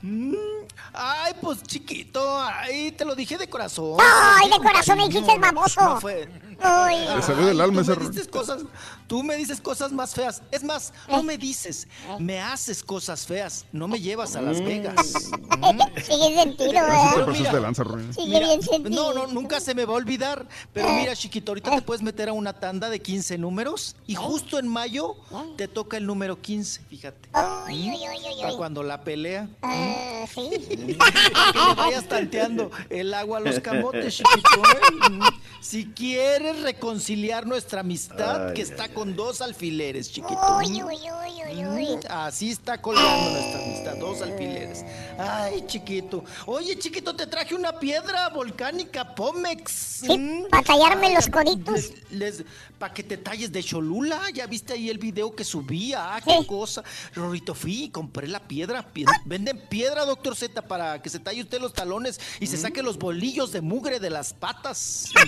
Mm, 0.00 0.34
Ay, 0.92 1.34
pues 1.40 1.62
chiquito. 1.62 2.38
Ay, 2.40 2.92
te 2.92 3.04
lo 3.04 3.14
dije 3.14 3.36
de 3.36 3.48
corazón. 3.48 3.98
Ay, 4.00 4.48
de 4.50 4.58
corazón 4.58 4.98
me 4.98 5.08
dijiste 5.08 5.38
baboso. 5.38 5.80
No 5.82 6.00
fue. 6.00 6.28
Ay. 6.60 7.06
Le 7.16 7.22
salió 7.22 7.46
del 7.46 7.60
alma 7.60 7.82
tú 7.82 7.92
ese 7.92 8.00
me 8.00 8.08
dices 8.08 8.28
cosas, 8.28 8.62
tú 9.06 9.22
me 9.22 9.36
dices 9.36 9.60
cosas 9.60 9.92
más 9.92 10.14
feas. 10.14 10.42
Es 10.50 10.64
más, 10.64 10.92
no 11.08 11.22
me 11.22 11.36
dices, 11.36 11.86
me 12.18 12.40
haces 12.40 12.82
cosas 12.82 13.26
feas. 13.26 13.66
No 13.72 13.88
me 13.88 14.00
llevas 14.00 14.36
a 14.36 14.42
Las 14.42 14.62
Vegas. 14.62 14.94
Sigue 16.06 16.34
sentido, 16.34 16.80
Rubén. 17.84 18.14
Sigue 18.14 18.38
bien 18.38 18.62
sentido. 18.62 19.12
no, 19.12 19.12
no, 19.12 19.26
nunca 19.26 19.60
se 19.60 19.74
me 19.74 19.84
va 19.84 19.92
a 19.92 19.96
olvidar. 19.96 20.46
Pero 20.72 20.88
mira, 20.90 21.14
chiquito, 21.14 21.52
ahorita 21.52 21.76
te 21.76 21.82
puedes 21.82 22.02
meter 22.02 22.28
a 22.28 22.32
una 22.32 22.54
tanda 22.54 22.88
de 22.88 23.00
15 23.00 23.36
números 23.38 23.96
y 24.06 24.14
justo 24.14 24.58
en 24.58 24.68
mayo 24.68 25.16
te 25.56 25.68
toca 25.68 25.96
el 25.96 26.06
número 26.06 26.40
15, 26.40 26.82
fíjate. 26.88 27.28
Ay, 27.32 27.90
ay, 27.90 28.04
ay, 28.04 28.18
ay, 28.26 28.42
Para 28.42 28.56
cuando 28.56 28.82
la 28.82 29.02
pelea. 29.02 29.48
Ah, 29.68 30.26
sí. 30.32 30.50
Que 30.96 31.74
vayas 31.76 32.08
tanteando 32.08 32.70
el 32.90 33.12
agua 33.14 33.38
a 33.38 33.40
los 33.40 33.60
camotes, 33.60 34.16
chiquito. 34.18 34.62
¿eh? 34.64 35.10
Mm. 35.10 35.22
Si 35.60 35.86
quieres 35.86 36.60
reconciliar 36.62 37.46
nuestra 37.46 37.80
amistad 37.80 38.48
Ay, 38.48 38.54
que 38.54 38.62
ay, 38.62 38.68
está 38.68 38.88
con 38.88 39.16
dos 39.16 39.40
alfileres, 39.40 40.12
chiquito. 40.12 40.58
Uy, 40.58 40.82
uy, 40.82 40.82
uy. 40.82 41.96
Mm, 41.96 42.00
Así 42.08 42.50
está 42.50 42.80
colgando 42.80 43.30
nuestra 43.30 43.64
amistad, 43.64 43.96
dos 43.96 44.22
alfileres. 44.22 44.84
Ay, 45.18 45.64
chiquito. 45.66 46.24
Oye, 46.46 46.78
chiquito, 46.78 47.16
te 47.16 47.26
traje 47.26 47.54
una 47.54 47.78
piedra 47.80 48.28
volcánica 48.28 49.14
Pomex. 49.14 49.70
Sí, 49.72 50.44
para 50.50 50.62
tallarme 50.62 51.14
los 51.14 51.26
coditos. 51.28 51.92
Les, 52.10 52.44
para 52.78 52.92
que 52.94 53.02
te 53.02 53.16
talles 53.16 53.50
de 53.50 53.62
Cholula. 53.62 54.20
¿Ya 54.34 54.46
viste 54.46 54.74
ahí 54.74 54.88
el 54.90 54.98
video 54.98 55.34
que 55.34 55.44
subía? 55.44 56.14
Ah, 56.16 56.20
qué 56.20 56.46
cosa. 56.46 56.84
Rorito, 57.14 57.54
fui 57.54 57.84
y 57.84 57.88
compré 57.90 58.28
la 58.28 58.40
piedra. 58.40 58.86
Pie- 58.92 59.06
Venden 59.24 59.55
piedra, 59.56 60.04
doctor 60.04 60.36
Z, 60.36 60.62
para 60.62 61.02
que 61.02 61.10
se 61.10 61.18
talle 61.18 61.42
usted 61.42 61.60
los 61.60 61.72
talones 61.72 62.20
y 62.40 62.46
se 62.46 62.56
saque 62.56 62.82
los 62.82 62.98
bolillos 62.98 63.52
de 63.52 63.60
mugre 63.60 64.00
de 64.00 64.10
las 64.10 64.32
patas. 64.32 65.10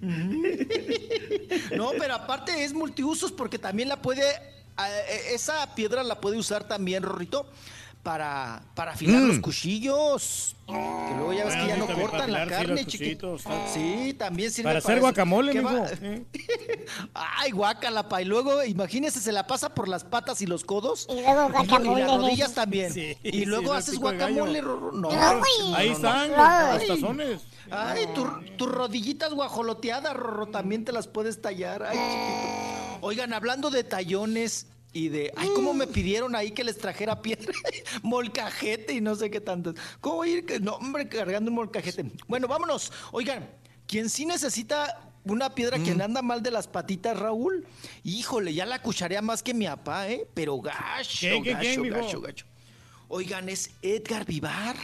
No, 1.76 1.92
pero 1.98 2.14
aparte 2.14 2.64
es 2.64 2.72
multiusos 2.72 3.32
porque 3.32 3.58
también 3.58 3.88
la 3.88 4.00
puede, 4.00 4.22
eh, 4.28 5.32
esa 5.32 5.74
piedra 5.74 6.02
la 6.02 6.20
puede 6.20 6.38
usar 6.38 6.66
también, 6.66 7.02
Rorrito, 7.02 7.46
para, 8.02 8.62
para 8.74 8.92
afilar 8.92 9.20
Mm. 9.22 9.28
los 9.28 9.38
cuchillos. 9.40 10.56
Que 10.66 11.14
luego 11.16 11.32
ya 11.32 11.44
ves 11.46 11.56
que 11.56 11.66
ya 11.66 11.76
no 11.76 11.86
cortan 11.86 12.32
la 12.32 12.46
carne, 12.46 12.84
chiquito. 12.86 13.36
Sí, 13.74 14.14
también 14.16 14.50
sirve 14.52 14.68
Para 14.68 14.78
hacer 14.78 14.92
eso. 14.98 15.00
guacamole, 15.00 15.52
mijo. 15.52 15.84
Ay, 17.14 17.50
guácala, 17.50 18.08
pa. 18.08 18.22
Y 18.22 18.24
luego, 18.24 18.62
imagínese, 18.64 19.20
se 19.20 19.32
la 19.32 19.46
pasa 19.46 19.74
por 19.74 19.88
las 19.88 20.04
patas 20.04 20.40
y 20.42 20.46
los 20.46 20.64
codos. 20.64 21.06
Y 21.10 21.14
luego 21.22 21.48
Y 21.48 21.52
guacamole. 21.52 22.04
las 22.06 22.16
rodillas 22.16 22.54
también. 22.54 22.92
Sí, 22.92 23.16
y 23.22 23.44
luego 23.46 23.72
no, 23.72 23.72
haces 23.74 23.98
guacamole, 23.98 24.60
Rorro. 24.60 24.92
No, 24.92 25.08
Ay. 25.10 25.18
no, 25.70 25.74
Ahí 25.76 25.88
no, 25.90 25.94
están, 25.96 26.30
no. 26.30 26.74
los 26.74 26.86
tazones. 26.86 27.40
Ay, 27.70 28.06
tu- 28.14 28.40
tus 28.56 28.68
rodillitas 28.70 29.32
guajoloteadas, 29.34 30.14
Rorro, 30.16 30.46
también 30.48 30.84
te 30.84 30.92
las 30.92 31.06
puedes 31.08 31.40
tallar. 31.42 31.82
Ay, 31.82 31.96
chiquito. 31.98 32.98
Oigan, 33.02 33.32
hablando 33.32 33.70
de 33.70 33.82
tallones 33.84 34.66
y 34.92 35.08
de. 35.08 35.32
Ay, 35.36 35.48
cómo 35.54 35.72
me 35.74 35.86
pidieron 35.86 36.34
ahí 36.34 36.50
que 36.50 36.64
les 36.64 36.78
trajera 36.78 37.22
piedra, 37.22 37.52
molcajete 38.02 38.92
y 38.94 39.00
no 39.00 39.14
sé 39.14 39.30
qué 39.30 39.40
tanto. 39.40 39.74
¿Cómo 40.00 40.24
ir? 40.24 40.44
que- 40.44 40.60
No, 40.60 40.74
hombre, 40.74 41.08
cargando 41.08 41.50
un 41.50 41.56
molcajete. 41.56 42.04
Bueno, 42.28 42.48
vámonos. 42.48 42.92
Oigan, 43.12 43.48
quien 43.86 44.08
sí 44.10 44.26
necesita. 44.26 45.06
Una 45.22 45.54
piedra 45.54 45.78
quien 45.78 46.00
anda 46.00 46.22
mal 46.22 46.42
de 46.42 46.50
las 46.50 46.66
patitas, 46.66 47.18
Raúl. 47.18 47.66
Híjole, 48.04 48.54
ya 48.54 48.64
la 48.64 48.80
cucharea 48.80 49.20
más 49.20 49.42
que 49.42 49.52
mi 49.52 49.66
papá, 49.66 50.08
¿eh? 50.08 50.26
Pero 50.32 50.58
gacho, 50.62 51.18
¿Quién, 51.20 51.42
quién, 51.42 51.82
gacho, 51.82 51.82
gacho, 51.90 52.20
gacho. 52.22 52.46
Oigan, 53.08 53.50
es 53.50 53.70
Edgar 53.82 54.24
Vivar. 54.24 54.76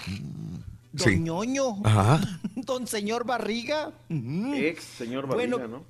Don 0.93 1.09
Sí. 1.12 1.18
ñoño. 1.20 1.81
Ajá. 1.85 2.20
Don 2.55 2.86
señor 2.86 3.25
Barriga. 3.25 3.93
Ex 4.10 4.85
señor 4.85 5.26
Barriga, 5.26 5.57
Bueno, 5.57 5.68
¿no? 5.78 5.85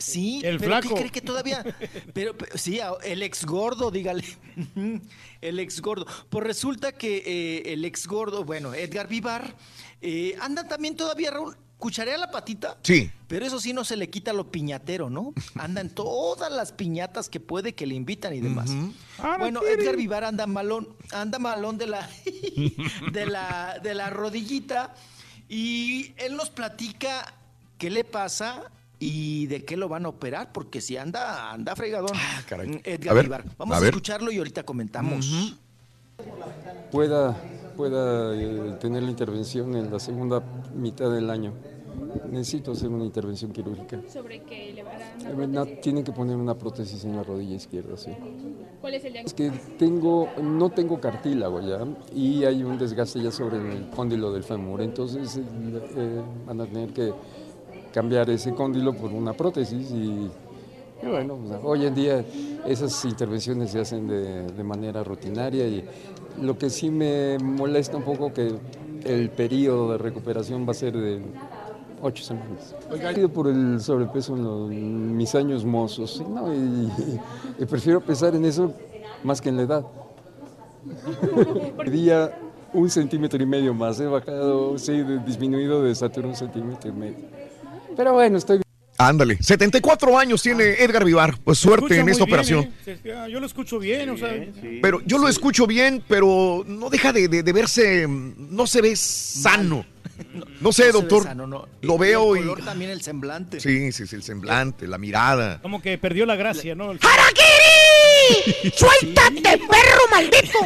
Sí, 0.00 0.40
El 0.44 0.58
pero 0.58 0.70
flaco. 0.80 0.88
¿qué 0.88 1.00
cree 1.00 1.10
que 1.12 1.20
todavía? 1.20 1.64
Pero, 2.12 2.36
pero- 2.36 2.56
sí, 2.58 2.80
el 3.04 3.22
ex 3.22 3.44
gordo, 3.44 3.90
dígale. 3.90 4.24
El 5.40 5.58
ex 5.58 5.80
gordo. 5.80 6.06
Pues 6.28 6.44
resulta 6.46 6.92
que 6.92 7.22
eh, 7.24 7.72
el 7.72 7.84
ex 7.86 8.06
gordo, 8.06 8.44
bueno, 8.44 8.74
Edgar 8.74 9.08
Vivar, 9.08 9.54
eh, 10.02 10.36
anda 10.40 10.68
también 10.68 10.96
todavía, 10.96 11.30
Raúl, 11.30 11.56
cucharea 11.78 12.18
la 12.18 12.30
patita. 12.30 12.76
Sí. 12.82 13.10
Pero 13.26 13.46
eso 13.46 13.58
sí 13.58 13.72
no 13.72 13.84
se 13.84 13.96
le 13.96 14.10
quita 14.10 14.34
lo 14.34 14.50
piñatero, 14.50 15.08
¿no? 15.08 15.32
Anda 15.54 15.80
en 15.80 15.88
todas 15.94 16.52
las 16.52 16.72
piñatas 16.72 17.30
que 17.30 17.40
puede 17.40 17.74
que 17.74 17.86
le 17.86 17.94
invitan 17.94 18.34
y 18.34 18.40
demás. 18.40 18.70
Ah, 19.18 19.36
no 19.36 19.38
Bueno. 19.38 19.62
Edgar 19.62 19.96
Vivar 19.96 20.24
anda 20.24 20.46
malón, 20.46 20.88
anda 21.10 21.38
malón 21.38 21.78
de 21.78 21.86
la, 21.86 22.06
de 23.12 23.24
la, 23.26 23.78
de 23.82 23.94
la 23.94 24.10
rodillita 24.10 24.94
y 25.48 26.12
él 26.18 26.36
nos 26.36 26.50
platica 26.50 27.34
qué 27.78 27.88
le 27.88 28.04
pasa 28.04 28.70
y 29.00 29.46
de 29.46 29.64
qué 29.64 29.76
lo 29.76 29.88
van 29.88 30.04
a 30.06 30.10
operar, 30.10 30.52
porque 30.52 30.80
si 30.80 30.96
anda, 30.96 31.50
anda 31.52 31.74
fregadón. 31.74 32.12
caray. 32.48 32.68
Mm, 32.68 32.74
A 32.76 32.80
Edgar 32.90 33.14
ver, 33.16 33.24
Vivar. 33.24 33.44
Vamos 33.58 33.74
a 33.74 33.78
a, 33.78 33.80
ver. 33.80 33.88
escucharlo 33.90 34.30
y 34.30 34.38
ahorita 34.38 34.62
comentamos. 34.62 35.56
pueda, 36.92 37.34
pueda 37.76 38.34
eh, 38.36 38.76
tener 38.80 39.02
la 39.02 39.10
intervención 39.10 39.74
en 39.74 39.90
la 39.90 39.98
segunda 39.98 40.42
mitad 40.74 41.10
del 41.10 41.30
año. 41.30 41.52
Necesito 42.30 42.72
hacer 42.72 42.88
una 42.88 43.04
intervención 43.04 43.52
quirúrgica. 43.52 44.00
¿Sobre 44.08 44.42
qué 44.42 44.72
le 44.72 44.82
van 44.82 45.56
a 45.56 45.64
dar? 45.64 45.80
Tienen 45.80 46.02
que 46.04 46.12
poner 46.12 46.36
una 46.36 46.56
prótesis 46.56 47.04
en 47.04 47.16
la 47.16 47.22
rodilla 47.22 47.56
izquierda, 47.56 47.96
sí. 47.96 48.10
¿Cuál 48.80 48.94
es 48.94 49.04
el 49.04 49.16
Es 49.16 49.34
diagnóstico? 49.34 49.68
que 49.70 49.76
tengo, 49.76 50.28
no 50.42 50.70
tengo 50.70 51.00
cartílago 51.00 51.60
ya 51.60 51.86
y 52.14 52.44
hay 52.44 52.62
un 52.64 52.78
desgaste 52.78 53.20
ya 53.22 53.30
sobre 53.30 53.58
el 53.58 53.90
cóndilo 53.90 54.32
del 54.32 54.42
fémur, 54.44 54.80
entonces 54.80 55.36
eh, 55.36 55.42
eh, 55.96 56.22
van 56.46 56.60
a 56.62 56.66
tener 56.66 56.92
que 56.92 57.12
cambiar 57.92 58.30
ese 58.30 58.54
cóndilo 58.54 58.94
por 58.94 59.12
una 59.12 59.32
prótesis 59.32 59.90
y, 59.90 60.30
y 61.02 61.06
bueno, 61.06 61.38
sea, 61.48 61.58
hoy 61.62 61.86
en 61.86 61.94
día 61.94 62.24
esas 62.66 63.04
intervenciones 63.04 63.70
se 63.70 63.80
hacen 63.80 64.06
de, 64.08 64.42
de 64.46 64.64
manera 64.64 65.02
rutinaria 65.02 65.66
y 65.66 65.84
lo 66.40 66.56
que 66.58 66.70
sí 66.70 66.90
me 66.90 67.38
molesta 67.38 67.96
un 67.96 68.04
poco 68.04 68.32
que 68.32 68.52
el 69.04 69.30
periodo 69.30 69.92
de 69.92 69.98
recuperación 69.98 70.66
va 70.66 70.72
a 70.72 70.74
ser 70.74 70.92
de 70.96 71.20
ocho 72.02 72.22
semanas. 72.24 72.74
He 73.16 73.18
ido 73.18 73.28
por 73.28 73.48
el 73.48 73.80
sobrepeso 73.80 74.36
en, 74.36 74.44
los- 74.44 74.70
en 74.70 75.16
mis 75.16 75.34
años 75.34 75.64
mozos. 75.64 76.22
¿no? 76.28 76.54
y, 76.54 76.90
y 77.58 77.64
prefiero 77.66 78.00
pensar 78.00 78.34
en 78.34 78.44
eso 78.44 78.72
más 79.24 79.40
que 79.40 79.48
en 79.48 79.56
la 79.56 79.62
edad. 79.62 79.86
Día 81.90 82.32
un 82.72 82.88
centímetro 82.88 83.42
y 83.42 83.46
medio 83.46 83.74
más, 83.74 83.98
he 84.00 84.06
bajado, 84.06 84.78
sí, 84.78 85.02
disminuido 85.26 85.82
de 85.82 85.90
estatura 85.90 86.28
un 86.28 86.36
centímetro 86.36 86.88
y 86.90 86.92
medio. 86.92 87.16
Pero 88.00 88.14
bueno, 88.14 88.38
estoy 88.38 88.56
bien. 88.56 88.64
Ándale, 88.96 89.36
74 89.42 90.18
años 90.18 90.40
tiene 90.42 90.70
Edgar 90.82 91.04
Vivar. 91.04 91.34
Pues 91.44 91.58
suerte 91.58 91.98
en 91.98 92.08
esta 92.08 92.24
bien, 92.24 92.32
operación. 92.32 92.72
¿eh? 92.86 93.12
Ah, 93.14 93.28
Yo 93.28 93.38
lo 93.40 93.44
escucho 93.44 93.78
bien, 93.78 94.08
o 94.08 94.16
sea. 94.16 94.30
Pero 94.80 95.02
yo 95.04 95.18
lo 95.18 95.28
escucho 95.28 95.66
bien, 95.66 96.02
pero 96.08 96.64
no 96.66 96.88
deja 96.88 97.12
de, 97.12 97.28
de- 97.28 97.42
de 97.42 97.52
verse, 97.52 98.06
no 98.08 98.66
se 98.66 98.80
ve 98.80 98.96
sano. 98.96 99.84
No 100.62 100.72
sé, 100.72 100.82
se 100.84 100.88
ve 100.88 100.92
doctor. 100.92 101.24
sano, 101.24 101.46
no. 101.46 101.68
Lo 101.82 101.96
Y 101.96 101.98
veo 101.98 102.36
el 102.36 102.40
y... 102.42 102.46
color 102.46 102.64
también 102.64 102.90
el 102.90 103.02
semblante. 103.02 103.60
Sí, 103.60 103.92
sí, 103.92 104.06
sí, 104.06 104.16
el 104.16 104.22
semblante, 104.22 104.86
la 104.86 104.96
mirada. 104.96 105.60
Como 105.60 105.82
que 105.82 105.98
perdió 105.98 106.24
la 106.24 106.36
gracia, 106.36 106.74
¿no? 106.74 106.92
¡Suéltate, 108.74 109.42
perro 109.42 110.02
maldito! 110.10 110.58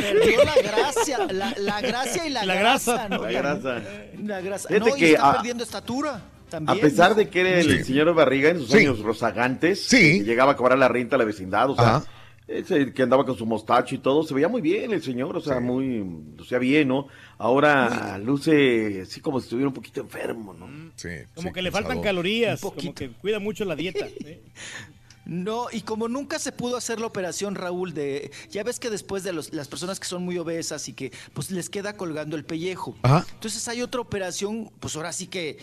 Perdió 0.00 0.44
la 0.44 0.54
gracia, 0.62 1.18
la, 1.32 1.54
la 1.58 1.80
gracia 1.80 2.26
y 2.26 2.30
la, 2.30 2.44
La 2.44 2.54
grasa, 2.54 2.92
grasa. 2.94 3.08
¿no? 3.08 3.22
La 3.24 3.30
grasa. 3.32 3.82
La 4.24 4.40
grasa. 4.40 4.68
Fíjate 4.68 4.90
no, 4.90 4.96
y 4.96 5.00
que 5.00 5.12
está 5.12 5.30
a- 5.30 5.34
perdiendo 5.36 5.64
estatura. 5.64 6.14
A 6.14 6.48
También, 6.50 6.80
pesar 6.80 7.10
¿no? 7.10 7.16
de 7.16 7.28
que 7.28 7.40
era 7.40 7.58
el 7.60 7.78
Sí. 7.78 7.84
señor 7.84 8.14
Barriga 8.14 8.50
en 8.50 8.58
sus 8.60 8.70
Sí. 8.70 8.78
años 8.78 9.00
rozagantes, 9.00 9.84
Sí. 9.86 10.22
llegaba 10.22 10.52
a 10.52 10.56
cobrar 10.56 10.78
la 10.78 10.86
renta 10.88 11.16
a 11.16 11.18
la 11.18 11.24
vecindad, 11.24 11.70
o 11.70 11.74
sea, 11.74 11.96
Ajá. 11.96 12.06
ese 12.46 12.92
que 12.92 13.02
andaba 13.02 13.26
con 13.26 13.36
su 13.36 13.44
mostacho 13.46 13.96
y 13.96 13.98
todo, 13.98 14.22
se 14.22 14.32
veía 14.32 14.46
muy 14.46 14.60
bien 14.60 14.92
el 14.92 15.02
señor, 15.02 15.36
o 15.36 15.40
sea, 15.40 15.58
muy, 15.58 16.04
o 16.38 16.44
sea, 16.44 16.60
bien, 16.60 16.86
¿no? 16.86 17.08
Ahora 17.38 18.16
luce 18.18 19.00
así 19.02 19.20
como 19.20 19.40
si 19.40 19.46
estuviera 19.46 19.66
un 19.68 19.74
poquito 19.74 20.00
enfermo, 20.00 20.54
¿no? 20.54 20.68
Sí, 20.94 21.08
Como 21.34 21.48
sí, 21.48 21.54
que 21.54 21.62
le 21.62 21.72
faltan 21.72 22.00
calorías, 22.00 22.60
como 22.60 22.76
que 22.94 23.10
cuida 23.20 23.40
mucho 23.40 23.64
la 23.64 23.74
dieta. 23.74 24.06
¿eh? 24.24 24.40
No, 25.26 25.66
y 25.72 25.80
como 25.80 26.08
nunca 26.08 26.38
se 26.38 26.52
pudo 26.52 26.76
hacer 26.76 27.00
la 27.00 27.06
operación, 27.06 27.56
Raúl, 27.56 27.92
de 27.92 28.30
ya 28.50 28.62
ves 28.62 28.78
que 28.78 28.90
después 28.90 29.24
de 29.24 29.32
los- 29.32 29.52
las 29.52 29.66
personas 29.68 29.98
que 29.98 30.06
son 30.06 30.24
muy 30.24 30.38
obesas 30.38 30.88
y 30.88 30.92
que 30.92 31.12
pues 31.34 31.50
les 31.50 31.68
queda 31.68 31.96
colgando 31.96 32.36
el 32.36 32.44
pellejo. 32.44 32.96
Ajá. 33.02 33.26
Entonces 33.34 33.66
hay 33.66 33.82
otra 33.82 34.00
operación, 34.00 34.70
pues 34.80 34.94
ahora 34.96 35.12
sí 35.12 35.26
que 35.26 35.58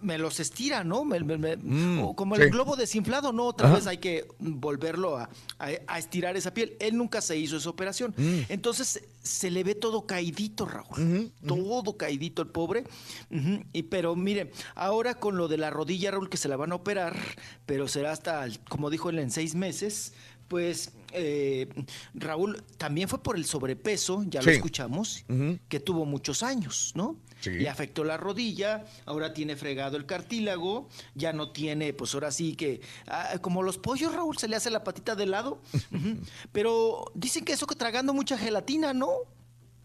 me 0.00 0.18
los 0.18 0.38
estira, 0.40 0.84
¿no? 0.84 1.04
Me- 1.04 1.18
me- 1.20 1.36
me- 1.36 1.56
Mm, 1.56 2.14
como 2.14 2.36
sí. 2.36 2.42
el 2.42 2.50
globo 2.50 2.76
desinflado, 2.76 3.32
¿no? 3.32 3.46
Otra 3.46 3.66
Ajá. 3.66 3.76
vez 3.76 3.86
hay 3.88 3.98
que 3.98 4.26
volverlo 4.38 5.18
a, 5.18 5.28
a- 5.58 5.70
a 5.88 5.98
estirar 5.98 6.36
esa 6.36 6.54
piel. 6.54 6.76
Él 6.78 6.96
nunca 6.96 7.20
se 7.20 7.36
hizo 7.36 7.56
esa 7.56 7.68
operación. 7.70 8.14
Mm. 8.16 8.40
Entonces 8.48 9.02
se 9.28 9.50
le 9.50 9.62
ve 9.62 9.74
todo 9.74 10.06
caidito, 10.06 10.64
Raúl. 10.64 11.32
Todo 11.46 11.96
caidito 11.96 12.42
el 12.42 12.48
pobre. 12.48 12.84
Y, 13.72 13.82
pero 13.84 14.16
mire, 14.16 14.50
ahora 14.74 15.14
con 15.14 15.36
lo 15.36 15.48
de 15.48 15.58
la 15.58 15.70
rodilla, 15.70 16.10
Raúl, 16.10 16.30
que 16.30 16.38
se 16.38 16.48
la 16.48 16.56
van 16.56 16.72
a 16.72 16.76
operar, 16.76 17.16
pero 17.66 17.88
será 17.88 18.12
hasta, 18.12 18.46
como 18.68 18.88
dijo 18.88 19.10
él, 19.10 19.18
en 19.18 19.30
seis 19.30 19.54
meses. 19.54 20.14
Pues 20.48 20.92
eh, 21.12 21.68
Raúl 22.14 22.62
también 22.78 23.06
fue 23.06 23.22
por 23.22 23.36
el 23.36 23.44
sobrepeso, 23.44 24.24
ya 24.26 24.40
lo 24.40 24.50
escuchamos, 24.50 25.24
que 25.68 25.78
tuvo 25.78 26.06
muchos 26.06 26.42
años, 26.42 26.92
¿no? 26.94 27.16
Sí. 27.40 27.50
Le 27.50 27.68
afectó 27.68 28.02
la 28.04 28.16
rodilla, 28.16 28.84
ahora 29.06 29.32
tiene 29.32 29.54
fregado 29.56 29.96
el 29.96 30.06
cartílago, 30.06 30.88
ya 31.14 31.32
no 31.32 31.52
tiene, 31.52 31.92
pues 31.92 32.12
ahora 32.14 32.32
sí 32.32 32.56
que, 32.56 32.80
ah, 33.06 33.38
como 33.40 33.62
los 33.62 33.78
pollos, 33.78 34.12
Raúl, 34.14 34.36
se 34.38 34.48
le 34.48 34.56
hace 34.56 34.70
la 34.70 34.82
patita 34.82 35.14
de 35.14 35.26
lado. 35.26 35.60
Pero 36.52 37.04
dicen 37.14 37.44
que 37.44 37.52
eso 37.52 37.66
que 37.66 37.74
tragando 37.74 38.12
mucha 38.14 38.36
gelatina, 38.38 38.92
¿no? 38.92 39.10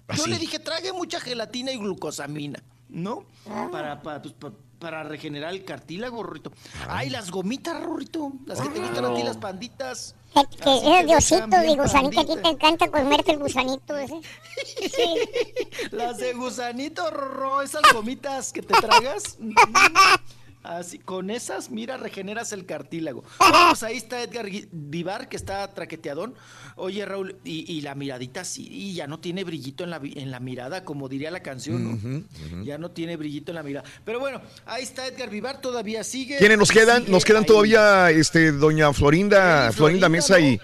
¿Ah, 0.07 0.15
Yo 0.15 0.23
sí? 0.23 0.29
le 0.31 0.39
dije, 0.39 0.59
trague 0.59 0.91
mucha 0.93 1.19
gelatina 1.19 1.71
y 1.71 1.77
glucosamina, 1.77 2.63
¿no? 2.89 3.25
Ah. 3.47 3.69
Para, 3.71 4.01
para, 4.01 4.21
pues, 4.21 4.33
pa- 4.33 4.53
para 4.79 5.03
regenerar 5.03 5.53
el 5.53 5.63
cartílago, 5.63 6.23
Rorrito. 6.23 6.51
Ay, 6.89 7.09
las 7.09 7.31
gomitas, 7.31 7.81
Rorrito. 7.81 8.33
Las 8.45 8.59
que 8.59 8.67
te 8.69 8.79
gustan 8.81 9.05
a 9.05 9.13
ti, 9.13 9.23
las 9.23 9.37
panditas. 9.37 10.15
Que, 10.33 10.57
que 10.63 11.13
esos 11.17 11.49
de 11.49 11.75
gusanito, 11.75 12.19
a 12.21 12.25
ti 12.25 12.33
te 12.41 12.49
encanta 12.49 12.89
comerte 12.89 13.33
el 13.33 13.39
gusanito 13.39 13.95
ese. 13.97 14.19
Las 15.91 16.17
de 16.17 16.33
gusanito, 16.33 17.09
Rorro, 17.11 17.61
esas 17.61 17.83
gomitas 17.93 18.51
que 18.51 18.61
te 18.61 18.73
tragas. 18.73 19.37
Así, 20.63 20.97
con 20.97 21.29
esas, 21.29 21.69
mira, 21.71 21.97
regeneras 21.97 22.53
el 22.53 22.65
cartílago. 22.65 23.23
Pues 23.73 23.83
ahí 23.83 23.97
está 23.97 24.21
Edgar 24.23 24.47
Vivar, 24.71 25.27
que 25.29 25.35
está 25.35 25.67
traqueteadón. 25.73 26.35
Oye, 26.75 27.05
Raúl, 27.05 27.35
y, 27.43 27.71
y 27.71 27.81
la 27.81 27.95
miradita 27.95 28.43
sí, 28.43 28.67
y 28.71 28.93
ya 28.93 29.07
no 29.07 29.19
tiene 29.19 29.43
brillito 29.43 29.83
en 29.83 29.89
la, 29.89 29.99
vi- 29.99 30.13
en 30.15 30.29
la 30.31 30.39
mirada, 30.39 30.85
como 30.85 31.09
diría 31.09 31.31
la 31.31 31.41
canción, 31.41 31.83
¿no? 32.51 32.63
Ya 32.63 32.77
no 32.77 32.91
tiene 32.91 33.17
brillito 33.17 33.51
en 33.51 33.55
la 33.55 33.63
mirada. 33.63 33.87
Pero 34.05 34.19
bueno, 34.19 34.41
ahí 34.65 34.83
está 34.83 35.07
Edgar 35.07 35.29
Vivar, 35.29 35.59
todavía 35.59 36.03
sigue. 36.03 36.37
¿Quiénes 36.37 36.57
nos 36.57 36.71
quedan? 36.71 36.99
Sigue 37.01 37.11
Nos 37.11 37.25
quedan 37.25 37.41
ahí. 37.43 37.47
todavía 37.47 38.11
este, 38.11 38.51
doña 38.51 38.93
Florinda, 38.93 39.71
Florinda 39.71 40.07
Mesa 40.09 40.39
y, 40.39 40.59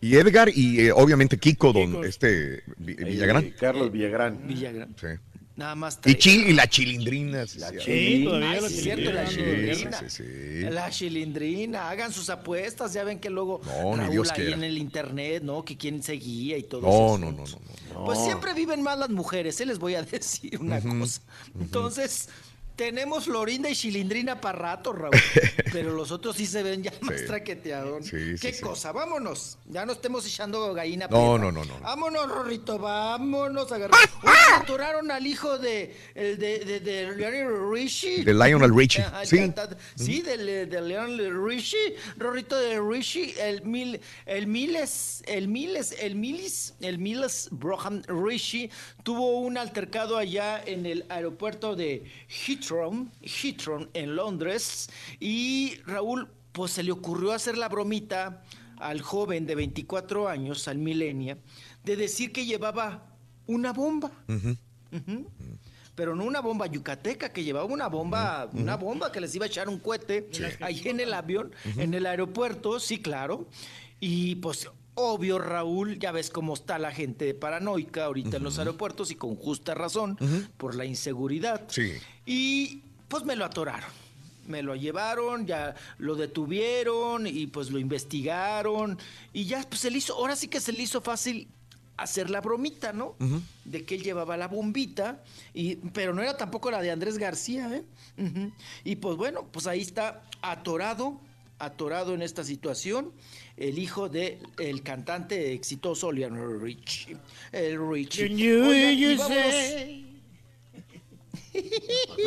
y 0.00 0.16
Edgar 0.16 0.48
y 0.54 0.80
eh, 0.86 0.92
obviamente 0.92 1.38
Kiko, 1.38 1.72
don 1.72 2.04
este 2.04 2.62
Vi- 2.76 2.94
Villagrán. 2.94 3.50
Carlos 3.58 3.90
Villagrán. 3.90 4.46
Villagrán. 4.46 4.94
Sí. 5.00 5.06
Nada 5.62 5.76
más 5.76 6.00
Y 6.04 6.16
Chil 6.16 6.48
y 6.48 6.52
la 6.54 6.66
chilindrina. 6.66 7.46
sí, 7.46 7.60
la 7.60 7.68
sí, 7.70 7.76
chilindrina. 7.78 10.02
La 10.72 10.90
chilindrina, 10.90 11.88
hagan 11.88 12.12
sus 12.12 12.28
apuestas, 12.30 12.92
ya 12.92 13.04
ven 13.04 13.20
que 13.20 13.30
luego 13.30 13.60
No, 13.64 13.92
ni 13.92 13.98
Raúl 14.00 14.10
Dios 14.10 14.30
ahí 14.32 14.36
quiera. 14.40 14.56
en 14.56 14.64
el 14.64 14.76
internet, 14.76 15.44
¿no? 15.44 15.64
Que 15.64 15.76
quién 15.76 16.02
seguía 16.02 16.58
y 16.58 16.64
todo 16.64 16.80
No, 16.82 16.88
eso. 16.88 17.18
no, 17.18 17.30
no, 17.30 17.44
no, 17.44 17.60
no. 17.94 18.04
Pues 18.06 18.18
siempre 18.24 18.54
viven 18.54 18.82
más 18.82 18.98
las 18.98 19.10
mujeres, 19.10 19.60
¿eh? 19.60 19.66
les 19.66 19.78
voy 19.78 19.94
a 19.94 20.02
decir 20.16 20.58
una 20.60 20.80
cosa. 20.80 21.20
Entonces, 21.60 22.28
tenemos 22.76 23.24
Florinda 23.26 23.68
y 23.70 23.74
Chilindrina 23.74 24.40
para 24.40 24.58
rato, 24.58 24.92
Raúl. 24.92 25.12
pero 25.72 25.92
los 25.92 26.10
otros 26.10 26.36
sí 26.36 26.46
se 26.46 26.62
ven 26.62 26.82
ya 26.82 26.92
más 27.00 27.20
Sí. 27.20 27.26
traqueteadón. 27.26 28.02
Sí, 28.02 28.36
sí, 28.36 28.40
¿Qué 28.40 28.52
sí. 28.54 28.62
cosa? 28.62 28.92
Vámonos. 28.92 29.58
Ya 29.66 29.84
no 29.86 29.92
estemos 29.92 30.26
echando 30.26 30.72
gallina 30.74 31.06
No, 31.08 31.38
no, 31.38 31.52
no, 31.52 31.64
no, 31.64 31.78
no. 31.78 31.80
Vámonos, 31.80 32.28
Rorrito, 32.28 32.78
vámonos. 32.78 33.70
Agarrar. 33.72 33.98
Oye, 34.22 34.32
atoraron 34.56 35.10
al 35.10 35.26
hijo 35.26 35.58
de, 35.58 35.96
el 36.14 36.38
de, 36.38 36.60
de, 36.60 36.80
de 36.80 37.14
Lionel 37.16 37.70
Richie. 37.72 38.24
De 38.24 38.32
Lionel 38.34 38.72
Richie, 38.76 39.02
Ajá, 39.02 39.24
sí. 39.24 39.36
cantante. 39.38 39.76
Sí, 39.96 40.22
del, 40.22 40.68
de 40.68 40.80
Lionel 40.82 41.32
Richie. 41.46 41.96
Rorrito 42.16 42.56
de 42.58 42.80
Richie, 42.80 43.34
el 43.40 43.62
mil, 43.62 44.00
el 44.26 44.46
Miles, 44.46 45.22
el 45.26 45.48
Miles, 45.48 45.92
el 46.00 46.16
Miles, 46.16 46.74
el 46.80 46.98
Miles 46.98 47.48
Broham 47.50 48.02
Richie 48.06 48.70
tuvo 49.02 49.40
un 49.40 49.58
altercado 49.58 50.16
allá 50.16 50.62
en 50.64 50.86
el 50.86 51.04
aeropuerto 51.08 51.74
de 51.76 52.04
Heathrow, 52.62 53.08
Heathrow 53.20 53.88
en 53.92 54.16
Londres. 54.16 54.88
Y 55.20 55.76
Raúl, 55.84 56.28
pues 56.52 56.72
se 56.72 56.82
le 56.82 56.92
ocurrió 56.92 57.32
hacer 57.32 57.58
la 57.58 57.68
bromita 57.68 58.42
al 58.78 59.00
joven 59.00 59.46
de 59.46 59.54
24 59.54 60.28
años, 60.28 60.68
al 60.68 60.78
Milenia, 60.78 61.38
de 61.84 61.96
decir 61.96 62.32
que 62.32 62.46
llevaba 62.46 63.06
una 63.46 63.72
bomba. 63.72 64.10
Pero 65.94 66.16
no 66.16 66.24
una 66.24 66.40
bomba 66.40 66.66
yucateca, 66.66 67.32
que 67.32 67.44
llevaba 67.44 67.66
una 67.66 67.88
bomba, 67.88 68.48
una 68.52 68.76
bomba 68.76 69.12
que 69.12 69.20
les 69.20 69.34
iba 69.34 69.44
a 69.44 69.48
echar 69.48 69.68
un 69.68 69.78
cohete 69.78 70.28
ahí 70.60 70.82
en 70.86 71.00
el 71.00 71.12
avión, 71.12 71.52
en 71.76 71.94
el 71.94 72.06
aeropuerto, 72.06 72.80
sí, 72.80 73.00
claro. 73.00 73.48
Y 74.00 74.36
pues, 74.36 74.68
obvio, 74.94 75.38
Raúl, 75.38 75.98
ya 75.98 76.12
ves 76.12 76.30
cómo 76.30 76.54
está 76.54 76.78
la 76.78 76.92
gente 76.92 77.32
paranoica 77.34 78.04
ahorita 78.04 78.36
en 78.36 78.42
los 78.42 78.58
aeropuertos 78.58 79.10
y 79.10 79.14
con 79.14 79.36
justa 79.36 79.74
razón, 79.74 80.18
por 80.56 80.74
la 80.74 80.84
inseguridad. 80.84 81.62
Sí. 81.68 81.92
Y 82.26 82.82
pues 83.08 83.24
me 83.24 83.36
lo 83.36 83.44
atoraron. 83.44 83.90
Me 84.46 84.60
lo 84.60 84.74
llevaron, 84.74 85.46
ya 85.46 85.74
lo 85.98 86.16
detuvieron 86.16 87.26
y 87.28 87.46
pues 87.46 87.70
lo 87.70 87.78
investigaron. 87.78 88.98
Y 89.32 89.44
ya 89.44 89.62
pues 89.68 89.80
se 89.80 89.90
le 89.90 89.98
hizo, 89.98 90.14
ahora 90.14 90.34
sí 90.34 90.48
que 90.48 90.60
se 90.60 90.72
le 90.72 90.82
hizo 90.82 91.00
fácil 91.00 91.48
hacer 91.96 92.30
la 92.30 92.40
bromita, 92.40 92.92
¿no? 92.92 93.14
De 93.64 93.84
que 93.84 93.94
él 93.94 94.02
llevaba 94.02 94.36
la 94.36 94.48
bombita, 94.48 95.22
y, 95.54 95.76
pero 95.76 96.12
no 96.12 96.22
era 96.22 96.36
tampoco 96.36 96.70
la 96.70 96.82
de 96.82 96.90
Andrés 96.90 97.18
García, 97.18 97.70
¿eh? 97.72 97.84
Y 98.82 98.96
pues 98.96 99.16
bueno, 99.16 99.46
pues 99.52 99.66
ahí 99.66 99.80
está 99.80 100.22
atorado, 100.40 101.20
atorado 101.58 102.14
en 102.14 102.22
esta 102.22 102.42
situación, 102.42 103.12
el 103.56 103.78
hijo 103.78 104.08
de 104.08 104.38
el 104.58 104.82
cantante 104.82 105.52
exitoso 105.52 106.10
Lionel 106.10 106.60
Richie. 106.60 107.16
El 107.52 107.78
Richie. 107.90 108.28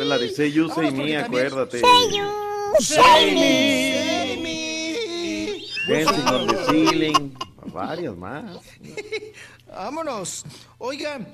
La 0.04 0.18
de 0.18 0.28
Say 0.30 0.52
You, 0.52 0.68
Say 0.68 0.92
Me, 0.92 1.16
acuérdate. 1.16 1.80
Say 1.80 2.16
you, 2.16 2.28
say 2.80 4.36
me. 4.40 4.66
Dancing 5.88 6.26
on 6.26 6.46
the 6.46 6.56
Ceiling. 6.66 7.36
Varias 7.72 8.16
más. 8.16 8.60
Vámonos. 9.66 10.44
Oigan, 10.78 11.26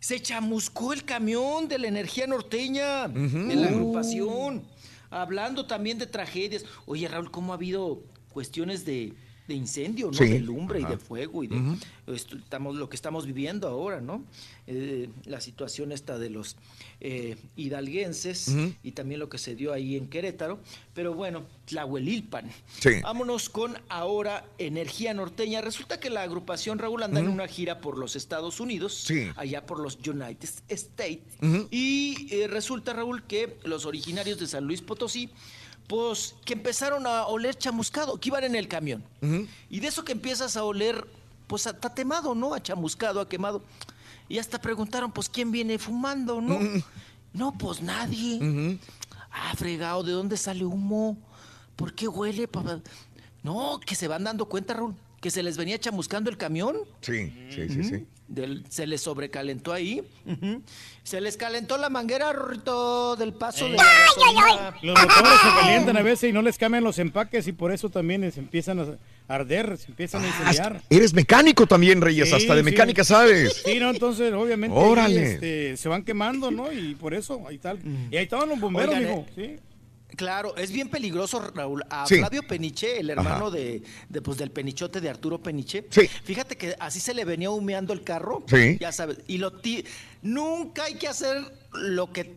se 0.00 0.20
chamuscó 0.20 0.92
el 0.92 1.04
camión 1.04 1.68
de 1.68 1.78
la 1.78 1.88
energía 1.88 2.26
norteña 2.26 3.04
en 3.04 3.60
la 3.60 3.68
agrupación. 3.68 4.64
Hablando 5.10 5.66
también 5.66 5.98
de 5.98 6.06
tragedias. 6.06 6.64
Oye, 6.86 7.06
Raúl, 7.08 7.30
¿cómo 7.30 7.52
ha 7.52 7.56
habido 7.56 8.02
cuestiones 8.30 8.84
de, 8.84 9.14
de 9.46 9.54
incendio, 9.54 10.06
¿no? 10.06 10.14
Sí. 10.14 10.24
De 10.26 10.40
lumbre 10.40 10.80
y 10.80 10.84
de 10.84 10.96
fuego 10.96 11.44
y 11.44 11.48
de 11.48 11.76
esto- 12.06 12.36
estamos, 12.36 12.76
lo 12.76 12.88
que 12.88 12.96
estamos 12.96 13.26
viviendo 13.26 13.68
ahora, 13.68 14.00
¿no? 14.00 14.24
Eh, 14.66 15.10
la 15.26 15.40
situación 15.40 15.92
esta 15.92 16.18
de 16.18 16.30
los 16.30 16.56
eh, 17.00 17.36
hidalguenses 17.56 18.48
y 18.82 18.92
también 18.92 19.20
lo 19.20 19.28
que 19.28 19.36
se 19.36 19.54
dio 19.54 19.72
ahí 19.74 19.96
en 19.96 20.08
Querétaro. 20.08 20.58
Pero 20.94 21.12
bueno, 21.12 21.44
Tlahuelilpan. 21.66 22.50
Sí. 22.80 23.00
Vámonos 23.02 23.50
con 23.50 23.76
ahora 23.90 24.46
Energía 24.58 25.12
Norteña. 25.12 25.60
Resulta 25.60 26.00
que 26.00 26.08
la 26.08 26.22
agrupación 26.22 26.78
Raúl 26.78 27.02
anda 27.02 27.20
en 27.20 27.28
una 27.28 27.46
gira 27.46 27.80
por 27.80 27.98
los 27.98 28.16
Estados 28.16 28.60
Unidos, 28.60 28.94
Sí. 28.94 29.28
allá 29.36 29.66
por 29.66 29.80
los 29.80 29.98
United 30.06 30.48
States. 30.68 31.20
Y 31.70 32.28
eh, 32.30 32.46
resulta, 32.46 32.92
Raúl, 32.94 33.24
que 33.24 33.58
los 33.64 33.84
originarios 33.84 34.38
de 34.40 34.46
San 34.46 34.64
Luis 34.64 34.80
Potosí, 34.80 35.28
pues 35.86 36.34
que 36.44 36.54
empezaron 36.54 37.06
a 37.06 37.26
oler 37.26 37.56
chamuscado, 37.56 38.18
que 38.18 38.28
iban 38.28 38.44
en 38.44 38.54
el 38.54 38.68
camión. 38.68 39.04
Y 39.68 39.80
de 39.80 39.88
eso 39.88 40.04
que 40.04 40.12
empiezas 40.12 40.56
a 40.56 40.64
oler, 40.64 41.06
pues 41.46 41.66
está 41.66 41.94
temado, 41.94 42.34
¿no? 42.34 42.54
A 42.54 42.62
chamuscado, 42.62 43.20
a 43.20 43.28
quemado. 43.28 43.62
Y 44.28 44.38
hasta 44.38 44.60
preguntaron, 44.60 45.12
pues, 45.12 45.28
¿quién 45.28 45.50
viene 45.50 45.78
fumando, 45.78 46.40
no? 46.40 46.58
No, 47.32 47.52
pues 47.58 47.82
nadie. 47.82 48.36
Ujú. 48.36 48.78
Ah, 49.30 49.52
fregado, 49.56 50.02
¿de 50.02 50.12
dónde 50.12 50.36
sale 50.36 50.64
humo? 50.64 51.18
¿Por 51.76 51.94
qué 51.94 52.08
huele? 52.08 52.48
papá? 52.48 52.80
No, 53.42 53.80
que 53.84 53.94
se 53.94 54.08
van 54.08 54.24
dando 54.24 54.46
cuenta, 54.46 54.72
Raúl, 54.72 54.94
que 55.20 55.30
se 55.30 55.42
les 55.42 55.56
venía 55.56 55.78
chamuscando 55.78 56.30
el 56.30 56.38
camión. 56.38 56.76
Sí, 57.02 57.32
sí, 57.50 57.68
sí, 57.68 57.84
sí. 57.84 58.06
Del- 58.26 58.64
se 58.70 58.86
les 58.86 59.02
sobrecalentó 59.02 59.72
ahí. 59.72 60.02
Se 61.02 61.20
les 61.20 61.36
calentó 61.36 61.76
la 61.76 61.90
manguera, 61.90 62.32
Rorrito, 62.32 63.16
del 63.16 63.34
paso 63.34 63.68
de 63.68 63.76
la. 63.76 64.74
Los 64.82 64.98
motores 64.98 65.40
se 65.42 65.60
calientan 65.60 65.96
a 65.98 66.02
veces 66.02 66.30
y 66.30 66.32
no 66.32 66.40
les 66.40 66.56
cambian 66.56 66.82
los 66.84 66.98
empaques 66.98 67.46
y 67.46 67.52
por 67.52 67.70
eso 67.72 67.90
también 67.90 68.30
se 68.32 68.40
empiezan 68.40 68.80
a 68.80 68.86
arder, 69.28 69.76
se 69.76 69.88
empiezan 69.88 70.24
a 70.24 70.28
incendiar. 70.28 70.80
Eres 70.88 71.12
mecánico 71.12 71.66
también, 71.66 72.00
Reyes, 72.00 72.30
Sí, 72.30 72.34
hasta 72.34 72.54
de 72.54 72.60
sí. 72.60 72.64
mecánica 72.64 73.04
sabes. 73.04 73.62
Sí, 73.64 73.78
no, 73.78 73.90
entonces 73.90 74.32
obviamente 74.32 74.74
Órale. 74.76 75.34
este, 75.34 75.76
se 75.76 75.88
van 75.90 76.02
quemando, 76.02 76.50
¿no? 76.50 76.72
Y 76.72 76.94
por 76.94 77.12
eso, 77.12 77.42
ahí 77.46 77.58
tal. 77.58 77.78
Y 78.10 78.16
ahí 78.16 78.24
estaban 78.24 78.48
los 78.48 78.58
bomberos, 78.58 78.94
Oigan, 78.94 79.10
mijo. 79.10 79.26
eh, 79.36 79.58
Sí. 79.58 79.62
Claro, 80.16 80.56
es 80.56 80.70
bien 80.70 80.88
peligroso, 80.88 81.40
Raúl. 81.54 81.82
A 81.90 82.06
Sí. 82.06 82.18
Flavio 82.18 82.42
Peniche, 82.46 83.00
el 83.00 83.10
hermano 83.10 83.50
de, 83.50 83.82
de, 84.08 84.22
pues, 84.22 84.38
del 84.38 84.50
Penichote 84.50 85.00
de 85.00 85.08
Arturo 85.10 85.42
Peniche. 85.42 85.86
Sí. 85.90 86.08
Fíjate 86.24 86.56
que 86.56 86.76
así 86.78 87.00
se 87.00 87.14
le 87.14 87.24
venía 87.24 87.50
humeando 87.50 87.92
el 87.92 88.02
carro. 88.04 88.44
Sí. 88.48 88.76
Ya 88.80 88.92
sabes. 88.92 89.18
Y 89.26 89.38
lo 89.38 89.52
ti- 89.52 89.84
nunca 90.22 90.84
hay 90.84 90.94
que 90.94 91.08
hacer 91.08 91.36
lo 91.72 92.12
que 92.12 92.36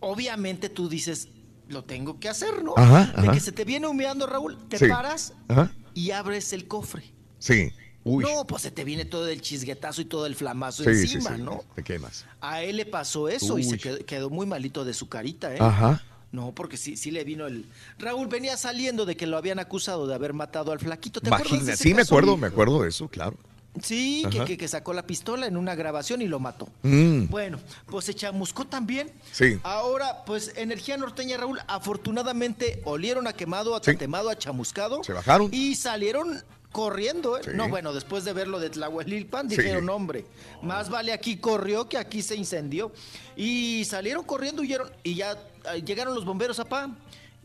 obviamente 0.00 0.68
tú 0.68 0.88
dices, 0.88 1.28
lo 1.68 1.84
tengo 1.84 2.20
que 2.20 2.28
hacer, 2.28 2.62
¿no? 2.62 2.74
Ajá, 2.76 3.06
De 3.12 3.22
ajá. 3.22 3.32
que 3.32 3.40
se 3.40 3.52
te 3.52 3.64
viene 3.64 3.86
humeando, 3.86 4.26
Raúl, 4.26 4.56
te 4.68 4.88
paras 4.88 5.32
Ajá. 5.48 5.72
y 5.94 6.10
abres 6.12 6.52
el 6.52 6.68
cofre. 6.68 7.02
Sí. 7.38 7.72
Uy. 8.04 8.22
No, 8.22 8.46
pues 8.46 8.62
se 8.62 8.70
te 8.70 8.84
viene 8.84 9.04
todo 9.04 9.26
el 9.26 9.40
chisguetazo 9.40 10.00
y 10.00 10.04
todo 10.04 10.26
el 10.26 10.36
flamazo 10.36 10.84
sí, 10.84 10.90
encima, 10.90 11.34
sí. 11.36 11.42
¿no? 11.42 11.64
Te 11.74 11.82
quemas. 11.82 12.24
A 12.40 12.62
él 12.62 12.76
le 12.76 12.86
pasó 12.86 13.28
eso 13.28 13.58
y 13.58 13.64
se 13.64 13.78
quedó, 13.78 13.98
quedó 14.06 14.30
muy 14.30 14.46
malito 14.46 14.84
de 14.84 14.94
su 14.94 15.08
carita, 15.08 15.52
¿eh? 15.52 15.58
Ajá. 15.58 16.00
No, 16.36 16.52
porque 16.52 16.76
sí, 16.76 16.98
sí 16.98 17.10
le 17.10 17.24
vino 17.24 17.46
el. 17.46 17.64
Raúl 17.98 18.26
venía 18.26 18.58
saliendo 18.58 19.06
de 19.06 19.16
que 19.16 19.26
lo 19.26 19.38
habían 19.38 19.58
acusado 19.58 20.06
de 20.06 20.14
haber 20.14 20.34
matado 20.34 20.70
al 20.70 20.78
flaquito. 20.78 21.20
¿Te 21.22 21.28
acuerdas 21.28 21.50
de 21.50 21.56
Imagina, 21.56 21.72
ese 21.72 21.82
sí 21.82 21.94
me 21.94 22.02
acuerdo, 22.02 22.36
me 22.36 22.46
acuerdo 22.48 22.82
de 22.82 22.90
eso, 22.90 23.08
claro. 23.08 23.36
Sí, 23.82 24.24
que, 24.30 24.44
que- 24.44 24.56
que 24.56 24.68
sacó 24.68 24.92
la 24.94 25.06
pistola 25.06 25.46
en 25.46 25.56
una 25.56 25.74
grabación 25.74 26.20
y 26.22 26.26
lo 26.26 26.38
mató. 26.40 26.66
Mm. 26.82 27.26
Bueno, 27.28 27.58
pues 27.86 28.04
se 28.06 28.14
chamuscó 28.14 28.66
también. 28.66 29.10
Sí. 29.32 29.58
Ahora, 29.64 30.24
pues 30.26 30.52
Energía 30.56 30.96
Norteña, 30.96 31.36
Raúl, 31.38 31.58
afortunadamente 31.68 32.80
olieron 32.84 33.26
a 33.26 33.32
quemado, 33.34 33.74
a 33.74 33.78
Sí. 33.80 33.92
tatemado, 33.92 34.30
a 34.30 34.36
chamuscado. 34.38 35.02
Se 35.04 35.12
bajaron. 35.12 35.48
Y 35.52 35.74
salieron 35.74 36.42
corriendo, 36.76 37.38
¿eh? 37.38 37.40
Sí. 37.42 37.50
No, 37.54 37.70
bueno, 37.70 37.94
después 37.94 38.22
de 38.26 38.34
ver 38.34 38.48
lo 38.48 38.60
de 38.60 38.68
Tlahuelilpan, 38.68 39.48
Sí. 39.48 39.56
dijeron, 39.56 39.88
hombre, 39.88 40.26
más 40.60 40.90
vale 40.90 41.10
aquí 41.14 41.38
corrió 41.38 41.88
que 41.88 41.96
aquí 41.96 42.20
se 42.20 42.36
incendió. 42.36 42.92
Y 43.34 43.82
salieron 43.86 44.24
corriendo, 44.24 44.60
huyeron, 44.60 44.90
y 45.02 45.14
ya 45.14 45.32
eh, 45.74 45.80
llegaron 45.82 46.14
los 46.14 46.26
bomberos 46.26 46.60
a 46.60 46.66
Pa. 46.66 46.90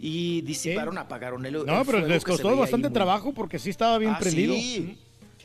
y 0.03 0.41
disiparon, 0.41 0.97
apagaron 0.97 1.45
el 1.45 1.53
No, 1.53 1.59
el 1.59 1.65
pero 1.65 1.83
fuego 1.85 2.07
les 2.07 2.23
costó 2.25 2.57
bastante 2.57 2.89
muy- 2.89 2.93
trabajo 2.93 3.33
porque 3.33 3.57
sí 3.59 3.69
estaba 3.69 3.97
bien 3.99 4.11
Ah, 4.15 4.19
prendido. 4.19 4.53
sí. 4.55 4.97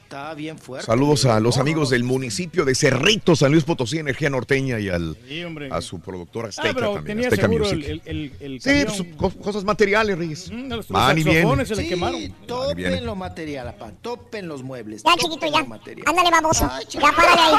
Estaba 0.07 0.35
bien 0.35 0.57
fuerte. 0.57 0.87
Saludos 0.87 1.25
a 1.25 1.41
los 1.41 1.57
No, 1.57 1.63
amigos 1.63 1.91
del 1.91 2.05
municipio 2.05 2.65
de 2.65 2.77
Cerrito, 2.77 3.35
San 3.35 3.51
Luis 3.51 3.65
Potosí, 3.65 3.99
Energía 3.99 4.31
Norteña 4.31 4.79
y 4.79 4.89
al, 4.89 5.17
Sí, 5.27 5.43
hombre. 5.43 5.69
a 5.73 5.81
su 5.81 5.99
productora 5.99 6.47
Ah, 6.47 6.51
Azteca 6.51 6.75
pero 6.75 6.93
también. 6.95 7.17
tenía 7.17 7.29
Azteca 7.29 7.43
seguro 7.49 7.65
Music. 7.65 7.85
el, 7.89 8.03
el, 8.05 8.33
el, 8.39 8.53
el 8.53 8.61
Sí, 8.61 8.85
pues, 8.87 9.03
co- 9.35 9.41
cosas 9.43 9.65
materiales, 9.65 10.17
Reyes. 10.17 10.49
Mm, 10.53 10.69
los 10.69 10.87
Van 10.89 11.19
y 11.19 11.25
saxofones 11.25 11.67
se 11.69 11.75
Sí, 11.75 11.89
quemaron. 11.89 12.33
topen 12.47 13.05
lo 13.05 13.17
material, 13.17 13.67
apa, 13.67 13.91
topen 14.01 14.47
los 14.47 14.63
muebles. 14.63 15.03
Ya, 15.03 15.17
chiquito, 15.17 15.45
ya. 15.47 15.59
Ándale, 15.59 16.31
baboso. 16.31 16.71
Ya, 16.89 17.01
párale 17.01 17.41
ahí. 17.43 17.55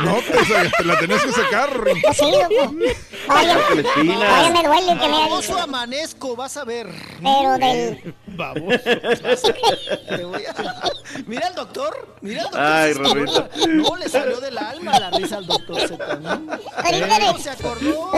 No, 0.04 0.14
te, 0.16 0.70
te 0.76 0.84
la 0.84 0.98
tenías 0.98 1.22
que 1.24 1.30
sacar, 1.32 1.80
Rey. 1.80 1.94
Pues 2.02 2.16
sí, 2.16 2.24
loco. 2.24 2.74
Oye, 2.74 3.52
oye, 4.00 4.50
me 4.52 4.62
duele 4.64 4.86
que 4.88 4.96
me 4.98 5.04
haya 5.04 5.28
Baboso 5.28 5.52
dicho. 5.52 5.62
amanezco, 5.62 6.34
vas 6.34 6.56
a 6.56 6.64
ver. 6.64 6.88
Pero 7.22 7.56
del... 7.58 8.14
Baboso. 8.26 9.48
Te 10.08 10.24
voy 10.24 10.42
a- 10.44 10.90
Mira 11.26 11.46
al 11.46 11.54
doctor, 11.54 11.83
mira 12.20 12.42
doctor. 12.44 12.60
Ay. 12.60 12.94
No, 13.68 13.96
le 13.96 14.08
salió 14.08 14.40
del 14.40 14.56
alma 14.58 14.98
la 14.98 15.10
risa 15.10 15.36
al 15.38 15.46
doctor 15.46 15.80
Z. 15.88 16.16
¿no? 16.16 16.30
Ahorita 16.76 17.18
¿No 17.18 17.32
le- 17.32 17.38
se 17.42 17.50
acordó? 17.50 18.10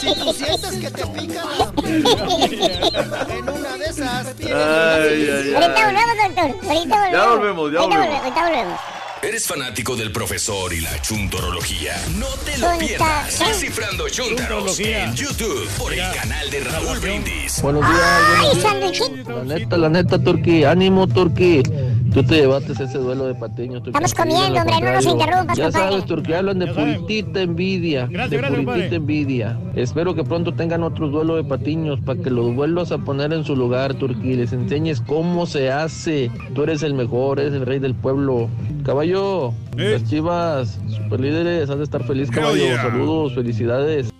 Si 0.00 0.14
tú 0.14 0.32
sientes 0.32 0.70
que 0.80 0.90
te 0.90 1.06
pica 1.06 1.44
la... 1.44 1.72
En 3.34 3.48
una 3.48 3.76
de 3.76 3.84
esas 3.86 4.34
tienes 4.36 4.54
Ay, 4.56 5.28
ay, 5.30 5.54
Ahorita 5.54 5.74
ay. 5.76 5.84
volvemos, 5.84 6.16
doctor. 6.24 6.68
Ahorita 6.70 6.96
volvemos. 6.96 7.12
Ya 7.12 7.26
volvemos, 7.26 7.72
ya 7.72 7.78
Ahorita 7.80 7.96
volvemos. 7.98 8.20
Ahorita 8.22 8.42
volvemos. 8.44 8.80
¿Eres 9.22 9.46
fanático 9.48 9.96
del 9.96 10.12
profesor 10.12 10.72
y 10.72 10.80
la 10.80 11.00
chuntorología? 11.02 11.94
No 12.18 12.26
te 12.44 12.56
lo 12.58 12.78
pierdas. 12.78 13.38
Descifrando 13.40 14.08
Chuntaros 14.08 14.78
en 14.78 15.12
YouTube 15.14 15.68
por 15.76 15.92
el 15.92 15.98
canal 16.14 16.48
de 16.50 16.60
Raúl 16.60 16.98
Brindis. 17.00 17.60
Buenos 17.60 17.82
días, 17.82 18.00
¡Ay, 18.00 18.36
buenos 18.36 18.54
días. 18.54 18.96
sándwichito! 18.96 19.44
La 19.44 19.54
neta, 19.58 19.76
la 19.76 19.88
neta, 19.88 20.18
Turki, 20.22 20.64
ánimo, 20.64 21.06
Turki. 21.08 21.62
Tú 22.14 22.22
te 22.24 22.36
llevaste 22.36 22.72
ese 22.72 22.98
duelo 22.98 23.26
de 23.26 23.34
patiños. 23.34 23.82
Estamos 23.86 24.14
comiendo, 24.14 24.60
hombre, 24.60 24.80
no 24.80 24.92
nos 24.92 25.04
interrumpas, 25.04 25.58
Ya 25.58 25.64
compadre. 25.64 25.90
sabes, 25.90 26.06
Turki, 26.06 26.32
hablan 26.32 26.58
de 26.60 26.66
puritita 26.68 27.40
envidia. 27.42 28.06
Gracias, 28.06 28.30
de 28.30 28.36
gracias, 28.38 28.64
puritita 28.64 28.96
envidia. 28.96 29.58
Espero 29.74 30.14
que 30.14 30.24
pronto 30.24 30.54
tengan 30.54 30.82
otro 30.84 31.08
duelo 31.08 31.36
de 31.36 31.44
patiños 31.44 32.00
para 32.00 32.20
que 32.22 32.30
los 32.30 32.54
vuelvas 32.54 32.92
a 32.92 32.98
poner 32.98 33.32
en 33.32 33.44
su 33.44 33.54
lugar, 33.56 33.94
Turki. 33.94 34.34
Les 34.34 34.52
enseñes 34.52 35.00
cómo 35.02 35.44
se 35.46 35.70
hace. 35.70 36.30
Tú 36.54 36.62
eres 36.62 36.82
el 36.82 36.94
mejor, 36.94 37.40
eres 37.40 37.52
el 37.52 37.66
rey 37.66 37.78
del 37.78 37.94
pueblo. 37.94 38.48
Caballo, 38.84 39.07
Eh. 39.16 39.92
las 39.92 40.04
chivas, 40.04 40.78
super 40.88 41.20
líderes, 41.20 41.70
has 41.70 41.78
de 41.78 41.84
estar 41.84 42.04
feliz, 42.04 42.30
caballo. 42.30 42.56
yeah. 42.56 42.82
Saludos, 42.82 43.34
felicidades. 43.34 44.12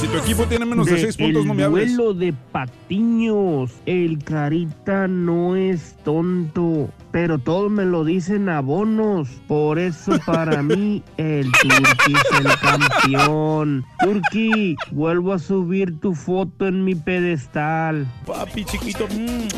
Si 0.00 0.06
tu 0.06 0.16
equipo 0.16 0.44
tiene 0.46 0.64
menos 0.64 0.86
de 0.86 0.92
De 0.92 1.00
6 1.00 1.16
puntos, 1.16 1.44
no 1.44 1.54
me 1.54 1.64
hables. 1.64 1.90
El 1.90 1.96
duelo 1.96 2.14
de 2.14 2.32
Patiños. 2.52 3.72
El 3.84 4.22
Carita 4.22 5.08
no 5.08 5.56
es 5.56 5.96
tonto, 6.04 6.88
pero 7.10 7.38
todos 7.38 7.68
me 7.70 7.84
lo 7.84 8.04
dicen 8.04 8.48
abonos. 8.48 9.28
Por 9.48 9.78
eso 9.80 10.12
para 10.24 10.62
mí 10.62 11.02
el 11.16 11.50
Turqui 11.50 12.14
es 12.14 12.40
el 12.40 12.58
campeón. 12.60 13.84
Turqui, 14.00 14.76
vuelvo 14.92 15.32
a 15.32 15.38
subir 15.40 15.98
tu 15.98 16.14
foto 16.14 16.68
en 16.68 16.84
mi 16.84 16.94
pedestal. 16.94 18.06
Papi 18.24 18.64
chiquito. 18.64 19.06
mm. 19.08 19.48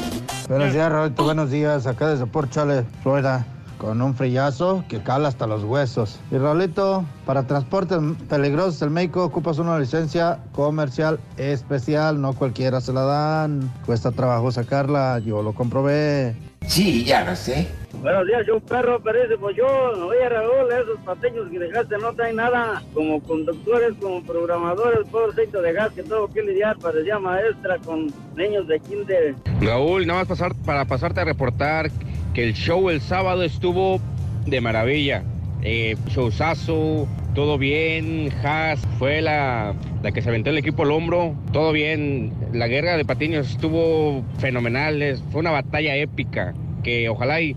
Buenos 0.48 0.72
días, 0.72 0.90
Roberto. 0.90 1.24
Buenos 1.24 1.50
días. 1.50 1.86
Acá 1.86 2.08
desde 2.08 2.24
Port 2.26 2.50
Chale, 2.50 2.84
Florida. 3.02 3.46
Con 3.80 4.02
un 4.02 4.14
frillazo 4.14 4.84
que 4.90 5.02
cala 5.02 5.28
hasta 5.28 5.46
los 5.46 5.64
huesos. 5.64 6.20
Y 6.30 6.36
Raulito, 6.36 7.02
para 7.24 7.46
transportes 7.46 7.98
peligrosos 8.28 8.78
del 8.78 8.90
México 8.90 9.24
ocupas 9.24 9.58
una 9.58 9.78
licencia 9.78 10.38
comercial 10.52 11.18
especial. 11.38 12.20
No 12.20 12.34
cualquiera 12.34 12.82
se 12.82 12.92
la 12.92 13.04
dan. 13.04 13.72
Cuesta 13.86 14.12
trabajo 14.12 14.52
sacarla. 14.52 15.18
Yo 15.20 15.42
lo 15.42 15.54
comprobé. 15.54 16.36
Sí, 16.66 17.06
ya 17.06 17.24
lo 17.24 17.34
sé. 17.34 17.68
Buenos 18.02 18.26
días, 18.26 18.46
yo 18.46 18.56
un 18.56 18.60
perro, 18.60 19.00
pero 19.02 19.22
dice, 19.22 19.36
pues 19.38 19.56
yo, 19.56 19.66
oye 19.66 20.28
Raúl, 20.28 20.70
esos 20.70 20.98
pateños 21.04 21.50
que 21.50 21.58
dejaste 21.58 21.98
no 21.98 22.12
traen 22.14 22.36
nada, 22.36 22.82
como 22.94 23.20
conductores, 23.22 23.92
como 24.00 24.22
programadores, 24.22 25.08
por 25.08 25.30
aceite 25.30 25.60
de 25.60 25.72
gas 25.72 25.90
que 25.92 26.02
tengo 26.02 26.28
que 26.28 26.42
lidiar, 26.42 26.78
parecía 26.78 27.18
maestra 27.18 27.78
con 27.78 28.06
niños 28.36 28.68
de 28.68 28.78
kinder. 28.80 29.34
Raúl, 29.60 30.06
nada 30.06 30.20
más 30.20 30.28
pasar, 30.28 30.54
para 30.64 30.84
pasarte 30.84 31.20
a 31.20 31.24
reportar 31.24 31.90
que 32.34 32.44
el 32.44 32.54
show 32.54 32.90
el 32.90 33.00
sábado 33.00 33.42
estuvo 33.42 34.00
de 34.46 34.60
maravilla. 34.60 35.22
Eh, 35.62 35.96
showzazo, 36.08 37.06
todo 37.34 37.58
bien, 37.58 38.32
Haas 38.42 38.80
fue 38.98 39.20
la, 39.20 39.74
la 40.02 40.12
que 40.12 40.22
se 40.22 40.28
aventó 40.30 40.50
el 40.50 40.58
equipo 40.58 40.84
al 40.84 40.92
hombro, 40.92 41.34
todo 41.52 41.72
bien. 41.72 42.32
La 42.52 42.66
guerra 42.66 42.96
de 42.96 43.04
patiños 43.04 43.50
estuvo 43.50 44.24
fenomenal, 44.38 45.18
fue 45.30 45.40
una 45.40 45.50
batalla 45.50 45.96
épica 45.96 46.54
que 46.82 47.08
ojalá 47.08 47.40
y 47.40 47.54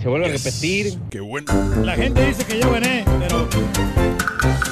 se 0.00 0.08
vuelva 0.08 0.26
a 0.26 0.30
repetir. 0.30 0.98
Qué 1.10 1.20
bueno. 1.20 1.52
La 1.82 1.94
gente 1.94 2.26
dice 2.26 2.44
que 2.44 2.60
yo 2.60 2.72
gané, 2.72 3.04
pero 3.20 3.46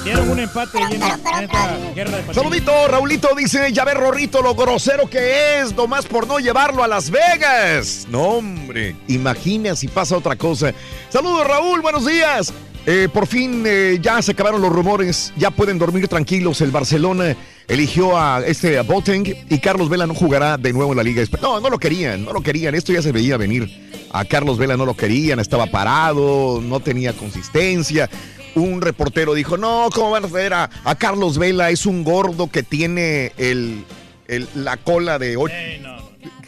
dieron 0.04 0.30
un 0.30 0.38
empate 0.38 0.78
ahí 0.78 0.94
en, 0.94 1.02
en 1.02 1.10
esta 1.44 1.78
guerra 1.94 2.16
de 2.16 2.22
patines. 2.22 2.36
Saludito, 2.36 2.88
Raulito 2.88 3.28
dice, 3.36 3.72
ya 3.72 3.84
ve 3.84 3.94
Rorrito 3.94 4.42
lo 4.42 4.54
grosero 4.54 5.08
que 5.08 5.60
es, 5.60 5.74
nomás 5.74 6.06
por 6.06 6.26
no 6.26 6.38
llevarlo 6.38 6.82
a 6.82 6.88
Las 6.88 7.10
Vegas. 7.10 8.06
No, 8.10 8.22
hombre, 8.22 8.96
imagina 9.08 9.76
si 9.76 9.88
pasa 9.88 10.16
otra 10.16 10.36
cosa. 10.36 10.72
Saludos, 11.08 11.46
Raúl, 11.46 11.80
buenos 11.80 12.06
días. 12.06 12.52
Eh, 12.84 13.08
por 13.12 13.28
fin 13.28 13.62
eh, 13.64 13.98
ya 14.02 14.20
se 14.22 14.32
acabaron 14.32 14.60
los 14.60 14.72
rumores, 14.72 15.32
ya 15.36 15.52
pueden 15.52 15.78
dormir 15.78 16.08
tranquilos. 16.08 16.60
El 16.60 16.72
Barcelona 16.72 17.36
eligió 17.68 18.18
a 18.18 18.42
este 18.44 18.76
a 18.76 18.82
Boateng 18.82 19.24
y 19.48 19.58
Carlos 19.60 19.88
Vela 19.88 20.04
no 20.04 20.14
jugará 20.14 20.58
de 20.58 20.72
nuevo 20.72 20.90
en 20.90 20.96
la 20.96 21.04
Liga. 21.04 21.22
No, 21.40 21.60
no 21.60 21.70
lo 21.70 21.78
querían, 21.78 22.24
no 22.24 22.32
lo 22.32 22.40
querían. 22.40 22.74
Esto 22.74 22.92
ya 22.92 23.00
se 23.00 23.12
veía 23.12 23.36
venir. 23.36 23.92
A 24.12 24.24
Carlos 24.24 24.58
Vela 24.58 24.76
no 24.76 24.84
lo 24.84 24.94
querían, 24.94 25.38
estaba 25.38 25.66
parado, 25.66 26.60
no 26.60 26.80
tenía 26.80 27.12
consistencia. 27.12 28.10
Un 28.54 28.82
reportero 28.82 29.32
dijo, 29.34 29.56
no, 29.56 29.88
¿cómo 29.94 30.10
van 30.10 30.24
a 30.24 30.28
ver 30.28 30.52
a, 30.52 30.68
a 30.84 30.94
Carlos 30.94 31.38
Vela? 31.38 31.70
Es 31.70 31.86
un 31.86 32.04
gordo 32.04 32.50
que 32.50 32.62
tiene 32.62 33.32
el, 33.38 33.84
el- 34.28 34.48
la 34.54 34.76
cola 34.76 35.18
de 35.18 35.36
ocho, 35.38 35.54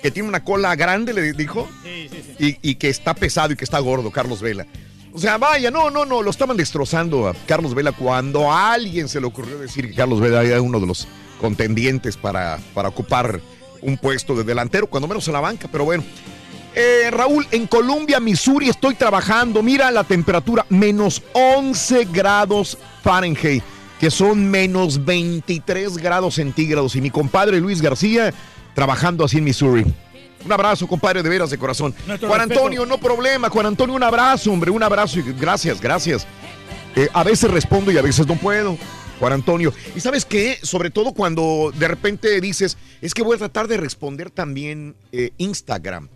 que 0.02 0.10
tiene 0.10 0.28
una 0.28 0.44
cola 0.44 0.74
grande, 0.76 1.14
le 1.14 1.32
dijo, 1.32 1.66
Sí, 1.82 2.08
sí, 2.10 2.34
sí. 2.38 2.58
y, 2.62 2.70
y 2.70 2.74
que 2.74 2.90
está 2.90 3.14
pesado 3.14 3.52
y 3.52 3.56
que 3.56 3.64
está 3.64 3.78
gordo, 3.78 4.10
Carlos 4.10 4.42
Vela. 4.42 4.66
O 5.14 5.18
sea, 5.18 5.38
vaya, 5.38 5.70
no, 5.70 5.90
no, 5.90 6.04
no, 6.04 6.22
lo 6.22 6.30
estaban 6.30 6.56
destrozando 6.56 7.28
a 7.28 7.34
Carlos 7.46 7.74
Vela 7.74 7.92
cuando 7.92 8.50
a 8.52 8.72
alguien 8.72 9.08
se 9.08 9.20
le 9.20 9.26
ocurrió 9.26 9.58
decir 9.58 9.88
que 9.88 9.94
Carlos 9.94 10.20
Vela 10.20 10.42
era 10.42 10.60
uno 10.60 10.80
de 10.80 10.86
los 10.86 11.06
contendientes 11.40 12.16
para, 12.16 12.58
para 12.74 12.88
ocupar 12.88 13.40
un 13.80 13.96
puesto 13.96 14.34
de 14.34 14.44
delantero, 14.44 14.88
cuando 14.88 15.06
menos 15.08 15.26
en 15.28 15.34
la 15.34 15.40
banca, 15.40 15.68
pero 15.70 15.84
bueno. 15.84 16.02
Eh, 16.74 17.08
Raúl, 17.12 17.46
en 17.52 17.66
Columbia, 17.66 18.18
Missouri 18.18 18.68
estoy 18.68 18.94
trabajando. 18.94 19.62
Mira 19.62 19.90
la 19.90 20.02
temperatura, 20.04 20.66
menos 20.68 21.22
11 21.32 22.06
grados 22.06 22.76
Fahrenheit, 23.02 23.62
que 24.00 24.10
son 24.10 24.50
menos 24.50 25.04
23 25.04 25.96
grados 25.98 26.34
centígrados. 26.34 26.96
Y 26.96 27.00
mi 27.00 27.10
compadre 27.10 27.60
Luis 27.60 27.80
García 27.80 28.34
trabajando 28.74 29.24
así 29.24 29.38
en 29.38 29.44
Missouri. 29.44 29.84
Un 30.44 30.52
abrazo, 30.52 30.86
compadre, 30.86 31.22
de 31.22 31.28
veras 31.28 31.50
de 31.50 31.58
corazón. 31.58 31.94
Nuestro 32.06 32.28
Juan 32.28 32.40
respeto. 32.40 32.60
Antonio, 32.60 32.86
no 32.86 32.98
problema. 32.98 33.48
Juan 33.48 33.66
Antonio, 33.66 33.94
un 33.94 34.02
abrazo, 34.02 34.52
hombre, 34.52 34.70
un 34.70 34.82
abrazo. 34.82 35.20
y 35.20 35.22
Gracias, 35.22 35.80
gracias. 35.80 36.26
Eh, 36.96 37.08
a 37.12 37.22
veces 37.22 37.50
respondo 37.50 37.90
y 37.92 37.98
a 37.98 38.02
veces 38.02 38.26
no 38.26 38.34
puedo. 38.36 38.76
Juan 39.20 39.32
Antonio. 39.32 39.72
Y 39.94 40.00
sabes 40.00 40.24
qué, 40.24 40.58
sobre 40.62 40.90
todo 40.90 41.12
cuando 41.12 41.72
de 41.78 41.88
repente 41.88 42.40
dices, 42.40 42.76
es 43.00 43.14
que 43.14 43.22
voy 43.22 43.36
a 43.36 43.38
tratar 43.38 43.68
de 43.68 43.76
responder 43.76 44.30
también 44.30 44.96
eh, 45.12 45.30
Instagram. 45.38 46.08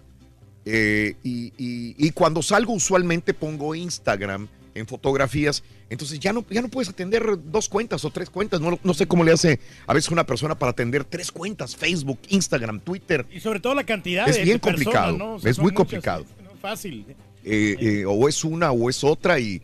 Eh, 0.70 1.14
y, 1.24 1.46
y- 1.56 1.94
y 1.96 2.10
cuando 2.10 2.42
salgo 2.42 2.74
usualmente 2.74 3.32
pongo 3.32 3.74
Instagram 3.74 4.48
en 4.74 4.86
fotografías, 4.86 5.62
entonces 5.90 6.20
ya 6.20 6.32
no, 6.32 6.44
ya 6.50 6.60
no 6.60 6.68
puedes 6.68 6.88
atender 6.90 7.24
dos 7.46 7.68
cuentas 7.68 8.04
o 8.04 8.10
tres 8.10 8.28
cuentas, 8.28 8.60
no, 8.60 8.78
no 8.82 8.94
sé 8.94 9.06
cómo 9.06 9.24
le 9.24 9.32
hace 9.32 9.58
a 9.86 9.94
veces 9.94 10.10
una 10.10 10.24
persona 10.26 10.58
para 10.58 10.70
atender 10.72 11.04
tres 11.04 11.32
cuentas, 11.32 11.74
Facebook, 11.74 12.18
Instagram, 12.28 12.80
Twitter. 12.80 13.24
Y 13.30 13.40
sobre 13.40 13.60
todo 13.60 13.74
la 13.74 13.84
cantidad 13.84 14.28
Es 14.28 14.36
de, 14.36 14.44
bien 14.44 14.56
de 14.56 14.60
personas, 14.60 14.84
complicado, 14.84 15.16
¿no? 15.18 15.34
O 15.36 15.40
sea, 15.40 15.50
es 15.50 15.58
muy 15.58 15.72
muchas, 15.72 15.76
complicado. 15.78 16.26
no 16.44 16.50
es 16.52 16.60
fácil. 16.60 17.06
Eh, 17.44 17.76
eh, 17.80 18.04
o 18.06 18.28
es 18.28 18.44
una 18.44 18.70
o 18.72 18.90
es 18.90 19.02
otra 19.02 19.40
y, 19.40 19.62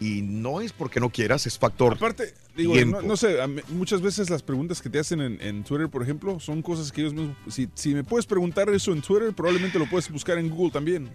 y 0.00 0.22
no 0.22 0.60
es 0.60 0.72
porque 0.72 0.98
no 0.98 1.10
quieras, 1.10 1.46
es 1.46 1.56
factor 1.58 1.94
Aparte, 1.94 2.34
digo, 2.56 2.74
no, 2.84 3.02
no 3.02 3.16
sé, 3.16 3.36
muchas 3.68 4.00
veces 4.00 4.30
las 4.30 4.42
preguntas 4.42 4.80
que 4.80 4.90
te 4.90 4.98
hacen 4.98 5.20
en, 5.20 5.40
en 5.40 5.64
Twitter, 5.64 5.88
por 5.88 6.02
ejemplo, 6.02 6.40
son 6.40 6.62
cosas 6.62 6.92
que 6.92 7.00
ellos 7.00 7.14
mismos. 7.14 7.36
Si, 7.48 7.68
si 7.74 7.94
me 7.94 8.04
puedes 8.04 8.26
preguntar 8.26 8.68
eso 8.70 8.92
en 8.92 9.02
Twitter, 9.02 9.32
probablemente 9.32 9.78
lo 9.78 9.88
puedes 9.88 10.10
buscar 10.10 10.38
en 10.38 10.50
Google 10.50 10.72
también. 10.72 11.10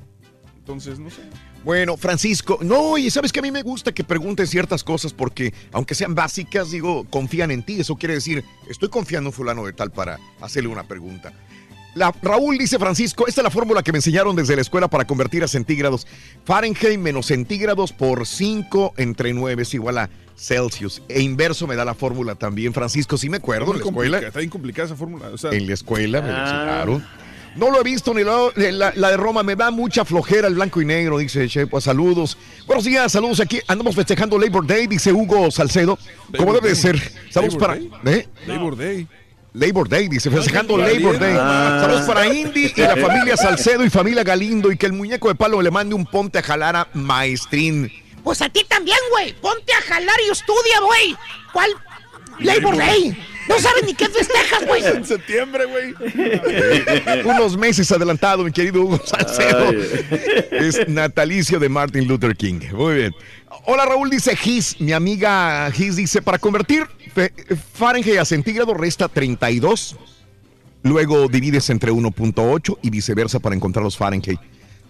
Entonces, 0.65 0.97
no 0.97 1.11
sé. 1.11 1.21
Bueno, 1.63 1.95
Francisco, 1.95 2.57
no, 2.61 2.97
y 2.97 3.11
sabes 3.11 3.31
que 3.31 3.37
a 3.39 3.43
mí 3.43 3.51
me 3.51 3.61
gusta 3.61 3.91
que 3.91 4.03
preguntes 4.03 4.49
ciertas 4.49 4.83
cosas 4.83 5.13
porque, 5.13 5.53
aunque 5.71 5.93
sean 5.93 6.15
básicas, 6.15 6.71
digo, 6.71 7.05
confían 7.09 7.51
en 7.51 7.63
ti. 7.63 7.79
Eso 7.79 7.95
quiere 7.95 8.15
decir, 8.15 8.43
estoy 8.67 8.89
confiando 8.89 9.29
en 9.29 9.33
fulano 9.33 9.63
de 9.63 9.73
tal 9.73 9.91
para 9.91 10.19
hacerle 10.41 10.69
una 10.69 10.87
pregunta. 10.87 11.33
La, 11.95 12.13
Raúl 12.21 12.57
dice 12.57 12.77
Francisco, 12.77 13.25
esta 13.25 13.39
es 13.41 13.43
la 13.43 13.49
fórmula 13.49 13.81
que 13.81 13.91
me 13.93 13.99
enseñaron 13.99 14.35
desde 14.35 14.55
la 14.55 14.61
escuela 14.61 14.89
para 14.89 15.07
convertir 15.07 15.43
a 15.43 15.47
centígrados. 15.47 16.05
Fahrenheit 16.43 16.99
menos 16.99 17.25
centígrados 17.27 17.93
por 17.93 18.27
5 18.27 18.93
entre 18.97 19.33
9 19.33 19.63
es 19.63 19.73
igual 19.73 19.97
a 19.99 20.09
Celsius. 20.35 21.01
E 21.07 21.21
inverso 21.21 21.67
me 21.67 21.75
da 21.77 21.85
la 21.85 21.93
fórmula 21.93 22.35
también, 22.35 22.73
Francisco. 22.73 23.17
Sí 23.17 23.29
me 23.29 23.37
acuerdo 23.37 23.71
en 23.73 23.79
la 23.79 23.85
escuela. 23.85 24.19
Está 24.19 24.39
bien 24.39 24.49
complicada 24.49 24.87
esa 24.87 24.95
fórmula. 24.97 25.27
o 25.29 25.37
sea- 25.37 25.51
En 25.51 25.65
la 25.67 25.73
escuela 25.73 26.21
me 26.21 26.27
lo 26.27 26.33
Ah. 26.35 26.41
enseñaron. 26.41 27.07
No 27.55 27.71
lo 27.71 27.79
he 27.79 27.83
visto 27.85 28.13
ni 28.13 28.21
la, 28.25 28.91
la 28.93 29.09
de 29.11 29.15
Roma. 29.15 29.41
Me 29.41 29.55
da 29.55 29.71
mucha 29.71 30.03
flojera 30.03 30.49
el 30.49 30.55
blanco 30.55 30.81
y 30.81 30.85
negro, 30.85 31.17
dice 31.17 31.47
Chepo. 31.47 31.79
Saludos. 31.79 32.37
Buenos 32.67 32.83
días, 32.83 33.09
saludos 33.09 33.39
aquí. 33.39 33.61
Andamos 33.69 33.95
festejando 33.95 34.37
Labor 34.37 34.67
Day, 34.67 34.87
dice 34.87 35.13
Hugo 35.13 35.49
Salcedo. 35.51 35.97
Como 36.37 36.51
Labor 36.51 36.55
debe 36.55 36.75
de 36.75 36.81
Day. 36.81 36.99
ser. 36.99 37.11
Saludos 37.31 37.53
Labor 37.53 37.59
para. 37.59 37.75
Day. 38.03 38.19
¿Eh? 38.19 38.27
¿Eh? 38.41 38.47
Labor 38.47 38.75
Day. 38.75 39.07
Labor 39.55 39.87
Day, 39.87 40.09
dice, 40.09 40.29
festejando 40.29 40.77
Labor. 40.77 41.17
Day. 41.17 41.35
Ah. 41.39 41.79
Saludos 41.81 42.05
para 42.05 42.27
Indy 42.27 42.73
y 42.75 42.81
la 42.81 42.97
familia 42.97 43.37
Salcedo 43.37 43.85
y 43.85 43.89
familia 43.89 44.23
Galindo 44.23 44.71
y 44.71 44.77
que 44.77 44.85
el 44.85 44.93
muñeco 44.93 45.29
de 45.29 45.35
palo 45.35 45.61
le 45.61 45.71
mande 45.71 45.95
un 45.95 46.05
ponte 46.05 46.39
a 46.39 46.43
jalar 46.43 46.75
a 46.75 46.87
Maestrín. 46.93 47.91
Pues 48.23 48.41
a 48.41 48.49
ti 48.49 48.65
también, 48.67 48.97
güey. 49.11 49.33
Ponte 49.33 49.71
a 49.71 49.81
jalar 49.81 50.17
y 50.27 50.31
estudia, 50.31 50.81
güey. 50.81 51.15
¿Cuál? 51.53 51.71
Labor 52.39 52.75
Day. 52.75 53.17
No 53.47 53.59
sabes 53.59 53.85
ni 53.85 53.93
qué 53.93 54.09
festejas, 54.09 54.65
güey. 54.65 54.83
En 54.83 55.05
septiembre, 55.05 55.65
güey. 55.65 55.93
Unos 57.23 57.55
meses 57.55 57.91
adelantado, 57.91 58.43
mi 58.43 58.51
querido 58.51 58.81
Hugo 58.81 58.99
Salcedo. 59.05 59.71
Es 60.51 60.87
natalicio 60.87 61.59
de 61.59 61.69
Martin 61.69 62.07
Luther 62.07 62.35
King. 62.35 62.59
Muy 62.73 62.95
bien. 62.95 63.15
Hola 63.65 63.85
Raúl, 63.85 64.09
dice 64.09 64.35
Gis. 64.35 64.79
Mi 64.79 64.91
amiga 64.93 65.69
Gis 65.71 65.95
dice, 65.95 66.21
para 66.21 66.37
convertir 66.39 66.87
fe- 67.13 67.33
Fahrenheit 67.73 68.17
a 68.19 68.25
centígrado 68.25 68.73
resta 68.73 69.07
32. 69.07 69.95
Luego 70.83 71.27
divides 71.27 71.69
entre 71.69 71.91
1.8 71.91 72.77
y 72.81 72.89
viceversa 72.89 73.39
para 73.39 73.55
encontrar 73.55 73.83
los 73.83 73.97
Fahrenheit. 73.97 74.39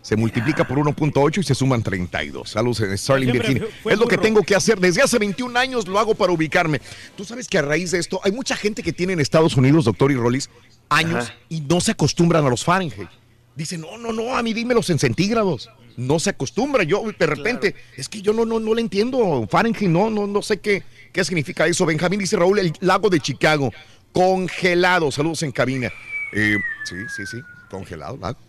Se 0.01 0.15
multiplica 0.15 0.67
por 0.67 0.77
1.8 0.77 1.39
y 1.39 1.43
se 1.43 1.55
suman 1.55 1.81
32. 1.81 2.49
Saludos 2.49 2.81
en 2.81 2.97
Starling, 2.97 3.31
Siempre 3.31 3.47
Virginia. 3.53 3.75
Es 3.89 3.97
lo 3.97 4.07
que 4.07 4.17
tengo 4.17 4.43
que 4.43 4.55
hacer. 4.55 4.79
Desde 4.79 5.01
hace 5.01 5.17
21 5.17 5.57
años 5.57 5.87
lo 5.87 5.97
hago 5.97 6.13
para 6.13 6.31
ubicarme. 6.31 6.79
Tú 7.15 7.23
sabes 7.25 7.47
que 7.47 7.57
a 7.57 7.61
raíz 7.63 7.91
de 7.91 7.99
esto 7.99 8.19
hay 8.23 8.31
mucha 8.31 8.55
gente 8.55 8.83
que 8.83 8.93
tiene 8.93 9.13
en 9.13 9.19
Estados 9.19 9.55
Unidos, 9.57 9.85
doctor 9.85 10.11
y 10.11 10.15
Rollis, 10.15 10.49
años 10.89 11.25
Ajá. 11.25 11.33
y 11.49 11.61
no 11.61 11.81
se 11.81 11.91
acostumbran 11.91 12.45
a 12.45 12.49
los 12.49 12.63
Fahrenheit. 12.63 13.09
Dicen, 13.55 13.81
no, 13.81 13.97
no, 13.97 14.11
no, 14.11 14.35
a 14.37 14.43
mí 14.43 14.53
dímelos 14.53 14.89
en 14.89 14.99
centígrados. 14.99 15.69
No 15.97 16.19
se 16.19 16.31
acostumbra. 16.31 16.83
Yo 16.83 17.03
de 17.17 17.25
repente, 17.25 17.75
es 17.95 18.09
que 18.09 18.21
yo 18.21 18.33
no, 18.33 18.45
no, 18.45 18.59
no 18.59 18.73
le 18.73 18.81
entiendo. 18.81 19.47
Fahrenheit, 19.49 19.89
no, 19.89 20.09
no, 20.09 20.27
no 20.27 20.41
sé 20.41 20.59
qué, 20.59 20.83
qué 21.11 21.23
significa 21.23 21.67
eso. 21.67 21.85
Benjamín 21.85 22.19
dice 22.19 22.35
Raúl, 22.37 22.59
el 22.59 22.73
lago 22.81 23.09
de 23.09 23.19
Chicago, 23.19 23.71
congelado. 24.11 25.11
Saludos 25.11 25.43
en 25.43 25.51
cabina. 25.51 25.91
Eh, 26.33 26.57
sí, 26.83 26.95
sí, 27.15 27.25
sí, 27.25 27.37
congelado, 27.69 28.17
lago. 28.17 28.39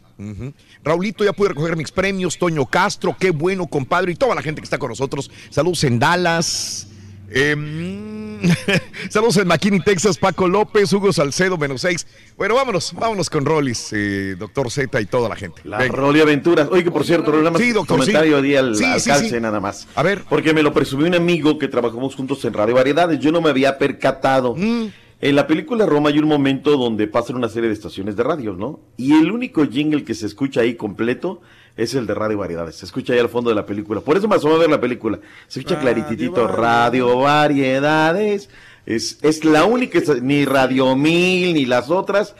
Raulito, 0.82 1.24
ya 1.24 1.32
pude 1.32 1.50
recoger 1.50 1.76
mis 1.76 1.90
premios. 1.90 2.38
Toño 2.38 2.66
Castro, 2.66 3.16
qué 3.18 3.30
bueno, 3.30 3.66
compadre. 3.66 4.12
Y 4.12 4.16
toda 4.16 4.34
la 4.34 4.42
gente 4.42 4.60
que 4.60 4.64
está 4.64 4.78
con 4.78 4.88
nosotros. 4.88 5.30
Saludos 5.50 5.84
en 5.84 5.98
Dallas. 5.98 6.88
Eh, 7.28 7.54
mm, 7.56 8.15
saludos 9.10 9.36
en 9.38 9.48
McKinney, 9.48 9.80
Texas. 9.80 10.18
Paco 10.18 10.48
López, 10.48 10.92
Hugo 10.92 11.12
Salcedo, 11.12 11.56
menos 11.56 11.80
seis. 11.80 12.06
Bueno, 12.36 12.54
vámonos, 12.54 12.92
vámonos 12.92 13.30
con 13.30 13.44
Rollis, 13.44 13.92
eh, 13.92 14.36
doctor 14.38 14.70
Z 14.70 15.00
y 15.00 15.06
toda 15.06 15.28
la 15.28 15.36
gente. 15.36 15.62
La 15.64 15.78
Venga. 15.78 15.96
Rolly 15.96 16.20
Aventuras. 16.20 16.68
Oye, 16.70 16.84
que 16.84 16.90
por 16.90 17.04
cierto, 17.04 17.32
nada 17.32 17.50
más 17.50 17.60
Sí, 17.60 17.72
doctor, 17.72 17.98
comentario 17.98 18.42
sí. 18.42 18.56
al, 18.56 18.76
Sí, 18.76 18.84
al 18.84 19.00
sí, 19.00 19.10
calce 19.10 19.30
sí. 19.30 19.40
nada 19.40 19.60
más. 19.60 19.86
A 19.94 20.02
ver. 20.02 20.24
Porque 20.28 20.52
me 20.52 20.62
lo 20.62 20.72
presumió 20.72 21.06
un 21.06 21.14
amigo 21.14 21.58
que 21.58 21.68
trabajamos 21.68 22.14
juntos 22.14 22.44
en 22.44 22.52
Radio 22.52 22.74
Variedades. 22.74 23.18
Yo 23.20 23.32
no 23.32 23.40
me 23.40 23.50
había 23.50 23.78
percatado. 23.78 24.54
Mm. 24.56 24.86
En 25.18 25.34
la 25.34 25.46
película 25.46 25.86
Roma 25.86 26.10
hay 26.10 26.18
un 26.18 26.28
momento 26.28 26.76
donde 26.76 27.06
pasan 27.06 27.36
una 27.36 27.48
serie 27.48 27.68
de 27.68 27.74
estaciones 27.74 28.16
de 28.16 28.22
radio, 28.22 28.52
¿no? 28.52 28.80
Y 28.98 29.14
el 29.14 29.32
único 29.32 29.64
jingle 29.66 30.04
que 30.04 30.14
se 30.14 30.26
escucha 30.26 30.60
ahí 30.60 30.74
completo 30.74 31.40
es 31.76 31.94
el 31.94 32.06
de 32.06 32.14
Radio 32.14 32.38
Variedades. 32.38 32.76
Se 32.76 32.84
escucha 32.86 33.12
ahí 33.12 33.18
al 33.18 33.28
fondo 33.28 33.50
de 33.50 33.56
la 33.56 33.66
película. 33.66 34.00
Por 34.00 34.16
eso 34.16 34.26
me 34.28 34.36
asomó 34.36 34.54
a 34.54 34.58
ver 34.58 34.70
la 34.70 34.80
película. 34.80 35.18
Se 35.48 35.60
escucha 35.60 35.76
Radio 35.76 35.92
clarititito, 36.04 36.46
Radio 36.48 37.18
Variedades. 37.18 38.48
Es, 38.86 39.18
es 39.22 39.44
la 39.44 39.64
única, 39.64 39.98
ni 40.22 40.44
Radio 40.44 40.94
Mil, 40.96 41.54
ni 41.54 41.66
las 41.66 41.90
otras. 41.90 42.34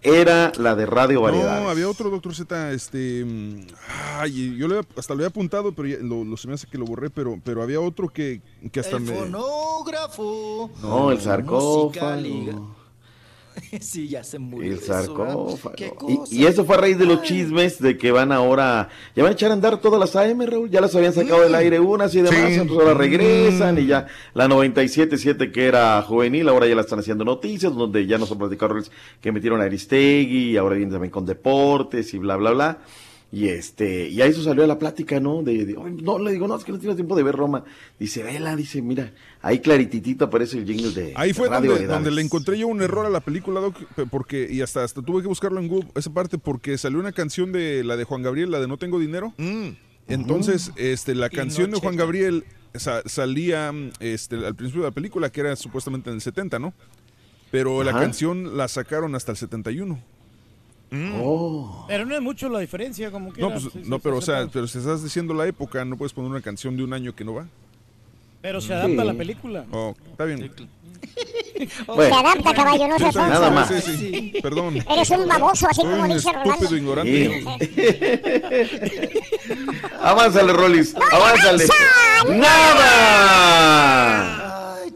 Era 0.00 0.52
la 0.58 0.76
de 0.76 0.86
Radio 0.86 1.22
Variedades. 1.22 1.62
No, 1.64 1.68
había 1.70 1.88
otro 1.88 2.08
doctor 2.08 2.32
Z, 2.32 2.70
este, 2.72 3.24
mm, 3.24 3.66
ay, 4.18 4.56
yo 4.56 4.68
le- 4.68 4.80
hasta 4.96 5.12
lo 5.12 5.18
había 5.18 5.26
apuntado, 5.26 5.72
pero 5.72 5.88
ya- 5.88 5.98
lo, 6.00 6.22
lo- 6.24 6.36
se 6.36 6.46
me 6.46 6.54
hace 6.54 6.68
que 6.68 6.78
lo 6.78 6.84
borré, 6.84 7.10
pero, 7.10 7.40
pero 7.44 7.64
había 7.64 7.80
otro 7.80 8.08
que, 8.08 8.40
que 8.70 8.78
hasta 8.78 8.96
El 8.96 9.02
me... 9.02 9.12
fonógrafo. 9.12 10.70
No, 10.82 11.10
el 11.10 11.20
sarcófago. 11.20 11.90
Sí, 13.80 14.08
ya 14.08 14.24
se 14.24 14.38
murió. 14.38 14.72
El 14.72 14.80
sarcófago. 14.80 15.58
Qué 15.76 15.92
Y, 16.08 16.16
cosa. 16.16 16.34
y 16.34 16.46
eso 16.46 16.64
fue 16.64 16.76
a 16.76 16.78
raíz 16.78 16.98
de 16.98 17.06
los 17.06 17.22
chismes 17.22 17.78
de 17.80 17.96
que 17.98 18.10
van 18.12 18.32
ahora, 18.32 18.88
ya 19.14 19.22
van 19.22 19.32
a 19.32 19.34
echar 19.34 19.50
a 19.50 19.54
andar 19.54 19.80
todas 19.80 19.98
las 20.00 20.14
AM, 20.16 20.40
Raúl, 20.46 20.70
ya 20.70 20.80
las 20.80 20.94
habían 20.94 21.12
sacado 21.12 21.42
del 21.42 21.54
aire 21.54 21.78
unas 21.80 22.14
y 22.14 22.22
demás, 22.22 22.34
Sí. 22.48 22.54
entonces 22.54 22.78
ahora 22.78 22.94
regresan 22.94 23.78
y 23.78 23.86
ya 23.86 24.06
la 24.34 24.48
97.7 24.48 25.52
que 25.52 25.66
era 25.66 26.00
juvenil, 26.02 26.48
ahora 26.48 26.66
ya 26.66 26.74
la 26.74 26.80
están 26.82 26.98
haciendo 27.00 27.24
noticias, 27.24 27.74
donde 27.74 28.06
ya 28.06 28.18
nos 28.18 28.30
han 28.32 28.38
platicado 28.38 28.76
que 29.20 29.32
metieron 29.32 29.60
a 29.60 29.64
Aristegui 29.64 30.50
y 30.52 30.56
ahora 30.56 30.76
vienen 30.76 30.92
también 30.92 31.10
con 31.10 31.24
deportes 31.26 32.12
y 32.14 32.18
bla, 32.18 32.36
bla, 32.36 32.50
bla. 32.52 32.78
Y 33.30 33.48
este, 33.48 34.08
y 34.08 34.22
a 34.22 34.26
eso 34.26 34.42
salió 34.42 34.66
la 34.66 34.78
plática, 34.78 35.20
¿no? 35.20 35.42
De, 35.42 35.66
de, 35.66 35.76
"Ay, 35.84 35.98
no, 36.02 36.18
le 36.18 36.32
digo, 36.32 36.48
no, 36.48 36.56
es 36.56 36.64
que 36.64 36.72
no 36.72 36.78
tienes 36.78 36.96
tiempo 36.96 37.14
de 37.14 37.22
ver 37.22 37.34
Roma. 37.36 37.62
Dice, 38.00 38.22
vela, 38.22 38.56
dice, 38.56 38.80
mira, 38.80 39.12
ahí 39.42 39.58
clarititito 39.60 40.24
aparece 40.24 40.56
el 40.56 40.64
jingle 40.64 40.92
de 40.92 41.12
Ahí 41.14 41.34
fue 41.34 41.48
Radio 41.50 41.72
donde, 41.72 41.86
donde 41.88 42.10
le 42.10 42.22
encontré 42.22 42.58
yo 42.58 42.68
un 42.68 42.80
error 42.80 43.04
a 43.04 43.10
la 43.10 43.20
película, 43.20 43.60
Doc, 43.60 43.76
porque, 44.10 44.48
y 44.50 44.62
hasta, 44.62 44.82
hasta 44.82 45.02
tuve 45.02 45.20
que 45.20 45.28
buscarlo 45.28 45.60
en 45.60 45.68
Google, 45.68 45.90
esa 45.94 46.10
parte, 46.10 46.38
porque 46.38 46.78
salió 46.78 46.98
una 47.00 47.12
canción 47.12 47.52
de 47.52 47.84
la 47.84 47.98
de 47.98 48.04
Juan 48.04 48.22
Gabriel, 48.22 48.50
la 48.50 48.60
de 48.60 48.66
No 48.68 48.78
Tengo 48.78 48.98
Dinero. 48.98 49.34
Mm. 49.36 49.68
Entonces, 50.08 50.72
este, 50.76 51.14
la 51.14 51.28
canción 51.28 51.70
no 51.70 51.76
de 51.76 51.82
Juan. 51.82 51.96
Gabriel 51.96 52.44
sa- 52.74 53.02
salía 53.04 53.74
este, 54.00 54.36
al 54.36 54.54
principio 54.54 54.84
de 54.84 54.88
la 54.88 54.94
película, 54.94 55.30
que 55.30 55.40
era 55.40 55.54
supuestamente 55.54 56.08
en 56.08 56.14
el 56.16 56.22
70, 56.22 56.58
¿no? 56.58 56.72
Pero 57.50 57.82
la 57.84 57.92
canción 57.92 58.56
la 58.56 58.68
sacaron 58.68 59.14
hasta 59.14 59.32
el 59.32 59.36
71. 59.38 60.02
Oh. 60.90 61.84
Pero 61.86 62.06
no 62.06 62.14
es 62.14 62.22
mucho 62.22 62.48
la 62.48 62.60
diferencia, 62.60 63.10
como 63.10 63.32
que. 63.32 63.40
No, 63.40 63.50
pues, 63.50 63.74
no, 63.74 63.98
pero 63.98 64.16
o 64.18 64.22
sea, 64.22 64.46
pero 64.50 64.66
si 64.66 64.78
estás 64.78 65.02
diciendo 65.02 65.34
la 65.34 65.46
época, 65.46 65.84
no 65.84 65.96
puedes 65.96 66.12
poner 66.12 66.30
una 66.30 66.40
canción 66.40 66.76
de 66.76 66.84
un 66.84 66.92
año 66.92 67.14
que 67.14 67.24
no 67.24 67.34
va. 67.34 67.46
Pero 68.40 68.60
se 68.60 68.72
adapta 68.72 69.02
a 69.02 69.04
la 69.04 69.14
película. 69.14 69.66
Oh, 69.70 69.94
está 70.10 70.24
bien. 70.24 70.50
Bueno. 71.86 72.14
Se 72.14 72.20
adapta, 72.20 72.54
caballo, 72.54 72.86
no 72.86 72.98
seas 72.98 73.12
Sí, 73.12 73.18
Nada 73.18 73.50
más. 73.50 73.68
Sí, 73.68 73.80
sí, 73.80 74.32
perdón. 74.40 74.76
Eres 74.88 75.10
un 75.10 75.26
baboso, 75.26 75.66
así 75.68 75.80
Soy 75.80 75.90
como 75.90 76.02
un 76.04 76.08
dice 76.08 76.30
estúpido 76.30 76.54
Rolando. 76.54 76.76
ignorante. 76.76 77.44
Avánzale, 80.00 80.52
Rolis. 80.52 80.94
Avánzale. 81.10 81.66
¡Nada! 82.36 83.58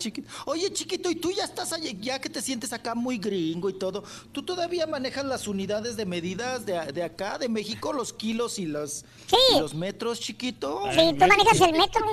Chiquito. 0.03 0.29
Oye, 0.47 0.73
chiquito, 0.73 1.11
y 1.11 1.15
tú 1.15 1.31
ya 1.31 1.45
estás 1.45 1.73
ahí, 1.73 1.97
ya 2.01 2.21
que 2.21 2.29
te 2.29 2.43
sientes 2.43 2.73
acá 2.73 2.95
muy 2.97 3.19
gringo 3.19 3.71
y 3.71 3.75
todo, 3.75 4.03
¿tú 4.33 4.43
todavía 4.43 4.87
manejas 4.89 5.25
las 5.25 5.47
unidades 5.47 5.97
de 5.97 6.05
medidas 6.07 6.67
de, 6.67 6.73
de 6.93 7.03
acá, 7.05 7.39
de 7.39 7.49
México, 7.49 7.93
los 7.93 8.13
kilos 8.13 8.59
y 8.59 8.67
los, 8.67 9.05
Sí. 9.29 9.37
y 9.57 9.61
los 9.61 9.75
metros, 9.75 10.19
chiquito? 10.19 10.83
Sí, 10.93 11.13
tú 11.13 11.25
manejas 11.27 11.61
el 11.61 11.73
metro. 11.73 12.05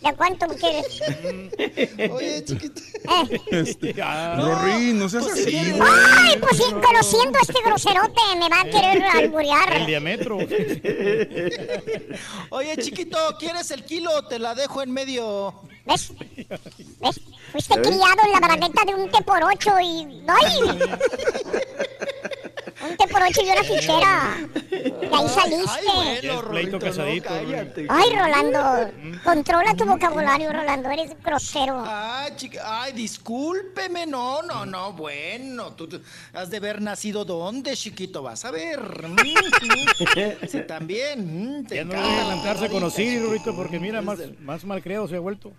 ¿De 0.00 0.14
cuánto 0.14 0.46
quieres? 0.48 1.02
Oye, 2.12 2.44
chiquito. 2.44 2.80
Eh. 3.30 3.40
Este, 3.50 3.92
Rorín, 4.36 4.98
no 4.98 5.08
seas 5.08 5.24
pues, 5.24 5.40
así, 5.40 5.72
güey. 5.72 5.90
Ay, 6.18 6.36
pues 6.38 6.56
sí, 6.56 6.64
conociendo 6.70 7.38
a 7.38 7.42
este 7.42 7.60
groserote, 7.64 8.20
me 8.38 8.48
va 8.48 8.60
a 8.60 8.64
querer 8.64 8.96
El 8.98 9.24
alburear. 9.24 9.86
diámetro. 9.86 10.38
Oye, 12.50 12.76
chiquito, 12.76 13.18
¿quieres 13.40 13.70
el 13.72 13.84
kilo? 13.84 14.22
Te 14.28 14.38
la 14.38 14.54
dejo 14.54 14.82
en 14.82 14.92
medio. 14.92 15.54
¿Ves? 15.84 16.12
¿Ves? 17.00 17.20
Fuiste 17.50 17.74
¿Ya 17.74 17.80
criado 17.82 18.22
en 18.24 18.32
la 18.32 18.40
bragueta 18.40 18.84
de 18.84 18.94
un 18.94 19.10
té 19.10 19.22
por 19.22 19.42
ocho 19.42 19.80
y... 19.80 20.22
¡Ay! 20.28 20.78
Un 22.80 22.96
té 22.96 23.08
por 23.08 23.22
ocho 23.22 23.40
y 23.42 23.50
una 23.50 23.62
fichera. 23.64 24.36
De 24.70 25.10
ahí 25.12 25.28
saliste. 25.28 25.68
Ay, 25.68 26.20
bueno, 26.22 26.78
no. 27.80 27.92
Ay, 27.92 28.10
Rolando. 28.16 28.92
Controla 29.24 29.74
tu 29.74 29.84
vocabulario, 29.84 30.52
Rolando. 30.52 30.90
Eres 30.90 31.16
grosero. 31.22 31.82
Ay, 31.86 32.32
chica, 32.36 32.62
ay, 32.82 32.92
discúlpeme, 32.92 34.06
no, 34.06 34.42
no, 34.42 34.64
no, 34.64 34.92
bueno, 34.92 35.72
tú, 35.74 35.88
tú 35.88 36.00
has 36.32 36.50
de 36.50 36.58
haber 36.58 36.80
nacido 36.80 37.24
dónde, 37.24 37.74
chiquito, 37.76 38.22
vas 38.22 38.44
a 38.44 38.50
ver. 38.50 38.80
Mm, 39.08 39.14
mm. 39.14 40.48
Sí, 40.48 40.60
también. 40.66 41.60
mm, 41.60 41.66
te 41.66 41.76
Ya 41.76 41.84
no 41.84 41.94
van 41.94 42.04
a 42.04 42.16
la 42.16 42.24
lanzarse 42.28 42.68
con 42.68 42.80
maravilla. 42.82 42.86
Osiris, 42.86 43.22
Rorito, 43.22 43.56
porque 43.56 43.80
mira, 43.80 44.02
más, 44.02 44.18
más 44.40 44.64
malcriado 44.64 45.08
se 45.08 45.16
ha 45.16 45.20
vuelto. 45.20 45.52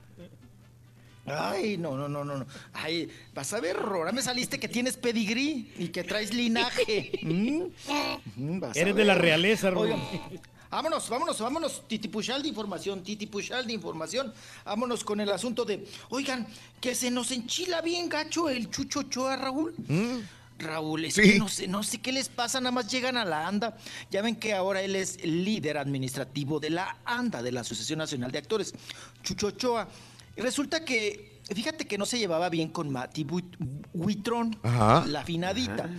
Ay, 1.38 1.78
no, 1.78 1.96
no, 1.98 2.08
no, 2.10 2.24
no, 2.24 2.38
no. 2.38 2.46
Ay, 2.74 3.10
vas 3.34 3.52
a 3.54 3.60
ver, 3.60 3.78
ahora 3.78 4.12
me 4.12 4.22
saliste 4.22 4.60
que 4.60 4.68
tienes 4.68 4.98
pedigrí 4.98 5.72
y 5.78 5.90
que 5.90 6.04
traes 6.04 6.34
linaje. 6.34 7.12
Mm, 7.24 7.64
mm, 8.36 8.64
a 8.64 8.72
Eres 8.76 8.96
de 8.96 9.06
la 9.06 9.16
realeza, 9.16 9.70
Rorito. 9.70 9.98
Vámonos, 10.72 11.10
vámonos, 11.10 11.40
vámonos, 11.40 11.88
titipuchal 11.88 12.44
de 12.44 12.50
información, 12.50 13.02
titipuchal 13.04 13.66
de 13.66 13.74
información. 13.74 14.32
Vámonos 14.66 15.04
con 15.04 15.20
el 15.20 15.30
asunto 15.32 15.66
de, 15.66 15.86
oigan, 16.10 16.48
que 16.80 16.94
se 16.94 17.10
nos 17.10 17.32
enchila 17.32 17.82
bien 17.82 18.08
gacho 18.08 18.50
el 18.50 18.70
Chucho 18.70 19.00
Ochoa, 19.00 19.36
Raúl. 19.36 19.74
Raúl, 20.60 21.06
es 21.06 21.16
Sí. 21.16 21.22
que 21.24 21.40
no 21.40 21.48
sé, 21.48 21.68
no 21.68 21.82
sé 21.84 22.00
qué 22.00 22.12
les 22.12 22.30
pasa, 22.30 22.60
nada 22.60 22.72
más 22.72 22.92
llegan 22.92 23.18
a 23.18 23.26
la 23.26 23.48
ANDA. 23.48 23.78
Ya 24.12 24.22
ven 24.22 24.36
que 24.36 24.54
ahora 24.54 24.82
él 24.84 24.96
es 24.96 25.24
líder 25.24 25.78
administrativo 25.78 26.60
de 26.60 26.70
la 26.70 26.98
ANDA, 27.06 27.42
de 27.42 27.52
la 27.52 27.62
Asociación 27.62 27.98
Nacional 27.98 28.32
de 28.32 28.38
Actores, 28.40 28.74
Chucho 29.24 29.48
Ochoa. 29.48 29.88
Y 30.40 30.42
resulta 30.42 30.84
que, 30.86 31.40
fíjate 31.54 31.86
que 31.86 31.98
no 31.98 32.06
se 32.06 32.18
llevaba 32.18 32.50
bien 32.50 32.70
con 32.70 32.90
Mati 32.90 33.24
Buit- 33.26 33.58
Huitrón, 33.94 34.58
Ajá. 34.64 35.06
la 35.08 35.22
afinadita. 35.22 35.90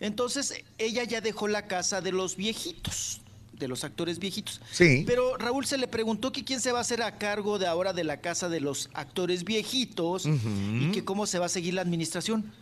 Entonces, 0.00 0.54
ella 0.78 1.04
ya 1.04 1.20
dejó 1.20 1.48
la 1.48 1.66
casa 1.66 2.00
de 2.00 2.12
los 2.12 2.36
viejitos, 2.36 3.20
de 3.52 3.68
los 3.68 3.84
actores 3.84 4.18
viejitos. 4.18 4.60
Sí. 4.70 5.04
Pero 5.06 5.36
Raúl 5.36 5.64
se 5.66 5.78
le 5.78 5.88
preguntó 5.88 6.32
que 6.32 6.44
quién 6.44 6.60
se 6.60 6.72
va 6.72 6.78
a 6.78 6.82
hacer 6.82 7.02
a 7.02 7.18
cargo 7.18 7.58
de 7.58 7.66
ahora 7.66 7.92
de 7.92 8.04
la 8.04 8.20
casa 8.20 8.48
de 8.48 8.60
los 8.60 8.90
actores 8.94 9.44
viejitos 9.44 10.26
y 10.26 10.90
que 10.92 11.04
cómo 11.04 11.26
se 11.26 11.38
va 11.38 11.46
a 11.46 11.48
seguir 11.48 11.74
la 11.74 11.82
administración. 11.82 12.52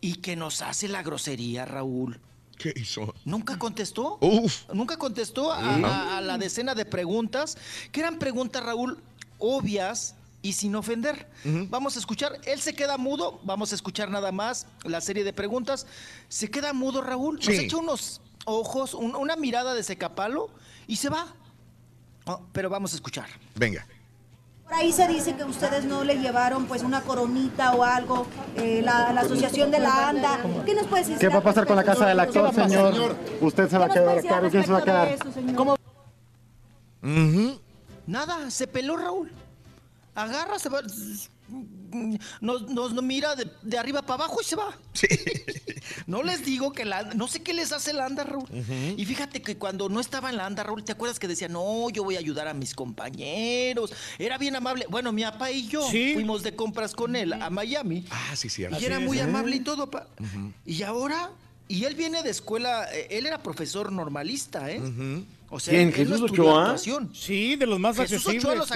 Y 0.00 0.16
que 0.16 0.36
nos 0.36 0.60
hace 0.62 0.86
la 0.88 1.02
grosería, 1.02 1.64
Raúl. 1.64 2.20
¿Qué 2.58 2.72
hizo? 2.76 3.14
Nunca 3.24 3.58
contestó. 3.58 4.18
Uf. 4.20 4.62
Nunca 4.72 4.96
contestó 4.98 5.50
a, 5.52 5.76
Sí. 5.76 5.82
a- 5.84 6.18
a 6.18 6.20
la 6.20 6.38
decena 6.38 6.74
de 6.74 6.84
preguntas, 6.84 7.56
que 7.90 8.00
eran 8.00 8.18
preguntas, 8.18 8.62
Raúl, 8.64 8.98
obvias 9.38 10.14
y 10.44 10.52
sin 10.52 10.76
ofender. 10.76 11.26
Vamos 11.70 11.96
a 11.96 11.98
escuchar, 11.98 12.38
él 12.44 12.60
se 12.60 12.74
queda 12.74 12.98
mudo, 12.98 13.40
vamos 13.44 13.72
a 13.72 13.74
escuchar 13.74 14.10
nada 14.10 14.30
más 14.30 14.66
la 14.84 15.00
serie 15.00 15.24
de 15.24 15.32
preguntas. 15.32 15.86
Se 16.28 16.50
queda 16.50 16.74
mudo, 16.74 17.00
Raúl, 17.00 17.36
nos 17.36 17.46
Sí. 17.46 17.52
echa 17.64 17.78
unos 17.78 18.20
ojos, 18.44 18.92
un- 18.92 19.16
una 19.16 19.36
mirada 19.36 19.72
de 19.74 19.82
secapalo 19.82 20.50
y 20.86 20.96
se 20.96 21.08
va. 21.08 21.28
Oh, 22.26 22.42
pero 22.52 22.68
vamos 22.68 22.92
a 22.92 22.96
escuchar. 22.96 23.26
Venga. 23.54 23.86
Por 24.64 24.74
ahí 24.74 24.92
se 24.92 25.08
dice 25.08 25.34
que 25.34 25.44
ustedes 25.44 25.84
no 25.86 26.04
le 26.04 26.16
llevaron 26.18 26.66
pues 26.66 26.82
una 26.82 27.00
coronita 27.00 27.72
o 27.74 27.82
algo, 27.82 28.26
eh, 28.56 28.82
la, 28.84 29.14
la 29.14 29.22
asociación 29.22 29.70
de 29.70 29.78
la 29.78 30.08
ANDA. 30.10 30.40
¿Qué 30.66 30.74
nos 30.74 30.86
puedes 30.88 31.06
decir? 31.06 31.20
¿Qué 31.20 31.28
va 31.28 31.38
a 31.38 31.42
pasar 31.42 31.66
con 31.66 31.76
la 31.76 31.84
casa 31.84 32.06
del 32.06 32.20
actor, 32.20 32.54
señor? 32.54 33.16
Usted 33.40 33.70
se 33.70 33.78
va 33.78 33.86
a 33.86 33.88
¿Qué 33.88 33.94
nos 34.00 34.04
quedar 34.04 34.14
puede 34.20 34.28
a 34.28 34.30
cargo. 34.30 34.50
¿Quién 34.50 34.64
se 34.64 34.72
va 34.72 34.78
a 34.78 34.84
quedar? 34.84 35.18
Nada, 38.06 38.50
se 38.50 38.66
peló 38.66 38.96
Raúl. 38.98 39.32
Agarra, 40.14 40.58
se 40.58 40.68
va. 40.68 40.80
Nos, 42.40 42.62
nos- 42.70 43.02
mira 43.02 43.36
de, 43.36 43.50
de 43.62 43.78
arriba 43.78 44.02
para 44.02 44.24
abajo 44.24 44.40
y 44.40 44.44
se 44.44 44.56
va. 44.56 44.76
No 46.06 46.22
les 46.22 46.44
digo 46.44 46.72
que 46.72 46.84
la. 46.86 47.02
No 47.14 47.28
sé 47.28 47.42
qué 47.42 47.52
les 47.52 47.70
hace 47.72 47.92
la 47.92 48.06
anda, 48.06 48.24
Raúl. 48.24 48.46
Y 48.96 49.04
fíjate 49.04 49.42
que 49.42 49.56
cuando 49.56 49.88
no 49.90 50.00
estaba 50.00 50.30
en 50.30 50.36
la 50.38 50.46
anda, 50.46 50.62
Raúl, 50.62 50.82
¿te 50.82 50.92
acuerdas 50.92 51.18
que 51.18 51.28
decía, 51.28 51.48
no, 51.48 51.88
yo 51.90 52.02
voy 52.04 52.16
a 52.16 52.18
ayudar 52.20 52.48
a 52.48 52.54
mis 52.54 52.74
compañeros? 52.74 53.92
Era 54.18 54.38
bien 54.38 54.56
amable. 54.56 54.86
Bueno, 54.88 55.12
mi 55.12 55.22
papá 55.22 55.50
y 55.50 55.66
yo 55.68 55.86
fuimos 55.88 56.42
de 56.42 56.56
compras 56.56 56.94
con 56.94 57.16
él 57.16 57.32
a 57.34 57.50
Miami. 57.50 58.04
Ah, 58.10 58.34
sí, 58.34 58.48
cierto. 58.48 58.78
Y 58.80 58.84
era 58.84 58.98
muy 58.98 59.18
amable 59.20 59.56
y 59.56 59.60
todo, 59.60 59.90
pa. 59.90 60.06
Y 60.64 60.82
ahora, 60.82 61.30
y 61.68 61.84
él 61.84 61.94
viene 61.94 62.22
de 62.22 62.30
escuela, 62.30 62.86
eh, 62.92 63.08
él 63.10 63.26
era 63.26 63.42
profesor 63.42 63.92
normalista, 63.92 64.70
¿eh? 64.70 64.80
O 65.50 65.60
sea, 65.60 65.74
¿Quién, 65.74 65.88
él 65.88 65.94
Jesús 65.94 66.18
no 66.20 66.24
Ochoa? 66.26 66.62
actuación. 66.62 67.10
Sí, 67.14 67.56
de 67.56 67.66
los 67.66 67.78
más 67.78 67.96
Jesús 67.96 68.16
accesibles. 68.26 68.44
Ochoa 68.44 68.54
lo 68.56 68.66
sí. 68.66 68.72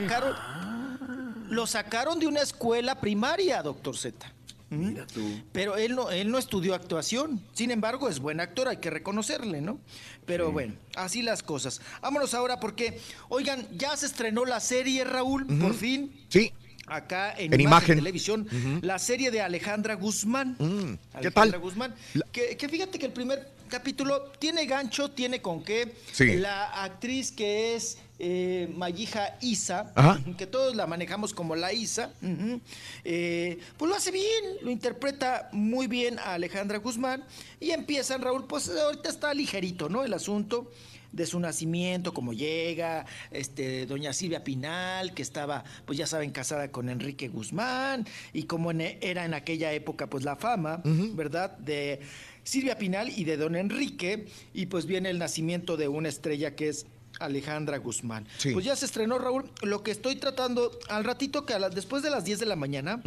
Lo 1.48 1.66
sacaron 1.66 2.18
de 2.18 2.26
una 2.26 2.40
escuela 2.40 3.00
primaria, 3.00 3.62
doctor 3.62 3.96
Z. 3.96 4.32
Mira 4.70 5.06
tú. 5.06 5.42
Pero 5.52 5.76
él 5.76 5.94
no, 5.96 6.10
él 6.10 6.30
no 6.30 6.36
estudió 6.36 6.74
actuación. 6.74 7.42
Sin 7.54 7.70
embargo, 7.70 8.08
es 8.08 8.18
buen 8.18 8.38
actor, 8.38 8.68
hay 8.68 8.76
que 8.76 8.90
reconocerle, 8.90 9.62
¿no? 9.62 9.80
Pero 10.26 10.52
bueno, 10.52 10.74
así 10.94 11.22
las 11.22 11.42
cosas. 11.42 11.80
Vámonos 12.02 12.34
ahora 12.34 12.60
porque, 12.60 13.00
oigan, 13.30 13.66
ya 13.72 13.96
se 13.96 14.06
estrenó 14.06 14.44
la 14.44 14.60
serie, 14.60 15.04
Raúl, 15.04 15.46
por 15.58 15.74
fin. 15.74 16.12
Sí. 16.28 16.52
Acá 16.86 17.32
en, 17.32 17.52
En 17.52 17.60
Imagen 17.60 17.60
Imagen. 17.60 17.96
Televisión, 17.96 18.80
la 18.82 18.98
serie 18.98 19.30
de 19.30 19.40
Alejandra 19.40 19.94
Guzmán. 19.94 20.56
¿Qué 20.58 21.18
Alejandra 21.18 21.32
tal? 21.32 21.60
Guzmán. 21.60 21.94
Que, 22.32 22.56
que 22.56 22.68
fíjate 22.68 22.98
que 22.98 23.06
el 23.06 23.12
primer 23.12 23.50
capítulo 23.68 24.32
tiene 24.38 24.66
gancho, 24.66 25.10
tiene 25.10 25.40
con 25.40 25.62
qué. 25.62 25.94
Sí. 26.12 26.36
La 26.36 26.82
actriz 26.82 27.30
que 27.32 27.76
es 27.76 27.98
eh, 28.18 28.68
Mayija 28.74 29.36
Isa, 29.40 29.92
Ajá. 29.94 30.20
que 30.36 30.46
todos 30.46 30.74
la 30.74 30.86
manejamos 30.86 31.32
como 31.34 31.54
la 31.56 31.72
Isa, 31.72 32.12
eh, 33.04 33.58
pues 33.76 33.88
lo 33.88 33.96
hace 33.96 34.10
bien, 34.10 34.44
lo 34.62 34.70
interpreta 34.70 35.48
muy 35.52 35.86
bien 35.86 36.18
a 36.18 36.34
Alejandra 36.34 36.78
Guzmán. 36.78 37.24
Y 37.60 37.70
empiezan, 37.70 38.22
Raúl, 38.22 38.46
pues 38.46 38.68
ahorita 38.68 39.08
está 39.08 39.32
ligerito, 39.34 39.88
¿no? 39.88 40.04
El 40.04 40.14
asunto 40.14 40.70
de 41.12 41.24
su 41.24 41.40
nacimiento, 41.40 42.12
cómo 42.12 42.34
llega, 42.34 43.06
este, 43.30 43.86
doña 43.86 44.12
Silvia 44.12 44.44
Pinal, 44.44 45.14
que 45.14 45.22
estaba, 45.22 45.64
pues 45.86 45.98
ya 45.98 46.06
saben, 46.06 46.30
casada 46.32 46.70
con 46.70 46.90
Enrique 46.90 47.28
Guzmán, 47.28 48.06
y 48.34 48.42
cómo 48.42 48.70
en- 48.72 48.82
era 49.00 49.24
en 49.24 49.32
aquella 49.32 49.72
época, 49.72 50.08
pues 50.10 50.24
la 50.24 50.36
fama, 50.36 50.82
¿verdad? 50.84 51.56
De 51.58 52.00
Silvia 52.44 52.76
Pinal 52.76 53.08
y 53.16 53.24
de 53.24 53.38
don 53.38 53.56
Enrique, 53.56 54.26
y 54.52 54.66
pues 54.66 54.84
viene 54.84 55.08
el 55.08 55.18
nacimiento 55.18 55.78
de 55.78 55.88
una 55.88 56.10
estrella 56.10 56.54
que 56.54 56.68
es 56.68 56.84
Alejandra 57.18 57.78
Guzmán. 57.78 58.26
Sí. 58.38 58.52
Pues 58.52 58.64
ya 58.64 58.76
se 58.76 58.86
estrenó, 58.86 59.18
Raúl. 59.18 59.44
Lo 59.62 59.82
que 59.82 59.90
estoy 59.90 60.16
tratando, 60.16 60.70
al 60.88 61.04
ratito 61.04 61.44
que 61.46 61.54
a 61.54 61.58
la- 61.58 61.68
después 61.70 62.02
de 62.02 62.10
las 62.10 62.24
10 62.24 62.38
de 62.38 62.46
la 62.46 62.56
mañana, 62.56 63.00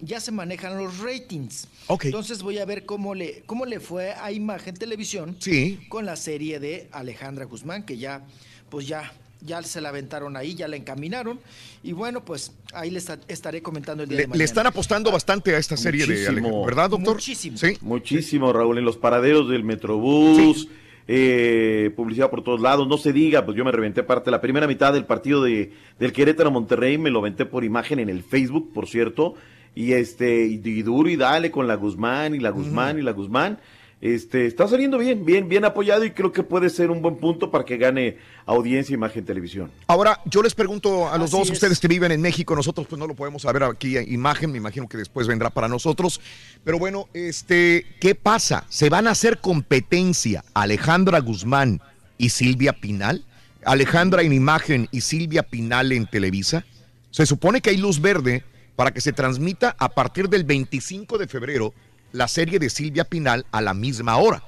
ya 0.00 0.20
se 0.20 0.32
manejan 0.32 0.76
los 0.78 0.98
ratings. 0.98 1.68
Ok. 1.86 2.06
Entonces 2.06 2.42
voy 2.42 2.58
a 2.58 2.64
ver 2.64 2.84
cómo 2.86 3.14
le, 3.14 3.42
cómo 3.46 3.66
le 3.66 3.80
fue 3.80 4.12
a 4.12 4.32
Imagen 4.32 4.74
Televisión 4.74 5.36
Sí. 5.38 5.80
con 5.88 6.06
la 6.06 6.16
serie 6.16 6.60
de 6.60 6.88
Alejandra 6.92 7.44
Guzmán, 7.44 7.84
que 7.84 7.96
ya, 7.98 8.22
pues 8.70 8.86
ya, 8.86 9.12
ya 9.40 9.62
se 9.62 9.80
la 9.82 9.90
aventaron 9.90 10.36
ahí, 10.38 10.54
ya 10.54 10.68
la 10.68 10.76
encaminaron. 10.76 11.38
Y 11.82 11.92
bueno, 11.92 12.24
pues 12.24 12.52
ahí 12.72 12.90
les 12.90 13.02
esta- 13.04 13.18
estaré 13.28 13.62
comentando 13.62 14.02
el 14.02 14.08
día 14.08 14.16
Le, 14.16 14.22
de 14.22 14.26
le 14.26 14.30
mañana. 14.30 14.44
están 14.44 14.66
apostando 14.66 15.12
bastante 15.12 15.54
a 15.54 15.58
esta 15.58 15.76
serie 15.76 16.06
de. 16.06 16.26
Alejandro, 16.28 16.64
¿verdad, 16.64 16.88
doctor? 16.90 17.14
Muchísimo. 17.16 17.58
Sí. 17.58 17.76
Muchísimo, 17.82 18.52
Raúl, 18.54 18.78
en 18.78 18.84
los 18.86 18.96
paraderos 18.96 19.48
del 19.50 19.62
Metrobús, 19.64 20.66
eh, 21.06 21.92
publicidad 21.96 22.30
por 22.30 22.42
todos 22.42 22.60
lados, 22.60 22.88
no 22.88 22.96
se 22.96 23.12
diga, 23.12 23.44
pues 23.44 23.56
yo 23.56 23.64
me 23.64 23.72
reventé 23.72 24.02
parte, 24.02 24.30
la 24.30 24.40
primera 24.40 24.66
mitad 24.66 24.92
del 24.92 25.04
partido 25.04 25.42
de, 25.42 25.72
del 25.98 26.12
Querétaro 26.12 26.50
Monterrey, 26.50 26.98
me 26.98 27.10
lo 27.10 27.20
venté 27.20 27.44
por 27.46 27.64
imagen 27.64 27.98
en 27.98 28.08
el 28.08 28.22
Facebook, 28.22 28.72
por 28.72 28.86
cierto, 28.86 29.34
y 29.74 29.92
este, 29.92 30.46
y, 30.46 30.60
y 30.64 30.82
duro 30.82 31.08
y 31.08 31.16
dale 31.16 31.50
con 31.50 31.66
la 31.66 31.74
Guzmán 31.74 32.34
y 32.34 32.38
la 32.38 32.50
Guzmán 32.50 32.98
y 32.98 33.02
la 33.02 33.12
Guzmán. 33.12 33.58
Este, 34.04 34.44
está 34.44 34.68
saliendo 34.68 34.98
bien, 34.98 35.24
bien, 35.24 35.48
bien 35.48 35.64
apoyado 35.64 36.04
y 36.04 36.10
creo 36.10 36.30
que 36.30 36.42
puede 36.42 36.68
ser 36.68 36.90
un 36.90 37.00
buen 37.00 37.16
punto 37.16 37.50
para 37.50 37.64
que 37.64 37.78
gane 37.78 38.18
audiencia 38.44 38.92
Imagen 38.92 39.24
Televisión. 39.24 39.70
Ahora, 39.86 40.20
yo 40.26 40.42
les 40.42 40.54
pregunto 40.54 41.08
a 41.08 41.16
los 41.16 41.30
Así 41.30 41.38
dos, 41.38 41.48
es. 41.48 41.52
ustedes 41.54 41.80
que 41.80 41.88
viven 41.88 42.12
en 42.12 42.20
México, 42.20 42.54
nosotros 42.54 42.86
pues 42.86 42.98
no 42.98 43.06
lo 43.06 43.14
podemos 43.14 43.40
saber 43.40 43.62
aquí 43.62 43.96
en 43.96 44.12
imagen, 44.12 44.52
me 44.52 44.58
imagino 44.58 44.90
que 44.90 44.98
después 44.98 45.26
vendrá 45.26 45.48
para 45.48 45.68
nosotros. 45.68 46.20
Pero 46.64 46.78
bueno, 46.78 47.08
este, 47.14 47.86
¿qué 47.98 48.14
pasa? 48.14 48.66
¿Se 48.68 48.90
van 48.90 49.06
a 49.06 49.12
hacer 49.12 49.38
competencia 49.38 50.44
Alejandra 50.52 51.20
Guzmán 51.20 51.80
y 52.18 52.28
Silvia 52.28 52.74
Pinal? 52.74 53.24
Alejandra 53.64 54.20
en 54.20 54.34
imagen 54.34 54.86
y 54.92 55.00
Silvia 55.00 55.44
Pinal 55.44 55.92
en 55.92 56.06
Televisa. 56.06 56.66
Se 57.10 57.24
supone 57.24 57.62
que 57.62 57.70
hay 57.70 57.78
luz 57.78 58.02
verde 58.02 58.44
para 58.76 58.90
que 58.90 59.00
se 59.00 59.14
transmita 59.14 59.74
a 59.78 59.88
partir 59.88 60.28
del 60.28 60.44
25 60.44 61.16
de 61.16 61.26
febrero 61.26 61.72
la 62.14 62.28
serie 62.28 62.58
de 62.60 62.70
Silvia 62.70 63.04
Pinal 63.04 63.44
a 63.50 63.60
la 63.60 63.74
misma 63.74 64.16
hora. 64.16 64.42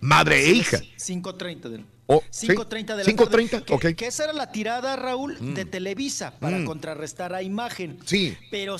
Madre 0.00 0.46
e 0.46 0.50
hija. 0.52 0.78
5.30 0.98 1.68
del... 1.68 1.84
Oh, 2.06 2.22
sí, 2.30 2.46
5.30 2.48 2.96
de 2.96 3.04
la 3.04 3.04
5:30, 3.04 3.50
tarde, 3.50 3.64
que, 3.64 3.74
ok. 3.74 3.86
que 3.96 4.06
esa 4.06 4.24
era 4.24 4.32
la 4.34 4.52
tirada, 4.52 4.94
Raúl, 4.94 5.36
Mm. 5.40 5.54
de 5.54 5.64
Televisa 5.64 6.38
para 6.38 6.58
Mm. 6.58 6.64
contrarrestar 6.66 7.34
a 7.34 7.42
Imagen. 7.42 7.98
Sí. 8.04 8.36
Pero 8.50 8.76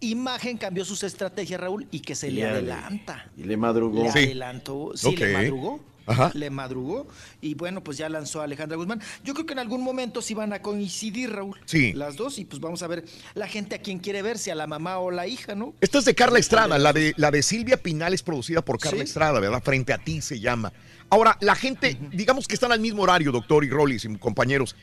Imagen 0.00 0.58
cambió 0.58 0.84
sus 0.84 1.02
estrategias, 1.02 1.58
Raúl, 1.58 1.88
y 1.90 2.00
que 2.00 2.14
se 2.14 2.30
le 2.30 2.44
adelanta. 2.44 3.30
Y 3.36 3.44
le 3.44 3.56
madrugó. 3.56 4.04
Le 4.04 4.12
Sí. 4.12 4.18
adelantó, 4.18 4.92
sí, 4.94 5.16
le 5.16 5.32
madrugó. 5.32 5.80
Ajá. 6.06 6.30
Le 6.34 6.50
madrugó. 6.50 7.08
Y 7.40 7.54
bueno, 7.54 7.82
pues 7.82 7.98
ya 7.98 8.08
lanzó 8.08 8.40
a 8.40 8.44
Alejandra 8.44 8.76
Guzmán. 8.76 9.00
Yo 9.24 9.34
creo 9.34 9.46
que 9.46 9.52
en 9.52 9.58
algún 9.58 9.82
momento 9.82 10.22
sí 10.22 10.34
van 10.34 10.52
a 10.52 10.62
coincidir, 10.62 11.32
Raúl. 11.32 11.58
Sí. 11.64 11.92
Las 11.92 12.16
dos, 12.16 12.38
y 12.38 12.44
pues 12.44 12.60
vamos 12.60 12.82
a 12.82 12.86
ver 12.86 13.04
la 13.34 13.48
gente 13.48 13.74
a 13.74 13.78
quien 13.78 13.98
quiere 13.98 14.22
ver, 14.22 14.38
si 14.38 14.50
a 14.50 14.54
la 14.54 14.66
mamá 14.66 14.98
o 14.98 15.10
la 15.10 15.26
hija, 15.26 15.54
¿no? 15.54 15.74
Esta 15.80 15.98
es 15.98 16.04
de 16.04 16.14
Carla 16.14 16.38
Estrada, 16.38 16.78
la 16.78 16.92
de, 16.92 17.14
la 17.16 17.30
de 17.30 17.42
Silvia 17.42 17.76
Pinal 17.76 18.14
es 18.14 18.22
producida 18.22 18.62
por 18.62 18.78
Carla 18.78 18.98
Sí. 18.98 19.04
Estrada, 19.04 19.40
¿verdad? 19.40 19.62
Frente 19.62 19.92
a 19.92 19.98
ti 19.98 20.20
se 20.22 20.40
llama. 20.40 20.72
Ahora, 21.08 21.36
la 21.40 21.54
gente, 21.54 21.98
digamos 22.12 22.48
que 22.48 22.54
están 22.54 22.72
al 22.72 22.80
mismo 22.80 23.02
horario, 23.02 23.30
doctor 23.30 23.64
y 23.64 23.70
Rollis 23.70 24.04
y 24.04 24.16
compañeros. 24.16 24.74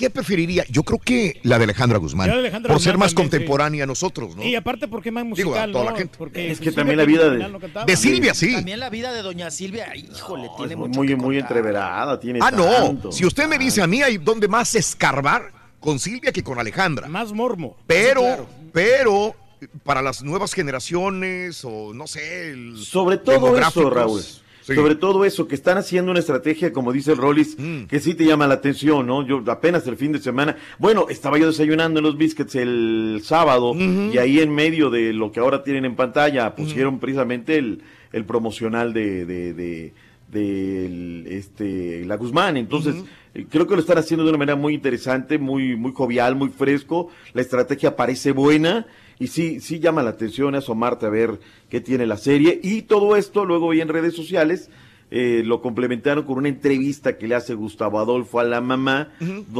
¿Qué 0.00 0.08
preferiría? 0.08 0.64
Yo 0.70 0.82
creo 0.82 0.98
que 0.98 1.38
la 1.42 1.58
de 1.58 1.64
Alejandra 1.64 1.98
Guzmán. 1.98 2.28
Yo 2.28 2.32
de 2.36 2.40
Alejandra 2.40 2.68
por 2.68 2.78
Guzmán 2.78 2.84
ser 2.92 2.96
más 2.98 3.10
también, 3.14 3.26
sí. 3.28 3.36
contemporánea 3.36 3.84
a 3.84 3.86
nosotros, 3.86 4.34
¿no? 4.34 4.42
Y 4.42 4.54
aparte 4.54 4.88
porque 4.88 5.10
es 5.10 5.12
más 5.12 5.24
Digo, 5.24 5.50
a 5.50 5.66
musical, 5.66 5.72
toda 5.72 5.84
¿no? 5.84 5.90
la 5.90 5.96
gente. 5.98 6.14
Porque 6.16 6.50
Es 6.52 6.58
que 6.58 6.64
Silvia 6.64 6.74
también 6.76 6.96
la 6.96 7.04
vida 7.04 7.28
de- 7.28 7.38
no 7.38 7.58
Silvia, 7.98 8.32
sí. 8.32 8.52
También 8.54 8.80
la 8.80 8.88
vida 8.88 9.12
de 9.12 9.20
doña 9.20 9.50
Silvia, 9.50 9.94
híjole, 9.94 10.48
tiene 10.56 10.74
muy, 10.74 10.88
mucho 10.88 11.00
muy, 11.00 11.08
que 11.08 11.16
muy 11.16 11.38
entreverada, 11.38 12.18
tiene 12.18 12.38
Ah, 12.42 12.50
no. 12.50 13.12
Si 13.12 13.26
usted 13.26 13.46
me 13.46 13.58
dice 13.58 13.82
a 13.82 13.86
mí, 13.86 14.00
hay 14.02 14.16
donde 14.16 14.48
más 14.48 14.74
escarbar 14.74 15.52
con 15.80 15.98
Silvia 15.98 16.32
que 16.32 16.42
con 16.42 16.58
Alejandra. 16.58 17.06
Más 17.06 17.30
mormo. 17.34 17.76
Pero, 17.86 18.20
Sí, 18.20 18.26
claro. 18.26 18.46
pero, 18.72 19.36
para 19.84 20.00
las 20.00 20.22
nuevas 20.22 20.54
generaciones 20.54 21.62
o 21.64 21.92
no 21.92 22.06
sé. 22.06 22.52
el- 22.52 22.78
Sobre 22.78 23.18
todo 23.18 23.58
eso, 23.58 23.90
Raúl. 23.90 24.22
Sí. 24.70 24.80
Sobre 24.80 24.94
todo 24.94 25.24
eso, 25.24 25.46
que 25.46 25.54
están 25.54 25.78
haciendo 25.78 26.10
una 26.10 26.20
estrategia, 26.20 26.72
como 26.72 26.92
dice 26.92 27.12
el 27.12 27.18
Rollis, 27.18 27.56
que 27.88 28.00
sí 28.00 28.14
te 28.14 28.24
llama 28.24 28.46
la 28.46 28.54
atención, 28.54 29.06
¿no? 29.06 29.26
Yo 29.26 29.42
apenas 29.48 29.86
el 29.86 29.96
fin 29.96 30.12
de 30.12 30.18
semana, 30.20 30.56
bueno, 30.78 31.06
estaba 31.08 31.38
yo 31.38 31.46
desayunando 31.46 32.00
en 32.00 32.04
los 32.04 32.16
biscuits 32.16 32.54
el 32.54 33.20
sábado 33.22 33.74
y 33.74 34.16
ahí 34.18 34.40
en 34.40 34.54
medio 34.54 34.90
de 34.90 35.12
lo 35.12 35.32
que 35.32 35.40
ahora 35.40 35.62
tienen 35.62 35.84
en 35.84 35.96
pantalla 35.96 36.54
pusieron 36.54 36.98
precisamente 36.98 37.56
el, 37.56 37.82
el 38.12 38.24
promocional 38.24 38.92
de, 38.92 39.24
de, 39.24 39.92
de, 40.32 41.36
este, 41.36 42.04
la 42.04 42.16
Guzmán. 42.16 42.56
Entonces, 42.56 42.96
eh, 43.34 43.46
creo 43.48 43.66
que 43.66 43.74
lo 43.74 43.80
están 43.80 43.98
haciendo 43.98 44.24
de 44.24 44.30
una 44.30 44.38
manera 44.38 44.56
muy 44.56 44.74
interesante, 44.74 45.38
muy, 45.38 45.76
muy 45.76 45.92
jovial, 45.92 46.36
muy 46.36 46.50
fresco. 46.50 47.08
La 47.32 47.42
estrategia 47.42 47.96
parece 47.96 48.32
buena 48.32 48.86
y 49.20 49.28
sí, 49.28 49.60
sí 49.60 49.78
llama 49.78 50.02
la 50.02 50.10
atención 50.10 50.56
asomarte 50.56 51.06
a 51.06 51.10
ver 51.10 51.38
qué 51.68 51.80
tiene 51.80 52.06
la 52.06 52.16
serie. 52.16 52.58
Y 52.62 52.82
todo 52.82 53.14
esto 53.14 53.44
luego 53.44 53.68
vi 53.68 53.80
en 53.80 53.88
redes 53.88 54.14
sociales. 54.16 54.68
eh, 55.12 55.42
lo 55.44 55.60
complementaron 55.60 56.24
con 56.24 56.38
una 56.38 56.48
entrevista 56.48 57.18
que 57.18 57.26
le 57.28 57.34
hace 57.34 57.54
Gustavo 57.54 57.98
Adolfo 57.98 58.38
a 58.38 58.44
la 58.44 58.60
mamá, 58.60 59.08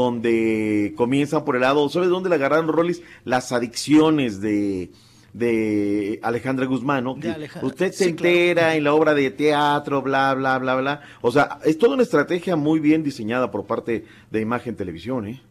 donde 0.04 0.92
comienzan 0.96 1.44
por 1.44 1.56
el 1.56 1.62
lado, 1.62 1.88
¿sabes 1.88 2.08
dónde 2.08 2.28
le 2.28 2.36
agarraron 2.36 2.68
Rollis? 2.68 3.02
Las 3.24 3.50
adicciones 3.50 4.40
de, 4.40 4.90
de 5.32 6.20
Alejandra 6.22 6.66
Guzmán, 6.66 7.02
¿no? 7.04 7.16
Alejandra- 7.16 7.64
Usted 7.66 7.92
se 7.92 8.04
sí, 8.04 8.14
claro. 8.14 8.28
entera 8.34 8.76
en 8.76 8.84
la 8.84 8.94
obra 8.94 9.12
de 9.14 9.30
teatro, 9.30 10.02
bla, 10.02 10.34
bla, 10.34 10.58
bla, 10.58 10.76
bla. 10.76 11.00
O 11.20 11.30
sea, 11.32 11.58
es 11.64 11.76
toda 11.78 11.94
una 11.94 12.04
estrategia 12.04 12.54
muy 12.56 12.78
bien 12.80 13.02
diseñada 13.02 13.50
por 13.50 13.66
parte 13.66 14.04
de 14.30 14.40
Imagen 14.40 14.76
Televisión, 14.76 15.26
¿eh? 15.26 15.42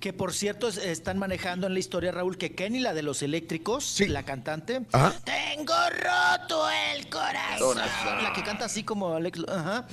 Que 0.00 0.12
por 0.12 0.32
cierto 0.32 0.68
es- 0.68 0.76
están 0.78 1.18
manejando 1.18 1.66
en 1.66 1.74
la 1.74 1.80
historia, 1.80 2.12
Raúl, 2.12 2.38
que 2.38 2.54
Kenny, 2.54 2.80
la 2.80 2.94
de 2.94 3.02
los 3.02 3.22
eléctricos, 3.22 3.98
la 4.06 4.22
cantante, 4.24 4.86
Ajá. 4.92 5.12
tengo 5.24 5.74
roto 5.90 6.64
el 6.94 7.08
corazón. 7.08 7.76
La 8.22 8.32
que 8.34 8.42
canta 8.44 8.66
así 8.66 8.84
como 8.84 9.14
Alex, 9.14 9.40
ajá. 9.48 9.86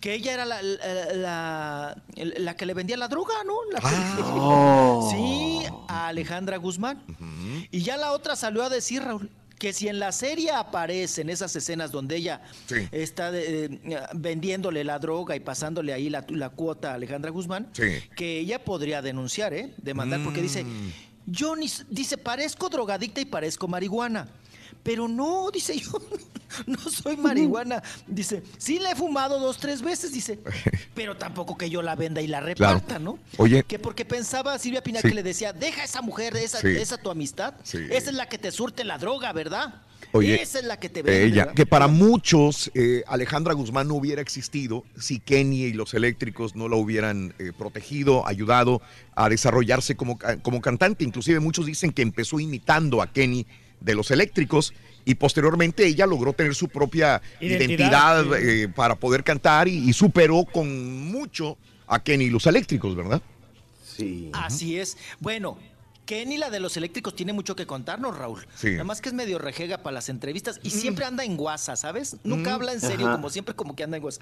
Que 0.00 0.14
ella 0.14 0.32
era 0.34 0.44
la, 0.44 0.62
la, 0.62 1.12
la- 1.14 1.96
la 2.14 2.56
que 2.56 2.66
le 2.66 2.74
vendía 2.74 2.96
la 2.96 3.08
droga, 3.08 3.34
¿no? 3.44 3.54
La 3.72 3.80
que- 3.80 3.86
Oh. 4.22 5.08
Sí, 5.10 5.66
a 5.88 6.08
Alejandra 6.08 6.56
Guzmán. 6.58 7.02
Y 7.70 7.82
ya 7.82 7.96
la 7.96 8.12
otra 8.12 8.36
salió 8.36 8.62
a 8.62 8.68
decir, 8.68 9.02
Raúl, 9.02 9.30
que 9.58 9.72
si 9.72 9.88
en 9.88 9.98
la 9.98 10.12
serie 10.12 10.50
aparecen 10.52 11.28
esas 11.30 11.54
escenas 11.56 11.90
donde 11.90 12.16
ella 12.16 12.40
está 12.92 13.30
de- 13.32 13.64
eh, 13.64 13.80
vendiéndole 14.14 14.84
la 14.84 14.98
droga 14.98 15.34
y 15.36 15.40
pasándole 15.40 15.92
ahí 15.92 16.08
la, 16.10 16.24
la 16.28 16.50
cuota 16.50 16.92
a 16.92 16.94
Alejandra 16.94 17.30
Guzmán, 17.30 17.68
que 18.16 18.38
ella 18.40 18.64
podría 18.64 19.02
denunciar, 19.02 19.52
¿eh? 19.54 19.74
Demandar, 19.78 20.20
porque 20.24 20.40
dice, 20.42 20.64
yo 21.26 21.56
ni, 21.56 21.66
dice, 21.90 22.16
parezco 22.16 22.68
drogadicta 22.68 23.20
y 23.20 23.24
parezco 23.24 23.68
marihuana. 23.68 24.28
Pero 24.88 25.06
no, 25.06 25.50
dice 25.52 25.78
yo, 25.78 26.00
no 26.66 26.78
soy 26.78 27.18
marihuana. 27.18 27.82
Dice, 28.06 28.42
sí 28.56 28.78
la 28.78 28.92
he 28.92 28.96
fumado 28.96 29.38
dos, 29.38 29.58
tres 29.58 29.82
veces, 29.82 30.14
dice, 30.14 30.38
pero 30.94 31.14
tampoco 31.14 31.58
que 31.58 31.68
yo 31.68 31.82
la 31.82 31.94
venda 31.94 32.22
y 32.22 32.26
la 32.26 32.40
reparta, 32.40 32.98
¿no? 32.98 33.18
Oye. 33.36 33.64
Que 33.64 33.78
porque 33.78 34.06
pensaba 34.06 34.58
Silvia 34.58 34.82
Pinal 34.82 35.02
Sí. 35.02 35.08
que 35.08 35.14
le 35.14 35.22
decía, 35.22 35.52
deja 35.52 35.82
a 35.82 35.84
esa 35.84 36.00
mujer, 36.00 36.34
esa, 36.38 36.62
Sí. 36.62 36.68
esa 36.68 36.96
tu 36.96 37.10
amistad, 37.10 37.52
Sí. 37.64 37.76
esa 37.90 38.08
es 38.08 38.16
la 38.16 38.30
que 38.30 38.38
te 38.38 38.50
surte 38.50 38.82
la 38.82 38.96
droga, 38.96 39.30
¿verdad? 39.34 39.82
Oye, 40.12 40.40
esa 40.40 40.60
es 40.60 40.64
la 40.64 40.80
que 40.80 40.88
te 40.88 41.02
vende. 41.02 41.22
Ella, 41.22 41.42
¿verdad? 41.42 41.54
que 41.54 41.66
para 41.66 41.86
muchos 41.86 42.70
eh, 42.72 43.04
Alejandra 43.08 43.52
Guzmán 43.52 43.88
no 43.88 43.94
hubiera 43.94 44.22
existido 44.22 44.84
si 44.98 45.20
Kenny 45.20 45.64
y 45.64 45.72
los 45.74 45.92
eléctricos 45.92 46.56
no 46.56 46.66
la 46.66 46.76
hubieran 46.76 47.34
eh, 47.38 47.52
protegido, 47.58 48.26
ayudado 48.26 48.80
a 49.14 49.28
desarrollarse 49.28 49.96
como, 49.96 50.18
como 50.40 50.62
cantante. 50.62 51.04
Inclusive 51.04 51.40
muchos 51.40 51.66
dicen 51.66 51.92
que 51.92 52.00
empezó 52.00 52.40
imitando 52.40 53.02
a 53.02 53.12
Kenny 53.12 53.46
de 53.80 53.94
los 53.94 54.10
eléctricos 54.10 54.72
y 55.04 55.14
posteriormente 55.14 55.86
ella 55.86 56.06
logró 56.06 56.32
tener 56.32 56.54
su 56.54 56.68
propia 56.68 57.22
Identidad, 57.40 58.24
identidad, 58.24 58.24
sí. 58.40 58.46
eh, 58.62 58.68
para 58.68 58.94
poder 58.96 59.24
cantar 59.24 59.68
y, 59.68 59.88
y 59.88 59.92
superó 59.92 60.44
con 60.44 61.10
mucho 61.10 61.56
a 61.86 61.98
Kenny 62.02 62.24
y 62.26 62.30
los 62.30 62.46
eléctricos, 62.46 62.94
¿verdad? 62.94 63.22
Sí. 63.96 64.30
Así 64.34 64.78
es. 64.78 64.96
Bueno, 65.20 65.56
Kenny, 66.04 66.38
la 66.38 66.48
de 66.50 66.60
los 66.60 66.76
eléctricos, 66.76 67.14
tiene 67.14 67.32
mucho 67.32 67.54
que 67.56 67.66
contarnos, 67.66 68.16
Raúl. 68.16 68.46
Sí. 68.54 68.72
Nada 68.72 68.84
más 68.84 69.00
que 69.00 69.08
es 69.10 69.14
medio 69.14 69.38
rejega 69.38 69.78
para 69.82 69.94
las 69.94 70.08
entrevistas 70.08 70.58
y 70.62 70.70
siempre 70.70 71.04
anda 71.04 71.24
en 71.24 71.36
guasa, 71.36 71.76
¿sabes? 71.76 72.16
Nunca 72.24 72.50
Mm. 72.50 72.54
habla 72.54 72.72
en 72.72 72.80
serio, 72.80 73.06
Ajá. 73.06 73.16
como 73.16 73.28
siempre, 73.30 73.54
como 73.54 73.76
que 73.76 73.84
anda 73.84 73.96
en 73.98 74.02
guasa. 74.02 74.20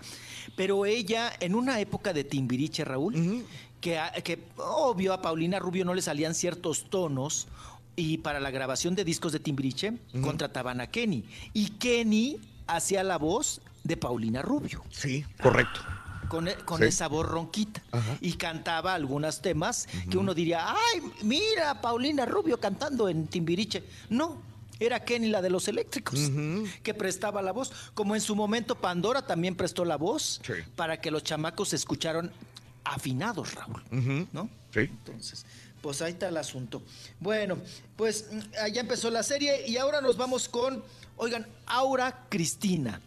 Pero 0.57 0.85
ella, 0.87 1.33
en 1.41 1.55
una 1.55 1.79
época 1.81 2.13
de 2.13 2.25
Timbiriche, 2.25 2.85
Raúl, 2.85 3.45
que, 3.81 3.99
a- 3.99 4.11
que 4.13 4.39
obvio 4.57 5.13
a 5.13 5.23
Paulina 5.23 5.59
Rubio 5.61 5.85
no 5.85 5.95
le 5.95 6.03
salían 6.03 6.35
ciertos 6.35 6.89
tonos 6.91 7.47
y 7.97 8.19
para 8.19 8.41
la 8.41 8.51
grabación 8.51 8.95
de 8.95 9.05
discos 9.05 9.33
de 9.33 9.41
Timbiriche 9.41 9.95
contrataban 10.23 10.81
a 10.81 10.87
Kenny. 10.89 11.25
Y 11.55 11.71
Kenny 11.71 12.39
hacía 12.67 13.03
la 13.03 13.17
voz 13.19 13.61
de 13.85 13.97
Paulina 13.97 14.43
Rubio. 14.43 14.85
Sí, 14.91 15.25
correcto. 15.43 15.81
Con, 16.29 16.49
e- 16.49 16.57
con 16.57 16.79
Sí. 16.81 16.85
esa 16.89 17.09
voz 17.09 17.27
ronquita. 17.27 17.83
Ajá. 17.93 18.19
Y 18.21 18.33
cantaba 18.35 18.95
algunos 18.95 19.41
temas 19.41 19.87
que 20.11 20.19
uno 20.19 20.35
diría, 20.35 20.67
ay, 20.69 21.01
mira, 21.23 21.81
Paulina 21.81 22.27
Rubio 22.27 22.59
cantando 22.59 23.09
en 23.09 23.29
Timbiriche. 23.29 23.85
No, 24.11 24.43
era 24.81 25.05
Kenny 25.05 25.29
la 25.29 25.41
de 25.41 25.49
los 25.51 25.69
eléctricos, 25.69 26.19
que 26.83 26.93
prestaba 26.95 27.41
la 27.43 27.53
voz. 27.53 27.73
Como 27.95 28.15
en 28.15 28.21
su 28.21 28.35
momento 28.37 28.75
Pandora 28.75 29.25
también 29.27 29.55
prestó 29.55 29.85
la 29.85 29.97
voz 29.97 30.41
para 30.75 31.01
que 31.01 31.11
los 31.11 31.23
chamacos 31.23 31.69
se 31.71 31.77
escucharon 31.77 32.31
afinados, 32.85 33.55
Raúl. 33.55 33.83
¿No? 34.33 34.51
Sí. 34.75 34.81
Entonces, 34.81 35.47
pues 35.87 36.03
ahí 36.03 36.13
está 36.13 36.29
el 36.29 36.37
asunto. 36.37 36.83
Bueno, 37.21 37.59
pues 37.97 38.27
mm, 38.31 38.41
allá 38.63 38.81
empezó 38.81 39.09
la 39.11 39.23
serie 39.23 39.67
y 39.69 39.77
ahora 39.77 40.01
nos 40.01 40.17
vamos 40.17 40.49
con, 40.49 40.83
oigan, 41.17 41.47
Aura 41.67 42.27
Cristina. 42.29 43.01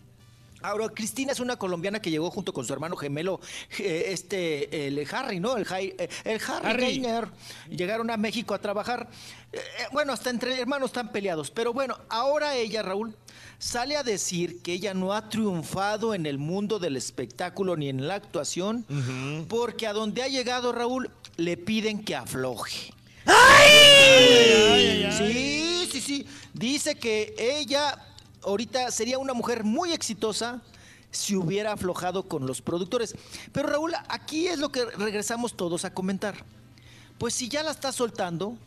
Aura 0.61 0.89
Cristina 0.89 1.31
es 1.31 1.39
una 1.39 1.55
colombiana 1.57 2.01
que 2.01 2.09
llegó 2.11 2.29
junto 2.31 2.51
con 2.53 2.65
su 2.65 2.73
hermano 2.73 2.95
gemelo, 2.97 3.39
eh, 3.79 4.05
este, 4.07 4.87
el 4.87 5.07
Harry, 5.11 5.39
¿no? 5.39 5.55
El, 5.57 5.65
Jai- 5.65 5.95
eh, 5.97 6.09
el 6.25 6.41
Harry, 6.47 6.67
Harry. 6.67 6.81
Gainer. 6.99 7.27
Llegaron 7.69 8.09
a 8.11 8.17
México 8.17 8.53
a 8.53 8.59
trabajar. 8.59 9.09
Eh, 9.53 9.57
eh, 9.57 9.83
bueno, 9.93 10.11
hasta 10.11 10.29
entre 10.29 10.59
hermanos 10.59 10.89
están 10.89 11.11
peleados. 11.13 11.49
Pero 11.49 11.71
bueno, 11.71 11.97
ahora 12.09 12.55
ella, 12.57 12.81
Raúl, 12.81 13.15
sale 13.57 13.95
a 13.95 14.03
decir 14.03 14.61
que 14.61 14.73
ella 14.73 14.93
no 14.93 15.13
ha 15.13 15.29
triunfado 15.29 16.13
en 16.13 16.25
el 16.25 16.37
mundo 16.37 16.77
del 16.77 16.97
espectáculo 16.97 17.77
ni 17.77 17.87
en 17.87 18.05
la 18.05 18.15
actuación, 18.15 18.85
porque 19.47 19.87
a 19.87 19.93
donde 19.93 20.23
ha 20.23 20.27
llegado, 20.27 20.73
Raúl, 20.73 21.09
le 21.39 21.57
piden 21.57 22.03
que 22.03 22.15
afloje. 22.15 22.93
Sí, 25.17 25.87
sí, 25.91 26.01
sí. 26.01 26.25
Dice 26.53 26.95
que 26.95 27.33
ella 27.37 28.05
ahorita 28.43 28.91
sería 28.91 29.17
una 29.17 29.33
mujer 29.33 29.63
muy 29.63 29.91
exitosa 29.91 30.61
si 31.11 31.35
hubiera 31.35 31.73
aflojado 31.73 32.27
con 32.27 32.45
los 32.45 32.61
productores. 32.61 33.15
Pero 33.51 33.69
Raúl, 33.69 33.93
aquí 34.07 34.47
es 34.47 34.59
lo 34.59 34.69
que 34.71 34.85
regresamos 34.85 35.55
todos 35.55 35.85
a 35.85 35.93
comentar. 35.93 36.45
Pues 37.17 37.33
si 37.33 37.49
ya 37.49 37.63
la 37.63 37.71
está 37.71 37.91
soltando, 37.91 38.57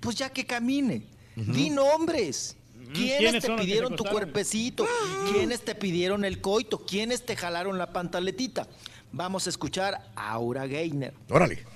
pues 0.00 0.16
ya 0.16 0.30
que 0.30 0.46
camine. 0.46 1.06
Di 1.36 1.70
nombres. 1.70 2.56
¿Quiénes, 2.92 3.18
¿Quiénes 3.18 3.44
te 3.44 3.56
pidieron 3.56 3.92
te 3.92 3.96
tu 3.96 4.04
cuerpecito? 4.04 4.86
¿Quiénes 5.32 5.64
te 5.64 5.74
pidieron 5.74 6.24
el 6.24 6.40
coito? 6.40 6.84
¿Quiénes 6.84 7.24
te 7.24 7.34
jalaron 7.34 7.78
la 7.78 7.92
pantaletita? 7.92 8.68
Vamos 9.10 9.46
a 9.46 9.50
escuchar 9.50 10.10
a 10.14 10.30
Aura 10.30 10.66
Gainer. 10.66 11.14
Órale. 11.28 11.73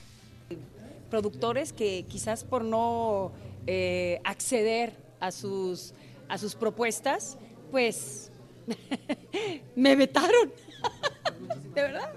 Productores 1.08 1.72
que 1.72 2.04
quizás 2.08 2.44
por 2.44 2.64
no 2.64 3.32
eh, 3.66 4.20
acceder 4.24 4.94
a 5.20 5.30
sus, 5.30 5.92
a 6.28 6.38
sus 6.38 6.54
propuestas, 6.54 7.36
pues 7.70 8.30
me 9.74 9.96
vetaron. 9.96 10.52
¿De 11.74 11.82
verdad? 11.82 12.12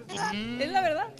Es 0.59 0.71
la 0.71 0.81
verdad. 0.81 1.13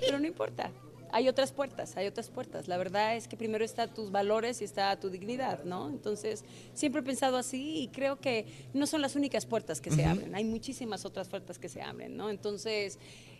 Pero 0.00 0.18
no 0.18 0.26
importa. 0.26 0.70
Hay 1.14 1.28
otras 1.28 1.52
puertas, 1.52 1.96
hay 1.98 2.06
otras 2.06 2.30
puertas. 2.30 2.68
La 2.68 2.78
verdad 2.78 3.16
es 3.16 3.28
que 3.28 3.36
primero 3.36 3.66
está 3.66 3.86
tus 3.86 4.10
valores 4.10 4.62
y 4.62 4.64
está 4.64 4.98
tu 4.98 5.10
dignidad, 5.10 5.62
¿no? 5.64 5.90
Entonces, 5.90 6.42
siempre 6.72 7.02
he 7.02 7.04
pensado 7.04 7.36
así 7.36 7.82
y 7.82 7.88
creo 7.88 8.18
que 8.18 8.46
no 8.72 8.86
son 8.86 9.02
las 9.02 9.14
únicas 9.14 9.44
puertas 9.44 9.82
que 9.82 9.90
se 9.90 10.06
abren. 10.06 10.34
Hay 10.34 10.44
muchísimas 10.44 11.04
otras 11.04 11.28
puertas 11.28 11.58
que 11.58 11.68
se 11.68 11.82
abren, 11.82 12.16
¿no? 12.16 12.30
Entonces, 12.30 12.98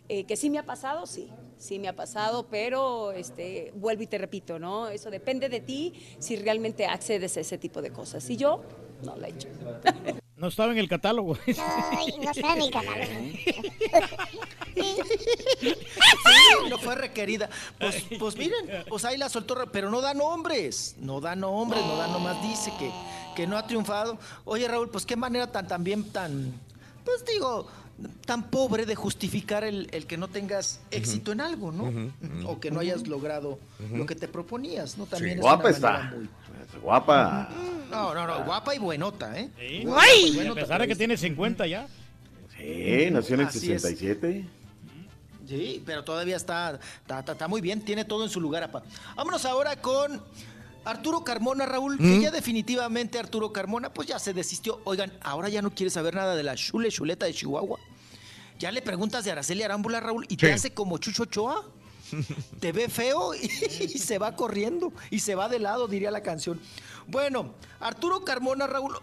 eh, 0.09 0.25
que 0.25 0.35
sí 0.35 0.49
me 0.49 0.59
ha 0.59 0.65
pasado, 0.65 1.05
sí, 1.05 1.29
sí 1.57 1.79
me 1.79 1.87
ha 1.87 1.95
pasado, 1.95 2.47
pero 2.49 3.11
este, 3.11 3.71
vuelvo 3.75 4.03
y 4.03 4.07
te 4.07 4.17
repito, 4.17 4.59
¿no? 4.59 4.89
Eso 4.89 5.09
depende 5.09 5.49
de 5.49 5.61
ti 5.61 5.93
si 6.19 6.35
realmente 6.35 6.85
accedes 6.85 7.37
a 7.37 7.39
ese 7.39 7.57
tipo 7.57 7.81
de 7.81 7.91
cosas. 7.91 8.29
Y 8.29 8.37
yo 8.37 8.61
no 9.03 9.15
lo 9.15 9.25
he 9.25 9.29
hecho. 9.29 9.47
No 10.35 10.47
estaba 10.49 10.73
en 10.73 10.79
el 10.79 10.89
catálogo. 10.89 11.37
Ay, 11.47 12.15
no 12.21 12.31
está 12.31 12.55
en 12.55 12.61
el 12.63 12.71
catálogo. 12.71 13.11
Sí, 14.75 16.69
no 16.69 16.77
fue 16.79 16.95
requerida. 16.95 17.49
Pues, 17.79 18.03
pues 18.19 18.35
miren, 18.35 18.83
pues 18.89 19.05
ahí 19.05 19.17
la 19.17 19.29
soltó, 19.29 19.55
pero 19.71 19.89
no 19.89 20.01
da 20.01 20.13
nombres. 20.13 20.95
No 20.99 21.21
da 21.21 21.35
nombres, 21.35 21.85
no 21.85 21.95
da 21.95 22.07
nomás 22.07 22.41
dice 22.41 22.73
que, 22.77 22.91
que 23.35 23.47
no 23.47 23.57
ha 23.57 23.65
triunfado. 23.67 24.17
Oye, 24.43 24.67
Raúl, 24.67 24.89
pues 24.89 25.05
qué 25.05 25.15
manera 25.15 25.51
tan 25.51 25.67
también 25.67 26.11
tan, 26.11 26.59
pues 27.05 27.23
digo, 27.25 27.67
tan 28.25 28.43
pobre 28.49 28.85
de 28.85 28.95
justificar 28.95 29.63
el, 29.63 29.87
el 29.91 30.05
que 30.07 30.17
no 30.17 30.27
tengas 30.27 30.79
éxito 30.91 31.31
en 31.31 31.41
algo, 31.41 31.71
¿no? 31.71 32.11
O 32.47 32.59
que 32.59 32.71
no 32.71 32.79
hayas 32.79 33.07
logrado 33.07 33.59
lo 33.93 34.05
que 34.05 34.15
te 34.15 34.27
proponías, 34.27 34.97
¿no? 34.97 35.05
También 35.05 35.37
es 35.37 35.41
Guapa 35.41 35.63
una 35.65 35.69
está. 35.71 36.13
muy- 36.15 36.29
Guapa. 36.81 37.49
No, 37.91 38.13
no, 38.15 38.25
no, 38.25 38.43
guapa 38.45 38.73
y 38.73 38.79
buenota, 38.79 39.39
¿eh? 39.39 39.49
Sí. 39.59 39.83
Guapa 39.85 40.07
y 40.15 40.47
a 40.47 40.53
pesar 40.55 40.81
de 40.81 40.87
que 40.87 40.95
tiene 40.95 41.17
50 41.17 41.67
ya. 41.67 41.87
Eh, 42.57 43.09
nació 43.11 43.35
en 43.35 43.41
el 43.41 43.47
Así 43.47 43.71
es. 43.71 43.81
67. 43.81 44.45
Sí, 45.47 45.83
pero 45.85 46.03
todavía 46.03 46.37
está, 46.37 46.79
está, 47.01 47.19
está- 47.19 47.31
está 47.33 47.47
muy 47.47 47.59
bien, 47.61 47.81
tiene 47.81 48.05
todo 48.05 48.23
en 48.23 48.29
su 48.29 48.39
lugar, 48.39 48.63
apa. 48.63 48.81
Vámonos 49.15 49.43
ahora 49.45 49.75
con 49.75 50.21
Arturo 50.85 51.23
Carmona, 51.23 51.65
Raúl, 51.65 51.97
que 51.97 52.03
¿Mm? 52.03 52.21
ya 52.21 52.31
definitivamente 52.31 53.17
Arturo 53.19 53.53
Carmona, 53.53 53.93
pues 53.93 54.07
ya 54.07 54.19
se 54.19 54.33
desistió. 54.33 54.81
Oigan, 54.83 55.11
ahora 55.21 55.49
ya 55.49 55.61
no 55.61 55.71
quiere 55.73 55.89
saber 55.89 56.15
nada 56.15 56.35
de 56.35 56.43
la 56.43 56.55
chule 56.55 56.89
chuleta 56.89 57.25
de 57.25 57.33
Chihuahua. 57.33 57.79
Ya 58.59 58.71
le 58.71 58.81
preguntas 58.81 59.25
de 59.25 59.31
Araceli 59.31 59.63
Arámbula, 59.63 59.99
Raúl, 59.99 60.25
y 60.29 60.37
te 60.37 60.51
hace 60.51 60.73
como 60.73 60.97
Chucho 60.97 61.23
Ochoa. 61.23 61.63
Te 62.59 62.71
ve 62.71 62.89
feo 62.89 63.33
y, 63.33 63.49
y 63.79 63.97
se 63.97 64.19
va 64.19 64.35
corriendo 64.35 64.93
y 65.09 65.19
se 65.19 65.33
va 65.33 65.49
de 65.49 65.57
lado, 65.57 65.87
diría 65.87 66.11
la 66.11 66.21
canción. 66.21 66.59
Bueno, 67.07 67.55
Arturo 67.79 68.23
Carmona, 68.23 68.67
Raúl, 68.67 68.95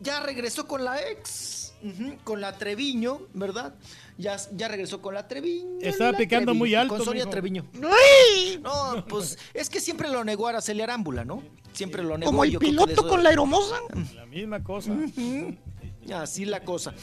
ya 0.00 0.20
regresó 0.20 0.68
con 0.68 0.84
la 0.84 1.00
ex, 1.10 1.71
con 2.24 2.40
la 2.40 2.56
Treviño, 2.58 3.20
¿verdad? 3.34 3.74
Ya, 4.18 4.36
ya 4.54 4.68
regresó 4.68 5.00
con 5.02 5.14
la 5.14 5.26
Treviño. 5.28 5.78
Estaba 5.80 6.12
la 6.12 6.18
picando 6.18 6.54
muy 6.54 6.74
alto, 6.74 6.96
Con 6.96 7.04
Sonia 7.04 7.22
mijo. 7.24 7.30
Treviño. 7.30 7.66
¡Ay! 7.82 8.60
No, 8.62 9.04
pues 9.08 9.38
es 9.54 9.68
que 9.70 9.80
siempre 9.80 10.08
lo 10.08 10.22
negó 10.24 10.46
Araceli 10.48 10.80
Arámbula, 10.82 11.24
¿no? 11.24 11.42
Siempre 11.72 12.02
lo 12.02 12.18
negó. 12.18 12.30
Como 12.30 12.44
el 12.44 12.50
yo 12.52 12.58
piloto 12.58 12.92
eso- 12.92 13.08
con 13.08 13.22
la 13.22 13.30
aeromoza. 13.30 13.76
La 14.14 14.26
misma 14.26 14.62
cosa. 14.62 14.92
Así 16.14 16.44
la 16.44 16.60
cosa. 16.64 16.94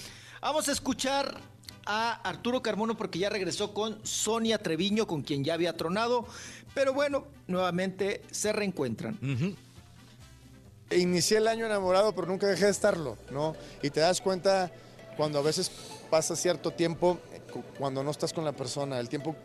Vamos 0.42 0.70
a 0.70 0.72
escuchar 0.72 1.40
a 1.86 2.14
Arturo 2.28 2.62
Carmono 2.62 2.96
porque 2.96 3.20
ya 3.20 3.30
regresó 3.30 3.74
con 3.74 4.00
Sonia 4.06 4.58
Treviño, 4.60 5.08
con 5.08 5.22
quien 5.24 5.44
ya 5.44 5.56
había 5.56 5.76
tronado. 5.76 6.28
Pero 6.76 6.94
bueno, 6.94 7.26
nuevamente 7.48 8.22
se 8.32 8.54
reencuentran. 8.54 9.18
Inicié 10.92 11.38
el 11.38 11.48
año 11.48 11.66
enamorado, 11.68 12.14
pero 12.16 12.26
nunca 12.28 12.48
dejé 12.48 12.66
de 12.66 12.72
estarlo, 12.72 13.18
¿no? 13.32 13.56
Y 13.84 13.92
te 13.92 14.00
das 14.00 14.22
cuenta 14.22 14.72
cuando 15.16 15.38
a 15.38 15.42
veces 15.44 15.70
pasa 16.10 16.36
cierto 16.36 16.72
tiempo, 16.72 17.20
eh, 17.32 17.42
cu- 17.52 17.64
cuando 17.78 18.04
no 18.04 18.10
estás 18.10 18.34
con 18.34 18.44
la 18.44 18.54
persona, 18.54 19.00
el 19.00 19.08
tiempo 19.08 19.36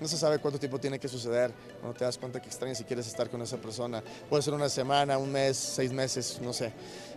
no 0.00 0.06
se 0.06 0.16
sabe 0.16 0.38
cuánto 0.38 0.58
tiempo 0.60 0.78
tiene 0.78 0.98
que 1.00 1.08
suceder, 1.08 1.52
no 1.82 1.92
te 1.94 2.04
das 2.04 2.16
cuenta 2.18 2.40
que 2.40 2.48
extrañas 2.48 2.78
si 2.78 2.84
quieres 2.84 3.06
estar 3.08 3.28
con 3.28 3.42
esa 3.42 3.56
persona. 3.56 4.02
Puede 4.28 4.42
ser 4.42 4.54
una 4.54 4.68
semana, 4.68 5.18
un 5.18 5.32
mes, 5.32 5.56
seis 5.56 5.92
meses, 5.92 6.38
no 6.42 6.52
sé. 6.52 6.72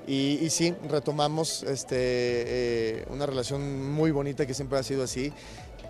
Y, 0.07 0.40
y 0.41 0.49
sí, 0.49 0.75
retomamos 0.90 1.61
este, 1.64 1.95
eh, 1.98 3.06
una 3.09 3.25
relación 3.27 3.91
muy 3.91 4.09
bonita 4.11 4.45
que 4.48 4.53
siempre 4.56 4.80
ha 4.80 4.83
sido 4.83 5.03
así, 5.03 5.32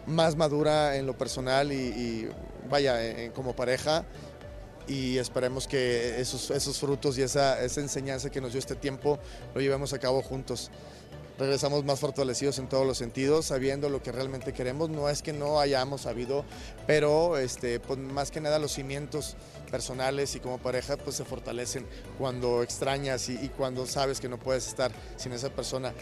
más 0.07 0.35
madura 0.35 0.97
en 0.97 1.05
lo 1.05 1.17
personal 1.17 1.71
y, 1.71 1.75
y, 1.75 2.29
vaya, 2.69 3.05
en- 3.05 3.19
en- 3.19 3.31
como 3.31 3.55
pareja 3.55 4.03
y 4.87 5.17
esperemos 5.17 5.67
que 5.67 6.19
esos, 6.19 6.51
esos 6.51 6.79
frutos 6.79 7.17
y 7.17 7.23
esa, 7.23 7.61
esa 7.63 7.81
enseñanza 7.81 8.29
que 8.29 8.41
nos 8.41 8.51
dio 8.51 8.59
este 8.59 8.75
tiempo 8.75 9.19
lo 9.53 9.61
llevemos 9.61 9.93
a 9.93 9.99
cabo 9.99 10.21
juntos. 10.21 10.71
Regresamos 11.37 11.83
más 11.83 11.99
fortalecidos 11.99 12.59
en 12.59 12.69
todos 12.69 12.87
los 12.87 12.97
sentidos, 12.97 13.47
sabiendo 13.47 13.89
lo 13.89 14.01
que 14.01 14.13
realmente 14.13 14.53
queremos. 14.53 14.89
No 14.89 15.09
es 15.09 15.21
que 15.21 15.33
no 15.33 15.59
hayamos 15.59 16.01
sabido, 16.01 16.45
pero 16.87 17.37
este, 17.37 17.81
pues, 17.81 17.99
más 17.99 18.31
que 18.31 18.39
nada 18.39 18.57
los 18.57 18.71
cimientos 18.71 19.35
personales 19.69 20.33
y 20.35 20.39
como 20.39 20.59
pareja 20.59 20.95
pues 20.95 21.17
se 21.17 21.25
fortalecen 21.25 21.85
cuando 22.17 22.63
extrañas 22.63 23.27
y, 23.27 23.33
y 23.33 23.49
cuando 23.49 23.85
sabes 23.85 24.21
que 24.21 24.29
no 24.29 24.39
puedes 24.39 24.65
estar 24.67 24.93
sin 25.17 25.33
esa 25.33 25.49
persona. 25.49 25.93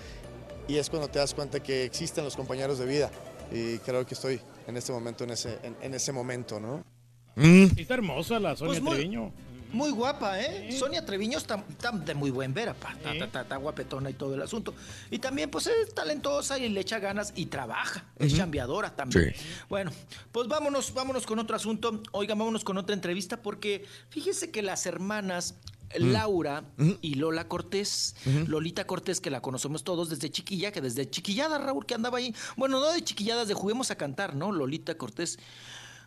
Y 0.67 0.77
es 0.77 0.91
cuando 0.91 1.07
te 1.07 1.17
das 1.17 1.33
cuenta 1.33 1.61
que 1.61 1.83
existen 1.83 2.23
los 2.23 2.35
compañeros 2.35 2.77
de 2.77 2.85
vida. 2.85 3.09
Y 3.51 3.79
creo 3.79 4.05
que 4.05 4.13
estoy 4.13 4.39
en 4.67 4.77
este 4.77 4.91
momento, 4.91 5.23
en 5.23 5.31
ese, 5.31 5.57
en, 5.63 5.75
en 5.81 5.93
ese 5.95 6.11
momento, 6.11 6.59
¿no? 6.59 6.92
Sí, 7.35 7.71
Está 7.77 7.95
hermosa 7.95 8.39
la 8.39 8.55
Sonia 8.55 8.69
Pues 8.71 8.81
muy- 8.81 8.95
Treviño. 8.95 9.31
Muy 9.71 9.89
guapa, 9.89 10.39
¿eh? 10.39 10.71
Sonia 10.77 11.03
Treviño 11.03 11.39
está, 11.39 11.63
está 11.67 11.91
de 11.91 12.13
muy 12.13 12.29
buen 12.29 12.53
ver, 12.53 12.69
apa. 12.69 12.91
Está, 12.93 13.11
está- 13.13 13.25
está- 13.25 13.41
está 13.41 13.55
guapetona 13.57 14.11
y 14.11 14.13
todo 14.13 14.35
el 14.35 14.41
asunto. 14.43 14.75
Y 15.09 15.17
también, 15.17 15.49
pues, 15.49 15.65
es 15.65 15.95
talentosa 15.95 16.59
y 16.59 16.69
le 16.69 16.79
echa 16.81 16.99
ganas 16.99 17.33
y 17.35 17.47
trabaja. 17.47 18.05
Es 18.19 18.35
chambeadora 18.37 18.95
también. 18.95 19.33
Bueno, 19.69 19.91
pues 20.31 20.47
vámonos, 20.47 20.93
vámonos 20.93 21.25
con 21.25 21.39
otro 21.39 21.55
asunto. 21.55 22.03
Oigan, 22.11 22.37
vámonos 22.37 22.63
con 22.63 22.77
otra 22.77 22.93
entrevista 22.93 23.41
porque 23.41 23.83
fíjese 24.09 24.51
que 24.51 24.61
las 24.61 24.85
hermanas 24.85 25.55
Laura 25.95 26.63
y 27.01 27.15
Lola 27.15 27.47
Cortés, 27.47 28.15
Lolita 28.47 28.85
Cortés, 28.85 29.19
que 29.21 29.31
la 29.31 29.41
conocemos 29.41 29.83
todos 29.83 30.07
desde 30.09 30.29
chiquilla, 30.29 30.71
que 30.71 30.81
desde 30.81 31.09
chiquillada, 31.09 31.57
Raúl, 31.57 31.87
que 31.87 31.95
andaba 31.95 32.19
ahí. 32.19 32.35
Bueno, 32.57 32.79
no 32.79 32.91
de 32.91 33.03
chiquilladas, 33.03 33.47
de 33.47 33.55
juguemos 33.55 33.89
a 33.89 33.95
cantar, 33.95 34.35
¿no? 34.35 34.51
Lolita 34.51 34.95
Cortés. 34.99 35.39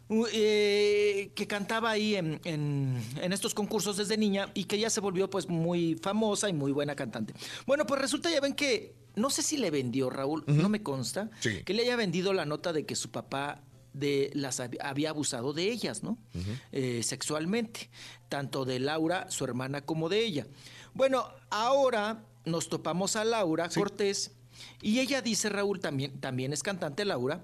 Eh, 0.09 1.33
que 1.35 1.47
cantaba 1.49 1.91
ahí 1.91 2.15
en, 2.15 2.41
en- 2.45 3.03
en 3.21 3.33
estos 3.33 3.55
concursos 3.55 3.97
desde 3.97 4.17
niña 4.17 4.51
y 4.55 4.65
que 4.65 4.79
ya 4.79 4.89
se 4.89 5.01
volvió 5.01 5.29
pues 5.29 5.49
muy 5.49 5.97
famosa 5.97 6.49
y 6.49 6.53
muy 6.53 6.71
buena 6.73 6.95
cantante. 6.95 7.35
Bueno, 7.67 7.87
pues 7.87 8.01
resulta 8.01 8.31
ya 8.31 8.41
ven 8.41 8.55
que, 8.55 8.95
no 9.17 9.31
sé 9.31 9.43
si 9.43 9.57
le 9.57 9.71
vendió 9.71 10.09
Raúl, 10.09 10.45
no 10.47 10.69
me 10.69 10.83
consta, 10.83 11.31
Sí. 11.41 11.65
que 11.65 11.75
le 11.75 11.83
haya 11.83 11.97
vendido 11.97 12.33
la 12.33 12.45
nota 12.45 12.73
de 12.73 12.87
que 12.87 12.95
su 12.95 13.11
papá 13.11 13.63
de 13.93 14.31
las 14.35 14.61
hab- 14.61 14.77
había 14.81 15.11
abusado 15.11 15.53
de 15.53 15.73
ellas, 15.73 16.03
¿no? 16.05 16.19
Eh, 16.71 17.03
sexualmente, 17.03 17.91
tanto 18.29 18.65
de 18.65 18.79
Laura, 18.79 19.29
su 19.31 19.45
hermana, 19.45 19.81
como 19.81 20.09
de 20.09 20.25
ella. 20.25 20.47
Bueno, 20.95 21.27
ahora 21.51 22.25
nos 22.45 22.69
topamos 22.69 23.17
a 23.17 23.25
Laura 23.25 23.69
Cortés 23.71 24.33
y 24.83 25.01
ella 25.01 25.21
dice, 25.21 25.49
Raúl, 25.49 25.81
también, 25.81 26.21
también 26.21 26.53
es 26.53 26.63
cantante 26.63 27.05
Laura, 27.05 27.43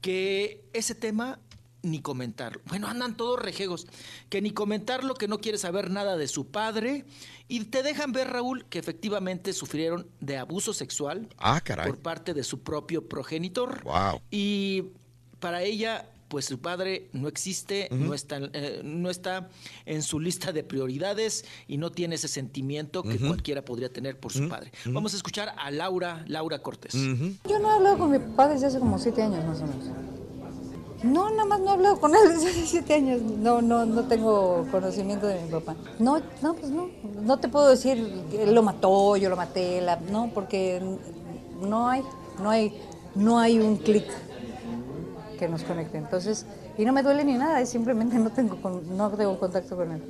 que 0.00 0.64
ese 0.72 0.94
tema 0.94 1.38
ni 1.82 2.00
comentarlo. 2.00 2.60
Bueno, 2.66 2.86
andan 2.88 3.16
todos 3.16 3.38
rejegos, 3.40 3.86
que 4.28 4.42
ni 4.42 4.50
comentarlo, 4.50 5.14
que 5.14 5.28
no 5.28 5.38
quiere 5.38 5.58
saber 5.58 5.90
nada 5.90 6.16
de 6.16 6.28
su 6.28 6.46
padre 6.46 7.04
y 7.48 7.64
te 7.64 7.82
dejan 7.82 8.12
ver, 8.12 8.28
Raúl, 8.28 8.64
que 8.66 8.78
efectivamente 8.78 9.52
sufrieron 9.52 10.06
de 10.20 10.36
abuso 10.36 10.72
sexual 10.72 11.28
Ah, 11.38 11.60
caray. 11.62 11.86
por 11.88 11.98
parte 11.98 12.34
de 12.34 12.44
su 12.44 12.60
propio 12.60 13.08
progenitor. 13.08 13.82
Wow. 13.84 14.20
Y 14.30 14.84
para 15.40 15.62
ella, 15.62 16.06
pues 16.28 16.44
su 16.44 16.60
padre 16.60 17.08
no 17.12 17.26
existe, 17.26 17.88
no, 17.90 18.14
está, 18.14 18.38
eh, 18.52 18.82
no 18.84 19.10
está 19.10 19.48
en 19.84 20.02
su 20.02 20.20
lista 20.20 20.52
de 20.52 20.62
prioridades 20.62 21.44
y 21.66 21.76
no 21.78 21.90
tiene 21.90 22.14
ese 22.14 22.28
sentimiento 22.28 23.02
que 23.02 23.18
cualquiera 23.18 23.64
podría 23.64 23.92
tener 23.92 24.20
por 24.20 24.32
su 24.32 24.48
padre. 24.48 24.70
Vamos 24.84 25.14
a 25.14 25.16
escuchar 25.16 25.54
a 25.58 25.70
Laura, 25.72 26.24
Laura 26.28 26.60
Cortés. 26.60 26.92
Yo 26.94 27.58
no 27.58 27.68
he 27.70 27.72
hablado 27.72 27.98
con 27.98 28.10
mi 28.12 28.18
papá 28.18 28.48
desde 28.48 28.66
hace 28.66 28.78
como 28.78 28.98
siete 28.98 29.22
años 29.22 29.44
más 29.44 29.60
o 29.60 29.66
menos. 29.66 30.19
No, 31.02 31.30
nada 31.30 31.44
más 31.46 31.60
no 31.60 31.66
he 31.66 31.70
hablado 31.70 32.00
con 32.00 32.14
él 32.14 32.20
desde 32.28 32.48
hace 32.50 32.66
siete 32.66 32.94
años. 32.94 33.22
No, 33.22 33.62
no, 33.62 33.86
no 33.86 34.06
tengo 34.06 34.66
conocimiento 34.70 35.26
de 35.26 35.40
mi 35.42 35.50
papá. 35.50 35.74
No, 35.98 36.20
no, 36.42 36.54
pues 36.54 36.70
no. 36.70 36.88
No 37.22 37.38
te 37.38 37.48
puedo 37.48 37.68
decir 37.68 38.24
que 38.30 38.42
él 38.44 38.54
lo 38.54 38.62
mató, 38.62 39.16
yo 39.16 39.28
lo 39.30 39.36
maté, 39.36 39.80
la- 39.80 39.96
no, 39.96 40.30
porque 40.34 40.80
no 41.60 41.88
hay, 41.88 42.02
no 42.42 42.50
hay, 42.50 42.80
no 43.14 43.38
hay 43.38 43.58
un 43.58 43.76
clic 43.76 44.04
que 45.38 45.48
nos 45.48 45.62
conecte. 45.62 45.96
Entonces, 45.98 46.44
y 46.76 46.84
no 46.84 46.92
me 46.92 47.02
duele 47.02 47.24
ni 47.24 47.34
nada, 47.34 47.60
es 47.60 47.70
simplemente 47.70 48.16
no 48.18 48.30
tengo, 48.30 48.60
con- 48.60 48.96
no 48.96 49.10
tengo 49.10 49.38
contacto 49.38 49.76
con 49.76 49.92
él. 49.92 50.02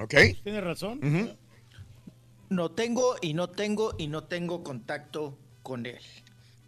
Ok. 0.00 0.14
Tiene 0.42 0.60
razón. 0.60 1.00
No 2.48 2.70
tengo 2.70 3.16
y 3.20 3.34
no 3.34 3.48
tengo 3.48 3.92
y 3.98 4.08
no 4.08 4.24
tengo 4.24 4.62
contacto 4.62 5.36
con 5.62 5.86
él. 5.86 5.98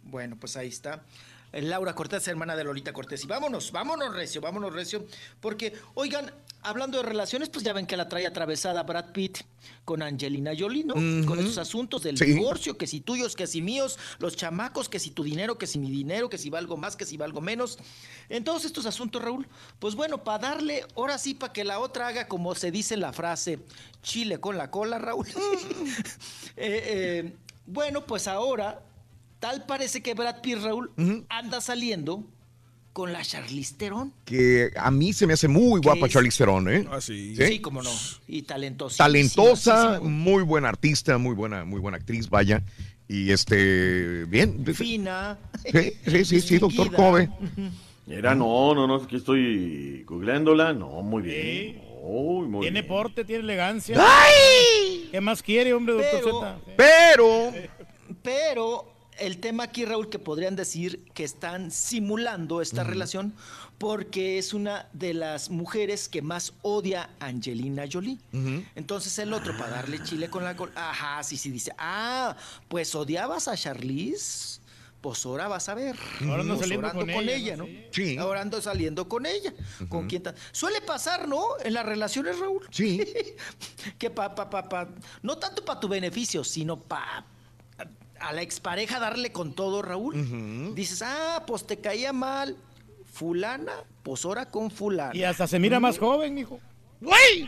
Bueno, 0.03 0.35
pues 0.39 0.57
ahí 0.57 0.67
está. 0.67 1.03
Laura 1.51 1.95
Cortés, 1.95 2.27
hermana 2.27 2.55
de 2.55 2.63
Lolita 2.63 2.93
Cortés. 2.93 3.23
Y 3.23 3.27
vámonos, 3.27 3.71
vámonos 3.71 4.13
recio, 4.13 4.41
vámonos 4.41 4.73
recio. 4.73 5.05
Porque, 5.39 5.73
oigan, 5.95 6.31
hablando 6.61 6.97
de 6.97 7.03
relaciones, 7.03 7.49
pues 7.49 7.63
ya 7.65 7.73
ven 7.73 7.85
que 7.87 7.97
la 7.97 8.07
trae 8.07 8.27
atravesada 8.27 8.83
Brad 8.83 9.11
Pitt 9.11 9.39
con 9.85 10.01
Angelina 10.03 10.51
Jolie, 10.57 10.83
¿no? 10.83 10.93
Con 10.93 11.39
estos 11.39 11.57
asuntos 11.57 12.03
del 12.03 12.17
Sí. 12.17 12.25
divorcio, 12.25 12.77
que 12.77 12.85
si 12.85 13.01
tuyos, 13.01 13.35
que 13.35 13.47
si 13.47 13.61
míos, 13.61 13.97
los 14.19 14.35
chamacos, 14.35 14.87
que 14.89 14.99
si 14.99 15.09
tu 15.11 15.23
dinero, 15.23 15.57
que 15.57 15.65
si 15.67 15.79
mi 15.79 15.89
dinero, 15.89 16.29
que 16.29 16.37
si 16.37 16.49
valgo 16.49 16.77
más, 16.77 16.95
que 16.95 17.05
si 17.05 17.17
valgo 17.17 17.41
menos. 17.41 17.79
En 18.29 18.43
todos 18.43 18.65
estos 18.65 18.85
asuntos, 18.85 19.21
Raúl, 19.21 19.47
pues 19.79 19.95
bueno, 19.95 20.23
para 20.23 20.49
darle, 20.49 20.85
ahora 20.95 21.17
sí, 21.17 21.33
para 21.33 21.51
que 21.53 21.63
la 21.63 21.79
otra 21.79 22.07
haga 22.07 22.27
como 22.27 22.53
se 22.55 22.69
dice 22.71 22.93
en 22.93 22.99
la 23.01 23.11
frase, 23.13 23.59
chile 24.03 24.39
con 24.39 24.57
la 24.57 24.69
cola, 24.69 24.99
Raúl. 24.99 25.25
Eh, 26.61 26.83
eh, 27.25 27.33
bueno, 27.67 28.05
pues 28.05 28.27
ahora, 28.27 28.81
tal 29.39 29.65
parece 29.65 30.01
que 30.01 30.13
Brad 30.13 30.41
Pitt, 30.41 30.59
Raúl, 30.61 30.91
anda 31.29 31.61
saliendo 31.61 32.23
con 32.93 33.13
la 33.13 33.21
Charlize 33.23 33.75
Theron. 33.75 34.13
Que 34.25 34.71
a 34.75 34.91
mí 34.91 35.13
se 35.13 35.25
me 35.27 35.33
hace 35.33 35.47
muy 35.47 35.79
guapa 35.79 36.07
es- 36.07 36.13
Charlize 36.13 36.37
Theron, 36.39 36.67
¿eh? 36.73 36.85
Ah, 36.91 36.99
sí. 36.99 37.35
Sí, 37.35 37.59
cómo 37.59 37.81
no. 37.81 37.91
Y 38.27 38.41
talentosa. 38.41 38.97
Talentosa, 38.97 39.99
muy 40.01 40.43
buena 40.43 40.69
artista, 40.69 41.17
muy 41.17 41.35
buena, 41.35 41.63
muy 41.65 41.79
buena 41.79 41.97
actriz, 41.97 42.29
vaya. 42.29 42.63
Y 43.07 43.31
este, 43.31 44.25
bien. 44.25 44.65
Fina. 44.75 45.37
Sí, 45.71 45.93
sí, 46.05 46.25
sí, 46.25 46.41
sí, 46.41 46.57
doctor. 46.59 46.91
Kobe. 46.93 47.29
Era, 48.07 48.33
no, 48.35 48.73
no, 48.75 48.87
no, 48.87 48.95
aquí 48.95 49.15
estoy 49.17 50.03
googleándola. 50.03 50.73
No, 50.73 51.01
muy 51.03 51.21
bien. 51.21 51.81
Uy, 52.01 52.47
muy 52.47 52.61
Tiene 52.61 52.81
bien. 52.81 52.87
porte, 52.87 53.23
tiene 53.23 53.43
elegancia. 53.43 53.95
¡Ay! 53.99 55.07
¿Qué 55.11 55.21
más 55.21 55.41
quiere, 55.43 55.73
hombre, 55.73 55.93
doctor 55.95 56.19
Pero- 56.23 56.39
Z? 56.41 56.59
Pero. 56.75 57.53
Pero 58.23 58.93
el 59.19 59.39
tema 59.39 59.63
aquí, 59.63 59.85
Raúl, 59.85 60.09
que 60.09 60.19
podrían 60.19 60.55
decir 60.55 61.03
que 61.13 61.23
están 61.23 61.71
simulando 61.71 62.61
esta 62.61 62.83
relación 62.83 63.33
porque 63.77 64.37
es 64.37 64.53
una 64.53 64.87
de 64.93 65.13
las 65.13 65.49
mujeres 65.49 66.09
que 66.09 66.21
más 66.21 66.53
odia 66.61 67.09
a 67.19 67.27
Angelina 67.27 67.83
Jolie. 67.91 68.17
Entonces 68.75 69.17
el 69.19 69.31
otro, 69.33 69.57
para 69.57 69.71
darle 69.71 70.01
chile 70.03 70.29
con 70.29 70.43
la 70.43 70.55
col... 70.55 70.71
Ajá, 70.75 71.23
sí, 71.23 71.37
sí, 71.37 71.49
dice, 71.49 71.71
ah, 71.77 72.35
pues 72.67 72.93
odiabas 72.95 73.47
a 73.47 73.55
Charlize. 73.55 74.59
pues 75.01 75.25
ahora 75.25 75.47
vas 75.47 75.69
a 75.69 75.75
ver. 75.75 75.95
Ahora 76.21 76.41
ando 76.41 76.55
Pues 76.57 76.67
saliendo 76.67 76.91
con 76.91 77.09
ella, 77.09 77.33
ella, 77.35 77.55
¿no? 77.57 77.65
¿no? 77.67 77.73
Sí. 77.91 78.17
Ahora 78.17 78.41
ando 78.41 78.61
saliendo 78.61 79.07
con 79.07 79.25
ella. 79.25 79.53
¿Con 79.87 80.07
quién 80.07 80.23
tan- 80.23 80.35
Suele 80.51 80.81
pasar, 80.81 81.25
¿no? 81.27 81.41
En 81.63 81.73
las 81.73 81.85
relaciones, 81.85 82.37
Raúl. 82.37 82.67
Sí. 82.71 83.01
que 83.97 84.09
pa, 84.09 84.35
pa, 84.35 84.49
pa, 84.49 84.67
pa- 84.67 84.89
no 85.21 85.37
tanto 85.37 85.63
para 85.63 85.79
tu 85.79 85.87
beneficio, 85.87 86.43
sino 86.43 86.77
para 86.77 87.23
a 88.21 88.33
la 88.33 88.41
expareja 88.41 88.99
darle 88.99 89.31
con 89.31 89.53
todo, 89.53 89.81
Raúl. 89.81 90.73
Dices, 90.75 91.01
ah, 91.05 91.43
pues 91.47 91.65
te 91.65 91.77
caía 91.77 92.13
mal. 92.13 92.57
Fulana, 93.11 93.73
pues 94.03 94.23
ahora 94.25 94.45
con 94.49 94.69
fulana. 94.71 95.15
Y 95.15 95.23
hasta 95.23 95.47
se 95.47 95.59
mira 95.59 95.79
más 95.79 95.97
joven, 95.97 96.37
hijo. 96.37 96.59
¡Güey! 97.01 97.47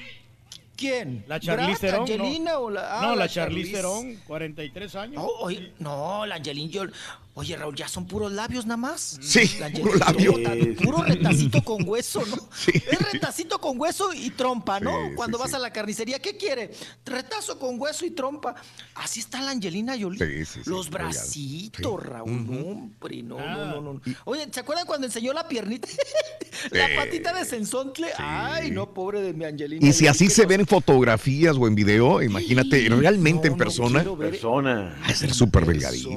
¿Quién? 0.75 1.23
La 1.27 1.39
Charlize 1.39 1.79
Theron. 1.79 2.01
Angelina 2.01 2.53
no, 2.53 2.59
o 2.61 2.69
la- 2.71 2.97
ah, 2.97 3.01
no, 3.03 3.09
la, 3.09 3.15
la 3.25 3.29
Charlize. 3.29 3.71
Theron, 3.71 4.15
43 4.25 4.95
años. 4.95 5.15
No, 5.15 5.27
oye, 5.27 5.73
no, 5.79 6.25
la 6.25 6.35
Angelina 6.35 6.71
Jolie. 6.73 6.93
Oye, 7.33 7.55
Raúl, 7.55 7.75
ya 7.75 7.87
son 7.87 8.05
puros 8.07 8.31
labios 8.33 8.65
nada 8.65 8.75
más. 8.77 9.17
Sí, 9.21 9.57
La 9.59 9.69
puro 9.69 9.93
Angelina 10.05 10.49
labio. 10.49 10.75
Puro 10.75 11.01
retacito 11.03 11.63
con 11.63 11.87
hueso, 11.87 12.23
¿no? 12.25 12.35
Es 12.67 13.11
retacito 13.13 13.59
con 13.61 13.79
hueso 13.79 14.13
y 14.13 14.31
trompa, 14.31 14.81
¿no? 14.81 14.91
Sí, 15.09 15.15
Cuando 15.15 15.37
sí, 15.37 15.41
vas 15.41 15.49
sí. 15.51 15.55
a 15.55 15.59
la 15.59 15.71
carnicería, 15.71 16.19
¿qué 16.19 16.35
quiere? 16.35 16.71
Retazo 17.05 17.57
con 17.57 17.79
hueso 17.79 18.05
y 18.05 18.11
trompa. 18.11 18.55
Así 18.95 19.21
está 19.21 19.41
la 19.41 19.51
Angelina 19.51 19.95
Jolie. 19.99 20.19
Sí, 20.19 20.45
sí, 20.45 20.59
sí, 20.65 20.69
Los 20.69 20.89
bracitos, 20.89 22.01
Sí. 22.01 22.07
Raúl. 22.07 22.45
No, 22.47 22.67
hombre, 22.67 23.23
no, 23.23 23.37
Ah. 23.39 23.55
no, 23.55 23.81
no, 23.81 23.93
no. 23.93 24.01
Oye, 24.25 24.47
¿se 24.51 24.59
acuerdan 24.59 24.85
cuando 24.85 25.07
enseñó 25.07 25.31
la 25.31 25.47
piernita? 25.47 25.87
la 26.71 26.87
Sí. 26.87 26.93
patita 26.97 27.33
de 27.33 27.45
sensontle. 27.45 28.07
Ay, 28.17 28.71
no, 28.71 28.93
pobre 28.93 29.21
de 29.21 29.33
mi 29.33 29.45
Angelina. 29.45 29.87
Y 29.87 29.93
si 29.93 30.05
así 30.07 30.29
se 30.29 30.45
ven 30.45 30.59
en 30.61 30.67
fotografías 30.67 31.55
o 31.57 31.65
en 31.65 31.75
video, 31.75 32.21
imagínate 32.21 32.89
realmente 32.89 33.47
en 33.47 33.55
persona. 33.55 34.03
Persona. 34.03 34.97
Ha 35.03 35.07
de 35.07 35.15
ser 35.15 35.33
súper 35.33 35.65
delgadita 35.65 36.09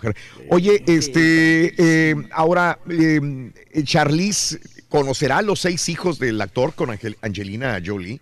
mujer. 0.00 0.16
Oye, 0.50 0.82
este, 0.86 1.74
eh, 1.78 2.14
ahora, 2.32 2.78
eh, 2.88 3.50
Charlize 3.84 4.58
conocerá 4.88 5.38
a 5.38 5.42
los 5.42 5.60
seis 5.60 5.88
hijos 5.88 6.18
del 6.18 6.40
actor 6.40 6.74
con 6.74 6.90
Angel- 6.90 7.16
Angelina 7.22 7.80
Jolie. 7.84 8.20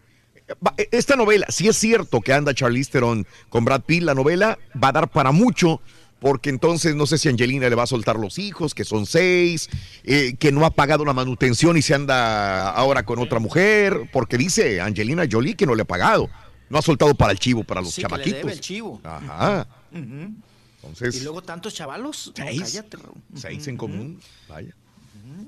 Va- 0.67 0.75
Esta 0.91 1.15
novela, 1.17 1.47
si 1.51 1.69
es 1.69 1.77
cierto 1.77 2.21
que 2.21 2.33
anda 2.33 2.55
Charlize 2.55 2.91
Theron 2.91 3.27
con 3.49 3.65
Brad 3.65 3.83
Pitt, 3.83 4.03
la 4.03 4.15
novela 4.15 4.59
va 4.83 4.89
a 4.89 4.93
dar 4.93 5.09
para 5.09 5.31
mucho, 5.31 5.81
porque 6.21 6.51
entonces 6.51 6.95
no 6.95 7.07
sé 7.07 7.17
si 7.19 7.29
Angelina 7.29 7.69
le 7.69 7.75
va 7.77 7.83
a 7.85 7.87
soltar 7.87 8.17
los 8.19 8.39
hijos, 8.39 8.75
que 8.75 8.85
son 8.85 9.07
seis, 9.07 9.69
eh, 10.05 10.35
que 10.39 10.51
no 10.51 10.65
ha 10.65 10.71
pagado 10.71 11.05
la 11.05 11.13
manutención 11.13 11.77
y 11.77 11.83
se 11.83 11.95
anda 11.95 12.71
ahora 12.71 13.05
con 13.05 13.19
otra 13.19 13.39
mujer, 13.41 14.09
porque 14.13 14.37
dice 14.39 14.81
Angelina 14.81 15.25
Jolie 15.31 15.55
que 15.55 15.67
no 15.67 15.75
le 15.75 15.83
ha 15.83 15.87
pagado, 15.87 16.29
no 16.71 16.79
ha 16.79 16.83
soltado 16.83 17.15
para 17.15 17.33
el 17.33 17.39
chivo, 17.39 17.63
para 17.63 17.81
los 17.83 17.91
Sí, 17.93 18.03
que 18.03 18.09
le 18.09 18.11
chamaquitos. 18.11 18.41
debe 18.41 18.53
el 18.53 18.61
chivo. 18.61 19.01
Ajá. 19.05 19.67
Ujú. 19.93 20.33
Entonces, 20.89 21.21
Y 21.21 21.25
luego 21.25 21.43
tantos 21.43 21.75
chavalos. 21.75 22.33
No, 22.37 22.45
Seis. 22.45 22.61
cállate, 22.63 22.99
seis 23.35 23.67
en 23.69 23.77
común, 23.77 24.21
vaya. 24.49 24.75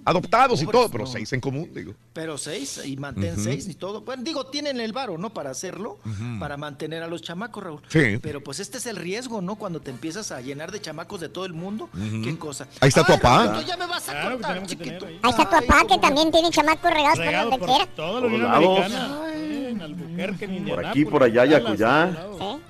Adoptados 0.04 0.62
y 0.62 0.66
todo, 0.66 0.90
pero 0.90 1.04
no. 1.04 1.10
seis 1.10 1.32
en 1.32 1.40
común, 1.40 1.70
digo. 1.74 1.94
Pero 2.12 2.38
seis, 2.38 2.80
y 2.84 2.96
mantén 2.96 3.36
seis 3.38 3.66
y 3.68 3.74
todo. 3.74 4.02
Bueno, 4.02 4.22
digo, 4.22 4.46
tienen 4.46 4.80
el 4.80 4.92
varo, 4.92 5.18
¿no? 5.18 5.30
Para 5.30 5.50
hacerlo, 5.50 5.98
para 6.38 6.56
mantener 6.56 7.02
a 7.02 7.06
los 7.06 7.22
chamacos, 7.22 7.62
Raúl. 7.64 7.82
Sí. 7.88 8.18
Pero 8.22 8.42
pues 8.42 8.60
este 8.60 8.78
es 8.78 8.86
el 8.86 8.96
riesgo, 8.96 9.40
¿no? 9.42 9.56
Cuando 9.56 9.80
te 9.80 9.90
empiezas 9.90 10.32
a 10.32 10.40
llenar 10.40 10.70
de 10.70 10.80
chamacos 10.80 11.20
de 11.20 11.28
todo 11.28 11.44
el 11.44 11.52
mundo. 11.54 11.88
Qué 12.24 12.36
cosa. 12.38 12.66
Ahí 12.80 12.88
está 12.88 13.04
tu 13.04 13.12
papá. 13.14 13.46
Raulito, 13.46 13.66
ya 13.66 13.76
me 13.76 13.86
vas 13.86 14.08
a 14.08 14.22
cortar, 14.30 14.66
chiquito. 14.66 15.06
Ahí 15.06 15.18
está 15.30 15.44
tu 15.44 15.66
papá 15.66 15.86
que 15.86 15.98
también 15.98 16.30
tiene 16.30 16.50
chamacos 16.50 16.90
regados 16.90 17.18
por 17.18 17.26
Regado 17.26 17.50
donde 17.50 17.66
por 17.66 18.86
quiera. 18.86 19.22
eh, 19.34 19.68
En 19.70 19.82
Albuquerque, 19.82 20.44
en 20.44 20.64
Por 20.66 20.86
aquí, 20.86 21.04
por 21.04 21.22
allá, 21.22 21.44
Dallas, 21.46 21.62
Yacuyá. 21.62 22.12
todos 22.38 22.60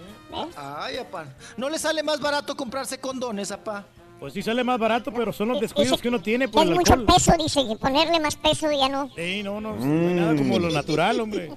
Ay, 0.57 0.97
apá. 0.99 1.27
¿No 1.57 1.69
le 1.69 1.79
sale 1.79 2.03
más 2.03 2.21
barato 2.21 2.57
comprarse 2.57 2.99
condones, 2.99 3.51
apá? 3.51 3.85
Pues 4.19 4.35
sí 4.35 4.43
sale 4.43 4.63
más 4.63 4.79
barato, 4.79 5.13
pero 5.15 5.33
son 5.33 5.49
los 5.49 5.61
descuidos 5.61 6.01
que 6.01 6.09
uno 6.09 6.21
tiene 6.21 6.47
por 6.49 6.63
Es 6.65 6.69
el 6.69 6.75
mucho 6.75 6.93
alcohol. 6.93 7.15
peso, 7.17 7.33
dice, 7.39 7.77
ponerle 7.81 8.21
más 8.21 8.37
peso 8.37 8.71
ya 8.71 8.89
no. 8.89 9.11
Sí, 9.17 9.43
no, 9.43 9.61
no, 9.61 9.75
no 9.77 10.09
hay 10.09 10.15
nada 10.15 10.37
como 10.37 10.59
Mm. 10.59 10.63
lo 10.63 10.71
natural, 10.71 11.21
hombre. 11.21 11.51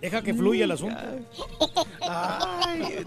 Deja 0.00 0.22
que 0.22 0.32
fluya 0.32 0.64
el 0.64 0.70
asunto. 0.72 0.96
Ay, 2.08 3.04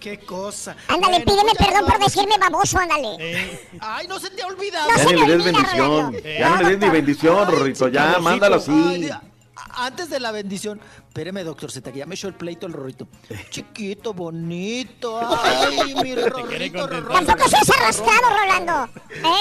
qué 0.00 0.18
cosa. 0.18 0.76
Ándale, 0.88 1.18
Bueno, 1.18 1.24
pídeme 1.24 1.52
pues 1.56 1.68
perdón 1.68 1.86
por 1.90 1.98
decirme 2.04 2.34
baboso, 2.38 2.78
ándale. 2.78 3.58
Ay, 3.80 4.06
no 4.08 4.18
se 4.20 4.30
te 4.30 4.42
ha 4.42 4.46
olvidado. 4.46 4.88
No 4.90 4.96
Ya 4.96 5.02
se 5.04 5.14
ni 5.14 5.20
me 5.20 5.26
le 5.28 5.36
des 5.36 5.46
olvida, 5.46 5.58
bendición. 5.62 6.16
Ya 6.38 6.48
no 6.50 6.62
le 6.62 6.68
des 6.70 6.78
ni 6.78 6.88
bendición, 6.90 7.48
Rorrito. 7.50 7.88
Ya, 7.88 8.18
mándalo 8.20 8.56
así. 8.56 9.08
Antes 9.74 10.08
de 10.10 10.20
la 10.20 10.30
bendición, 10.32 10.80
espéreme, 11.08 11.44
doctor 11.44 11.70
Z, 11.70 11.92
que 11.92 11.98
ya 11.98 12.06
me 12.06 12.14
echó 12.14 12.28
el 12.28 12.34
pleito 12.34 12.66
el 12.66 12.72
rorrito. 12.72 13.08
Chiquito, 13.50 14.14
bonito. 14.14 15.20
Ay, 15.42 15.94
mi 16.02 16.14
rorrito, 16.14 16.86
rorrito. 16.86 16.88
Tampoco 17.24 17.48
seas 17.48 17.70
arrastrado, 17.70 18.22
Rolando. 18.30 18.92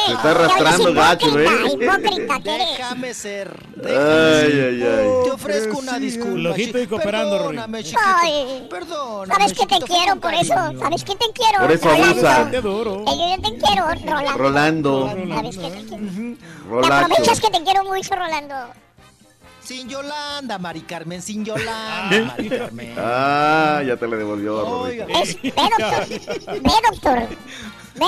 Se 0.08 0.14
está 0.14 0.32
arrastrando 0.32 0.86
te 0.88 0.94
gacho, 0.94 1.40
¿eh? 1.40 1.48
hipócrita. 1.74 2.40
Déjame 2.44 3.14
ser. 3.14 3.66
Ay, 3.86 3.92
ay, 3.92 4.84
ay. 4.84 5.08
Te 5.24 5.32
ofrezco 5.32 5.78
una 5.80 6.00
disculpa. 6.00 6.36
Flojito 6.36 6.80
y 6.80 6.88
cooperando, 6.88 7.38
Perdóname, 7.38 7.84
chiquito. 7.84 8.02
Ay, 8.04 8.68
Perdóname. 8.70 9.34
sabes 9.34 9.54
que 9.54 9.66
te 9.66 9.86
quiero 9.86 10.16
por 10.18 10.34
eso. 10.34 10.54
Sabes 10.80 11.04
que 11.04 11.16
te 11.16 11.26
quiero. 11.34 11.60
Por 11.62 11.72
eso 11.72 11.88
Rolando. 11.90 12.28
abusa. 12.28 12.62
Duro. 12.62 13.04
Eh, 13.08 13.36
yo 13.38 13.50
te 13.50 13.58
quiero, 13.58 13.86
Rolando. 14.06 14.38
Rolando. 14.38 15.36
Sabes 15.36 15.58
que 15.58 15.70
te 15.70 15.86
quiero. 15.86 16.82
Te 16.82 16.94
aprovechas 16.94 17.40
que 17.42 17.50
te 17.50 17.64
quiero 17.64 17.84
mucho, 17.84 18.16
Rolando. 18.16 18.56
Sin 19.66 19.90
Yolanda, 19.90 20.60
Mari 20.60 20.82
Carmen, 20.82 21.22
sin 21.22 21.44
Yolanda, 21.44 22.26
Mari 22.28 22.50
Carmen. 22.50 22.94
Ah, 22.98 23.82
ya 23.86 23.98
te 23.98 24.08
le 24.08 24.18
devolvió, 24.18 24.58
Oiga. 24.82 25.06
Es, 25.22 25.42
ve, 25.42 25.52
doctor. 25.56 26.08
Ve, 26.62 26.72
doctor. 26.92 27.20
Ve. 27.96 28.06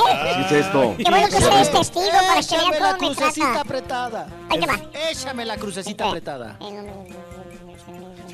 ¿Qué 0.50 0.60
es 0.60 0.66
esto? 0.66 0.96
Qué 0.98 1.04
bueno 1.10 1.28
que 1.30 1.36
ustedes 1.38 1.72
testigo 1.72 2.06
para 2.12 2.42
que 2.42 2.58
vean 2.58 2.72
la 2.84 2.98
cómo 2.98 3.14
crucecita 3.16 3.62
apretada. 3.62 4.28
Ahí 4.50 4.60
te 4.60 4.68
va. 4.68 4.80
Échame 5.10 5.46
la 5.46 5.58
crucecita 5.58 6.08
apretada. 6.08 6.60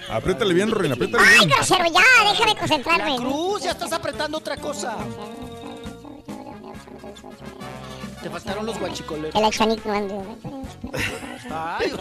Apriétale 0.10 0.54
bien, 0.54 0.70
Rorrito, 0.70 0.96
apriétale 0.96 1.24
Ay, 1.26 1.38
bien. 1.46 1.50
grosero, 1.50 1.86
ya, 1.86 2.30
déjame 2.30 2.54
La 2.54 2.60
concentrarme. 2.60 3.16
cruz, 3.18 3.64
ya 3.64 3.72
estás 3.72 3.94
apretando 3.94 4.38
otra 4.38 4.58
cosa. 4.58 4.98
Te 8.24 8.30
faltaron 8.30 8.66
los 8.66 8.80
guachicoleros. 8.80 9.36
El 9.36 9.44
Axanic 9.46 9.86
no 9.86 9.94
ande. 9.94 10.16
Ay, 11.52 11.92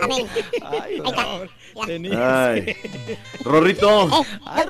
Amén. 0.00 0.26
ay, 0.64 1.02
Ay. 2.16 2.76
Rorrito. 3.44 4.08
ay, 4.46 4.66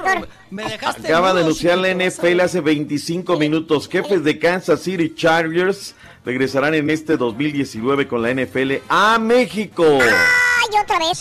me 0.50 0.64
dejaste. 0.64 1.06
Acaba 1.06 1.32
de 1.34 1.42
anunciar 1.42 1.78
la 1.78 1.94
NFL 1.94 2.40
hace 2.40 2.60
25 2.60 3.38
minutos. 3.38 3.88
Jefes 3.88 4.24
de 4.24 4.38
Kansas 4.38 4.80
City 4.82 5.14
Chargers 5.14 5.94
regresarán 6.24 6.74
en 6.74 6.90
este 6.90 7.16
2019 7.16 8.08
con 8.08 8.22
la 8.22 8.34
NFL 8.34 8.82
a 8.88 9.18
México. 9.18 9.84
Ay, 10.00 10.80
otra 10.82 10.98
vez. 10.98 11.20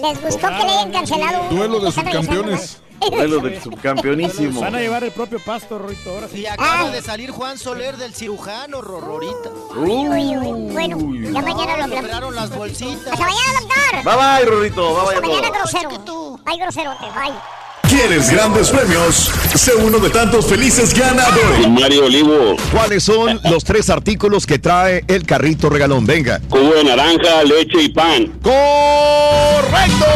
¿Les 0.00 0.22
gustó 0.22 0.48
que 0.48 0.54
le 0.64 0.70
hayan 0.70 0.92
cancelado 0.92 1.42
un- 1.48 1.56
Duelo 1.56 1.80
de 1.80 1.90
subcampeones. 1.92 2.82
Duelo 3.10 3.40
del 3.40 3.62
subcampeonísimo. 3.62 4.60
Van 4.60 4.74
a 4.74 4.80
llevar 4.80 5.04
el 5.04 5.12
propio 5.12 5.38
pasto, 5.40 5.78
Rorito, 5.78 6.10
ahora 6.10 6.28
sí. 6.28 6.40
Y 6.40 6.46
acaba 6.46 6.90
de 6.90 7.02
salir 7.02 7.30
Juan 7.30 7.58
Soler 7.58 7.96
del 7.96 8.14
cirujano, 8.14 8.80
Rorrorita. 8.80 9.50
Uy, 9.76 10.08
uy, 10.08 10.36
uy. 10.36 10.72
Bueno, 10.72 10.98
ya 11.32 11.42
mañana 11.42 11.86
lo. 11.86 11.94
Compraron 11.94 12.34
las 12.34 12.54
bolsitas. 12.54 13.12
Hasta 13.12 13.24
mañana, 13.24 13.60
doctor. 13.60 14.04
Bye 14.04 14.16
bye, 14.16 14.44
Rorrito. 14.50 14.94
Bye 14.94 15.04
bye 15.04 15.14
Hasta 15.14 15.28
mañana, 15.28 15.50
grosero. 15.50 16.40
Ay, 16.44 16.58
groserote. 16.58 17.04
Bye. 17.14 17.60
¿Quieres 17.90 18.30
grandes 18.30 18.70
premios? 18.70 19.32
Sé 19.56 19.74
uno 19.74 19.98
de 19.98 20.10
tantos 20.10 20.46
felices 20.46 20.94
ganadores. 20.94 21.68
Mario 21.68 22.04
Olivo. 22.04 22.56
¿Cuáles 22.72 23.02
son 23.02 23.40
los 23.50 23.64
tres 23.64 23.90
artículos 23.90 24.46
que 24.46 24.60
trae 24.60 25.04
el 25.08 25.26
carrito 25.26 25.68
regalón? 25.68 26.06
Venga. 26.06 26.40
Jugo 26.48 26.74
de 26.74 26.84
naranja, 26.84 27.42
leche 27.42 27.82
y 27.82 27.88
pan. 27.88 28.28
¡Correcto! 28.42 30.06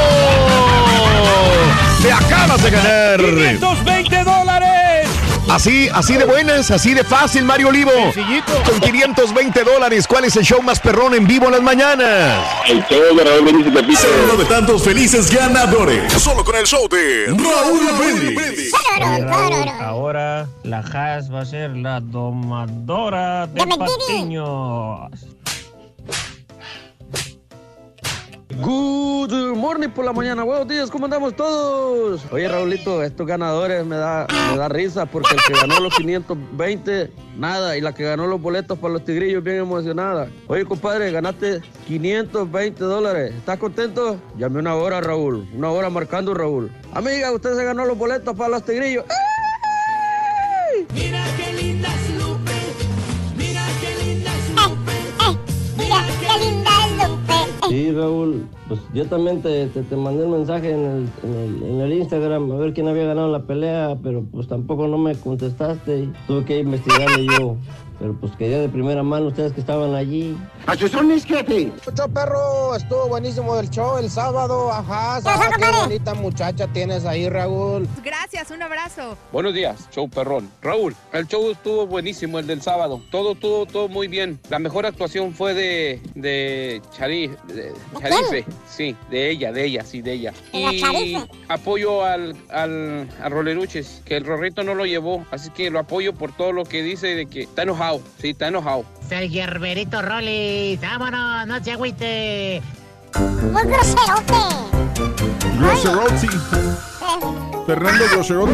¡Te 2.04 2.12
acabas 2.12 2.62
de 2.62 2.70
ganar! 2.70 3.18
520 3.18 4.24
dólares. 4.24 5.08
Así, 5.48 5.88
así 5.90 6.18
de 6.18 6.26
buenas, 6.26 6.70
así 6.70 6.92
de 6.92 7.02
fácil, 7.02 7.44
Mario 7.44 7.68
Olivo. 7.68 7.90
Sencillito. 8.12 8.52
Con 8.68 8.78
520 8.78 9.64
dólares, 9.64 10.06
¿cuál 10.06 10.26
es 10.26 10.36
el 10.36 10.44
show 10.44 10.60
más 10.60 10.80
perrón 10.80 11.14
en 11.14 11.26
vivo 11.26 11.46
en 11.46 11.52
las 11.52 11.62
mañanas? 11.62 12.44
El 12.68 12.84
show 12.88 13.16
de 13.16 13.24
Raúl 13.24 13.44
Brindis 13.44 13.68
y 13.68 13.70
Pepito. 13.70 14.02
Uno 14.24 14.36
de 14.36 14.44
tantos 14.44 14.82
felices 14.84 15.34
ganadores. 15.34 16.12
Solo 16.12 16.44
con 16.44 16.56
el 16.56 16.66
show 16.66 16.86
de 16.90 17.28
Raúl 17.28 18.18
Brindis. 18.20 18.70
Ahora 19.80 20.46
la 20.62 20.80
Haas 20.80 21.32
va 21.32 21.40
a 21.40 21.46
ser 21.46 21.70
la 21.70 22.00
domadora 22.00 23.46
de 23.46 23.66
patiños. 23.66 25.10
Good 28.60 29.56
morning 29.56 29.88
por 29.88 30.04
la 30.04 30.12
mañana, 30.12 30.44
buenos 30.44 30.68
días, 30.68 30.90
¿cómo 30.90 31.06
andamos 31.06 31.34
todos? 31.34 32.24
Oye, 32.30 32.46
Raulito, 32.46 33.02
estos 33.02 33.26
ganadores 33.26 33.84
me 33.84 33.96
da, 33.96 34.26
me 34.50 34.56
da 34.56 34.68
risa 34.68 35.06
porque 35.06 35.34
el 35.34 35.40
que 35.42 35.60
ganó 35.60 35.80
los 35.80 35.94
520, 35.94 37.10
nada, 37.36 37.76
y 37.76 37.80
la 37.80 37.94
que 37.94 38.04
ganó 38.04 38.26
los 38.26 38.40
boletos 38.40 38.78
para 38.78 38.92
los 38.92 39.04
tigrillos, 39.04 39.42
bien 39.42 39.56
emocionada. 39.56 40.28
Oye, 40.46 40.64
compadre, 40.64 41.10
ganaste 41.10 41.62
520 41.88 42.84
dólares, 42.84 43.34
¿estás 43.34 43.58
contento? 43.58 44.20
Llame 44.38 44.60
una 44.60 44.76
hora, 44.76 45.00
Raúl, 45.00 45.48
una 45.54 45.70
hora 45.70 45.90
marcando, 45.90 46.32
Raúl. 46.32 46.70
Amiga, 46.92 47.32
usted 47.32 47.56
se 47.56 47.64
ganó 47.64 47.84
los 47.84 47.98
boletos 47.98 48.36
para 48.36 48.50
los 48.50 48.64
tigrillos. 48.64 49.04
Mira 50.92 51.24
qué 51.36 51.52
linda 51.54 51.88
Sí, 57.68 57.92
Raúl, 57.92 58.46
pues 58.68 58.80
yo 58.92 59.06
también 59.06 59.40
te, 59.42 59.66
te, 59.68 59.82
te 59.82 59.96
mandé 59.96 60.24
un 60.24 60.32
mensaje 60.32 60.70
en 60.72 60.84
el, 60.84 61.08
en, 61.22 61.34
el, 61.34 61.62
en 61.62 61.80
el 61.80 61.92
Instagram 61.94 62.50
a 62.52 62.56
ver 62.56 62.74
quién 62.74 62.88
había 62.88 63.04
ganado 63.06 63.30
la 63.30 63.42
pelea, 63.42 63.96
pero 64.02 64.22
pues 64.30 64.48
tampoco 64.48 64.86
no 64.86 64.98
me 64.98 65.14
contestaste 65.14 66.00
y 66.00 66.12
tuve 66.26 66.44
que 66.44 66.58
investigarle 66.60 67.26
yo. 67.38 67.56
Pero 67.98 68.14
pues 68.20 68.32
quería 68.36 68.60
de 68.60 68.68
primera 68.68 69.02
mano 69.02 69.28
ustedes 69.28 69.52
que 69.52 69.60
estaban 69.60 69.94
allí. 69.94 70.36
¡A 70.66 70.76
sus 70.76 70.92
Mucho 70.94 72.08
perro, 72.08 72.74
estuvo 72.74 73.08
buenísimo 73.08 73.58
el 73.58 73.68
show 73.68 73.98
el 73.98 74.10
sábado, 74.10 74.72
ajá. 74.72 75.16
ajá, 75.16 75.50
qué 75.58 75.70
bonita 75.70 76.14
muchacha 76.14 76.66
tienes 76.68 77.04
ahí, 77.04 77.28
Raúl. 77.28 77.86
Gracias, 78.02 78.50
un 78.50 78.62
abrazo. 78.62 79.16
Buenos 79.30 79.52
días, 79.52 79.88
show 79.94 80.08
perrón. 80.08 80.50
Raúl, 80.62 80.96
el 81.12 81.26
show 81.26 81.50
estuvo 81.50 81.86
buenísimo, 81.86 82.38
el 82.38 82.46
del 82.46 82.62
sábado. 82.62 83.02
Todo, 83.10 83.34
todo, 83.34 83.66
todo 83.66 83.88
muy 83.88 84.08
bien. 84.08 84.40
La 84.48 84.58
mejor 84.58 84.86
actuación 84.86 85.34
fue 85.34 85.52
de, 85.52 86.00
de 86.14 86.80
Chari, 86.96 87.28
de 87.48 87.72
Charife. 88.00 88.46
Sí, 88.66 88.96
de 89.10 89.30
ella, 89.30 89.52
de 89.52 89.66
ella, 89.66 89.84
sí, 89.84 90.00
de 90.00 90.12
ella. 90.14 90.32
¿De 90.52 90.60
la 90.62 90.72
Y 90.72 91.28
apoyo 91.48 92.04
al, 92.04 92.34
al, 92.48 93.08
al 93.22 93.30
Roleruches, 93.30 94.00
que 94.06 94.16
el 94.16 94.24
Rorrito 94.24 94.64
no 94.64 94.74
lo 94.74 94.86
llevó. 94.86 95.26
Así 95.30 95.50
que 95.50 95.70
lo 95.70 95.78
apoyo 95.78 96.14
por 96.14 96.32
todo 96.32 96.52
lo 96.52 96.64
que 96.64 96.82
dice 96.82 97.08
de 97.14 97.26
que 97.26 97.42
está 97.42 97.62
enojado. 97.64 98.00
Sí, 98.18 98.30
está 98.30 98.48
enojado. 98.48 98.84
Soy 99.08 99.28
Gerberito 99.28 100.00
Vámonos, 100.80 101.46
no 101.46 101.64
se 101.64 101.72
agüite. 101.72 102.62
Muy 103.52 103.62
groserote. 103.62 104.34
Groserotti. 105.58 106.28
Fernando 107.66 108.04
Groserotti. 108.12 108.52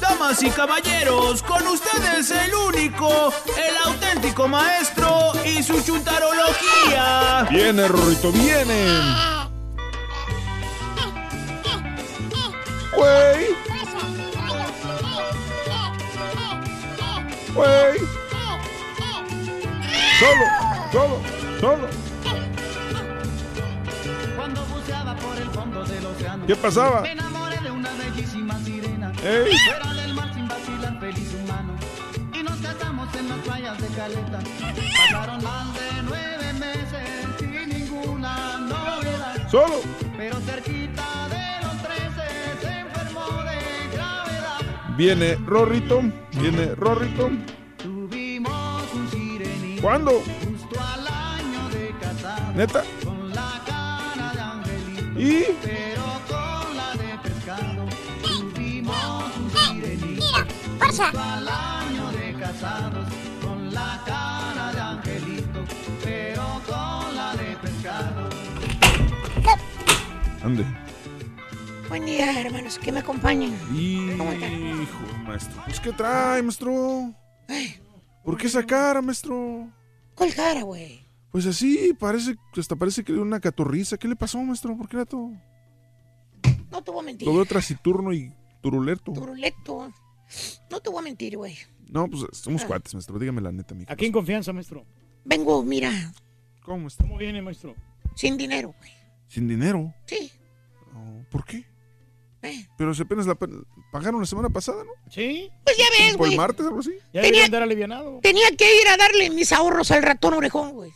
Damas 0.00 0.42
y 0.42 0.50
caballeros, 0.50 1.42
con 1.42 1.66
ustedes 1.66 2.30
el 2.30 2.54
único, 2.54 3.32
el 3.56 3.76
auténtico 3.86 4.48
maestro 4.48 5.32
y 5.44 5.62
su 5.62 5.80
chuntarología. 5.82 7.46
Viene, 7.50 7.88
Rorrito, 7.88 8.30
viene. 8.32 9.00
Güey. 12.96 13.46
Güey. 17.54 17.98
Solo, 20.18 20.79
solo, 20.92 21.20
solo. 21.60 21.88
Cuando 24.36 24.64
buceaba 24.66 25.14
por 25.16 25.36
el 25.36 25.50
fondo 25.50 25.84
del 25.84 26.06
océano. 26.06 26.46
¿Qué 26.46 26.56
pasaba? 26.56 27.02
Me 27.02 27.12
enamoré 27.12 27.58
de 27.60 27.70
una 27.70 27.90
bellísima 27.94 28.58
sirena. 28.60 29.12
Ey. 29.22 29.52
Fuera 29.66 29.94
del 29.94 30.14
mar 30.14 30.34
sin 30.34 30.48
vacilar, 30.48 30.98
feliz 31.00 31.34
humano. 31.42 31.74
Y 32.32 32.42
nos 32.42 32.56
casamos 32.58 33.14
en 33.14 33.28
las 33.28 33.38
playas 33.38 33.80
de 33.80 33.88
Caleta. 33.88 34.38
Pasaron 34.96 35.44
más 35.44 35.74
de 35.74 36.02
nueve 36.04 36.52
meses 36.54 37.08
sin 37.38 37.68
ninguna 37.68 38.58
novedad. 38.58 39.48
Solo. 39.50 39.80
Pero 40.16 40.40
cerquita 40.40 41.28
de 41.28 41.66
los 41.66 41.82
trece 41.82 42.28
se 42.62 42.78
enfermó 42.80 43.26
de 43.42 43.96
gravedad. 43.96 44.60
Viene 44.96 45.36
Rorrito. 45.46 46.02
Viene 46.32 46.74
Rorrito. 46.74 47.30
Tuvimos 47.76 48.82
un 48.94 49.10
sirenito. 49.10 49.82
¿Cuándo? 49.82 50.22
¿Neta? 52.54 52.82
Con 53.04 53.30
la 53.30 53.62
cara 53.66 54.32
de 54.34 54.40
angelito. 54.40 55.20
¿Y? 55.20 55.44
Al 61.00 61.48
año 61.48 62.12
de 62.12 62.34
casados. 62.38 63.08
Con 63.42 63.72
la 63.72 64.02
cara 64.04 64.72
de 64.72 64.80
angelito. 64.80 65.64
Pero 66.04 66.60
con 66.66 67.16
la 67.16 67.34
de 67.36 67.56
pescado. 67.56 68.28
Ande. 70.42 70.66
Buen 71.88 72.04
día, 72.04 72.40
hermanos, 72.40 72.78
que 72.78 72.92
me 72.92 73.00
acompañen. 73.00 73.56
Hijo, 73.74 74.24
maestro. 75.24 75.62
Pues, 75.64 75.80
¿qué 75.80 75.92
trae, 75.92 76.42
maestro? 76.42 77.14
¿Por 78.24 78.36
qué 78.36 78.46
esa 78.46 78.64
cara, 78.64 79.00
maestro? 79.00 79.68
¿Cuál 80.14 80.34
cara, 80.34 80.62
güey? 80.62 81.09
Pues 81.32 81.46
así, 81.46 81.94
parece, 81.98 82.36
hasta 82.56 82.74
parece 82.76 83.04
que 83.04 83.12
le 83.12 83.16
dio 83.18 83.22
una 83.24 83.40
catorriza. 83.40 83.96
¿Qué 83.96 84.08
le 84.08 84.16
pasó, 84.16 84.38
maestro? 84.42 84.76
¿Por 84.76 84.88
qué 84.88 84.96
era 84.96 85.06
todo? 85.06 85.30
No 86.70 86.82
te 86.82 86.90
voy 86.90 87.00
a 87.00 87.02
mentir. 87.04 87.26
Lo 87.28 87.34
veo 87.34 87.44
trasiturno 87.44 88.12
y 88.12 88.32
turuleto. 88.60 89.12
Turuleto. 89.12 89.92
No 90.70 90.80
te 90.80 90.90
voy 90.90 90.98
a 91.00 91.02
mentir, 91.02 91.36
güey. 91.36 91.56
No, 91.88 92.08
pues 92.08 92.22
Ah. 92.24 92.28
somos 92.32 92.64
cuates, 92.64 92.94
maestro. 92.94 93.18
Dígame 93.18 93.40
la 93.40 93.52
neta, 93.52 93.74
mijo. 93.74 93.92
Aquí 93.92 94.06
en 94.06 94.12
confianza, 94.12 94.52
maestro. 94.52 94.84
Vengo, 95.24 95.62
mira, 95.62 95.90
¿Cómo, 96.64 96.78
maestro? 96.84 97.06
¿Cómo 97.06 97.18
viene, 97.18 97.42
maestro? 97.42 97.74
sin 98.14 98.36
dinero, 98.36 98.74
güey. 98.78 98.90
¿Sin 99.28 99.46
dinero? 99.48 99.94
Sí. 100.06 100.30
Oh, 100.94 101.22
¿Por 101.30 101.44
qué? 101.44 101.64
Eh. 102.42 102.66
Pero 102.76 102.92
si 102.94 103.02
apenas 103.02 103.26
la 103.26 103.36
pagaron 103.92 104.20
la 104.20 104.26
semana 104.26 104.48
pasada, 104.48 104.82
¿no? 104.84 104.90
Sí. 105.10 105.48
Pues 105.64 105.76
ya 105.76 105.84
ves, 105.98 106.12
¿Por 106.12 106.18
güey. 106.18 106.32
el 106.32 106.36
martes 106.38 106.66
algo 106.66 106.80
así? 106.80 106.92
Ya 107.12 107.22
Tenía- 107.22 107.44
andar 107.44 107.62
alivianado. 107.62 108.18
Tenía 108.22 108.50
que 108.56 108.64
ir 108.80 108.88
a 108.88 108.96
darle 108.96 109.30
mis 109.30 109.52
ahorros 109.52 109.90
al 109.90 110.02
ratón 110.02 110.34
orejón, 110.34 110.72
güey. 110.72 110.90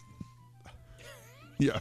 Ya. 1.58 1.78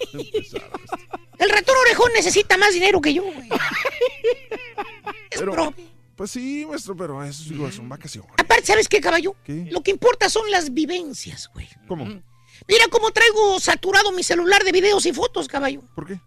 El 1.40 1.50
ratón 1.50 1.76
orejón 1.86 2.12
necesita 2.14 2.58
más 2.58 2.74
dinero 2.74 3.02
que 3.02 3.14
yo, 3.14 3.24
güey. 3.24 3.50
Es 5.32 5.40
Pero, 5.40 5.74
pues 6.16 6.30
sí, 6.30 6.64
maestro, 6.68 6.96
pero 6.96 7.24
eso 7.24 7.50
digo, 7.50 7.72
son 7.72 7.90
vacaciones. 7.90 8.32
Aparte, 8.38 8.68
¿sabes 8.68 8.88
qué, 8.88 9.02
caballo? 9.02 9.36
¿Qué? 9.44 9.68
Lo 9.72 9.82
que 9.82 9.90
importa 9.90 10.30
son 10.30 10.50
las 10.52 10.74
vivencias, 10.74 11.50
güey. 11.54 11.68
¿Cómo? 11.88 12.06
Mira 12.06 12.86
cómo 12.92 13.12
traigo 13.12 13.60
saturado 13.60 14.12
mi 14.12 14.22
celular 14.22 14.64
de 14.64 14.72
videos 14.72 15.06
y 15.08 15.14
fotos, 15.14 15.48
caballo. 15.48 15.82
¿Por 15.96 16.08
qué? 16.08 16.20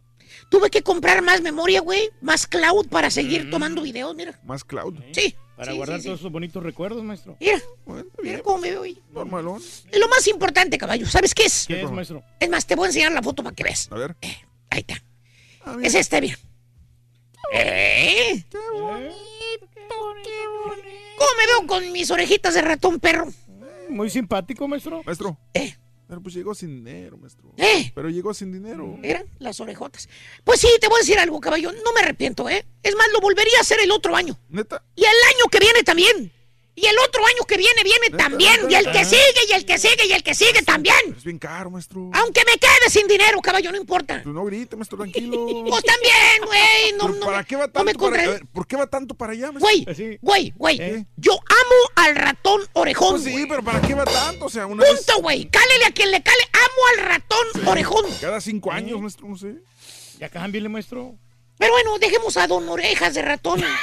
Tuve 0.51 0.71
que 0.71 0.83
comprar 0.83 1.23
más 1.23 1.41
memoria, 1.41 1.81
güey, 1.81 2.11
más 2.21 2.47
cloud 2.47 2.89
para 2.89 3.11
seguir 3.11 3.49
tomando 3.51 3.83
videos, 3.83 4.15
mira. 4.15 4.39
Más 4.45 4.65
cloud. 4.65 4.95
Sí. 5.13 5.35
Para 5.57 5.73
sí, 5.73 5.77
guardar 5.77 5.97
sí, 5.97 6.03
sí. 6.03 6.09
todos 6.09 6.21
esos 6.21 6.33
bonitos 6.33 6.63
recuerdos, 6.63 7.03
maestro. 7.03 7.37
Mira, 7.41 7.61
mira 8.23 8.43
cómo 8.43 8.59
me 8.59 8.71
veo 8.71 8.83
hoy. 8.83 9.01
Normalón. 9.11 9.63
Es 9.91 9.99
lo 9.99 10.09
más 10.09 10.27
importante, 10.29 10.77
caballo. 10.77 11.07
¿Sabes 11.07 11.35
qué 11.35 11.45
es? 11.45 11.67
¿Qué 11.67 11.83
es, 11.83 11.91
maestro? 11.91 12.23
Es 12.39 12.51
más, 12.51 12.67
te 12.67 12.75
voy 12.77 12.85
a 12.85 12.89
enseñar 12.89 13.13
la 13.13 13.23
foto 13.23 13.43
para 13.43 13.57
que 13.57 13.65
veas. 13.65 13.91
A 13.91 13.95
ver. 13.95 14.17
Ahí 14.71 14.85
está. 14.87 15.03
Es 15.83 15.95
este, 15.95 16.21
mira. 16.21 16.39
¿Eh? 17.53 18.45
¿Cómo 21.19 21.31
me 21.39 21.47
veo 21.47 21.67
con 21.67 21.93
mis 21.93 22.11
orejitas 22.11 22.55
de 22.55 22.63
ratón 22.63 23.01
perro? 23.01 23.27
Muy 23.89 24.11
simpático, 24.11 24.69
maestro. 24.69 25.03
Maestro. 25.05 25.39
Eh. 25.55 25.75
Pero 26.09 26.23
pues 26.23 26.35
llegó 26.35 26.55
sin 26.55 26.85
dinero, 26.85 27.19
maestro. 27.19 27.53
¿Eh? 27.57 27.91
Pero 27.95 28.09
llegó 28.09 28.33
sin 28.33 28.53
dinero. 28.53 28.87
Mira, 28.99 29.25
las 29.41 29.59
orejotas. 29.59 30.09
Pues 30.45 30.61
sí, 30.61 30.69
te 30.81 30.87
voy 30.87 30.99
a 30.99 31.01
decir 31.01 31.19
algo, 31.19 31.41
caballo. 31.41 31.73
No 31.73 31.93
me 31.93 32.01
arrepiento, 32.01 32.49
¿eh? 32.49 32.65
Es 32.83 32.95
más, 32.95 33.09
lo 33.13 33.21
volvería 33.21 33.59
a 33.59 33.63
hacer 33.63 33.81
el 33.81 33.91
otro 33.91 34.15
año. 34.15 34.39
¿Neta? 34.49 34.85
Y 34.95 35.03
el 35.03 35.09
año 35.09 35.51
que 35.51 35.59
viene 35.59 35.83
también. 35.83 36.33
Y 36.79 36.85
el 36.87 36.99
otro 36.99 37.25
año 37.25 37.43
que 37.49 37.57
viene 37.57 37.83
viene 37.83 38.11
también. 38.19 38.71
Y 38.71 38.75
el 38.75 38.93
que 38.93 39.03
sigue, 39.07 39.23
y 39.49 39.53
el 39.55 39.65
que 39.65 39.79
sigue, 39.79 40.07
y 40.07 40.13
el 40.13 40.23
que 40.23 40.35
sigue 40.35 40.61
también. 40.63 41.15
Es 41.17 41.25
bien 41.25 41.39
caro, 41.39 41.71
maestro. 41.71 42.11
Aunque 42.13 42.43
me 42.45 42.53
quede 42.59 42.91
sin 42.91 43.07
dinero, 43.09 43.41
caballo, 43.41 43.73
no 43.73 43.79
importa. 43.79 44.21
Pues 44.23 44.35
no 44.35 44.45
grite, 44.45 44.77
maestro, 44.77 44.99
tranquilo. 44.99 45.65
Pues 45.67 45.83
también, 45.83 46.45
güey. 46.45 46.93
No, 46.99 47.09
no, 47.09 47.25
¿Para 47.27 47.45
qué 47.45 47.57
va 47.57 47.67
no 47.75 47.83
me 47.85 47.95
para, 47.95 47.99
contrae- 47.99 48.27
a 48.27 48.31
ver, 48.33 48.47
¿Por 48.53 48.67
qué 48.67 48.77
va 48.77 48.87
tanto 48.87 49.15
para 49.15 49.33
allá, 49.33 49.53
maestro? 49.53 49.61
Güey, 49.97 50.19
güey, 50.21 50.53
güey. 50.79 51.07
Yo 51.17 51.33
amo 51.33 51.91
al 52.09 52.15
ratón 52.15 52.61
orejón. 52.75 53.13
Pues 53.13 53.25
sí, 53.25 53.33
güey. 53.33 53.47
pero 53.49 53.63
¿para 53.65 53.81
qué 53.81 53.95
va 53.95 54.05
tanto? 54.05 54.45
O 54.45 54.51
sea, 54.51 54.67
una 54.67 54.83
vez 54.85 54.97
Punto, 55.07 55.23
güey. 55.23 55.47
Cálele 55.49 55.87
a 55.87 55.93
quien 55.93 56.11
le 56.11 56.23
cale. 56.23 56.43
Amo 56.53 56.87
al 56.99 57.07
ratón 57.09 57.47
orejón. 57.67 58.05
cada 58.21 58.39
cinco 58.43 58.71
años, 58.71 59.01
maestro, 59.01 59.27
no 59.27 59.39
sé. 59.39 59.55
Ya 60.19 60.29
cámbiale, 60.29 60.69
maestro. 60.69 61.15
Pero 61.57 61.73
bueno, 61.73 61.99
dejemos 61.99 62.37
a 62.37 62.47
don 62.47 62.69
Orejas 62.69 63.15
de 63.15 63.23
ratón. 63.23 63.65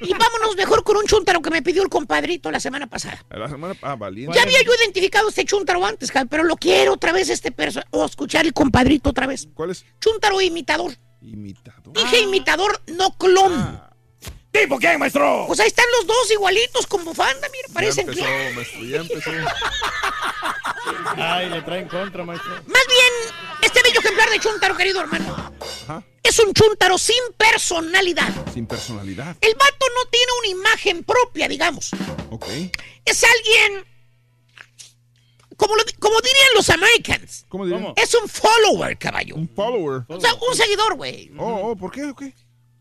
y 0.00 0.12
vámonos 0.12 0.56
mejor 0.56 0.84
con 0.84 0.96
un 0.96 1.04
chúntaro 1.04 1.40
que 1.40 1.50
me 1.50 1.62
pidió 1.62 1.82
el 1.82 1.88
compadrito 1.88 2.50
la 2.50 2.60
semana 2.60 2.86
pasada. 2.86 3.24
La 3.30 3.48
semana 3.48 3.74
ah, 3.82 3.96
valiente. 3.96 4.36
Ya 4.36 4.42
había 4.42 4.62
yo 4.62 4.72
identificado 4.74 5.28
este 5.28 5.44
chúntaro 5.44 5.84
antes, 5.84 6.12
pero 6.28 6.44
lo 6.44 6.56
quiero 6.56 6.94
otra 6.94 7.12
vez 7.12 7.28
este 7.30 7.54
o 7.90 8.04
escuchar 8.04 8.46
el 8.46 8.52
compadrito 8.52 9.10
otra 9.10 9.26
vez. 9.26 9.48
¿Cuál 9.54 9.70
es? 9.70 9.84
Chúntaro 10.00 10.40
imitador. 10.40 10.92
Imitador. 11.20 11.94
Dije 11.94 12.20
imitador, 12.20 12.82
no 12.86 13.16
clon. 13.16 13.80
¿Tipo 14.54 14.78
quién, 14.78 15.00
maestro? 15.00 15.44
Pues 15.48 15.58
ahí 15.58 15.66
están 15.66 15.84
los 15.98 16.06
dos 16.06 16.30
igualitos 16.30 16.86
con 16.86 17.04
bufanda, 17.04 17.48
mira, 17.50 17.66
Ya 17.68 17.74
parecen 17.74 18.08
empezó, 18.08 18.24
clon. 18.24 18.54
maestro, 18.54 18.84
ya 18.84 18.96
empezó. 18.98 19.30
Ay, 21.16 21.50
le 21.50 21.62
traen 21.62 21.88
contra, 21.88 22.24
maestro. 22.24 22.50
Más 22.66 22.86
bien, 22.86 23.34
este 23.62 23.82
bello 23.82 23.98
ejemplar 23.98 24.30
de 24.30 24.38
chúntaro, 24.38 24.76
querido 24.76 25.00
hermano, 25.00 25.52
Ajá. 25.88 26.04
es 26.22 26.38
un 26.38 26.54
chúntaro 26.54 26.98
sin 26.98 27.16
personalidad. 27.36 28.32
Sin 28.54 28.64
personalidad. 28.66 29.36
El 29.40 29.54
vato 29.54 29.86
no 29.96 30.08
tiene 30.10 30.32
una 30.38 30.48
imagen 30.48 31.02
propia, 31.02 31.48
digamos. 31.48 31.90
Ok. 32.30 32.46
Es 33.04 33.24
alguien. 33.24 33.84
Como, 35.56 35.74
lo- 35.76 35.84
como 35.98 36.20
dirían 36.20 36.48
los 36.54 36.70
Americans. 36.70 37.44
¿Cómo 37.48 37.66
dirían? 37.66 37.92
Es 37.96 38.14
un 38.14 38.28
follower, 38.28 38.96
caballo. 38.98 39.34
Un 39.34 39.48
follower. 39.48 40.02
O 40.08 40.20
sea, 40.20 40.32
un 40.34 40.56
seguidor, 40.56 40.94
güey. 40.94 41.32
Oh, 41.38 41.70
oh, 41.70 41.76
¿por 41.76 41.90
qué? 41.90 42.04
¿O 42.04 42.14
qué? 42.14 42.32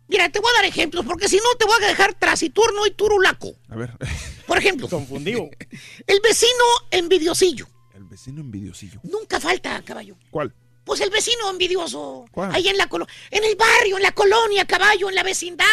Mira, 0.07 0.29
te 0.29 0.39
voy 0.39 0.49
a 0.51 0.61
dar 0.61 0.65
ejemplos, 0.65 1.05
porque 1.05 1.27
si 1.29 1.37
no 1.37 1.55
te 1.57 1.65
voy 1.65 1.75
a 1.83 1.87
dejar 1.87 2.13
trasiturno 2.13 2.85
y 2.85 2.91
turulaco. 2.91 3.53
A 3.69 3.75
ver, 3.75 3.91
Por 4.47 4.57
ejemplo, 4.57 4.87
Confundido. 4.89 5.49
el 6.07 6.19
vecino 6.21 6.63
envidiosillo. 6.91 7.67
el 7.95 8.03
vecino 8.03 8.41
envidiosillo. 8.41 8.99
Nunca 9.03 9.39
falta, 9.39 9.81
caballo. 9.83 10.15
¿Cuál? 10.29 10.53
Pues 10.83 10.99
el 10.99 11.09
vecino 11.09 11.49
envidioso. 11.49 12.25
¿Cuál? 12.31 12.53
Ahí 12.53 12.67
en 12.67 12.77
la 12.77 12.89
colo- 12.89 13.07
en 13.31 13.43
el 13.45 13.55
barrio, 13.55 13.95
en 13.95 14.03
la 14.03 14.11
colonia, 14.11 14.65
caballo, 14.65 15.07
en 15.07 15.15
la 15.15 15.23
vecindad. 15.23 15.65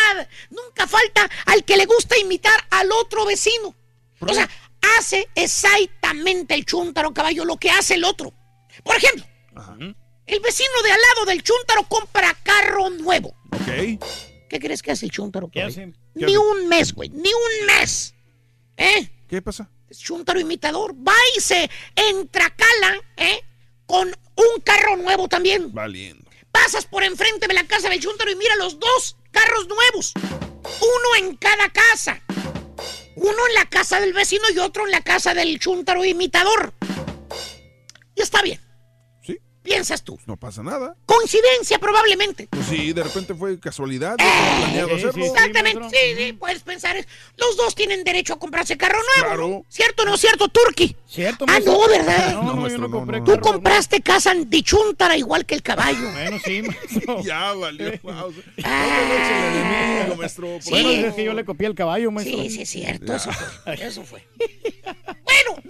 Nunca 0.51 0.87
falta 0.87 1.29
al 1.47 1.65
que 1.65 1.77
le 1.77 1.85
gusta 1.87 2.17
imitar 2.17 2.65
al 2.71 2.93
otro 2.93 3.27
vecino. 3.27 3.75
O 4.21 4.33
sea, 4.33 4.49
hace 4.99 5.29
exactamente 5.35 6.55
el 6.55 6.65
chúntaro, 6.65 7.13
caballo, 7.13 7.45
lo 7.45 7.57
que 7.57 7.71
hace 7.71 7.95
el 7.95 8.05
otro. 8.05 8.33
Por 8.85 8.95
ejemplo, 8.97 9.25
el 10.31 10.41
vecino 10.41 10.83
de 10.85 10.93
al 10.93 11.01
lado 11.01 11.27
del 11.27 11.43
chúntaro 11.43 11.83
compra 11.85 12.37
carro 12.43 12.91
nuevo. 12.91 13.35
Ok. 13.53 14.01
¿Qué 14.49 14.61
crees 14.61 14.83
que 14.83 14.93
hace 14.93 15.07
el 15.07 15.13
chúntaro? 15.13 15.51
¿Qué 15.51 15.63
hacen? 15.63 15.97
Ni 16.15 16.37
un 16.37 16.69
mes, 16.69 16.93
güey, 16.93 17.09
ni 17.09 17.29
un 17.29 17.67
mes. 17.67 18.15
¿Eh? 18.77 19.11
¿Qué 19.29 19.43
pasa? 19.43 19.69
Es 19.89 19.99
chúntaro 19.99 20.41
imitador. 20.41 20.95
Va 20.95 21.15
y 21.37 21.41
se 21.41 21.69
entracala, 21.95 22.95
¿eh? 23.17 23.41
Con 23.87 24.09
un 24.09 24.61
carro 24.65 24.97
nuevo 24.97 25.29
también. 25.29 25.73
Valiendo. 25.73 26.31
Pasas 26.53 26.87
por 26.87 27.03
enfrente 27.03 27.47
de 27.47 27.55
la 27.55 27.67
casa 27.67 27.89
del 27.89 28.01
chúntaro 28.01 28.31
y 28.31 28.37
mira 28.37 28.57
los 28.57 28.79
dos 28.79 29.17
carros 29.31 29.69
nuevos. 29.69 30.13
Uno 30.17 31.27
en 31.27 31.37
cada 31.37 31.69
casa. 31.71 32.21
Uno 33.17 33.47
en 33.49 33.55
la 33.55 33.69
casa 33.69 34.01
del 34.01 34.13
vecino 34.13 34.45
y 34.55 34.59
otro 34.59 34.85
en 34.85 34.93
la 34.93 35.03
casa 35.03 35.35
del 35.35 35.59
chúntaro 35.59 36.05
imitador. 36.05 36.73
Y 38.15 38.23
está 38.23 38.43
bien. 38.43 38.61
Piensas 39.63 40.03
tú. 40.03 40.19
No 40.27 40.37
pasa 40.39 40.63
nada. 40.63 40.97
Coincidencia 41.05 41.79
probablemente. 41.79 42.49
Pues 42.51 42.67
sí, 42.67 42.93
de 42.95 43.03
repente 43.03 43.35
fue 43.35 43.61
casualidad. 43.61 44.17
no 44.19 44.95
hacerlo. 44.95 45.25
Exactamente, 45.25 45.89
sí, 45.91 46.15
sí, 46.17 46.33
puedes 46.33 46.63
pensar. 46.63 46.97
Los 47.37 47.57
dos 47.59 47.75
tienen 47.75 48.03
derecho 48.03 48.33
a 48.35 48.39
comprarse 48.39 48.79
carro 48.79 48.99
nuevo. 49.17 49.29
Claro. 49.29 49.65
¿Cierto 49.69 50.03
o 50.03 50.07
no 50.07 50.17
cierto, 50.17 50.49
Turki? 50.49 50.97
¿Cierto, 51.07 51.45
Ah, 51.47 51.53
maestro? 51.53 51.73
no, 51.75 51.89
¿verdad? 51.89 52.33
No, 52.35 52.55
no, 52.55 52.69
yo 52.69 52.79
no 52.79 52.91
compré 52.91 53.19
Tú 53.21 53.33
carro, 53.33 53.41
compraste 53.43 54.01
casa 54.01 54.31
antichúntara 54.31 55.17
igual 55.19 55.45
que 55.45 55.57
el 55.57 55.63
caballo. 55.63 56.11
Bueno, 56.11 56.39
sí, 56.45 56.63
maestro. 56.63 57.23
Ya 57.25 57.53
valió. 57.53 57.93
Wow. 58.03 58.33
Ah, 58.65 60.07
maestro. 60.17 60.59
por 60.59 60.71
Bueno, 60.71 60.91
es 60.91 61.15
que 61.15 61.25
yo 61.25 61.35
le 61.35 61.45
copié 61.45 61.67
el 61.67 61.75
caballo, 61.75 62.11
maestro. 62.11 62.39
Sí, 62.43 62.51
sí, 62.51 62.63
es 62.63 62.71
cierto, 62.71 63.15
eso 63.15 63.31
fue. 63.33 63.75
Eso 63.87 64.03
fue. 64.05 64.27
Bueno, 65.31 65.63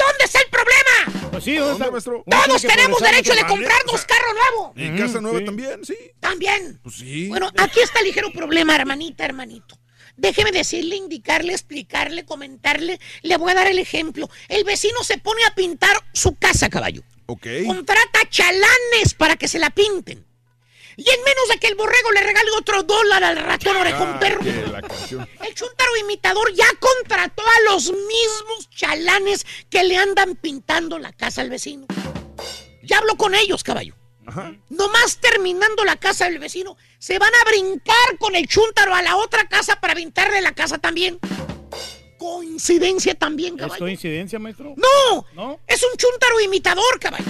Pues 1.30 1.44
sí, 1.44 1.56
¿dónde 1.56 1.72
está? 1.72 1.90
maestro? 1.90 2.22
Uno 2.26 2.42
Todos 2.44 2.62
tenemos 2.62 3.00
derecho 3.00 3.32
de 3.34 3.42
otro 3.42 3.48
no. 3.48 3.54
comprarnos 3.54 4.04
carro 4.04 4.34
nuevo. 4.34 4.72
Y 4.76 4.98
casa 4.98 5.20
nueva 5.20 5.38
sí. 5.38 5.44
también, 5.44 5.84
sí. 5.84 5.96
También. 6.18 6.80
Pues 6.82 6.96
sí. 6.96 7.28
Bueno, 7.28 7.50
aquí 7.56 7.80
está 7.80 8.00
el 8.00 8.06
ligero 8.06 8.32
problema, 8.32 8.74
hermanita, 8.74 9.24
hermanito. 9.24 9.78
Déjeme 10.16 10.52
decirle, 10.52 10.96
indicarle, 10.96 11.52
explicarle, 11.52 12.24
comentarle. 12.24 13.00
Le 13.22 13.36
voy 13.36 13.52
a 13.52 13.54
dar 13.54 13.68
el 13.68 13.78
ejemplo. 13.78 14.28
El 14.48 14.64
vecino 14.64 15.02
se 15.02 15.18
pone 15.18 15.42
a 15.44 15.54
pintar 15.54 15.96
su 16.12 16.34
casa, 16.34 16.68
caballo. 16.68 17.02
Ok. 17.26 17.46
Contrata 17.66 18.28
chalanes 18.28 19.14
para 19.16 19.36
que 19.36 19.48
se 19.48 19.58
la 19.58 19.70
pinten. 19.70 20.26
Y 21.02 21.08
en 21.08 21.24
menos 21.24 21.48
de 21.48 21.58
que 21.58 21.66
el 21.68 21.76
borrego 21.76 22.12
le 22.12 22.20
regale 22.22 22.50
otro 22.58 22.82
dólar 22.82 23.24
al 23.24 23.36
ratón 23.38 23.74
orejón 23.76 24.08
Ah, 24.14 24.20
perro, 24.20 24.40
el 25.46 25.54
chuntaro 25.54 25.96
imitador 25.98 26.52
ya 26.52 26.66
contrató 26.78 27.42
a 27.42 27.72
los 27.72 27.90
mismos 27.90 28.68
chalanes 28.68 29.46
que 29.70 29.82
le 29.82 29.96
andan 29.96 30.36
pintando 30.36 30.98
la 30.98 31.12
casa 31.12 31.40
al 31.40 31.48
vecino. 31.48 31.86
Ya 32.82 32.98
habló 32.98 33.16
con 33.16 33.34
ellos, 33.34 33.64
caballo. 33.64 33.94
Ajá. 34.26 34.54
Nomás 34.68 35.16
terminando 35.16 35.84
la 35.86 35.96
casa 35.96 36.26
del 36.26 36.38
vecino, 36.38 36.76
se 36.98 37.18
van 37.18 37.32
a 37.34 37.44
brincar 37.48 38.18
con 38.18 38.36
el 38.36 38.46
chúntaro 38.46 38.94
a 38.94 39.00
la 39.00 39.16
otra 39.16 39.48
casa 39.48 39.80
para 39.80 39.94
pintarle 39.94 40.42
la 40.42 40.52
casa 40.52 40.76
también. 40.78 41.18
Coincidencia 42.18 43.14
también, 43.14 43.54
¿Es 43.54 43.60
caballo. 43.60 43.78
coincidencia, 43.78 44.38
maestro? 44.38 44.74
No, 44.76 45.24
¿No? 45.32 45.60
es 45.66 45.82
un 45.82 45.96
chúntaro 45.96 46.38
imitador, 46.40 47.00
caballo. 47.00 47.24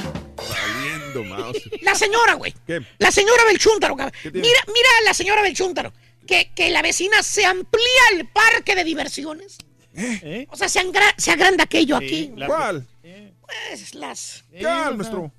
Valiendo, 0.49 1.25
mouse. 1.25 1.62
La 1.83 1.94
señora, 1.94 2.35
güey. 2.35 2.55
¿Qué? 2.67 2.81
La 2.99 3.10
señora 3.10 3.44
del 3.44 3.59
chúntaro, 3.59 3.97
caballo. 3.97 4.17
¿Qué 4.23 4.31
tiene? 4.31 4.47
Mira, 4.49 4.60
mira 4.73 4.89
a 5.01 5.05
la 5.05 5.15
señora 5.15 5.43
del 5.43 5.55
chúntaro. 5.55 5.93
Que, 6.27 6.52
que 6.55 6.70
la 6.70 6.83
vecina 6.83 7.23
se 7.23 7.44
amplía 7.44 8.02
el 8.15 8.28
parque 8.28 8.75
de 8.75 8.85
diversiones. 8.85 9.59
¿Eh? 9.94 10.47
O 10.51 10.57
sea, 10.57 10.69
se, 10.69 10.78
angra- 10.81 11.15
se 11.17 11.33
agranda 11.33 11.65
aquello 11.65 11.99
Sí, 11.99 12.05
aquí. 12.05 12.33
la- 12.36 12.47
¿Cuál? 12.47 12.86
Pues 13.43 13.94
las... 13.97 14.19
Sí, 14.20 14.44
¿Qué, 14.52 14.59
o 14.59 14.60
sea, 14.60 14.91
maestro? 14.93 15.33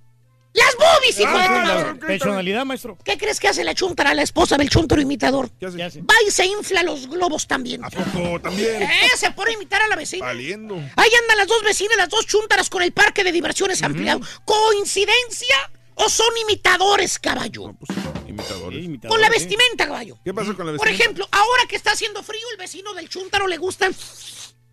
¡Las 0.54 0.76
boobies, 0.76 1.20
hijo 1.20 1.30
ah, 1.34 1.42
de 1.42 1.48
tu 1.48 1.54
sí, 1.54 1.60
madre! 1.62 1.94
la 1.94 2.08
personalidad, 2.08 2.66
maestro. 2.66 2.98
¿Qué 3.04 3.18
crees 3.18 3.40
que 3.40 3.48
hace 3.48 3.64
la 3.64 3.74
chuntara, 3.74 4.14
la 4.14 4.22
esposa 4.22 4.58
del 4.58 4.70
chuntaro 4.70 5.02
imitador? 5.02 5.50
¿Qué 5.58 5.66
hace? 5.66 5.78
¿Qué 5.78 5.84
hace? 5.84 6.02
Va 6.02 6.16
y 6.28 6.32
se 6.32 6.46
infla 6.46 6.84
los 6.84 7.08
globos 7.08 7.48
también. 7.48 7.84
¿A 7.86 7.90
poco 7.90 8.40
también? 8.42 8.82
¿Eh? 8.82 9.10
Se 9.16 9.32
pone 9.32 9.52
a 9.52 9.54
imitar 9.54 9.82
a 9.82 9.88
la 9.88 9.96
vecina. 9.96 10.26
Valiendo. 10.26 10.76
Ahí 10.76 11.10
andan 11.22 11.38
las 11.38 11.48
dos 11.48 11.64
vecinas, 11.64 11.96
las 11.96 12.10
dos 12.10 12.26
chuntaras 12.28 12.70
con 12.70 12.82
el 12.82 12.92
parque 12.92 13.24
de 13.24 13.32
diversiones 13.32 13.82
ampliado. 13.82 14.20
¿Coincidencia 14.44 15.56
o 15.96 16.10
son 16.10 16.36
imitadores, 16.44 17.18
caballo? 17.20 17.68
No, 17.68 17.74
pues, 17.74 17.98
imitadores. 18.28 18.86
Sí, 18.86 19.00
Con 19.08 19.22
la 19.22 19.30
vestimenta, 19.30 19.86
caballo. 19.86 20.18
¿Qué 20.24 20.34
pasa 20.34 20.54
con 20.54 20.66
la 20.66 20.78
Por 20.78 20.88
vecina? 20.88 21.04
ejemplo, 21.04 21.28
ahora 21.32 21.64
que 21.70 21.76
está 21.76 21.92
haciendo 21.92 22.24
frío, 22.24 22.42
el 22.52 22.58
vecino 22.58 22.94
del 22.94 23.08
chuntaro 23.08 23.48
le 23.48 23.58
gustan. 23.58 23.96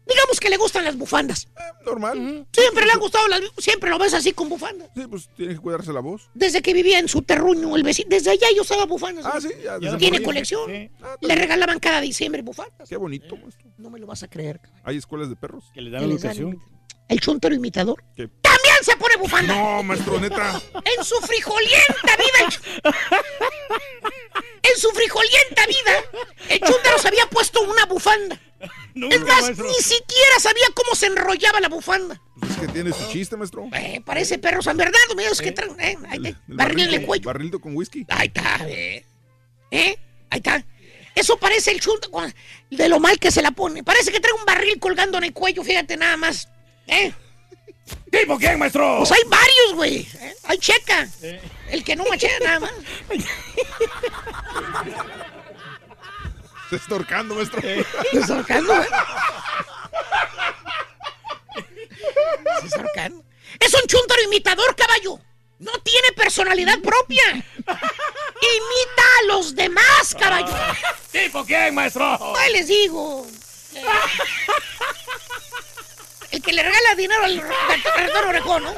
Digamos 0.09 0.41
que 0.41 0.49
le 0.49 0.57
gustan 0.57 0.85
las 0.85 0.97
bufandas. 0.97 1.49
Eh, 1.57 1.61
normal. 1.85 2.47
Siempre 2.53 2.87
le 2.87 2.93
han 2.93 2.99
gustado 2.99 3.29
las. 3.29 3.41
Siempre 3.59 3.91
lo 3.91 3.99
ves 3.99 4.15
así 4.15 4.33
con 4.33 4.49
bufandas. 4.49 4.89
Sí, 4.97 5.07
pues 5.07 5.29
tiene 5.37 5.55
que 5.55 5.61
cuidarse 5.61 5.93
la 5.93 6.01
voz. 6.01 6.31
Desde 6.35 6.63
que 6.63 6.73
vivía 6.73 6.99
en 6.99 7.09
su 7.09 7.23
terruño, 7.23 7.77
el 7.77 7.83
vecino. 7.83 8.09
Desde 8.11 8.31
allá 8.31 8.47
yo 8.57 8.63
usaba 8.63 8.87
bufandas. 8.87 9.27
Ah, 9.27 9.41
sí, 9.41 9.49
ya. 9.63 9.99
Tiene 9.99 10.23
colección. 10.23 10.63
Sí. 10.71 10.91
Ah, 11.03 11.17
Le 11.21 11.35
regalaban 11.35 11.79
cada 11.79 12.01
diciembre 12.01 12.43
bufandas. 12.43 12.89
Qué 12.89 12.97
bonito, 12.97 13.37
maestro. 13.37 13.69
No 13.77 13.91
me 13.91 13.99
lo 13.99 14.07
vas 14.07 14.23
a 14.23 14.29
creer. 14.29 14.61
caballo. 14.61 14.83
Hay 14.85 14.97
escuelas 14.97 15.29
de 15.29 15.37
perros. 15.37 15.65
Que 15.75 15.83
le 15.83 15.91
dan 15.91 16.01
Que 16.03 16.07
les 16.09 16.23
dan 16.23 16.33
educación. 16.37 16.79
El 17.09 17.21
chuntaro 17.21 17.55
imitador. 17.55 18.05
¿Qué? 18.17 18.29
También 18.43 18.77
se 18.83 18.97
pone 18.97 19.17
bufanda. 19.17 19.55
No, 19.55 19.83
maestro, 19.83 20.21
neta. 20.21 20.61
En 20.99 21.05
su 21.05 21.15
frijolienta 21.23 22.17
vida. 22.17 22.49
el 22.85 22.93
En 24.71 24.79
su 24.79 24.91
frijolienta 24.91 25.67
vida, 25.67 26.23
el 26.51 26.61
chúntaro 26.61 26.99
se 26.99 27.09
había 27.09 27.27
puesto 27.31 27.61
una 27.63 27.87
bufanda. 27.87 28.39
Nunca, 28.95 29.17
Es 29.17 29.23
más, 29.23 29.43
maestro. 29.43 29.67
ni 29.67 29.75
siquiera 29.75 30.39
sabía 30.41 30.67
cómo 30.75 30.95
se 30.95 31.07
enrollaba 31.07 31.61
la 31.61 31.69
bufanda. 31.69 32.21
Pues 32.41 32.53
es 32.53 32.59
que 32.59 32.69
tiene 32.69 32.93
su 32.93 33.09
chiste, 33.11 33.37
maestro. 33.37 33.67
Eh, 33.73 34.01
parece 34.05 34.39
perro 34.39 34.63
San 34.63 34.77
Bernardo, 34.77 35.15
mira, 35.17 35.31
es 35.31 35.41
que 35.41 35.53
trae, 35.53 35.69
eh, 35.79 35.97
ahí 36.09 36.17
está, 36.17 36.29
El 36.29 36.37
barril 36.49 36.49
en 36.49 36.49
el 36.49 36.57
barrilito- 36.57 37.07
cuello. 37.07 37.25
Barrilito 37.27 37.61
con 37.61 37.77
whisky. 37.77 38.05
Ahí 38.09 38.29
está, 38.29 38.59
eh. 38.69 39.05
¿Eh? 39.71 39.99
Ahí 40.31 40.39
está. 40.39 40.65
Eso 41.15 41.37
parece 41.39 41.73
el 41.73 41.81
cua- 41.81 42.35
de 42.71 42.89
lo 42.89 43.01
mal 43.01 43.19
que 43.19 43.31
se 43.31 43.43
la 43.43 43.51
pone. 43.51 43.83
Parece 43.85 44.13
que 44.13 44.21
trae 44.21 44.33
un 44.33 44.45
barril 44.45 44.79
colgando 44.79 45.19
en 45.19 45.25
el 45.25 45.33
cuello, 45.33 45.63
fíjate 45.65 45.97
nada 45.97 46.17
más. 46.17 46.49
¿Eh? 46.87 47.13
¿Tipo 48.11 48.39
quién, 48.39 48.59
maestro? 48.59 48.99
Pues 48.99 49.13
hay 49.13 49.23
varios, 49.29 49.75
güey. 49.75 49.99
¿eh? 50.21 50.35
Hay 50.45 50.59
checa. 50.59 51.09
El 51.71 51.85
que 51.85 51.97
no 51.97 52.05
machea 52.07 52.39
nada 52.41 52.61
más. 52.61 52.73
Está 56.71 56.95
ahorcando, 56.95 57.35
maestro. 57.35 57.63
Güey. 57.63 57.85
Se 58.13 58.19
está 58.19 58.35
ahorcando. 58.35 58.75
Es 63.61 63.75
un 63.75 63.83
chúntaro 63.87 64.23
imitador, 64.23 64.75
caballo. 64.77 65.19
No 65.59 65.73
tiene 65.83 66.13
personalidad 66.13 66.79
propia. 66.81 67.25
Imita 67.33 69.03
a 69.21 69.25
los 69.27 69.55
demás, 69.55 70.15
caballo. 70.19 70.55
¿Tipo 71.11 71.45
quién, 71.45 71.75
maestro? 71.75 72.17
Pues 72.19 72.53
les 72.53 72.69
digo. 72.69 73.27
Eh, 73.75 73.85
El 76.31 76.43
que 76.43 76.53
le 76.53 76.63
regala 76.63 76.95
dinero 76.95 77.25
al 77.25 77.41
ratón 77.41 78.29
orejón, 78.29 78.65
¿no? 78.65 78.75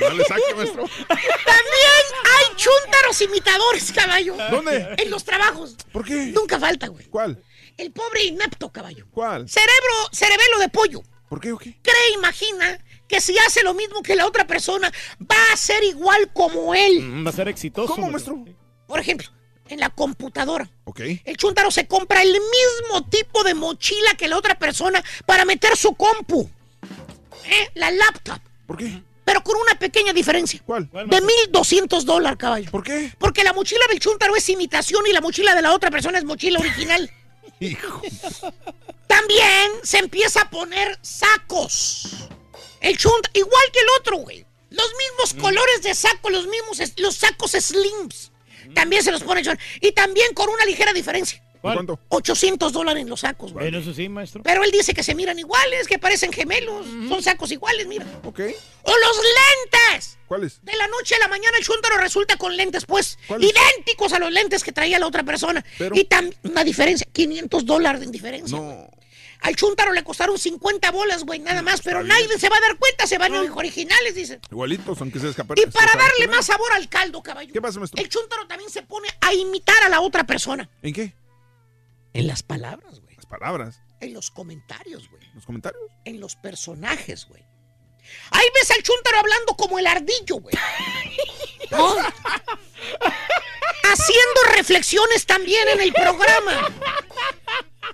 No 0.00 0.10
le 0.10 0.24
saque, 0.24 0.54
maestro. 0.56 0.84
También 1.08 2.04
hay 2.24 2.56
chúntaros 2.56 3.20
imitadores, 3.22 3.92
caballo. 3.92 4.36
¿Dónde? 4.50 4.94
En 4.98 5.10
los 5.10 5.24
trabajos. 5.24 5.76
¿Por 5.92 6.04
qué? 6.04 6.26
Nunca 6.26 6.58
falta, 6.58 6.88
güey. 6.88 7.06
¿Cuál? 7.06 7.42
El 7.76 7.92
pobre 7.92 8.24
inepto, 8.24 8.70
caballo. 8.70 9.06
¿Cuál? 9.10 9.48
Cerebro, 9.48 9.94
cerebelo 10.12 10.58
de 10.58 10.68
pollo. 10.68 11.02
¿Por 11.28 11.40
qué 11.40 11.52
o 11.52 11.58
qué? 11.58 11.78
Cree, 11.82 12.14
imagina, 12.14 12.78
que 13.06 13.20
si 13.20 13.36
hace 13.38 13.62
lo 13.62 13.74
mismo 13.74 14.02
que 14.02 14.16
la 14.16 14.26
otra 14.26 14.46
persona, 14.46 14.90
va 15.20 15.36
a 15.52 15.56
ser 15.56 15.82
igual 15.84 16.30
como 16.32 16.74
él. 16.74 17.00
Mm, 17.02 17.26
Va 17.26 17.30
a 17.30 17.34
ser 17.34 17.48
exitoso. 17.48 17.94
¿Cómo, 17.94 18.10
maestro? 18.10 18.44
Por 18.86 18.98
ejemplo, 18.98 19.28
en 19.68 19.80
la 19.80 19.90
computadora. 19.90 20.68
Ok. 20.84 21.00
El 21.24 21.36
chuntaro 21.36 21.70
se 21.70 21.86
compra 21.86 22.22
el 22.22 22.32
mismo 22.32 23.08
tipo 23.08 23.44
de 23.44 23.54
mochila 23.54 24.14
que 24.16 24.28
la 24.28 24.38
otra 24.38 24.58
persona 24.58 25.02
para 25.26 25.44
meter 25.44 25.76
su 25.76 25.94
compu. 25.94 26.50
¿Eh? 27.44 27.70
La 27.74 27.90
laptop. 27.90 28.40
¿Por 28.66 28.76
qué? 28.76 29.02
Pero 29.28 29.42
con 29.44 29.56
una 29.56 29.78
pequeña 29.78 30.14
diferencia. 30.14 30.58
¿Cuál? 30.64 30.88
De 30.90 31.20
1200 31.20 32.06
dólares, 32.06 32.38
caballo. 32.38 32.70
¿Por 32.70 32.82
qué? 32.82 33.12
Porque 33.18 33.44
la 33.44 33.52
mochila 33.52 33.84
del 33.90 34.00
chuntaro 34.00 34.34
es 34.34 34.48
imitación 34.48 35.06
y 35.06 35.12
la 35.12 35.20
mochila 35.20 35.54
de 35.54 35.60
la 35.60 35.74
otra 35.74 35.90
persona 35.90 36.16
es 36.16 36.24
mochila 36.24 36.58
original. 36.58 37.10
Hijo. 37.60 38.00
También 39.06 39.70
se 39.82 39.98
empieza 39.98 40.42
a 40.42 40.50
poner 40.50 40.98
sacos. 41.02 42.08
El 42.80 42.96
chuntaro, 42.96 43.30
igual 43.34 43.62
que 43.72 43.80
el 43.80 43.86
otro, 44.00 44.16
güey. 44.18 44.46
Los 44.70 44.86
mismos 44.96 45.34
Mm. 45.34 45.40
colores 45.40 45.82
de 45.82 45.94
saco, 45.94 46.30
los 46.30 46.46
mismos, 46.46 46.80
los 46.96 47.14
sacos 47.16 47.50
slims. 47.52 48.32
También 48.74 49.02
se 49.02 49.10
los 49.10 49.22
pone 49.22 49.40
el 49.40 49.46
chuntaro. 49.46 49.68
Y 49.82 49.92
también 49.92 50.32
con 50.34 50.48
una 50.48 50.64
ligera 50.64 50.92
diferencia. 50.94 51.42
¿Cuánto? 51.60 51.98
800 52.08 52.72
dólares 52.72 53.02
en 53.02 53.08
los 53.08 53.20
sacos, 53.20 53.52
güey. 53.52 53.64
Bueno, 53.64 53.78
eso 53.78 53.92
sí, 53.94 54.08
maestro. 54.08 54.42
Pero 54.42 54.62
él 54.64 54.70
dice 54.70 54.94
que 54.94 55.02
se 55.02 55.14
miran 55.14 55.38
iguales, 55.38 55.86
que 55.86 55.98
parecen 55.98 56.32
gemelos. 56.32 56.86
Son 57.08 57.22
sacos 57.22 57.50
iguales, 57.50 57.86
mira. 57.86 58.06
Ok. 58.24 58.40
¡O 58.82 58.92
los 58.96 59.16
lentes! 59.16 60.18
¿Cuáles? 60.26 60.62
De 60.64 60.76
la 60.76 60.86
noche 60.88 61.14
a 61.16 61.18
la 61.18 61.28
mañana 61.28 61.56
el 61.58 61.64
chúntaro 61.64 61.96
resulta 61.98 62.36
con 62.36 62.56
lentes, 62.56 62.84
pues, 62.86 63.18
¿Cuáles? 63.26 63.50
idénticos 63.50 64.12
a 64.12 64.18
los 64.18 64.30
lentes 64.30 64.62
que 64.62 64.72
traía 64.72 64.98
la 64.98 65.06
otra 65.06 65.22
persona. 65.24 65.64
Pero- 65.78 65.96
Y 65.96 66.04
también 66.04 66.36
una 66.44 66.64
diferencia, 66.64 67.06
500 67.12 67.64
dólares 67.66 68.00
de 68.00 68.06
diferencia. 68.08 68.56
No. 68.58 68.90
Al 69.40 69.54
chúntaro 69.54 69.92
le 69.92 70.02
costaron 70.02 70.36
50 70.36 70.90
bolas, 70.90 71.22
güey, 71.24 71.38
nada 71.38 71.62
más, 71.62 71.80
pero 71.80 72.02
nadie 72.02 72.26
se 72.38 72.48
va 72.48 72.56
a 72.56 72.60
dar 72.60 72.76
cuenta, 72.76 73.06
se 73.06 73.18
van 73.18 73.32
ir 73.36 73.50
originales, 73.54 74.14
dicen. 74.14 74.40
Igualitos, 74.50 75.00
aunque 75.00 75.20
se 75.20 75.28
escapen. 75.28 75.56
Y 75.58 75.66
para 75.70 75.92
darle 75.94 76.26
más 76.26 76.46
sabor 76.46 76.72
al 76.72 76.88
caldo, 76.88 77.22
caballo. 77.22 77.52
¿Qué 77.52 77.60
pasa, 77.62 77.78
maestro? 77.78 78.02
El 78.02 78.08
chúntaro 78.08 78.46
también 78.48 78.68
se 78.68 78.82
pone 78.82 79.08
a 79.20 79.32
imitar 79.32 79.76
a 79.84 79.88
la 79.88 80.00
otra 80.00 80.24
persona. 80.24 80.68
¿En 80.82 80.92
qué? 80.92 81.14
En 82.14 82.26
las 82.26 82.42
palabras, 82.42 83.00
güey. 83.00 83.16
Las 83.16 83.26
palabras. 83.26 83.82
En 84.00 84.14
los 84.14 84.30
comentarios, 84.30 85.08
güey. 85.10 85.22
¿Los 85.34 85.44
comentarios? 85.44 85.82
En 86.04 86.20
los 86.20 86.36
personajes, 86.36 87.26
güey. 87.26 87.44
Ahí 88.30 88.46
ves 88.54 88.70
al 88.70 88.82
chúntaro 88.82 89.18
hablando 89.18 89.54
como 89.56 89.78
el 89.78 89.86
ardillo, 89.86 90.36
güey. 90.36 90.54
¿No? 91.70 91.94
Haciendo 93.82 94.40
reflexiones 94.56 95.26
también 95.26 95.68
en 95.68 95.80
el 95.80 95.92
programa. 95.92 96.68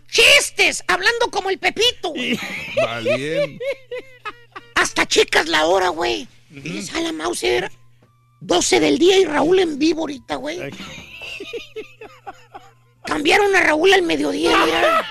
Chistes, 0.09 0.85
hablando 0.87 1.31
como 1.31 1.51
el 1.51 1.59
Pepito, 1.59 2.11
güey. 2.11 2.39
Valien. 2.77 3.59
Hasta 4.75 5.07
chicas 5.07 5.49
la 5.49 5.67
hora, 5.67 5.89
güey. 5.89 6.29
Y 6.51 6.61
dices, 6.61 6.95
a 6.95 7.01
la 7.01 7.13
Mauser, 7.13 7.71
12 8.41 8.81
del 8.81 8.99
día 8.99 9.19
y 9.19 9.25
Raúl 9.25 9.59
en 9.59 9.79
vivo 9.79 10.03
ahorita, 10.03 10.37
güey. 10.37 10.61
Cambiaron 13.05 13.55
a 13.55 13.61
Raúl 13.61 13.93
al 13.93 14.03
mediodía, 14.03 14.57
mira. 14.65 15.07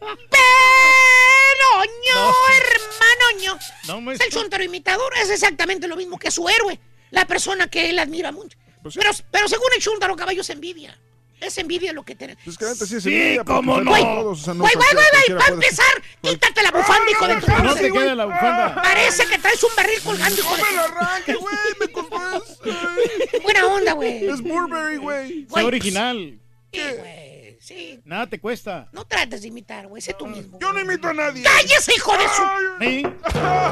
Pero, 0.00 1.84
ño, 1.84 2.32
hermano, 2.56 3.40
ño. 3.40 3.58
No, 4.00 4.12
Es 4.12 4.20
el 4.20 4.30
chúntaro 4.30 4.64
imitador, 4.64 5.12
es 5.20 5.30
exactamente 5.30 5.88
lo 5.88 5.96
mismo 5.96 6.18
que 6.18 6.30
su 6.30 6.48
héroe, 6.48 6.80
la 7.10 7.26
persona 7.26 7.68
que 7.68 7.90
él 7.90 7.98
admira 7.98 8.32
mucho. 8.32 8.56
Pero, 8.94 9.10
pero 9.30 9.48
según 9.48 9.68
el 9.74 9.82
chúntaro, 9.82 10.16
caballo, 10.16 10.40
es 10.40 10.50
envidia. 10.50 10.98
Es 11.40 11.58
envidia 11.58 11.92
lo 11.92 12.02
que 12.02 12.14
tenemos. 12.14 12.42
Pues 12.44 12.56
que 12.56 12.64
la 12.64 12.74
sí 12.74 12.96
es 12.96 13.04
envidia, 13.04 13.44
cómo 13.44 13.74
pues, 13.74 13.84
no. 13.84 13.90
Güey, 13.90 14.04
güey, 14.04 14.54
güey, 14.54 14.74
güey, 14.74 15.38
para 15.38 15.52
empezar, 15.52 16.02
quítate 16.22 16.62
la 16.62 16.70
bufanda, 16.70 17.10
hijo 17.10 17.28
de 17.28 17.36
tu 17.36 17.46
No 17.62 17.74
te 17.74 17.92
quede 17.92 18.14
la 18.14 18.24
bufanda. 18.24 18.74
Parece 18.82 19.26
que 19.26 19.38
traes 19.38 19.62
un 19.62 19.70
barril 19.76 20.00
colgando, 20.02 20.40
hijo 20.40 20.56
de 20.56 20.62
¡No 20.62 20.68
me 20.70 20.76
lo 20.76 20.82
arranque, 20.82 21.34
güey! 21.34 21.56
¡Me! 21.78 23.42
Buena 23.42 23.66
onda, 23.66 23.92
güey. 23.92 24.26
Es 24.26 24.40
Burberry, 24.40 24.96
güey. 24.96 25.44
Güey, 25.44 25.64
original. 25.66 26.40
Sí, 26.76 26.96
güey, 26.98 27.56
sí. 27.60 28.00
Nada 28.04 28.26
te 28.26 28.38
cuesta. 28.40 28.88
No 28.92 29.04
trates 29.06 29.42
de 29.42 29.48
imitar, 29.48 29.86
güey, 29.86 30.00
sé 30.02 30.14
tú 30.14 30.26
mismo. 30.26 30.58
Yo 30.60 30.72
no 30.72 30.80
imito 30.80 31.08
a 31.08 31.14
nadie. 31.14 31.42
¡Cállese, 31.42 31.94
hijo 31.96 32.12
de 32.12 32.24
su... 32.28 32.42
Sí. 32.80 33.02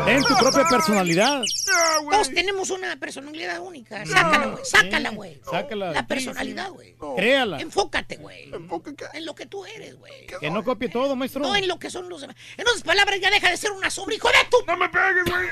Ten 0.06 0.22
tu 0.24 0.34
propia 0.38 0.64
personalidad. 0.68 1.42
Ah. 1.42 1.98
Todos 2.10 2.30
tenemos 2.30 2.70
una 2.70 2.96
personalidad 2.96 3.60
única. 3.60 4.04
Sácala, 4.06 4.46
güey. 4.46 4.64
Sácala, 4.64 5.10
Sí, 5.10 5.16
güey. 5.16 5.40
sácala 5.50 5.92
La 5.92 6.06
personalidad, 6.06 6.70
güey. 6.70 6.96
Créala. 7.16 7.60
Enfócate, 7.60 8.16
güey. 8.16 8.52
Enfoca 8.52 8.90
acá. 8.90 9.10
En 9.14 9.24
lo 9.26 9.34
que 9.34 9.46
tú 9.46 9.64
eres, 9.64 9.96
güey. 9.96 10.26
Que 10.40 10.50
no 10.50 10.64
copie 10.64 10.88
todo, 10.88 11.14
maestro. 11.16 11.42
No 11.42 11.54
en 11.56 11.68
lo 11.68 11.78
que 11.78 11.90
son 11.90 12.08
los 12.08 12.20
demás. 12.20 12.36
En 12.56 12.66
otras 12.66 12.82
palabras, 12.82 13.20
ya 13.20 13.30
deja 13.30 13.50
de 13.50 13.56
ser 13.56 13.70
una 13.72 13.90
sombra, 13.90 14.14
hijo 14.14 14.28
de 14.28 14.34
tu... 14.50 14.56
¡No 14.66 14.76
me 14.76 14.88
pegues, 14.88 15.24
güey! 15.26 15.46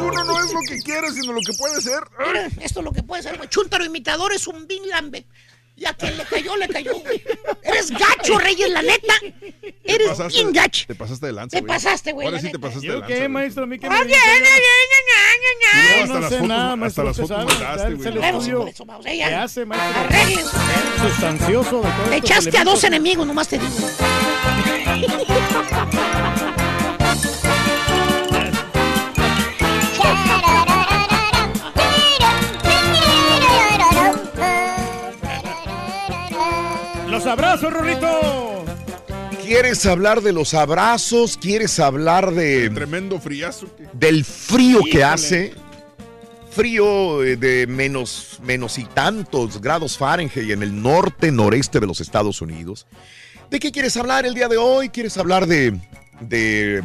Uno 0.00 0.24
no 0.24 0.40
es 0.44 0.52
lo 0.52 0.60
que 0.68 0.78
quiere, 0.78 1.10
sino 1.10 1.32
lo 1.32 1.40
que 1.40 1.52
puede 1.54 1.80
ser. 1.80 2.00
Mira, 2.26 2.46
esto 2.60 2.80
es 2.80 2.84
lo 2.84 2.92
que 2.92 3.02
puede 3.02 3.22
ser, 3.22 3.36
güey. 3.36 3.48
Chúntaro 3.48 3.84
imitador 3.84 4.32
es 4.32 4.46
un 4.46 4.66
Bin 4.66 4.88
Lambe. 4.88 5.26
Y 5.76 5.86
a 5.86 5.92
quien 5.94 6.16
le 6.16 6.24
cayó, 6.24 6.56
le 6.56 6.68
cayó, 6.68 6.94
güey. 7.00 7.20
Eres 7.64 7.90
gacho, 7.90 8.38
Reyes, 8.38 8.70
la 8.70 8.80
neta. 8.82 9.14
Eres 9.82 10.08
Pasaste- 10.10 10.32
bien 10.34 10.52
gacho. 10.52 10.84
Te 10.86 10.94
pasaste 10.94 11.26
de 11.26 11.32
lanza, 11.32 11.56
Te 11.56 11.60
güey. 11.62 11.68
pasaste, 11.68 12.12
güey, 12.12 12.26
Ahora 12.28 12.40
sí 12.40 12.52
te 12.52 12.58
pasaste 12.60 12.86
de 12.86 12.92
¿Yo 12.92 13.00
lanza. 13.00 13.14
qué, 13.14 13.28
maestro? 13.28 13.64
¿A 13.64 13.66
mí 13.66 13.76
qué 13.78 13.90
me 13.90 14.00
Oye, 14.00 14.10
ña, 14.10 14.16
Y 15.74 15.82
luego 15.82 15.96
Yo 15.96 16.02
hasta 16.04 16.14
no 16.14 16.20
las 16.20 16.30
sé 16.30 16.36
fotos- 16.36 16.48
nada, 16.48 16.64
hasta 16.64 16.76
maestro. 16.76 17.04
las 17.04 17.18
Usted 17.18 17.34
fotos 17.34 17.52
sabe. 17.52 17.66
mandaste, 17.66 17.94
güey. 17.94 18.04
Que 19.18 19.24
hace, 19.34 19.64
maestro. 19.66 20.00
Arréglense. 20.00 20.56
Sustancioso 21.08 21.76
de 21.82 21.90
todo 21.90 22.10
Te 22.10 22.16
echaste 22.16 22.58
a 22.58 22.64
dos 22.64 22.84
enemigos, 22.84 23.26
nomás 23.26 23.48
te 23.48 23.58
digo. 23.58 23.74
Los 37.24 37.32
abrazos, 37.32 37.72
Rorrito. 37.72 38.64
¿Quieres 39.42 39.86
hablar 39.86 40.20
de 40.20 40.34
los 40.34 40.52
abrazos? 40.52 41.38
¿Quieres 41.38 41.80
hablar 41.80 42.32
de 42.34 42.68
Tremendo 42.68 43.18
friazo. 43.18 43.74
que- 43.74 43.88
del 43.94 44.26
frío 44.26 44.80
que 44.92 45.02
hace? 45.02 45.54
Frío 46.50 47.24
eh, 47.24 47.36
de 47.36 47.66
menos, 47.66 48.40
menos 48.42 48.76
y 48.78 48.84
tantos 48.84 49.58
grados 49.62 49.96
Fahrenheit 49.96 50.50
en 50.50 50.62
el 50.62 50.82
norte, 50.82 51.32
noreste 51.32 51.80
de 51.80 51.86
los 51.86 52.02
Estados 52.02 52.42
Unidos. 52.42 52.86
¿De 53.50 53.58
qué 53.58 53.72
quieres 53.72 53.96
hablar 53.96 54.26
el 54.26 54.34
día 54.34 54.48
de 54.48 54.58
hoy? 54.58 54.90
¿Quieres 54.90 55.16
hablar 55.16 55.46
de, 55.46 55.78
de- 56.20 56.82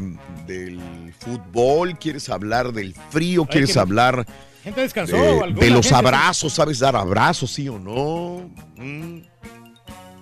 del 0.48 1.14
fútbol? 1.20 2.00
¿Quieres 2.00 2.30
hablar 2.30 2.72
del 2.72 2.96
frío? 3.10 3.46
¿Quieres 3.46 3.74
que- 3.74 3.80
hablar 3.80 4.26
Gente 4.64 4.80
descansó. 4.82 5.18
de, 5.18 5.70
los 5.70 5.86
gente- 5.88 5.96
abrazos? 5.96 6.54
¿Sabes 6.54 6.80
dar 6.80 6.96
abrazos, 6.96 7.52
sí 7.52 7.68
o 7.68 7.78
no? 7.78 8.50
Mm. 8.78 9.20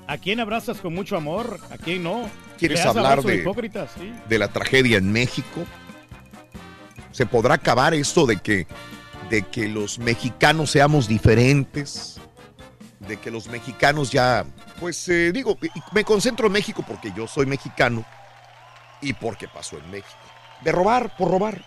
¿A 0.07 0.17
quién 0.17 0.39
abrazas 0.39 0.77
con 0.79 0.93
mucho 0.93 1.17
amor? 1.17 1.59
¿A 1.69 1.77
quién 1.77 2.03
no? 2.03 2.29
¿Quieres 2.57 2.85
hablar 2.85 3.21
de- 3.21 3.35
hipócritas, 3.35 3.91
sí. 3.99 4.13
de 4.27 4.39
la 4.39 4.47
tragedia 4.47 4.97
en 4.97 5.11
México? 5.11 5.65
¿Se 7.11 7.25
podrá 7.25 7.55
acabar 7.55 7.93
esto 7.93 8.25
de 8.25 8.37
que, 8.37 8.67
de 9.29 9.43
que 9.43 9.67
los 9.67 9.99
mexicanos 9.99 10.71
seamos 10.71 11.07
diferentes? 11.07 12.19
De 12.99 13.17
que 13.17 13.29
los 13.31 13.47
mexicanos 13.47 14.11
ya, 14.11 14.45
pues 14.79 15.07
eh, 15.09 15.31
digo, 15.31 15.57
me 15.91 16.03
concentro 16.03 16.47
en 16.47 16.53
México 16.53 16.83
porque 16.87 17.11
yo 17.15 17.27
soy 17.27 17.45
mexicano 17.45 18.05
y 19.01 19.13
porque 19.13 19.47
pasó 19.47 19.77
en 19.77 19.91
México. 19.91 20.17
De 20.63 20.71
robar 20.71 21.15
por 21.17 21.29
robar. 21.29 21.63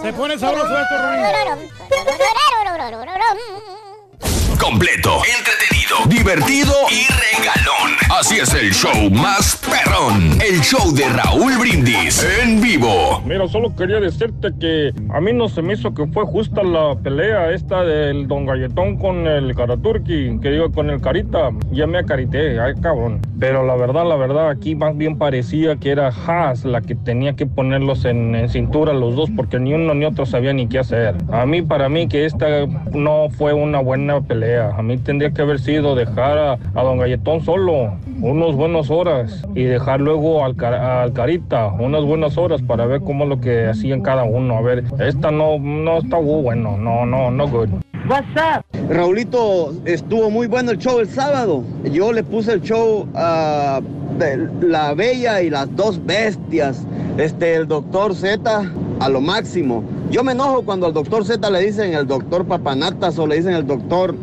Se 0.02 0.12
pone 0.12 0.38
sabroso 0.38 0.78
esto. 0.78 0.94
Completo, 4.60 5.22
entretenido, 5.38 5.96
divertido 6.06 6.74
y 6.90 7.06
regalón. 7.08 7.96
Así 8.10 8.38
es 8.38 8.52
el 8.52 8.70
show 8.72 9.10
más 9.10 9.56
perrón. 9.56 10.38
El 10.46 10.60
show 10.60 10.92
de 10.94 11.08
Raúl 11.08 11.56
Brindis 11.58 12.26
en 12.42 12.60
vivo. 12.60 13.22
Mira, 13.24 13.48
solo 13.48 13.74
quería 13.74 14.00
decirte 14.00 14.50
que 14.60 14.92
a 15.14 15.20
mí 15.20 15.32
no 15.32 15.48
se 15.48 15.62
me 15.62 15.72
hizo 15.72 15.94
que 15.94 16.06
fue 16.08 16.24
justa 16.26 16.62
la 16.62 16.94
pelea 16.96 17.50
esta 17.52 17.84
del 17.84 18.28
Don 18.28 18.44
Galletón 18.44 18.98
con 18.98 19.26
el 19.26 19.54
Karaturki, 19.54 20.38
que 20.40 20.50
digo 20.50 20.70
con 20.72 20.90
el 20.90 21.00
Carita. 21.00 21.50
Ya 21.72 21.86
me 21.86 21.98
acarité, 21.98 22.60
ay 22.60 22.74
cabrón. 22.82 23.20
Pero 23.38 23.64
la 23.64 23.76
verdad, 23.76 24.06
la 24.06 24.16
verdad, 24.16 24.50
aquí 24.50 24.74
más 24.74 24.94
bien 24.96 25.16
parecía 25.16 25.76
que 25.76 25.90
era 25.90 26.08
Haas 26.08 26.66
la 26.66 26.82
que 26.82 26.94
tenía 26.94 27.34
que 27.34 27.46
ponerlos 27.46 28.04
en, 28.04 28.34
en 28.34 28.50
cintura 28.50 28.92
los 28.92 29.16
dos, 29.16 29.30
porque 29.34 29.58
ni 29.58 29.72
uno 29.72 29.94
ni 29.94 30.04
otro 30.04 30.26
sabía 30.26 30.52
ni 30.52 30.68
qué 30.68 30.80
hacer. 30.80 31.14
A 31.32 31.46
mí, 31.46 31.62
para 31.62 31.88
mí, 31.88 32.08
que 32.08 32.26
esta 32.26 32.66
no 32.92 33.28
fue 33.30 33.54
una 33.54 33.78
buena 33.78 34.20
pelea. 34.20 34.49
A 34.58 34.82
mí 34.82 34.98
tendría 34.98 35.30
que 35.30 35.42
haber 35.42 35.58
sido 35.60 35.94
dejar 35.94 36.38
a, 36.38 36.52
a 36.74 36.82
Don 36.82 36.98
Galletón 36.98 37.44
solo 37.44 37.94
unos 38.20 38.54
buenas 38.56 38.90
horas 38.90 39.42
y 39.54 39.62
dejar 39.64 40.00
luego 40.00 40.44
al, 40.44 40.56
Car- 40.56 40.74
al 40.74 41.12
Carita 41.12 41.68
unas 41.68 42.04
buenas 42.04 42.36
horas 42.36 42.60
para 42.62 42.86
ver 42.86 43.00
cómo 43.02 43.24
es 43.24 43.30
lo 43.30 43.40
que 43.40 43.66
hacían 43.66 44.00
cada 44.02 44.24
uno. 44.24 44.56
A 44.56 44.60
ver, 44.62 44.84
esta 44.98 45.30
no, 45.30 45.58
no 45.58 45.98
está 45.98 46.16
bueno, 46.18 46.76
no, 46.76 47.06
no, 47.06 47.30
no 47.30 47.48
good. 47.48 47.68
WhatsApp. 48.08 48.64
Raulito, 48.88 49.72
estuvo 49.84 50.30
muy 50.30 50.46
bueno 50.46 50.72
el 50.72 50.78
show 50.78 50.98
el 50.98 51.08
sábado. 51.08 51.62
Yo 51.84 52.12
le 52.12 52.24
puse 52.24 52.54
el 52.54 52.62
show 52.62 53.06
a 53.14 53.80
La 54.62 54.94
Bella 54.94 55.42
y 55.42 55.50
las 55.50 55.74
dos 55.76 56.04
bestias. 56.04 56.84
Este, 57.18 57.54
el 57.54 57.68
doctor 57.68 58.14
Z 58.14 58.62
a 59.00 59.08
lo 59.08 59.20
máximo. 59.20 59.84
Yo 60.10 60.24
me 60.24 60.32
enojo 60.32 60.62
cuando 60.62 60.86
al 60.86 60.92
doctor 60.92 61.24
Z 61.24 61.48
le 61.50 61.60
dicen 61.60 61.94
el 61.94 62.06
doctor 62.06 62.44
Papanatas 62.46 63.18
o 63.18 63.26
le 63.26 63.36
dicen 63.36 63.54
el 63.54 63.66
doctor, 63.66 64.14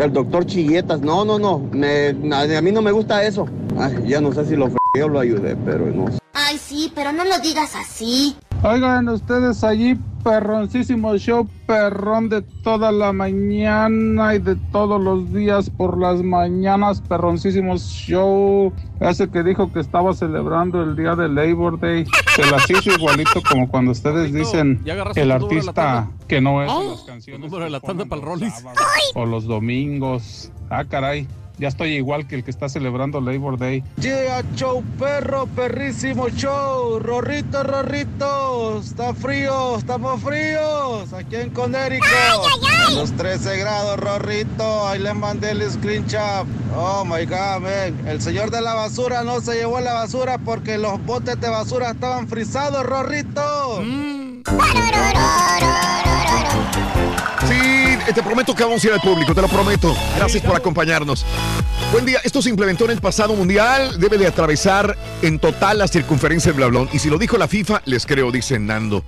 el 0.00 0.12
doctor 0.12 0.46
Chilletas. 0.46 1.00
No, 1.00 1.24
no, 1.24 1.38
no. 1.38 1.58
Me- 1.72 2.08
a, 2.34 2.62
mí 2.62 2.72
no 2.72 2.82
me 2.82 2.92
gusta 2.92 3.22
eso. 3.24 3.46
Ay, 3.78 3.96
ya 4.06 4.20
no 4.20 4.32
sé 4.32 4.44
si 4.46 4.56
lo 4.56 4.66
fregué 4.66 5.04
o 5.04 5.08
lo 5.08 5.20
ayudé, 5.20 5.56
pero 5.56 5.86
no. 5.86 6.06
Ay, 6.32 6.58
sí, 6.58 6.92
pero 6.94 7.12
no 7.12 7.24
lo 7.24 7.38
digas 7.40 7.74
así. 7.76 8.36
Oigan, 8.64 9.08
ustedes 9.08 9.64
allí 9.64 9.98
perroncísimo 10.22 11.16
show, 11.16 11.48
perrón 11.66 12.28
de 12.28 12.42
toda 12.42 12.92
la 12.92 13.12
mañana 13.12 14.36
y 14.36 14.38
de 14.38 14.54
todos 14.70 15.00
los 15.00 15.32
días 15.32 15.68
por 15.68 15.98
las 15.98 16.22
mañanas, 16.22 17.00
perroncísimo 17.00 17.76
show. 17.76 18.72
Ese 19.00 19.28
que 19.28 19.42
dijo 19.42 19.72
que 19.72 19.80
estaba 19.80 20.14
celebrando 20.14 20.80
el 20.80 20.94
día 20.94 21.16
de 21.16 21.28
Labor 21.28 21.80
Day, 21.80 22.06
se 22.36 22.48
las 22.48 22.70
hizo 22.70 22.92
igualito 22.92 23.42
como 23.50 23.68
cuando 23.68 23.90
ustedes 23.90 24.32
dicen 24.32 24.80
el 25.16 25.32
artista 25.32 26.08
que 26.28 26.40
no 26.40 26.62
es 26.62 26.70
¿Eh? 26.70 26.88
las 26.88 27.02
canciones 27.02 27.40
número 27.50 27.64
de 27.64 27.70
la 27.70 27.80
tanda 27.80 28.04
para 28.04 28.20
el 28.20 28.26
Rollis. 28.28 28.64
o 29.14 29.26
los 29.26 29.44
domingos. 29.44 30.52
Ah, 30.70 30.84
caray, 30.84 31.26
ya 31.62 31.68
estoy 31.68 31.92
igual 31.92 32.26
que 32.26 32.34
el 32.34 32.42
que 32.42 32.50
está 32.50 32.68
celebrando 32.68 33.20
Labor 33.20 33.56
Day. 33.56 33.84
Yeah, 34.00 34.42
show 34.56 34.82
perro, 34.98 35.46
perrísimo 35.46 36.28
show. 36.30 36.98
Rorrito, 36.98 37.62
Rorrito. 37.62 38.80
Está 38.80 39.14
frío, 39.14 39.78
estamos 39.78 40.20
fríos. 40.20 41.12
Aquí 41.12 41.36
en 41.36 41.50
Conérico. 41.50 42.04
Los 42.96 43.12
13 43.12 43.58
grados, 43.58 44.00
Rorrito. 44.00 44.88
Ahí 44.88 44.98
le 44.98 45.14
mandé 45.14 45.52
el 45.52 45.70
screenshot. 45.70 46.48
Oh 46.76 47.04
my 47.04 47.24
god, 47.26 47.60
man. 47.60 48.08
El 48.08 48.20
señor 48.20 48.50
de 48.50 48.60
la 48.60 48.74
basura 48.74 49.22
no 49.22 49.40
se 49.40 49.54
llevó 49.54 49.78
la 49.78 49.94
basura 49.94 50.38
porque 50.38 50.78
los 50.78 51.00
botes 51.06 51.40
de 51.40 51.48
basura 51.48 51.92
estaban 51.92 52.26
frisados, 52.26 52.84
Rorrito. 52.84 53.84
Sí, 53.84 54.42
te 58.10 58.22
prometo 58.22 58.54
que 58.54 58.64
vamos 58.64 58.82
a 58.82 58.86
ir 58.86 58.92
al 58.92 59.00
público, 59.00 59.34
te 59.34 59.40
lo 59.40 59.48
prometo. 59.48 59.94
Gracias 60.16 60.42
por 60.42 60.56
acompañarnos. 60.56 61.24
Buen 61.92 62.04
día, 62.04 62.20
esto 62.24 62.42
se 62.42 62.50
implementó 62.50 62.84
en 62.86 62.92
el 62.92 63.00
pasado 63.00 63.34
mundial, 63.34 64.00
debe 64.00 64.18
de 64.18 64.26
atravesar 64.26 64.96
en 65.22 65.38
total 65.38 65.78
la 65.78 65.88
circunferencia 65.88 66.50
del 66.50 66.58
Blablón. 66.58 66.88
Y 66.92 66.98
si 66.98 67.08
lo 67.08 67.18
dijo 67.18 67.36
la 67.38 67.48
FIFA, 67.48 67.82
les 67.84 68.06
creo, 68.06 68.32
dice 68.32 68.58
Nando. 68.58 69.04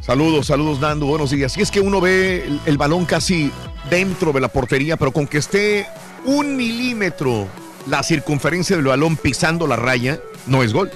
Saludos, 0.00 0.46
saludos 0.46 0.80
Nando, 0.80 1.06
buenos 1.06 1.30
días. 1.30 1.56
Y 1.56 1.62
es 1.62 1.70
que 1.70 1.80
uno 1.80 2.00
ve 2.00 2.44
el, 2.46 2.60
el 2.66 2.78
balón 2.78 3.04
casi 3.04 3.52
dentro 3.90 4.32
de 4.32 4.40
la 4.40 4.48
portería, 4.48 4.96
pero 4.96 5.12
con 5.12 5.26
que 5.26 5.38
esté 5.38 5.86
un 6.24 6.56
milímetro 6.56 7.46
la 7.86 8.02
circunferencia 8.02 8.76
del 8.76 8.86
balón 8.86 9.16
pisando 9.16 9.66
la 9.66 9.76
raya, 9.76 10.20
no 10.46 10.62
es 10.62 10.72
gol. 10.72 10.90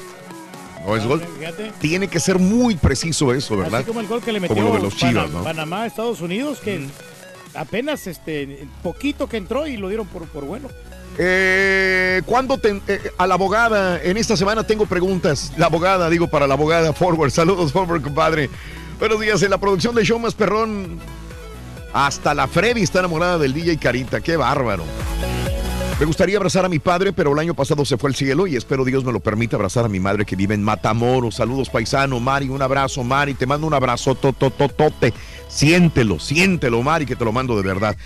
No 0.87 0.97
es 0.97 1.07
gol. 1.07 1.23
Fíjate. 1.39 1.73
Tiene 1.81 2.09
que 2.09 2.19
ser 2.21 2.39
muy 2.39 2.77
preciso 2.77 3.33
eso, 3.33 3.57
¿verdad? 3.57 3.81
Así 3.81 3.87
como 3.87 4.01
el 4.01 4.07
gol 4.09 4.21
que 4.23 4.33
le 4.33 4.41
Como 4.41 4.55
metió 4.55 4.69
lo 4.69 4.77
de 4.77 4.83
los 4.83 4.97
Chivas, 4.97 5.31
¿no? 5.31 5.43
Panamá 5.45 5.87
Estados 5.87 6.21
Unidos, 6.21 6.59
que 6.59 6.87
apenas 7.55 8.07
este 8.07 8.67
poquito 8.83 9.29
que 9.29 9.37
entró 9.37 9.67
y 9.67 9.77
lo 9.77 9.89
dieron 9.89 10.07
por, 10.07 10.25
por 10.27 10.45
bueno. 10.45 10.69
Eh, 11.19 12.23
¿Cuándo 12.25 12.57
te- 12.59 12.81
eh, 12.89 13.01
a 13.19 13.27
la 13.27 13.35
abogada? 13.35 14.03
En 14.03 14.17
esta 14.17 14.37
semana 14.37 14.65
tengo 14.67 14.87
preguntas. 14.87 15.53
La 15.57 15.67
abogada, 15.67 16.09
digo 16.11 16.27
para 16.29 16.47
la 16.47 16.55
abogada 16.55 16.93
Forward. 16.95 17.31
Saludos, 17.31 17.73
Forward, 17.73 18.03
compadre. 18.03 18.49
Buenos 18.99 19.21
días. 19.21 19.43
En 19.43 19.51
la 19.51 19.59
producción 19.59 19.95
de 19.95 20.05
Show 20.05 20.19
Más 20.19 20.35
Perrón, 20.35 20.99
hasta 21.93 22.35
la 22.35 22.49
Freddy 22.49 22.83
está 22.83 23.01
enamorada 23.01 23.37
del 23.39 23.53
DJ 23.53 23.77
Carita. 23.77 24.21
Qué 24.21 24.37
bárbaro. 24.37 24.85
Me 26.03 26.07
gustaría 26.07 26.37
abrazar 26.37 26.65
a 26.65 26.69
mi 26.69 26.81
padre, 26.81 27.13
pero 27.13 27.33
el 27.33 27.39
año 27.39 27.55
pasado 27.55 27.85
se 27.85 27.97
fue 27.97 28.11
al 28.11 28.17
cielo 28.17 28.49
y 28.49 28.57
espero 28.57 28.85
Dios 28.85 29.05
me 29.05 29.13
lo 29.13 29.21
permita 29.21 29.55
abrazar 29.55 29.85
a 29.85 29.89
mi 29.89 30.01
madre 30.01 30.25
que 30.25 30.35
vive 30.35 30.53
en 30.53 30.61
Matamoros. 30.61 31.37
Saludos, 31.37 31.71
paisano. 31.71 32.19
Mari, 32.19 32.49
un 32.49 32.61
abrazo, 32.61 33.05
Mari. 33.05 33.35
Te 33.35 33.47
mando 33.47 33.69
un 33.69 33.75
abrazo 33.75 34.17
totototote. 34.17 35.15
Siéntelo, 35.47 36.19
siéntelo, 36.19 36.83
Mari, 36.83 37.07
que 37.07 37.15
te 37.15 37.25
lo 37.25 37.31
mando 37.31 37.57
de 37.57 37.63
verdad. 37.63 37.97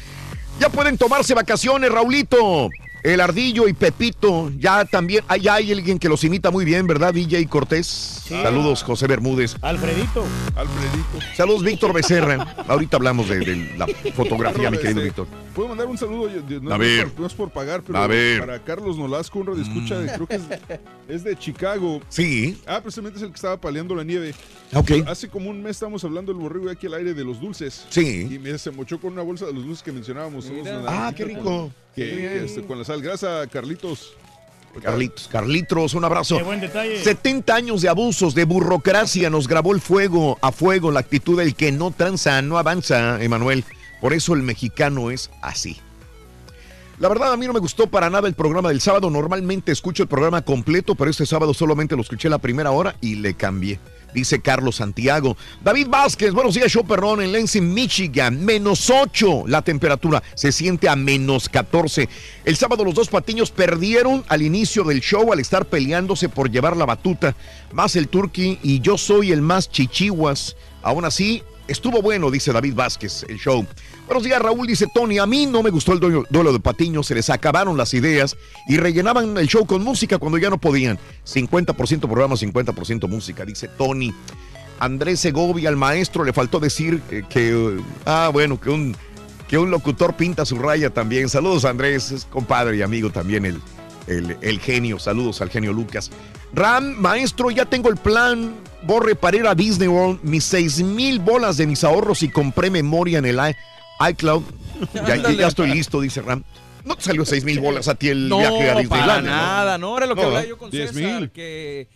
Ya 0.60 0.68
pueden 0.68 0.98
tomarse 0.98 1.32
vacaciones, 1.32 1.90
Raulito. 1.90 2.68
El 3.06 3.20
Ardillo 3.20 3.68
y 3.68 3.72
Pepito, 3.72 4.50
ya 4.58 4.84
también, 4.84 5.22
ah, 5.28 5.36
ya 5.36 5.54
hay 5.54 5.70
alguien 5.70 5.96
que 6.00 6.08
los 6.08 6.24
imita 6.24 6.50
muy 6.50 6.64
bien, 6.64 6.88
¿verdad? 6.88 7.14
DJ 7.14 7.46
Cortés. 7.46 7.86
Saludos, 8.26 8.82
José 8.82 9.06
Bermúdez. 9.06 9.54
Alfredito. 9.62 10.24
Alfredito. 10.56 11.34
Saludos, 11.36 11.62
Víctor 11.62 11.92
Becerra. 11.92 12.56
Ahorita 12.66 12.96
hablamos 12.96 13.28
de, 13.28 13.38
de 13.38 13.74
la 13.78 13.86
fotografía, 14.12 14.72
mi 14.72 14.78
querido 14.78 15.02
Este, 15.02 15.04
Víctor. 15.04 15.26
¿Puedo 15.54 15.68
mandar 15.68 15.86
un 15.86 15.96
saludo? 15.96 16.28
Yo- 16.28 16.44
yo- 16.48 16.60
no, 16.60 16.74
A 16.74 16.78
no 16.78 16.82
es 16.84 16.96
ver. 16.96 17.08
por- 17.12 17.20
no 17.20 17.26
es 17.28 17.34
por 17.34 17.50
pagar, 17.50 17.82
pero 17.86 17.96
A 17.96 18.08
ver. 18.08 18.40
para 18.40 18.64
Carlos 18.64 18.98
Nolasco, 18.98 19.38
un 19.38 19.60
escucha 19.62 20.00
de, 20.00 20.12
creo 20.12 20.26
que 20.26 20.34
es, 20.34 20.42
es 21.08 21.22
de 21.22 21.36
Chicago. 21.38 22.00
Sí. 22.08 22.58
Ah, 22.66 22.80
precisamente 22.82 23.18
es 23.18 23.22
el 23.22 23.28
que 23.30 23.36
estaba 23.36 23.56
paleando 23.60 23.94
la 23.94 24.02
nieve. 24.02 24.34
Ok. 24.74 24.90
Hace 25.06 25.28
como 25.28 25.48
un 25.48 25.62
mes 25.62 25.76
estábamos 25.76 26.02
hablando 26.02 26.32
del 26.32 26.42
borrego 26.42 26.68
aquí 26.70 26.88
al 26.88 26.94
aire 26.94 27.14
de 27.14 27.22
los 27.24 27.40
dulces. 27.40 27.86
Sí. 27.88 28.26
Y 28.28 28.38
me 28.40 28.58
se 28.58 28.72
mochó 28.72 29.00
con 29.00 29.12
una 29.12 29.22
bolsa 29.22 29.46
de 29.46 29.52
los 29.52 29.64
dulces 29.64 29.84
que 29.84 29.92
mencionábamos. 29.92 30.50
Ah, 30.88 31.12
qué 31.16 31.24
rico. 31.24 31.42
con- 31.44 31.85
Que, 31.96 32.44
este, 32.44 32.62
con 32.62 32.78
la 32.78 32.84
sal. 32.84 33.02
Gracias 33.02 33.30
a 33.30 33.46
Carlitos. 33.46 34.12
Carlitos, 34.82 35.28
Carlitos, 35.28 35.94
un 35.94 36.04
abrazo. 36.04 36.36
Qué 36.36 36.42
buen 36.42 36.60
detalle. 36.60 37.02
70 37.02 37.54
años 37.54 37.80
de 37.80 37.88
abusos, 37.88 38.34
de 38.34 38.44
burocracia, 38.44 39.30
nos 39.30 39.48
grabó 39.48 39.74
el 39.74 39.80
fuego 39.80 40.38
a 40.42 40.52
fuego, 40.52 40.90
la 40.90 41.00
actitud 41.00 41.38
del 41.38 41.54
que 41.54 41.72
no 41.72 41.90
tranza, 41.90 42.42
no 42.42 42.58
avanza, 42.58 43.22
Emanuel. 43.22 43.64
Por 44.02 44.12
eso 44.12 44.34
el 44.34 44.42
mexicano 44.42 45.10
es 45.10 45.30
así. 45.40 45.78
La 46.98 47.08
verdad, 47.08 47.32
a 47.32 47.36
mí 47.36 47.46
no 47.46 47.52
me 47.52 47.60
gustó 47.60 47.86
para 47.86 48.08
nada 48.08 48.26
el 48.28 48.34
programa 48.34 48.70
del 48.70 48.80
sábado. 48.80 49.10
Normalmente 49.10 49.72
escucho 49.72 50.02
el 50.02 50.08
programa 50.08 50.42
completo, 50.42 50.94
pero 50.94 51.10
este 51.10 51.26
sábado 51.26 51.52
solamente 51.52 51.94
lo 51.94 52.02
escuché 52.02 52.28
la 52.28 52.38
primera 52.38 52.70
hora 52.70 52.96
y 53.00 53.16
le 53.16 53.34
cambié. 53.34 53.78
Dice 54.16 54.40
Carlos 54.40 54.76
Santiago. 54.76 55.36
David 55.62 55.88
Vázquez, 55.88 56.32
buenos 56.32 56.54
días, 56.54 56.72
show 56.72 56.86
perrón 56.86 57.20
en 57.20 57.32
Lansing, 57.32 57.74
Michigan. 57.74 58.42
Menos 58.46 58.88
8 58.88 59.44
la 59.46 59.60
temperatura. 59.60 60.22
Se 60.34 60.52
siente 60.52 60.88
a 60.88 60.96
menos 60.96 61.50
14. 61.50 62.08
El 62.46 62.56
sábado 62.56 62.82
los 62.82 62.94
dos 62.94 63.10
patiños 63.10 63.50
perdieron 63.50 64.24
al 64.28 64.40
inicio 64.40 64.84
del 64.84 65.02
show 65.02 65.34
al 65.34 65.40
estar 65.40 65.66
peleándose 65.66 66.30
por 66.30 66.50
llevar 66.50 66.78
la 66.78 66.86
batuta. 66.86 67.36
Más 67.74 67.94
el 67.94 68.08
turqui 68.08 68.58
y 68.62 68.80
yo 68.80 68.96
soy 68.96 69.32
el 69.32 69.42
más 69.42 69.70
chichihuas. 69.70 70.56
Aún 70.82 71.04
así, 71.04 71.42
estuvo 71.68 72.02
bueno, 72.02 72.30
dice 72.30 72.52
David 72.52 72.74
Vázquez, 72.74 73.24
el 73.28 73.38
show. 73.38 73.66
Buenos 74.06 74.24
días, 74.24 74.40
Raúl, 74.40 74.66
dice 74.66 74.86
Tony. 74.92 75.18
A 75.18 75.26
mí 75.26 75.46
no 75.46 75.62
me 75.62 75.70
gustó 75.70 75.92
el 75.92 76.00
duelo, 76.00 76.52
de 76.52 76.60
Patiño, 76.60 77.02
se 77.02 77.14
les 77.14 77.30
acabaron 77.30 77.76
las 77.76 77.94
ideas 77.94 78.36
y 78.68 78.76
rellenaban 78.76 79.36
el 79.36 79.48
show 79.48 79.66
con 79.66 79.82
música 79.82 80.18
cuando 80.18 80.38
ya 80.38 80.50
no 80.50 80.58
podían. 80.58 80.98
50% 81.24 82.00
programa, 82.00 82.34
50% 82.34 83.08
música, 83.08 83.44
dice 83.44 83.68
Tony. 83.68 84.14
Andrés 84.78 85.20
Segovia, 85.20 85.68
al 85.68 85.76
maestro, 85.76 86.24
le 86.24 86.32
faltó 86.32 86.60
decir 86.60 87.00
que, 87.28 87.80
ah, 88.04 88.30
bueno, 88.32 88.60
que 88.60 88.70
un, 88.70 88.96
que 89.48 89.58
un 89.58 89.70
locutor 89.70 90.14
pinta 90.14 90.44
su 90.44 90.58
raya 90.58 90.90
también. 90.90 91.28
Saludos, 91.28 91.64
Andrés, 91.64 92.10
es 92.12 92.24
compadre 92.26 92.76
y 92.76 92.82
amigo 92.82 93.10
también 93.10 93.46
el, 93.46 93.60
el, 94.06 94.36
el 94.40 94.60
genio. 94.60 94.98
Saludos 94.98 95.40
al 95.40 95.50
genio 95.50 95.72
Lucas. 95.72 96.10
Ram, 96.54 96.94
maestro, 96.98 97.50
ya 97.50 97.64
tengo 97.64 97.88
el 97.88 97.96
plan. 97.96 98.54
Borre 98.82 99.14
para 99.16 99.36
ir 99.36 99.46
a 99.46 99.54
Disney 99.54 99.88
World 99.88 100.20
mis 100.22 100.44
seis 100.44 100.80
mil 100.80 101.18
bolas 101.18 101.56
de 101.56 101.66
mis 101.66 101.82
ahorros 101.82 102.22
y 102.22 102.28
compré 102.28 102.70
memoria 102.70 103.18
en 103.18 103.24
el 103.26 103.36
i- 103.38 104.10
iCloud. 104.10 104.42
Ya, 104.94 105.16
ya 105.32 105.48
estoy 105.48 105.70
listo, 105.70 106.00
dice 106.00 106.22
Ram. 106.22 106.44
¿No 106.84 106.94
te 106.94 107.02
salió 107.02 107.24
seis 107.24 107.42
mil 107.42 107.58
bolas 107.58 107.88
a 107.88 107.96
ti 107.96 108.10
el 108.10 108.28
No, 108.28 108.38
viaje 108.38 108.62
a 108.62 108.74
para 108.74 108.80
Disneylandia? 108.80 109.30
nada, 109.32 109.78
no, 109.78 109.96
era 109.96 110.06
lo 110.06 110.14
que 110.14 110.20
No, 110.20 110.26
hablaba 110.28 110.46
yo 110.46 110.56
con 110.56 110.70
10 110.70 110.92
César, 110.92 111.30
que, 111.32 111.88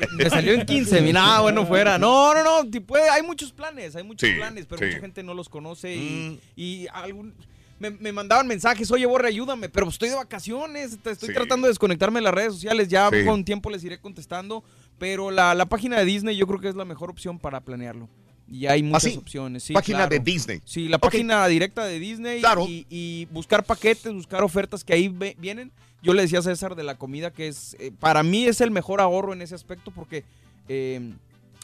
que 0.00 0.06
me 0.16 0.28
salió 0.28 0.54
en 0.54 0.66
15 0.66 1.02
mil, 1.02 1.16
ah, 1.16 1.38
bueno, 1.42 1.64
fuera. 1.66 1.98
No, 1.98 2.34
no, 2.34 2.42
no, 2.64 2.68
puede- 2.84 3.08
hay 3.10 3.22
muchos 3.22 3.52
planes, 3.52 3.94
hay 3.94 4.02
muchos 4.02 4.28
Sí, 4.28 4.34
planes, 4.34 4.66
pero 4.68 4.80
sí. 4.80 4.86
mucha 4.86 4.98
gente 4.98 5.22
no 5.22 5.34
los 5.34 5.48
conoce 5.48 5.94
y, 5.94 6.40
y 6.56 6.86
algún... 6.92 7.32
Me, 7.78 7.90
me 7.90 8.12
mandaban 8.12 8.46
mensajes, 8.46 8.90
oye, 8.90 9.04
Borre, 9.06 9.28
ayúdame, 9.28 9.68
pero 9.68 9.88
estoy 9.88 10.08
de 10.08 10.14
vacaciones, 10.14 10.92
estoy 10.92 11.14
Sí. 11.28 11.34
tratando 11.34 11.66
de 11.66 11.72
desconectarme 11.72 12.18
de 12.20 12.24
las 12.24 12.34
redes 12.34 12.52
sociales, 12.52 12.88
ya 12.88 13.10
Sí. 13.10 13.24
con 13.24 13.44
tiempo 13.44 13.68
les 13.70 13.82
iré 13.84 13.98
contestando, 13.98 14.62
pero 14.98 15.30
la, 15.30 15.54
la 15.54 15.66
página 15.66 15.98
de 15.98 16.04
Disney 16.04 16.36
yo 16.36 16.46
creo 16.46 16.60
que 16.60 16.68
es 16.68 16.76
la 16.76 16.84
mejor 16.84 17.10
opción 17.10 17.38
para 17.38 17.60
planearlo. 17.60 18.08
Y 18.46 18.66
hay 18.66 18.82
muchas 18.82 19.04
sí? 19.12 19.16
opciones. 19.16 19.62
Sí, 19.64 19.72
Página 19.72 19.98
claro. 20.00 20.10
de 20.10 20.18
Disney. 20.20 20.60
Sí, 20.66 20.86
la 20.88 20.98
página 20.98 21.46
directa 21.48 21.84
de 21.86 21.98
Disney 21.98 22.42
y, 22.68 22.86
y 22.90 23.24
buscar 23.32 23.64
paquetes, 23.64 24.12
buscar 24.12 24.42
ofertas 24.44 24.84
que 24.84 24.92
ahí 24.92 25.08
ve- 25.08 25.34
vienen. 25.38 25.72
Yo 26.02 26.12
le 26.12 26.22
decía 26.22 26.40
a 26.40 26.42
César 26.42 26.74
de 26.76 26.84
la 26.84 26.96
comida 26.96 27.32
que 27.32 27.48
es, 27.48 27.74
eh, 27.80 27.90
para 27.98 28.22
mí 28.22 28.44
es 28.44 28.60
el 28.60 28.70
mejor 28.70 29.00
ahorro 29.00 29.32
en 29.32 29.40
ese 29.40 29.54
aspecto 29.54 29.90
porque 29.90 30.24
eh, 30.68 31.00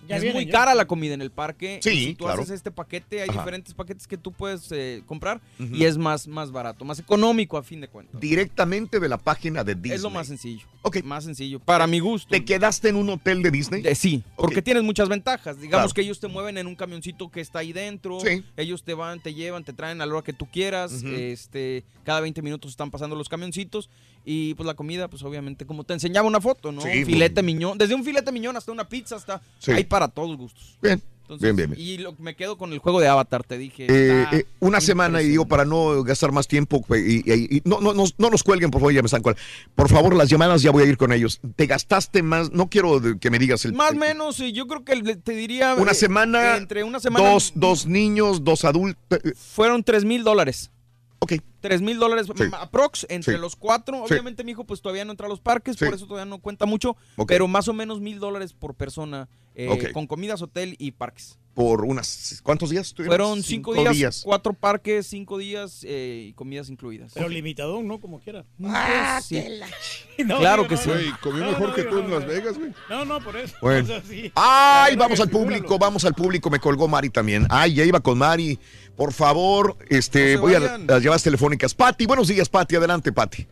Ya 0.09 0.17
es 0.17 0.33
muy 0.35 0.49
cara 0.49 0.75
la 0.75 0.87
comida 0.87 1.15
en 1.15 1.21
el 1.23 1.31
parque. 1.31 1.79
Sí, 1.83 1.91
si 2.07 2.15
tú 2.15 2.25
claro. 2.25 2.43
haces 2.43 2.55
este 2.55 2.71
paquete, 2.71 3.23
hay 3.23 3.29
Ajá. 3.29 3.39
diferentes 3.39 3.75
paquetes 3.75 4.07
que 4.07 4.17
tú 4.17 4.33
puedes 4.33 4.71
eh, 4.73 5.03
comprar 5.07 5.41
y 5.59 5.85
es 5.85 5.97
más, 5.99 6.27
más 6.27 6.51
barato, 6.51 6.85
más 6.85 6.99
económico 6.99 7.57
a 7.57 7.63
fin 7.63 7.81
de 7.81 7.89
cuentas. 7.89 8.21
Directamente 8.21 8.99
de 8.99 9.09
la 9.09 9.19
página 9.19 9.63
de 9.63 9.75
Disney. 9.75 9.93
Es 9.93 10.03
lo 10.03 10.11
más 10.11 10.27
sencillo. 10.27 10.67
Más 11.05 11.25
sencillo. 11.25 11.61
Para 11.61 11.87
mi 11.87 12.01
gusto. 12.01 12.29
¿Te 12.31 12.45
quedaste 12.45 12.89
en 12.89 12.97
un 12.97 13.09
hotel 13.11 13.43
de 13.43 13.51
Disney? 13.51 13.83
Eh, 13.87 13.95
sí, 13.95 14.25
porque 14.37 14.63
tienes 14.63 14.83
muchas 14.83 15.09
ventajas. 15.09 15.61
Digamos 15.61 15.85
Claro. 15.85 15.95
que 15.95 16.01
ellos 16.01 16.19
te 16.21 16.27
mueven 16.29 16.59
en 16.59 16.67
un 16.67 16.75
camioncito 16.75 17.31
que 17.31 17.41
está 17.41 17.61
ahí 17.61 17.73
dentro. 17.73 18.19
Sí. 18.21 18.43
Ellos 18.57 18.83
te 18.83 18.95
van, 18.95 19.21
te 19.21 19.35
llevan, 19.35 19.63
te 19.65 19.73
traen 19.73 20.01
a 20.01 20.07
la 20.07 20.15
hora 20.15 20.25
que 20.25 20.33
tú 20.33 20.47
quieras. 20.51 21.03
Este, 21.05 21.85
cada 22.05 22.21
20 22.21 22.43
minutos 22.43 22.71
están 22.71 22.91
pasando 22.91 23.15
los 23.15 23.29
camioncitos. 23.29 23.91
Y 24.25 24.55
pues 24.55 24.67
la 24.67 24.75
comida, 24.75 25.09
pues 25.09 25.23
obviamente, 25.23 25.65
como 25.67 25.85
te 25.85 25.95
enseñaba 25.95 26.29
una 26.29 26.41
foto, 26.41 26.73
¿no? 26.73 26.83
Sí, 26.83 26.89
un 27.01 27.07
filete 27.07 27.43
miñón. 27.43 27.79
Desde 27.79 27.95
un 27.95 28.05
filete 28.05 28.31
miñón 28.33 28.57
hasta 28.57 28.71
una 28.71 28.89
pizza, 28.89 29.17
hasta. 29.17 29.41
Sí. 29.59 29.73
Hay 29.73 29.85
para 29.85 30.09
todos 30.09 30.37
gustos. 30.37 30.77
Bien. 30.83 31.03
Entonces, 31.23 31.55
Bien, 31.55 31.57
bien, 31.57 31.71
bien. 31.71 31.89
Y 31.89 31.99
lo- 31.99 32.13
me 32.19 32.35
quedo 32.35 32.59
con 32.59 32.73
el 32.73 32.81
juego 32.81 32.99
de 32.99 33.07
Avatar, 33.07 33.45
te 33.45 33.57
dije. 33.57 33.87
Eh, 33.89 34.27
eh, 34.33 34.45
una 34.59 34.81
semana 34.81 35.23
y 35.23 35.29
digo 35.29 35.47
para 35.47 35.65
no 35.65 36.03
gastar 36.03 36.33
más 36.33 36.49
tiempo 36.49 36.85
y, 36.91 37.23
y- 37.25 37.57
y- 37.59 37.63
no, 37.65 37.81
no, 37.81 37.95
no, 37.95 38.03
no 38.19 38.31
nos 38.31 38.43
cuelguen 38.43 38.73
por 38.73 38.81
favor 38.81 38.93
ya 38.93 39.01
me 39.01 39.07
están 39.07 39.23
cual- 39.23 39.37
por 39.77 39.89
favor 39.89 40.17
las 40.17 40.29
llamadas 40.29 40.61
ya 40.61 40.73
voy 40.73 40.83
a 40.83 40.87
ir 40.87 40.97
con 40.97 41.13
ellos 41.13 41.41
te 41.55 41.67
gastaste 41.67 42.25
más 42.25 42.51
no 42.51 42.69
quiero 42.69 43.01
que 43.21 43.31
me 43.31 43.39
digas 43.39 43.65
el, 43.65 43.75
Más 43.75 43.93
o 43.93 43.95
menos, 43.95 44.35
sí, 44.35 44.51
yo 44.53 44.67
creo 44.67 44.85
que 44.85 45.01
te 45.19 45.33
diría... 45.33 45.77
una 45.77 45.93
eh, 45.93 45.95
semana 45.95 46.57
Entre 46.57 46.83
una 46.83 46.99
semana... 46.99 47.31
dos 47.31 47.53
dos 47.55 47.87
niños 47.87 48.43
dos 48.43 48.65
adultos 48.65 48.99
Fueron 49.37 49.85
tres 49.85 50.05
mil 50.05 50.25
dólares. 50.25 50.73
Ok. 51.21 51.35
Tres 51.61 51.83
mil 51.83 51.99
dólares 51.99 52.27
Sí. 52.35 52.45
aprox 52.59 53.07
entre 53.11 53.35
Sí. 53.35 53.41
los 53.41 53.55
cuatro. 53.57 54.05
Sí. 54.09 54.15
Obviamente 54.15 54.43
mi 54.45 54.53
hijo 54.53 54.65
pues 54.65 54.81
todavía 54.81 55.05
no 55.05 55.11
entra 55.13 55.27
a 55.27 55.29
los 55.31 55.41
parques, 55.41 55.77
Sí. 55.79 55.85
por 55.85 55.95
eso 55.95 56.07
todavía 56.07 56.29
no 56.29 56.39
cuenta 56.41 56.67
mucho. 56.67 56.97
Ok. 57.17 57.29
Pero 57.29 57.47
más 57.47 57.69
o 57.69 57.73
menos 57.75 58.01
mil 58.01 58.19
dólares 58.19 58.53
por 58.55 58.75
persona 58.75 59.29
eh, 59.55 59.69
Ok. 59.69 59.93
con 59.93 60.07
comidas, 60.07 60.43
hotel 60.43 60.77
y 60.79 60.93
parques. 60.93 61.37
por 61.53 61.85
unas 61.85 62.41
cuántos 62.45 62.71
días 62.71 62.87
estuvieron? 62.87 63.11
Fueron 63.19 63.43
cinco, 63.43 63.75
días, 63.75 64.23
cuatro 64.25 64.53
parques, 64.55 65.09
cinco 65.09 65.37
días 65.37 65.85
eh, 65.87 66.27
y 66.29 66.33
comidas 66.33 66.71
incluidas. 66.71 67.13
Pero 67.13 67.29
limitadón, 67.29 67.87
¿no? 67.89 68.01
Como 68.01 68.21
quiera. 68.21 68.47
Ah, 68.65 69.21
Sí. 69.23 69.35
que 69.35 69.49
la- 69.51 69.67
No, 70.27 70.39
Claro 70.39 70.69
que 70.69 70.77
no, 70.77 70.81
sí. 70.81 70.91
comió 71.21 71.45
No, 71.45 71.51
mejor 71.51 71.69
no, 71.71 71.75
que 71.75 71.83
tú 71.83 71.99
en 71.99 72.09
no, 72.09 72.19
Las 72.21 72.29
Vegas, 72.29 72.57
güey. 72.57 72.73
No, 72.89 73.05
no, 73.05 73.21
por 73.21 73.37
eso. 73.37 73.57
Bueno. 73.61 73.83
O 73.85 73.87
sea, 73.89 74.03
sí. 74.03 74.31
Ay, 74.37 74.95
vamos 74.97 75.19
al 75.21 75.29
público, 75.29 75.77
vamos 75.79 76.05
al 76.05 76.15
público. 76.15 76.49
Me 76.51 76.61
colgó 76.61 76.87
Mari 76.87 77.11
también. 77.11 77.47
Ay, 77.51 77.75
ya 77.75 77.85
iba 77.85 77.99
con 78.01 78.17
Mari. 78.17 78.59
Por 79.01 79.15
favor, 79.15 79.77
este, 79.89 80.35
No 80.35 80.43
voy 80.43 80.55
a 80.57 80.61
las 80.61 81.03
llamadas 81.03 81.23
telefónicas. 81.23 81.73
Pati, 81.73 82.05
buenos 82.05 82.29
días, 82.29 82.51
Pati. 82.51 82.77
Adelante, 82.77 83.11
Pati. 83.13 83.47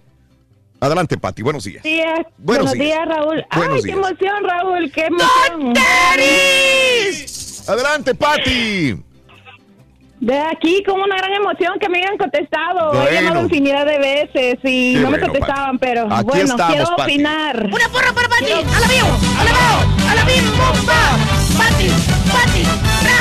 Adelante, 0.78 1.17
Pati. 1.17 1.41
Buenos 1.41 1.65
días. 1.65 1.83
días. 1.83 2.18
Buenos 2.36 2.67
Buenos, 2.67 2.73
días. 2.75 2.85
días. 2.85 3.09
Raúl. 3.09 3.47
Buenos 3.57 3.77
Ay, 3.77 3.83
días. 3.83 3.85
qué 3.85 3.91
emoción, 3.93 4.44
Raúl, 4.44 4.93
qué 4.93 5.07
emoción. 5.07 5.73
Adelante, 7.67 8.15
Pati. 8.15 9.02
De 10.20 10.39
aquí, 10.39 10.83
como 10.86 11.02
una 11.05 11.17
gran 11.17 11.33
emoción 11.33 11.78
que 11.81 11.89
me 11.89 11.97
hayan 11.97 12.18
contestado. 12.18 12.93
He 12.93 12.97
Bueno. 12.99 13.20
llamado 13.23 13.43
infinidad 13.44 13.86
de 13.86 13.99
veces 14.01 14.59
y 14.65 14.97
Qué 14.97 15.01
no 15.01 15.10
me 15.10 15.17
bueno, 15.18 15.33
contestaban, 15.33 15.78
Pati. 15.78 15.93
pero 15.93 16.12
Aquí 16.12 16.25
bueno, 16.25 16.44
estamos, 16.44 16.75
quiero 16.77 16.91
Pati. 16.94 17.02
opinar. 17.12 17.70
Una 17.73 17.89
porra 17.89 18.12
para 18.12 18.28
Pati. 18.28 18.52
A 18.52 18.81
la 18.81 18.86
vivo, 18.86 19.17
a 19.39 19.44
la 19.44 19.52
vivo, 19.55 20.10
a 20.10 20.15
la 20.15 20.25
bomba. 20.59 21.17
Pati, 21.57 21.89
Pati. 22.31 23.17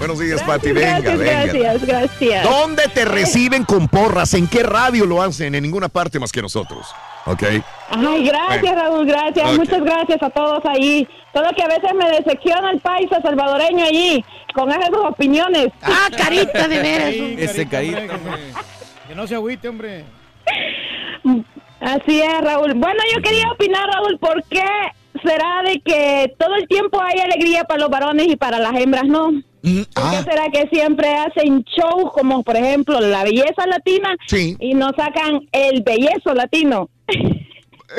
Buenos 0.00 0.18
días, 0.18 0.42
Pati. 0.42 0.72
Venga, 0.72 0.98
gracias, 1.00 1.18
venga. 1.18 1.42
gracias, 1.44 1.86
gracias. 1.86 2.42
¿Dónde 2.44 2.82
te 2.94 3.04
reciben 3.04 3.64
con 3.64 3.86
porras? 3.86 4.32
¿En 4.32 4.48
qué 4.48 4.62
radio 4.62 5.04
lo 5.04 5.20
hacen? 5.22 5.54
En 5.54 5.62
ninguna 5.62 5.90
parte 5.90 6.18
más 6.18 6.32
que 6.32 6.40
nosotros. 6.40 6.86
¿Ok? 7.26 7.42
Ay, 7.90 8.24
gracias, 8.24 8.60
Bueno. 8.62 8.76
Raúl, 8.82 9.06
gracias. 9.06 9.56
Muchas 9.58 9.82
gracias 9.82 10.22
a 10.22 10.30
todos 10.30 10.64
ahí. 10.64 11.06
Todo 11.34 11.44
que 11.54 11.62
a 11.62 11.68
veces 11.68 11.90
me 11.94 12.08
decepciona 12.10 12.70
el 12.70 12.80
paisa 12.80 13.20
salvadoreño 13.20 13.84
allí, 13.84 14.24
con 14.54 14.70
esas 14.70 14.88
opiniones. 15.06 15.68
Ah, 15.82 16.08
carita 16.16 16.66
de 16.66 16.78
veras. 16.80 17.10
Sí, 17.10 17.36
Ese 17.38 17.68
carita, 17.68 17.96
carita, 17.98 18.14
hombre, 18.14 18.32
que- 18.36 19.08
Que 19.08 19.14
no 19.14 19.26
se 19.26 19.34
agüite, 19.34 19.68
hombre. 19.68 20.04
Así 21.80 22.20
es, 22.22 22.40
Raúl. 22.40 22.72
Bueno, 22.74 23.02
yo 23.14 23.20
quería 23.22 23.50
opinar, 23.52 23.86
Raúl, 23.86 24.18
¿por 24.18 24.42
qué 24.44 24.64
será 25.22 25.62
de 25.64 25.80
que 25.80 26.34
todo 26.38 26.54
el 26.54 26.66
tiempo 26.68 27.00
hay 27.02 27.20
alegría 27.20 27.64
para 27.64 27.80
los 27.80 27.90
varones 27.90 28.28
y 28.28 28.36
para 28.36 28.58
las 28.58 28.74
hembras 28.76 29.04
no? 29.04 29.30
Mm, 29.62 29.82
¿Por 29.94 30.04
ah, 30.04 30.22
qué 30.24 30.30
será 30.30 30.46
que 30.52 30.68
siempre 30.74 31.08
hacen 31.14 31.62
shows 31.64 32.12
como, 32.14 32.42
por 32.42 32.56
ejemplo, 32.56 33.00
la 33.00 33.24
belleza 33.24 33.66
latina 33.66 34.16
Sí. 34.26 34.56
y 34.58 34.74
no 34.74 34.90
sacan 34.96 35.46
el 35.52 35.82
bellezo 35.82 36.34
latino? 36.34 36.88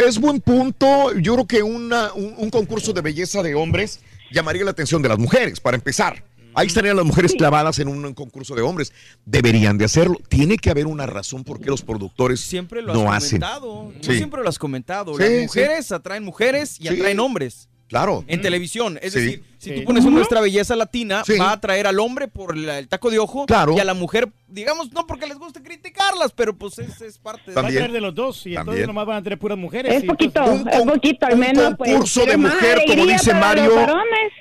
es 0.06 0.20
buen 0.20 0.40
punto. 0.40 1.14
Yo 1.20 1.34
creo 1.34 1.48
que 1.48 1.64
una- 1.64 2.14
un, 2.14 2.34
un 2.38 2.50
concurso 2.50 2.94
de 2.94 3.02
belleza 3.02 3.44
de 3.44 3.56
hombres 3.56 4.00
llamaría 4.32 4.64
la 4.64 4.72
atención 4.72 5.02
de 5.02 5.10
las 5.10 5.20
mujeres, 5.20 5.60
para 5.60 5.76
empezar. 5.76 6.24
Ahí 6.54 6.68
estarían 6.68 6.98
las 6.98 7.06
mujeres 7.06 7.34
clavadas 7.34 7.80
en 7.80 7.88
un, 7.88 8.14
concurso 8.14 8.56
de 8.56 8.62
hombres. 8.62 8.92
Deberían 9.26 9.78
de 9.78 9.86
hacerlo. 9.86 10.18
Tiene 10.28 10.58
que 10.58 10.70
haber 10.70 10.86
una 10.86 11.06
razón 11.06 11.44
por 11.46 11.62
qué 11.62 11.68
los 11.70 11.82
productores 11.82 12.42
Siempre 12.42 12.82
lo 12.82 12.94
no 12.94 13.12
has 13.12 13.24
hacen. 13.24 13.40
comentado. 13.40 13.94
Sí. 14.02 14.16
Siempre 14.18 14.42
lo 14.44 14.50
has 14.50 14.60
comentado. 14.60 15.14
Sí, 15.16 15.22
Las 15.22 15.30
sí. 15.30 15.42
mujeres 15.44 15.92
atraen 15.94 16.24
mujeres 16.26 16.78
y 16.80 16.88
Sí. 16.88 16.90
atraen 16.90 17.20
hombres. 17.22 17.70
Claro. 17.92 18.24
En 18.28 18.42
televisión. 18.42 18.98
Es 19.02 19.12
Sí. 19.14 19.20
decir, 19.20 19.44
si 19.58 19.70
Sí. 19.70 19.76
tú 19.76 19.84
pones 19.86 20.06
una 20.06 20.16
nuestra 20.16 20.40
belleza 20.42 20.76
latina, 20.78 21.24
Sí. 21.26 21.38
va 21.38 21.50
a 21.50 21.54
atraer 21.54 21.86
al 21.88 22.00
hombre 22.00 22.30
por 22.30 22.56
la- 22.58 22.80
el 22.80 22.88
taco 22.88 23.12
de 23.12 23.20
ojo 23.20 23.46
Claro. 23.46 23.76
y 23.76 23.80
a 23.80 23.84
la 23.84 23.94
mujer, 23.94 24.30
digamos, 24.48 24.94
no 24.94 25.06
porque 25.06 25.28
les 25.28 25.38
guste 25.38 25.62
criticarlas, 25.62 26.32
pero 26.32 26.56
pues 26.56 26.80
es, 26.80 27.02
es 27.02 27.18
parte 27.18 27.52
de... 27.52 27.56
Va 27.56 27.68
a 27.68 27.70
traer 27.70 27.92
de 27.92 28.00
los 28.02 28.16
dos 28.16 28.48
y 28.48 28.56
entonces 28.56 28.88
nomás 28.88 29.06
van 29.06 29.18
a 29.18 29.24
tener 29.24 29.38
puras 29.38 29.58
mujeres. 29.58 29.94
Es 29.94 30.04
poquito, 30.06 30.42
entonces- 30.42 30.74
es 30.74 30.82
poquito, 30.86 31.26
al 31.26 31.34
un 31.34 31.40
menos. 31.42 31.74
pues, 31.78 31.92
concurso 31.92 32.26
de 32.26 32.38
mujer, 32.38 32.82
como 32.88 33.06
dice 33.06 33.34
Mario. 33.34 33.72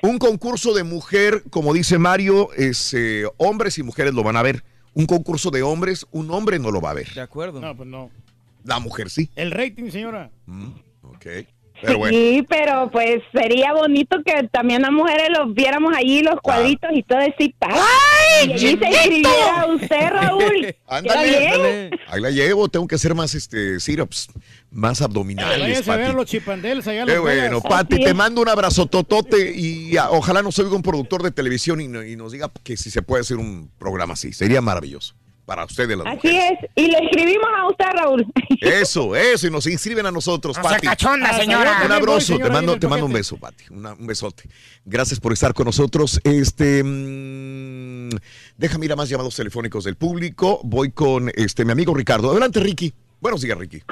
Un 0.03 0.19
concurso 0.19 0.73
de 0.73 0.85
mujer, 0.85 1.43
como 1.51 1.75
dice 1.75 1.99
Mario, 1.99 2.51
es 2.57 2.95
eh, 2.95 3.25
hombres 3.37 3.77
y 3.79 3.83
mujeres 3.83 4.15
lo 4.15 4.23
van 4.23 4.37
a 4.37 4.43
ver. 4.43 4.63
Un 4.95 5.07
concurso 5.07 5.51
de 5.51 5.63
hombres, 5.63 6.07
un 6.13 6.31
hombre 6.31 6.59
no 6.61 6.71
lo 6.71 6.81
va 6.81 6.91
a 6.91 6.95
ver. 6.95 7.13
De 7.15 7.21
acuerdo. 7.21 7.61
No, 7.61 7.77
pues 7.77 7.89
no. 7.89 8.11
La 8.65 8.79
mujer 8.79 9.11
sí. 9.11 9.29
El 9.35 9.51
rating, 9.51 9.91
señora. 9.91 10.31
Mm, 10.47 10.69
ok. 11.03 11.27
Pero 11.83 11.99
bueno. 11.99 12.17
Sí, 12.17 12.45
pero 12.49 12.91
pues 12.91 13.23
sería 13.33 13.73
bonito 13.73 14.19
que 14.25 14.49
también 14.49 14.83
las 14.83 14.91
mujeres 14.93 15.29
los 15.37 15.55
viéramos 15.55 15.95
allí, 15.97 16.23
los 16.23 16.41
cuadritos 16.41 16.91
y 16.93 17.03
todo 17.03 17.21
ese 17.21 17.55
tal. 17.59 17.73
¡Ay, 17.73 18.49
y 18.49 18.53
allí 18.53 18.79
se 18.79 18.89
inscribiera 18.89 19.67
usted, 19.75 20.09
Raúl. 20.11 20.75
Ándale. 20.87 21.91
Ahí 22.09 22.21
la 22.21 22.31
llevo, 22.31 22.69
tengo 22.69 22.87
que 22.87 22.95
hacer 22.97 23.15
más 23.15 23.35
este 23.35 23.81
syrups, 23.81 24.29
más 24.71 25.01
abdominales, 25.03 25.89
a 25.89 25.97
ver 25.97 26.15
los 26.15 26.27
chipandeles 26.27 26.87
allá 26.87 27.07
Qué 27.07 27.19
bueno, 27.19 27.61
Pati, 27.61 28.03
te 28.05 28.15
mando 28.15 28.41
un 28.43 28.49
abrazo 28.49 28.87
totote 28.87 29.53
y 29.55 29.97
ah, 29.97 30.09
ojalá 30.11 30.43
nos 30.43 30.59
oiga 30.59 30.75
un 30.75 30.83
productor 30.83 31.23
de 31.23 31.31
televisión 31.31 31.81
y, 31.81 31.89
no- 31.89 32.05
y 32.05 32.17
nos 32.17 32.33
diga 32.33 32.51
que 32.63 32.77
si 32.77 32.91
se 32.91 33.03
puede 33.03 33.23
hacer 33.23 33.37
un 33.39 33.71
programa 33.79 34.15
así. 34.15 34.33
Sería 34.33 34.61
maravilloso 34.61 35.15
para 35.51 35.65
ustedes 35.65 35.99
las 35.99 36.07
Así 36.07 36.29
mujeres. 36.29 36.59
es. 36.63 36.71
Y 36.77 36.87
le 36.93 36.99
escribimos 36.99 37.49
a 37.59 37.67
usted, 37.69 37.85
Raúl. 37.93 38.25
Eso, 38.61 39.17
eso, 39.17 39.49
y 39.49 39.51
nos 39.51 39.67
inscriben 39.67 40.07
a 40.07 40.13
nosotros, 40.13 40.57
No 40.57 40.63
sea 40.63 40.75
Pati. 40.75 40.87
cachonda, 40.87 41.33
señora. 41.33 41.83
Un 41.85 41.91
abrazo, 41.91 42.21
señora, 42.21 42.45
te 42.45 42.51
mando, 42.53 42.79
te 42.79 42.87
mando 42.87 43.07
un 43.07 43.13
beso, 43.13 43.37
Pati. 43.37 43.65
una- 43.71 43.95
un 43.95 44.07
besote. 44.07 44.45
Gracias 44.85 45.19
por 45.19 45.33
estar 45.33 45.53
con 45.53 45.65
nosotros. 45.67 46.21
Este, 46.23 46.85
mm, 46.85 48.11
déjame 48.59 48.85
ir 48.87 48.93
a 48.93 48.97
más 48.97 49.09
llamados 49.09 49.35
telefónicos 49.35 49.83
del 49.83 49.97
público. 49.97 50.61
Voy 50.63 50.93
con 50.93 51.33
este 51.35 51.65
mi 51.65 51.73
amigo 51.73 51.95
Ricardo. 51.95 52.31
Adelante, 52.31 52.61
Ricky. 52.61 52.95
Buenos 53.21 53.41
días, 53.43 53.59
Ricky. 53.59 53.83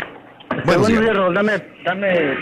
Buenos 0.65 0.87
días. 0.87 1.03
Raúl, 1.13 1.35
dame, 1.35 1.61
dame, 1.85 2.37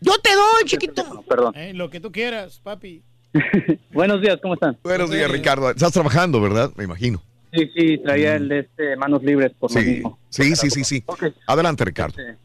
Yo 0.00 0.18
te 0.18 0.34
doy, 0.34 0.64
chiquito. 0.64 1.22
perdón. 1.28 1.52
Eh, 1.56 1.74
lo 1.74 1.90
que 1.90 2.00
tú 2.00 2.10
quieras, 2.10 2.58
papi. 2.60 3.04
Buenos 3.92 4.20
días, 4.20 4.38
¿cómo 4.42 4.54
están? 4.54 4.76
Buenos 4.82 5.10
días, 5.12 5.30
Ricardo. 5.30 5.70
Estás 5.70 5.92
trabajando, 5.92 6.40
¿verdad? 6.40 6.72
Me 6.74 6.82
imagino. 6.82 7.22
Sí, 7.52 7.70
sí, 7.76 7.98
traía 7.98 8.36
el 8.36 8.48
de 8.48 8.58
este 8.60 8.96
manos 8.96 9.22
libres 9.22 9.52
por 9.58 9.70
lo 9.74 9.80
Sí, 9.80 9.86
mismo. 9.86 10.18
sí, 10.30 10.56
sí, 10.56 10.70
sí, 10.70 10.84
sí. 10.84 11.04
Adelante, 11.46 11.84
Ricardo. 11.84 12.20
Este, 12.20 12.38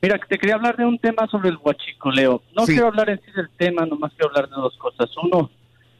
Mira, 0.00 0.20
te 0.28 0.38
quería 0.38 0.54
hablar 0.56 0.76
de 0.76 0.84
un 0.84 0.98
tema 0.98 1.26
sobre 1.30 1.48
el 1.48 1.56
huachicoleo. 1.56 2.42
No 2.54 2.66
Sí. 2.66 2.72
quiero 2.72 2.88
hablar 2.88 3.08
en 3.10 3.18
sí 3.24 3.30
del 3.34 3.48
tema, 3.56 3.86
nomás 3.86 4.12
quiero 4.12 4.28
hablar 4.28 4.48
de 4.50 4.54
dos 4.56 4.76
cosas. 4.76 5.08
Uno, 5.22 5.50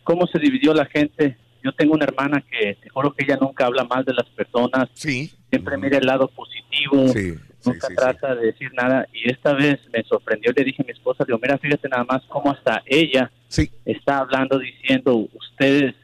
cómo 0.04 0.26
se 0.26 0.38
dividió 0.38 0.74
la 0.74 0.84
gente. 0.86 1.36
Yo 1.62 1.72
tengo 1.72 1.94
una 1.94 2.04
hermana 2.04 2.44
que 2.50 2.74
te 2.82 2.88
juro 2.90 3.12
que 3.14 3.24
ella 3.24 3.38
nunca 3.40 3.64
habla 3.64 3.84
mal 3.84 4.04
de 4.04 4.12
las 4.12 4.26
personas. 4.26 4.90
Sí. 4.92 5.32
Siempre 5.48 5.78
mira 5.78 5.96
el 5.98 6.04
lado 6.06 6.28
positivo. 6.28 7.08
Sí, 7.08 7.34
nunca 7.64 7.88
trata 7.96 8.34
de 8.34 8.46
decir 8.48 8.70
nada. 8.74 9.08
Y 9.14 9.30
esta 9.30 9.54
vez 9.54 9.80
me 9.90 10.02
sorprendió. 10.04 10.52
Le 10.54 10.64
dije 10.64 10.82
a 10.82 10.84
mi 10.84 10.92
esposa, 10.92 11.24
digo, 11.26 11.38
mira, 11.42 11.56
fíjate 11.56 11.88
nada 11.88 12.04
más 12.04 12.22
cómo 12.28 12.52
hasta 12.52 12.82
ella 12.84 13.30
Sí. 13.48 13.70
está 13.86 14.18
hablando 14.18 14.58
diciendo, 14.58 15.26
ustedes 15.32 15.94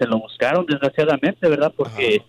se 0.00 0.06
lo 0.06 0.18
buscaron 0.18 0.64
desgraciadamente, 0.66 1.46
¿verdad? 1.48 1.72
Porque 1.76 2.22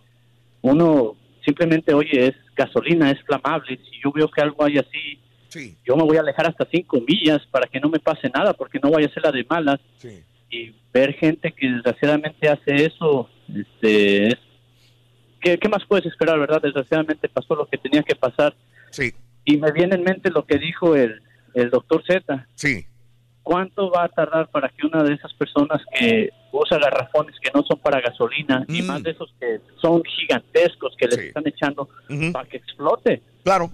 uno 0.61 1.15
simplemente, 1.45 1.93
oye, 1.93 2.27
es 2.27 2.35
gasolina, 2.55 3.09
es 3.09 3.21
flamable. 3.23 3.77
Si 3.89 3.99
yo 4.03 4.11
veo 4.11 4.29
que 4.29 4.41
algo 4.41 4.63
hay 4.65 4.77
así, 4.77 5.17
Sí. 5.47 5.75
yo 5.85 5.95
me 5.95 6.03
voy 6.03 6.17
a 6.17 6.19
alejar 6.21 6.47
hasta 6.47 6.67
cinco 6.71 7.01
millas 7.07 7.41
para 7.49 7.67
que 7.67 7.79
no 7.79 7.89
me 7.89 7.99
pase 7.99 8.29
nada, 8.29 8.53
porque 8.53 8.79
no 8.83 8.91
vaya 8.91 9.07
a 9.07 9.13
ser 9.13 9.23
la 9.23 9.31
de 9.31 9.45
malas. 9.49 9.79
Sí. 9.97 10.21
Y 10.49 10.75
ver 10.93 11.13
gente 11.13 11.51
que 11.53 11.67
desgraciadamente 11.69 12.49
hace 12.49 12.85
eso, 12.85 13.29
este, 13.55 14.27
es- 14.27 14.37
¿qué, 15.41 15.57
qué 15.57 15.69
más 15.69 15.83
puedes 15.87 16.05
esperar, 16.05 16.37
verdad? 16.39 16.61
Desgraciadamente 16.61 17.27
pasó 17.29 17.55
lo 17.55 17.65
que 17.67 17.77
tenía 17.77 18.03
que 18.03 18.15
pasar. 18.15 18.53
Sí. 18.91 19.11
Y 19.45 19.57
me 19.57 19.71
viene 19.71 19.95
en 19.95 20.03
mente 20.03 20.29
lo 20.29 20.45
que 20.45 20.57
dijo 20.57 20.95
el, 20.95 21.21
el 21.53 21.69
doctor 21.69 22.03
Z. 22.05 22.47
Sí. 22.55 22.85
¿Cuánto 23.43 23.89
va 23.89 24.03
a 24.05 24.09
tardar 24.09 24.47
para 24.49 24.69
que 24.69 24.85
una 24.85 25.03
de 25.03 25.13
esas 25.15 25.33
personas 25.33 25.81
que 25.97 26.29
usa 26.51 26.77
garrafones 26.77 27.35
que 27.41 27.49
no 27.53 27.63
son 27.63 27.79
para 27.79 27.99
gasolina 28.01 28.65
y 28.67 28.81
Mm. 28.81 28.85
más 28.87 29.03
de 29.03 29.11
esos 29.11 29.33
que 29.39 29.59
son 29.81 30.03
gigantescos 30.03 30.95
que 30.97 31.07
les 31.07 31.15
Sí. 31.19 31.27
están 31.27 31.47
echando 31.47 31.89
para 32.31 32.47
que 32.47 32.57
explote? 32.57 33.21
Claro. 33.43 33.69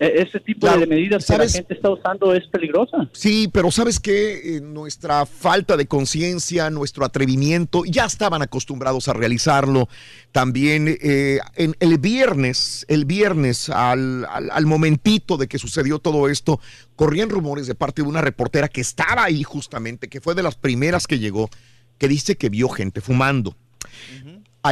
E- 0.00 0.22
ese 0.22 0.40
tipo 0.40 0.60
Claro, 0.66 0.80
de 0.80 0.86
medidas 0.86 1.24
que 1.26 1.36
la 1.36 1.48
gente 1.48 1.74
está 1.74 1.90
usando 1.90 2.34
es 2.34 2.46
peligrosa. 2.48 3.08
Sí, 3.12 3.48
pero 3.52 3.70
¿sabes 3.70 3.98
qué? 4.00 4.56
Eh, 4.56 4.60
nuestra 4.60 5.26
falta 5.26 5.76
de 5.76 5.86
conciencia, 5.86 6.70
nuestro 6.70 7.04
atrevimiento, 7.04 7.84
ya 7.84 8.04
estaban 8.04 8.42
acostumbrados 8.42 9.08
a 9.08 9.12
realizarlo. 9.12 9.88
También 10.32 10.96
eh, 11.00 11.38
en 11.56 11.74
el 11.80 11.98
viernes, 11.98 12.84
el 12.88 13.04
viernes, 13.04 13.68
al, 13.70 14.24
al- 14.26 14.50
al 14.50 14.66
momentito 14.66 15.36
de 15.36 15.48
que 15.48 15.58
sucedió 15.58 15.98
todo 15.98 16.28
esto, 16.28 16.60
corrían 16.96 17.30
rumores 17.30 17.66
de 17.66 17.74
parte 17.74 18.02
de 18.02 18.08
una 18.08 18.20
reportera 18.20 18.68
que 18.68 18.80
estaba 18.80 19.24
ahí 19.24 19.42
justamente, 19.42 20.08
que 20.08 20.20
fue 20.20 20.34
de 20.34 20.42
las 20.42 20.54
primeras 20.56 21.06
que 21.06 21.18
llegó, 21.18 21.48
que 21.98 22.08
dice 22.08 22.36
que 22.36 22.48
vio 22.48 22.68
gente 22.68 23.00
fumando. 23.00 23.56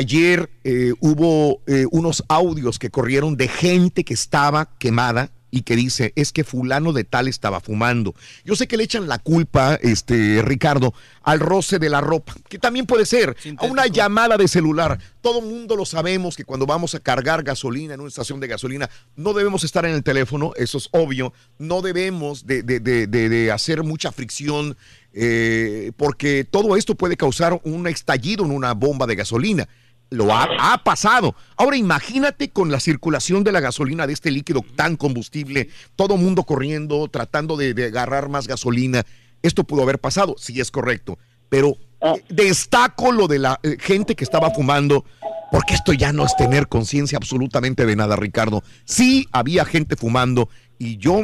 Ayer 0.00 0.50
eh, 0.62 0.92
hubo 1.00 1.62
eh, 1.66 1.86
unos 1.90 2.22
audios 2.28 2.78
que 2.78 2.90
corrieron 2.90 3.38
de 3.38 3.48
gente 3.48 4.04
que 4.04 4.12
estaba 4.12 4.68
quemada 4.78 5.30
y 5.50 5.62
que 5.62 5.74
dice, 5.74 6.12
es 6.16 6.32
que 6.32 6.44
fulano 6.44 6.92
de 6.92 7.04
tal 7.04 7.28
estaba 7.28 7.60
fumando. 7.60 8.14
Yo 8.44 8.56
sé 8.56 8.66
que 8.68 8.76
le 8.76 8.84
echan 8.84 9.08
la 9.08 9.18
culpa, 9.18 9.76
este, 9.80 10.42
Ricardo, 10.42 10.92
al 11.22 11.40
roce 11.40 11.78
de 11.78 11.88
la 11.88 12.02
ropa, 12.02 12.34
que 12.50 12.58
también 12.58 12.84
puede 12.84 13.06
ser, 13.06 13.34
a 13.56 13.64
una 13.64 13.86
llamada 13.86 14.36
de 14.36 14.48
celular. 14.48 14.98
Todo 15.22 15.40
mundo 15.40 15.74
lo 15.76 15.86
sabemos 15.86 16.36
que 16.36 16.44
cuando 16.44 16.66
vamos 16.66 16.94
a 16.94 17.00
cargar 17.00 17.42
gasolina 17.42 17.94
en 17.94 18.00
una 18.00 18.08
estación 18.10 18.38
de 18.38 18.48
gasolina, 18.48 18.90
no 19.14 19.32
debemos 19.32 19.64
estar 19.64 19.86
en 19.86 19.92
el 19.94 20.02
teléfono, 20.02 20.52
eso 20.56 20.76
es 20.76 20.90
obvio, 20.92 21.32
no 21.58 21.80
debemos 21.80 22.46
de, 22.46 22.62
de- 22.62 22.80
de- 22.80 23.06
de- 23.06 23.30
de 23.30 23.50
hacer 23.50 23.82
mucha 23.82 24.12
fricción, 24.12 24.76
eh, 25.14 25.92
porque 25.96 26.44
todo 26.44 26.76
esto 26.76 26.96
puede 26.96 27.16
causar 27.16 27.58
un 27.64 27.86
estallido 27.86 28.44
en 28.44 28.50
una 28.50 28.74
bomba 28.74 29.06
de 29.06 29.14
gasolina. 29.14 29.66
Lo 30.10 30.32
ha, 30.32 30.48
ha 30.60 30.84
pasado. 30.84 31.34
Ahora 31.56 31.76
imagínate 31.76 32.50
con 32.50 32.70
la 32.70 32.80
circulación 32.80 33.42
de 33.44 33.52
la 33.52 33.60
gasolina, 33.60 34.06
de 34.06 34.12
este 34.12 34.30
líquido 34.30 34.64
tan 34.76 34.96
combustible, 34.96 35.68
todo 35.96 36.16
mundo 36.16 36.44
corriendo, 36.44 37.08
tratando 37.08 37.56
de, 37.56 37.74
de 37.74 37.86
agarrar 37.86 38.28
más 38.28 38.46
gasolina. 38.46 39.04
Esto 39.42 39.64
pudo 39.64 39.82
haber 39.82 39.98
pasado, 39.98 40.36
sí 40.38 40.60
es 40.60 40.70
correcto. 40.70 41.18
Pero 41.48 41.76
eh, 42.00 42.22
destaco 42.28 43.12
lo 43.12 43.26
de 43.26 43.38
la 43.38 43.58
eh, 43.62 43.76
gente 43.80 44.14
que 44.14 44.24
estaba 44.24 44.50
fumando, 44.50 45.04
porque 45.50 45.74
esto 45.74 45.92
ya 45.92 46.12
no 46.12 46.24
es 46.24 46.36
tener 46.36 46.68
conciencia 46.68 47.18
absolutamente 47.18 47.86
de 47.86 47.96
nada, 47.96 48.16
Ricardo. 48.16 48.62
Sí 48.84 49.26
había 49.32 49.64
gente 49.64 49.96
fumando 49.96 50.48
y 50.78 50.98
yo 50.98 51.22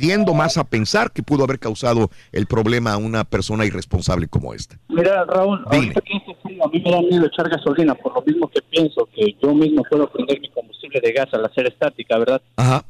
tiendo 0.00 0.34
más 0.34 0.56
a 0.56 0.64
pensar 0.64 1.12
que 1.12 1.22
pudo 1.22 1.44
haber 1.44 1.58
causado 1.58 2.10
el 2.32 2.46
problema 2.46 2.92
a 2.92 2.96
una 2.96 3.24
persona 3.24 3.64
irresponsable 3.66 4.28
como 4.28 4.54
esta. 4.54 4.78
Mira, 4.88 5.24
Raúl, 5.24 5.62
ahorita 5.66 6.00
que 6.00 6.34
frío, 6.42 6.64
a 6.64 6.68
mí 6.68 6.82
me 6.84 6.90
da 6.90 7.00
miedo 7.02 7.26
echar 7.26 7.48
gasolina, 7.48 7.94
por 7.94 8.14
lo 8.14 8.22
mismo 8.22 8.48
que 8.48 8.60
pienso 8.62 9.08
que 9.14 9.36
yo 9.42 9.54
mismo 9.54 9.82
puedo 9.90 10.10
prender 10.10 10.40
mi 10.40 10.48
combustible 10.50 11.00
de 11.00 11.12
gas 11.12 11.28
al 11.32 11.44
hacer 11.44 11.66
estática, 11.66 12.18
¿verdad? 12.18 12.42
Ajá. 12.56 12.84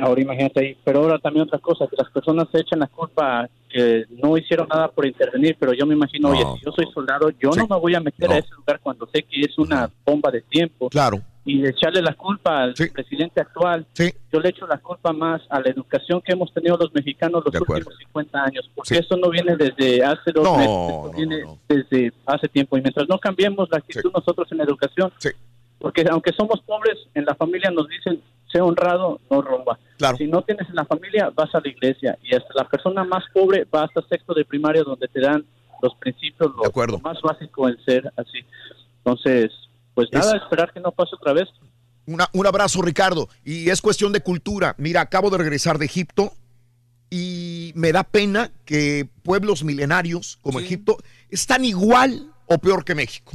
Ahora 0.00 0.20
imagínate 0.20 0.60
ahí. 0.60 0.76
Pero 0.84 1.00
ahora 1.00 1.18
también 1.18 1.46
otra 1.46 1.58
cosa, 1.58 1.86
que 1.86 1.96
las 1.96 2.10
personas 2.10 2.48
se 2.50 2.60
echan 2.60 2.78
la 2.78 2.86
culpa 2.86 3.48
que 3.68 4.04
no 4.22 4.36
hicieron 4.36 4.66
nada 4.68 4.88
por 4.88 5.06
intervenir, 5.06 5.56
pero 5.58 5.72
yo 5.72 5.86
me 5.86 5.94
imagino, 5.94 6.30
oye, 6.30 6.42
si 6.58 6.64
yo 6.64 6.72
soy 6.72 6.86
soldado, 6.92 7.30
yo 7.30 7.50
no 7.50 7.66
me 7.68 7.78
voy 7.78 7.94
a 7.94 8.00
meter 8.00 8.30
a 8.30 8.38
ese 8.38 8.52
lugar 8.54 8.80
cuando 8.82 9.06
sé 9.12 9.22
que 9.22 9.40
es 9.42 9.56
una 9.58 9.90
bomba 10.04 10.30
de 10.30 10.42
tiempo. 10.42 10.88
Claro. 10.88 11.20
Y 11.44 11.66
echarle 11.66 12.02
la 12.02 12.12
culpa 12.14 12.64
al 12.64 12.74
presidente 12.74 13.40
actual, 13.40 13.86
yo 14.32 14.40
le 14.40 14.48
echo 14.50 14.66
la 14.66 14.78
culpa 14.78 15.12
más 15.12 15.40
a 15.48 15.60
la 15.60 15.70
educación 15.70 16.20
que 16.20 16.32
hemos 16.32 16.52
tenido 16.52 16.76
los 16.76 16.92
mexicanos 16.92 17.42
los 17.44 17.54
últimos 17.54 17.96
50 17.96 18.42
años, 18.42 18.70
porque 18.74 18.98
eso 18.98 19.16
no 19.16 19.30
viene 19.30 19.56
desde 19.56 20.04
hace 20.04 20.32
dos 20.32 20.44
No, 20.44 20.56
meses, 20.56 20.70
esto 20.70 21.12
viene 21.16 21.44
desde 21.68 22.12
hace 22.26 22.48
tiempo. 22.48 22.76
Y 22.76 22.82
mientras 22.82 23.08
no 23.08 23.18
cambiemos 23.18 23.68
la 23.70 23.78
actitud 23.78 24.12
nosotros 24.12 24.50
en 24.52 24.58
la 24.58 24.64
educación, 24.64 25.12
porque 25.78 26.04
aunque 26.10 26.32
somos 26.32 26.60
pobres, 26.60 26.98
en 27.14 27.24
la 27.24 27.34
familia 27.34 27.70
nos 27.70 27.88
dicen, 27.88 28.20
sé 28.52 28.60
honrado, 28.60 29.20
no 29.30 29.42
romba. 29.42 29.78
Si 30.16 30.26
no 30.26 30.42
tienes 30.42 30.68
en 30.68 30.76
la 30.76 30.84
familia, 30.84 31.30
vas 31.34 31.54
a 31.54 31.60
la 31.60 31.68
iglesia. 31.68 32.18
Y 32.22 32.34
hasta 32.34 32.48
la 32.54 32.68
persona 32.68 33.04
más 33.04 33.24
pobre 33.34 33.64
va 33.64 33.84
hasta 33.84 34.02
sexto 34.08 34.32
de 34.34 34.44
primaria, 34.44 34.82
donde 34.82 35.08
te 35.08 35.20
dan 35.20 35.44
los 35.82 35.94
principios, 35.96 36.50
lo, 36.56 36.86
lo 36.86 36.98
más 37.00 37.20
básico 37.22 37.68
en 37.68 37.76
ser 37.84 38.10
así. 38.16 38.38
Entonces, 38.98 39.50
pues 39.94 40.08
nada, 40.12 40.36
esperar 40.36 40.72
que 40.72 40.80
no 40.80 40.90
pase 40.92 41.14
otra 41.14 41.32
vez. 41.32 41.48
Una- 42.06 42.28
un 42.32 42.46
abrazo, 42.46 42.82
Ricardo. 42.82 43.28
Y 43.44 43.68
es 43.70 43.80
cuestión 43.80 44.12
de 44.12 44.20
cultura. 44.22 44.74
Mira, 44.78 45.00
acabo 45.02 45.30
de 45.30 45.38
regresar 45.38 45.78
de 45.78 45.84
Egipto 45.86 46.32
y 47.10 47.72
me 47.74 47.92
da 47.92 48.04
pena 48.04 48.50
que 48.64 49.08
pueblos 49.22 49.64
milenarios 49.64 50.38
como 50.42 50.60
Egipto 50.60 50.96
están 51.28 51.64
igual 51.64 52.30
o 52.46 52.58
peor 52.58 52.84
que 52.84 52.94
México. 52.94 53.32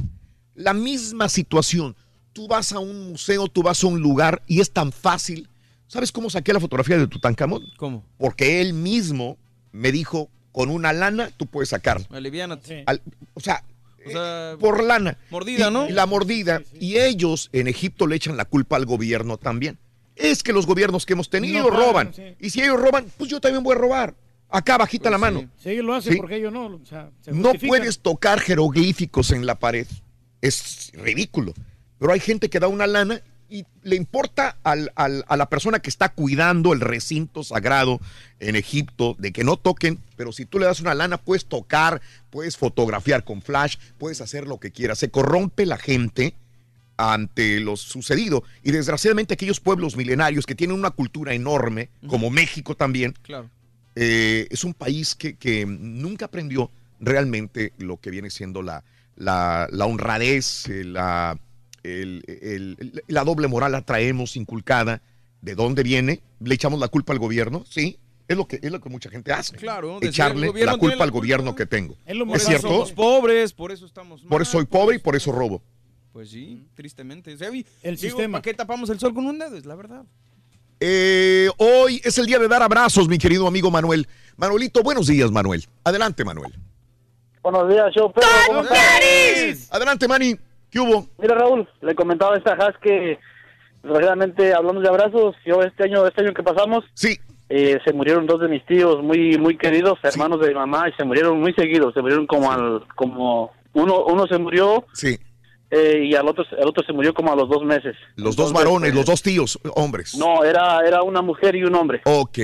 La 0.54 0.72
misma 0.72 1.28
situación. 1.28 1.94
Tú 2.36 2.46
vas 2.46 2.70
a 2.72 2.78
un 2.80 3.12
museo, 3.12 3.48
tú 3.48 3.62
vas 3.62 3.82
a 3.82 3.86
un 3.86 3.98
lugar 3.98 4.42
y 4.46 4.60
es 4.60 4.70
tan 4.70 4.92
fácil. 4.92 5.48
¿Sabes 5.86 6.12
cómo 6.12 6.28
saqué 6.28 6.52
la 6.52 6.60
fotografía 6.60 6.98
de 6.98 7.06
Tutankamón? 7.06 7.62
¿Cómo? 7.78 8.04
Porque 8.18 8.60
él 8.60 8.74
mismo 8.74 9.38
me 9.72 9.90
dijo, 9.90 10.28
con 10.52 10.68
una 10.68 10.92
lana 10.92 11.30
tú 11.34 11.46
puedes 11.46 11.70
sacarlo. 11.70 12.04
Aliviánate. 12.10 12.84
Al- 12.86 13.00
o 13.32 13.40
sea, 13.40 13.64
O 14.06 14.10
sea, 14.10 14.52
Eh, 14.52 14.56
por 14.60 14.84
lana. 14.84 15.16
Mordida, 15.30 15.68
Y- 15.68 15.72
¿no? 15.72 15.88
y 15.88 15.92
la 15.92 16.04
mordida. 16.06 16.62
Y 16.78 16.98
ellos 16.98 17.48
en 17.52 17.66
Egipto 17.68 18.06
le 18.06 18.14
echan 18.16 18.36
la 18.36 18.44
culpa 18.44 18.76
al 18.76 18.84
gobierno 18.86 19.36
también. 19.38 19.78
Es 20.14 20.42
que 20.44 20.52
los 20.52 20.64
gobiernos 20.66 21.04
que 21.06 21.14
hemos 21.14 21.28
tenido 21.30 21.64
No 21.64 21.70
roban. 21.70 22.12
sí. 22.14 22.22
Y 22.38 22.50
si 22.50 22.60
ellos 22.62 22.78
roban, 22.78 23.06
pues 23.16 23.30
yo 23.30 23.40
también 23.40 23.64
voy 23.64 23.74
a 23.74 23.78
robar. 23.78 24.14
Acá 24.48 24.76
bajita 24.78 25.10
la 25.10 25.18
mano. 25.18 25.48
Si 25.60 25.70
ellos 25.70 25.84
lo 25.84 25.94
hacen, 25.94 26.12
Sí. 26.12 26.18
porque 26.18 26.36
ellos 26.36 26.52
no? 26.52 26.66
O 26.66 26.86
sea, 26.86 27.10
se 27.22 27.32
No 27.32 27.52
puedes 27.54 27.98
tocar 27.98 28.38
jeroglíficos 28.40 29.32
en 29.32 29.44
la 29.46 29.58
pared. 29.58 29.86
Es 30.40 30.92
ridículo. 30.94 31.52
Pero 31.98 32.12
hay 32.12 32.20
gente 32.20 32.48
que 32.50 32.60
da 32.60 32.68
una 32.68 32.86
lana 32.86 33.20
y 33.48 33.64
le 33.84 33.94
importa 33.96 34.56
al- 34.64 34.90
al- 34.96 35.24
a 35.28 35.36
la 35.36 35.48
persona 35.48 35.78
que 35.78 35.88
está 35.88 36.08
cuidando 36.08 36.72
el 36.72 36.80
recinto 36.80 37.44
sagrado 37.44 38.00
en 38.40 38.56
Egipto 38.56 39.14
de 39.18 39.32
que 39.32 39.44
no 39.44 39.56
toquen, 39.56 40.00
pero 40.16 40.32
si 40.32 40.46
tú 40.46 40.58
le 40.58 40.66
das 40.66 40.80
una 40.80 40.94
lana 40.94 41.16
puedes 41.16 41.46
tocar, 41.46 42.00
puedes 42.30 42.56
fotografiar 42.56 43.22
con 43.24 43.42
flash, 43.42 43.76
puedes 43.98 44.20
hacer 44.20 44.46
lo 44.48 44.58
que 44.58 44.72
quieras. 44.72 44.98
Se 44.98 45.10
corrompe 45.10 45.64
la 45.64 45.78
gente 45.78 46.34
ante 46.96 47.60
lo 47.60 47.76
sucedido 47.76 48.42
y 48.62 48.72
desgraciadamente 48.72 49.34
aquellos 49.34 49.60
pueblos 49.60 49.96
milenarios 49.96 50.46
que 50.46 50.54
tienen 50.54 50.76
una 50.78 50.90
cultura 50.90 51.34
enorme, 51.34 51.90
como 52.08 52.30
México 52.30 52.74
también, 52.74 53.14
Claro. 53.22 53.50
eh, 53.94 54.48
es 54.50 54.64
un 54.64 54.72
país 54.74 55.14
que, 55.14 55.36
que 55.36 55.66
nunca 55.66 56.24
aprendió 56.26 56.70
realmente 56.98 57.72
lo 57.78 57.98
que 57.98 58.10
viene 58.10 58.30
siendo 58.30 58.62
la, 58.62 58.82
la, 59.14 59.68
la 59.70 59.84
honradez, 59.86 60.66
eh, 60.68 60.84
la, 60.84 61.38
el- 61.86 63.02
la 63.08 63.24
doble 63.24 63.48
moral 63.48 63.72
la 63.72 63.82
traemos 63.82 64.36
inculcada. 64.36 65.02
¿De 65.40 65.54
dónde 65.54 65.82
viene? 65.82 66.20
¿Le 66.40 66.54
echamos 66.54 66.80
la 66.80 66.88
culpa 66.88 67.12
al 67.12 67.18
gobierno? 67.18 67.64
Sí. 67.68 67.98
Es 68.28 68.36
lo 68.36 68.46
que, 68.48 68.58
es 68.60 68.72
lo 68.72 68.80
que 68.80 68.88
mucha 68.88 69.08
gente 69.08 69.32
hace. 69.32 69.56
Claro, 69.56 69.98
Echarle 70.02 70.46
la 70.64 70.76
culpa 70.76 70.96
la 70.96 71.04
al 71.04 71.10
gobierno 71.12 71.54
que 71.54 71.64
tengo. 71.66 71.96
Es 72.04 72.16
lo 72.16 72.34
¿Es 72.34 72.44
cierto? 72.44 72.66
somos 72.68 72.92
pobres, 72.92 73.52
por 73.52 73.70
eso 73.70 73.86
estamos 73.86 74.22
mal. 74.22 74.28
Por 74.30 74.42
eso 74.42 74.52
soy 74.52 74.64
pobre 74.64 74.96
y 74.96 74.98
por 74.98 75.14
eso 75.14 75.30
robo. 75.30 75.62
Pues 76.12 76.30
sí, 76.30 76.66
tristemente. 76.74 77.32
O 77.34 77.36
sea, 77.36 77.50
y- 77.54 77.64
El 77.82 77.94
digo, 77.96 78.08
sistema. 78.16 78.38
¿Para 78.38 78.42
qué 78.42 78.54
tapamos 78.54 78.90
el 78.90 78.98
sol 78.98 79.14
con 79.14 79.26
un 79.26 79.38
dedo? 79.38 79.56
Es 79.56 79.64
la 79.66 79.76
verdad. 79.76 80.02
Eh, 80.80 81.48
hoy 81.58 82.00
es 82.04 82.18
el 82.18 82.26
día 82.26 82.38
de 82.38 82.48
dar 82.48 82.62
abrazos, 82.62 83.08
mi 83.08 83.16
querido 83.18 83.46
amigo 83.46 83.70
Manuel. 83.70 84.08
Manuelito, 84.36 84.82
buenos 84.82 85.06
días, 85.06 85.30
Manuel. 85.30 85.64
Adelante, 85.84 86.24
Manuel. 86.24 86.52
Buenos 87.42 87.68
días. 87.68 87.94
¿cómo 87.94 88.62
estás? 88.62 89.68
Adelante, 89.70 90.08
Manny. 90.08 90.36
¿Qué 90.76 90.80
hubo? 90.80 91.06
Mira, 91.16 91.34
Raúl, 91.36 91.66
le 91.80 91.94
comentaba 91.94 92.34
a 92.34 92.36
esta 92.36 92.52
Haas 92.52 92.76
que, 92.82 93.18
desgraciadamente, 93.82 94.52
hablando 94.52 94.82
de 94.82 94.88
abrazos, 94.88 95.34
yo 95.46 95.62
este 95.62 95.84
año, 95.84 96.06
este 96.06 96.20
año 96.20 96.34
que 96.34 96.42
pasamos, 96.42 96.84
sí. 96.92 97.16
se 97.48 97.92
murieron 97.94 98.26
dos 98.26 98.42
de 98.42 98.48
mis 98.48 98.62
tíos 98.66 99.02
muy, 99.02 99.38
muy 99.38 99.56
queridos, 99.56 99.98
hermanos 100.02 100.38
de 100.40 100.48
mi 100.48 100.54
mamá, 100.54 100.86
y 100.90 100.92
se 100.92 101.04
murieron 101.04 101.40
muy 101.40 101.54
seguidos. 101.54 101.94
Se 101.94 102.02
murieron 102.02 102.26
como 102.26 102.52
al, 102.52 102.82
como 102.94 103.52
uno, 103.72 104.04
uno 104.04 104.26
se 104.26 104.36
murió. 104.36 104.84
Sí. 104.92 105.18
eh, 105.70 106.02
y 106.04 106.14
al 106.14 106.28
otro, 106.28 106.44
el 106.58 106.68
otro 106.68 106.84
se 106.84 106.92
murió 106.92 107.14
como 107.14 107.32
a 107.32 107.36
los 107.36 107.48
dos 107.48 107.64
meses. 107.64 107.96
Los 108.16 108.36
dos 108.36 108.52
varones, 108.52 108.92
eh, 108.92 108.94
los 108.94 109.06
dos 109.06 109.22
tíos, 109.22 109.58
hombres. 109.76 110.14
No, 110.18 110.44
era, 110.44 110.80
era 110.86 111.02
una 111.02 111.22
mujer 111.22 111.56
y 111.56 111.64
un 111.64 111.74
hombre. 111.74 112.02
Ok. 112.04 112.38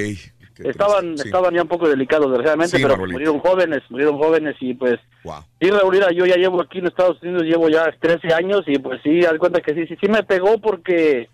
Estaban, 0.58 1.16
sí. 1.16 1.24
estaban 1.26 1.54
ya 1.54 1.62
un 1.62 1.68
poco 1.68 1.88
delicados, 1.88 2.26
desgraciadamente, 2.26 2.76
Sí, 2.76 2.82
pero 2.82 2.96
murieron 2.96 3.38
jóvenes, 3.40 3.82
murieron 3.88 4.18
jóvenes 4.18 4.56
y 4.60 4.74
pues... 4.74 4.98
Wow. 5.24 5.44
Sí, 5.60 5.70
Raúl, 5.70 6.00
yo 6.14 6.26
ya 6.26 6.36
llevo 6.36 6.60
aquí 6.60 6.78
en 6.78 6.86
Estados 6.86 7.22
Unidos, 7.22 7.42
llevo 7.42 7.68
ya 7.68 7.90
13 8.00 8.34
años 8.34 8.62
y 8.66 8.78
pues 8.78 9.00
sí, 9.02 9.24
haz 9.24 9.38
cuenta 9.38 9.60
que 9.60 9.74
sí, 9.74 9.86
sí, 9.86 9.96
sí 10.00 10.08
me 10.08 10.22
pegó 10.22 10.58
porque 10.58 11.28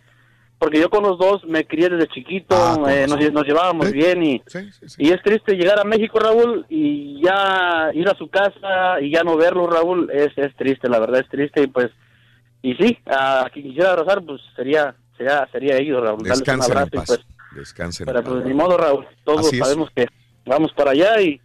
porque 0.58 0.80
yo 0.80 0.90
con 0.90 1.04
los 1.04 1.18
dos 1.18 1.44
me 1.44 1.64
crié 1.64 1.88
desde 1.88 2.08
chiquito, 2.08 2.56
Ah, 2.56 2.92
eh, 2.92 3.06
nos, 3.08 3.32
nos 3.32 3.46
llevábamos 3.46 3.92
bien 3.92 4.22
y, 4.24 4.42
y 4.98 5.10
es 5.10 5.22
triste 5.22 5.54
llegar 5.54 5.78
a 5.78 5.84
México, 5.84 6.18
Raúl, 6.18 6.66
y 6.68 7.22
ya 7.22 7.90
ir 7.94 8.08
a 8.08 8.16
su 8.16 8.28
casa 8.28 9.00
y 9.00 9.12
ya 9.12 9.22
no 9.22 9.36
verlo, 9.36 9.68
Raúl, 9.68 10.10
es, 10.12 10.36
es 10.36 10.54
triste, 10.56 10.88
la 10.88 10.98
verdad 10.98 11.20
es 11.20 11.28
triste 11.28 11.62
y 11.62 11.68
pues, 11.68 11.90
y 12.60 12.74
sí, 12.74 12.98
a 13.06 13.48
quien 13.52 13.66
quisiera 13.66 13.92
abrazar, 13.92 14.22
pues 14.24 14.40
sería 14.56 14.94
sería 15.16 15.48
sería 15.52 15.76
ellos, 15.76 16.02
Raúl, 16.02 16.24
darles 16.24 16.48
un 16.48 16.62
abrazo 16.62 16.90
y 16.92 17.06
pues, 17.06 17.20
Descansen 17.58 18.06
pero 18.06 18.22
pues 18.22 18.44
ni 18.44 18.54
modo, 18.54 18.76
Raúl, 18.76 19.06
todos 19.24 19.46
Así 19.46 19.58
es. 19.58 19.66
sabemos 19.66 19.90
que 19.94 20.06
vamos 20.46 20.72
para 20.74 20.92
allá 20.92 21.20
y, 21.20 21.40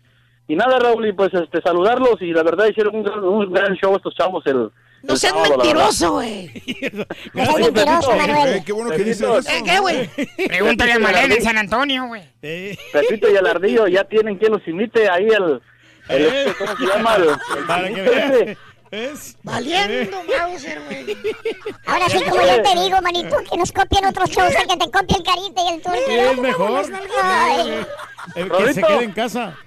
y 0.48 0.56
nada, 0.56 0.80
Raúl, 0.80 1.08
y 1.08 1.14
pues 1.14 1.34
este 1.34 1.62
saludarlos 1.62 2.22
y 2.22 2.32
la 2.34 2.44
verdad 2.44 2.68
hicieron 2.68 2.96
un 2.96 3.04
gran, 3.04 3.24
un 3.24 3.52
gran 3.52 3.74
show 3.76 3.96
estos 3.96 4.16
chavos 4.16 4.46
el, 4.48 4.70
No 5.04 5.16
seas 5.16 5.34
mentiroso, 5.34 6.14
güey. 6.14 6.52
No 7.34 7.46
seas 7.46 7.60
mentiroso, 7.60 8.16
Manuel. 8.16 8.54
Eh, 8.56 8.64
qué 8.66 8.72
bueno 8.74 8.92
que 8.92 8.98
dices 9.04 9.22
eso. 9.22 9.40
¿Eh, 9.40 9.62
¿Qué, 9.66 9.80
güey? 9.80 10.10
Pregúntale 10.48 10.94
a 10.94 11.00
Malena 11.00 11.36
en 11.36 11.42
San 11.42 11.58
Antonio, 11.58 12.08
güey. 12.08 12.24
Pepito 12.42 13.30
y 13.30 13.36
el 13.36 13.48
ardillo 13.48 13.88
ya 13.88 14.04
tienen 14.06 14.38
quien 14.38 14.54
los 14.54 14.68
imite 14.68 15.10
ahí 15.10 15.28
el, 15.28 15.62
el 16.10 16.26
este, 16.26 16.54
¿cómo 16.58 16.78
se 16.78 16.86
llama? 16.86 17.16
El, 17.16 17.24
el 17.24 17.66
Para 17.68 17.88
que. 17.90 18.58
¿Es? 18.94 19.36
Valiendo, 19.42 20.22
Mauser, 20.24 20.80
güey. 20.86 21.18
Ahora 21.88 22.08
sí, 22.10 22.24
como 22.30 22.42
yo 22.44 22.62
te 22.62 22.80
digo, 22.80 23.02
manito, 23.02 23.38
que 23.50 23.58
nos 23.58 23.72
copien 23.72 24.06
otros 24.06 24.30
shows, 24.30 24.54
el 24.54 24.68
que 24.68 24.78
te 24.78 24.92
copie 24.92 25.18
el 25.18 25.24
carita 25.24 25.62
y 25.64 25.68
el 25.74 25.82
turco. 25.82 25.98
Sí, 26.06 26.14
es 26.14 26.38
mejor. 26.38 26.86
Ay, 27.24 27.86
El 28.36 28.52
que 28.52 28.74
se 28.76 28.84
quede 28.84 29.04
en 29.06 29.12
casa. 29.14 29.58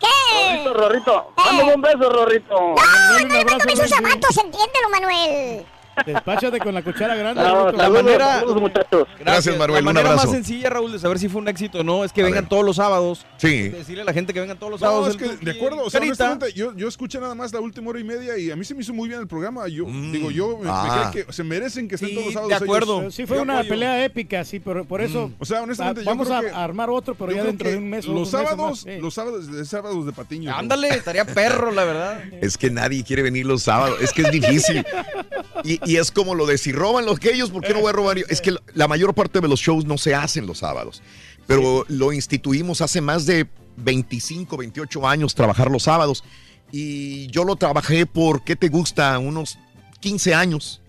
¿Qué? 0.00 0.64
Rorrito, 0.64 0.72
Rorrito, 0.72 1.32
mándame 1.36 1.74
un 1.74 1.82
beso, 1.82 2.10
Rorrito. 2.10 2.54
No, 2.54 3.44
no 3.44 3.58
Luis. 3.66 3.90
zapatos, 3.90 4.36
entiéndelo, 4.38 4.88
Manuel. 4.90 5.66
Despáchate 6.06 6.58
con 6.58 6.74
la 6.74 6.82
cuchara 6.82 7.14
grande. 7.14 7.42
No, 7.42 7.70
la 7.72 7.90
manera- 7.90 8.40
saludos, 8.40 8.60
muchachos. 8.60 9.08
Gracias, 9.18 9.56
Manuel, 9.58 9.74
La 9.84 9.90
un 9.90 9.94
manera 9.94 10.10
abrazo. 10.10 10.26
más 10.28 10.34
sencilla, 10.34 10.70
Raúl, 10.70 10.92
de 10.92 10.98
saber 10.98 11.18
si 11.18 11.28
fue 11.28 11.40
un 11.40 11.48
éxito 11.48 11.80
o 11.80 11.84
no 11.84 12.04
es 12.04 12.12
que 12.12 12.20
A 12.22 12.24
vengan 12.24 12.44
ver. 12.44 12.48
todos 12.48 12.64
los 12.64 12.76
sábados. 12.76 13.26
Sí. 13.36 13.68
Decirle 13.68 14.02
a 14.02 14.04
la 14.04 14.12
gente 14.12 14.32
que 14.32 14.40
vengan 14.40 14.58
todos 14.58 14.70
los 14.72 14.80
No, 14.80 14.86
sábados. 14.88 15.08
es 15.10 15.16
que, 15.16 15.44
de 15.44 15.50
acuerdo, 15.50 15.82
o 15.84 15.90
sea, 15.90 16.00
honestamente, 16.00 16.52
yo, 16.52 16.74
yo 16.76 16.88
escuché 16.88 17.20
nada 17.20 17.34
más 17.34 17.52
la 17.52 17.60
última 17.60 17.90
hora 17.90 18.00
y 18.00 18.04
media 18.04 18.36
y 18.38 18.50
a 18.50 18.56
mí 18.56 18.64
se 18.64 18.74
me 18.74 18.82
hizo 18.82 18.92
muy 18.94 19.08
bien 19.08 19.20
el 19.20 19.26
programa. 19.26 19.68
Yo, 19.68 19.86
Mm. 19.86 20.12
digo, 20.12 20.30
yo 20.30 20.58
me, 20.58 20.64
me 20.64 20.70
Ah. 20.72 21.10
creo 21.12 21.26
que 21.26 21.32
se 21.32 21.44
merecen 21.44 21.88
que 21.88 21.94
estén 21.96 22.10
Sí, 22.10 22.14
todos 22.14 22.26
los 22.26 22.34
de 22.34 22.40
sábados. 22.40 22.62
acuerdo. 22.62 23.00
ellos. 23.00 23.14
Sí, 23.14 23.26
fue 23.26 23.36
Yo 23.36 23.42
una 23.42 23.54
apoyo. 23.54 23.68
pelea 23.70 24.04
épica, 24.04 24.44
sí, 24.44 24.60
pero 24.60 24.84
por 24.84 25.00
eso 25.00 25.30
O 25.38 25.44
sea, 25.44 25.62
honestamente, 25.62 26.02
yo 26.02 26.06
vamos 26.06 26.26
creo 26.28 26.38
a 26.38 26.42
que- 26.42 26.50
armar 26.50 26.90
otro, 26.90 27.14
pero 27.14 27.32
ya 27.32 27.44
dentro 27.44 27.68
de 27.70 27.76
un 27.76 27.88
mes. 27.88 28.06
o 28.06 28.12
Los 28.12 28.30
dos 28.30 28.40
meses 28.40 28.48
sábados, 28.56 28.86
los 29.00 29.14
sábados, 29.14 29.50
de 29.52 29.64
sábados 29.64 30.06
de 30.06 30.12
patiño. 30.12 30.54
Ándale, 30.54 30.88
estaría 30.88 31.24
perro, 31.24 31.70
la 31.70 31.84
verdad. 31.84 32.20
Es 32.40 32.56
que 32.56 32.70
nadie 32.70 33.04
quiere 33.04 33.22
venir 33.22 33.46
los 33.46 33.62
sábados, 33.62 33.98
es 34.00 34.12
que 34.12 34.22
es 34.22 34.30
difícil. 34.30 34.84
Y, 35.64 35.78
y 35.90 35.96
es 35.96 36.10
como 36.10 36.34
lo 36.34 36.46
de 36.46 36.58
si 36.58 36.72
roban 36.72 37.04
los 37.06 37.18
que 37.18 37.32
ellos, 37.32 37.50
¿por 37.50 37.62
qué 37.62 37.72
no 37.72 37.80
voy 37.80 37.90
a 37.90 37.92
robar 37.92 38.18
yo? 38.18 38.24
Es 38.28 38.40
que 38.40 38.54
la 38.74 38.88
mayor 38.88 39.14
parte 39.14 39.40
de 39.40 39.48
los 39.48 39.60
shows 39.60 39.84
no 39.84 39.98
se 39.98 40.14
hacen 40.14 40.46
los 40.46 40.58
sábados, 40.58 41.02
pero 41.46 41.84
lo 41.88 42.12
instituimos 42.12 42.80
hace 42.80 43.00
más 43.00 43.26
de 43.26 43.46
25, 43.76 44.56
28 44.56 45.06
años 45.08 45.34
trabajar 45.34 45.70
los 45.70 45.84
sábados. 45.84 46.24
Y 46.72 47.26
yo 47.28 47.44
lo 47.44 47.56
trabajé 47.56 48.06
por, 48.06 48.44
¿qué 48.44 48.54
te 48.56 48.68
gusta? 48.68 49.18
Unos 49.18 49.58
15 50.00 50.34
años. 50.34 50.80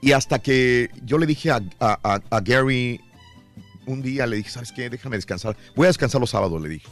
Y 0.00 0.12
hasta 0.12 0.38
que 0.38 0.88
yo 1.04 1.18
le 1.18 1.26
dije 1.26 1.50
a- 1.50 1.60
a 1.80 2.40
Gary 2.40 3.00
un 3.86 4.00
día, 4.02 4.26
le 4.26 4.36
dije, 4.36 4.50
¿sabes 4.50 4.72
qué? 4.72 4.88
Déjame 4.88 5.16
descansar. 5.16 5.56
Voy 5.76 5.84
a 5.86 5.88
descansar 5.88 6.20
los 6.20 6.30
sábados, 6.30 6.60
le 6.62 6.68
dije. 6.70 6.88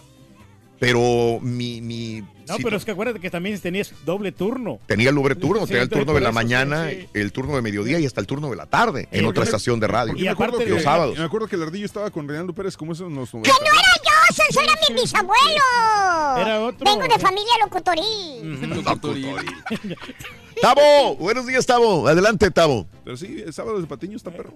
Pero 0.81 1.41
mi... 1.43 1.81
mi 1.81 2.23
No, 2.47 2.57
si- 2.57 2.63
pero 2.63 2.77
es 2.77 2.85
que 2.85 2.93
acuérdate 2.93 3.19
que 3.21 3.31
también 3.31 3.59
tenías 3.61 3.93
doble 4.05 4.31
turno. 4.33 4.79
Tenía 4.87 5.09
el 5.11 5.15
doble 5.17 5.35
turno, 5.35 5.63
Sí, 5.63 5.69
tenía 5.69 5.83
el 5.83 5.89
turno 5.89 6.13
de 6.15 6.21
la 6.21 6.29
eso, 6.29 6.35
mañana, 6.35 6.89
sí, 6.89 7.01
sí. 7.01 7.09
el 7.15 7.33
turno 7.33 7.57
de 7.57 7.63
mediodía 7.63 7.99
y 7.99 8.07
hasta 8.07 8.21
el 8.21 8.27
turno 8.29 8.49
de 8.49 8.57
la 8.57 8.67
tarde 8.67 9.09
en 9.11 9.25
otra 9.27 9.43
estación 9.45 9.81
de 9.81 9.89
radio. 9.89 10.15
Y 10.17 10.23
me 10.23 10.29
acuerdo 10.29 10.59
que, 10.59 10.67
los 10.67 10.83
sábados. 10.85 11.19
Me 11.19 11.25
acuerdo 11.25 11.49
que 11.49 11.57
el 11.57 11.63
ardillo 11.65 11.85
estaba 11.87 12.11
con 12.11 12.29
Reinaldo 12.29 12.53
Pérez 12.53 12.77
como 12.77 12.93
eso 12.93 13.07
en 13.07 13.15
los 13.17 13.31
¡Que 13.31 13.39
90. 13.39 13.53
no 13.59 13.67
era 13.67 13.93
yo! 14.05 14.45
¡Eso 14.51 14.61
era 14.61 14.73
mi 14.89 14.95
bisabuelo! 15.01 16.47
Era 16.47 16.61
otro. 16.65 16.85
Vengo 16.85 17.13
de 17.13 17.19
familia 17.21 17.53
locutorí. 17.65 19.25
Tavo, 20.63 21.17
buenos 21.17 21.47
días, 21.47 21.67
Tavo. 21.67 22.07
Adelante, 22.09 22.51
Tavo. 22.51 22.87
Pero 23.05 23.17
sí, 23.17 23.43
el 23.45 23.53
sábado 23.53 23.81
de 23.81 23.87
patiño 23.87 24.17
está 24.17 24.31
perro. 24.31 24.55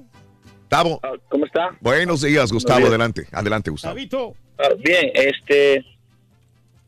Tavo, 0.69 1.01
Ah, 1.03 1.13
¿Cómo 1.29 1.45
está? 1.47 1.77
buenos 1.81 2.23
días, 2.23 2.51
Gustavo. 2.51 2.79
días. 2.79 2.89
Adelante, 2.89 3.27
adelante, 3.33 3.71
Gustavo. 3.71 3.95
Ah, 4.59 4.69
bien, 4.79 5.11
este, 5.15 5.85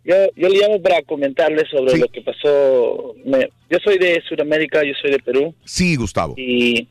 yo, 0.04 0.14
yo 0.36 0.48
le 0.48 0.58
llamo 0.60 0.80
para 0.82 1.02
comentarle 1.02 1.64
sobre 1.70 1.92
Sí. 1.94 2.00
lo 2.00 2.08
que 2.08 2.20
pasó. 2.22 3.14
Me- 3.24 3.48
yo 3.70 3.78
soy 3.82 3.98
de 3.98 4.22
Sudamérica, 4.28 4.82
yo 4.84 4.92
soy 5.00 5.10
de 5.12 5.18
Perú 5.18 5.54
Sí, 5.64 5.96
Gustavo. 5.96 6.34
y 6.36 6.86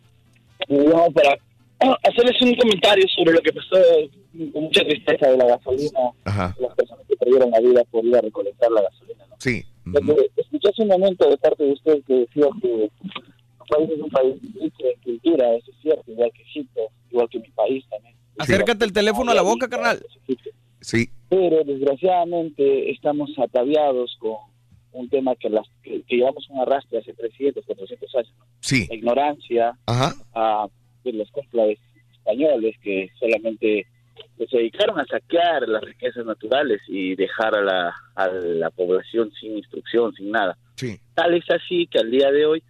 le 0.67 0.77
llamo 0.88 1.11
para 1.11 1.38
ah, 1.82 1.98
hacerles 2.03 2.42
un 2.42 2.56
comentario 2.56 3.06
sobre 3.16 3.33
lo 3.33 3.42
que 3.42 3.53
pasó 3.53 3.77
con 4.53 4.64
mucha 4.64 4.83
tristeza 4.83 5.30
de 5.30 5.38
la 5.38 5.45
gasolina, 5.45 6.00
Ajá, 6.25 6.56
de 6.58 6.64
las 6.67 6.75
personas 6.75 7.06
que 7.08 7.16
perdieron 7.17 7.51
la 7.51 7.59
vida 7.59 7.83
por 7.92 8.03
ir 8.06 8.16
a 8.17 8.22
recolectar 8.22 8.72
la 8.72 8.82
gasolina. 8.82 9.25
¿no? 9.30 9.35
sí. 9.40 9.64
Ujú, 9.85 10.16
escuché 10.38 10.69
hace 10.69 10.82
un 10.83 10.88
momento 10.88 11.30
de 11.30 11.35
parte 11.38 11.61
de 11.61 11.74
usted 11.74 12.00
que 12.08 12.14
decía 12.14 12.45
que 12.61 12.90
su 13.58 13.66
país 13.67 13.90
es 13.92 14.00
un 14.00 14.09
país 14.09 14.35
rico 14.61 14.77
en 14.80 15.01
cultura, 15.03 15.56
eso 15.56 15.72
es 15.72 15.77
cierto, 15.82 16.09
igual 16.09 16.32
que 16.33 16.42
Egipto, 16.43 16.82
igual 17.11 17.27
que 17.30 17.40
mi 17.40 17.50
país 17.50 17.83
también. 17.90 18.16
Acércate 18.38 18.85
el 18.85 18.93
teléfono 18.93 19.32
a 19.32 19.35
la 19.35 19.42
boca, 19.42 19.67
carnal. 19.67 20.01
Sí, 20.83 21.09
pero 21.29 21.63
desgraciadamente 21.63 22.91
estamos 22.91 23.31
ataviados 23.39 24.15
con 24.19 24.35
un 24.91 25.09
tema 25.09 25.35
que, 25.35 25.49
las, 25.49 25.65
que, 25.81 26.03
que 26.03 26.17
llevamos 26.17 26.47
un 26.49 26.59
arrastre 26.59 26.99
hace 26.99 27.13
300, 27.13 27.65
400 27.65 28.15
años. 28.15 28.33
¿no? 28.37 28.45
sí. 28.59 28.85
La 28.87 28.95
ignorancia 28.95 29.77
Ajá, 29.85 30.13
a 30.35 30.67
de 31.03 31.13
los 31.13 31.29
cónclaves 31.31 31.79
españoles 32.13 32.75
que 32.81 33.09
solamente 33.19 33.87
pues, 34.37 34.49
se 34.49 34.57
dedicaron 34.57 34.99
a 34.99 35.05
saquear 35.05 35.67
las 35.67 35.83
riquezas 35.83 36.25
naturales 36.25 36.81
y 36.87 37.15
dejar 37.15 37.55
a 37.55 37.61
la, 37.61 37.95
a 38.15 38.27
la 38.27 38.69
población 38.69 39.31
sin 39.39 39.57
instrucción, 39.57 40.13
sin 40.13 40.31
nada. 40.31 40.57
sí. 40.75 40.99
Tal 41.13 41.33
es 41.33 41.49
así 41.49 41.87
que 41.87 41.99
al 41.99 42.11
día 42.11 42.31
de 42.31 42.45
hoy 42.45 42.63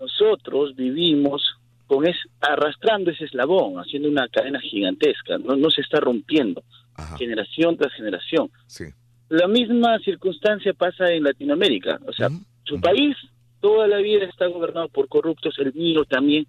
nosotros 0.00 0.76
vivimos 0.76 1.42
con 1.86 2.06
es, 2.06 2.16
arrastrando 2.40 3.10
ese 3.10 3.24
eslabón, 3.24 3.78
haciendo 3.80 4.08
una 4.08 4.28
cadena 4.28 4.60
gigantesca, 4.60 5.38
no, 5.38 5.56
no 5.56 5.70
se 5.70 5.80
está 5.80 6.00
rompiendo, 6.00 6.62
Ajá, 6.98 7.16
generación 7.16 7.76
tras 7.76 7.92
generación. 7.94 8.50
sí. 8.66 8.84
La 9.30 9.46
misma 9.46 9.98
circunstancia 9.98 10.72
pasa 10.72 11.10
en 11.12 11.22
Latinoamérica, 11.22 11.98
o 12.06 12.12
sea, 12.14 12.30
su 12.64 12.80
país 12.80 13.14
toda 13.60 13.86
la 13.86 13.98
vida 13.98 14.24
está 14.24 14.46
gobernado 14.46 14.88
por 14.88 15.06
corruptos, 15.08 15.54
el 15.58 15.74
mío 15.74 16.04
también, 16.06 16.46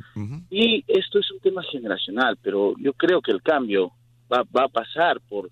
y 0.49 0.85
esto 0.87 1.19
es 1.19 1.29
un 1.31 1.39
tema 1.41 1.61
generacional, 1.63 2.37
pero 2.41 2.75
yo 2.79 2.93
creo 2.93 3.21
que 3.21 3.31
el 3.31 3.41
cambio 3.41 3.91
va, 4.31 4.43
va 4.55 4.63
a 4.63 4.69
pasar 4.69 5.19
por, 5.27 5.49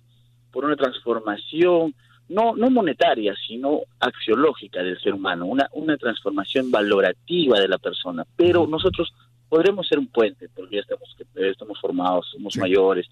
por 0.50 0.64
una 0.64 0.76
transformación, 0.76 1.94
no, 2.30 2.56
no 2.56 2.70
monetaria, 2.70 3.34
sino 3.46 3.80
axiológica 4.00 4.82
del 4.82 4.98
ser 5.00 5.12
humano, 5.14 5.44
una, 5.46 5.68
una 5.72 5.96
transformación 5.98 6.70
valorativa 6.70 7.60
de 7.60 7.68
la 7.68 7.76
persona. 7.78 8.24
Pero 8.36 8.66
nosotros 8.66 9.12
podremos 9.50 9.86
ser 9.86 9.98
un 9.98 10.06
puente, 10.08 10.48
porque 10.54 10.76
ya 10.76 10.80
estamos, 10.82 11.14
estamos 11.34 11.78
formados, 11.80 12.26
somos 12.32 12.54
Sí. 12.54 12.60
mayores, 12.60 13.06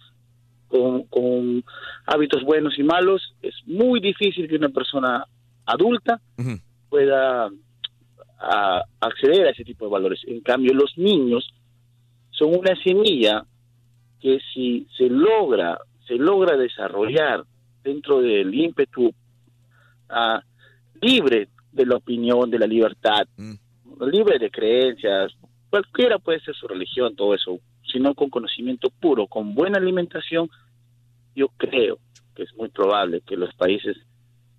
con, 0.69 1.05
con 1.05 1.65
hábitos 2.07 2.43
buenos 2.45 2.79
y 2.79 2.83
malos. 2.83 3.35
Es 3.43 3.55
muy 3.67 4.01
difícil 4.01 4.49
que 4.49 4.57
una 4.57 4.69
persona 4.69 5.25
adulta 5.65 6.21
pueda 6.89 7.51
a- 8.39 8.83
acceder 9.01 9.47
a 9.47 9.51
ese 9.51 9.65
tipo 9.65 9.85
de 9.87 9.91
valores. 9.91 10.21
En 10.27 10.41
cambio, 10.41 10.73
los 10.75 10.97
niños 10.99 11.53
son 12.31 12.55
una 12.57 12.75
semilla 12.83 13.45
que 14.21 14.39
si 14.53 14.87
se 14.97 15.09
logra, 15.09 15.79
se 16.07 16.17
logra 16.17 16.57
desarrollar 16.57 17.45
dentro 17.83 18.21
del 18.21 18.53
ímpetu 18.55 19.13
ah, 20.09 20.43
libre 21.01 21.49
de 21.73 21.87
la 21.87 21.97
opinión, 21.97 22.51
de 22.51 22.59
la 22.59 22.67
libertad, 22.67 23.27
Mm. 23.37 23.55
libre 24.11 24.39
de 24.39 24.51
creencias, 24.51 25.33
cualquiera 25.71 26.19
puede 26.19 26.41
ser 26.41 26.55
su 26.55 26.67
religión, 26.69 27.15
todo 27.17 27.35
eso, 27.35 27.59
sino 27.91 28.15
con 28.15 28.31
conocimiento 28.31 28.91
puro, 28.91 29.27
con 29.27 29.55
buena 29.55 29.79
alimentación, 29.79 30.49
yo 31.35 31.49
creo 31.57 31.99
que 32.35 32.43
es 32.43 32.55
muy 32.57 32.69
probable 32.69 33.21
que 33.21 33.37
los 33.37 33.55
países 33.55 33.97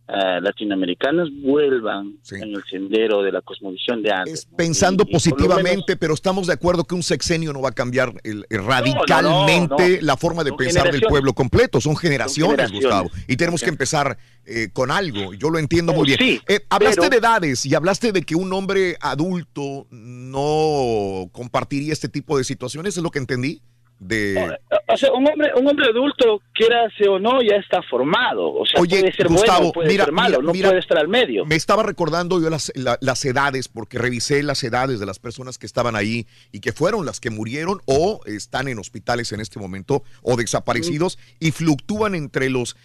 ah, 0.07 0.39
latinoamericanos 0.41 1.29
vuelvan 1.41 2.17
Sí. 2.21 2.35
en 2.35 2.55
el 2.55 2.63
sendero 2.69 3.21
de 3.23 3.31
la 3.31 3.41
cosmovisión 3.41 4.01
de 4.03 4.11
antes. 4.11 4.47
Pensando 4.57 5.03
y 5.07 5.11
positivamente, 5.11 5.69
menos- 5.69 5.97
pero 5.99 6.13
estamos 6.13 6.47
de 6.47 6.53
acuerdo 6.53 6.83
que 6.85 6.95
un 6.95 7.03
sexenio 7.03 7.51
no 7.53 7.61
va 7.61 7.69
a 7.69 7.73
cambiar 7.73 8.13
el- 8.23 8.45
el- 8.49 8.63
radicalmente 8.65 9.97
no. 9.99 10.05
la 10.05 10.17
forma 10.17 10.43
de 10.43 10.49
Son 10.51 10.57
pensar 10.57 10.91
del 10.91 11.01
pueblo 11.01 11.33
completo. 11.33 11.81
Son 11.81 11.95
generaciones, 11.95 12.51
generaciones. 12.69 12.83
Gustavo. 12.83 13.09
Y 13.27 13.35
tenemos 13.37 13.61
que 13.61 13.69
empezar 13.69 14.17
eh, 14.49 14.69
con 14.71 14.91
algo. 14.91 15.33
Yo 15.33 15.49
lo 15.49 15.59
entiendo 15.59 15.91
muy 15.93 16.05
bien. 16.07 16.19
Sí, 16.19 16.41
Eh, 16.47 16.61
hablaste 16.69 17.01
pero- 17.01 17.09
de 17.11 17.17
edades 17.17 17.65
y 17.65 17.75
hablaste 17.75 18.13
de 18.13 18.21
que 18.21 18.33
un 18.35 18.53
hombre 18.53 18.95
adulto 19.01 19.87
no 19.91 21.29
compartiría 21.31 21.91
este 21.93 22.07
tipo 22.09 22.37
de 22.37 22.43
situaciones. 22.43 22.95
¿Es 22.97 23.03
lo 23.03 23.11
que 23.11 23.19
entendí? 23.19 23.61
De... 23.99 24.57
O 24.87 24.95
sea, 24.95 25.11
un 25.11 25.27
hombre, 25.27 25.51
un 25.55 25.67
hombre 25.67 25.87
adulto, 25.89 26.41
quiera 26.53 26.87
ser 26.97 27.09
o 27.09 27.19
no, 27.19 27.41
ya 27.41 27.55
está 27.55 27.81
formado. 27.81 28.53
O 28.53 28.65
sea, 28.65 28.79
Oye, 28.79 28.99
puede 28.99 29.11
ser 29.13 29.27
Gustavo, 29.27 29.57
bueno, 29.59 29.71
puede 29.73 29.89
mira, 29.89 30.05
ser 30.05 30.13
malo, 30.13 30.37
mira, 30.37 30.41
no 30.47 30.53
mira, 30.53 30.69
puede 30.69 30.79
estar 30.81 30.97
al 30.99 31.07
medio. 31.07 31.45
Me 31.45 31.55
estaba 31.55 31.81
recordando 31.83 32.39
yo 32.41 32.49
las, 32.49 32.71
la- 32.75 32.97
las 33.01 33.25
edades, 33.25 33.67
porque 33.67 33.97
revisé 33.97 34.43
las 34.43 34.63
edades 34.63 34.99
de 34.99 35.05
las 35.07 35.17
personas 35.19 35.57
que 35.57 35.65
estaban 35.65 35.95
ahí 35.95 36.27
y 36.51 36.59
que 36.59 36.73
fueron 36.73 37.05
las 37.05 37.19
que 37.19 37.31
murieron 37.31 37.81
o 37.85 38.21
están 38.25 38.67
en 38.67 38.77
hospitales 38.77 39.31
en 39.31 39.39
este 39.39 39.59
momento 39.59 40.03
o 40.21 40.35
desaparecidos 40.35 41.17
y 41.39 41.51
fluctúan 41.51 42.13
entre 42.13 42.49
los 42.51 42.75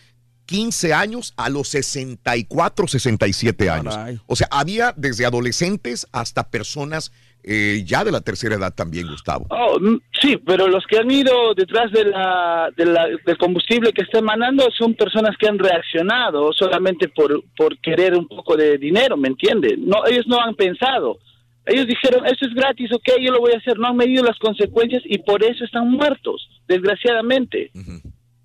15 0.47 0.92
años 0.92 1.34
a 1.36 1.49
los 1.50 1.68
64, 1.68 2.89
67 2.89 3.70
años. 3.70 3.94
Caray. 3.97 4.20
O 4.26 4.34
sea, 4.36 4.49
había 4.50 4.92
desde 4.97 5.24
adolescentes 5.24 6.07
hasta 6.12 6.49
personas 6.49 7.12
eh, 7.45 7.83
ya 7.85 8.05
de 8.05 8.12
la 8.12 8.21
tercera 8.21 8.55
edad 8.55 8.73
también, 8.75 9.07
Gustavo. 9.09 9.47
Oh, 9.51 9.79
mm, 9.81 10.01
sí, 10.21 10.37
pero 10.37 10.69
los 10.69 10.85
que 10.87 10.99
han 10.99 11.11
ido 11.11 11.55
detrás 11.55 11.91
de 11.93 12.05
la, 12.05 12.71
de 12.77 12.87
la- 12.87 13.09
del 13.27 13.37
combustible 13.39 13.93
que 13.93 14.03
está 14.03 14.21
emanando 14.21 14.65
son 14.79 14.95
personas 14.95 15.37
que 15.39 15.49
han 15.49 15.59
reaccionado 15.59 16.53
solamente 16.53 17.09
por, 17.09 17.43
por 17.57 17.77
querer 17.79 18.15
un 18.17 18.29
poco 18.29 18.57
de 18.57 18.79
dinero, 18.79 19.17
¿me 19.17 19.29
entiende? 19.29 19.77
No, 19.79 20.07
ellos 20.07 20.27
no 20.27 20.39
han 20.41 20.55
pensado. 20.55 21.19
Ellos 21.67 21.87
dijeron, 21.87 22.27
eso 22.27 22.45
es 22.45 22.55
gratis, 22.55 22.91
ok, 22.93 23.09
yo 23.21 23.31
lo 23.33 23.39
voy 23.41 23.53
a 23.55 23.59
hacer. 23.59 23.79
No 23.79 23.89
han 23.89 23.97
medido 23.97 24.25
las 24.25 24.39
consecuencias 24.39 25.03
y 25.05 25.19
por 25.19 25.45
eso 25.45 25.65
están 25.65 25.89
muertos, 25.91 26.49
desgraciadamente. 26.67 27.71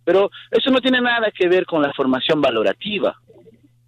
Pero 0.05 0.29
eso 0.51 0.69
no 0.71 0.79
tiene 0.79 1.01
nada 1.01 1.31
que 1.31 1.47
ver 1.49 1.65
con 1.65 1.81
la 1.81 1.91
formación 1.93 2.41
valorativa. 2.41 3.19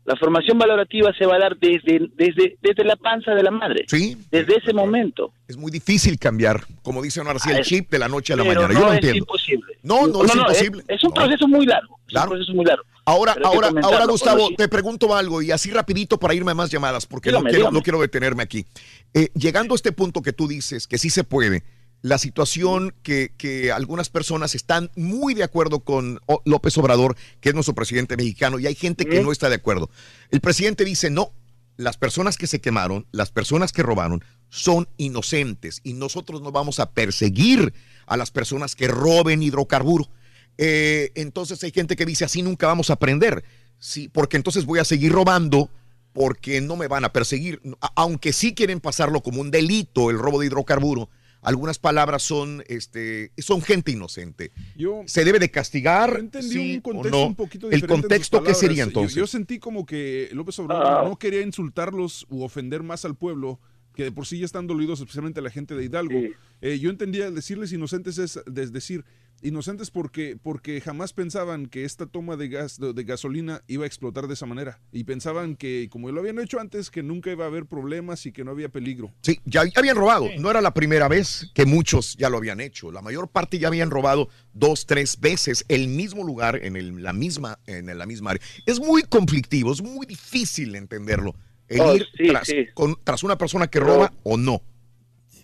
La 0.09 0.15
formación 0.15 0.57
valorativa 0.57 1.13
se 1.15 1.23
va 1.27 1.35
a 1.35 1.39
dar 1.39 1.55
desde, 1.59 2.09
desde, 2.15 2.57
desde 2.63 2.83
la 2.83 2.95
panza 2.95 3.35
de 3.35 3.43
la 3.43 3.51
madre. 3.51 3.85
Sí. 3.87 4.17
Desde 4.31 4.57
ese 4.57 4.73
momento. 4.73 5.31
Es 5.47 5.55
muy 5.55 5.71
difícil 5.71 6.17
cambiar, 6.17 6.63
como 6.81 7.03
dice 7.03 7.21
así 7.21 7.51
el 7.51 7.57
Ah, 7.57 7.61
chip 7.61 7.91
de 7.91 7.99
la 7.99 8.07
noche 8.07 8.33
a 8.33 8.35
la 8.37 8.41
Pero 8.43 8.61
mañana. 8.63 8.73
no 8.73 8.79
Yo 8.79 8.85
lo 8.87 8.91
es 8.91 8.95
entiendo. 8.97 9.17
imposible. 9.19 9.77
No, 9.83 10.07
no, 10.07 10.23
es 10.25 10.35
imposible. 10.35 10.83
Es, 10.87 11.03
un 11.03 11.09
No. 11.09 11.13
proceso 11.13 11.47
muy 11.47 11.67
largo. 11.67 11.95
es 12.07 12.13
Claro. 12.13 12.31
un 12.31 12.37
proceso 12.37 12.53
muy 12.55 12.65
largo. 12.65 12.83
Ahora, 13.05 13.33
Pero 13.35 13.47
ahora, 13.47 13.69
ahora, 13.83 14.05
Gustavo, 14.07 14.49
te 14.57 14.67
pregunto 14.67 15.15
algo 15.15 15.43
y 15.43 15.51
así 15.51 15.69
rapidito 15.69 16.17
para 16.19 16.33
irme 16.33 16.51
a 16.51 16.55
más 16.55 16.71
llamadas, 16.71 17.05
porque 17.05 17.29
Dígame, 17.29 17.43
no, 17.43 17.49
quiero, 17.49 17.59
dígame. 17.65 17.77
no 17.77 17.83
quiero 17.83 18.01
detenerme 18.01 18.41
aquí. 18.41 18.65
Eh, 19.13 19.29
llegando 19.35 19.73
a 19.73 19.75
este 19.75 19.91
punto 19.91 20.23
que 20.23 20.33
tú 20.33 20.47
dices, 20.47 20.87
que 20.87 20.97
sí 20.97 21.11
se 21.11 21.23
puede, 21.23 21.63
la 22.01 22.17
situación 22.17 22.93
que, 23.03 23.33
que 23.37 23.71
algunas 23.71 24.09
personas 24.09 24.55
están 24.55 24.89
muy 24.95 25.33
de 25.33 25.43
acuerdo 25.43 25.81
con 25.81 26.19
López 26.45 26.77
Obrador, 26.77 27.15
que 27.41 27.49
es 27.49 27.55
nuestro 27.55 27.75
presidente 27.75 28.15
mexicano, 28.15 28.59
y 28.59 28.67
hay 28.67 28.75
gente 28.75 29.05
que 29.05 29.21
no 29.21 29.31
está 29.31 29.49
de 29.49 29.55
acuerdo. 29.55 29.89
El 30.29 30.39
presidente 30.39 30.85
dice, 30.85 31.09
no, 31.09 31.33
las 31.75 31.97
personas 31.97 32.37
que 32.37 32.47
se 32.47 32.61
quemaron, 32.61 33.07
las 33.11 33.31
personas 33.31 33.71
que 33.71 33.83
robaron, 33.83 34.23
son 34.49 34.89
inocentes 34.97 35.79
y 35.83 35.93
nosotros 35.93 36.41
no 36.41 36.51
vamos 36.51 36.79
a 36.79 36.91
perseguir 36.91 37.73
a 38.05 38.17
las 38.17 38.31
personas 38.31 38.75
que 38.75 38.87
roben 38.87 39.43
hidrocarburo. 39.43 40.09
Eh, 40.57 41.11
entonces 41.15 41.63
hay 41.63 41.71
gente 41.71 41.95
que 41.95 42.05
dice, 42.05 42.25
así 42.25 42.41
nunca 42.41 42.67
vamos 42.67 42.89
a 42.89 42.93
aprender, 42.93 43.43
sí, 43.77 44.09
porque 44.09 44.35
entonces 44.35 44.65
voy 44.65 44.79
a 44.79 44.83
seguir 44.83 45.11
robando 45.11 45.69
porque 46.11 46.59
no 46.59 46.75
me 46.75 46.87
van 46.87 47.05
a 47.05 47.13
perseguir, 47.13 47.61
aunque 47.95 48.33
sí 48.33 48.53
quieren 48.53 48.81
pasarlo 48.81 49.21
como 49.21 49.39
un 49.39 49.51
delito 49.51 50.09
el 50.09 50.17
robo 50.17 50.41
de 50.41 50.47
hidrocarburo. 50.47 51.09
Algunas 51.41 51.79
palabras 51.79 52.21
son, 52.23 52.63
este, 52.67 53.31
son 53.37 53.61
gente 53.61 53.91
inocente. 53.91 54.51
Yo- 54.75 55.03
¿Se 55.05 55.23
debe 55.23 55.39
de 55.39 55.49
castigar? 55.49 56.17
entendí 56.19 56.49
sí 56.49 56.73
un 56.73 56.79
o 56.79 56.83
contexto 56.83 57.17
no? 57.17 57.25
un 57.27 57.35
poquito 57.35 57.67
¿El 57.67 57.71
diferente. 57.75 57.93
en 57.93 58.01
tus 58.01 58.09
contexto 58.09 58.43
qué 58.43 58.53
sería 58.53 58.77
Yo- 58.77 58.83
entonces? 58.83 59.15
Yo, 59.15 59.25
sentí 59.27 59.57
como 59.59 59.85
que 59.85 60.29
López 60.33 60.59
Obrador 60.59 60.85
Ah. 60.87 61.03
no 61.07 61.17
quería 61.17 61.41
insultarlos 61.41 62.25
u 62.29 62.43
ofender 62.43 62.83
más 62.83 63.05
al 63.05 63.15
pueblo, 63.15 63.59
que 63.99 64.05
de 64.05 64.13
por 64.13 64.25
sí 64.25 64.39
ya 64.39 64.45
están 64.45 64.65
dolidos, 64.65 65.01
especialmente 65.01 65.41
la 65.41 65.49
gente 65.49 65.75
de 65.75 65.83
Hidalgo. 65.83 66.21
Eh, 66.61 66.79
yo 66.79 66.89
entendía 66.89 67.29
decirles 67.31 67.73
inocentes 67.73 68.17
es 68.17 68.39
decir 68.71 69.03
inocentes 69.41 69.91
porque 69.91 70.37
porque 70.41 70.79
jamás 70.79 71.11
pensaban 71.11 71.65
que 71.67 71.83
esta 71.83 72.05
toma 72.05 72.37
de 72.37 72.47
gas 72.47 72.77
de, 72.79 72.93
de 72.93 73.03
gasolina 73.03 73.61
iba 73.67 73.83
a 73.83 73.87
explotar 73.87 74.27
de 74.27 74.35
esa 74.35 74.45
manera 74.45 74.79
y 74.93 75.03
pensaban 75.03 75.57
que 75.57 75.89
como 75.91 76.09
lo 76.11 76.21
habían 76.21 76.39
hecho 76.39 76.61
antes 76.61 76.89
que 76.89 77.03
nunca 77.03 77.29
iba 77.31 77.43
a 77.43 77.47
haber 77.47 77.65
problemas 77.65 78.25
y 78.25 78.31
que 78.31 78.45
no 78.45 78.51
había 78.51 78.69
peligro. 78.69 79.11
Sí, 79.21 79.39
ya, 79.43 79.65
ya 79.65 79.71
habían 79.75 79.97
robado. 79.97 80.27
No 80.39 80.49
era 80.49 80.61
la 80.61 80.73
primera 80.73 81.09
vez 81.09 81.51
que 81.53 81.65
muchos 81.65 82.15
ya 82.17 82.29
lo 82.29 82.37
habían 82.37 82.61
hecho. 82.61 82.93
La 82.93 83.01
mayor 83.01 83.27
parte 83.27 83.59
ya 83.59 83.67
habían 83.67 83.91
robado 83.91 84.29
dos, 84.53 84.85
tres 84.85 85.19
veces 85.19 85.65
el 85.67 85.89
mismo 85.89 86.23
lugar 86.23 86.57
en 86.63 86.77
el- 86.77 87.03
la 87.03 87.11
misma 87.11 87.59
en 87.67 87.97
la 87.97 88.05
misma 88.05 88.31
área. 88.31 88.43
Es 88.65 88.79
muy 88.79 89.03
conflictivo, 89.03 89.73
es 89.73 89.81
muy 89.81 90.05
difícil 90.05 90.75
entenderlo. 90.75 91.35
Oh, 91.79 91.95
ir 91.95 92.05
sí, 92.17 92.27
tras, 92.29 92.47
sí. 92.47 92.67
con- 92.73 92.95
tras 93.03 93.23
una 93.23 93.37
persona 93.37 93.67
que 93.67 93.79
roba 93.79 94.11
o 94.23 94.37
no. 94.37 94.61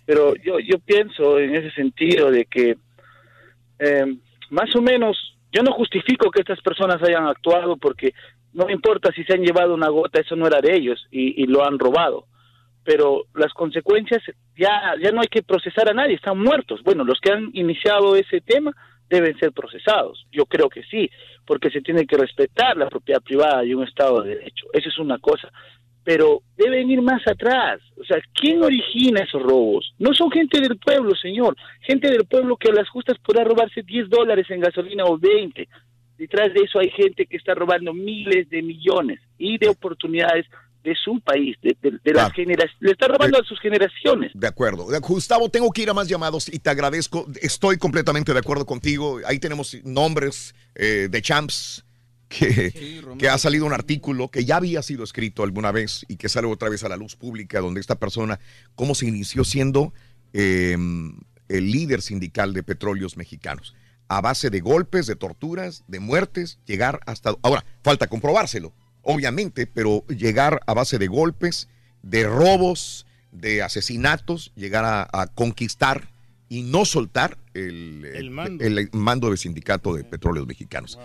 Pero 0.04 0.34
yo, 0.36 0.58
yo 0.60 0.78
pienso 0.84 1.38
en 1.38 1.54
ese 1.56 1.70
sentido 1.72 2.30
de 2.30 2.44
que 2.46 2.76
eh, 3.78 4.16
más 4.50 4.74
o 4.76 4.80
menos 4.82 5.16
yo 5.52 5.62
no 5.62 5.72
justifico 5.72 6.30
que 6.30 6.40
estas 6.40 6.60
personas 6.60 7.02
hayan 7.02 7.26
actuado 7.26 7.76
porque 7.76 8.12
no 8.52 8.66
me 8.66 8.72
importa 8.72 9.12
si 9.12 9.22
se 9.24 9.34
han 9.34 9.42
llevado 9.42 9.74
una 9.74 9.88
gota, 9.88 10.20
eso 10.20 10.34
no 10.36 10.46
era 10.46 10.60
de 10.60 10.74
ellos 10.76 11.06
y, 11.10 11.42
y 11.42 11.46
lo 11.46 11.64
han 11.66 11.78
robado. 11.78 12.26
Pero 12.84 13.24
las 13.34 13.52
consecuencias 13.52 14.22
ya, 14.56 14.94
ya 15.02 15.10
no 15.10 15.20
hay 15.20 15.26
que 15.28 15.42
procesar 15.42 15.90
a 15.90 15.94
nadie, 15.94 16.14
están 16.14 16.38
muertos. 16.38 16.82
Bueno, 16.84 17.04
los 17.04 17.20
que 17.20 17.32
han 17.32 17.50
iniciado 17.52 18.14
ese 18.16 18.40
tema 18.40 18.72
deben 19.10 19.36
ser 19.38 19.52
procesados. 19.52 20.24
Yo 20.32 20.46
creo 20.46 20.68
que 20.68 20.82
sí, 20.84 21.10
porque 21.44 21.70
se 21.70 21.80
tiene 21.80 22.06
que 22.06 22.16
respetar 22.16 22.76
la 22.76 22.88
propiedad 22.88 23.20
privada 23.22 23.64
y 23.64 23.74
un 23.74 23.82
Estado 23.86 24.22
de 24.22 24.36
Derecho. 24.36 24.66
Eso 24.72 24.88
es 24.88 24.98
una 24.98 25.18
cosa 25.18 25.52
pero 26.06 26.40
deben 26.56 26.88
ir 26.88 27.02
más 27.02 27.20
atrás. 27.26 27.80
O 28.00 28.04
sea, 28.04 28.18
¿quién 28.32 28.62
origina 28.62 29.24
esos 29.24 29.42
robos? 29.42 29.92
No 29.98 30.14
son 30.14 30.30
gente 30.30 30.60
del 30.60 30.78
pueblo, 30.78 31.10
señor. 31.20 31.56
Gente 31.80 32.08
del 32.08 32.24
pueblo 32.26 32.56
que 32.56 32.70
a 32.70 32.72
las 32.74 32.88
justas 32.88 33.18
podrá 33.18 33.42
robarse 33.42 33.82
10 33.82 34.08
dólares 34.08 34.46
en 34.50 34.60
gasolina 34.60 35.02
o 35.04 35.18
20. 35.18 35.68
Detrás 36.16 36.54
de 36.54 36.60
eso 36.64 36.78
hay 36.78 36.90
gente 36.90 37.26
que 37.26 37.36
está 37.36 37.54
robando 37.54 37.92
miles 37.92 38.48
de 38.50 38.62
millones 38.62 39.18
y 39.36 39.58
de 39.58 39.68
oportunidades 39.68 40.46
de 40.84 40.94
su 40.94 41.18
país, 41.18 41.56
de, 41.60 41.76
de- 41.82 41.98
de 42.04 42.12
las 42.14 42.32
generaciones. 42.32 42.76
Le 42.78 42.92
está 42.92 43.08
robando 43.08 43.40
a 43.40 43.42
sus 43.44 43.58
generaciones. 43.58 44.30
De 44.32 44.46
acuerdo. 44.46 44.86
Gustavo, 45.00 45.48
tengo 45.48 45.72
que 45.72 45.82
ir 45.82 45.90
a 45.90 45.94
más 45.94 46.06
llamados 46.08 46.48
y 46.54 46.60
te 46.60 46.70
agradezco. 46.70 47.26
Estoy 47.42 47.76
completamente 47.78 48.32
de 48.32 48.38
acuerdo 48.38 48.64
contigo. 48.64 49.18
Ahí 49.26 49.40
tenemos 49.40 49.76
nombres 49.84 50.54
eh, 50.76 51.08
de 51.10 51.20
champs 51.22 51.84
que, 52.28 53.02
que 53.18 53.28
ha 53.28 53.38
salido 53.38 53.66
un 53.66 53.72
artículo 53.72 54.28
que 54.28 54.44
ya 54.44 54.56
había 54.56 54.82
sido 54.82 55.04
escrito 55.04 55.42
alguna 55.42 55.72
vez 55.72 56.04
y 56.08 56.16
que 56.16 56.28
sale 56.28 56.46
otra 56.48 56.68
vez 56.68 56.82
a 56.84 56.88
la 56.88 56.96
luz 56.96 57.16
pública, 57.16 57.60
donde 57.60 57.80
esta 57.80 57.94
persona, 57.96 58.40
cómo 58.74 58.94
se 58.94 59.06
inició 59.06 59.44
siendo 59.44 59.92
eh, 60.32 60.76
el 61.48 61.70
líder 61.70 62.02
sindical 62.02 62.52
de 62.52 62.62
petróleos 62.62 63.16
mexicanos. 63.16 63.74
A 64.08 64.20
base 64.20 64.50
de 64.50 64.60
golpes, 64.60 65.06
de 65.06 65.16
torturas, 65.16 65.84
de 65.88 66.00
muertes, 66.00 66.58
llegar 66.66 67.00
hasta... 67.06 67.34
Ahora, 67.42 67.64
falta 67.82 68.06
comprobárselo, 68.06 68.72
obviamente, 69.02 69.66
pero 69.66 70.04
llegar 70.06 70.60
a 70.66 70.74
base 70.74 70.98
de 70.98 71.06
golpes, 71.08 71.68
de 72.02 72.24
robos, 72.24 73.06
de 73.32 73.62
asesinatos, 73.62 74.52
llegar 74.54 74.84
a, 74.84 75.08
a 75.12 75.26
conquistar 75.26 76.08
y 76.48 76.62
no 76.62 76.84
soltar 76.84 77.38
el, 77.54 78.04
el- 78.14 78.30
mando. 78.30 78.64
el 78.64 78.88
mando 78.92 79.28
del 79.28 79.38
sindicato 79.38 79.94
de 79.94 80.04
petróleos 80.04 80.46
mexicanos. 80.46 80.98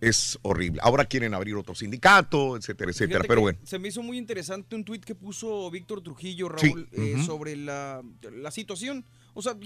Es 0.00 0.38
horrible. 0.42 0.80
Ahora 0.82 1.04
quieren 1.06 1.34
abrir 1.34 1.54
otro 1.56 1.74
sindicato, 1.74 2.56
etcétera, 2.56 2.90
etcétera. 2.90 3.18
Fíjate 3.20 3.28
Pero 3.28 3.40
bueno, 3.40 3.58
Se 3.64 3.78
me 3.78 3.88
hizo 3.88 4.02
muy 4.02 4.16
interesante 4.18 4.76
un 4.76 4.84
tuit 4.84 5.04
que 5.04 5.14
puso 5.14 5.70
Víctor 5.70 6.02
Trujillo, 6.02 6.48
Sí, 6.56 6.68
Raúl, 6.68 6.88
eh, 6.92 7.16
sobre 7.24 7.56
la, 7.56 8.02
la 8.32 8.50
situación. 8.50 9.04
O 9.34 9.42
sea, 9.42 9.56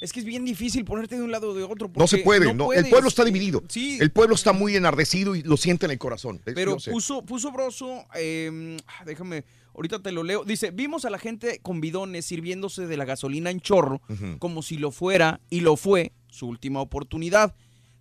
es 0.00 0.12
que 0.12 0.20
es 0.20 0.26
bien 0.26 0.44
difícil 0.44 0.84
ponerte 0.84 1.16
de 1.16 1.22
un 1.22 1.30
lado 1.30 1.50
o 1.50 1.54
de 1.54 1.62
otro. 1.62 1.90
no 1.94 2.06
se 2.06 2.18
puede. 2.18 2.52
no, 2.54 2.72
el 2.72 2.88
pueblo 2.88 3.08
está 3.08 3.24
dividido. 3.24 3.62
Sí. 3.68 3.98
El 4.00 4.10
pueblo 4.10 4.34
está 4.34 4.52
muy 4.52 4.76
enardecido 4.76 5.34
y 5.36 5.42
lo 5.42 5.56
siente 5.56 5.86
en 5.86 5.92
el 5.92 5.98
corazón. 5.98 6.40
Es- 6.46 6.54
Pero 6.54 6.76
puso, 6.76 7.24
puso 7.24 7.52
Broso, 7.52 8.04
eh, 8.14 8.76
déjame, 9.06 9.44
ahorita 9.74 10.02
te 10.02 10.10
lo 10.12 10.22
leo. 10.22 10.44
Dice, 10.44 10.70
vimos 10.70 11.04
a 11.04 11.10
la 11.10 11.18
gente 11.18 11.60
con 11.62 11.80
bidones 11.80 12.24
sirviéndose 12.26 12.86
de 12.86 12.96
la 12.96 13.04
gasolina 13.04 13.50
en 13.50 13.60
chorro, 13.60 14.00
como 14.38 14.62
si 14.62 14.76
lo 14.78 14.90
fuera, 14.90 15.40
y 15.50 15.60
lo 15.60 15.76
fue, 15.76 16.12
su 16.28 16.46
última 16.48 16.80
oportunidad. 16.80 17.54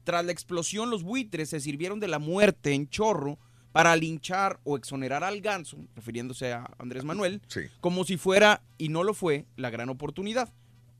Tras 0.03 0.25
la 0.25 0.31
explosión, 0.31 0.89
los 0.89 1.03
buitres 1.03 1.49
se 1.49 1.59
sirvieron 1.59 1.99
de 1.99 2.07
la 2.07 2.19
muerte 2.19 2.73
en 2.73 2.89
chorro 2.89 3.37
para 3.71 3.95
linchar 3.95 4.59
o 4.63 4.75
exonerar 4.75 5.23
al 5.23 5.39
ganso, 5.41 5.77
refiriéndose 5.95 6.51
a 6.53 6.69
Andrés 6.77 7.03
Manuel, 7.05 7.41
Sí. 7.47 7.61
como 7.79 8.03
si 8.03 8.17
fuera, 8.17 8.61
y 8.77 8.89
no 8.89 9.03
lo 9.03 9.13
fue, 9.13 9.45
la 9.55 9.69
gran 9.69 9.89
oportunidad. 9.89 10.51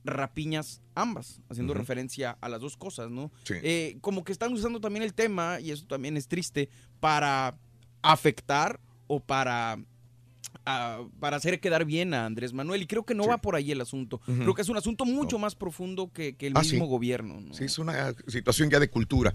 Rapiñas 0.04 0.80
ambas, 0.94 1.40
haciendo 1.48 1.74
referencia 1.74 2.36
a 2.40 2.48
las 2.48 2.60
dos 2.60 2.76
cosas, 2.76 3.10
¿no? 3.10 3.30
Sí. 3.44 3.54
Eh, 3.62 3.98
como 4.00 4.24
que 4.24 4.32
están 4.32 4.52
usando 4.52 4.80
también 4.80 5.02
el 5.04 5.14
tema, 5.14 5.60
y 5.60 5.70
eso 5.70 5.86
también 5.86 6.16
es 6.16 6.26
triste, 6.28 6.68
para 6.98 7.56
afectar 8.02 8.80
o 9.06 9.20
para, 9.20 9.78
para 10.64 11.36
hacer 11.36 11.60
quedar 11.60 11.84
bien 11.84 12.14
a 12.14 12.26
Andrés 12.26 12.52
Manuel. 12.52 12.82
Y 12.82 12.86
creo 12.86 13.04
que 13.04 13.14
no 13.14 13.26
va 13.26 13.38
por 13.38 13.56
ahí 13.56 13.72
el 13.72 13.80
asunto. 13.80 14.20
Ujú. 14.26 14.38
Creo 14.40 14.54
que 14.54 14.62
es 14.62 14.68
un 14.68 14.76
asunto 14.76 15.04
mucho 15.04 15.38
más 15.38 15.54
profundo 15.54 16.10
que, 16.12 16.34
que 16.36 16.46
el 16.48 16.52
Ah, 16.56 16.62
sí. 16.64 16.72
mismo 16.72 16.86
gobierno. 16.86 17.40
¿no? 17.40 17.54
Sí, 17.54 17.64
es 17.64 17.78
una 17.78 18.14
situación 18.28 18.70
ya 18.70 18.78
de 18.80 18.88
cultura 18.88 19.34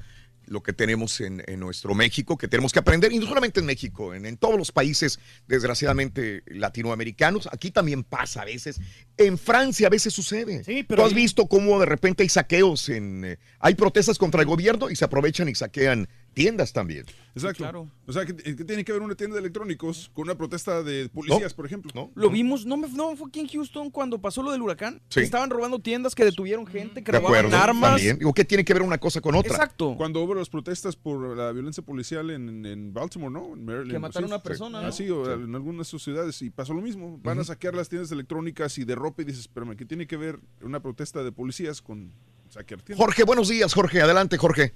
lo 0.49 0.63
que 0.63 0.71
tenemos 0.71 1.19
en, 1.19 1.43
en 1.45 1.59
nuestro 1.59 1.93
México, 1.93 2.37
que 2.37 2.47
tenemos 2.47 2.71
que 2.71 2.79
aprender, 2.79 3.11
y 3.11 3.19
no 3.19 3.27
solamente 3.27 3.59
en 3.59 3.65
México, 3.65 4.13
en, 4.13 4.25
en 4.25 4.37
todos 4.37 4.57
los 4.57 4.71
países, 4.71 5.19
desgraciadamente, 5.45 6.41
latinoamericanos, 6.45 7.49
aquí 7.51 7.69
también 7.69 8.05
pasa 8.05 8.43
a 8.43 8.45
veces, 8.45 8.79
en 9.17 9.37
Francia 9.37 9.87
a 9.87 9.89
veces 9.89 10.13
sucede. 10.13 10.61
pero 10.87 11.01
Tú 11.01 11.05
has 11.05 11.09
ahí- 11.11 11.15
visto 11.21 11.47
cómo 11.47 11.77
de 11.81 11.85
repente 11.85 12.23
hay 12.23 12.29
saqueos, 12.29 12.87
en, 12.87 13.25
eh, 13.25 13.39
hay 13.59 13.75
protestas 13.75 14.17
contra 14.17 14.39
el 14.39 14.47
gobierno 14.47 14.89
y 14.89 14.95
se 14.95 15.03
aprovechan 15.03 15.49
y 15.49 15.55
saquean 15.55 16.07
tiendas 16.37 16.71
también. 16.71 17.05
Exacto. 17.35 17.87
O 18.07 18.13
sea, 18.13 18.25
que, 18.25 18.35
que 18.35 18.63
tiene 18.63 18.83
que 18.83 18.91
ver 18.91 19.01
una 19.01 19.13
tienda 19.15 19.35
de 19.35 19.41
electrónicos 19.41 20.09
con 20.13 20.23
una 20.23 20.35
protesta 20.35 20.81
de 20.81 21.09
policías, 21.09 21.53
por 21.53 21.65
ejemplo. 21.65 22.11
Lo 22.15 22.29
vimos, 22.29 22.65
no, 22.65 22.77
me, 22.77 22.87
no 22.89 23.15
fue 23.15 23.27
aquí 23.27 23.41
en 23.41 23.47
Houston 23.47 23.91
cuando 23.91 24.19
pasó 24.19 24.41
lo 24.41 24.51
del 24.51 24.61
huracán. 24.61 25.01
Sí. 25.09 25.19
Estaban 25.19 25.49
robando 25.49 25.79
tiendas 25.79 26.15
que 26.15 26.23
detuvieron 26.25 26.65
gente, 26.65 27.03
que 27.03 27.11
De 27.11 27.19
robaban 27.19 27.45
acuerdo, 27.45 27.57
armas. 27.63 27.91
también. 27.91 28.17
Digo, 28.19 28.33
¿qué 28.33 28.45
tiene 28.45 28.63
que 28.65 28.73
ver 28.73 28.81
una 28.81 28.97
cosa 28.97 29.21
con 29.21 29.35
otra? 29.35 29.51
Exacto. 29.53 29.95
Cuando 29.97 30.21
hubo 30.21 30.33
las 30.35 30.49
protestas 30.49 30.95
por 30.95 31.35
la 31.37 31.51
violencia 31.51 31.83
policial 31.83 32.29
en, 32.31 32.65
en 32.65 32.93
Baltimore, 32.93 33.31
¿no? 33.33 33.53
En 33.53 33.65
Maryland. 33.65 33.91
Que 33.91 33.99
mataron 33.99 34.29
sí. 34.29 34.33
a 34.33 34.35
una 34.37 34.43
persona, 34.43 34.81
¿no? 34.81 34.87
Así, 34.87 35.09
o 35.09 35.25
Sí. 35.25 35.31
en 35.31 35.53
algunas 35.55 35.87
de 35.87 35.91
sus 35.91 36.03
ciudades. 36.03 36.41
Y 36.41 36.49
pasó 36.49 36.73
lo 36.73 36.81
mismo. 36.81 37.19
Van 37.23 37.39
a 37.39 37.43
saquear 37.43 37.75
las 37.75 37.89
tiendas 37.89 38.11
electrónicas 38.11 38.77
y 38.77 38.85
de 38.85 38.95
ropa 38.95 39.21
y 39.21 39.25
dices, 39.25 39.41
espérame, 39.41 39.75
¿qué 39.75 39.85
tiene 39.85 40.07
que 40.07 40.17
ver 40.17 40.39
una 40.61 40.79
protesta 40.81 41.23
de 41.23 41.31
policías 41.31 41.81
con 41.81 42.11
saquear 42.49 42.81
tiendas? 42.81 43.03
Jorge, 43.05 43.23
buenos 43.23 43.49
días, 43.49 43.73
Jorge. 43.73 44.01
Adelante, 44.01 44.37
Jorge. 44.37 44.73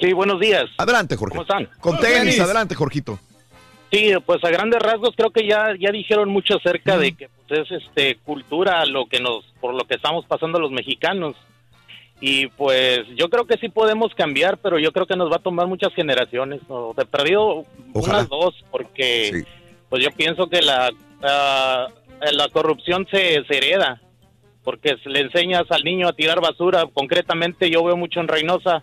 Sí, 0.00 0.12
buenos 0.12 0.40
días. 0.40 0.64
Adelante, 0.78 1.16
Jorge. 1.16 1.30
¿Cómo 1.30 1.42
están? 1.42 1.68
Con 1.80 1.98
tenis, 1.98 2.38
adelante, 2.40 2.74
Jorgito. 2.74 3.18
Sí, 3.90 4.12
pues 4.26 4.42
a 4.42 4.50
grandes 4.50 4.80
rasgos 4.82 5.14
creo 5.16 5.30
que 5.30 5.46
ya, 5.46 5.74
ya 5.78 5.92
dijeron 5.92 6.28
mucho 6.28 6.56
acerca 6.56 6.98
de 6.98 7.12
que 7.12 7.28
pues, 7.46 7.60
es 7.60 7.82
este 7.82 8.16
cultura 8.24 8.84
lo 8.86 9.06
que 9.06 9.20
nos 9.20 9.44
por 9.60 9.72
lo 9.74 9.84
que 9.84 9.94
estamos 9.94 10.26
pasando 10.26 10.58
los 10.58 10.72
mexicanos. 10.72 11.36
Y 12.20 12.46
pues 12.48 13.02
yo 13.16 13.28
creo 13.28 13.44
que 13.44 13.58
sí 13.58 13.68
podemos 13.68 14.14
cambiar, 14.14 14.58
pero 14.58 14.78
yo 14.78 14.92
creo 14.92 15.06
que 15.06 15.16
nos 15.16 15.30
va 15.30 15.36
a 15.36 15.42
tomar 15.42 15.66
muchas 15.66 15.92
generaciones, 15.94 16.60
o 16.68 16.94
de 16.96 17.04
perdido 17.04 17.64
unas 17.92 18.28
dos, 18.28 18.54
porque 18.70 19.44
pues 19.88 20.02
yo 20.02 20.10
pienso 20.12 20.48
que 20.48 20.62
la 20.62 20.90
la, 21.24 21.88
la 22.32 22.48
corrupción 22.48 23.06
se, 23.10 23.44
se 23.44 23.56
hereda, 23.56 24.00
porque 24.62 24.96
le 25.06 25.20
enseñas 25.20 25.64
al 25.70 25.84
niño 25.84 26.08
a 26.08 26.12
tirar 26.12 26.40
basura, 26.40 26.84
concretamente 26.92 27.70
yo 27.70 27.84
veo 27.84 27.96
mucho 27.96 28.20
en 28.20 28.28
Reynosa, 28.28 28.82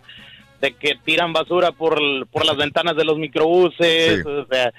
de 0.62 0.72
que 0.74 0.94
tiran 1.04 1.32
basura 1.34 1.72
por, 1.72 1.98
por 2.28 2.46
las 2.46 2.56
ventanas 2.56 2.96
de 2.96 3.04
los 3.04 3.18
microbuses, 3.18 4.24
o 4.24 4.46
sea, 4.46 4.72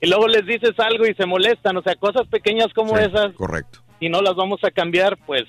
y 0.00 0.06
luego 0.08 0.28
les 0.28 0.44
dices 0.44 0.72
algo 0.78 1.06
y 1.06 1.14
se 1.14 1.24
molestan, 1.24 1.76
o 1.76 1.82
sea, 1.82 1.94
cosas 1.94 2.26
pequeñas 2.26 2.68
como 2.74 2.98
esas. 2.98 3.32
Correcto. 3.36 3.78
Y 4.00 4.08
no 4.08 4.20
las 4.22 4.34
vamos 4.34 4.60
a 4.64 4.70
cambiar, 4.70 5.16
pues 5.26 5.44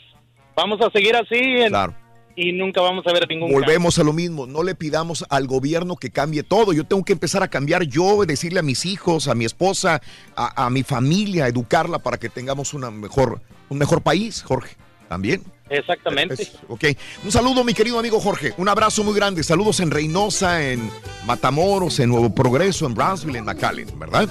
vamos 0.55 0.79
a 0.81 0.89
seguir 0.91 1.15
así 1.15 1.35
en- 1.39 1.73
y 2.33 2.53
nunca 2.53 2.79
vamos 2.81 3.05
a 3.07 3.11
ver 3.11 3.27
ningún 3.27 3.51
Volvemos 3.51 3.99
a 3.99 4.03
lo 4.03 4.13
mismo, 4.13 4.45
no 4.47 4.63
le 4.63 4.73
pidamos 4.73 5.25
al 5.29 5.47
gobierno 5.47 5.97
que 5.97 6.11
cambie 6.11 6.43
todo, 6.43 6.71
yo 6.71 6.85
tengo 6.85 7.03
que 7.03 7.11
empezar 7.13 7.43
a 7.43 7.49
cambiar 7.49 7.83
yo, 7.83 8.23
decirle 8.25 8.59
a 8.59 8.63
mis 8.63 8.85
hijos, 8.85 9.27
a 9.27 9.35
mi 9.35 9.43
esposa, 9.45 10.01
a, 10.35 10.65
a 10.65 10.69
mi 10.69 10.83
familia, 10.83 11.47
educarla 11.47 11.99
para 11.99 12.17
que 12.17 12.29
tengamos 12.29 12.73
una 12.73 12.89
mejor, 12.89 13.41
un 13.69 13.77
mejor 13.79 14.01
país, 14.01 14.43
Jorge, 14.43 14.75
también. 15.09 15.41
Exactamente. 15.71 16.51
Ok, 16.67 16.83
un 17.23 17.31
saludo 17.31 17.63
mi 17.63 17.73
querido 17.73 17.97
amigo 17.97 18.19
Jorge, 18.19 18.53
un 18.57 18.67
abrazo 18.67 19.03
muy 19.03 19.15
grande, 19.15 19.41
saludos 19.41 19.79
en 19.79 19.89
Reynosa, 19.89 20.61
en 20.63 20.91
Matamoros, 21.25 21.99
en 21.99 22.09
Nuevo 22.09 22.35
Progreso, 22.35 22.85
en 22.85 22.93
Brownsville, 22.93 23.37
en 23.37 23.45
McAllen, 23.45 23.97
¿verdad? 23.97 24.27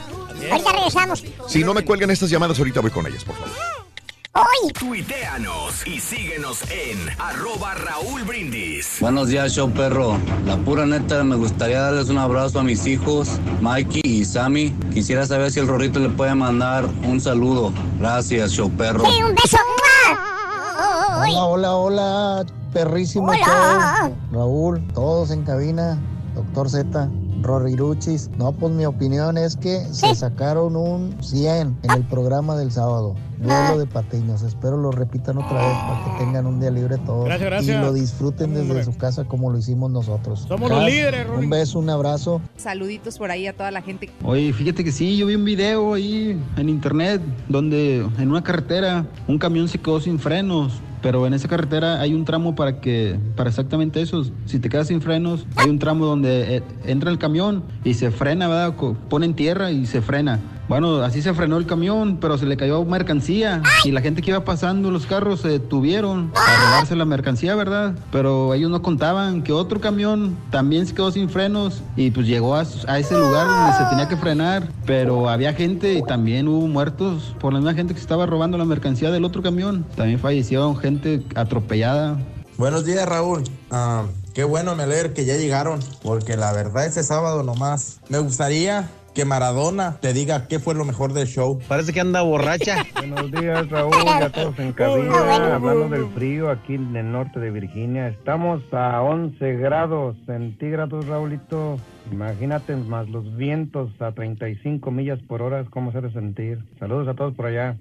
Ahorita 0.50 0.72
regresamos. 0.72 1.24
Si 1.48 1.64
no 1.64 1.72
me 1.72 1.82
cuelgan 1.82 2.10
estas 2.10 2.28
llamadas, 2.30 2.58
ahorita 2.58 2.80
voy 2.80 2.90
con 2.90 3.06
ellas, 3.06 3.24
por 3.24 3.36
favor. 3.36 3.50
Tuiteanos 4.78 5.86
y 5.86 5.98
síguenos 5.98 6.62
en 6.70 6.98
arroba 7.18 7.74
Raúl 7.74 8.22
Brindis. 8.24 8.98
Buenos 9.00 9.28
días, 9.28 9.52
show 9.52 9.70
perro. 9.70 10.18
La 10.46 10.56
pura 10.58 10.86
neta, 10.86 11.24
me 11.24 11.36
gustaría 11.36 11.80
darles 11.80 12.08
un 12.08 12.18
abrazo 12.18 12.60
a 12.60 12.62
mis 12.62 12.86
hijos, 12.86 13.28
Mikey 13.60 14.02
y 14.04 14.24
Sammy. 14.24 14.74
Quisiera 14.92 15.26
saber 15.26 15.50
si 15.50 15.60
el 15.60 15.66
Rorrito 15.66 15.98
le 15.98 16.10
puede 16.10 16.34
mandar 16.34 16.84
un 17.02 17.20
saludo. 17.20 17.72
Gracias, 17.98 18.52
show 18.52 18.70
perro. 18.70 19.04
Sí, 19.10 19.22
un 19.22 19.34
beso. 19.34 19.58
Hola, 20.80 21.44
hola, 21.44 21.76
hola, 21.76 22.46
perrísimo 22.72 23.28
Hola. 23.28 23.38
show. 24.08 24.16
Raúl, 24.32 24.86
todos 24.94 25.30
en 25.30 25.42
cabina, 25.42 25.98
doctor 26.34 26.70
Z, 26.70 27.10
Roriruchis. 27.42 28.30
No, 28.38 28.52
pues 28.52 28.72
mi 28.72 28.86
opinión 28.86 29.36
es 29.36 29.56
que 29.56 29.84
se 29.92 30.14
sacaron 30.14 30.76
un 30.76 31.22
100 31.22 31.78
en 31.82 31.90
el 31.90 32.06
programa 32.08 32.56
del 32.56 32.72
sábado. 32.72 33.14
Duelo 33.40 33.78
de 33.78 33.86
patiños. 33.86 34.42
Espero 34.42 34.76
lo 34.76 34.90
repitan 34.90 35.38
otra 35.38 35.66
vez 35.66 35.76
para 35.76 36.04
que 36.04 36.24
tengan 36.24 36.46
un 36.46 36.60
día 36.60 36.70
libre 36.70 36.98
todos. 36.98 37.24
Gracias, 37.24 37.48
gracias. 37.48 37.76
Y 37.76 37.80
lo 37.80 37.92
disfruten 37.92 38.50
desde 38.52 38.68
Hombre. 38.68 38.84
su 38.84 38.96
casa 38.96 39.24
como 39.24 39.50
lo 39.50 39.58
hicimos 39.58 39.90
nosotros. 39.90 40.44
Somos 40.46 40.68
los 40.68 40.78
Cas, 40.78 40.90
líderes, 40.90 41.26
Rory. 41.26 41.44
Un 41.44 41.50
beso, 41.50 41.78
un 41.78 41.88
abrazo. 41.88 42.40
Saluditos 42.56 43.16
por 43.16 43.30
ahí 43.30 43.46
a 43.46 43.54
toda 43.54 43.70
la 43.70 43.80
gente. 43.80 44.10
Oye, 44.24 44.52
fíjate 44.52 44.84
que 44.84 44.92
sí, 44.92 45.16
yo 45.16 45.26
vi 45.26 45.36
un 45.36 45.44
video 45.44 45.94
ahí 45.94 46.38
en 46.56 46.68
internet 46.68 47.22
donde 47.48 48.06
en 48.18 48.30
una 48.30 48.42
carretera 48.44 49.06
un 49.26 49.38
camión 49.38 49.68
se 49.68 49.78
quedó 49.78 50.00
sin 50.00 50.18
frenos, 50.18 50.74
pero 51.00 51.26
en 51.26 51.32
esa 51.32 51.48
carretera 51.48 51.98
hay 52.00 52.12
un 52.12 52.26
tramo 52.26 52.54
para 52.54 52.80
que, 52.82 53.18
para 53.36 53.48
exactamente 53.48 54.02
eso. 54.02 54.22
Si 54.44 54.58
te 54.58 54.68
quedas 54.68 54.88
sin 54.88 55.00
frenos, 55.00 55.46
hay 55.56 55.70
un 55.70 55.78
tramo 55.78 56.04
donde 56.04 56.56
eh, 56.56 56.62
entra 56.84 57.10
el 57.10 57.18
camión 57.18 57.64
y 57.84 57.94
se 57.94 58.10
frena, 58.10 58.48
¿verdad? 58.48 58.74
Pone 59.08 59.24
en 59.24 59.34
tierra 59.34 59.70
y 59.70 59.86
se 59.86 60.02
frena. 60.02 60.40
Bueno, 60.70 61.02
así 61.02 61.20
se 61.20 61.34
frenó 61.34 61.56
el 61.56 61.66
camión, 61.66 62.18
pero 62.20 62.38
se 62.38 62.46
le 62.46 62.56
cayó 62.56 62.84
mercancía 62.84 63.60
y 63.82 63.90
la 63.90 64.00
gente 64.00 64.22
que 64.22 64.30
iba 64.30 64.44
pasando, 64.44 64.92
los 64.92 65.04
carros 65.04 65.40
se 65.40 65.48
detuvieron 65.48 66.30
a 66.36 66.64
robarse 66.64 66.94
la 66.94 67.04
mercancía, 67.04 67.56
¿verdad? 67.56 67.96
Pero 68.12 68.54
ellos 68.54 68.70
no 68.70 68.80
contaban 68.80 69.42
que 69.42 69.52
otro 69.52 69.80
camión 69.80 70.38
también 70.52 70.86
se 70.86 70.94
quedó 70.94 71.10
sin 71.10 71.28
frenos 71.28 71.82
y 71.96 72.12
pues 72.12 72.28
llegó 72.28 72.54
a, 72.54 72.62
ese 72.62 73.18
lugar 73.18 73.48
donde 73.48 73.72
se 73.78 73.84
tenía 73.86 74.08
que 74.08 74.16
frenar, 74.16 74.68
pero 74.86 75.28
había 75.28 75.54
gente 75.54 75.94
y 75.94 76.02
también 76.02 76.46
hubo 76.46 76.68
muertos 76.68 77.34
por 77.40 77.52
la 77.52 77.58
misma 77.58 77.74
gente 77.74 77.92
que 77.92 78.00
estaba 78.00 78.26
robando 78.26 78.56
la 78.56 78.64
mercancía 78.64 79.10
del 79.10 79.24
otro 79.24 79.42
camión. 79.42 79.84
También 79.96 80.20
fallecieron 80.20 80.76
gente 80.76 81.24
atropellada. 81.34 82.16
Buenos 82.58 82.84
días, 82.84 83.08
Raúl. 83.08 83.42
Ah, 83.72 84.04
qué 84.34 84.44
bueno, 84.44 84.76
me 84.76 84.84
alegra 84.84 85.14
que 85.14 85.24
ya 85.24 85.36
llegaron, 85.36 85.80
porque 86.04 86.36
la 86.36 86.52
verdad 86.52 86.86
ese 86.86 87.02
sábado 87.02 87.42
nomás 87.42 87.98
me 88.08 88.20
gustaría 88.20 88.88
que 89.14 89.24
Maradona 89.24 89.98
te 90.00 90.12
diga 90.12 90.46
qué 90.48 90.58
fue 90.58 90.74
lo 90.74 90.84
mejor 90.84 91.12
del 91.12 91.26
show. 91.26 91.60
Parece 91.68 91.92
que 91.92 92.00
anda 92.00 92.22
borracha. 92.22 92.84
Buenos 92.94 93.30
días, 93.30 93.68
Raúl, 93.68 93.94
y 94.04 94.22
a 94.22 94.30
todos 94.30 94.58
en 94.58 94.72
cabina. 94.72 95.54
Hablando 95.54 95.88
del 95.88 96.08
frío 96.14 96.50
aquí 96.50 96.74
en 96.74 96.94
el 96.96 97.12
norte 97.12 97.40
de 97.40 97.50
Virginia, 97.50 98.08
estamos 98.08 98.62
a 98.72 99.02
11 99.02 99.52
grados 99.54 100.16
centígrados, 100.26 101.06
Raulito. 101.06 101.78
Imagínate, 102.10 102.74
más 102.76 103.08
los 103.08 103.36
vientos 103.36 103.90
a 104.00 104.12
35 104.12 104.90
millas 104.90 105.20
por 105.28 105.42
hora, 105.42 105.64
¿cómo 105.70 105.92
se 105.92 105.98
ha 105.98 106.00
de 106.00 106.12
sentir? 106.12 106.58
Saludos 106.78 107.08
a 107.08 107.14
todos 107.14 107.34
por 107.34 107.46
allá. 107.46 107.76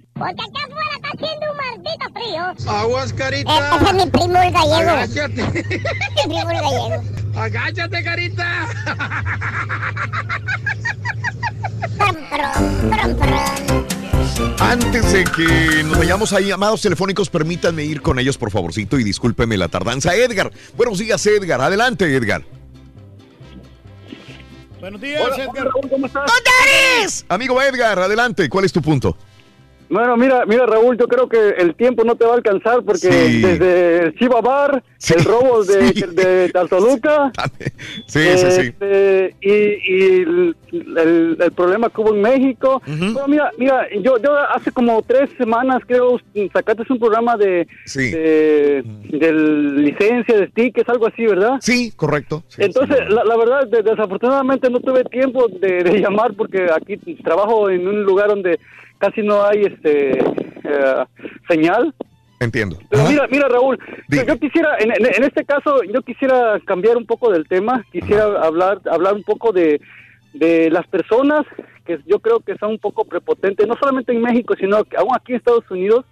Haciendo 1.14 1.52
un 1.52 1.58
maldito 1.58 2.06
frío. 2.14 2.72
Aguas, 2.72 3.14
carita. 3.14 3.76
Ese 3.76 3.86
es 3.86 3.94
mi 3.94 4.12
primo 4.12 4.42
el 4.42 4.52
gallego. 4.52 4.92
Agáchate. 4.92 5.44
Mi 5.54 6.24
primo 6.24 6.52
el 6.52 6.62
gallego. 6.62 7.04
Agáchate, 7.36 8.04
carita. 8.04 8.68
Antes 14.60 15.12
de 15.14 15.24
que 15.24 15.84
nos 15.84 15.98
vayamos 15.98 16.34
a 16.34 16.40
llamados 16.40 16.82
telefónicos, 16.82 17.30
permítanme 17.30 17.84
ir 17.84 18.02
con 18.02 18.20
ellos, 18.20 18.38
por 18.38 18.52
favorcito, 18.52 19.00
y 19.00 19.04
discúlpeme 19.04 19.58
la 19.58 19.68
tardanza. 19.68 20.16
Edgar, 20.16 20.52
buenos 20.76 21.00
días, 21.00 21.26
Edgar. 21.26 21.62
Adelante, 21.62 22.14
Edgar. 22.16 22.44
Buenos 24.80 25.02
días, 25.02 25.22
Hola, 25.22 25.44
Edgar. 25.44 25.68
¿cómo 25.90 26.06
estás? 26.06 27.26
Amigo 27.28 27.62
Edgar, 27.62 28.00
adelante. 28.00 28.48
¿Cuál 28.50 28.66
es 28.66 28.72
tu 28.72 28.82
punto? 28.82 29.18
Bueno, 29.90 30.16
mira, 30.18 30.46
mira, 30.46 30.66
Raúl, 30.68 30.98
yo 30.98 31.08
creo 31.08 31.28
que 31.28 31.50
el 31.58 31.74
tiempo 31.74 32.04
no 32.04 32.16
te 32.16 32.24
va 32.26 32.34
a 32.34 32.36
alcanzar 32.36 32.84
porque 32.84 33.12
Sí. 33.12 33.42
desde 33.42 34.04
el 34.06 34.16
Chiva 34.16 34.40
Bar, 34.40 34.84
el 35.18 35.24
robo 35.26 35.64
de, 35.64 35.92
de 36.12 36.50
Taltoluca, 36.50 37.32
Sí, 38.06 38.20
sí, 38.38 38.52
sí. 38.52 38.62
este, 38.68 39.36
y, 39.42 39.52
y 39.52 40.22
el, 40.22 40.56
el- 40.72 41.38
el 41.40 41.52
problema 41.54 41.90
que 41.90 42.02
hubo 42.02 42.14
en 42.14 42.22
México. 42.22 42.82
Bueno, 42.86 43.28
mira, 43.28 43.52
mira, 43.58 43.88
yo, 44.02 44.18
yo 44.22 44.38
hace 44.38 44.72
como 44.72 45.02
tres 45.02 45.30
semanas 45.38 45.82
creo 45.88 46.20
sacaste 46.54 46.84
un 46.90 47.00
programa 47.00 47.36
de, 47.38 47.68
de, 47.96 48.84
de 49.10 49.34
licencia, 49.34 50.38
de 50.38 50.48
tickets, 50.48 50.88
algo 50.90 51.08
así, 51.08 51.26
¿verdad? 51.26 51.58
Sí, 51.62 51.92
correcto. 51.96 52.44
Entonces, 52.58 52.98
la, 53.10 53.24
la 53.24 53.38
verdad, 53.38 53.68
de- 53.68 53.82
desafortunadamente 53.84 54.70
no 54.70 54.80
tuve 54.80 55.04
tiempo 55.06 55.48
de, 55.48 55.84
de 55.84 56.00
llamar 56.00 56.34
porque 56.36 56.68
aquí 56.72 56.98
trabajo 57.24 57.70
en 57.70 57.88
un 57.88 58.04
lugar 58.04 58.28
donde 58.28 58.60
casi 59.00 59.22
no 59.24 59.44
hay 59.44 59.64
este 59.64 60.20
eh, 60.20 61.06
señal. 61.50 61.94
Entiendo. 62.40 62.78
Pero 62.90 63.04
mira, 63.10 63.28
mira 63.30 63.48
Raúl, 63.50 63.78
yo, 64.08 64.24
yo 64.24 64.38
quisiera, 64.40 64.78
en, 64.80 64.92
en- 64.92 65.24
este 65.24 65.44
caso, 65.44 65.84
yo 65.84 66.02
quisiera 66.04 66.58
cambiar 66.66 66.96
un 66.96 67.06
poco 67.06 67.32
del 67.32 67.46
tema, 67.48 67.84
quisiera 67.92 68.24
hablar, 68.42 68.80
hablar 68.90 69.16
un 69.16 69.24
poco 69.24 69.52
de, 69.52 69.82
de 70.34 70.70
las 70.70 70.88
personas 70.88 71.46
que 71.86 72.00
yo 72.06 72.20
creo 72.20 72.40
que 72.40 72.56
son 72.58 72.72
un 72.72 72.80
poco 72.80 73.04
prepotentes, 73.04 73.68
no 73.68 73.76
solamente 73.78 74.14
en 74.14 74.22
México, 74.22 74.54
sino 74.58 74.84
que 74.86 74.96
aún 74.96 75.10
aquí 75.14 75.34
en 75.34 75.38
Estados 75.40 75.70
Unidos. 75.72 76.06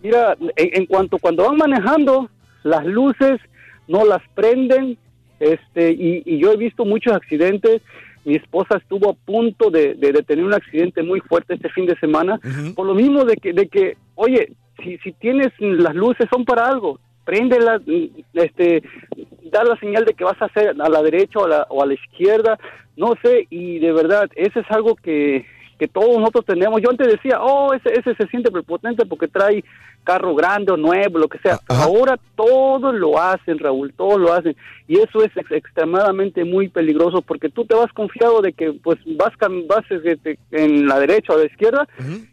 Mira, 0.00 0.36
en, 0.40 0.50
en 0.80 0.86
cuanto 0.86 1.18
cuando 1.18 1.44
van 1.44 1.56
manejando, 1.58 2.30
las 2.62 2.84
luces 2.86 3.38
no 3.88 4.04
las 4.06 4.22
prenden, 4.34 4.96
este, 5.40 5.90
y, 5.92 6.22
y 6.24 6.38
yo 6.38 6.52
he 6.52 6.56
visto 6.56 6.84
muchos 6.86 7.12
accidentes. 7.12 7.82
Mi 8.26 8.34
esposa 8.34 8.76
estuvo 8.76 9.08
a 9.10 9.14
punto 9.14 9.70
de, 9.70 9.94
de- 9.94 10.12
de 10.12 10.22
tener 10.22 10.44
un 10.44 10.52
accidente 10.52 11.02
muy 11.02 11.20
fuerte 11.20 11.54
este 11.54 11.70
fin 11.70 11.86
de 11.86 11.96
semana, 11.98 12.38
por 12.74 12.84
lo 12.86 12.92
mismo 12.94 13.24
de 13.24 13.36
que, 13.36 13.52
de 13.54 13.68
que 13.68 13.96
oye, 14.16 14.52
si, 14.82 14.98
si 14.98 15.12
tienes 15.12 15.52
las 15.58 15.94
luces 15.94 16.26
son 16.30 16.44
para 16.44 16.66
algo, 16.66 16.98
préndelas, 17.24 17.80
este, 18.34 18.82
da 19.50 19.64
la 19.64 19.76
señal 19.78 20.04
de 20.04 20.14
que 20.14 20.24
vas 20.24 20.40
a 20.42 20.46
hacer 20.46 20.74
a 20.78 20.88
la 20.88 21.02
derecha 21.02 21.38
o 21.38 21.44
a 21.46 21.48
la, 21.48 21.66
o 21.70 21.82
a 21.82 21.86
la 21.86 21.94
izquierda, 21.94 22.58
no 22.96 23.14
sé, 23.22 23.46
y 23.50 23.78
de 23.78 23.92
verdad, 23.92 24.28
eso 24.34 24.60
es 24.60 24.66
algo 24.70 24.96
que, 24.96 25.44
que 25.78 25.88
todos 25.88 26.18
nosotros 26.18 26.44
tenemos. 26.46 26.80
Yo 26.82 26.90
antes 26.90 27.08
decía, 27.08 27.40
oh, 27.40 27.72
ese, 27.74 27.92
ese 27.98 28.14
se 28.14 28.26
siente 28.28 28.50
prepotente 28.50 29.04
porque 29.06 29.28
trae 29.28 29.62
carro 30.04 30.34
grande 30.34 30.72
o 30.72 30.76
nuevo, 30.76 31.18
lo 31.18 31.28
que 31.28 31.38
sea. 31.38 31.58
Ahora 31.68 32.16
todos 32.36 32.94
lo 32.94 33.20
hacen, 33.20 33.58
Raúl, 33.58 33.92
todos 33.92 34.20
lo 34.20 34.32
hacen. 34.32 34.56
Y 34.86 34.98
eso 35.00 35.22
es 35.22 35.36
ex- 35.36 35.50
extremadamente 35.50 36.44
muy 36.44 36.68
peligroso 36.68 37.22
porque 37.22 37.48
tú 37.48 37.64
te 37.64 37.74
vas 37.74 37.92
confiado 37.92 38.40
de 38.40 38.52
que 38.52 38.72
pues 38.72 38.98
vas, 39.04 39.32
vas 39.66 39.84
este, 39.90 40.38
en 40.52 40.86
la 40.86 41.00
derecha 41.00 41.32
o 41.32 41.36
a 41.36 41.40
la 41.40 41.46
izquierda 41.46 41.88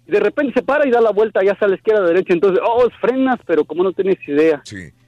y 0.07 0.11
de 0.11 0.19
repente 0.19 0.53
se 0.53 0.61
para 0.61 0.87
y 0.87 0.91
da 0.91 1.01
la 1.01 1.11
vuelta 1.11 1.41
ya 1.43 1.55
sea 1.57 1.65
a 1.65 1.69
la 1.69 1.75
izquierda 1.75 2.01
o 2.01 2.03
a 2.03 2.07
la 2.07 2.13
derecha. 2.13 2.33
Entonces, 2.33 2.59
oh, 2.63 2.87
frenas, 3.01 3.39
pero 3.45 3.65
como 3.65 3.83
no 3.83 3.91
tienes 3.91 4.17
idea. 4.27 4.61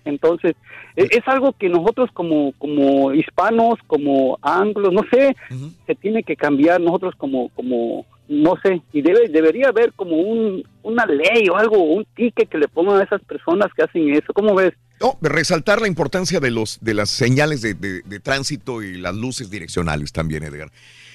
Entonces, 0.06 0.56
e- 0.95 1.08
es 1.11 1.27
algo 1.27 1.53
que 1.53 1.67
nosotros 1.69 2.09
como, 2.14 2.53
como 2.58 3.14
hispanos, 3.14 3.75
como 3.88 4.38
anglos, 4.42 4.93
no 4.93 5.01
sé, 5.11 5.35
se 5.88 5.95
tiene 5.95 6.24
que 6.24 6.35
cambiar 6.35 6.80
nosotros 6.80 7.14
como, 7.17 7.50
como, 7.50 8.06
no 8.30 8.53
sé, 8.64 8.82
y 8.93 9.01
debe 9.01 9.27
debería 9.30 9.69
haber 9.69 9.93
como 9.93 10.16
un, 10.17 10.64
una 10.84 11.06
ley 11.06 11.48
o 11.50 11.58
algo, 11.58 11.77
un 11.84 12.06
ticket 12.16 12.48
que 12.50 12.58
le 12.58 12.67
pongan 12.67 13.00
a 13.01 13.03
esas 13.03 13.22
personas 13.24 13.67
que 13.75 13.84
hacen 13.84 14.14
eso. 14.14 14.32
¿Cómo 14.34 14.56
ves? 14.56 14.74
No, 15.01 15.17
resaltar 15.22 15.82
la 15.82 15.88
importancia 15.90 16.40
de 16.40 16.51
los 16.51 16.77
de 16.82 16.93
las 16.93 17.09
señales 17.09 17.61
de, 17.61 17.74
de- 17.74 18.01
de 18.03 18.19
tránsito 18.22 18.82
y 18.82 18.98
las 18.98 19.14
luces 19.16 19.50
direccionales 19.50 20.14
también, 20.14 20.43
Edgar. 20.43 20.69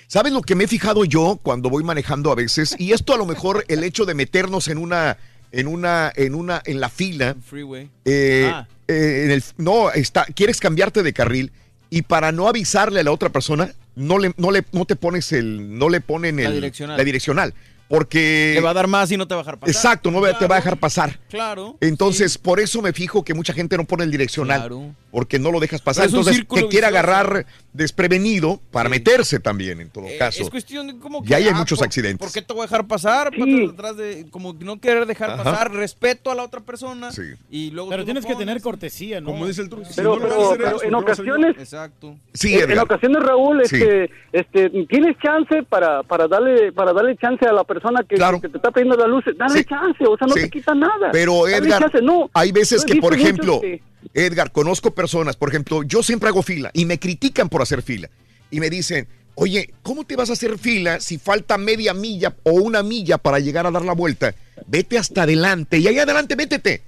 ¿Sabes 0.07 0.33
lo 0.33 0.43
que 0.43 0.57
me 0.57 0.65
he 0.65 0.69
fijado 0.69 1.05
yo 1.05 1.39
cuando 1.41 1.71
voy 1.71 1.85
manejando 1.85 2.33
a 2.33 2.35
veces? 2.35 2.75
Y 2.81 2.93
esto 2.93 3.15
a 3.15 3.17
lo 3.17 3.27
mejor 3.27 3.65
el 3.69 3.85
hecho 3.85 4.05
de 4.05 4.15
meternos 4.15 4.67
en 4.67 4.77
una 4.79 5.17
en 5.53 5.67
una 5.67 6.13
en 6.15 6.35
una 6.35 6.63
en 6.65 6.81
la 6.81 6.89
fila 6.89 7.37
Freeway. 7.45 7.91
eh, 8.05 8.51
Ah. 8.53 8.67
eh, 8.89 9.23
en 9.25 9.31
el- 9.33 9.45
no 9.59 9.91
está 9.91 10.25
quieres 10.27 10.61
cambiarte 10.61 11.03
de 11.03 11.13
carril 11.13 11.53
y 11.91 12.03
para 12.03 12.31
no 12.33 12.49
avisarle 12.49 13.01
a 13.01 13.05
la 13.05 13.13
otra 13.13 13.31
persona 13.31 13.73
no 13.97 14.19
le 14.19 14.33
no 14.37 14.51
le 14.53 14.65
no 14.73 14.85
te 14.85 14.97
pones 14.97 15.33
el 15.33 15.77
no 15.79 15.89
le 15.89 16.01
ponen 16.01 16.37
La 16.37 16.45
el 16.45 16.55
direccional. 16.55 16.97
la 16.97 17.05
direccional 17.05 17.55
porque 17.89 18.53
Te 18.55 18.61
va 18.63 18.71
a 18.71 18.75
dar 18.75 18.87
más 18.87 19.11
y 19.11 19.17
no 19.17 19.27
te 19.27 19.35
va 19.35 19.41
a 19.41 19.43
dejar 19.43 19.59
pasar. 19.59 19.75
exacto 19.75 20.11
no 20.13 20.23
te 20.39 20.47
va 20.47 20.55
a 20.55 20.59
dejar 20.61 20.77
pasar 20.79 21.19
Claro. 21.29 21.77
entonces, 21.81 22.39
por 22.39 22.61
eso 22.61 22.81
me 22.83 22.93
fijo 22.93 23.25
que 23.25 23.35
mucha 23.35 23.53
gente 23.53 23.77
no 23.77 23.85
pone 23.85 24.05
el 24.05 24.13
direccional. 24.13 24.61
Claro. 24.61 24.95
Porque 25.11 25.41
no 25.41 25.51
lo 25.51 25.59
dejas 25.59 25.81
pasar. 25.81 26.05
Entonces, 26.07 26.37
te 26.37 26.47
quiere 26.47 26.67
vicioso. 26.69 26.87
agarrar 26.87 27.47
desprevenido 27.73 28.61
para 28.71 28.89
meterse 28.89 29.39
también, 29.41 29.81
en 29.81 29.91
todo 29.91 30.07
Eh, 30.07 30.17
caso. 30.19 30.43
Es 30.43 30.51
cuestión 30.51 30.87
de 30.89 30.99
cómo 30.99 31.23
Y 31.25 31.33
ahí 31.35 31.45
hay 31.45 31.51
ah, 31.55 31.59
muchos 31.59 31.79
¿por- 31.79 31.87
accidentes. 31.87 32.19
¿Por 32.19 32.33
qué 32.33 32.43
te 32.47 32.53
voy 32.53 32.63
a 32.63 32.67
dejar 32.67 32.87
pasar? 32.87 33.31
Para 33.31 33.71
atrás 33.71 33.97
de, 33.97 34.27
como 34.31 34.53
no 34.55 34.81
querer 34.81 35.07
dejar 35.07 35.31
Ajá. 35.31 35.45
pasar, 35.45 35.73
respeto 35.73 36.31
a 36.31 36.35
la 36.35 36.43
otra 36.43 36.61
persona. 36.61 37.11
Y 37.51 37.71
luego 37.71 37.91
Pero 37.91 38.05
tienes 38.05 38.27
que 38.27 38.35
tener 38.35 38.61
cortesía, 38.61 39.21
¿no? 39.21 39.27
Como 39.27 39.47
dice 39.47 39.63
el 39.63 39.69
truco. 39.69 39.89
Pero, 39.95 40.19
pero- 40.21 40.55
pero 40.57 40.83
en 40.83 40.95
ocasiones, 40.95 41.57
Exacto. 41.59 42.17
Sí, 42.35 42.55
en, 42.59 42.79
ocasiones 42.79 43.23
Raúl, 43.23 43.63
Sí. 43.67 43.77
este, 43.77 44.11
este, 44.33 44.71
tienes 44.87 45.17
chance 45.23 45.63
para, 45.69 46.03
para 46.03 46.27
darle, 46.29 46.73
para 46.73 46.93
darle 46.93 47.17
chance 47.17 47.47
a 47.47 47.53
la 47.53 47.65
persona 47.65 48.05
que, 48.09 48.17
que 48.17 48.49
te 48.49 48.57
está 48.57 48.71
pidiendo 48.71 48.97
la 48.97 49.07
luz, 49.07 49.25
dale 49.37 49.65
chance, 49.65 50.05
o 50.07 50.17
sea, 50.17 50.27
no 50.27 50.35
Sí. 50.35 50.43
te 50.43 50.51
quita 50.51 50.75
nada. 50.75 51.11
Pero 51.13 51.47
Edgar, 51.49 51.91
no. 52.03 52.29
hay 52.35 52.53
veces 52.53 52.85
que, 52.85 52.97
por 52.97 53.15
ejemplo, 53.15 53.61
que- 53.61 53.83
Edgar, 54.15 54.53
conozco 54.53 54.93
personas, 54.95 55.37
por 55.37 55.49
ejemplo, 55.51 55.83
yo 55.83 56.03
siempre 56.03 56.29
hago 56.29 56.43
fila 56.43 56.71
y 56.75 56.85
me 56.85 56.99
critican 56.99 57.49
por 57.49 57.63
hacer 57.63 57.83
fila. 57.83 58.09
Y 58.51 58.61
me 58.61 58.71
dicen, 58.71 59.07
oye, 59.35 59.73
¿cómo 59.83 60.05
te 60.05 60.17
vas 60.17 60.31
a 60.31 60.33
hacer 60.35 60.59
fila 60.59 61.01
si 61.01 61.19
falta 61.19 61.57
media 61.59 61.95
milla 61.95 62.35
o 62.43 62.53
una 62.53 62.83
milla 62.83 63.19
para 63.19 63.39
llegar 63.39 63.67
a 63.67 63.71
dar 63.71 63.85
la 63.85 63.93
vuelta? 63.93 64.35
Vete 64.67 64.99
hasta 64.99 65.23
adelante 65.23 65.79
y 65.79 65.87
ahí 65.89 65.99
adelante 65.99 66.37
métete. 66.37 66.83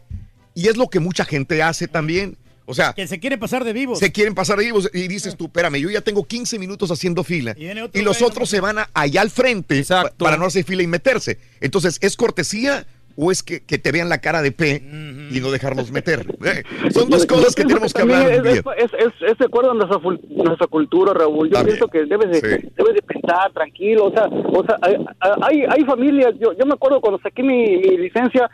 Y 0.55 0.69
es 0.69 0.77
lo 0.77 0.89
que 0.89 1.01
mucha 1.01 1.25
gente 1.25 1.63
hace 1.63 1.89
también. 1.89 2.37
O 2.65 2.75
sea, 2.75 2.93
Que 2.93 3.09
se 3.09 3.19
quiere 3.19 3.39
pasar 3.39 3.65
de 3.65 3.73
vivos. 3.73 3.99
se 3.99 4.13
quieren 4.13 4.35
pasar 4.35 4.57
de 4.59 4.65
vivos 4.67 4.89
y 4.95 5.09
dices 5.09 5.37
tú, 5.37 5.47
espérame, 5.47 5.77
yo 5.81 5.91
ya 5.91 6.01
tengo 6.01 6.25
15 6.25 6.59
minutos 6.61 6.91
haciendo 6.93 7.25
fila 7.25 7.55
Y 7.57 7.65
viene 7.65 7.83
otro 7.83 8.01
y 8.01 8.05
los 8.05 8.23
otros 8.23 8.49
se 8.49 8.61
van 8.61 8.79
a- 8.79 8.89
allá 8.95 9.21
al 9.21 9.31
frente 9.31 9.83
pa- 9.85 10.11
para 10.17 10.37
no 10.37 10.47
hacer 10.47 10.65
fila 10.65 10.83
y 10.83 10.87
meterse. 10.87 11.39
Entonces, 11.61 11.99
¿es 12.01 12.17
cortesía 12.17 12.87
o 13.17 13.31
es 13.31 13.43
que, 13.43 13.65
que 13.65 13.79
te 13.79 13.93
vean 13.93 14.09
la 14.09 14.21
cara 14.21 14.43
de 14.43 14.53
P 14.53 14.83
y 15.31 15.41
no 15.41 15.51
dejarnos 15.51 15.91
meter? 15.91 16.27
Eh, 16.45 16.65
Son 16.91 17.09
dos 17.09 17.25
cosas 17.27 17.55
que 17.55 17.65
tenemos 17.65 17.95
que 17.95 18.03
hablar. 18.03 18.31
Es, 18.31 18.43
es, 18.45 18.63
es- 18.99 19.31
es 19.31 19.39
de 19.39 19.45
acuerdo 19.47 19.71
a 19.71 19.75
nuestra, 19.75 19.99
nuestra 20.29 20.67
cultura, 20.67 21.13
Raúl. 21.15 21.49
Yo 21.49 21.55
También. 21.55 21.79
pienso 21.79 21.89
que 21.89 22.05
debes 22.05 22.31
de, 22.31 22.41
Sí. 22.61 22.69
debes 22.77 22.95
de 22.95 23.03
pensar 23.03 23.53
tranquilo. 23.53 24.07
O 24.07 24.11
sea, 24.13 24.25
o 24.27 24.65
sea 24.65 24.77
hay, 24.83 24.97
hay, 25.43 25.65
hay 25.69 25.85
familias. 25.85 26.35
Yo, 26.41 26.53
yo 26.53 26.67
me 26.67 26.75
acuerdo 26.75 27.01
cuando 27.01 27.21
saqué 27.23 27.43
mi, 27.43 27.77
mi 27.77 27.97
licencia, 27.97 28.51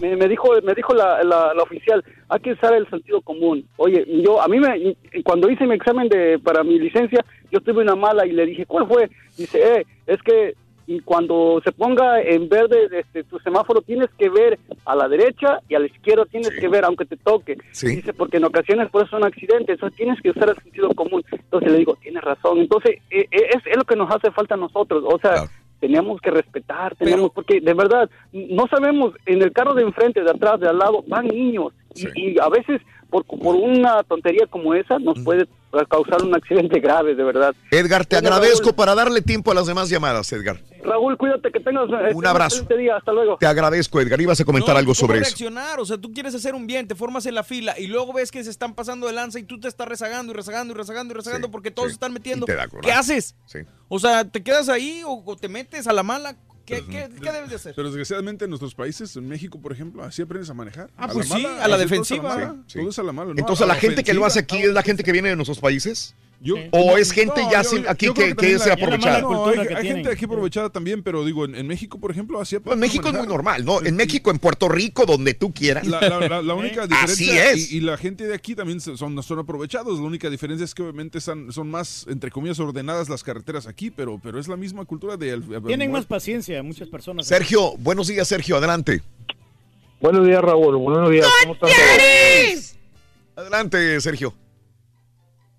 me, 0.00 0.16
me 0.16 0.28
dijo 0.28 0.48
me 0.62 0.74
dijo 0.74 0.94
la, 0.94 1.22
la, 1.24 1.52
la 1.54 1.62
oficial, 1.62 2.04
hay 2.28 2.40
que 2.40 2.52
usar 2.52 2.74
el 2.74 2.88
sentido 2.88 3.20
común. 3.22 3.66
Oye, 3.76 4.06
yo 4.22 4.40
a 4.40 4.46
mí 4.48 4.58
me 4.60 4.96
cuando 5.24 5.50
hice 5.50 5.66
mi 5.66 5.74
examen 5.74 6.08
de 6.08 6.38
para 6.38 6.62
mi 6.62 6.78
licencia, 6.78 7.24
yo 7.50 7.60
tuve 7.60 7.82
una 7.82 7.96
mala 7.96 8.24
y 8.26 8.32
le 8.32 8.46
dije, 8.46 8.66
¿cuál 8.66 8.86
fue? 8.86 9.10
Dice, 9.36 9.58
eh, 9.60 9.86
es 10.06 10.22
que 10.22 10.54
y 10.86 11.00
cuando 11.00 11.60
se 11.64 11.72
ponga 11.72 12.20
en 12.20 12.48
verde 12.48 12.88
este, 12.92 13.24
tu 13.24 13.38
semáforo 13.40 13.82
tienes 13.82 14.08
que 14.18 14.28
ver 14.28 14.58
a 14.84 14.96
la 14.96 15.08
derecha 15.08 15.60
y 15.68 15.74
a 15.74 15.78
la 15.78 15.86
izquierda 15.86 16.24
tienes 16.26 16.50
que 16.50 16.68
ver 16.68 16.84
aunque 16.84 17.04
te 17.04 17.16
toque. 17.16 17.56
Dice, 17.80 18.12
porque 18.12 18.38
en 18.38 18.44
ocasiones 18.44 18.90
puede 18.90 19.08
ser 19.08 19.18
un 19.18 19.26
accidente, 19.26 19.72
entonces 19.72 19.96
tienes 19.96 20.20
que 20.20 20.30
usar 20.30 20.50
el 20.50 20.62
sentido 20.62 20.88
común. 20.90 21.24
Entonces 21.30 21.72
le 21.72 21.78
digo, 21.78 21.96
tienes 22.02 22.22
razón. 22.22 22.58
Entonces 22.58 22.98
eh, 23.10 23.26
eh, 23.30 23.48
es, 23.54 23.66
es 23.66 23.76
lo 23.76 23.84
que 23.84 23.96
nos 23.96 24.10
hace 24.10 24.30
falta 24.30 24.54
a 24.54 24.58
nosotros. 24.58 25.04
O 25.06 25.18
sea, 25.18 25.48
teníamos 25.80 26.20
que 26.20 26.30
respetar, 26.30 26.94
teníamos, 26.96 27.32
porque 27.32 27.60
de 27.60 27.74
verdad 27.74 28.08
no 28.32 28.66
sabemos, 28.68 29.14
en 29.26 29.42
el 29.42 29.52
carro 29.52 29.74
de 29.74 29.82
enfrente, 29.82 30.22
de 30.22 30.30
atrás, 30.30 30.60
de 30.60 30.68
al 30.68 30.78
lado, 30.78 31.04
van 31.06 31.26
niños. 31.26 31.72
Y, 31.94 32.34
y 32.34 32.38
a 32.38 32.48
veces 32.48 32.80
por, 33.12 33.24
por 33.26 33.54
una 33.54 34.02
tontería 34.02 34.46
como 34.48 34.74
esa 34.74 34.98
nos 34.98 35.18
puede 35.20 35.46
causar 35.88 36.22
un 36.22 36.34
accidente 36.34 36.80
grave, 36.80 37.14
de 37.14 37.22
verdad. 37.22 37.54
Edgar, 37.70 38.04
te 38.04 38.16
Bueno, 38.16 38.34
agradezco 38.34 38.64
Raúl. 38.70 38.74
para 38.76 38.94
darle 38.94 39.22
tiempo 39.22 39.52
a 39.52 39.54
las 39.54 39.66
demás 39.66 39.88
llamadas, 39.88 40.30
Edgar. 40.32 40.60
Raúl, 40.84 41.16
cuídate, 41.16 41.50
que 41.52 41.60
tengas 41.60 41.88
eh, 41.88 42.12
Un 42.14 42.26
abrazo. 42.26 42.56
excelente 42.56 42.82
día. 42.82 42.96
Hasta 42.96 43.12
luego. 43.12 43.36
Te 43.38 43.46
agradezco, 43.46 44.00
Edgar. 44.00 44.20
Ibas 44.20 44.40
a 44.40 44.44
comentar 44.44 44.74
No, 44.74 44.78
algo 44.78 44.88
¿cómo 44.90 44.94
sobre 45.06 45.18
eso. 45.18 45.26
reaccionar? 45.28 45.78
O 45.80 45.84
sea, 45.84 45.96
tú 45.98 46.12
quieres 46.12 46.34
hacer 46.34 46.54
un 46.54 46.66
bien, 46.66 46.88
te 46.88 46.94
formas 46.94 47.24
en 47.26 47.34
la 47.36 47.44
fila 47.44 47.78
y 47.78 47.86
luego 47.86 48.12
ves 48.12 48.30
que 48.32 48.42
se 48.44 48.50
están 48.50 48.74
pasando 48.74 49.06
de 49.06 49.12
lanza 49.12 49.38
y 49.38 49.44
tú 49.44 49.60
te 49.60 49.68
estás 49.68 49.86
rezagando 49.88 50.32
y 50.32 50.34
rezagando 50.36 50.74
y 50.74 50.76
rezagando 50.76 51.14
y 51.14 51.16
rezagando 51.16 51.50
porque 51.50 51.70
todos 51.70 51.88
se 51.88 51.94
están 51.94 52.12
metiendo. 52.12 52.46
¿Qué 52.82 52.92
haces? 52.92 53.36
Sí. 53.46 53.60
O 53.88 53.98
sea, 53.98 54.24
¿te 54.24 54.42
quedas 54.42 54.68
ahí 54.68 55.02
o, 55.06 55.22
o 55.24 55.36
te 55.36 55.48
metes 55.48 55.86
a 55.86 55.92
la 55.92 56.02
mala? 56.02 56.34
¿Qué, 56.64 56.84
qué- 56.84 57.08
qué 57.20 57.32
debes 57.32 57.50
de 57.50 57.56
hacer? 57.56 57.74
Pero 57.74 57.88
desgraciadamente 57.88 58.44
en 58.44 58.50
nuestros 58.50 58.74
países, 58.74 59.16
en 59.16 59.28
México, 59.28 59.60
por 59.60 59.72
ejemplo, 59.72 60.02
así 60.04 60.22
aprendes 60.22 60.48
a 60.50 60.54
manejar. 60.54 60.90
Ah, 60.96 61.04
A 61.04 61.08
pues 61.08 61.28
la 61.28 61.36
sí, 61.36 61.42
mala, 61.42 61.48
a 61.48 61.56
la 61.56 61.62
así 61.62 61.68
todo 61.68 61.82
es 61.84 61.90
defensiva. 61.90 62.28
mala, 62.36 62.52
Sí, 62.66 62.72
sí. 62.74 62.78
Todo 62.78 62.90
es 62.90 62.98
a 62.98 63.02
la 63.02 63.12
mala. 63.12 63.34
no 63.34 63.40
Entonces, 63.40 63.64
a 63.64 63.66
¿la 63.66 63.74
gente 63.74 64.04
que 64.04 64.14
lo 64.14 64.24
hace 64.24 64.38
aquí 64.40 64.58
es 64.58 64.72
la 64.72 64.82
gente 64.82 65.02
que 65.02 65.12
viene 65.12 65.28
de 65.30 65.36
nuestros 65.36 65.58
países? 65.58 66.14
Yo- 66.44 66.56
¿O 66.72 66.96
es 66.98 67.12
gente 67.12 67.40
no, 67.40 67.50
ya 67.52 67.62
yo- 67.62 67.68
sin- 67.70 67.88
aquí 67.88 68.12
que, 68.12 68.34
que 68.34 68.52
es 68.54 68.66
la- 68.66 68.72
aprovechada? 68.74 69.20
No, 69.20 69.46
hay, 69.46 69.58
hay 69.60 69.86
gente 69.86 70.10
aquí 70.10 70.24
aprovechada 70.24 70.70
también, 70.70 71.02
pero 71.04 71.24
digo, 71.24 71.44
en, 71.44 71.54
en 71.54 71.66
México, 71.68 72.00
por 72.00 72.10
ejemplo, 72.10 72.40
así 72.40 72.56
No, 72.64 72.72
en 72.72 72.80
México 72.80 73.08
es 73.08 73.14
muy 73.14 73.26
normal, 73.28 73.64
¿no? 73.64 73.80
En 73.80 73.94
México, 73.94 74.30
en 74.32 74.40
Puerto 74.40 74.68
Rico, 74.68 75.06
donde 75.06 75.34
tú 75.34 75.52
quieras. 75.54 75.86
La, 75.86 76.00
la- 76.00 76.18
la- 76.28 76.42
la 76.42 76.54
única 76.56 76.82
Así 76.82 77.24
diferencia, 77.26 77.50
es. 77.52 77.70
Y, 77.72 77.76
y 77.76 77.80
la 77.80 77.96
gente 77.96 78.26
de 78.26 78.34
aquí 78.34 78.56
también 78.56 78.80
son, 78.80 79.22
son 79.22 79.38
aprovechados. 79.38 80.00
La 80.00 80.04
única 80.04 80.28
diferencia 80.30 80.64
es 80.64 80.74
que 80.74 80.82
obviamente 80.82 81.20
son, 81.20 81.52
son 81.52 81.70
más, 81.70 82.06
entre 82.08 82.30
comillas, 82.32 82.58
ordenadas 82.58 83.08
las 83.08 83.22
carreteras 83.22 83.68
aquí, 83.68 83.90
pero, 83.92 84.18
pero 84.20 84.40
es 84.40 84.48
la 84.48 84.56
misma 84.56 84.84
cultura 84.84 85.16
de... 85.16 85.40
Tienen 85.66 85.92
más 85.92 86.06
paciencia 86.06 86.60
muchas 86.62 86.88
personas. 86.88 87.26
Sergio, 87.26 87.76
buenos 87.78 88.08
días, 88.08 88.26
Sergio, 88.26 88.56
adelante. 88.56 89.00
Buenos 90.00 90.26
días, 90.26 90.42
Raúl. 90.42 90.76
Buenos 90.76 91.08
días. 91.08 91.26
¿Cómo 91.42 91.54
están 91.54 91.70
todos? 91.70 92.76
Adelante, 93.36 94.00
Sergio. 94.00 94.34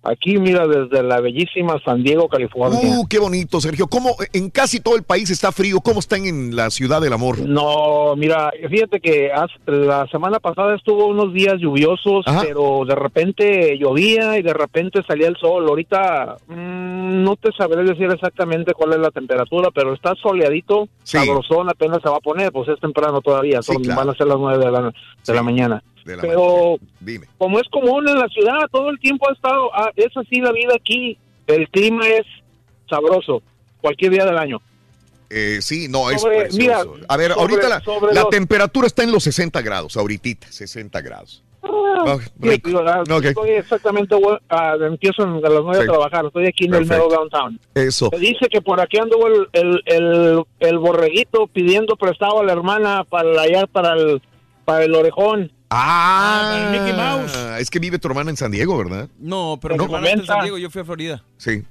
Aquí, 0.06 0.36
mira, 0.38 0.66
desde 0.66 1.02
la 1.02 1.20
bellísima 1.20 1.80
San 1.82 2.02
Diego, 2.02 2.28
California. 2.28 2.78
Uh, 2.82 3.06
qué 3.08 3.18
bonito, 3.18 3.58
Sergio. 3.60 3.86
¿Cómo 3.86 4.14
en 4.34 4.50
casi 4.50 4.80
todo 4.80 4.96
el 4.96 5.02
país 5.02 5.30
está 5.30 5.50
frío? 5.50 5.80
¿Cómo 5.80 6.00
están 6.00 6.26
en 6.26 6.54
la 6.54 6.68
ciudad 6.70 7.00
del 7.00 7.14
amor? 7.14 7.38
No, 7.40 8.14
mira, 8.14 8.50
fíjate 8.68 9.00
que 9.00 9.30
la 9.66 10.06
semana 10.08 10.40
pasada 10.40 10.74
estuvo 10.76 11.06
unos 11.06 11.32
días 11.32 11.54
lluviosos, 11.58 12.24
pero 12.42 12.82
de 12.86 12.94
repente 12.94 13.78
llovía 13.78 14.38
y 14.38 14.42
de 14.42 14.52
repente 14.52 15.02
salía 15.06 15.28
el 15.28 15.36
sol. 15.36 15.66
Ahorita 15.68 16.36
mm, 16.48 17.22
no 17.24 17.36
te 17.36 17.50
sabré 17.56 17.82
decir 17.84 18.10
exactamente 18.10 18.74
cuál 18.74 18.92
es 18.92 18.98
la 18.98 19.10
temperatura, 19.10 19.70
pero 19.74 19.94
está 19.94 20.14
soleadito, 20.16 20.88
sabrosón, 21.02 21.70
apenas 21.70 22.00
se 22.02 22.10
va 22.10 22.16
a 22.18 22.20
poner, 22.20 22.52
pues 22.52 22.68
es 22.68 22.78
temprano 22.78 23.22
todavía, 23.22 23.62
son- 23.62 23.82
claro. 23.82 24.00
van 24.00 24.10
a 24.10 24.14
ser 24.18 24.26
las 24.26 24.38
nueve 24.38 24.64
de 24.64 24.70
la, 24.70 24.92
de 25.26 25.34
la 25.34 25.42
mañana. 25.42 25.82
De 26.04 26.16
la 26.16 26.22
pero 26.22 26.76
Dime. 27.00 27.26
como 27.38 27.58
es 27.58 27.68
común 27.70 28.06
en 28.08 28.18
la 28.18 28.28
ciudad, 28.28 28.58
todo 28.70 28.90
el 28.90 28.98
tiempo 29.00 29.28
ha 29.28 29.32
estado, 29.32 29.70
ah, 29.74 29.90
es 29.96 30.14
así 30.16 30.40
la 30.40 30.52
vida 30.52 30.74
aquí, 30.78 31.16
el 31.46 31.68
clima 31.70 32.06
es 32.08 32.24
sabroso, 32.88 33.42
cualquier 33.80 34.12
día 34.12 34.24
del 34.26 34.36
año. 34.38 34.60
Eh, 35.30 35.58
sí, 35.62 35.88
no, 35.88 36.10
es 36.10 36.22
precioso. 36.22 36.58
mira, 36.58 36.82
a 37.08 37.16
ver, 37.16 37.32
sobre- 37.32 37.40
ahorita 37.42 37.68
la, 37.68 37.82
la 38.12 38.20
los- 38.22 38.30
temperatura 38.30 38.86
está 38.86 39.02
en 39.02 39.12
los 39.12 39.22
60 39.24 39.62
grados, 39.62 39.96
ahorita, 39.96 40.46
60 40.50 41.00
grados. 41.00 41.42
Ah, 41.62 42.04
Ah, 42.06 42.16
rico. 42.40 42.68
digo. 42.68 42.82
Estoy 43.22 43.50
exactamente, 43.52 44.14
ah, 44.50 44.76
empiezo 44.86 45.22
a 45.22 45.26
las 45.26 45.62
nueve 45.62 45.76
Sí. 45.76 45.82
a 45.84 45.86
trabajar, 45.86 46.26
estoy 46.26 46.46
aquí 46.46 46.66
en 46.66 46.74
el 46.74 46.84
mero 46.86 47.08
downtown. 47.08 47.58
Eso. 47.74 48.10
Se 48.12 48.18
dice 48.18 48.46
que 48.50 48.60
por 48.60 48.78
aquí 48.80 48.98
anduvo 48.98 49.26
el, 49.28 49.48
el, 49.52 49.82
el, 49.86 50.42
el 50.60 50.78
borreguito 50.78 51.46
pidiendo 51.46 51.96
prestado 51.96 52.40
a 52.40 52.44
la 52.44 52.52
hermana 52.52 53.04
para 53.04 53.40
allá, 53.40 53.66
para 53.66 53.94
el, 53.94 54.20
para 54.66 54.84
el 54.84 54.94
orejón. 54.94 55.50
Ah, 55.76 56.68
Mickey 56.70 56.92
Mouse. 56.92 57.34
Es 57.60 57.68
que 57.70 57.78
vive 57.78 57.98
tu 57.98 58.08
hermana 58.08 58.30
en 58.30 58.36
San 58.36 58.50
Diego, 58.52 58.78
¿verdad? 58.78 59.08
No, 59.18 59.58
pero 59.60 59.76
mi 59.76 59.84
hermana 59.84 60.06
está 60.06 60.12
en 60.12 60.18
San 60.18 60.26
comenta. 60.26 60.42
Diego, 60.44 60.58
yo 60.58 60.70
fui 60.70 60.82
a 60.82 60.84
Florida. 60.84 61.22
Sí. 61.36 61.62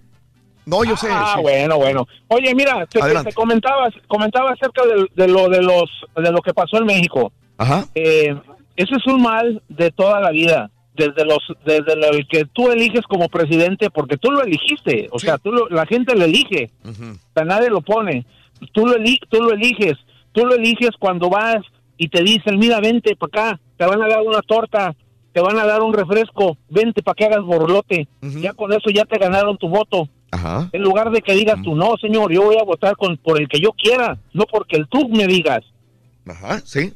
No, 0.66 0.84
yo 0.84 0.96
sé. 0.96 1.08
Ah, 1.12 1.34
sí. 1.36 1.42
bueno, 1.42 1.78
bueno. 1.78 2.08
Oye, 2.28 2.54
mira, 2.56 2.86
te, 2.86 3.00
te 3.00 3.34
comentaba, 3.34 3.90
comentaba 4.08 4.52
acerca 4.52 4.84
de, 4.86 5.08
de 5.16 5.28
lo 5.28 5.50
de 5.50 5.62
los 5.62 5.90
de 6.16 6.32
lo 6.32 6.42
que 6.42 6.54
pasó 6.54 6.78
en 6.78 6.86
México. 6.86 7.32
Ajá. 7.58 7.86
Eh, 7.96 8.36
ese 8.76 8.96
es 8.96 9.06
un 9.08 9.22
mal 9.22 9.62
de 9.70 9.92
toda 9.92 10.20
la 10.22 10.32
vida, 10.32 10.70
desde 10.96 11.26
los 11.26 11.40
desde 11.66 11.96
lo 11.96 12.08
que 12.30 12.46
tú 12.54 12.72
eliges 12.72 13.02
como 13.10 13.28
presidente, 13.30 13.90
porque 13.90 14.18
tú 14.18 14.32
lo 14.32 14.42
eligiste, 14.42 15.08
o 15.12 15.20
sea, 15.20 15.38
tú 15.38 15.52
lo- 15.52 15.68
la 15.70 15.86
gente 15.86 16.16
lo 16.16 16.24
elige, 16.26 16.72
o 16.86 16.92
sea, 17.34 17.44
nadie 17.46 17.70
lo 17.70 17.82
pone. 17.82 18.26
Tú 18.72 18.88
lo 18.88 18.96
eli- 18.96 19.20
tú 19.30 19.42
lo 19.42 19.52
eliges, 19.52 19.98
tú 20.32 20.46
lo 20.46 20.56
eliges 20.56 20.92
cuando 20.98 21.30
vas 21.30 21.58
y 21.98 22.08
te 22.08 22.24
dicen, 22.24 22.58
mira, 22.58 22.80
vente 22.80 23.16
para 23.18 23.50
acá, 23.50 23.60
te 23.84 23.90
van 23.90 24.02
a 24.02 24.08
dar 24.08 24.22
una 24.22 24.42
torta, 24.42 24.96
te 25.34 25.42
van 25.42 25.58
a 25.60 25.66
dar 25.66 25.82
un 25.82 25.94
refresco, 25.94 26.58
vente 26.70 27.04
para 27.04 27.16
que 27.16 27.26
hagas 27.26 27.44
borlote. 27.44 28.08
Ya 28.22 28.54
con 28.54 28.72
eso 28.72 28.90
ya 28.94 29.04
te 29.04 29.20
ganaron 29.20 29.58
tu 29.58 29.68
voto. 29.68 30.08
Ajá. 30.32 30.70
En 30.72 30.82
lugar 30.82 31.12
de 31.12 31.22
que 31.22 31.34
digas 31.34 31.62
tú, 31.62 31.76
no, 31.76 31.96
señor, 31.98 32.32
yo 32.32 32.44
voy 32.44 32.58
a 32.58 32.64
votar 32.64 32.96
con, 32.96 33.18
por 33.18 33.40
el 33.40 33.50
que 33.50 33.60
yo 33.60 33.72
quiera, 33.74 34.18
no 34.32 34.46
porque 34.46 34.78
el 34.78 34.88
tú 34.88 35.10
me 35.10 35.28
digas. 35.28 35.62
Ajá, 36.26 36.62
sí. 36.62 36.94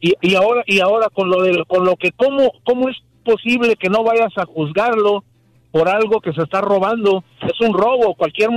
Y, 0.00 0.14
y 0.22 0.34
ahora 0.34 0.62
y 0.66 0.80
ahora 0.80 1.08
con 1.10 1.28
lo 1.28 1.42
de 1.42 1.62
con 1.66 1.84
lo 1.84 1.96
que 1.96 2.10
cómo 2.12 2.52
cómo 2.64 2.88
es 2.88 2.96
posible 3.22 3.76
que 3.76 3.88
no 3.88 4.02
vayas 4.02 4.32
a 4.36 4.46
juzgarlo 4.46 5.24
por 5.70 5.88
algo 5.88 6.20
que 6.20 6.32
se 6.32 6.42
está 6.42 6.60
robando 6.60 7.24
es 7.40 7.58
un 7.66 7.74
robo 7.74 8.14
cualquier 8.14 8.50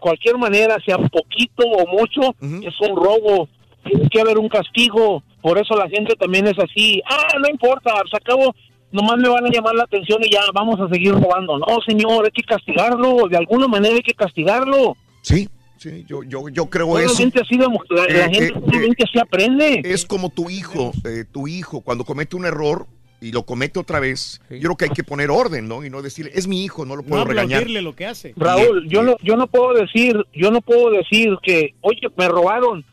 cualquier 0.00 0.38
manera 0.38 0.76
sea 0.84 0.96
poquito 0.96 1.66
o 1.66 1.86
mucho 1.86 2.34
es 2.40 2.80
un 2.80 2.96
robo 2.96 3.48
tiene 3.84 4.08
que 4.08 4.20
haber 4.20 4.38
un 4.38 4.48
castigo 4.48 5.22
por 5.44 5.58
eso 5.58 5.76
la 5.76 5.88
gente 5.90 6.14
también 6.16 6.46
es 6.46 6.58
así 6.58 7.02
ah 7.06 7.36
no 7.38 7.48
importa 7.50 7.92
se 8.10 8.16
acabó 8.16 8.54
nomás 8.90 9.18
me 9.18 9.28
van 9.28 9.44
a 9.44 9.50
llamar 9.50 9.74
la 9.74 9.84
atención 9.84 10.18
y 10.24 10.30
ya 10.30 10.40
vamos 10.54 10.80
a 10.80 10.88
seguir 10.88 11.12
robando 11.12 11.58
no 11.58 11.66
señor 11.86 12.24
hay 12.24 12.30
que 12.30 12.42
castigarlo 12.44 13.28
de 13.28 13.36
alguna 13.36 13.68
manera 13.68 13.94
hay 13.94 14.02
que 14.02 14.14
castigarlo 14.14 14.96
Sí, 15.20 15.48
sí, 15.78 16.04
yo, 16.06 16.22
yo, 16.22 16.48
yo 16.48 16.66
creo 16.66 16.98
eso. 16.98 17.08
Solamente 17.10 17.40
así 17.42 17.56
de- 17.58 17.66
la, 17.66 18.02
la 18.06 18.26
Eh, 18.26 18.34
gente 18.34 18.44
eh, 18.46 18.60
solamente 18.64 19.04
así 19.04 19.18
aprende 19.18 19.80
Es 19.84 20.04
como 20.06 20.28
tu 20.30 20.48
hijo, 20.50 20.92
eh, 21.04 21.24
tu 21.30 21.46
hijo, 21.48 21.80
cuando 21.82 22.04
comete 22.04 22.36
un 22.36 22.44
error 22.46 22.86
y 23.20 23.32
lo 23.32 23.42
comete 23.44 23.78
otra 23.78 24.00
vez, 24.00 24.40
yo 24.50 24.60
creo 24.60 24.76
que 24.76 24.84
hay 24.86 24.90
que 24.90 25.02
poner 25.04 25.30
orden, 25.30 25.66
¿no? 25.66 25.82
Y 25.82 25.88
no 25.88 26.02
decirle, 26.02 26.30
es 26.34 26.46
mi 26.46 26.62
hijo, 26.62 26.84
no 26.84 26.94
lo 26.96 27.02
No 27.02 27.08
puedo 27.08 27.24
regañar. 27.24 27.60
aplaudirle 27.60 27.80
lo 27.80 27.94
que 27.96 28.04
hace. 28.06 28.34
Raúl, 28.36 28.86
yo 28.86 29.02
no, 29.02 29.16
yo 29.22 29.36
no 29.36 29.46
puedo 29.46 29.72
decir, 29.72 30.14
yo 30.34 30.50
no 30.50 30.60
puedo 30.60 30.90
decir 30.90 31.30
que, 31.42 31.74
oye, 31.80 32.00
me 32.18 32.28
robaron, 32.28 32.84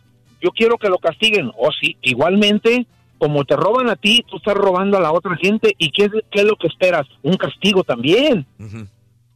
yo 0.41 0.51
quiero 0.51 0.77
que 0.77 0.89
lo 0.89 0.97
castiguen. 0.97 1.51
O 1.57 1.69
sí, 1.71 1.97
igualmente, 2.01 2.85
como 3.17 3.45
te 3.45 3.55
roban 3.55 3.89
a 3.89 3.95
ti, 3.95 4.25
tú 4.29 4.37
estás 4.37 4.55
robando 4.55 4.97
a 4.97 5.01
la 5.01 5.11
otra 5.11 5.35
gente. 5.37 5.73
¿Y 5.77 5.91
qué, 5.91 6.05
es- 6.05 6.11
qué 6.31 6.39
es 6.41 6.45
lo 6.45 6.55
que 6.55 6.67
esperas? 6.67 7.05
Un 7.21 7.37
castigo 7.37 7.83
también. 7.83 8.45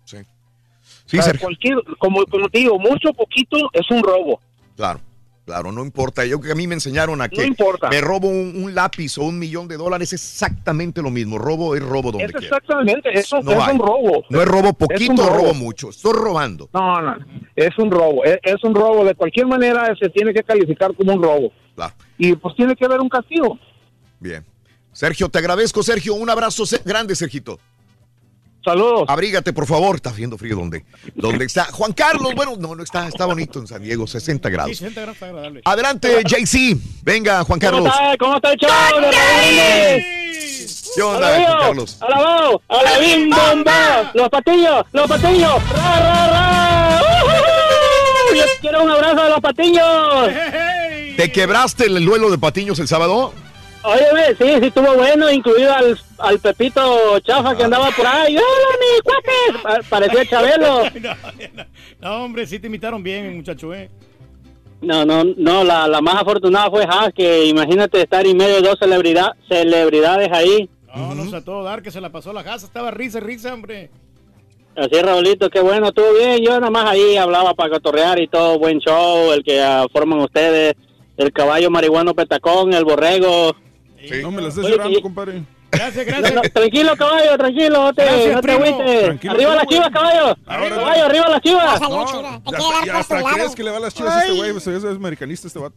Sí. 0.06 0.17
Sí, 1.06 1.17
cualquier, 1.40 1.77
como, 2.00 2.25
como 2.25 2.50
te 2.50 2.59
digo, 2.59 2.80
mucho 2.80 3.09
o 3.09 3.14
poquito 3.14 3.69
es 3.74 3.90
un 3.92 4.01
robo. 4.03 4.40
Claro, 4.75 5.00
claro, 5.45 5.72
no 5.72 5.83
importa. 5.83 6.25
Yo 6.25 6.40
que 6.41 6.51
a 6.51 6.56
mí 6.56 6.67
me 6.67 6.74
enseñaron 6.75 7.22
a 7.22 7.30
que 7.30 7.38
No 7.38 7.43
importa. 7.43 7.90
me 7.90 8.01
robo 8.01 8.27
un, 8.27 8.53
un 8.64 8.75
lápiz 8.75 9.17
o 9.17 9.24
un 9.24 9.38
millón 9.40 9.67
de 9.67 9.77
dólares, 9.77 10.11
es 10.14 10.22
exactamente 10.22 11.01
lo 11.01 11.09
mismo. 11.11 11.38
Robo 11.38 11.75
es 11.75 11.82
robo 11.83 12.11
donde 12.11 12.25
Es 12.25 12.32
quiera. 12.32 12.45
exactamente, 12.57 13.09
eso 13.14 13.41
No 13.41 13.51
es 13.51 13.59
hay. 13.59 13.74
un 13.75 13.80
robo. 13.80 14.24
No 14.30 14.41
es 14.41 14.48
robo 14.48 14.69
Es 14.69 14.75
poquito, 14.75 15.11
un 15.11 15.17
robo. 15.17 15.30
robo 15.38 15.53
mucho. 15.53 15.90
Estoy 15.90 16.14
robando. 16.14 16.69
No, 16.74 17.01
no, 17.01 17.15
es 17.56 17.77
un 17.77 17.91
robo, 17.91 18.24
es, 18.25 18.38
es 18.43 18.64
un 18.64 18.74
robo. 18.75 19.06
De 19.06 19.15
cualquier 19.15 19.45
manera 19.48 19.93
se 19.99 20.09
tiene 20.09 20.33
que 20.33 20.43
calificar 20.43 20.93
como 20.95 21.14
un 21.14 21.22
robo. 21.24 21.51
Claro. 21.75 21.93
Y 22.17 22.35
pues 22.35 22.56
tiene 22.56 22.75
que 22.75 22.85
haber 22.85 22.99
un 22.99 23.09
castigo. 23.09 23.59
Bien. 24.19 24.43
Sergio, 24.91 25.27
te 25.27 25.40
agradezco, 25.40 25.83
Sergio. 25.83 26.14
Un 26.15 26.30
abrazo 26.30 26.64
grande, 26.85 27.15
Sergito. 27.15 27.59
Saludos. 28.66 29.06
Abrígate, 29.08 29.53
por 29.53 29.68
favor. 29.68 29.95
Está 29.95 30.10
haciendo 30.10 30.38
frío 30.38 30.56
donde, 30.56 30.84
donde 31.14 31.45
está. 31.45 31.66
Juan 31.66 31.94
Carlos, 31.94 32.34
bueno, 32.35 32.56
no, 32.60 32.76
no 32.76 32.84
está, 32.84 33.08
está 33.08 33.26
bonito 33.26 33.60
en 33.60 33.68
San 33.68 33.82
Diego, 33.82 34.08
60 34.08 34.50
Sí, 34.50 34.53
grados. 34.53 34.77
60 34.77 35.00
grados 35.02 35.16
está 35.16 35.27
agradable. 35.27 35.61
Adelante, 35.64 36.24
JC. 36.24 36.76
Venga, 37.03 37.44
Juan 37.44 37.60
Carlos. 37.60 37.84
¿Cómo 37.84 37.95
está, 37.95 38.18
¿Cómo 38.18 38.35
está 38.35 38.52
el 38.53 38.60
show? 38.60 38.69
¿Qué 40.95 41.02
onda, 41.02 41.27
Juan 41.45 41.58
Carlos? 41.60 41.98
Alabao, 42.02 42.61
alabim, 42.69 43.30
bomba, 43.30 44.11
los 44.14 44.30
patiños, 44.30 44.85
los 44.94 45.08
patiños, 45.08 45.69
ra, 45.69 46.00
ra, 46.00 46.27
ra. 46.30 47.02
¡Ujú! 47.24 48.35
Yo 48.35 48.44
quiero 48.61 48.84
un 48.84 48.90
abrazo 48.90 49.24
de 49.24 49.30
los 49.30 49.40
patiños. 49.42 50.30
¿Te 51.18 51.32
quebraste 51.32 51.85
el 51.85 52.03
duelo 52.06 52.32
de 52.32 52.38
patiños 52.38 52.80
el 52.80 52.88
sábado? 52.88 53.34
Óyeme, 53.85 54.27
sí, 54.38 54.59
sí 54.61 54.67
estuvo 54.67 54.93
bueno, 54.95 55.30
incluido 55.31 55.73
al, 55.73 55.97
al 56.19 56.39
Pepito 56.39 57.19
Chafa 57.19 57.55
que 57.55 57.64
andaba 57.65 57.89
por 57.91 58.05
ahí. 58.07 58.35
¡Hola, 58.38 58.77
mi 58.80 59.01
cuate! 59.03 59.64
Pa- 59.64 59.89
Parecía 59.89 60.25
Chabelo. 60.25 60.81
No, 62.01 62.23
hombre, 62.25 62.45
sí 62.45 62.59
te 62.59 62.67
imitaron 62.67 63.01
bien, 63.01 63.35
muchacho, 63.38 63.73
¿eh? 63.73 63.89
No, 64.81 65.05
no, 65.05 65.23
no, 65.23 65.64
la, 65.64 65.88
la 65.88 66.01
más 66.01 66.22
afortunada 66.22 66.69
fue 66.69 66.83
Haas, 66.83 67.11
que 67.15 67.45
imagínate 67.45 68.01
estar 68.01 68.25
en 68.27 68.38
medio 68.38 68.55
de 68.55 68.61
dos 68.61 68.77
celebridad, 68.77 69.31
celebridades 69.47 70.31
ahí. 70.31 70.69
No, 70.95 71.15
no 71.15 71.25
sé 71.30 71.38
a 71.38 71.41
todo 71.43 71.64
dar 71.64 71.81
que 71.81 71.89
se 71.91 72.01
la 72.01 72.11
pasó 72.11 72.31
la 72.33 72.43
casa, 72.43 72.65
estaba 72.67 72.91
risa, 72.91 73.19
risa, 73.19 73.53
hombre. 73.53 73.89
Así, 74.75 75.01
Raulito, 75.01 75.49
qué 75.49 75.61
bueno, 75.61 75.88
estuvo 75.88 76.14
bien. 76.14 76.43
Yo 76.43 76.51
nada 76.59 76.69
más 76.69 76.85
ahí 76.85 77.15
hablaba 77.17 77.53
para 77.53 77.72
cotorrear 77.72 78.19
y 78.19 78.27
todo, 78.27 78.59
buen 78.59 78.80
show, 78.80 79.31
el 79.31 79.43
que 79.43 79.61
ah, 79.61 79.85
forman 79.91 80.19
ustedes, 80.19 80.75
el 81.17 81.31
caballo 81.31 81.72
marihuano 81.72 82.14
petacón, 82.14 82.73
el 82.73 82.83
borrego. 82.85 83.55
No 84.22 84.32
me 84.32 84.42
la 84.42 84.50
estés 84.50 84.66
Oye, 84.66 84.75
llorando, 84.75 85.00
y- 85.00 85.01
compadre. 85.01 85.43
Gracias, 85.72 86.08
No, 86.08 86.30
no, 86.35 86.42
tranquilo, 86.53 86.95
caballo, 86.95 87.38
tranquilo, 87.38 87.84
no 87.84 87.93
te, 87.93 88.03
Gracias, 88.03 88.35
no 88.35 88.42
te 88.42 88.51
agüites. 88.51 89.03
Tranquilo 89.03 89.34
Arriba 89.34 89.56
las 89.56 89.67
chivas, 89.67 89.90
caballo. 89.92 90.38
Ahora, 90.45 90.69
caballo, 90.69 91.06
arriba 91.06 91.30
las 91.30 91.42
chivas. 91.42 91.82
Ya, 91.82 92.85
ya 92.85 92.98
hasta 93.00 93.24
crees 93.24 93.56
que 93.56 93.64
le 93.64 93.72
va 93.72 93.77
a 93.77 93.80
las 93.82 93.93
chivas 93.93 94.16
a 94.16 94.22
este 94.22 94.35
güey, 94.38 94.51
pues, 94.53 94.67
es 94.67 94.85
americanista 94.85 95.48
este 95.48 95.59
vato. 95.59 95.75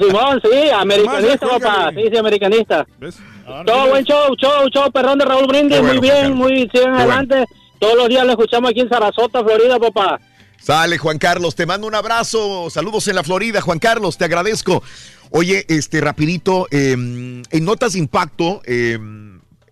Simón, 0.00 0.40
sí, 0.42 0.70
americanista, 0.70 1.46
Más, 1.46 1.60
ya, 1.60 1.68
papá. 1.68 1.90
Sí, 1.94 2.02
sí, 2.10 2.16
americanista. 2.16 2.86
¿Ves? 2.98 3.18
Todo 3.66 3.88
buen 3.88 4.04
show, 4.04 4.34
show, 4.36 4.68
show, 4.68 4.90
perrón 4.90 5.18
de 5.18 5.24
Raúl 5.24 5.46
Brindis, 5.46 5.80
bueno, 5.80 5.94
muy 5.94 6.08
bien, 6.10 6.32
muy 6.34 6.68
sigan 6.72 6.96
Qué 6.96 7.02
adelante. 7.02 7.44
Todos 7.78 7.94
los 7.96 8.08
días 8.08 8.24
lo 8.24 8.32
escuchamos 8.32 8.70
aquí 8.70 8.80
en 8.80 8.88
Sarasota, 8.88 9.44
Florida, 9.44 9.78
papá. 9.78 10.20
Sale, 10.60 10.98
Juan 10.98 11.18
Carlos, 11.18 11.54
te 11.54 11.64
mando 11.64 11.86
un 11.86 11.94
abrazo. 11.94 12.68
Saludos 12.68 13.08
en 13.08 13.14
la 13.14 13.22
Florida, 13.22 13.62
Juan 13.62 13.78
Carlos, 13.78 14.18
te 14.18 14.26
agradezco. 14.26 14.82
Oye, 15.30 15.64
este, 15.68 16.00
rapidito, 16.00 16.66
eh, 16.70 16.92
en 16.92 17.64
Notas 17.64 17.92
de 17.92 18.00
Impacto, 18.00 18.62
eh, 18.64 18.98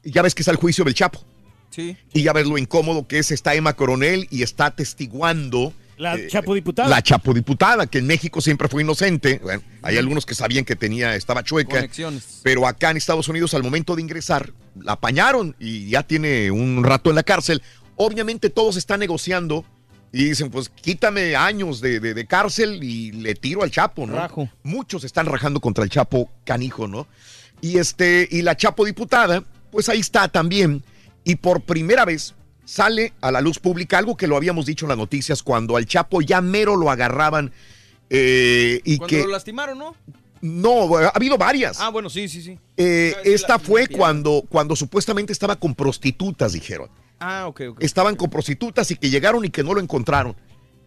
ya 0.05 0.23
ves 0.23 0.35
que 0.35 0.43
está 0.43 0.53
el 0.53 0.57
juicio 0.57 0.85
del 0.85 0.95
Chapo. 0.95 1.25
Sí. 1.71 1.97
Y 2.13 2.23
ya 2.23 2.33
ves 2.33 2.47
lo 2.47 2.59
incómodo 2.59 3.07
que 3.07 3.19
es, 3.19 3.31
está 3.31 3.55
Emma 3.55 3.75
Coronel 3.75 4.27
y 4.31 4.43
está 4.43 4.71
testiguando. 4.71 5.73
La 5.97 6.15
eh, 6.15 6.29
chapo 6.29 6.55
diputada. 6.55 6.89
La 6.89 7.03
Chapo 7.03 7.35
diputada, 7.35 7.87
que 7.87 7.99
en 7.99 8.07
México 8.07 8.41
siempre 8.41 8.69
fue 8.69 8.83
inocente. 8.83 9.41
Bueno, 9.43 9.63
hay 9.83 9.99
algunos 9.99 10.25
que 10.25 10.35
sabían 10.35 10.65
que 10.65 10.77
tenía, 10.77 11.17
estaba 11.17 11.43
chueca. 11.43 11.77
Conexiones. 11.77 12.41
Pero 12.45 12.67
acá 12.67 12.93
en 12.93 12.97
Estados 12.97 13.29
Unidos, 13.29 13.53
al 13.55 13.65
momento 13.65 13.97
de 13.97 14.03
ingresar, 14.03 14.53
la 14.81 14.93
apañaron 14.93 15.57
y 15.59 15.91
ya 15.91 16.05
tiene 16.05 16.53
un 16.53 16.85
rato 16.85 17.11
en 17.11 17.17
la 17.17 17.25
cárcel. 17.25 17.63
Obviamente 17.97 18.49
todos 18.49 18.77
están 18.77 19.01
negociando 19.01 19.65
y 20.13 20.25
dicen, 20.25 20.51
pues 20.51 20.69
quítame 20.71 21.37
años 21.37 21.81
de, 21.81 22.01
de- 22.01 22.15
de 22.15 22.27
cárcel 22.27 22.83
y 22.83 23.13
le 23.13 23.35
tiro 23.35 23.63
al 23.63 23.71
Chapo, 23.71 24.07
¿no? 24.07 24.15
Rajo. 24.17 24.49
Muchos 24.63 25.05
están 25.05 25.27
rajando 25.27 25.61
contra 25.61 25.85
el 25.85 25.91
Chapo 25.91 26.31
canijo, 26.45 26.87
¿no? 26.89 27.07
Y 27.61 27.79
este, 27.79 28.27
y 28.31 28.43
la 28.43 28.57
Chapo 28.57 28.85
diputada, 28.85 29.45
pues 29.71 29.89
ahí 29.89 30.01
está 30.01 30.29
también. 30.29 30.83
Y 31.25 31.37
por 31.37 31.61
primera 31.61 32.05
vez 32.05 32.35
sale 32.65 33.13
a 33.21 33.31
la 33.33 33.41
luz 33.41 33.59
pública 33.59 33.99
algo 33.99 34.17
que 34.17 34.27
lo 34.27 34.37
habíamos 34.37 34.67
dicho 34.67 34.85
en 34.87 34.91
las 34.91 34.99
noticias 34.99 35.43
cuando 35.43 35.77
al 35.77 35.87
Chapo 35.87 36.23
ya 36.23 36.41
mero 36.41 36.77
lo 36.77 36.91
agarraban 36.91 37.53
eh, 38.11 38.81
y 38.85 38.97
Cuando 38.99 39.17
que 39.17 39.23
lo 39.25 39.29
lastimaron, 39.29 39.79
¿no? 39.79 39.95
no, 40.41 40.97
ha 40.97 41.09
habido 41.09 41.37
varias. 41.37 41.79
Ah, 41.81 41.91
bueno, 41.91 42.09
sí, 42.09 42.29
sí, 42.29 42.41
sí. 42.43 42.59
Eh, 42.77 43.15
esta 43.25 43.59
fue 43.59 43.89
cuando, 43.89 44.45
cuando 44.49 44.75
supuestamente 44.77 45.33
estaba 45.33 45.57
con 45.57 45.75
prostitutas, 45.75 46.53
dijeron. 46.53 46.89
Ah, 47.21 47.47
ok, 47.47 47.61
ok. 47.71 47.83
Estaban 47.83 48.17
con 48.17 48.31
prostitutas 48.31 48.91
y 48.91 48.97
que 48.97 49.11
llegaron 49.11 49.45
y 49.45 49.51
que 49.51 49.63
no 49.63 49.75
lo 49.75 49.81
encontraron. 49.81 50.37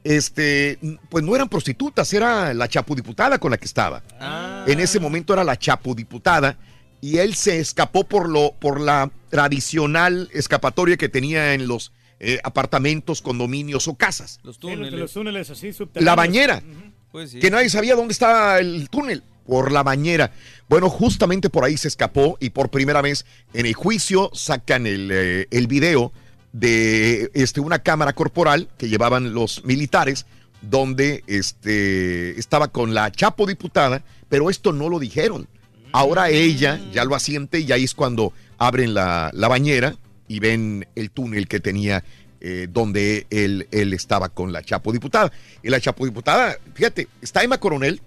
Este, 0.04 0.80
pues 1.10 1.24
no 1.24 1.36
eran 1.36 1.48
prostitutas, 1.48 2.12
era 2.14 2.54
la 2.54 2.68
chapudiputada 2.68 3.38
con 3.38 3.52
la 3.52 3.58
que 3.58 3.66
estaba. 3.66 4.02
Ah. 4.20 4.66
En 4.68 4.80
ese 4.80 5.00
momento 5.00 5.34
era 5.34 5.44
la 5.44 5.58
chapudiputada 5.58 6.58
y 7.02 7.18
él 7.18 7.36
se 7.36 7.60
escapó 7.60 8.04
por 8.04 8.30
lo, 8.30 8.54
por 8.54 8.80
la 8.80 9.12
tradicional 9.30 10.30
escapatoria 10.34 10.98
que 10.98 11.10
tenía 11.10 11.54
en 11.54 11.68
los 11.68 11.92
eh, 12.20 12.40
apartamentos, 12.44 13.22
condominios 13.22 13.88
o 13.88 13.96
casas. 13.96 14.40
Los 14.44 14.60
túneles. 14.60 15.00
los 15.00 15.14
túneles 15.14 15.50
así 15.50 15.74
subterráneos. 15.74 16.06
La 16.06 16.16
bañera. 16.16 16.64
Pues 17.12 17.32
sí. 17.32 17.40
Que 17.40 17.52
nadie 17.52 17.70
sabía 17.70 17.96
dónde 17.96 18.14
estaba 18.14 18.60
el 18.60 18.90
túnel. 18.90 19.24
Por 19.46 19.72
la 19.72 19.84
bañera. 19.84 20.32
Bueno, 20.70 20.90
justamente 20.90 21.50
por 21.50 21.66
ahí 21.66 21.76
se 21.76 21.88
escapó 21.88 22.38
y 22.40 22.52
por 22.52 22.70
primera 22.70 23.02
vez 23.02 23.26
en 23.54 23.66
el 23.66 23.74
juicio 23.74 24.30
sacan 24.34 24.86
el, 24.86 25.10
eh, 25.12 25.48
el 25.50 25.68
video 25.68 26.14
de 26.54 27.32
este, 27.34 27.60
una 27.60 27.80
cámara 27.80 28.14
corporal 28.14 28.70
que 28.78 28.90
llevaban 28.90 29.34
los 29.34 29.64
militares 29.64 30.26
donde 30.62 31.24
este, 31.28 32.38
estaba 32.40 32.68
con 32.68 32.94
la 32.94 33.12
Chapo 33.12 33.48
diputada, 33.48 34.04
pero 34.30 34.50
esto 34.50 34.74
no 34.74 34.90
lo 34.90 35.00
dijeron. 35.00 35.48
Ahora 35.92 36.30
ella 36.30 36.80
ya 36.94 37.04
lo 37.04 37.16
asiente 37.16 37.60
y 37.60 37.72
ahí 37.72 37.84
es 37.84 37.94
cuando 37.94 38.34
abren 38.58 38.94
la, 38.94 39.30
la 39.34 39.48
bañera 39.48 39.96
y 40.28 40.40
ven 40.40 40.88
el 40.96 41.12
túnel 41.12 41.48
que 41.48 41.60
tenía 41.60 42.04
eh, 42.40 42.68
donde 42.70 43.28
él, 43.30 43.68
él 43.72 43.94
estaba 43.94 44.30
con 44.30 44.52
la 44.52 44.64
Chapo 44.64 44.92
diputada. 44.92 45.32
Y 45.62 45.70
la 45.70 45.80
Chapo 45.80 46.06
diputada, 46.06 46.58
fíjate, 46.74 47.08
está 47.22 47.44
Emma 47.44 47.60
Coronel 47.60 48.02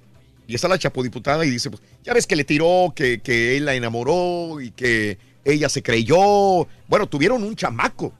y 0.47 0.55
está 0.55 0.67
la 0.67 0.79
Chapo 0.79 1.03
diputada 1.03 1.45
y 1.45 1.51
dice, 1.51 1.71
pues, 1.71 1.83
ya 2.03 2.15
ves 2.15 2.27
que 2.27 2.37
le 2.37 2.45
tiró, 2.45 2.93
que, 2.97 3.21
que 3.21 3.57
él 3.57 3.67
la 3.67 3.75
enamoró 3.75 4.61
y 4.61 4.71
que 4.71 5.19
ella 5.45 5.69
se 5.69 5.83
creyó. 5.83 6.67
Bueno, 6.89 7.07
tuvieron 7.09 7.43
un 7.45 7.55
chamaco. 7.55 8.13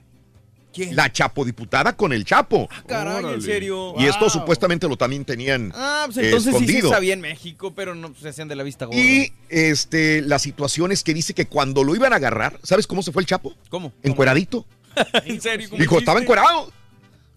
La 0.91 1.11
Chapo 1.11 1.45
diputada 1.45 1.95
con 1.95 2.13
el 2.13 2.25
Chapo. 2.25 2.67
Caray, 2.87 3.25
en 3.33 3.41
serio. 3.41 3.93
Y 3.97 4.05
esto 4.05 4.29
supuestamente 4.29 4.87
lo 4.87 4.97
también 4.97 5.25
tenían 5.25 5.71
Ah, 5.75 6.03
pues 6.05 6.17
entonces 6.17 6.53
sí 6.53 6.59
se 6.59 6.63
escondido. 6.65 6.89
sabía 6.89 7.13
en 7.13 7.21
México, 7.21 7.73
pero 7.75 7.95
no 7.95 8.13
se 8.19 8.29
hacían 8.29 8.47
de 8.47 8.55
la 8.55 8.63
vista 8.63 8.85
gorda. 8.85 8.99
Y 8.99 9.31
este, 9.49 10.21
la 10.21 10.39
situación 10.39 10.91
es 10.91 11.03
que 11.03 11.13
dice 11.13 11.33
que 11.33 11.45
cuando 11.47 11.83
lo 11.83 11.95
iban 11.95 12.13
a 12.13 12.17
agarrar, 12.17 12.59
¿sabes 12.63 12.87
cómo 12.87 13.01
se 13.03 13.11
fue 13.11 13.21
el 13.21 13.27
Chapo? 13.27 13.53
¿Cómo? 13.69 13.93
Encueradito. 14.03 14.65
¿En 15.25 15.41
serio? 15.41 15.69
¿Cómo 15.69 15.81
Dijo, 15.81 15.97
estaba 15.99 16.21
encuerado. 16.21 16.71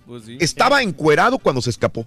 Pues 0.07 0.25
sí. 0.25 0.39
Estaba 0.41 0.83
encuerado 0.83 1.39
cuando 1.39 1.61
se 1.61 1.71
escapó. 1.71 2.07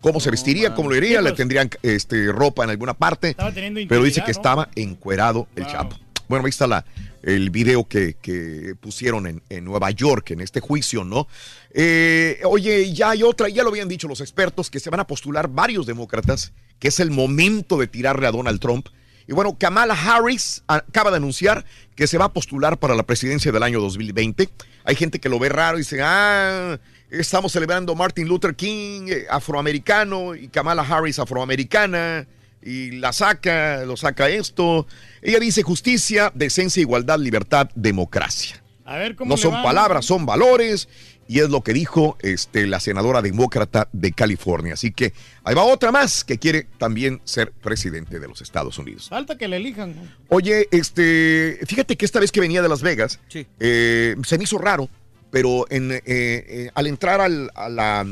¿Cómo 0.00 0.20
se 0.20 0.30
vestiría? 0.30 0.74
¿Cómo 0.74 0.90
lo 0.90 0.96
iría? 0.96 1.22
Le 1.22 1.32
tendrían 1.32 1.70
este, 1.82 2.30
ropa 2.30 2.62
en 2.64 2.70
alguna 2.70 2.92
parte. 2.92 3.30
Estaba 3.30 3.52
teniendo 3.52 3.80
Pero 3.88 4.02
dice 4.02 4.20
que 4.20 4.26
¿no? 4.26 4.32
estaba 4.32 4.68
encuerado 4.74 5.48
el 5.56 5.66
Chapo. 5.66 5.96
Bueno, 6.28 6.44
ahí 6.44 6.50
está 6.50 6.66
la, 6.66 6.84
el 7.24 7.50
video 7.50 7.88
que, 7.88 8.14
que 8.14 8.74
pusieron 8.80 9.26
en, 9.26 9.42
en 9.48 9.64
Nueva 9.64 9.90
York 9.90 10.30
en 10.30 10.40
este 10.40 10.60
juicio, 10.60 11.04
¿no? 11.04 11.26
Eh, 11.72 12.40
oye, 12.44 12.92
ya 12.92 13.10
hay 13.10 13.22
otra, 13.22 13.48
ya 13.48 13.62
lo 13.62 13.70
habían 13.70 13.88
dicho 13.88 14.08
los 14.08 14.20
expertos, 14.20 14.70
que 14.70 14.78
se 14.78 14.90
van 14.90 15.00
a 15.00 15.06
postular 15.06 15.48
varios 15.48 15.86
demócratas, 15.86 16.52
que 16.78 16.88
es 16.88 17.00
el 17.00 17.10
momento 17.10 17.78
de 17.78 17.86
tirarle 17.86 18.26
a 18.26 18.32
Donald 18.32 18.60
Trump. 18.60 18.88
Y 19.26 19.32
bueno, 19.32 19.56
Kamala 19.58 19.94
Harris 19.94 20.62
acaba 20.66 21.10
de 21.10 21.16
anunciar 21.16 21.64
que 21.96 22.06
se 22.06 22.18
va 22.18 22.26
a 22.26 22.32
postular 22.32 22.78
para 22.78 22.94
la 22.94 23.04
presidencia 23.04 23.52
del 23.52 23.62
año 23.62 23.80
2020. 23.80 24.50
Hay 24.84 24.94
gente 24.94 25.18
que 25.18 25.30
lo 25.30 25.38
ve 25.38 25.48
raro 25.48 25.78
y 25.78 25.80
dice, 25.80 26.02
ah, 26.02 26.78
estamos 27.10 27.52
celebrando 27.52 27.94
Martin 27.94 28.28
Luther 28.28 28.54
King, 28.54 29.08
eh, 29.08 29.26
afroamericano, 29.30 30.34
y 30.34 30.48
Kamala 30.48 30.82
Harris, 30.82 31.18
afroamericana, 31.18 32.26
y 32.64 32.92
la 32.92 33.12
saca, 33.12 33.84
lo 33.84 33.96
saca 33.96 34.28
esto. 34.28 34.86
Ella 35.22 35.38
dice 35.38 35.62
justicia, 35.62 36.32
decencia, 36.34 36.80
igualdad, 36.80 37.18
libertad, 37.18 37.68
democracia. 37.74 38.62
A 38.86 38.96
ver 38.96 39.16
cómo 39.16 39.30
No 39.30 39.36
le 39.36 39.42
son 39.42 39.62
palabras, 39.62 40.04
son 40.04 40.26
valores. 40.26 40.88
Y 41.26 41.40
es 41.40 41.48
lo 41.48 41.62
que 41.62 41.72
dijo 41.72 42.18
este, 42.20 42.66
la 42.66 42.80
senadora 42.80 43.22
demócrata 43.22 43.88
de 43.94 44.12
California. 44.12 44.74
Así 44.74 44.90
que 44.92 45.14
ahí 45.42 45.54
va 45.54 45.64
otra 45.64 45.90
más 45.90 46.22
que 46.22 46.38
quiere 46.38 46.66
también 46.76 47.22
ser 47.24 47.50
presidente 47.52 48.20
de 48.20 48.28
los 48.28 48.42
Estados 48.42 48.78
Unidos. 48.78 49.08
Falta 49.08 49.38
que 49.38 49.48
le 49.48 49.56
elijan. 49.56 49.94
Oye, 50.28 50.68
este, 50.70 51.60
fíjate 51.66 51.96
que 51.96 52.04
esta 52.04 52.20
vez 52.20 52.30
que 52.30 52.40
venía 52.40 52.60
de 52.60 52.68
Las 52.68 52.82
Vegas, 52.82 53.20
Sí. 53.28 53.46
eh, 53.58 54.16
se 54.26 54.36
me 54.36 54.44
hizo 54.44 54.58
raro, 54.58 54.90
pero 55.30 55.64
en, 55.70 55.92
eh, 55.92 56.02
eh, 56.06 56.70
al 56.74 56.86
entrar 56.88 57.22
al, 57.22 57.50
a 57.54 57.70
la- 57.70 58.06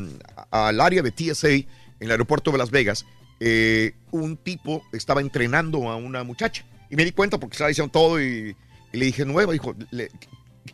al 0.50 0.80
área 0.80 1.02
de 1.02 1.10
TSA 1.10 1.48
en 1.50 1.66
el 2.00 2.10
aeropuerto 2.12 2.50
de 2.50 2.56
Las 2.56 2.70
Vegas, 2.70 3.04
eh, 3.40 3.92
un 4.12 4.36
tipo 4.36 4.82
estaba 4.92 5.20
entrenando 5.20 5.90
a 5.90 5.96
una 5.96 6.22
muchacha. 6.22 6.64
Y 6.90 6.96
me 6.96 7.04
di 7.04 7.12
cuenta 7.12 7.38
porque 7.40 7.54
estaba 7.54 7.68
diciendo 7.68 7.90
todo 7.90 8.20
y, 8.22 8.54
y 8.92 8.96
le 8.96 9.06
dije, 9.06 9.24
nueva, 9.24 9.52
dijo, 9.52 9.74
le- 9.90 10.10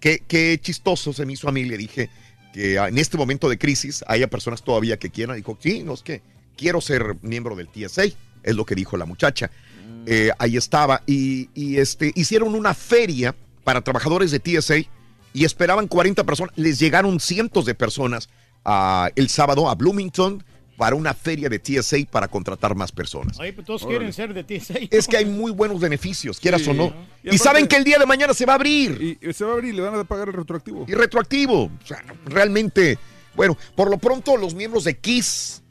qué, 0.01 0.23
qué 0.27 0.59
chistoso 0.61 1.13
se 1.13 1.25
me 1.25 1.33
hizo 1.33 1.49
a 1.49 1.53
mí. 1.53 1.65
Le 1.65 1.77
dije 1.79 2.11
que 2.53 2.75
en 2.77 2.99
este 2.99 3.17
momento 3.17 3.49
de 3.49 3.57
crisis 3.59 4.05
haya 4.07 4.29
personas 4.29 4.63
todavía 4.63 4.99
que 4.99 5.11
quieran. 5.11 5.37
Dijo, 5.37 5.57
sí, 5.61 5.83
no 5.83 5.95
es 5.95 6.03
que 6.03 6.21
quiero 6.57 6.81
ser 6.81 7.17
miembro 7.23 7.55
del 7.57 7.69
TSA, 7.69 8.05
es 8.43 8.55
lo 8.57 8.65
que 8.67 8.75
dijo 8.75 8.97
la 8.97 9.05
muchacha. 9.07 9.51
Eh, 10.07 10.31
ahí 10.39 10.57
estaba. 10.57 11.03
Y, 11.07 11.51
y, 11.55 11.79
este, 11.79 12.13
hicieron 12.15 12.55
una 12.55 12.75
feria 12.75 13.35
para 13.65 13.83
trabajadores 13.83 14.31
de 14.31 14.41
TSA 14.41 14.77
y 15.33 15.45
esperaban 15.45 15.87
40 15.87 16.25
personas. 16.25 16.53
Les 16.57 16.79
llegaron 16.79 17.21
cientos 17.21 17.65
de 17.67 17.75
personas 17.75 18.29
ah, 18.65 19.11
el 19.15 19.29
sábado 19.29 19.69
a 19.69 19.75
Bloomington 19.75 20.43
para 20.79 20.95
una 20.95 21.13
feria 21.13 21.49
de 21.49 21.59
TSA 21.59 21.97
para 22.09 22.29
contratar 22.29 22.75
más 22.77 22.93
personas. 22.93 23.37
Pues 23.37 23.67
todos 23.67 23.83
Órale. 23.83 23.99
quieren 23.99 24.13
ser 24.15 24.33
de 24.33 24.45
TSA. 24.45 24.79
Es 24.91 25.09
que 25.09 25.17
hay 25.17 25.25
muy 25.27 25.51
buenos 25.51 25.81
beneficios, 25.81 26.39
quieras 26.39 26.63
Sí. 26.63 26.71
o 26.71 26.75
no. 26.75 26.95
Y 27.25 27.35
Y, 27.35 27.39
saben 27.39 27.67
que 27.67 27.77
el 27.77 27.83
día 27.85 27.99
de 27.99 28.07
mañana 28.07 28.33
se 28.33 28.47
va 28.47 28.53
a 28.53 28.57
abrir. 28.57 29.19
Y 29.21 29.33
se 29.35 29.45
va 29.45 29.51
a 29.51 29.55
abrir 29.55 29.75
y 29.75 29.77
le 29.77 29.83
van 29.83 29.97
a 29.99 30.05
pagar 30.05 30.29
el 30.29 30.35
retroactivo. 30.35 30.87
Y 30.89 30.93
retroactivo. 30.95 31.65
O 31.65 31.87
sea, 31.87 32.03
realmente, 32.27 32.97
bueno, 33.35 33.59
por 33.75 33.91
lo 33.91 33.99
pronto 33.99 34.37
los 34.37 34.55
miembros 34.55 34.85
de 34.85 34.97
Kiss, 34.97 35.63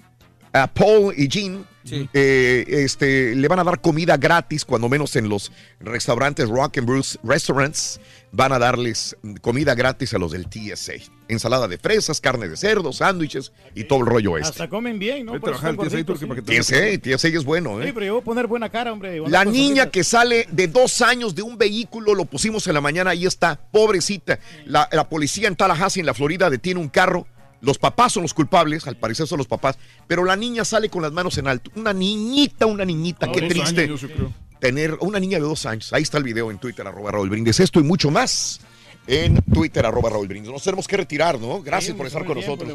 a 0.53 0.67
Paul 0.67 1.13
y 1.17 1.27
Jean, 1.27 1.65
eh, 2.13 2.65
este, 2.67 3.33
le 3.35 3.47
van 3.47 3.59
a 3.59 3.63
dar 3.63 3.79
comida 3.79 4.17
gratis, 4.17 4.65
cuando 4.65 4.89
menos 4.89 5.15
en 5.15 5.29
los 5.29 5.51
restaurantes 5.79 6.49
Rock 6.49 6.79
and 6.79 6.87
Bruce 6.87 7.17
Restaurants, 7.23 7.99
van 8.31 8.51
a 8.51 8.59
darles 8.59 9.15
comida 9.41 9.73
gratis 9.73 10.13
a 10.13 10.17
los 10.17 10.31
del 10.31 10.47
TSA. 10.49 10.93
Ensalada 11.29 11.67
de 11.67 11.77
fresas, 11.77 12.19
carne 12.21 12.47
de 12.49 12.57
cerdo, 12.57 12.91
sándwiches 12.93 13.51
y 13.73 13.85
todo 13.85 13.99
el 13.99 14.05
rollo 14.05 14.37
este. 14.37 14.49
Hasta 14.49 14.69
comen 14.69 14.99
bien, 14.99 15.25
¿no? 15.25 15.39
Trabajar 15.39 15.71
TSA, 15.75 15.83
gorditos, 15.83 16.19
Turki, 16.19 16.25
para 16.25 16.41
sí. 16.41 16.45
que 16.45 16.51
te- 16.99 16.99
TSA, 17.09 17.17
TSA 17.17 17.27
es 17.29 17.43
bueno, 17.45 17.81
Sí, 17.81 17.87
¿eh? 17.87 17.91
pero 17.93 18.05
yo 18.05 18.13
voy 18.13 18.21
a 18.21 18.25
poner 18.25 18.47
buena 18.47 18.69
cara, 18.69 18.91
hombre. 18.91 19.21
La 19.27 19.45
niña 19.45 19.89
que 19.89 20.03
sale 20.03 20.47
de 20.51 20.67
dos 20.67 21.01
años 21.01 21.35
de 21.35 21.41
un 21.41 21.57
vehículo, 21.57 22.15
lo 22.15 22.25
pusimos 22.25 22.67
en 22.67 22.73
la 22.73 22.81
mañana, 22.81 23.11
ahí 23.11 23.25
está, 23.25 23.59
pobrecita. 23.71 24.39
La, 24.65 24.87
la 24.91 25.07
policía 25.09 25.47
en 25.47 25.55
Tallahassee, 25.55 26.01
en 26.01 26.05
la 26.05 26.13
Florida, 26.13 26.49
detiene 26.49 26.79
un 26.81 26.89
carro. 26.89 27.27
Los 27.61 27.77
papás 27.77 28.13
son 28.13 28.23
los 28.23 28.33
culpables, 28.33 28.87
al 28.87 28.97
parecer 28.97 29.27
son 29.27 29.39
los 29.39 29.47
papás, 29.47 29.77
pero 30.05 30.23
la 30.23 30.35
niña 30.35 30.63
sale 30.63 30.89
con 30.89 31.01
las 31.01 31.11
manos 31.11 31.37
en 31.37 31.47
alto. 31.47 31.71
Una 31.75 31.93
niñita, 31.93 32.65
una 32.65 32.85
niñita, 32.85 33.31
qué 33.31 33.41
triste. 33.41 33.83
años, 33.83 34.01
yo 34.01 34.09
creo. 34.09 34.31
Tener 34.59 34.95
una 35.01 35.19
niña 35.19 35.37
de 35.37 35.43
dos 35.43 35.65
años. 35.65 35.93
Ahí 35.93 36.03
está 36.03 36.17
el 36.17 36.23
video 36.23 36.51
en 36.51 36.57
Twitter, 36.57 36.85
arroba 36.85 37.11
Raúl 37.11 37.29
Brindis. 37.29 37.59
Esto 37.59 37.79
y 37.79 37.83
mucho 37.83 38.11
más 38.11 38.59
en 39.07 39.41
Twitter, 39.43 39.85
arroba 39.85 40.09
Raúl 40.09 40.27
Brindis. 40.27 40.51
Nos 40.51 40.63
tenemos 40.63 40.87
que 40.87 40.97
retirar, 40.97 41.39
¿no? 41.39 41.61
Gracias 41.61 41.95
por 41.95 42.05
estar 42.07 42.25
con 42.25 42.37
nosotros. 42.37 42.69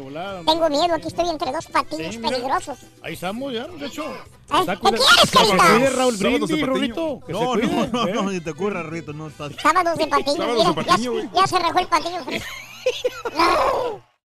Tengo 0.45 0.69
miedo, 0.69 0.93
aquí 0.95 1.07
estoy 1.07 1.29
entre 1.29 1.51
dos 1.51 1.65
patillos 1.67 2.17
peligrosos. 2.17 2.79
Ahí 3.01 3.13
estamos 3.13 3.53
ya, 3.53 3.67
de 3.67 3.85
hecho. 3.85 4.03
¿Eh? 4.03 4.59
Está 4.59 4.75
¿Qué 4.75 4.81
quieres, 4.81 5.31
Carita? 5.31 5.89
Raúl 5.95 6.17
Brindis. 6.17 6.61
Rorrito. 6.61 7.19
No, 7.27 7.55
no, 7.55 7.87
no, 7.87 8.07
¿eh? 8.07 8.13
no, 8.13 8.31
ni 8.31 8.39
te 8.39 8.49
ocurra, 8.49 8.83
Rito, 8.83 9.13
no 9.13 9.27
estás. 9.27 9.53
Sábados 9.61 9.97
de 9.97 10.07
patiño, 10.07 10.37
Sábados 10.37 10.57
mira, 10.57 10.69
de 10.69 10.75
ya, 10.75 10.91
patiño, 10.91 11.11
güey. 11.11 11.29
ya 11.33 11.47
se 11.47 11.59
rajó 11.59 11.79
el 11.79 11.87
patiño. 11.87 12.25